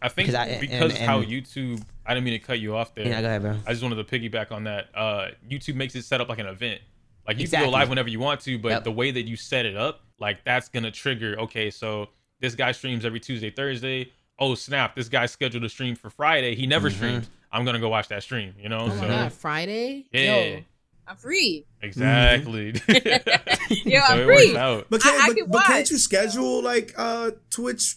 I 0.00 0.08
think 0.08 0.28
Because 0.28 0.34
I- 0.34 0.58
because 0.60 0.94
and- 0.94 1.04
how 1.04 1.20
YouTube. 1.22 1.82
I 2.06 2.14
didn't 2.14 2.24
mean 2.24 2.38
to 2.38 2.44
cut 2.46 2.58
you 2.60 2.76
off 2.76 2.94
there. 2.94 3.06
Yeah, 3.06 3.20
go 3.20 3.26
ahead, 3.28 3.42
bro. 3.42 3.56
I 3.66 3.70
just 3.72 3.82
wanted 3.82 3.96
to 3.96 4.04
piggyback 4.04 4.52
on 4.52 4.64
that. 4.64 4.88
Uh, 4.94 5.28
YouTube 5.48 5.74
makes 5.76 5.94
it 5.94 6.04
set 6.04 6.20
up 6.20 6.28
like 6.28 6.38
an 6.38 6.46
event. 6.46 6.80
Like 7.26 7.38
you 7.38 7.42
Exactly. 7.44 7.64
can 7.66 7.72
go 7.72 7.78
live 7.78 7.88
whenever 7.88 8.08
you 8.10 8.18
want 8.18 8.40
to, 8.42 8.58
but 8.58 8.68
Yep. 8.70 8.84
the 8.84 8.92
way 8.92 9.10
that 9.10 9.22
you 9.22 9.36
set 9.36 9.64
it 9.64 9.76
up, 9.76 10.00
like 10.18 10.44
that's 10.44 10.68
gonna 10.68 10.90
trigger. 10.90 11.36
Okay, 11.40 11.70
so 11.70 12.08
this 12.40 12.54
guy 12.54 12.72
streams 12.72 13.04
every 13.06 13.20
Tuesday, 13.20 13.50
Thursday. 13.50 14.12
Oh 14.38 14.54
snap! 14.54 14.94
This 14.96 15.08
guy 15.08 15.26
scheduled 15.26 15.64
a 15.64 15.68
stream 15.68 15.94
for 15.94 16.10
Friday. 16.10 16.54
He 16.54 16.66
never 16.66 16.88
Mm-hmm. 16.88 16.96
streams. 16.96 17.30
I'm 17.52 17.64
gonna 17.64 17.78
go 17.80 17.88
watch 17.88 18.08
that 18.08 18.22
stream. 18.22 18.52
You 18.58 18.68
know? 18.68 18.80
Oh 18.80 18.88
my 18.88 19.00
so 19.00 19.06
god, 19.08 19.32
Friday? 19.32 20.06
Yeah. 20.12 20.44
Yo, 20.44 20.60
I'm 21.06 21.16
free. 21.16 21.66
exactly. 21.80 22.72
Yo, 22.88 24.00
So 24.00 24.06
I'm 24.06 24.20
it 24.20 24.24
free. 24.26 24.52
But 24.52 25.00
can't, 25.02 25.22
I 25.22 25.26
but, 25.28 25.36
can 25.36 25.50
but 25.50 25.64
can't 25.64 25.90
you 25.90 25.98
schedule 25.98 26.62
like 26.62 26.92
uh 26.98 27.30
Twitch 27.50 27.96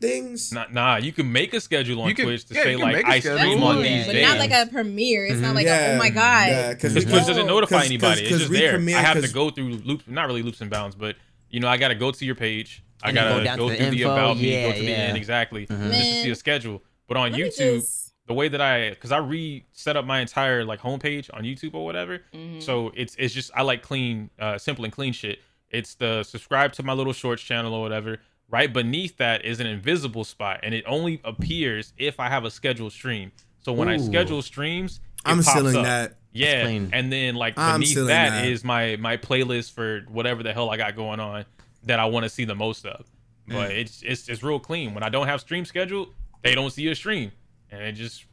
things? 0.00 0.52
Nah, 0.52 0.64
nah, 0.70 0.96
you 0.96 1.12
can 1.12 1.30
make 1.30 1.52
a 1.54 1.60
schedule 1.60 2.00
on 2.02 2.08
You 2.08 2.14
can- 2.14 2.24
Twitch 2.26 2.44
to 2.46 2.54
yeah, 2.54 2.62
say 2.62 2.76
like 2.76 2.96
make 2.96 3.06
a 3.06 3.08
I 3.10 3.20
schedule. 3.20 3.38
stream 3.38 3.62
on 3.62 3.76
one, 3.76 3.82
these 3.82 4.06
but 4.06 4.12
days. 4.12 4.28
not 4.28 4.38
like 4.38 4.50
a 4.52 4.66
premiere. 4.70 5.26
It's 5.26 5.40
not 5.40 5.54
like 5.54 5.66
Yeah, 5.66 5.92
a, 5.92 5.94
oh 5.94 5.98
my 5.98 6.10
god. 6.10 6.48
yeah, 6.48 6.74
'cause 6.74 6.94
Because 6.94 7.04
we- 7.06 7.10
Twitch 7.12 7.26
doesn't 7.26 7.46
notify 7.46 7.76
'cause- 7.78 7.86
anybody. 7.86 8.22
'cause 8.22 8.30
It's 8.30 8.38
just 8.40 8.50
we 8.50 8.58
there. 8.58 8.72
premiere- 8.72 8.96
I 8.96 9.02
have 9.02 9.20
to 9.22 9.28
go 9.32 9.50
through 9.50 9.74
loops, 9.84 10.04
not 10.06 10.26
really 10.26 10.42
loops 10.42 10.60
and 10.60 10.70
bounds, 10.70 10.96
but 10.96 11.16
you 11.50 11.60
know, 11.60 11.68
I 11.68 11.76
got 11.76 11.88
to 11.88 11.94
go 11.94 12.10
to 12.10 12.24
your 12.24 12.34
page. 12.36 12.82
I 13.02 13.08
And 13.08 13.16
then 13.16 13.44
gotta 13.44 13.44
go 13.56 13.56
go, 13.56 13.68
to 13.72 13.76
the 13.78 13.82
through 13.84 13.90
the 13.96 14.02
info. 14.02 14.12
about 14.12 14.36
me, 14.36 14.52
Yeah, 14.52 14.68
go 14.70 14.76
to 14.76 14.80
the 14.82 14.92
end 14.94 15.16
exactly, 15.16 15.66
just 15.66 15.80
to 15.80 16.22
see 16.22 16.30
a 16.30 16.34
schedule. 16.34 16.82
But 17.08 17.16
on 17.16 17.32
Let 17.32 17.40
YouTube, 17.40 17.76
just- 17.80 18.12
the 18.26 18.34
way 18.34 18.48
that 18.48 18.60
I, 18.60 18.90
because 18.90 19.10
I 19.10 19.16
reset 19.18 19.96
up 19.96 20.04
my 20.04 20.20
entire 20.20 20.64
like 20.64 20.80
homepage 20.80 21.28
on 21.32 21.42
YouTube 21.42 21.74
or 21.74 21.84
whatever, 21.84 22.20
Mm-hmm. 22.34 22.60
so 22.60 22.92
it's 22.94 23.16
it's 23.18 23.34
just 23.34 23.50
I 23.56 23.62
like 23.62 23.82
clean, 23.82 24.30
uh, 24.38 24.58
simple 24.58 24.84
and 24.84 24.92
clean 24.92 25.12
shit. 25.12 25.40
It's 25.70 25.94
the 25.94 26.22
subscribe 26.24 26.72
to 26.74 26.82
my 26.82 26.92
little 26.92 27.12
shorts 27.12 27.42
channel 27.42 27.74
or 27.74 27.80
whatever. 27.80 28.18
Right 28.50 28.72
beneath 28.72 29.16
that 29.18 29.44
is 29.44 29.60
an 29.60 29.66
invisible 29.66 30.24
spot, 30.24 30.60
and 30.64 30.74
it 30.74 30.84
only 30.86 31.20
appears 31.24 31.92
if 31.96 32.18
I 32.18 32.28
have 32.28 32.44
a 32.44 32.50
scheduled 32.50 32.92
stream. 32.92 33.30
So 33.60 33.72
when 33.72 33.88
I 33.88 33.96
schedule 33.98 34.42
streams, 34.42 34.96
it 34.96 35.00
I'm 35.24 35.36
pops 35.36 35.50
stealing 35.50 35.76
up. 35.76 35.84
that. 35.84 36.16
Yeah, 36.32 36.66
and 36.66 37.12
then 37.12 37.34
like 37.36 37.54
beneath 37.54 37.94
that 37.94 38.06
that. 38.06 38.44
is 38.44 38.64
my 38.64 38.96
my 38.96 39.16
playlist 39.16 39.72
for 39.72 40.00
whatever 40.08 40.42
the 40.42 40.52
hell 40.52 40.70
I 40.70 40.76
got 40.76 40.96
going 40.96 41.20
on 41.20 41.44
that 41.84 42.00
I 42.00 42.06
want 42.06 42.24
to 42.24 42.30
see 42.30 42.44
the 42.44 42.54
most 42.54 42.86
of. 42.86 43.06
Mm. 43.48 43.54
But 43.54 43.70
it's 43.72 44.02
it's 44.02 44.28
it's 44.28 44.42
real 44.42 44.58
clean. 44.58 44.94
When 44.94 45.02
I 45.02 45.08
don't 45.08 45.26
have 45.26 45.40
stream 45.40 45.64
scheduled, 45.64 46.14
they 46.42 46.54
don't 46.54 46.70
see 46.70 46.88
a 46.88 46.94
stream, 46.94 47.32
and 47.70 47.82
they 47.82 47.92
just 47.92 48.24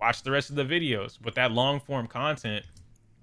watch 0.00 0.22
the 0.22 0.30
rest 0.30 0.50
of 0.50 0.56
the 0.56 0.64
videos. 0.64 1.22
With 1.24 1.34
that 1.36 1.52
long 1.52 1.80
form 1.80 2.06
content 2.06 2.64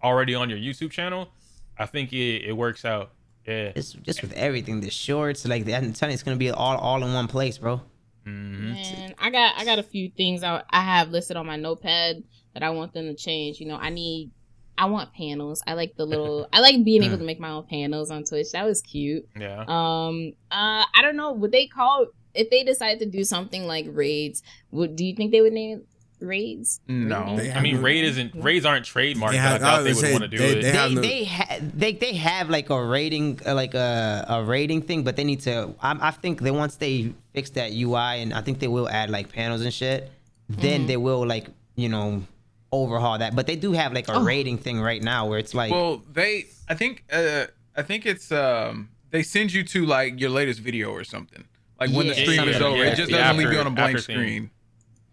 already 0.02 0.36
on 0.36 0.50
your 0.50 0.60
YouTube 0.60 0.92
channel, 0.92 1.30
I 1.78 1.86
think 1.86 2.14
it, 2.14 2.44
it 2.46 2.54
works 2.54 2.86
out. 2.86 3.12
Yeah, 3.48 3.72
It's 3.76 3.94
just 3.94 4.22
with 4.22 4.34
everything, 4.34 4.80
the 4.80 4.90
shorts, 4.90 5.46
like 5.46 5.66
that. 5.66 5.84
I'm 5.84 5.94
telling 5.94 6.12
you, 6.12 6.16
it's 6.16 6.24
gonna 6.24 6.38
be 6.38 6.50
all 6.52 6.78
all 6.78 7.04
in 7.04 7.14
one 7.14 7.28
place, 7.28 7.58
bro. 7.58 7.82
Man, 8.26 9.16
I 9.20 9.30
got 9.30 9.56
I 9.58 9.66
got 9.66 9.80
a 9.80 9.84
few 9.84 10.10
things 10.10 10.44
I 10.44 10.64
I 10.70 10.82
have 10.82 11.10
listed 11.10 11.36
on 11.36 11.46
my 11.46 11.58
notepad 11.58 12.24
that 12.54 12.64
I 12.64 12.70
want 12.70 12.94
them 12.94 13.08
to 13.08 13.16
change. 13.16 13.60
You 13.60 13.68
know, 13.68 13.76
I 13.76 13.90
need 13.90 14.32
I 14.78 14.86
want 14.86 15.14
panels. 15.14 15.62
I 15.68 15.74
like 15.74 15.96
the 15.98 16.06
little 16.06 16.48
I 16.54 16.62
like 16.62 16.84
being 16.86 17.04
able 17.04 17.18
to 17.18 17.24
make 17.26 17.40
my 17.40 17.50
own 17.50 17.66
panels 17.68 18.12
on 18.12 18.24
Twitch. 18.24 18.52
That 18.54 18.66
was 18.66 18.82
cute. 18.82 19.28
yeah. 19.38 19.66
Um 19.68 20.34
uh 20.52 20.86
I 20.96 21.02
don't 21.02 21.18
know, 21.18 21.34
would 21.34 21.52
they 21.52 21.68
call 21.68 22.08
if 22.34 22.50
they 22.50 22.64
decide 22.64 23.00
to 23.00 23.06
do 23.06 23.24
something 23.24 23.68
like 23.68 23.86
raids, 23.90 24.42
would 24.72 24.96
do 24.96 25.06
you 25.06 25.16
think 25.16 25.32
they 25.32 25.42
would 25.42 25.54
name 25.54 25.80
it 25.80 25.88
raids? 26.24 26.80
No. 26.88 27.36
They 27.38 27.52
I 27.52 27.62
mean, 27.62 27.76
have- 27.76 27.84
raid 27.84 28.06
isn't 28.06 28.36
raids 28.36 28.66
aren't 28.66 28.86
trademarked. 28.86 29.32
They 29.32 29.38
have- 29.38 29.62
I 29.62 29.66
I 29.66 29.70
thought 29.78 29.84
they 29.84 29.94
would 29.94 30.02
gonna 30.02 30.14
want 30.14 30.24
to 30.24 30.28
do 30.30 30.38
they- 30.38 30.50
it. 30.50 30.56
they 30.56 30.62
They 30.72 30.78
have 30.78 30.92
no- 30.92 31.02
they 31.02 31.24
ha- 31.26 31.58
they 31.76 31.94
they 31.94 32.14
have 32.16 32.50
like 32.50 32.70
a 32.70 32.84
rating, 32.84 33.40
uh, 33.46 33.54
like 33.54 33.74
a 33.74 34.26
a 34.30 34.44
rating 34.44 34.82
thing, 34.82 35.04
but 35.04 35.16
they 35.16 35.24
need 35.24 35.42
to. 35.42 35.74
I, 35.82 35.98
I 36.10 36.12
think 36.12 36.42
that 36.42 36.54
once 36.54 36.76
they 36.76 37.14
fix 37.34 37.50
that 37.52 37.72
UI, 37.74 38.22
and 38.22 38.34
I 38.34 38.42
think 38.42 38.60
they 38.60 38.68
will 38.68 38.90
add 38.90 39.10
like 39.10 39.32
panels 39.32 39.62
and 39.62 39.74
shit, 39.74 40.12
then 40.50 40.88
they 40.88 40.98
will 40.98 41.26
like 41.26 41.48
you 41.76 41.90
know 41.90 42.24
overhaul 42.72 43.18
that. 43.20 43.36
But 43.36 43.46
they 43.48 43.56
do 43.56 43.74
have 43.74 43.94
like 43.94 44.08
a 44.10 44.20
rating 44.20 44.58
thing 44.58 44.82
right 44.82 45.02
now 45.02 45.28
where 45.28 45.38
it's 45.40 45.54
like 45.54 45.72
Well, 45.72 46.02
they, 46.12 46.46
I 46.68 46.74
think, 46.74 47.04
uh, 47.12 47.46
I 47.78 47.84
think 47.84 48.06
it's, 48.08 48.32
um, 48.32 48.90
they 49.12 49.22
send 49.22 49.54
you 49.54 49.64
to 49.66 49.86
like 49.86 50.20
your 50.20 50.32
latest 50.32 50.60
video 50.60 50.90
or 50.90 51.04
something. 51.04 51.44
Like 51.80 51.92
when 51.92 52.08
the 52.08 52.16
Yeah, 52.16 52.24
stream 52.24 52.48
is 52.48 52.56
something 52.58 52.62
over, 52.64 52.84
like 52.84 52.94
it 52.94 52.96
just 52.96 53.12
The 53.12 53.18
doesn't 53.18 53.38
leave 53.38 53.52
you 53.52 53.60
on 53.60 53.68
a 53.68 53.70
blank 53.70 53.98
after 53.98 54.12
screen. 54.14 54.50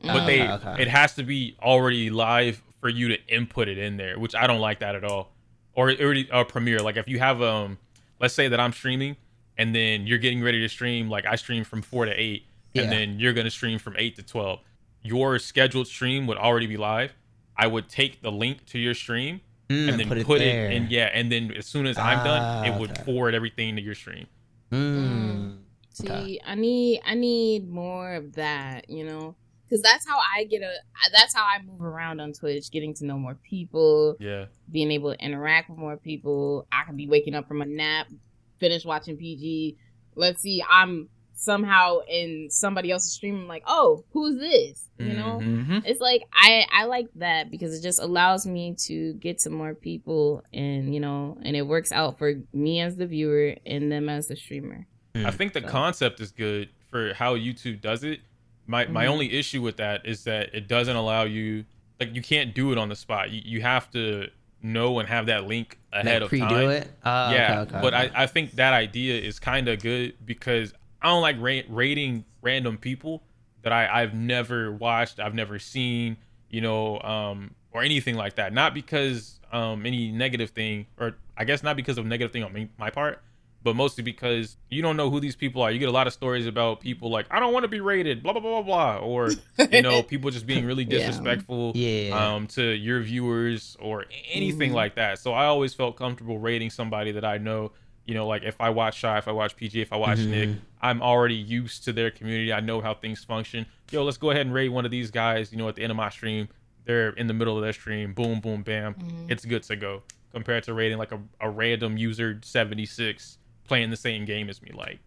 But 0.02 0.26
they 0.26 0.42
Okay, 0.42 0.68
okay. 0.68 0.82
it 0.82 0.88
has 0.88 1.14
to 1.14 1.22
be 1.22 1.56
already 1.62 2.10
live 2.10 2.62
for 2.80 2.88
you 2.88 3.08
to 3.08 3.18
input 3.28 3.68
it 3.68 3.78
in 3.78 3.96
there, 3.96 4.18
which 4.18 4.34
I 4.34 4.46
don't 4.46 4.60
like 4.60 4.80
that 4.80 4.94
at 4.94 5.04
all. 5.04 5.32
Or 5.74 5.90
it 5.90 6.00
already 6.00 6.28
a 6.32 6.44
premiere. 6.44 6.80
Like 6.80 6.96
if 6.96 7.06
you 7.08 7.18
have 7.18 7.40
um, 7.42 7.78
let's 8.20 8.34
say 8.34 8.48
that 8.48 8.58
I'm 8.60 8.72
streaming, 8.72 9.16
and 9.58 9.74
then 9.74 10.06
you're 10.06 10.18
getting 10.18 10.42
ready 10.42 10.60
to 10.60 10.68
stream. 10.68 11.08
Like 11.10 11.26
I 11.26 11.36
stream 11.36 11.64
from 11.64 11.82
four 11.82 12.06
to 12.06 12.12
eight, 12.12 12.44
Yeah. 12.72 12.82
and 12.82 12.92
then 12.92 13.20
you're 13.20 13.32
gonna 13.32 13.50
stream 13.50 13.78
from 13.78 13.94
eight 13.98 14.16
to 14.16 14.22
twelve. 14.22 14.60
Your 15.02 15.38
scheduled 15.38 15.86
stream 15.86 16.26
would 16.26 16.36
already 16.38 16.66
be 16.66 16.76
live. 16.76 17.12
I 17.56 17.66
would 17.66 17.88
take 17.88 18.22
the 18.22 18.32
link 18.32 18.64
to 18.66 18.78
your 18.78 18.94
stream 18.94 19.40
Mm, 19.68 19.88
and 19.88 20.00
then 20.00 20.08
put 20.08 20.26
put, 20.26 20.40
it 20.40 20.48
it, 20.48 20.72
in. 20.72 20.86
Yeah, 20.90 21.10
and 21.12 21.30
then 21.30 21.52
as 21.56 21.64
soon 21.66 21.86
as 21.86 21.96
I'm 21.96 22.24
done, 22.24 22.42
Ah, 22.42 22.64
it 22.64 22.80
would 22.80 22.90
okay. 22.90 23.02
forward 23.04 23.34
everything 23.34 23.76
to 23.76 23.82
your 23.82 23.94
stream. 23.94 24.26
mm, 24.72 25.58
See, 25.90 26.08
Okay. 26.08 26.40
I 26.44 26.54
need 26.56 27.00
I 27.04 27.14
need 27.14 27.68
more 27.70 28.14
of 28.14 28.34
that, 28.34 28.88
you 28.90 29.04
know, 29.04 29.34
because 29.70 29.82
that's 29.82 30.06
how 30.06 30.18
I 30.18 30.44
get 30.44 30.62
a. 30.62 30.72
That's 31.12 31.32
how 31.34 31.44
I 31.44 31.62
move 31.64 31.80
around 31.80 32.20
on 32.20 32.32
Twitch, 32.32 32.70
getting 32.72 32.92
to 32.94 33.06
know 33.06 33.16
more 33.18 33.36
people, 33.36 34.16
Yeah. 34.18 34.46
being 34.70 34.90
able 34.90 35.14
to 35.14 35.24
interact 35.24 35.70
with 35.70 35.78
more 35.78 35.96
people. 35.96 36.66
I 36.72 36.82
could 36.84 36.96
be 36.96 37.06
waking 37.06 37.34
up 37.36 37.46
from 37.48 37.62
a 37.62 37.66
nap, 37.66 38.08
finish 38.58 38.84
watching 38.84 39.16
PG. 39.16 39.76
Let's 40.16 40.42
see, 40.42 40.62
I'm 40.68 41.08
somehow 41.34 42.00
in 42.06 42.48
somebody 42.50 42.90
else's 42.90 43.12
stream. 43.12 43.36
I'm 43.36 43.48
like, 43.48 43.62
oh, 43.66 44.04
who's 44.12 44.36
this? 44.38 44.88
You 44.98 45.14
know, 45.14 45.38
Mm-hmm. 45.42 45.78
it's 45.86 46.00
like 46.00 46.22
I 46.34 46.66
I 46.70 46.84
like 46.84 47.06
that 47.14 47.50
because 47.50 47.74
it 47.78 47.80
just 47.82 47.98
allows 48.02 48.46
me 48.46 48.74
to 48.86 49.14
get 49.14 49.38
to 49.38 49.50
more 49.50 49.74
people, 49.74 50.42
and 50.52 50.92
you 50.92 51.00
know, 51.00 51.38
and 51.42 51.56
it 51.56 51.62
works 51.62 51.90
out 51.92 52.18
for 52.18 52.34
me 52.52 52.80
as 52.80 52.96
the 52.96 53.06
viewer 53.06 53.54
and 53.64 53.90
them 53.90 54.10
as 54.10 54.28
the 54.28 54.36
streamer. 54.36 54.86
I 55.14 55.30
think 55.30 55.54
the 55.54 55.62
So- 55.62 55.68
concept 55.68 56.20
is 56.20 56.32
good 56.32 56.68
for 56.90 57.14
how 57.14 57.34
YouTube 57.36 57.80
does 57.80 58.04
it. 58.04 58.20
My 58.66 58.86
my 58.86 59.06
Mhm. 59.06 59.10
only 59.10 59.32
issue 59.32 59.62
with 59.62 59.76
that 59.78 60.06
is 60.06 60.24
that 60.24 60.54
it 60.54 60.68
doesn't 60.68 60.94
allow 60.96 61.24
you 61.24 61.64
like 61.98 62.14
you 62.14 62.22
can't 62.22 62.54
do 62.54 62.72
it 62.72 62.78
on 62.78 62.88
the 62.88 62.96
spot. 62.96 63.30
You, 63.30 63.42
you 63.44 63.60
have 63.62 63.90
to 63.92 64.28
know 64.62 64.98
and 64.98 65.08
have 65.08 65.26
that 65.26 65.46
link 65.46 65.78
ahead 65.92 66.22
like 66.22 66.32
of 66.32 66.38
time. 66.38 66.70
it. 66.70 66.92
Uh, 67.02 67.30
yeah, 67.32 67.60
okay, 67.60 67.76
okay, 67.76 67.80
but 67.82 67.94
okay. 67.94 68.10
I, 68.14 68.22
I 68.22 68.26
think 68.26 68.52
that 68.52 68.72
idea 68.72 69.20
is 69.20 69.38
kind 69.38 69.68
of 69.68 69.80
good 69.82 70.14
because 70.24 70.72
I 71.02 71.08
don't 71.08 71.22
like 71.22 71.36
ra- 71.38 71.62
rating 71.68 72.24
random 72.42 72.76
people 72.78 73.22
that 73.62 73.72
I 73.72 74.02
I've 74.02 74.14
never 74.14 74.70
watched, 74.72 75.18
I've 75.20 75.34
never 75.34 75.58
seen, 75.58 76.16
you 76.48 76.60
know, 76.60 77.00
um, 77.00 77.54
or 77.72 77.82
anything 77.82 78.16
like 78.16 78.36
that. 78.36 78.52
Not 78.52 78.72
because 78.74 79.40
um 79.52 79.84
any 79.84 80.12
negative 80.12 80.50
thing, 80.50 80.86
or 80.98 81.16
I 81.36 81.44
guess 81.44 81.62
not 81.62 81.74
because 81.76 81.98
of 81.98 82.06
negative 82.06 82.32
thing 82.32 82.44
on 82.44 82.52
me, 82.52 82.68
my 82.78 82.90
part, 82.90 83.22
but 83.62 83.76
mostly 83.76 84.02
because 84.02 84.56
you 84.70 84.80
don't 84.82 84.96
know 84.96 85.10
who 85.10 85.20
these 85.20 85.36
people 85.36 85.60
are. 85.62 85.70
You 85.70 85.78
get 85.78 85.88
a 85.88 85.92
lot 85.92 86.06
of 86.06 86.12
stories 86.12 86.46
about 86.46 86.80
people 86.80 87.10
like 87.10 87.26
I 87.30 87.40
don't 87.40 87.52
want 87.52 87.64
to 87.64 87.68
be 87.68 87.80
rated, 87.80 88.22
blah 88.22 88.32
blah 88.32 88.40
blah 88.40 88.62
blah 88.62 88.96
blah, 88.96 89.06
or 89.06 89.30
you 89.70 89.82
know 89.82 90.02
people 90.02 90.30
just 90.30 90.46
being 90.46 90.64
really 90.64 90.84
disrespectful 90.84 91.72
Yeah. 91.74 92.34
um, 92.34 92.46
to 92.48 92.62
your 92.62 93.00
viewers 93.00 93.76
or 93.80 94.06
anything 94.32 94.70
Mhm. 94.72 94.74
like 94.74 94.94
that. 94.96 95.18
So 95.18 95.32
I 95.32 95.46
always 95.46 95.74
felt 95.74 95.96
comfortable 95.96 96.38
rating 96.38 96.70
somebody 96.70 97.12
that 97.12 97.24
I 97.24 97.38
know. 97.38 97.72
You 98.06 98.14
know, 98.14 98.26
like 98.26 98.42
if 98.42 98.60
I 98.60 98.70
watch 98.70 98.96
Shy, 98.96 99.18
if 99.18 99.28
I 99.28 99.32
watch 99.32 99.54
PG, 99.56 99.80
if 99.82 99.92
I 99.92 99.96
watch 99.96 100.18
Mhm. 100.18 100.26
Nick, 100.30 100.48
I'm 100.80 101.00
already 101.02 101.36
used 101.36 101.84
to 101.84 101.92
their 101.92 102.10
community. 102.10 102.52
I 102.52 102.60
know 102.60 102.80
how 102.80 102.94
things 102.94 103.22
function. 103.22 103.66
Yo, 103.92 104.02
let's 104.02 104.16
go 104.16 104.30
ahead 104.30 104.46
and 104.46 104.54
rate 104.54 104.70
one 104.70 104.84
of 104.84 104.90
these 104.90 105.10
guys. 105.10 105.52
You 105.52 105.58
know, 105.58 105.68
at 105.68 105.76
the 105.76 105.82
end 105.82 105.90
of 105.92 105.96
my 105.96 106.08
stream, 106.08 106.48
they're 106.86 107.10
in 107.10 107.26
the 107.28 107.34
middle 107.34 107.56
of 107.56 107.62
their 107.62 107.72
stream. 107.74 108.14
Boom, 108.14 108.40
boom, 108.40 108.62
bam. 108.62 108.94
Mhm. 108.94 109.30
It's 109.30 109.44
good 109.44 109.62
to 109.64 109.76
go. 109.76 110.02
Compared 110.32 110.64
to 110.64 110.74
rating 110.74 110.96
like 110.98 111.12
a, 111.12 111.20
a 111.40 111.50
random 111.50 111.96
user 111.98 112.40
76 112.42 113.36
playing 113.70 113.88
the 113.90 113.96
same 113.96 114.24
game 114.24 114.50
as 114.50 114.60
me. 114.60 114.72
Like 114.74 114.98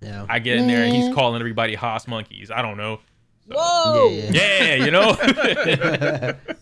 yeah. 0.00 0.24
I 0.28 0.38
get 0.38 0.58
in 0.58 0.68
there 0.68 0.84
and 0.84 0.94
he's 0.94 1.12
calling 1.12 1.40
everybody 1.40 1.74
Haas 1.74 2.06
monkeys. 2.06 2.48
I 2.48 2.62
don't 2.62 2.76
know. 2.76 3.00
Whoa! 3.50 4.08
Yeah, 4.08 4.30
Yeah, 4.30 4.84
you 4.84 4.90
know. 4.90 5.16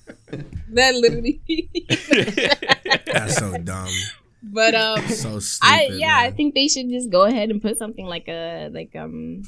That 0.73 0.95
literally. 0.95 1.43
That's 3.13 3.37
so 3.37 3.59
dumb. 3.59 3.91
but 4.43 4.75
um, 4.75 5.07
So 5.09 5.39
stupid. 5.41 5.71
I 5.71 5.89
yeah, 5.93 6.17
I 6.19 6.31
think 6.31 6.55
they 6.55 6.69
should 6.69 6.89
just 6.89 7.11
go 7.11 7.25
ahead 7.25 7.51
and 7.51 7.61
put 7.61 7.77
something 7.77 8.07
like 8.07 8.27
a 8.29 8.71
like 8.73 8.97
um 8.97 9.43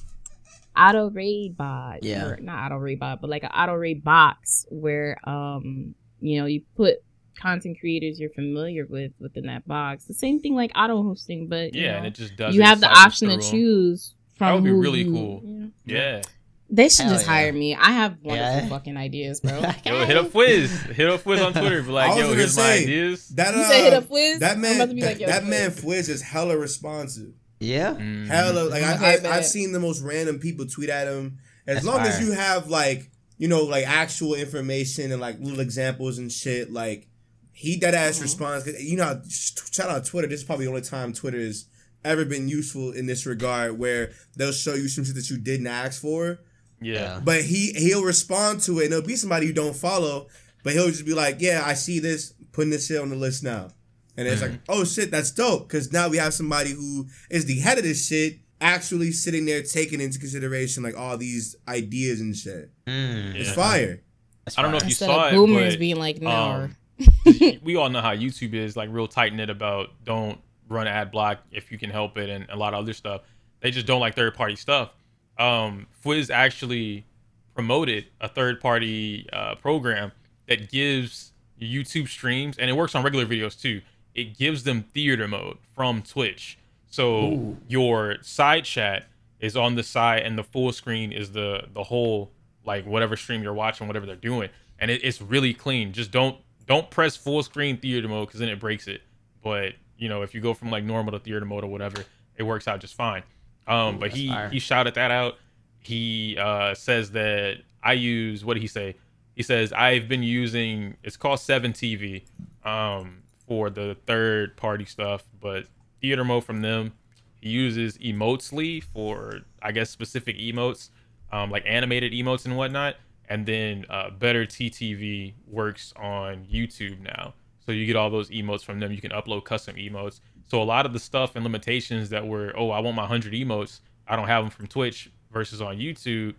auto 0.76 1.08
raid 1.08 1.56
bot. 1.56 2.02
Yeah. 2.02 2.26
or 2.26 2.36
not 2.36 2.66
auto 2.66 2.76
raid 2.76 3.00
bot, 3.00 3.22
but 3.22 3.30
like 3.30 3.44
an 3.44 3.52
auto 3.56 3.72
raid 3.72 4.04
box 4.04 4.66
where 4.68 5.16
um 5.26 5.94
you 6.20 6.38
know 6.38 6.44
you 6.44 6.60
put 6.76 7.02
content 7.40 7.78
creators 7.80 8.18
you're 8.20 8.30
familiar 8.30 8.86
with 8.88 9.12
within 9.18 9.46
that 9.46 9.66
box. 9.66 10.04
The 10.04 10.14
same 10.14 10.40
thing 10.40 10.54
like 10.54 10.72
auto 10.76 11.02
hosting, 11.02 11.48
but 11.48 11.74
you 11.74 11.82
yeah, 11.82 11.92
know, 11.92 11.96
and 11.98 12.06
it 12.06 12.14
just 12.14 12.36
does. 12.36 12.54
you 12.54 12.62
have 12.62 12.80
the 12.80 12.88
option 12.90 13.28
to 13.28 13.38
choose 13.38 14.14
from 14.36 14.46
That 14.48 14.54
would 14.54 14.64
be 14.64 14.72
really 14.72 15.02
you- 15.02 15.12
cool. 15.12 15.42
yeah. 15.44 15.66
Yeah. 15.84 16.22
They 16.70 16.88
should 16.88 17.04
Hell 17.04 17.14
just 17.14 17.26
yeah. 17.26 17.32
hire 17.32 17.52
me. 17.52 17.74
I 17.74 17.90
have 17.92 18.16
wonderful 18.22 18.54
Yeah. 18.62 18.68
fucking 18.68 18.96
ideas, 18.96 19.40
bro. 19.40 19.52
Yo, 19.84 20.06
hit 20.06 20.16
up 20.16 20.28
Fwiz. 20.28 20.70
Hit 20.92 21.08
up 21.08 21.22
Fwiz 21.22 21.44
on 21.44 21.52
Twitter. 21.52 21.82
Be 21.82 21.90
like, 21.90 22.16
yo, 22.16 22.22
gonna 22.24 22.34
here's 22.36 22.56
my 22.56 22.72
ideas. 22.72 23.28
That 23.28 23.54
You 23.54 23.60
uh, 23.60 23.68
say 23.68 23.84
hit 23.84 23.92
up 23.92 24.04
Fwiz? 24.04 24.38
That 24.38 24.58
man, 24.58 24.76
about 24.76 24.88
to 24.88 24.94
be 24.94 25.00
that, 25.02 25.06
like, 25.08 25.20
yo, 25.20 25.26
that 25.26 25.44
man 25.44 25.70
Fwiz. 25.70 25.84
Fwiz 25.84 26.08
is 26.08 26.22
hella 26.22 26.56
responsive. 26.56 27.32
Yeah. 27.60 27.92
Mhm. 27.94 28.26
Hella 28.26 28.64
like 28.70 28.82
I, 28.82 28.94
Okay, 28.94 29.04
I 29.14 29.16
bet. 29.18 29.26
I've 29.26 29.44
seen 29.44 29.72
the 29.72 29.78
most 29.78 30.00
random 30.02 30.38
people 30.38 30.66
tweet 30.66 30.88
at 30.88 31.06
him. 31.06 31.38
As 31.66 31.76
That's 31.76 31.86
long 31.86 32.00
as 32.00 32.20
you 32.20 32.32
have 32.32 32.68
like 32.68 33.10
you 33.38 33.46
know 33.46 33.62
like 33.64 33.86
actual 33.86 34.34
information 34.34 35.12
and 35.12 35.20
like 35.20 35.38
little 35.40 35.60
examples 35.60 36.18
and 36.18 36.32
shit, 36.32 36.72
like 36.72 37.08
he 37.56 37.76
dead 37.76 37.94
ass 37.94 38.18
Mhm. 38.18 38.22
responds. 38.22 38.64
'Cause, 38.64 38.82
You 38.82 38.96
know, 38.96 39.22
shout 39.30 39.88
out 39.88 40.04
Twitter. 40.04 40.28
This 40.28 40.40
is 40.40 40.44
probably 40.44 40.66
the 40.66 40.70
only 40.70 40.82
time 40.82 41.12
Twitter 41.12 41.38
has 41.40 41.64
ever 42.04 42.24
been 42.26 42.48
useful 42.48 42.92
in 42.92 43.06
this 43.06 43.24
regard, 43.24 43.78
where 43.78 44.10
they'll 44.36 44.52
show 44.52 44.74
you 44.74 44.88
some 44.88 45.04
shit 45.04 45.14
that 45.14 45.30
you 45.30 45.38
didn't 45.38 45.66
ask 45.68 46.00
for, 46.02 46.38
Yeah. 46.82 47.20
but 47.24 47.42
he 47.44 47.72
he'll 47.72 48.04
respond 48.04 48.60
to 48.62 48.80
it, 48.80 48.84
and 48.86 48.92
it'll 48.92 49.06
be 49.06 49.16
somebody 49.16 49.46
you 49.46 49.52
don't 49.54 49.74
follow, 49.76 50.28
but 50.62 50.74
he'll 50.74 50.90
just 50.90 51.06
be 51.06 51.14
like, 51.14 51.36
"Yeah, 51.40 51.62
I 51.64 51.72
see 51.74 52.00
this, 52.00 52.34
putting 52.52 52.70
this 52.70 52.86
shit 52.86 53.00
on 53.00 53.08
the 53.08 53.16
list 53.16 53.42
now," 53.42 53.72
and 54.18 54.28
it's 54.28 54.42
like, 54.42 54.52
"Oh 54.68 54.84
shit, 54.84 55.10
that's 55.10 55.30
dope," 55.30 55.68
because 55.68 55.92
now 55.92 56.08
we 56.08 56.18
have 56.18 56.34
somebody 56.34 56.72
who 56.72 57.06
is 57.30 57.46
the 57.46 57.60
head 57.60 57.78
of 57.78 57.84
this 57.84 58.06
shit 58.06 58.38
actually 58.60 59.12
sitting 59.12 59.44
there 59.46 59.62
taking 59.62 60.00
into 60.00 60.18
consideration 60.18 60.82
like 60.82 60.96
all 60.96 61.16
these 61.16 61.54
ideas 61.68 62.20
and 62.20 62.36
shit. 62.36 62.70
Mm. 62.86 63.34
It's 63.34 63.48
Yeah. 63.48 63.54
fire. 63.54 64.00
That's 64.44 64.58
I 64.58 64.62
don't 64.62 64.72
know 64.72 64.76
if 64.76 64.82
fire. 64.82 64.88
you 64.90 64.94
saw 64.94 65.26
of 65.28 65.32
it, 65.32 65.36
boomers 65.36 65.72
but, 65.74 65.80
being 65.80 65.96
like, 65.96 66.20
no. 66.20 66.28
um, 66.30 66.76
we 67.62 67.76
all 67.76 67.88
know 67.88 68.00
how 68.00 68.14
YouTube 68.14 68.54
is 68.54 68.76
like 68.76 68.88
real 68.92 69.08
tight 69.08 69.34
knit 69.34 69.50
about 69.50 69.90
don't 70.04 70.38
run 70.68 70.86
ad 70.86 71.10
block 71.10 71.38
if 71.50 71.70
you 71.70 71.78
can 71.78 71.90
help 71.90 72.16
it 72.16 72.30
and 72.30 72.46
a 72.50 72.56
lot 72.56 72.74
of 72.74 72.80
other 72.80 72.92
stuff. 72.92 73.22
They 73.60 73.70
just 73.70 73.86
don't 73.86 74.00
like 74.00 74.14
third 74.14 74.34
party 74.34 74.56
stuff. 74.56 74.90
Um, 75.38 75.86
Fwiz 76.04 76.30
actually 76.30 77.06
promoted 77.54 78.06
a 78.20 78.28
third 78.28 78.60
party 78.60 79.28
uh, 79.32 79.54
program 79.56 80.12
that 80.48 80.70
gives 80.70 81.32
YouTube 81.60 82.08
streams 82.08 82.58
and 82.58 82.68
it 82.68 82.74
works 82.74 82.94
on 82.94 83.02
regular 83.02 83.26
videos 83.26 83.60
too. 83.60 83.80
It 84.14 84.36
gives 84.36 84.64
them 84.64 84.84
theater 84.92 85.26
mode 85.26 85.58
from 85.74 86.02
Twitch. 86.02 86.58
So 86.86 87.24
Ooh. 87.24 87.56
your 87.66 88.16
side 88.22 88.64
chat 88.64 89.06
is 89.40 89.56
on 89.56 89.74
the 89.74 89.82
side 89.82 90.22
and 90.22 90.38
the 90.38 90.44
full 90.44 90.72
screen 90.72 91.12
is 91.12 91.32
the 91.32 91.64
the 91.72 91.82
whole 91.82 92.30
like 92.64 92.86
whatever 92.86 93.16
stream 93.16 93.42
you're 93.42 93.52
watching, 93.52 93.86
whatever 93.86 94.06
they're 94.06 94.16
doing, 94.16 94.48
and 94.78 94.90
it, 94.90 95.04
it's 95.04 95.20
really 95.20 95.52
clean. 95.52 95.92
Just 95.92 96.10
don't 96.10 96.38
don't 96.66 96.90
press 96.90 97.16
full 97.16 97.42
screen 97.42 97.78
theater 97.78 98.08
mode 98.08 98.28
because 98.28 98.40
then 98.40 98.48
it 98.48 98.60
breaks 98.60 98.86
it. 98.86 99.02
But 99.42 99.74
you 99.98 100.08
know 100.08 100.22
if 100.22 100.34
you 100.34 100.40
go 100.40 100.54
from 100.54 100.70
like 100.70 100.84
normal 100.84 101.12
to 101.12 101.18
theater 101.18 101.44
mode 101.44 101.64
or 101.64 101.68
whatever, 101.68 102.04
it 102.36 102.42
works 102.42 102.68
out 102.68 102.80
just 102.80 102.94
fine. 102.94 103.22
Um, 103.66 103.96
Ooh, 103.96 103.98
but 103.98 104.10
he 104.10 104.28
fire. 104.28 104.48
he 104.48 104.58
shouted 104.58 104.94
that 104.94 105.10
out. 105.10 105.36
He 105.80 106.36
uh, 106.38 106.74
says 106.74 107.10
that 107.12 107.58
I 107.82 107.92
use 107.92 108.44
what 108.44 108.54
did 108.54 108.60
he 108.60 108.68
say? 108.68 108.96
He 109.34 109.42
says 109.42 109.72
I've 109.72 110.08
been 110.08 110.22
using 110.22 110.96
it's 111.02 111.16
called 111.16 111.40
Seven 111.40 111.72
TV 111.72 112.22
um, 112.64 113.22
for 113.46 113.70
the 113.70 113.96
third 114.06 114.56
party 114.56 114.84
stuff, 114.84 115.24
but 115.40 115.66
theater 116.00 116.24
mode 116.24 116.44
from 116.44 116.60
them. 116.60 116.92
He 117.40 117.50
uses 117.50 117.98
Emotesly 117.98 118.82
for 118.82 119.40
I 119.60 119.72
guess 119.72 119.90
specific 119.90 120.38
emotes, 120.38 120.90
um, 121.30 121.50
like 121.50 121.64
animated 121.66 122.12
emotes 122.12 122.46
and 122.46 122.56
whatnot. 122.56 122.96
And 123.28 123.46
then 123.46 123.86
uh, 123.88 124.10
Better 124.10 124.44
TTV 124.46 125.34
works 125.46 125.92
on 125.96 126.44
YouTube 126.44 127.00
now, 127.00 127.34
so 127.64 127.72
you 127.72 127.86
get 127.86 127.96
all 127.96 128.10
those 128.10 128.28
emotes 128.30 128.62
from 128.64 128.78
them. 128.80 128.92
You 128.92 129.00
can 129.00 129.12
upload 129.12 129.44
custom 129.44 129.76
emotes. 129.76 130.20
So 130.48 130.60
a 130.60 130.64
lot 130.64 130.84
of 130.84 130.92
the 130.92 130.98
stuff 130.98 131.34
and 131.36 131.42
limitations 131.42 132.10
that 132.10 132.26
were, 132.26 132.52
oh, 132.56 132.70
I 132.70 132.80
want 132.80 132.96
my 132.96 133.06
hundred 133.06 133.32
emotes, 133.32 133.80
I 134.06 134.14
don't 134.16 134.26
have 134.28 134.44
them 134.44 134.50
from 134.50 134.66
Twitch 134.66 135.10
versus 135.32 135.62
on 135.62 135.78
YouTube. 135.78 136.34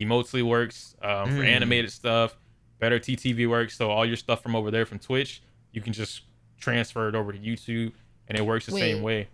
Emotesly 0.00 0.42
works 0.42 0.96
um, 1.02 1.28
for 1.30 1.42
Mm. 1.42 1.46
animated 1.46 1.92
stuff. 1.92 2.36
Better 2.80 2.98
TTV 2.98 3.48
works, 3.48 3.76
so 3.76 3.90
all 3.90 4.04
your 4.04 4.16
stuff 4.16 4.42
from 4.42 4.56
over 4.56 4.72
there 4.72 4.84
from 4.84 4.98
Twitch, 4.98 5.40
you 5.70 5.80
can 5.80 5.92
just 5.92 6.22
transfer 6.58 7.08
it 7.08 7.14
over 7.14 7.30
to 7.32 7.38
YouTube, 7.38 7.92
and 8.26 8.36
it 8.36 8.44
works 8.44 8.66
the 8.66 8.72
same 8.80 9.02
way. 9.02 9.28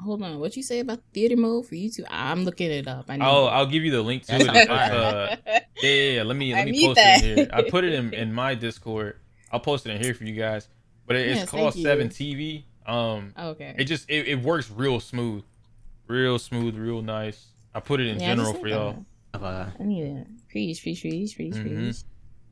Hold 0.00 0.22
on. 0.22 0.38
What 0.38 0.56
you 0.56 0.62
say 0.62 0.78
about 0.80 1.00
theater 1.12 1.36
mode 1.36 1.66
for 1.66 1.74
YouTube? 1.74 2.04
I'm 2.08 2.44
looking 2.44 2.70
it 2.70 2.86
up. 2.86 3.06
I 3.08 3.16
need 3.16 3.24
I'll. 3.24 3.48
I'll 3.48 3.66
give 3.66 3.82
you 3.84 3.90
the 3.90 4.02
link 4.02 4.24
to 4.26 4.36
it. 4.36 4.42
sounds 4.44 4.68
uh, 4.68 5.36
yeah, 5.46 5.60
yeah, 5.82 6.10
yeah. 6.12 6.22
Let 6.22 6.36
me 6.36 6.54
I 6.54 6.58
let 6.58 6.68
me 6.68 6.84
post 6.86 6.96
that. 6.96 7.22
it 7.22 7.30
in 7.30 7.36
here. 7.38 7.48
I 7.52 7.62
put 7.62 7.84
it 7.84 7.92
in, 7.94 8.14
in 8.14 8.32
my 8.32 8.54
Discord. 8.54 9.16
I'll 9.50 9.60
post 9.60 9.86
it 9.86 9.90
in 9.90 10.02
here 10.02 10.14
for 10.14 10.24
you 10.24 10.34
guys. 10.34 10.68
But 11.06 11.16
it, 11.16 11.28
it's 11.36 11.50
called. 11.50 11.74
Seven 11.74 12.08
TV. 12.08 12.64
Um, 12.86 13.34
okay. 13.38 13.74
it 13.76 13.84
just 13.84 14.08
it, 14.08 14.28
it 14.28 14.42
works 14.42 14.70
real 14.70 14.98
smooth, 15.00 15.42
real 16.06 16.38
smooth, 16.38 16.74
real 16.76 17.02
nice. 17.02 17.46
I 17.74 17.80
put 17.80 18.00
it 18.00 18.06
in 18.06 18.18
Yeah, 18.18 18.34
general 18.34 18.54
for 18.54 18.66
y'all. 18.68 19.04
Uh, 19.34 19.66
I 19.78 19.82
need 19.82 20.04
it. 20.04 20.26
Preach, 20.48 20.82
preach, 20.82 21.02
preach, 21.02 21.36
preach, 21.36 21.54
Mhm. 21.54 21.62
preach. 21.84 21.96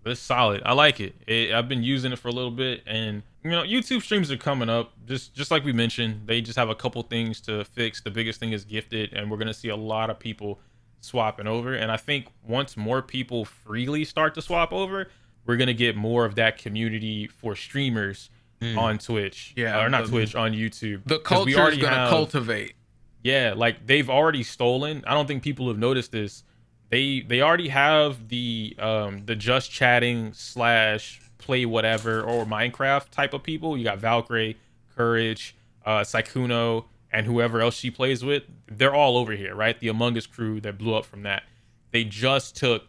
but 0.03 0.13
it's 0.13 0.21
solid. 0.21 0.63
I 0.67 0.75
like 0.75 1.01
it. 1.01 1.15
it. 1.27 1.53
I've 1.53 1.69
been 1.69 1.83
using 1.83 2.13
it 2.13 2.19
for 2.19 2.29
a 2.29 2.33
little 2.33 2.51
bit, 2.51 2.83
and 2.87 3.23
you 3.47 3.53
know, 3.57 3.63
YouTube 3.63 4.03
streams 4.03 4.31
are 4.31 4.37
coming 4.37 4.69
up. 4.69 4.93
Just 5.07 5.35
just 5.35 5.51
like 5.51 5.65
we 5.65 5.73
mentioned, 5.73 6.23
they 6.27 6.41
just 6.41 6.59
have 6.59 6.69
a 6.69 6.75
couple 6.75 7.03
things 7.03 7.41
to 7.43 7.65
fix. 7.65 8.01
The 8.01 8.11
biggest 8.11 8.41
thing 8.41 8.53
is 8.53 8.65
gifted, 8.65 9.13
and 9.13 9.31
we're 9.31 9.39
gonna 9.39 9.55
see 9.55 9.69
a 9.69 9.77
lot 9.77 10.11
of 10.11 10.19
people 10.19 10.61
swapping 11.01 11.47
over. 11.47 11.75
And 11.75 11.91
I 11.93 11.97
think 11.97 12.27
once 12.47 12.77
more 12.77 13.03
people 13.03 13.45
freely 13.45 14.05
start 14.05 14.35
to 14.35 14.43
swap 14.43 14.73
over, 14.73 15.09
we're 15.47 15.57
gonna 15.57 15.75
get 15.75 15.97
more 15.97 16.25
of 16.25 16.35
that 16.37 16.59
community 16.59 17.27
for 17.27 17.55
streamers 17.57 18.31
Mm. 18.61 18.79
on 18.79 18.99
Twitch. 18.99 19.53
Yeah, 19.55 19.83
or 19.85 19.91
not 19.91 20.05
the- 20.05 20.11
Twitch 20.11 20.35
on 20.35 20.53
YouTube. 20.53 21.03
the 21.05 21.19
culture 21.19 21.69
is 21.71 21.77
gonna 21.79 22.09
cultivate. 22.09 22.75
yeah, 23.23 23.53
like 23.55 23.87
they've 23.87 24.09
already 24.09 24.43
stolen. 24.43 25.05
I 25.07 25.13
don't 25.15 25.27
think 25.27 25.43
people 25.43 25.69
have 25.69 25.79
noticed 25.79 26.11
this. 26.13 26.43
They 26.89 27.21
they 27.21 27.43
already 27.43 27.69
have 27.69 28.29
the 28.29 28.75
um 28.79 29.27
the 29.27 29.37
just 29.37 29.71
chatting 29.71 30.33
slash 30.33 31.21
play 31.47 31.65
whatever 31.65 32.23
or 32.23 32.45
Minecraft 32.45 33.11
type 33.11 33.33
of 33.33 33.43
people. 33.43 33.77
You 33.79 33.85
got 33.85 33.99
Valkyrae, 33.99 34.57
Courage, 34.95 35.55
uh 35.85 36.01
Sykkuno, 36.01 36.85
and 37.13 37.27
whoever 37.27 37.61
else 37.61 37.77
she 37.77 37.91
plays 37.91 38.25
with. 38.25 38.43
They're 38.67 38.95
all 38.95 39.17
over 39.17 39.33
here, 39.33 39.55
right? 39.55 39.79
The 39.79 39.89
Among 39.89 40.17
Us 40.19 40.27
crew 40.27 40.61
that 40.61 40.77
blew 40.77 40.95
up 40.95 41.07
from 41.07 41.23
that. 41.23 41.45
They 41.93 42.05
just 42.05 42.57
took 42.57 42.85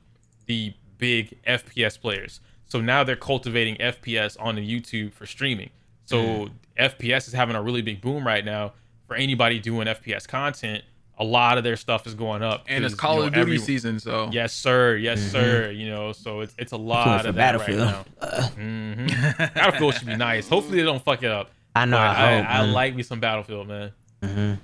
the 0.48 0.74
big 0.98 1.38
FPS 1.44 2.00
players. 2.00 2.42
So 2.68 2.82
now 2.82 3.04
they're 3.04 3.16
cultivating 3.16 3.76
FPS 3.78 4.36
on 4.40 4.56
the 4.56 4.68
YouTube 4.68 5.14
for 5.14 5.26
streaming. 5.26 5.70
So 6.06 6.50
FPS 6.80 7.28
is 7.28 7.34
having 7.34 7.56
a 7.56 7.62
really 7.62 7.82
big 7.82 8.02
boom 8.02 8.26
right 8.26 8.44
now 8.44 8.74
for 9.08 9.16
anybody 9.16 9.60
doing 9.60 9.88
FPS 9.88 10.28
content. 10.28 10.84
A 11.20 11.24
lot 11.24 11.58
of 11.58 11.64
their 11.64 11.76
stuff 11.76 12.06
is 12.06 12.14
going 12.14 12.44
up. 12.44 12.66
And 12.68 12.86
it's 12.86 12.94
Call 12.94 13.16
you 13.16 13.20
know, 13.22 13.28
of 13.28 13.34
Duty 13.34 13.42
every- 13.42 13.58
season, 13.58 14.00
so 14.00 14.30
Yes, 14.32 14.54
sir. 14.54 14.96
Yes, 14.98 15.20
Mhm. 15.20 15.32
sir. 15.32 15.72
You 15.72 15.90
know, 15.90 16.12
so 16.12 16.42
it's 16.42 16.54
it's 16.60 16.72
a 16.74 16.78
lot 16.78 17.24
for 17.24 17.30
of 17.30 17.36
that 17.36 17.56
right 17.58 17.68
Battlefield. 17.68 18.06
now. 18.22 18.48
hmm 18.50 19.08
Battlefield 19.56 19.96
should 19.96 20.08
be 20.08 20.16
nice. 20.16 20.48
Hopefully 20.48 20.78
they 20.78 20.84
don't 20.84 21.04
fuck 21.04 21.24
it 21.24 21.32
up. 21.32 21.52
I 21.76 21.86
know. 21.86 21.98
But 21.98 22.02
I, 22.02 22.06
I, 22.34 22.38
hope, 22.38 22.50
I 22.50 22.62
man. 22.66 22.72
like 22.74 22.96
me 22.96 23.04
some 23.04 23.20
Battlefield, 23.20 23.68
man. 23.68 23.92
Mhm. 24.22 24.60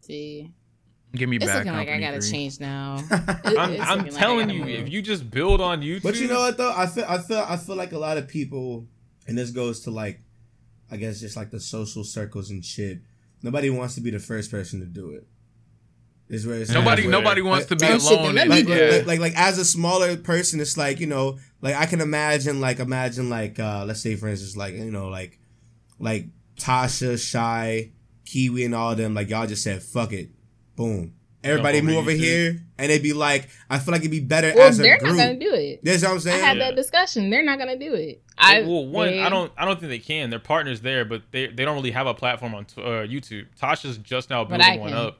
See. 0.00 0.50
Give 1.14 1.28
me 1.28 1.36
It's 1.36 1.44
bad 1.44 1.58
looking 1.58 1.72
like 1.74 1.88
I 1.90 2.00
gotta 2.00 2.20
three. 2.22 2.30
change 2.30 2.58
now. 2.58 2.96
It- 3.10 3.12
I'm, 3.58 3.58
I'm 3.58 3.98
looking 3.98 4.12
like 4.12 4.14
telling 4.14 4.48
you, 4.50 4.60
move. 4.60 4.68
if 4.70 4.88
you 4.90 5.02
just 5.02 5.30
build 5.30 5.60
on 5.60 5.82
YouTube, 5.82 6.04
But 6.04 6.16
you 6.18 6.26
know 6.26 6.40
what 6.40 6.56
though? 6.56 6.72
I 6.74 6.86
feel 6.86 7.04
I 7.06 7.18
feel 7.18 7.44
I 7.46 7.56
feel 7.58 7.76
like 7.76 7.92
a 7.92 7.98
lot 7.98 8.16
of 8.16 8.28
people, 8.28 8.86
and 9.28 9.36
this 9.36 9.50
goes 9.50 9.80
to 9.80 9.90
like, 9.90 10.20
I 10.90 10.96
guess 10.96 11.20
just 11.20 11.36
like 11.36 11.50
the 11.50 11.60
social 11.60 12.02
circles 12.02 12.50
and 12.50 12.64
shit. 12.64 13.00
Nobody 13.42 13.68
wants 13.68 13.94
to 13.96 14.00
be 14.00 14.10
the 14.10 14.18
first 14.20 14.50
person 14.50 14.80
to 14.80 14.86
do 14.86 15.10
it. 15.10 15.26
Is 16.32 16.46
where 16.46 16.56
it's 16.56 16.70
Nobody, 16.70 17.02
Yeah. 17.02 17.10
nobody 17.10 17.42
wants 17.42 17.66
to 17.66 17.76
be 17.76 17.84
Like- 17.86 18.00
alone. 18.00 18.34
then 18.34 18.38
and- 18.38 18.50
let 18.50 18.66
me 18.66 18.72
like, 18.72 18.80
yeah. 18.80 18.96
like, 18.98 19.06
like 19.06 19.20
like 19.20 19.32
as 19.36 19.58
a 19.58 19.64
smaller 19.64 20.16
person, 20.16 20.60
it's 20.60 20.76
like 20.78 20.98
you 20.98 21.06
know, 21.06 21.38
like 21.60 21.74
I 21.76 21.84
can 21.86 22.00
imagine, 22.00 22.58
like 22.60 22.78
imagine, 22.80 23.28
like 23.28 23.60
uh 23.60 23.84
let's 23.86 24.00
say 24.00 24.16
for 24.16 24.28
instance, 24.28 24.56
like 24.56 24.72
you 24.74 24.90
know, 24.90 25.08
like 25.08 25.38
like 25.98 26.26
Tasha, 26.58 27.18
Shy, 27.22 27.90
Kiwi, 28.24 28.64
and 28.64 28.74
all 28.74 28.94
them, 28.94 29.14
like 29.14 29.28
y'all 29.30 29.46
just 29.46 29.62
said, 29.62 29.82
fuck 29.82 30.12
it, 30.12 30.30
boom. 30.76 31.14
Everybody 31.44 31.80
move 31.80 31.96
over 31.96 32.12
YouTube. 32.12 32.18
here, 32.18 32.62
and 32.78 32.88
they'd 32.90 33.02
be 33.02 33.12
like, 33.12 33.48
I 33.68 33.80
feel 33.80 33.90
like 33.90 34.02
it'd 34.02 34.12
be 34.12 34.20
better 34.20 34.52
well, 34.54 34.68
as 34.68 34.78
a 34.78 34.82
they're 34.82 34.98
group. 34.98 35.16
not 35.16 35.24
gonna 35.26 35.38
do 35.40 35.52
it. 35.52 35.80
That's 35.82 36.00
what 36.04 36.12
I'm 36.12 36.20
saying. 36.20 36.36
I 36.36 36.38
saying. 36.38 36.48
had 36.48 36.56
Yeah. 36.58 36.64
that 36.70 36.76
discussion. 36.76 37.30
They're 37.30 37.42
not 37.44 37.58
gonna 37.58 37.76
do 37.78 37.94
it. 37.94 38.22
I 38.38 38.62
well, 38.62 38.86
one, 38.86 39.08
they- 39.08 39.20
I 39.20 39.28
don't, 39.28 39.50
I 39.58 39.64
don't 39.64 39.80
think 39.80 39.90
they 39.90 39.98
can. 39.98 40.30
Their 40.30 40.38
partners 40.38 40.80
there, 40.82 41.04
but 41.04 41.22
they, 41.32 41.48
they 41.48 41.64
don't 41.64 41.74
really 41.74 41.90
have 41.90 42.06
a 42.06 42.14
platform 42.14 42.54
on 42.54 42.66
uh, 42.78 42.80
YouTube. 43.04 43.46
Tasha's 43.60 43.98
just 43.98 44.30
now 44.30 44.44
building 44.44 44.78
one 44.80 44.92
up, 44.94 45.18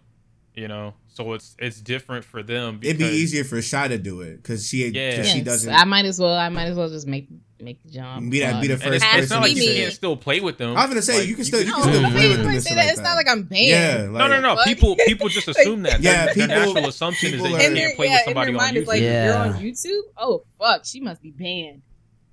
you 0.55 0.69
know. 0.69 0.95
So 1.09 1.35
it's 1.35 1.55
it's 1.59 1.81
different 1.81 2.25
for 2.25 2.43
them. 2.43 2.81
It'd 2.83 2.99
be 2.99 3.05
easier 3.05 3.45
for 3.45 3.61
Shy 3.61 3.89
to 3.89 3.99
do 3.99 4.23
it 4.23 4.37
because 4.37 4.67
she, 4.67 4.87
Yeah. 4.89 5.17
cause 5.17 5.31
she 5.31 5.43
doesn't 5.43 5.73
I 5.73 5.85
might 5.85 6.07
as 6.07 6.19
well. 6.19 6.35
I 6.35 6.49
might 6.49 6.67
as 6.67 6.77
well 6.77 6.89
just 6.89 7.07
make 7.07 7.29
make 7.61 7.81
the 7.85 7.91
jump. 7.91 8.29
be 8.31 8.41
that 8.41 8.61
be 8.61 8.67
the 8.69 8.77
But- 8.77 8.87
And 8.87 8.95
it's, 8.97 9.05
first 9.05 9.19
it's 9.19 9.31
not 9.31 9.43
like 9.43 9.53
to 9.53 9.61
you 9.63 9.69
me. 9.71 9.77
can't 9.77 9.93
still 9.93 10.17
play 10.17 10.41
with 10.41 10.59
them. 10.59 10.77
I 10.77 10.81
was 10.81 10.89
gonna 10.89 11.03
say 11.03 11.19
Like, 11.21 11.29
you 11.29 11.37
can 11.37 11.45
still 11.45 11.61
you 11.63 11.67
No, 11.71 11.75
can 11.75 11.83
still 11.93 12.11
play 12.11 12.29
with 12.29 12.37
them. 12.39 12.47
gonna 12.47 12.61
say 12.61 12.75
that. 12.75 12.85
like 12.87 12.93
It's 12.93 13.01
not 13.03 13.15
like 13.15 13.29
I'm 13.29 13.43
banned. 13.45 13.67
Yeah, 13.69 14.07
No, 14.07 14.27
no, 14.27 14.41
no. 14.41 14.57
Fuck. 14.57 14.65
People 14.65 14.97
people 15.07 15.29
just 15.29 15.47
assume 15.49 15.83
that. 15.83 16.01
Yeah, 16.03 16.25
Their- 16.27 16.35
their 16.35 16.47
people- 16.49 16.73
natural 16.75 16.89
assumption 16.89 17.35
is 17.35 17.43
that 17.43 17.49
you 17.51 17.55
are- 17.55 17.59
in 17.59 17.65
can't 17.67 17.75
their, 17.77 17.95
play 17.95 18.07
yeah, 18.07 18.13
with 18.17 18.25
somebody 18.25 18.53
their 18.53 18.61
on 18.61 18.65
mind, 18.67 18.77
it's 18.79 18.85
YouTube. 18.85 18.89
like 18.89 19.03
if 19.03 19.25
you're 19.27 19.37
on 19.37 19.53
YouTube. 19.63 20.03
Oh 20.17 20.43
fuck, 20.59 20.85
she 20.87 21.01
must 21.01 21.23
be 21.23 21.31
banned. 21.31 21.83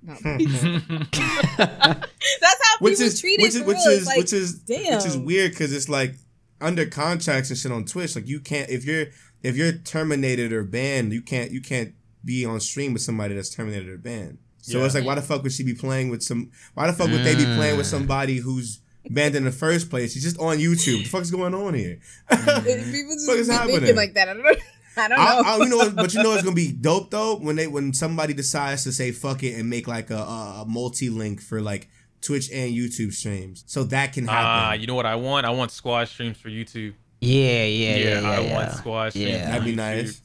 That's 1.58 2.60
how 2.66 2.78
which 2.80 2.94
people 2.94 3.06
is 3.06 3.20
treat 3.20 3.38
it. 3.40 3.42
which 3.44 3.54
is 3.54 3.62
which 3.62 3.86
is 3.86 4.06
like, 4.06 4.16
which 4.18 4.32
is 4.32 4.60
which 4.66 5.06
is 5.06 5.16
weird 5.16 5.50
because 5.52 5.72
it's 5.72 5.88
like 5.88 6.14
under 6.60 6.86
contracts 6.86 7.50
and 7.50 7.58
shit 7.58 7.72
on 7.72 7.84
Twitch. 7.84 8.14
Like 8.14 8.28
you 8.28 8.40
can't 8.40 8.70
if 8.70 8.84
you're 8.84 9.06
if 9.42 9.56
you're 9.56 9.72
terminated 9.72 10.52
or 10.52 10.64
banned, 10.64 11.12
you 11.12 11.22
can't 11.22 11.50
you 11.50 11.60
can't 11.60 11.94
be 12.24 12.44
on 12.44 12.60
stream 12.60 12.92
with 12.92 13.02
somebody 13.02 13.34
that's 13.34 13.50
terminated 13.50 13.88
or 13.88 13.98
banned. 13.98 14.38
So 14.62 14.78
Yeah. 14.78 14.84
it's 14.84 14.94
like 14.94 15.04
why 15.04 15.14
the 15.14 15.22
fuck 15.22 15.42
would 15.42 15.52
she 15.52 15.64
be 15.64 15.74
playing 15.74 16.10
with 16.10 16.22
some? 16.22 16.50
Why 16.74 16.86
the 16.86 16.92
fuck 16.92 17.10
would 17.10 17.24
they 17.24 17.34
be 17.34 17.44
playing 17.44 17.76
with 17.76 17.86
mm. 17.86 17.90
somebody 17.90 18.36
who's 18.36 18.80
banned 19.08 19.34
in 19.34 19.44
the 19.44 19.52
first 19.52 19.90
place? 19.90 20.12
She's 20.12 20.22
just 20.22 20.38
on 20.38 20.58
YouTube. 20.58 20.96
What 20.96 21.04
the 21.04 21.08
fuck's 21.10 21.30
going 21.30 21.54
on 21.54 21.74
here? 21.74 21.98
Mm. 22.30 22.64
people 22.92 23.14
just 23.14 23.26
Fuck 23.26 23.36
is 23.38 23.48
happening? 23.48 23.76
thinking 23.76 23.96
like 23.96 24.14
that. 24.14 24.28
I 24.28 24.34
don't 24.34 24.42
know. 24.42 24.50
I 24.96 25.08
don't 25.08 25.18
know. 25.18 25.24
I, 25.24 25.54
I, 25.54 25.56
you 25.58 25.68
know, 25.68 25.76
what- 25.78 25.96
but 25.96 26.14
you 26.14 26.22
know 26.22 26.32
it's 26.34 26.42
gonna 26.42 26.54
be 26.54 26.72
dope 26.72 27.10
though 27.10 27.36
when 27.36 27.56
they 27.56 27.66
when 27.66 27.94
somebody 27.94 28.34
decides 28.34 28.84
to 28.84 28.92
say 28.92 29.12
fuck 29.12 29.42
it 29.42 29.54
and 29.58 29.70
make 29.70 29.88
like 29.88 30.10
a, 30.10 30.18
a, 30.18 30.62
a 30.62 30.64
multi 30.66 31.08
link 31.08 31.40
for 31.40 31.60
like 31.60 31.88
Twitch 32.20 32.50
and 32.52 32.72
YouTube 32.74 33.12
streams, 33.12 33.64
so 33.66 33.84
that 33.84 34.12
can 34.12 34.26
happen. 34.26 34.44
Ah, 34.46 34.72
you 34.74 34.86
know 34.86 34.94
what 34.94 35.06
I 35.06 35.14
want? 35.16 35.46
I 35.46 35.50
want 35.50 35.70
squad 35.70 36.06
streams 36.08 36.36
for 36.38 36.48
YouTube. 36.48 36.94
Yeah, 37.20 37.64
yeah, 37.64 37.96
yeah, 37.96 38.20
yeah. 38.20 38.30
I 38.30 38.40
yeah. 38.40 38.54
want 38.54 38.72
squad 38.72 39.10
streams. 39.10 39.28
Yeah. 39.30 39.46
That'd 39.50 39.64
be 39.64 39.72
YouTube. 39.72 39.76
nice. 39.76 40.22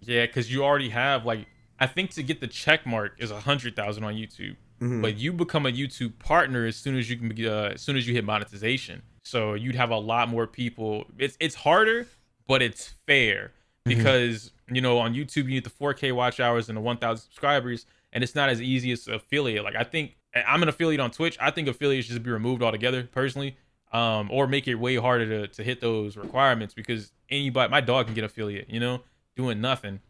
Yeah, 0.00 0.26
because 0.26 0.52
you 0.52 0.64
already 0.64 0.88
have 0.90 1.24
like 1.24 1.46
I 1.78 1.86
think 1.86 2.10
to 2.12 2.22
get 2.22 2.40
the 2.40 2.46
check 2.48 2.86
mark 2.86 3.14
is 3.18 3.30
a 3.30 3.40
hundred 3.40 3.74
thousand 3.76 4.04
on 4.04 4.14
YouTube, 4.14 4.56
Mhm. 4.80 5.02
but 5.02 5.16
you 5.16 5.32
become 5.32 5.66
a 5.66 5.70
YouTube 5.72 6.18
partner 6.18 6.64
as 6.66 6.76
soon 6.76 6.96
as 6.96 7.08
you 7.10 7.16
can 7.16 7.28
be, 7.28 7.48
uh, 7.48 7.70
as 7.70 7.80
soon 7.82 7.96
as 7.96 8.06
you 8.06 8.14
hit 8.14 8.24
monetization. 8.24 9.02
So 9.24 9.54
you'd 9.54 9.76
have 9.76 9.90
a 9.90 9.98
lot 9.98 10.28
more 10.28 10.46
people. 10.46 11.06
It's 11.18 11.36
it's 11.40 11.54
harder, 11.56 12.06
but 12.48 12.62
it's 12.62 12.94
fair 13.06 13.52
because 13.84 14.50
you 14.70 14.80
know 14.80 14.98
on 14.98 15.14
YouTube 15.14 15.44
you 15.44 15.54
need 15.54 15.64
the 15.64 15.70
4K 15.70 16.12
watch 16.12 16.40
hours 16.40 16.68
and 16.68 16.76
the 16.76 16.80
1,000 16.80 17.22
subscribers, 17.22 17.86
and 18.12 18.22
it's 18.24 18.34
not 18.34 18.48
as 18.48 18.60
easy 18.60 18.90
as 18.92 19.06
affiliate. 19.08 19.64
Like 19.64 19.76
I 19.76 19.84
think 19.84 20.16
I'm 20.34 20.62
an 20.62 20.68
affiliate 20.68 21.00
on 21.00 21.10
Twitch. 21.10 21.36
I 21.40 21.50
think 21.50 21.68
affiliates 21.68 22.08
should 22.08 22.22
be 22.22 22.30
removed 22.30 22.62
altogether 22.62 23.04
personally. 23.04 23.56
Um, 23.92 24.30
or 24.30 24.46
make 24.46 24.66
it 24.68 24.76
way 24.76 24.96
harder 24.96 25.26
to, 25.46 25.48
to 25.48 25.62
hit 25.62 25.82
those 25.82 26.16
requirements 26.16 26.72
because 26.72 27.12
anybody, 27.28 27.70
my 27.70 27.82
dog 27.82 28.06
can 28.06 28.14
get 28.14 28.24
affiliate, 28.24 28.70
you 28.70 28.80
know, 28.80 29.02
doing 29.36 29.60
nothing, 29.60 30.00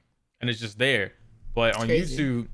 and 0.41 0.49
it's 0.49 0.61
just 0.61 0.79
there. 0.79 1.15
But 1.53 1.75
on 1.75 1.89
Crazy. 1.89 2.17
YouTube, 2.17 2.43
you 2.47 2.49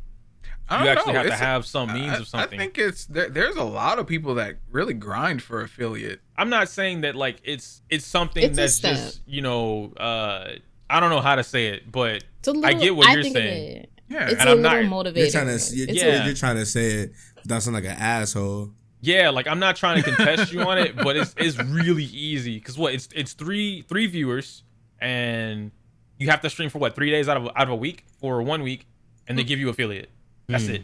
actually 0.71 1.13
know. 1.13 1.19
have 1.19 1.27
to 1.27 1.27
It's- 1.27 1.39
have 1.41 1.67
some 1.67 1.93
means 1.93 2.15
I, 2.15 2.17
of 2.17 2.29
something. 2.29 2.59
I 2.59 2.63
think 2.63 2.79
it's 2.79 3.05
there, 3.05 3.29
there's 3.29 3.57
a 3.57 3.63
lot 3.63 3.99
of 3.99 4.07
people 4.07 4.37
that 4.37 4.57
really 4.71 4.95
grind 4.95 5.43
for 5.43 5.61
affiliate. 5.61 6.21
I'm 6.39 6.49
not 6.49 6.71
saying 6.71 7.03
that 7.03 7.15
like 7.15 7.43
it's 7.45 7.83
it's 7.91 8.07
something 8.07 8.43
It's 8.43 8.57
that's 8.57 8.79
just 8.81 9.21
you 9.27 9.43
know 9.43 9.93
uh 9.99 10.53
I 10.89 10.99
don't 10.99 11.11
know 11.11 11.21
how 11.21 11.35
to 11.35 11.45
say 11.45 11.67
it, 11.67 11.93
but 11.93 12.25
It's 12.39 12.49
a 12.49 12.53
little, 12.53 12.65
I 12.65 12.73
get 12.73 12.97
what 12.97 13.13
you're 13.13 13.23
saying. 13.25 13.77
It, 13.83 13.91
Yeah, 14.09 14.29
it's 14.31 14.41
And 14.41 14.49
a 14.49 14.53
I'm 14.53 14.63
little 14.63 14.83
not- 14.85 15.05
motivator. 15.07 15.17
You're 15.19 15.31
trying 15.31 15.59
to 15.59 15.77
you're, 15.77 15.89
Yeah. 15.91 16.17
you're, 16.17 16.25
you're 16.29 16.35
trying 16.35 16.57
to 16.57 16.65
say 16.65 16.87
it 16.93 17.13
without 17.49 17.63
sounding 17.63 17.83
like 17.85 17.93
an 17.93 17.99
asshole. 18.01 18.71
yeah, 19.01 19.31
like 19.31 19.47
I'm 19.47 19.59
not 19.59 19.77
trying 19.77 20.03
to 20.03 20.11
contest 20.13 20.53
you 20.53 20.61
on 20.63 20.79
it, 20.79 20.97
but 20.97 21.17
it's 21.17 21.35
it's 21.39 21.59
really 21.59 22.05
easy 22.05 22.59
because 22.59 22.77
what 22.79 22.95
it's 22.95 23.09
it's 23.15 23.33
three 23.33 23.83
three 23.83 24.07
viewers 24.07 24.63
and 25.01 25.71
you 26.19 26.29
have 26.29 26.41
to 26.43 26.51
stream 26.51 26.69
for 26.71 26.79
what 26.79 26.95
three 26.95 27.11
days 27.11 27.29
out 27.29 27.37
of 27.37 27.47
out 27.57 27.63
of 27.65 27.71
a 27.71 27.77
week 27.77 28.05
or 28.21 28.43
one 28.43 28.63
week, 28.63 28.87
and 29.27 29.39
they 29.39 29.45
give 29.45 29.59
you 29.59 29.69
affiliate. 29.69 30.11
That's 30.49 30.67
Hmm. 30.67 30.75
it, 30.75 30.83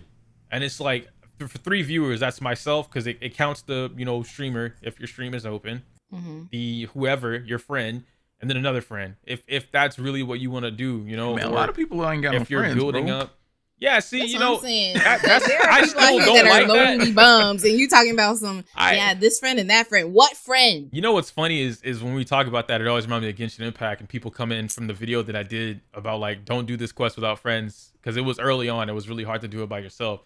and 0.50 0.62
it's 0.64 0.80
like 0.80 1.08
for 1.38 1.48
for 1.48 1.58
three 1.58 1.82
viewers, 1.82 2.20
that's 2.20 2.40
myself 2.40 2.88
because 2.88 3.06
it, 3.06 3.18
it 3.20 3.34
counts 3.34 3.62
the 3.62 3.90
you 3.96 4.04
know 4.04 4.22
streamer 4.22 4.74
if 4.82 4.98
your 4.98 5.08
stream 5.08 5.34
is 5.34 5.44
open. 5.46 5.82
Mhm. 6.14 6.48
the 6.50 6.84
whoever 6.94 7.34
your 7.38 7.58
friend 7.58 8.04
and 8.40 8.48
then 8.48 8.56
another 8.56 8.80
friend 8.82 9.16
if 9.24 9.42
if 9.48 9.72
that's 9.72 9.98
really 9.98 10.22
what 10.22 10.38
you 10.38 10.48
want 10.48 10.64
to 10.64 10.70
do 10.70 11.02
you 11.08 11.16
know 11.16 11.34
Man, 11.34 11.46
a 11.46 11.50
lot 11.50 11.68
of 11.68 11.74
people 11.74 12.08
ain't 12.08 12.22
got 12.22 12.34
no 12.34 12.40
if 12.42 12.50
you're 12.50 12.60
friends, 12.60 12.76
building 12.76 13.06
bro. 13.06 13.18
up 13.20 13.38
yeah 13.78 13.98
see 13.98 14.20
That's 14.20 14.32
you 14.32 14.38
what 14.38 14.44
know 14.46 14.54
I'm 14.56 14.60
saying. 14.62 14.94
that- 14.98 15.22
that's- 15.22 15.46
there 15.48 15.60
are 15.60 15.68
I 15.70 15.82
still 15.86 16.18
don't 16.18 16.34
that 16.36 16.44
like 16.46 16.64
are 16.64 16.66
that. 16.68 16.98
lonely 16.98 17.12
bums, 17.12 17.64
and 17.64 17.76
you 17.78 17.88
talking 17.88 18.12
about 18.12 18.38
some 18.38 18.64
I- 18.74 18.94
yeah, 18.96 19.14
this 19.14 19.38
friend 19.38 19.58
and 19.58 19.68
that 19.70 19.88
friend. 19.88 20.12
What 20.14 20.36
friend? 20.36 20.88
you 20.92 21.00
know 21.02 21.12
what's 21.12 21.30
funny 21.30 21.60
is 21.60 21.82
is 21.82 22.02
when 22.02 22.14
we 22.14 22.24
talk 22.24 22.46
about 22.46 22.68
that 22.68 22.80
it 22.80 22.86
always 22.86 23.04
reminds 23.06 23.24
me 23.24 23.30
of 23.30 23.36
Genshin 23.36 23.60
Impact 23.66 24.00
and 24.00 24.08
people 24.08 24.30
come 24.30 24.52
in 24.52 24.68
from 24.68 24.86
the 24.86 24.94
video 24.94 25.22
that 25.22 25.34
I 25.36 25.42
did 25.42 25.80
about 25.92 26.20
like 26.20 26.44
don't 26.44 26.66
do 26.66 26.76
this 26.76 26.92
quest 26.92 27.16
without 27.16 27.38
friends 27.38 27.92
because 28.00 28.16
it 28.16 28.22
was 28.22 28.38
early 28.38 28.68
on 28.68 28.88
it 28.88 28.92
was 28.92 29.08
really 29.08 29.24
hard 29.24 29.40
to 29.42 29.48
do 29.48 29.62
it 29.62 29.68
by 29.68 29.78
yourself 29.80 30.20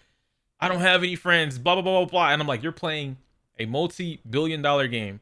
I 0.61 0.69
don't 0.69 0.81
have 0.81 1.03
any 1.03 1.15
friends 1.17 1.59
blah 1.59 1.75
blah 1.75 1.83
blah 1.83 2.01
blah 2.01 2.11
blah 2.11 2.31
and 2.31 2.43
I'm 2.43 2.49
like 2.49 2.63
you're 2.63 2.73
playing 2.73 3.17
a 3.59 3.67
multi-billion 3.67 4.63
dollar 4.63 4.87
game 4.89 5.21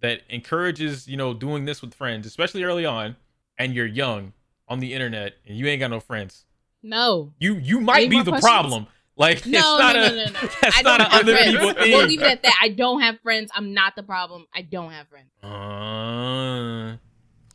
that 0.00 0.22
encourages 0.28 1.06
you 1.06 1.16
know 1.16 1.34
doing 1.34 1.64
this 1.66 1.82
with 1.82 1.92
friends 1.94 2.26
especially 2.26 2.64
early 2.64 2.86
on 2.86 3.16
and 3.58 3.74
you're 3.74 3.86
young 3.86 4.32
on 4.68 4.80
the 4.80 4.94
internet 4.94 5.34
and 5.46 5.56
you 5.58 5.66
ain't 5.66 5.80
got 5.80 5.90
no 5.90 6.00
friends 6.00 6.46
No, 6.82 7.32
you 7.38 7.54
you 7.56 7.80
might 7.80 8.06
Any 8.06 8.08
be 8.08 8.16
the 8.22 8.30
questions? 8.30 8.44
problem 8.50 8.86
like 9.16 9.44
no, 9.46 9.58
it's 9.58 9.66
not 9.80 9.96
no, 9.96 10.04
a 10.04 10.08
no, 10.08 10.16
no, 10.16 10.24
no. 10.24 10.30
that's 10.62 10.78
I 10.78 10.82
not 10.82 10.98
don't 10.98 11.00
a 11.00 11.10
have 11.10 11.22
other 11.22 11.32
friends. 11.36 11.52
people 11.52 11.72
thing 11.74 11.92
We'll 11.92 12.06
leave 12.06 12.20
it 12.22 12.26
at 12.26 12.42
that. 12.42 12.54
I 12.62 12.68
don't 12.70 13.00
have 13.02 13.20
friends. 13.20 13.50
I'm 13.54 13.74
not 13.74 13.94
the 13.96 14.02
problem. 14.02 14.46
I 14.54 14.62
don't 14.62 14.90
have 14.92 15.06
friends. 15.08 15.30
Uh, 15.42 16.96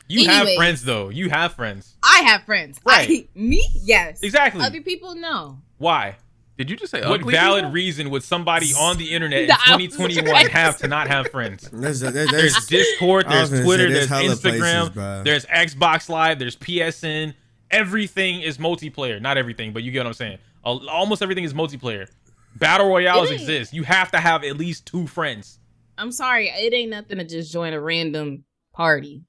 you 0.08 0.28
have 0.28 0.48
friends 0.56 0.84
though. 0.84 1.10
You 1.10 1.30
have 1.30 1.54
friends. 1.54 1.98
I 2.04 2.20
have 2.22 2.44
friends. 2.44 2.80
Right. 2.86 3.10
I- 3.10 3.28
me, 3.40 3.66
yes. 3.82 4.22
Exactly. 4.22 4.62
Other 4.64 4.82
people, 4.82 5.16
no. 5.16 5.60
Why? 5.78 6.18
Did 6.58 6.70
you 6.70 6.78
just 6.78 6.92
say 6.92 7.02
What 7.06 7.22
valid 7.26 7.64
people? 7.64 7.72
reason 7.74 8.10
would 8.12 8.24
somebody 8.24 8.72
on 8.78 8.98
the 8.98 9.12
internet 9.12 9.42
in 9.42 9.48
2021 9.48 10.46
have 10.52 10.78
to 10.78 10.88
not 10.88 11.08
have 11.10 11.28
friends? 11.28 11.70
There's, 11.70 12.00
there's, 12.00 12.14
there's, 12.14 12.32
There's 12.32 12.66
Discord, 12.68 13.26
there's 13.28 13.50
gonna 13.50 13.62
say, 13.62 13.66
Twitter, 13.66 13.90
there's 13.92 14.08
there's 14.08 14.22
hella 14.24 14.36
places, 14.38 14.62
Instagram, 14.62 15.24
there's 15.26 15.46
Xbox 15.48 16.08
Live, 16.08 16.40
there's 16.40 16.56
PSN. 16.56 17.34
Everything 17.72 18.42
is 18.42 18.58
multiplayer. 18.58 19.22
Not 19.22 19.38
everything, 19.38 19.74
but 19.74 19.84
you 19.84 19.92
get 19.92 20.00
what 20.00 20.08
I'm 20.08 20.14
saying. 20.14 20.38
Almost 20.64 21.22
everything 21.22 21.44
is 21.44 21.54
multiplayer. 21.54 22.08
Battle 22.56 22.88
royales 22.88 23.32
exist. 23.32 23.74
You 23.74 23.84
have 23.84 24.12
to 24.12 24.18
have 24.18 24.44
at 24.44 24.58
least 24.58 24.86
two 24.86 25.08
friends. 25.08 25.60
I'm 25.98 26.12
sorry. 26.12 26.48
It 26.50 26.74
ain't 26.74 26.90
nothing 26.90 27.18
to 27.18 27.26
just 27.26 27.52
join 27.52 27.74
a 27.74 27.80
random 27.80 28.46
party 28.74 29.24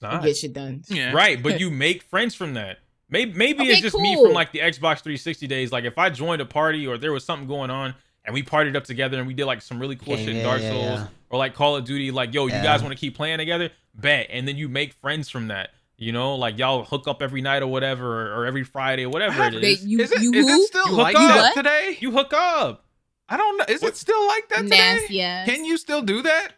It's 0.00 0.12
and 0.12 0.22
get 0.24 0.36
shit 0.36 0.52
done. 0.52 0.82
Yeah. 0.88 1.12
Right, 1.12 1.42
but 1.42 1.60
you 1.60 1.70
make 1.70 2.02
friends 2.02 2.34
from 2.34 2.54
that. 2.54 2.78
Maybe 3.10 3.32
maybe 3.34 3.60
Okay, 3.62 3.72
it's 3.72 3.80
just 3.82 3.96
me 3.98 4.16
from 4.16 4.32
like 4.32 4.50
the 4.52 4.60
Xbox 4.60 5.00
360 5.00 5.46
days. 5.46 5.70
Like 5.70 5.84
if 5.84 5.98
I 5.98 6.10
joined 6.10 6.40
a 6.42 6.46
party 6.46 6.86
or 6.86 6.98
there 6.98 7.12
was 7.12 7.24
something 7.24 7.46
going 7.46 7.70
on 7.70 7.94
and 8.24 8.34
we 8.34 8.42
partied 8.42 8.74
up 8.76 8.84
together 8.84 9.18
and 9.18 9.26
we 9.26 9.34
did 9.34 9.44
like 9.44 9.62
some 9.62 9.78
really 9.78 9.96
cool 9.96 10.16
Yeah, 10.16 10.24
shit 10.24 10.28
in 10.30 10.36
yeah, 10.36 10.42
Dark 10.42 10.62
yeah, 10.62 10.70
Souls 10.70 11.00
yeah. 11.00 11.06
or 11.30 11.38
like 11.38 11.54
Call 11.54 11.76
of 11.76 11.84
Duty, 11.84 12.10
like 12.10 12.32
yo, 12.34 12.46
you 12.46 12.52
guys 12.52 12.82
want 12.82 12.92
to 12.92 12.98
keep 12.98 13.14
playing 13.14 13.38
together? 13.38 13.70
Bet, 13.94 14.28
and 14.30 14.48
then 14.48 14.56
you 14.56 14.68
make 14.68 14.94
friends 14.94 15.28
from 15.28 15.48
that. 15.48 15.70
You 15.96 16.12
know, 16.12 16.34
like 16.34 16.58
y'all 16.58 16.84
hook 16.84 17.06
up 17.06 17.22
every 17.22 17.40
night 17.40 17.62
or 17.62 17.68
whatever, 17.68 18.22
or, 18.32 18.40
or 18.42 18.46
every 18.46 18.64
Friday 18.64 19.04
or 19.04 19.10
whatever 19.10 19.44
it 19.44 19.54
is. 19.54 19.60
They, 19.60 19.72
is. 19.72 19.86
you, 19.86 20.00
Is 20.00 20.10
it, 20.12 20.22
you 20.22 20.32
is 20.32 20.46
who? 20.48 20.62
it 20.62 20.66
still 20.66 20.86
You 20.88 20.94
hook 20.96 20.98
like 21.04 21.16
up. 21.16 21.22
that 21.28 21.36
What? 21.36 21.54
today? 21.54 21.96
You 22.00 22.10
hook 22.10 22.32
up. 22.32 22.84
I 23.28 23.36
don't 23.36 23.56
know. 23.56 23.64
Is 23.68 23.82
it 23.82 23.96
still 23.96 24.26
like 24.26 24.48
that 24.48 24.62
today? 24.62 24.76
Nasty 24.76 25.22
ass. 25.22 25.48
Can 25.48 25.64
you 25.64 25.76
still 25.78 26.02
do 26.02 26.20
that? 26.22 26.48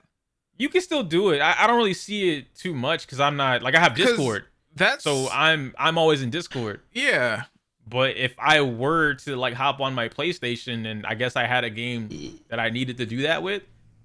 You 0.58 0.68
can 0.70 0.80
still 0.80 1.02
do 1.02 1.30
it. 1.30 1.40
I, 1.40 1.54
I 1.64 1.66
don't 1.66 1.76
really 1.76 1.92
see 1.94 2.38
it 2.38 2.54
too 2.54 2.74
much 2.74 3.04
because 3.06 3.20
I'm 3.20 3.36
not 3.36 3.62
like 3.62 3.74
I 3.74 3.78
have 3.80 3.94
Discord, 3.94 4.46
That's 4.74 5.04
so 5.04 5.28
I'm 5.30 5.74
I'm 5.78 5.98
always 5.98 6.22
in 6.22 6.30
Discord. 6.30 6.80
yeah. 6.92 7.44
But 7.88 8.16
if 8.16 8.34
I 8.38 8.62
were 8.62 9.14
to 9.14 9.36
like 9.36 9.54
hop 9.54 9.80
on 9.80 9.94
my 9.94 10.08
PlayStation 10.08 10.90
and 10.90 11.06
I 11.06 11.14
guess 11.14 11.36
I 11.36 11.46
had 11.46 11.62
a 11.62 11.70
game 11.70 12.08
that 12.48 12.58
I 12.58 12.70
needed 12.70 12.96
to 12.96 13.06
do 13.06 13.22
that 13.22 13.44
with, 13.44 13.62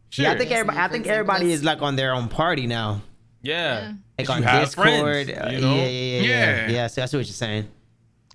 sure. 0.09 0.25
Yeah, 0.25 0.33
I 0.33 0.37
think 0.37 0.51
everybody. 0.51 0.77
I 0.77 0.87
think 0.87 1.07
everybody 1.07 1.51
is 1.51 1.63
like 1.63 1.81
on 1.81 1.95
their 1.95 2.13
own 2.13 2.27
party 2.27 2.67
now. 2.67 3.01
Yeah. 3.41 3.93
Like 4.27 4.29
You 4.29 4.33
on 4.35 4.43
have 4.43 4.65
Discord. 4.65 4.87
friends, 4.87 5.29
uh, 5.29 5.49
you 5.51 5.61
know? 5.61 5.75
Yeah, 5.75 5.85
yeah, 5.85 5.87
yeah, 5.87 6.21
yeah. 6.21 6.55
Yeah. 6.67 6.69
Yeah, 6.71 6.87
so 6.87 7.01
that's 7.01 7.13
what 7.13 7.19
you're 7.19 7.25
saying. 7.25 7.67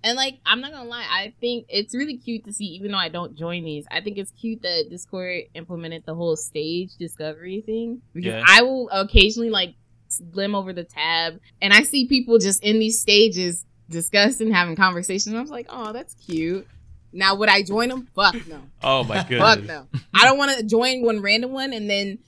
And 0.04 0.16
like, 0.16 0.38
I'm 0.46 0.60
not 0.60 0.70
gonna 0.72 0.88
lie, 0.88 1.04
I 1.10 1.34
think 1.40 1.66
it's 1.68 1.92
really 1.94 2.16
cute 2.16 2.44
to 2.44 2.52
see, 2.52 2.64
even 2.66 2.92
though 2.92 2.98
I 2.98 3.08
don't 3.08 3.34
join 3.36 3.64
these, 3.64 3.86
I 3.90 4.00
think 4.00 4.18
it's 4.18 4.30
cute 4.32 4.62
that 4.62 4.84
Discord 4.88 5.44
implemented 5.54 6.04
the 6.06 6.14
whole 6.14 6.36
stage 6.36 6.94
discovery 6.96 7.62
thing. 7.66 8.02
Because 8.14 8.34
Yeah. 8.34 8.44
I 8.46 8.62
will 8.62 8.88
occasionally 8.90 9.50
like 9.50 9.74
slim 10.08 10.54
over 10.54 10.72
the 10.72 10.84
tab 10.84 11.40
and 11.60 11.72
I 11.72 11.82
see 11.82 12.06
people 12.06 12.38
just 12.38 12.62
in 12.62 12.78
these 12.78 13.00
stages 13.00 13.64
discussing, 13.90 14.52
having 14.52 14.76
conversations. 14.76 15.34
I 15.34 15.40
was 15.40 15.50
like, 15.50 15.66
oh, 15.70 15.92
that's 15.92 16.14
cute. 16.14 16.66
Now 17.12 17.34
would 17.36 17.48
I 17.48 17.62
join 17.62 17.88
them? 17.88 18.06
Fuck 18.14 18.34
no. 18.46 18.60
Oh 18.84 19.02
my 19.02 19.22
goodness. 19.24 19.40
Fuck 19.56 19.64
no. 19.64 19.86
I 20.14 20.24
don't 20.24 20.38
want 20.38 20.56
to 20.56 20.62
join 20.64 21.02
one 21.02 21.20
random 21.20 21.50
one 21.50 21.72
and 21.72 21.90
then 21.90 22.18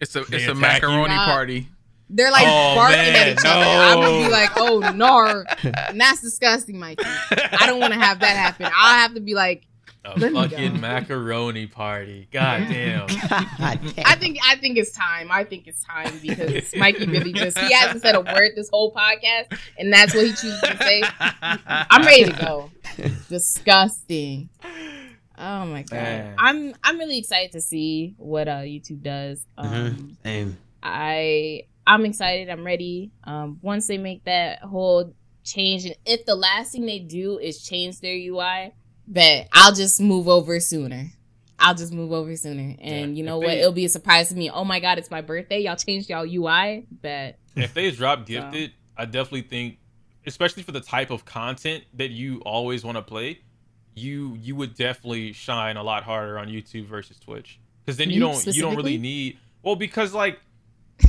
It's 0.00 0.14
a 0.14 0.20
They 0.20 0.36
it's 0.36 0.46
a 0.46 0.52
attack 0.52 0.82
you. 0.82 0.88
macaroni 0.88 1.14
Nah. 1.14 1.24
party. 1.26 1.68
They're 2.14 2.30
like 2.30 2.46
Oh, 2.46 2.74
barking 2.76 2.96
man, 2.98 3.16
at 3.16 3.28
each 3.38 3.44
other. 3.44 3.64
I'm 3.64 4.00
gonna 4.00 4.24
be 4.26 4.30
like, 4.32 4.50
oh 4.56 4.78
no, 4.94 5.44
and 5.88 6.00
that's 6.00 6.20
disgusting, 6.22 6.78
Mikey. 6.78 7.04
I 7.04 7.66
don't 7.66 7.80
want 7.80 7.92
to 7.92 7.98
have 7.98 8.20
that 8.20 8.36
happen. 8.36 8.66
I'll 8.74 8.96
have 8.98 9.14
to 9.14 9.20
be 9.20 9.34
like, 9.34 9.66
A 10.04 10.18
fucking 10.20 10.80
macaroni 10.80 11.66
party. 11.66 12.28
God 12.30 12.68
damn. 12.68 13.06
God 13.28 13.80
damn. 13.82 14.06
I 14.06 14.14
think 14.16 14.38
I 14.44 14.56
think 14.56 14.76
it's 14.78 14.92
time. 14.92 15.32
I 15.32 15.44
think 15.44 15.66
it's 15.66 15.82
time 15.84 16.18
because 16.22 16.74
Mikey 16.76 17.06
really 17.06 17.32
just 17.32 17.58
he 17.58 17.72
hasn't 17.72 18.02
said 18.02 18.14
a 18.14 18.20
word 18.20 18.52
this 18.54 18.68
whole 18.70 18.92
podcast, 18.92 19.58
and 19.78 19.92
that's 19.92 20.14
what 20.14 20.24
he 20.24 20.30
chooses 20.32 20.60
to 20.60 20.76
say. 20.78 21.02
I'm 21.20 22.02
ready 22.04 22.24
to 22.24 22.32
go. 22.32 22.70
Disgusting. 23.28 24.48
Oh 25.36 25.64
my 25.66 25.82
god. 25.82 25.92
Man. 25.92 26.34
I'm 26.38 26.74
I'm 26.84 26.98
really 26.98 27.18
excited 27.18 27.52
to 27.52 27.60
see 27.60 28.14
what 28.18 28.46
uh 28.46 28.58
YouTube 28.60 29.02
does. 29.02 29.44
Um 29.58 29.66
Mhm. 29.72 30.16
Same. 30.22 30.56
I 30.82 31.62
I'm 31.86 32.04
excited. 32.04 32.48
I'm 32.50 32.64
ready. 32.64 33.10
Um 33.24 33.58
once 33.62 33.86
they 33.86 33.98
make 33.98 34.24
that 34.24 34.60
whole 34.60 35.14
change 35.44 35.84
and 35.84 35.94
if 36.06 36.24
the 36.24 36.34
last 36.34 36.72
thing 36.72 36.86
they 36.86 36.98
do 36.98 37.38
is 37.38 37.62
change 37.62 38.00
their 38.00 38.14
UI, 38.16 38.72
bet 39.06 39.48
I'll 39.52 39.72
just 39.74 40.00
move 40.00 40.28
over 40.28 40.58
sooner. 40.60 41.10
I'll 41.58 41.74
just 41.74 41.92
move 41.92 42.12
over 42.12 42.34
sooner. 42.36 42.74
And 42.80 43.14
Yeah, 43.16 43.18
you 43.18 43.22
know 43.24 43.40
if 43.40 43.46
what? 43.46 43.52
they- 43.52 43.60
It'll 43.60 43.72
be 43.72 43.84
a 43.84 43.88
surprise 43.88 44.28
to 44.30 44.34
me. 44.34 44.50
Oh 44.50 44.64
my 44.64 44.80
god, 44.80 44.98
it's 44.98 45.10
my 45.10 45.20
birthday. 45.20 45.60
Y'all 45.60 45.76
changed 45.76 46.08
y'all 46.10 46.24
UI. 46.26 46.86
Bet. 46.90 47.38
if 47.56 47.72
they 47.74 47.90
drop 47.90 48.26
gifted, 48.26 48.72
I 48.96 49.04
definitely 49.04 49.42
think, 49.42 49.78
especially 50.26 50.62
for 50.62 50.72
the 50.72 50.80
type 50.80 51.10
of 51.10 51.24
content 51.24 51.84
that 51.94 52.10
you 52.10 52.40
always 52.46 52.82
want 52.84 52.96
to 52.96 53.02
play, 53.02 53.40
you 53.94 54.36
you 54.40 54.56
would 54.56 54.74
definitely 54.74 55.32
shine 55.32 55.76
a 55.76 55.82
lot 55.82 56.02
harder 56.02 56.38
on 56.38 56.48
YouTube 56.48 56.86
versus 56.86 57.18
Twitch. 57.20 57.60
Because 57.84 57.96
then 57.98 58.08
you 58.08 58.14
You 58.14 58.20
don't 58.20 58.46
you 58.46 58.62
don't 58.62 58.76
really 58.76 58.98
need 58.98 59.38
well 59.62 59.76
because 59.76 60.12
like 60.14 60.40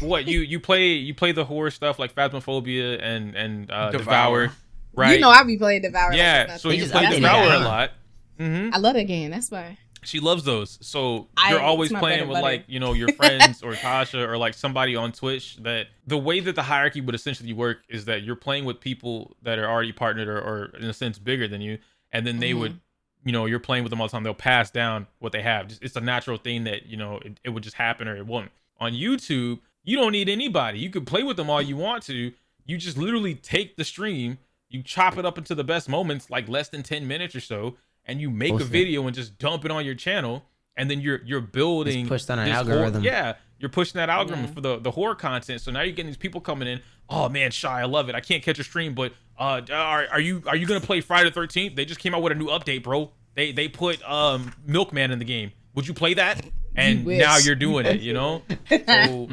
what 0.01 0.27
you 0.27 0.39
you 0.39 0.59
play 0.59 0.93
you 0.93 1.13
play 1.13 1.31
the 1.31 1.45
horror 1.45 1.71
stuff 1.71 1.99
like 1.99 2.13
Phasmophobia 2.15 2.99
and 3.01 3.35
and 3.35 3.71
uh, 3.71 3.91
Devour. 3.91 4.47
Devour. 4.47 4.55
right? 4.95 5.13
You 5.15 5.19
know 5.21 5.29
I 5.29 5.43
be 5.43 5.57
playing 5.57 5.81
Devour. 5.83 6.13
yeah, 6.13 6.53
it's 6.53 6.63
so 6.63 6.69
you 6.69 6.79
just 6.79 6.91
play 6.91 7.07
Devour 7.09 7.47
a 7.47 7.59
huh? 7.59 7.65
lot. 7.65 7.91
hmm 8.37 8.69
I 8.73 8.77
love 8.77 8.95
that 8.95 9.03
game. 9.03 9.31
That's 9.31 9.51
why. 9.51 9.77
She 10.03 10.19
loves 10.19 10.43
those. 10.43 10.77
So 10.81 11.29
you're 11.49 11.57
it's 11.57 11.63
always 11.63 11.91
playing 11.91 12.27
with 12.27 12.35
butter. 12.35 12.43
like, 12.43 12.65
you 12.67 12.79
know, 12.79 12.93
your 12.93 13.09
friends 13.19 13.63
or 13.63 13.73
Tasha 13.73 14.27
or 14.27 14.37
like 14.37 14.53
somebody 14.53 14.95
on 14.95 15.11
Twitch 15.11 15.57
that 15.63 15.87
the 16.05 16.17
way 16.17 16.39
that 16.41 16.53
the 16.55 16.61
hierarchy 16.61 17.01
would 17.01 17.15
essentially 17.15 17.53
work 17.53 17.79
is 17.89 18.05
that 18.05 18.21
you're 18.21 18.35
playing 18.35 18.65
with 18.65 18.79
people 18.79 19.35
that 19.41 19.57
are 19.57 19.67
already 19.67 19.91
partnered 19.91 20.27
or, 20.27 20.39
or 20.39 20.65
in 20.79 20.83
a 20.85 20.93
sense 20.93 21.17
bigger 21.17 21.47
than 21.47 21.59
you. 21.59 21.79
And 22.11 22.25
then 22.25 22.39
they 22.39 22.51
Mhm. 22.51 22.59
would, 22.59 22.79
you 23.23 23.31
know, 23.31 23.47
you're 23.47 23.57
playing 23.59 23.83
with 23.83 23.89
them 23.89 23.99
all 23.99 24.05
the 24.07 24.11
time. 24.11 24.21
They'll 24.21 24.35
pass 24.35 24.69
down 24.69 25.07
what 25.17 25.31
they 25.31 25.41
have. 25.41 25.69
Just, 25.69 25.81
it's 25.83 25.95
a 25.95 26.01
natural 26.01 26.37
thing 26.37 26.65
that, 26.65 26.85
you 26.85 26.97
know, 26.97 27.17
it, 27.25 27.39
it 27.43 27.49
would 27.49 27.63
just 27.63 27.75
happen 27.77 28.07
or 28.07 28.15
it 28.15 28.27
won't. 28.27 28.51
On 28.79 28.93
YouTube, 28.93 29.59
you 29.85 29.95
don't 29.97 30.11
need 30.11 30.27
anybody. 30.27 30.79
You 30.79 30.89
can 30.89 31.05
play 31.05 31.23
with 31.23 31.37
them 31.37 31.49
all 31.49 31.61
you 31.61 31.77
want 31.77 32.03
to. 32.03 32.33
You 32.65 32.77
just 32.77 32.97
literally 32.97 33.35
take 33.35 33.77
the 33.77 33.83
stream, 33.83 34.39
you 34.69 34.81
chop 34.83 35.17
it 35.17 35.25
up 35.25 35.37
into 35.37 35.53
the 35.55 35.63
best 35.63 35.87
moments, 35.87 36.29
like 36.29 36.49
less 36.49 36.67
than 36.69 36.83
10 36.83 37.07
minutes 37.07 37.35
or 37.35 37.39
so, 37.39 37.77
and 38.05 38.19
you 38.19 38.29
make 38.29 38.51
Post 38.51 38.63
a 38.63 38.67
it. 38.67 38.71
video 38.71 39.05
and 39.05 39.15
just 39.15 39.37
dump 39.37 39.63
it 39.65 39.71
on 39.71 39.85
your 39.85 39.95
channel 39.95 40.43
and 40.77 40.91
then 40.91 40.99
you're 40.99 41.21
you're 41.23 41.39
building 41.39 41.99
Just 41.99 42.09
pushed 42.09 42.29
on 42.31 42.39
an 42.39 42.49
algorithm. 42.49 43.01
Horror, 43.01 43.03
yeah, 43.05 43.33
you're 43.59 43.69
pushing 43.69 43.97
that 43.99 44.09
algorithm 44.09 44.45
Yeah. 44.47 44.51
for 44.51 44.61
the 44.61 44.77
the 44.79 44.91
horror 44.91 45.15
content. 45.15 45.61
So 45.61 45.71
now 45.71 45.81
you're 45.81 45.91
getting 45.95 46.07
these 46.07 46.17
people 46.17 46.41
coming 46.41 46.67
in. 46.67 46.81
Oh 47.07 47.29
man, 47.29 47.51
shy, 47.51 47.79
I 47.81 47.85
love 47.85 48.09
it. 48.09 48.15
I 48.15 48.19
can't 48.19 48.43
catch 48.43 48.59
a 48.59 48.63
stream, 48.63 48.93
but 48.93 49.13
uh, 49.39 49.61
are, 49.71 50.05
are 50.11 50.19
you 50.19 50.43
are 50.47 50.55
you 50.57 50.65
gonna 50.67 50.81
play 50.81 50.99
Friday 50.99 51.29
the 51.29 51.33
Thirteenth? 51.33 51.75
They 51.75 51.85
just 51.85 51.99
came 52.01 52.13
out 52.13 52.21
with 52.23 52.33
a 52.33 52.35
new 52.35 52.47
update, 52.47 52.83
bro. 52.83 53.11
They 53.35 53.51
they 53.53 53.69
put 53.69 54.03
um 54.03 54.51
Milkman 54.65 55.11
in 55.11 55.19
the 55.19 55.25
game. 55.25 55.51
Would 55.75 55.87
you 55.87 55.93
play 55.93 56.13
that? 56.15 56.43
And 56.76 57.06
wish. 57.06 57.19
now 57.19 57.38
you're 57.38 57.56
doing 57.56 57.85
it. 57.85 58.02
You 58.02 58.14
know, 58.14 58.41
so 58.69 59.27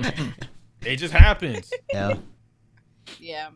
it 0.84 0.96
just 0.96 1.12
happens. 1.14 1.72
Yeah. 1.92 2.14
Yeah. 3.18 3.48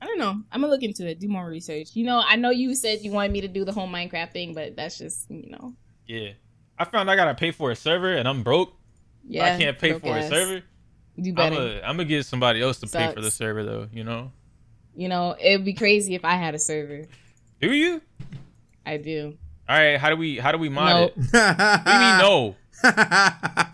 I 0.00 0.06
don't 0.06 0.18
know. 0.18 0.30
I'm 0.52 0.60
gonna 0.60 0.68
look 0.72 0.82
into 0.82 1.08
it, 1.08 1.18
do 1.20 1.28
more 1.28 1.46
research. 1.48 1.90
You 1.94 2.04
know, 2.04 2.22
I 2.26 2.36
know 2.36 2.50
you 2.50 2.74
said 2.74 3.00
you 3.02 3.10
wanted 3.10 3.32
me 3.32 3.40
to 3.42 3.48
do 3.48 3.64
the 3.64 3.72
whole 3.72 3.88
Minecraft 3.88 4.32
thing, 4.32 4.52
but 4.54 4.76
that's 4.76 4.98
just 4.98 5.30
you 5.30 5.50
know, 5.50 5.72
Yeah, 6.06 6.30
I 6.78 6.84
found 6.84 7.10
I 7.10 7.16
gotta 7.16 7.34
pay 7.34 7.50
for 7.52 7.70
a 7.70 7.76
server 7.76 8.14
and 8.14 8.28
I'm 8.28 8.42
broke. 8.42 8.74
yeah. 9.26 9.44
I 9.54 9.58
can't 9.58 9.78
pay 9.78 9.90
broke 9.92 10.02
for 10.02 10.16
a 10.18 10.28
server. 10.28 10.62
Do 11.18 11.30
I'm 11.30 11.34
better. 11.34 11.54
gonna 11.56 11.80
I'm 11.84 11.96
gonna 11.96 12.04
get 12.04 12.26
somebody 12.26 12.60
else 12.60 12.80
to 12.80 12.86
pay 12.86 13.12
for 13.14 13.20
the 13.22 13.30
server 13.30 13.64
though. 13.64 13.88
You 13.92 14.04
know? 14.04 14.32
You 14.96 15.08
know, 15.08 15.36
it'd 15.40 15.64
be 15.64 15.72
crazy 15.74 16.14
if 16.14 16.24
I 16.24 16.34
had 16.34 16.54
a 16.54 16.58
server. 16.58 17.04
Do 17.60 17.72
you? 17.72 18.02
I 18.84 18.96
do. 18.98 19.38
All 19.68 19.76
right. 19.78 19.98
How 19.98 20.10
do 20.10 20.16
we 20.16 20.38
how 20.38 20.52
do 20.52 20.58
we 20.58 20.68
mod 20.68 20.94
Nope. 20.96 21.12
it? 21.16 21.32
What 21.32 21.84
do 21.84 21.92
you 21.92 21.98
mean 21.98 22.18
no? 22.18 22.56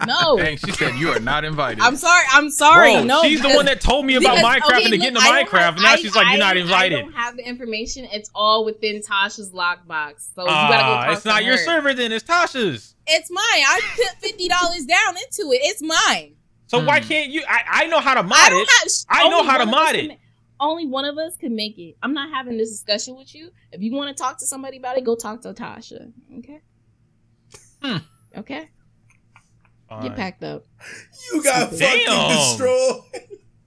No. 0.06 0.36
Dang, 0.38 0.56
she 0.56 0.70
said 0.72 0.94
you 0.96 1.10
are 1.10 1.20
not 1.20 1.44
invited. 1.44 1.80
I'm 1.82 1.96
sorry. 1.96 2.24
I'm 2.32 2.50
sorry. 2.50 2.92
Bro, 2.94 3.04
no. 3.04 3.22
she's 3.22 3.40
the 3.40 3.48
one 3.50 3.66
that 3.66 3.80
told 3.80 4.06
me 4.06 4.14
about 4.16 4.36
because- 4.36 4.44
Minecraft 4.60 4.66
okay, 4.66 4.74
and 4.76 4.84
to 4.84 4.90
look, 4.90 5.00
get 5.00 5.08
into 5.08 5.20
Minecraft, 5.20 5.58
have- 5.58 5.74
and 5.74 5.82
now 5.82 5.92
I- 5.92 5.96
she's 5.96 6.14
like, 6.14 6.28
"You're 6.28 6.38
not 6.38 6.56
invited." 6.56 6.98
I 6.98 7.02
don't 7.02 7.12
have 7.12 7.36
the 7.36 7.46
information. 7.46 8.06
It's 8.12 8.30
all 8.34 8.64
within 8.64 9.00
Tasha's 9.02 9.50
lockbox. 9.50 10.34
So 10.34 10.42
you 10.42 10.48
gotta 10.48 10.82
go 10.82 10.92
Ah, 10.92 11.04
talk 11.04 11.12
it's 11.14 11.22
to 11.22 11.28
not 11.28 11.44
your 11.44 11.56
her. 11.56 11.64
server 11.64 11.94
then. 11.94 12.12
It's 12.12 12.24
Tasha's. 12.24 12.94
It's 13.06 13.30
mine. 13.30 13.42
I 13.44 13.80
put 13.96 14.20
fifty 14.20 14.48
dollars 14.48 14.84
down 14.84 15.16
into 15.16 15.52
it. 15.52 15.60
It's 15.62 15.82
mine. 15.82 16.34
So 16.68 16.84
why 16.84 17.00
Hmm. 17.00 17.08
can't 17.08 17.30
you? 17.30 17.42
I, 17.48 17.84
I 17.84 17.86
know 17.86 17.98
how 18.00 18.14
to 18.14 18.22
mod 18.22 18.38
I 18.38 18.46
it. 18.46 18.50
don't 18.50 18.68
have. 18.70 18.88
I 19.08 19.28
know 19.28 19.42
how 19.42 19.58
to 19.58 19.66
mod 19.66 19.96
it. 19.96 20.08
ma- 20.08 20.14
Only 20.60 20.86
one 20.86 21.04
of 21.04 21.18
us 21.18 21.36
can 21.36 21.56
make 21.56 21.78
it. 21.78 21.96
I'm 22.02 22.12
not 22.14 22.30
having 22.30 22.56
this 22.58 22.70
discussion 22.70 23.16
with 23.16 23.34
you. 23.34 23.50
If 23.72 23.80
you 23.82 23.92
want 23.92 24.16
to 24.16 24.22
talk 24.22 24.38
to 24.38 24.46
somebody 24.46 24.76
about 24.76 24.96
it, 24.98 25.04
go 25.04 25.16
talk 25.16 25.40
to 25.42 25.52
Tasha. 25.52 26.12
Okay. 26.38 26.60
Hmm. 27.82 27.96
Okay. 28.36 28.68
Fine. 29.90 30.02
Get 30.04 30.16
packed 30.16 30.44
up. 30.44 30.64
you 31.32 31.42
got 31.42 31.70
fucking 31.70 31.78
Damn. 32.06 32.28
destroyed. 32.30 33.00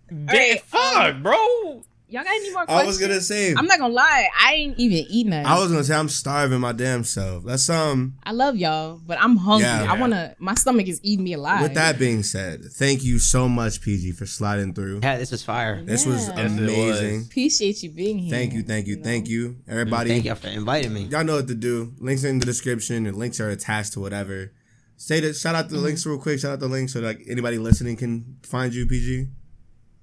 Damn, 0.10 0.30
Alright, 0.30 0.62
fuck, 0.62 1.16
um, 1.16 1.22
bro. 1.24 1.84
Y'all 2.08 2.24
got 2.24 2.32
any 2.34 2.52
more 2.54 2.64
I 2.70 2.86
was 2.86 2.98
gonna 3.00 3.20
say. 3.20 3.54
I'm 3.58 3.66
not 3.66 3.80
gonna 3.80 3.94
lie. 3.94 4.30
I 4.40 4.54
ain't 4.54 4.78
even 4.80 5.06
eat 5.10 5.26
nothing. 5.26 5.48
I 5.48 5.60
was 5.60 5.70
gonna 5.72 5.84
say 5.84 5.96
I'm 5.96 6.08
starving 6.08 6.60
my 6.62 6.72
damn 6.72 7.04
self. 7.04 7.44
That's 7.44 7.68
um. 7.70 8.14
I 8.24 8.32
love 8.32 8.56
y'all, 8.56 9.02
but 9.06 9.20
I'm 9.20 9.36
hungry. 9.36 9.68
Yeah. 9.68 9.92
I 9.92 10.00
wanna. 10.00 10.36
My 10.38 10.54
stomach 10.54 10.88
is 10.88 11.00
eating 11.04 11.26
me 11.26 11.34
alive. 11.34 11.64
With 11.64 11.74
that 11.74 11.98
being 11.98 12.22
said, 12.22 12.66
thank 12.66 13.04
you 13.04 13.18
so 13.18 13.50
much, 13.50 13.82
PG, 13.82 14.12
for 14.12 14.28
sliding 14.28 14.76
through. 14.76 15.00
Yeah, 15.02 15.18
this 15.18 15.32
was 15.32 15.44
fire. 15.44 15.84
This 15.84 16.06
was 16.06 16.28
Yeah. 16.30 16.36
Yes, 16.44 16.52
it 16.52 16.58
amazing. 16.60 17.18
was. 17.18 17.28
appreciate 17.28 17.82
you 17.84 17.90
being 17.90 18.20
here. 18.20 18.30
Thank 18.32 18.54
you, 18.54 18.62
thank 18.62 18.86
you, 18.86 18.98
know? 18.98 19.04
thank 19.04 19.28
you, 19.28 19.58
everybody. 19.68 20.12
Thank 20.12 20.26
y'all 20.26 20.36
for 20.36 20.48
inviting 20.50 20.94
me. 20.94 21.02
Y'all 21.06 21.24
know 21.24 21.38
what 21.38 21.48
to 21.48 21.56
do. 21.56 21.94
Links 22.00 22.24
are 22.24 22.30
in 22.30 22.38
the 22.38 22.46
description. 22.46 23.08
and 23.08 23.18
links 23.18 23.40
are 23.40 23.50
attached 23.50 23.94
to 23.94 24.00
whatever. 24.00 24.52
Say 25.04 25.20
that. 25.20 25.36
Shout 25.36 25.54
out 25.54 25.68
the 25.68 25.76
Mm-hmm. 25.76 25.84
links 25.86 26.06
real 26.06 26.18
quick. 26.18 26.40
Shout 26.40 26.54
out 26.54 26.60
the 26.62 26.68
links 26.70 26.94
so 26.94 27.02
like 27.02 27.20
anybody 27.28 27.58
listening 27.58 27.98
can 27.98 28.38
find 28.44 28.74
you, 28.74 28.88
PG. 28.88 29.28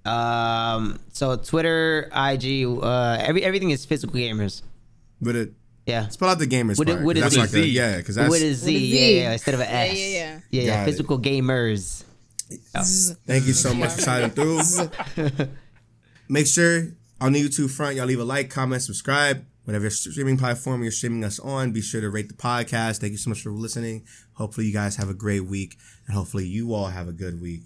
Um, 0.05 0.99
so 1.13 1.37
Twitter, 1.37 2.11
IG, 2.13 2.67
uh, 2.67 3.17
every 3.21 3.43
everything 3.43 3.71
is 3.71 3.87
PhysicalGamerz. 3.87 4.61
But 5.23 5.37
it 5.37 5.53
Yeah. 5.87 6.09
spell 6.09 6.29
out 6.29 6.39
the 6.39 6.47
gamers 6.47 6.79
With 6.79 6.89
a- 6.91 6.93
part. 6.97 7.05
with 7.07 7.17
that's 7.19 7.35
Z. 7.35 7.41
like 7.41 7.51
the, 7.51 7.67
yeah, 7.67 7.97
because 7.97 8.15
that's 8.17 8.31
With 8.31 8.43
a 8.43 8.53
Z, 8.55 8.73
yeah, 8.77 8.97
Z. 8.97 9.17
yeah, 9.21 9.33
instead 9.33 9.55
of 9.55 9.61
an 9.61 9.69
Yeah, 9.71 9.93
S. 9.93 9.99
yeah, 9.99 10.41
yeah. 10.51 10.63
yeah, 10.63 10.85
Got 10.85 10.89
it. 10.89 10.99
PhysicalGamerz. 10.99 12.05
Zzz. 12.83 13.17
Thank 13.27 13.47
you 13.47 13.53
so 13.55 13.73
much 13.73 13.93
for 13.93 14.01
signing 14.03 14.31
through. 14.31 14.61
Make 16.29 16.47
sure 16.47 16.89
on 17.21 17.33
the 17.33 17.43
YouTube 17.43 17.71
front, 17.71 17.97
y'all 17.97 18.07
leave 18.07 18.21
a 18.21 18.25
like, 18.25 18.51
comment, 18.51 18.83
subscribe. 18.83 19.47
Whatever 19.65 19.91
streaming 19.91 20.37
platform 20.39 20.83
you're 20.83 20.91
streaming 20.91 21.23
us 21.23 21.39
on, 21.39 21.71
be 21.71 21.81
sure 21.83 22.01
to 22.01 22.09
rate 22.11 22.29
the 22.29 22.35
podcast. 22.35 22.99
Thank 22.99 23.13
you 23.13 23.19
so 23.19 23.31
much 23.31 23.43
for 23.43 23.53
listening. 23.53 24.05
Hopefully, 24.41 24.67
you 24.67 24.73
guys 24.73 24.97
have 24.97 25.11
a 25.11 25.15
great 25.15 25.45
week, 25.45 25.77
and 26.07 26.17
hopefully, 26.17 26.47
you 26.47 26.73
all 26.73 26.87
have 26.87 27.09
a 27.09 27.13
good 27.13 27.43
week. 27.43 27.61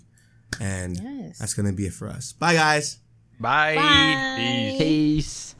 And 0.60 0.98
Yes. 1.00 1.38
that's 1.38 1.54
gonna 1.54 1.72
be 1.72 1.86
it 1.86 1.92
for 1.94 2.08
us. 2.08 2.32
Bye, 2.32 2.54
guys. 2.54 2.98
Bye. 3.38 3.76
Bye. 3.76 4.34
Peace. 4.36 4.78
Peace. 4.78 5.54